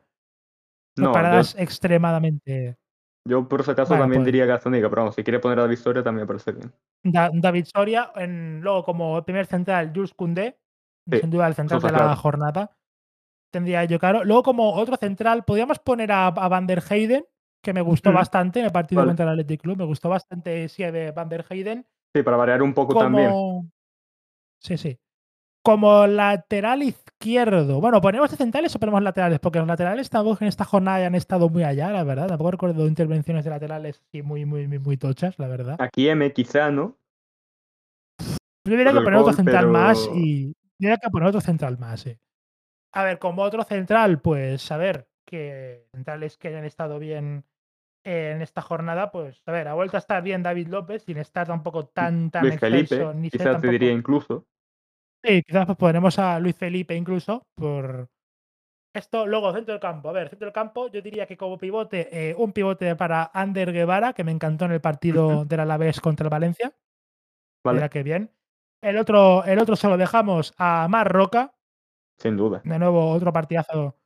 No, 0.97 1.13
paradas 1.13 1.55
extremadamente. 1.59 2.77
Yo 3.27 3.49
por 3.49 3.65
si 3.65 3.71
acaso 3.71 3.91
Bueno, 3.91 4.05
también 4.05 4.23
pues- 4.23 4.27
diría 4.27 4.47
Gazzaniga, 4.47 4.89
pero 4.91 5.03
vamos, 5.03 5.15
si 5.15 5.25
quiere 5.25 5.39
poner 5.39 5.59
a 5.59 5.63
la 5.63 5.69
Victoria 5.69 6.03
también 6.03 6.23
me 6.25 6.27
parece 6.27 6.53
bien. 6.53 6.73
Da- 7.03 7.31
David 7.33 7.65
Soria, 7.67 8.11
en, 8.17 8.61
luego 8.61 8.85
como 8.85 9.23
primer 9.25 9.47
central, 9.47 9.93
Jules 9.95 10.15
Koundé, 10.15 10.59
Sí, 11.11 11.19
sin 11.21 11.31
duda 11.31 11.47
el 11.47 11.55
central 11.55 11.81
de 11.81 11.93
la 11.93 11.99
claro. 11.99 12.17
jornada. 12.17 12.77
Tendría 13.53 13.85
yo 13.85 13.99
claro. 13.99 14.25
Luego, 14.25 14.43
como 14.43 14.73
otro 14.73 14.97
central, 14.97 15.45
podríamos 15.45 15.79
poner 15.79 16.11
a, 16.13 16.29
a 16.29 16.49
Van 16.49 16.67
der 16.67 16.83
Heyden, 16.83 17.25
que 17.63 17.73
me 17.75 17.83
gustó 17.83 18.11
Mm, 18.11 18.15
bastante 18.15 18.59
en 18.61 18.67
el 18.67 18.73
partido 18.73 19.01
vale. 19.01 19.11
contra 19.11 19.25
el 19.27 19.31
Athletic 19.33 19.61
Club. 19.63 19.77
Me 19.79 19.85
gustó 19.85 20.09
bastante 20.09 20.69
sí, 20.69 20.83
de 20.83 21.11
Van 21.13 21.29
der 21.29 21.45
Heyden. 21.49 21.87
Sí, 22.15 22.23
para 22.23 22.37
variar 22.39 22.63
un 22.63 22.73
poco 22.75 22.95
también. 22.99 23.31
Sí, 24.61 24.77
sí. 24.79 24.99
Como 25.65 26.07
lateral 26.07 26.83
izquierdo. 26.83 27.81
Bueno, 27.81 28.03
¿ponemos 28.03 28.31
de 28.31 28.37
centrales 28.37 28.77
o 28.77 28.79
ponemos 28.79 29.03
laterales? 29.03 29.41
Porque 29.41 29.59
los 29.59 29.67
laterales 29.67 30.11
tampoco 30.11 30.45
en 30.45 30.49
esta 30.49 30.67
jornada 30.67 31.07
han 31.07 31.15
estado 31.15 31.49
muy 31.49 31.65
allá, 31.65 31.91
la 31.91 32.05
verdad. 32.05 32.29
Tampoco 32.29 32.51
recuerdo 32.51 32.87
intervenciones 32.87 33.45
de 33.45 33.51
laterales 33.51 34.03
así 34.07 34.21
muy, 34.21 34.45
muy, 34.45 34.69
muy, 34.69 34.79
muy 34.79 34.99
tochas, 34.99 35.39
la 35.39 35.49
verdad. 35.49 35.77
Aquí 35.81 36.07
M 36.07 36.31
quizá, 36.35 36.71
¿no? 36.71 36.99
Yo 38.67 38.77
diría 38.77 38.93
que 38.93 39.01
poner 39.01 39.21
otro 39.21 39.33
central 39.33 39.69
más 39.69 40.11
y. 40.15 40.49
yo 40.49 40.55
Diría 40.79 40.99
que 40.99 41.09
poner 41.09 41.29
otro 41.29 41.41
central 41.41 41.79
más, 41.79 42.01
sí. 42.01 42.19
A 42.93 43.03
ver, 43.03 43.19
como 43.19 43.41
otro 43.41 43.65
central, 43.65 44.21
pues 44.21 44.71
a 44.71 44.77
ver, 44.77 45.09
que 45.25 45.87
centrales 45.93 46.37
que 46.37 46.49
hayan 46.49 46.67
estado 46.67 46.99
bien 46.99 47.45
en 48.05 48.43
esta 48.43 48.61
jornada, 48.61 49.11
pues 49.11 49.43
a 49.47 49.53
ver, 49.53 49.69
ha 49.69 49.75
vuelto 49.75 49.97
a 49.97 50.01
estar 50.01 50.23
bien 50.23 50.43
David 50.43 50.69
López, 50.69 51.05
sin 51.05 51.17
estar 51.17 51.47
tampoco 51.47 51.87
tan, 51.87 52.31
tan 52.31 52.43
Luis 52.43 52.55
excelso, 52.55 52.97
Felipe, 52.97 53.15
ni 53.15 53.31
ser 53.31 53.41
quizás 53.41 53.63
te 53.63 53.69
diría 53.69 53.93
incluso. 53.93 54.47
Sí, 55.25 55.43
quizás 55.43 55.65
pues 55.67 55.79
ponemos 55.79 56.19
a 56.19 56.39
Luis 56.39 56.55
Felipe 56.57 56.95
incluso 56.95 57.43
por 57.57 58.09
esto. 58.95 59.27
Luego, 59.27 59.53
centro 59.53 59.73
del 59.73 59.81
campo. 59.81 60.11
A 60.11 60.13
ver, 60.13 60.29
centro 60.29 60.47
del 60.47 60.53
campo, 60.53 60.89
yo 60.89 61.01
diría 61.01 61.27
que 61.27 61.37
como 61.37 61.57
pivote, 61.59 62.09
eh, 62.31 62.35
un 62.37 62.53
pivote 62.53 62.95
para 62.95 63.31
Ander 63.33 63.73
Guevara, 63.73 64.13
que 64.13 64.23
me 64.25 64.33
encantó 64.33 64.67
en 64.67 64.73
el 64.73 64.81
partido 64.81 65.45
del 65.45 65.61
Alavés 65.61 66.01
contra 66.01 66.27
el 66.27 66.31
Valencia. 66.31 66.73
Vale, 67.65 67.77
Mira 67.79 67.89
qué 67.89 68.03
bien. 68.03 68.31
El 68.83 68.99
otro, 68.99 69.43
el 69.45 69.59
otro 69.59 69.77
se 69.77 69.89
lo 69.89 69.97
dejamos 69.97 70.53
a 70.59 70.87
Mar 70.89 71.11
Roca. 71.11 71.55
sin 72.19 72.37
duda. 72.37 72.61
De 72.65 72.79
nuevo, 72.79 73.11
otro 73.11 73.33
partidazo 73.33 73.97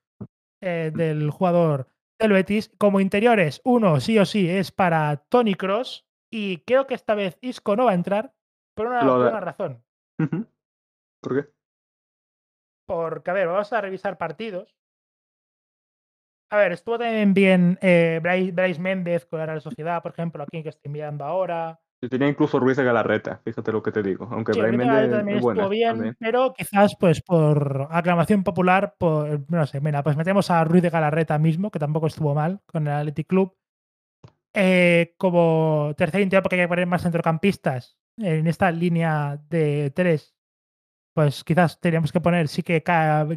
eh, 0.62 0.92
del 0.94 1.30
jugador 1.30 1.88
del 2.20 2.32
Betis. 2.32 2.70
Como 2.78 3.00
interiores, 3.00 3.60
uno 3.64 3.98
sí 4.00 4.18
o 4.20 4.24
sí 4.24 4.48
es 4.48 4.70
para 4.70 5.16
Tony 5.28 5.54
Cross. 5.56 6.06
Y 6.32 6.58
creo 6.58 6.86
que 6.86 6.94
esta 6.94 7.14
vez 7.16 7.36
Isco 7.40 7.74
no 7.74 7.86
va 7.86 7.90
a 7.90 7.94
entrar 7.94 8.32
por 8.76 8.86
una, 8.86 9.00
por 9.00 9.22
de- 9.24 9.28
una 9.30 9.40
razón. 9.40 9.82
Ujú. 10.20 10.46
¿Por 11.20 11.34
qué? 11.34 11.50
Porque, 12.86 13.30
a 13.30 13.34
ver, 13.34 13.48
vamos 13.48 13.72
a 13.72 13.80
revisar 13.80 14.16
partidos. 14.16 14.74
A 16.50 16.56
ver, 16.56 16.72
estuvo 16.72 16.98
también 16.98 17.34
bien 17.34 17.78
eh, 17.82 18.20
Bryce, 18.22 18.52
Bryce 18.52 18.80
Méndez 18.80 19.26
con 19.26 19.38
la 19.38 19.46
Real 19.46 19.60
Sociedad, 19.60 20.02
por 20.02 20.12
ejemplo, 20.12 20.42
aquí 20.42 20.62
que 20.62 20.70
estoy 20.70 20.90
mirando 20.90 21.24
ahora. 21.24 21.78
Yo 22.00 22.08
tenía 22.08 22.28
incluso 22.28 22.58
Ruiz 22.58 22.76
de 22.76 22.84
Galarreta, 22.84 23.40
fíjate 23.44 23.72
lo 23.72 23.82
que 23.82 23.92
te 23.92 24.02
digo. 24.02 24.28
Aunque 24.30 24.54
Sí, 24.54 24.60
Galarreta 24.60 24.84
Méndez 24.84 25.10
también 25.10 25.38
estuvo 25.38 25.68
bien, 25.68 25.88
también. 25.90 26.16
pero 26.18 26.54
quizás 26.54 26.96
pues 26.98 27.20
por 27.20 27.88
aclamación 27.90 28.44
popular, 28.44 28.94
por, 28.96 29.50
no 29.50 29.66
sé, 29.66 29.80
mira, 29.80 30.02
pues 30.02 30.16
metemos 30.16 30.50
a 30.50 30.64
Ruiz 30.64 30.82
de 30.82 30.90
Galarreta 30.90 31.36
mismo, 31.38 31.70
que 31.70 31.78
tampoco 31.80 32.06
estuvo 32.06 32.34
mal 32.34 32.60
con 32.66 32.86
el 32.86 32.94
Athletic 32.94 33.26
Club. 33.26 33.54
Eh, 34.54 35.14
como 35.18 35.92
tercer 35.96 36.22
interior, 36.22 36.42
porque 36.42 36.56
hay 36.56 36.62
que 36.62 36.68
poner 36.68 36.86
más 36.86 37.02
centrocampistas 37.02 37.98
en 38.16 38.46
esta 38.46 38.70
línea 38.70 39.38
de 39.50 39.92
tres, 39.94 40.34
pues 41.18 41.42
quizás 41.42 41.80
teníamos 41.80 42.12
que 42.12 42.20
poner, 42.20 42.46
sí 42.46 42.62
que, 42.62 42.80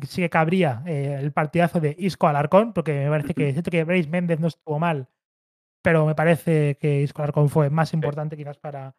sí 0.08 0.22
que 0.22 0.30
cabría 0.30 0.84
eh, 0.86 1.18
el 1.20 1.32
partidazo 1.32 1.80
de 1.80 1.96
Isco 1.98 2.28
Alarcón, 2.28 2.74
porque 2.74 2.94
me 2.94 3.10
parece 3.10 3.34
que 3.34 3.54
siento 3.54 3.72
que 3.72 3.84
Bryce 3.84 4.08
Méndez 4.08 4.40
no 4.40 4.46
estuvo 4.46 4.78
mal, 4.78 5.10
pero 5.82 6.06
me 6.06 6.14
parece 6.14 6.78
que 6.80 7.02
Isco 7.02 7.24
Alarcón 7.24 7.50
fue 7.50 7.72
más 7.72 7.96
importante 7.96 8.38
quizás 8.38 8.60
para 8.60 8.96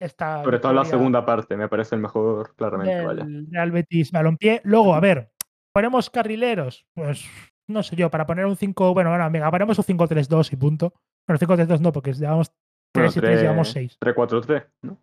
esta 0.00 0.42
Sobre 0.44 0.60
todo 0.60 0.72
en 0.72 0.76
la 0.76 0.86
segunda 0.86 1.26
parte, 1.26 1.58
me 1.58 1.68
parece 1.68 1.94
el 1.94 2.00
mejor, 2.00 2.54
claramente, 2.56 3.04
vaya. 3.04 3.22
del 3.22 3.48
Real 3.50 3.70
Betis 3.70 4.10
Balompié. 4.10 4.62
Luego, 4.64 4.94
a 4.94 5.00
ver, 5.00 5.30
ponemos 5.74 6.08
carrileros, 6.08 6.86
pues 6.94 7.28
no 7.68 7.82
sé 7.82 7.96
yo, 7.96 8.10
para 8.10 8.24
poner 8.24 8.46
un 8.46 8.56
5, 8.56 8.94
bueno, 8.94 9.10
bueno, 9.10 9.30
venga, 9.30 9.50
ponemos 9.50 9.78
un 9.78 9.84
5-3-2 9.84 10.54
y 10.54 10.56
punto. 10.56 10.94
Bueno, 11.28 11.38
5-3-2 11.38 11.80
no, 11.80 11.92
porque 11.92 12.14
llevamos 12.14 12.50
3 12.94 12.94
Bueno, 12.94 13.12
y 13.14 13.20
3, 13.20 13.42
llevamos 13.42 13.68
6. 13.72 13.98
3-4-3, 14.00 14.68
¿no? 14.80 15.02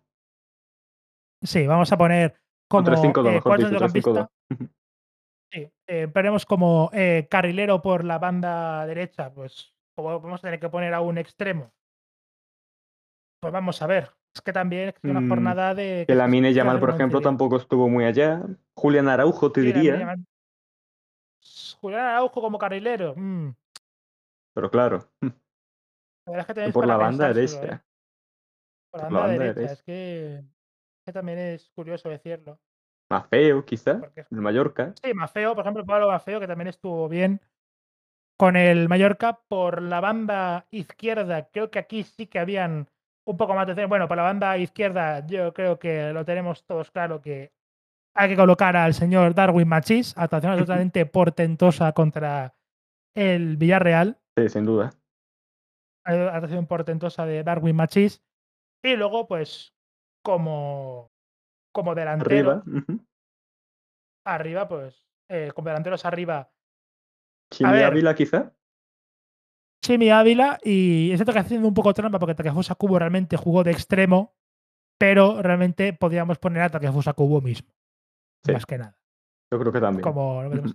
Sí, 1.44 1.64
vamos 1.68 1.92
a 1.92 1.96
poner 1.96 2.40
Un 2.72 2.84
como 2.84 2.84
3-5-2, 2.86 3.32
eh, 3.36 3.40
cuarto 3.42 3.62
centrocampista. 3.66 4.30
3-5-2. 4.50 4.68
Sí, 5.52 5.68
eh, 5.88 6.08
ponemos 6.08 6.46
como 6.46 6.90
eh, 6.92 7.26
carrilero 7.28 7.82
por 7.82 8.04
la 8.04 8.18
banda 8.18 8.86
derecha, 8.86 9.32
pues 9.34 9.74
como 9.96 10.20
vamos 10.20 10.40
a 10.40 10.42
tener 10.42 10.60
que 10.60 10.68
poner 10.68 10.94
a 10.94 11.00
un 11.00 11.18
extremo. 11.18 11.72
Pues 13.40 13.52
vamos 13.52 13.82
a 13.82 13.86
ver. 13.86 14.10
Es 14.32 14.40
que 14.42 14.52
también 14.52 14.90
es 14.90 14.94
una 15.02 15.20
Mm, 15.20 15.28
jornada 15.28 15.74
de. 15.74 16.04
Que 16.06 16.14
la 16.14 16.28
Mine 16.28 16.52
Yamal, 16.52 16.78
por 16.78 16.90
ejemplo, 16.90 17.20
tampoco 17.20 17.56
estuvo 17.56 17.88
muy 17.88 18.04
allá. 18.04 18.42
Julián 18.76 19.08
Araujo, 19.08 19.50
te 19.50 19.60
Sí, 19.62 19.72
diría. 19.72 20.16
Julián 21.80 22.04
Araujo 22.06 22.40
como 22.40 22.58
carrilero. 22.58 23.14
mm, 23.16 23.50
Pero 24.54 24.70
claro, 24.70 25.08
la 25.20 25.32
verdad 26.26 26.40
es 26.42 26.46
que 26.46 26.54
tenéis 26.54 26.74
por 26.74 26.86
la 26.86 26.96
banda 26.96 27.32
derecha. 27.32 27.64
¿eh? 27.64 27.80
Por 28.92 29.00
la 29.00 29.08
por 29.08 29.12
la 29.12 29.20
banda 29.26 29.44
derecha. 29.44 29.72
Es 29.72 29.82
que, 29.82 30.44
que 31.10 31.14
también 31.14 31.38
es 31.38 31.70
curioso 31.74 32.08
decirlo. 32.08 32.58
Más 33.10 33.26
feo, 33.26 33.64
quizá, 33.64 33.98
Porque 33.98 34.20
es- 34.20 34.30
el 34.30 34.40
Mallorca. 34.40 34.94
Sí, 35.02 35.12
Mafeo, 35.12 35.54
por 35.54 35.62
ejemplo, 35.64 35.84
Pablo 35.84 36.08
Mafeo, 36.08 36.38
que 36.38 36.46
también 36.46 36.68
estuvo 36.68 37.08
bien 37.08 37.40
con 38.38 38.54
el 38.54 38.88
Mallorca. 38.88 39.40
Por 39.48 39.82
la 39.82 40.00
banda 40.00 40.66
izquierda, 40.70 41.48
creo 41.50 41.70
que 41.70 41.80
aquí 41.80 42.04
sí 42.04 42.26
que 42.28 42.38
habían 42.38 42.88
un 43.26 43.36
poco 43.36 43.54
más 43.54 43.66
de. 43.74 43.84
Bueno, 43.86 44.06
por 44.06 44.16
la 44.16 44.22
banda 44.22 44.56
izquierda, 44.58 45.26
yo 45.26 45.52
creo 45.52 45.78
que 45.80 46.12
lo 46.12 46.24
tenemos 46.24 46.64
todos 46.64 46.90
claro 46.92 47.20
que 47.20 47.52
hay 48.14 48.28
que 48.28 48.36
colocar 48.36 48.76
al 48.76 48.94
señor 48.94 49.34
Darwin 49.34 49.68
Machís, 49.68 50.16
actuación 50.16 50.52
absolutamente 50.52 51.04
portentosa 51.06 51.92
contra 51.92 52.54
el 53.14 53.56
Villarreal. 53.56 54.18
Sí, 54.36 54.48
sin 54.48 54.64
duda. 54.64 54.90
Actuación 56.04 56.66
portentosa 56.66 57.26
de 57.26 57.42
Darwin 57.42 57.76
Machís. 57.76 58.22
Y 58.82 58.96
luego, 58.96 59.26
pues, 59.28 59.74
como, 60.22 61.10
como 61.72 61.94
delantero, 61.94 62.62
Arriba. 62.62 62.62
pues, 64.68 65.06
eh, 65.28 65.50
como 65.54 65.68
delanteros 65.68 66.04
arriba, 66.04 66.50
Chimi. 67.52 67.70
Ávila, 67.82 68.14
quizá. 68.14 68.52
Chimi 69.82 70.10
Ávila 70.10 70.58
y 70.62 71.10
es 71.12 71.22
que 71.24 71.38
haciendo 71.38 71.66
un 71.66 71.74
poco 71.74 71.94
trampa 71.94 72.18
porque 72.18 72.34
Takefusa 72.34 72.74
Kubo 72.74 72.98
realmente 72.98 73.36
jugó 73.36 73.64
de 73.64 73.70
extremo, 73.70 74.34
pero 74.98 75.40
realmente 75.42 75.92
podíamos 75.94 76.38
poner 76.38 76.62
a 76.62 76.68
Takefusa 76.68 77.14
Kubo 77.14 77.40
mismo, 77.40 77.72
Sí. 78.44 78.52
más 78.52 78.66
que 78.66 78.78
nada, 78.78 78.98
Yo 79.50 79.58
creo 79.58 79.72
que 79.72 79.80
también. 79.80 80.02
como, 80.02 80.42
lo 80.42 80.48
aquí, 80.54 80.72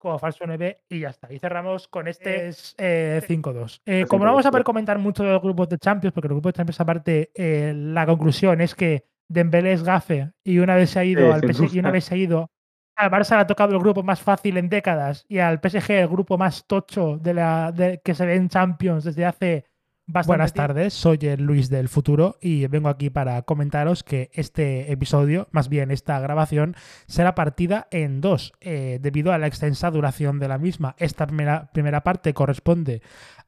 como 0.00 0.18
falso 0.18 0.44
9 0.46 0.82
y 0.88 0.98
ya 1.00 1.10
está. 1.10 1.32
Y 1.32 1.38
cerramos 1.38 1.86
con 1.86 2.08
este 2.08 2.50
eh, 2.78 3.20
5-2. 3.28 3.82
Eh, 3.86 4.06
como 4.08 4.24
no 4.24 4.32
vamos 4.32 4.46
a 4.46 4.48
5-2, 4.48 4.52
poder 4.52 4.64
comentar 4.64 4.98
mucho 4.98 5.22
de 5.22 5.30
los 5.32 5.42
grupos 5.42 5.68
de 5.68 5.78
Champions, 5.78 6.12
porque 6.12 6.26
los 6.28 6.34
grupos 6.36 6.52
de 6.54 6.56
Champions 6.56 6.80
aparte 6.80 7.30
eh, 7.34 7.72
la 7.76 8.06
conclusión 8.06 8.60
es 8.60 8.74
que 8.74 9.04
Dembélé 9.28 9.74
es 9.74 9.84
gafe 9.84 10.32
y 10.42 10.58
una 10.58 10.74
vez 10.74 10.90
se 10.90 10.98
ha 10.98 11.04
ido 11.04 11.26
Sí, 11.26 11.32
al 11.32 11.40
PSG, 11.52 11.74
y 11.74 11.78
una 11.78 11.90
vez 11.92 12.04
se 12.04 12.14
ha 12.14 12.18
ido 12.18 12.50
al 12.96 13.10
Barça 13.10 13.36
le 13.36 13.42
ha 13.42 13.46
tocado 13.46 13.72
el 13.72 13.78
grupo 13.78 14.02
más 14.02 14.20
fácil 14.20 14.56
en 14.58 14.68
décadas 14.68 15.24
y 15.28 15.38
al 15.38 15.60
PSG 15.60 15.90
el 15.92 16.08
grupo 16.08 16.36
más 16.36 16.66
tocho 16.66 17.16
de 17.16 17.32
la 17.34 17.72
de- 17.72 18.00
que 18.04 18.14
se 18.14 18.26
ve 18.26 18.34
en 18.34 18.48
Champions 18.48 19.04
desde 19.04 19.24
hace 19.24 19.64
bastante 20.12 20.28
Buenas 20.28 20.54
tardes, 20.54 20.94
soy 20.94 21.18
el 21.22 21.42
Luis 21.42 21.70
del 21.70 21.88
futuro 21.88 22.36
y 22.40 22.66
vengo 22.66 22.88
aquí 22.88 23.10
para 23.10 23.42
comentaros 23.42 24.02
que 24.02 24.30
este 24.32 24.90
episodio, 24.90 25.48
más 25.52 25.68
bien 25.68 25.90
esta 25.90 26.18
grabación, 26.18 26.74
será 27.06 27.34
partida 27.34 27.86
en 27.90 28.20
dos, 28.20 28.52
eh, 28.60 28.98
debido 29.00 29.32
a 29.32 29.38
la 29.38 29.46
extensa 29.46 29.90
duración 29.90 30.38
de 30.38 30.48
la 30.48 30.58
misma. 30.58 30.96
Esta 30.98 31.26
primera, 31.26 31.70
primera 31.72 32.02
parte 32.02 32.34
corresponde 32.34 33.02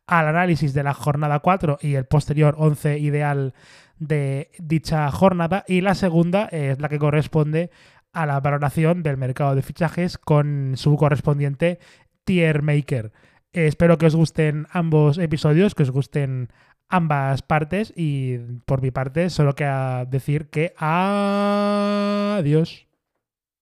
al 0.06 0.28
análisis 0.28 0.74
de 0.74 0.82
la 0.82 0.94
jornada 0.94 1.40
4 1.40 1.78
y 1.80 1.94
el 1.94 2.06
posterior 2.06 2.54
11 2.58 2.98
ideal 2.98 3.54
de 3.98 4.50
dicha 4.58 5.10
jornada 5.10 5.64
y 5.66 5.80
la 5.80 5.94
segunda 5.94 6.46
es 6.46 6.80
la 6.80 6.88
que 6.88 6.98
corresponde 6.98 7.70
a 8.12 8.26
la 8.26 8.40
valoración 8.40 9.02
del 9.02 9.16
mercado 9.16 9.54
de 9.54 9.62
fichajes 9.62 10.18
con 10.18 10.74
su 10.76 10.96
correspondiente 10.96 11.78
tier 12.24 12.62
maker. 12.62 13.12
Espero 13.52 13.98
que 13.98 14.06
os 14.06 14.16
gusten 14.16 14.66
ambos 14.72 15.18
episodios, 15.18 15.74
que 15.74 15.82
os 15.82 15.90
gusten 15.90 16.48
ambas 16.88 17.42
partes 17.42 17.92
y 17.96 18.38
por 18.64 18.80
mi 18.80 18.90
parte 18.90 19.30
solo 19.30 19.54
queda 19.54 20.04
decir 20.04 20.48
que 20.48 20.72
adiós. 20.78 22.86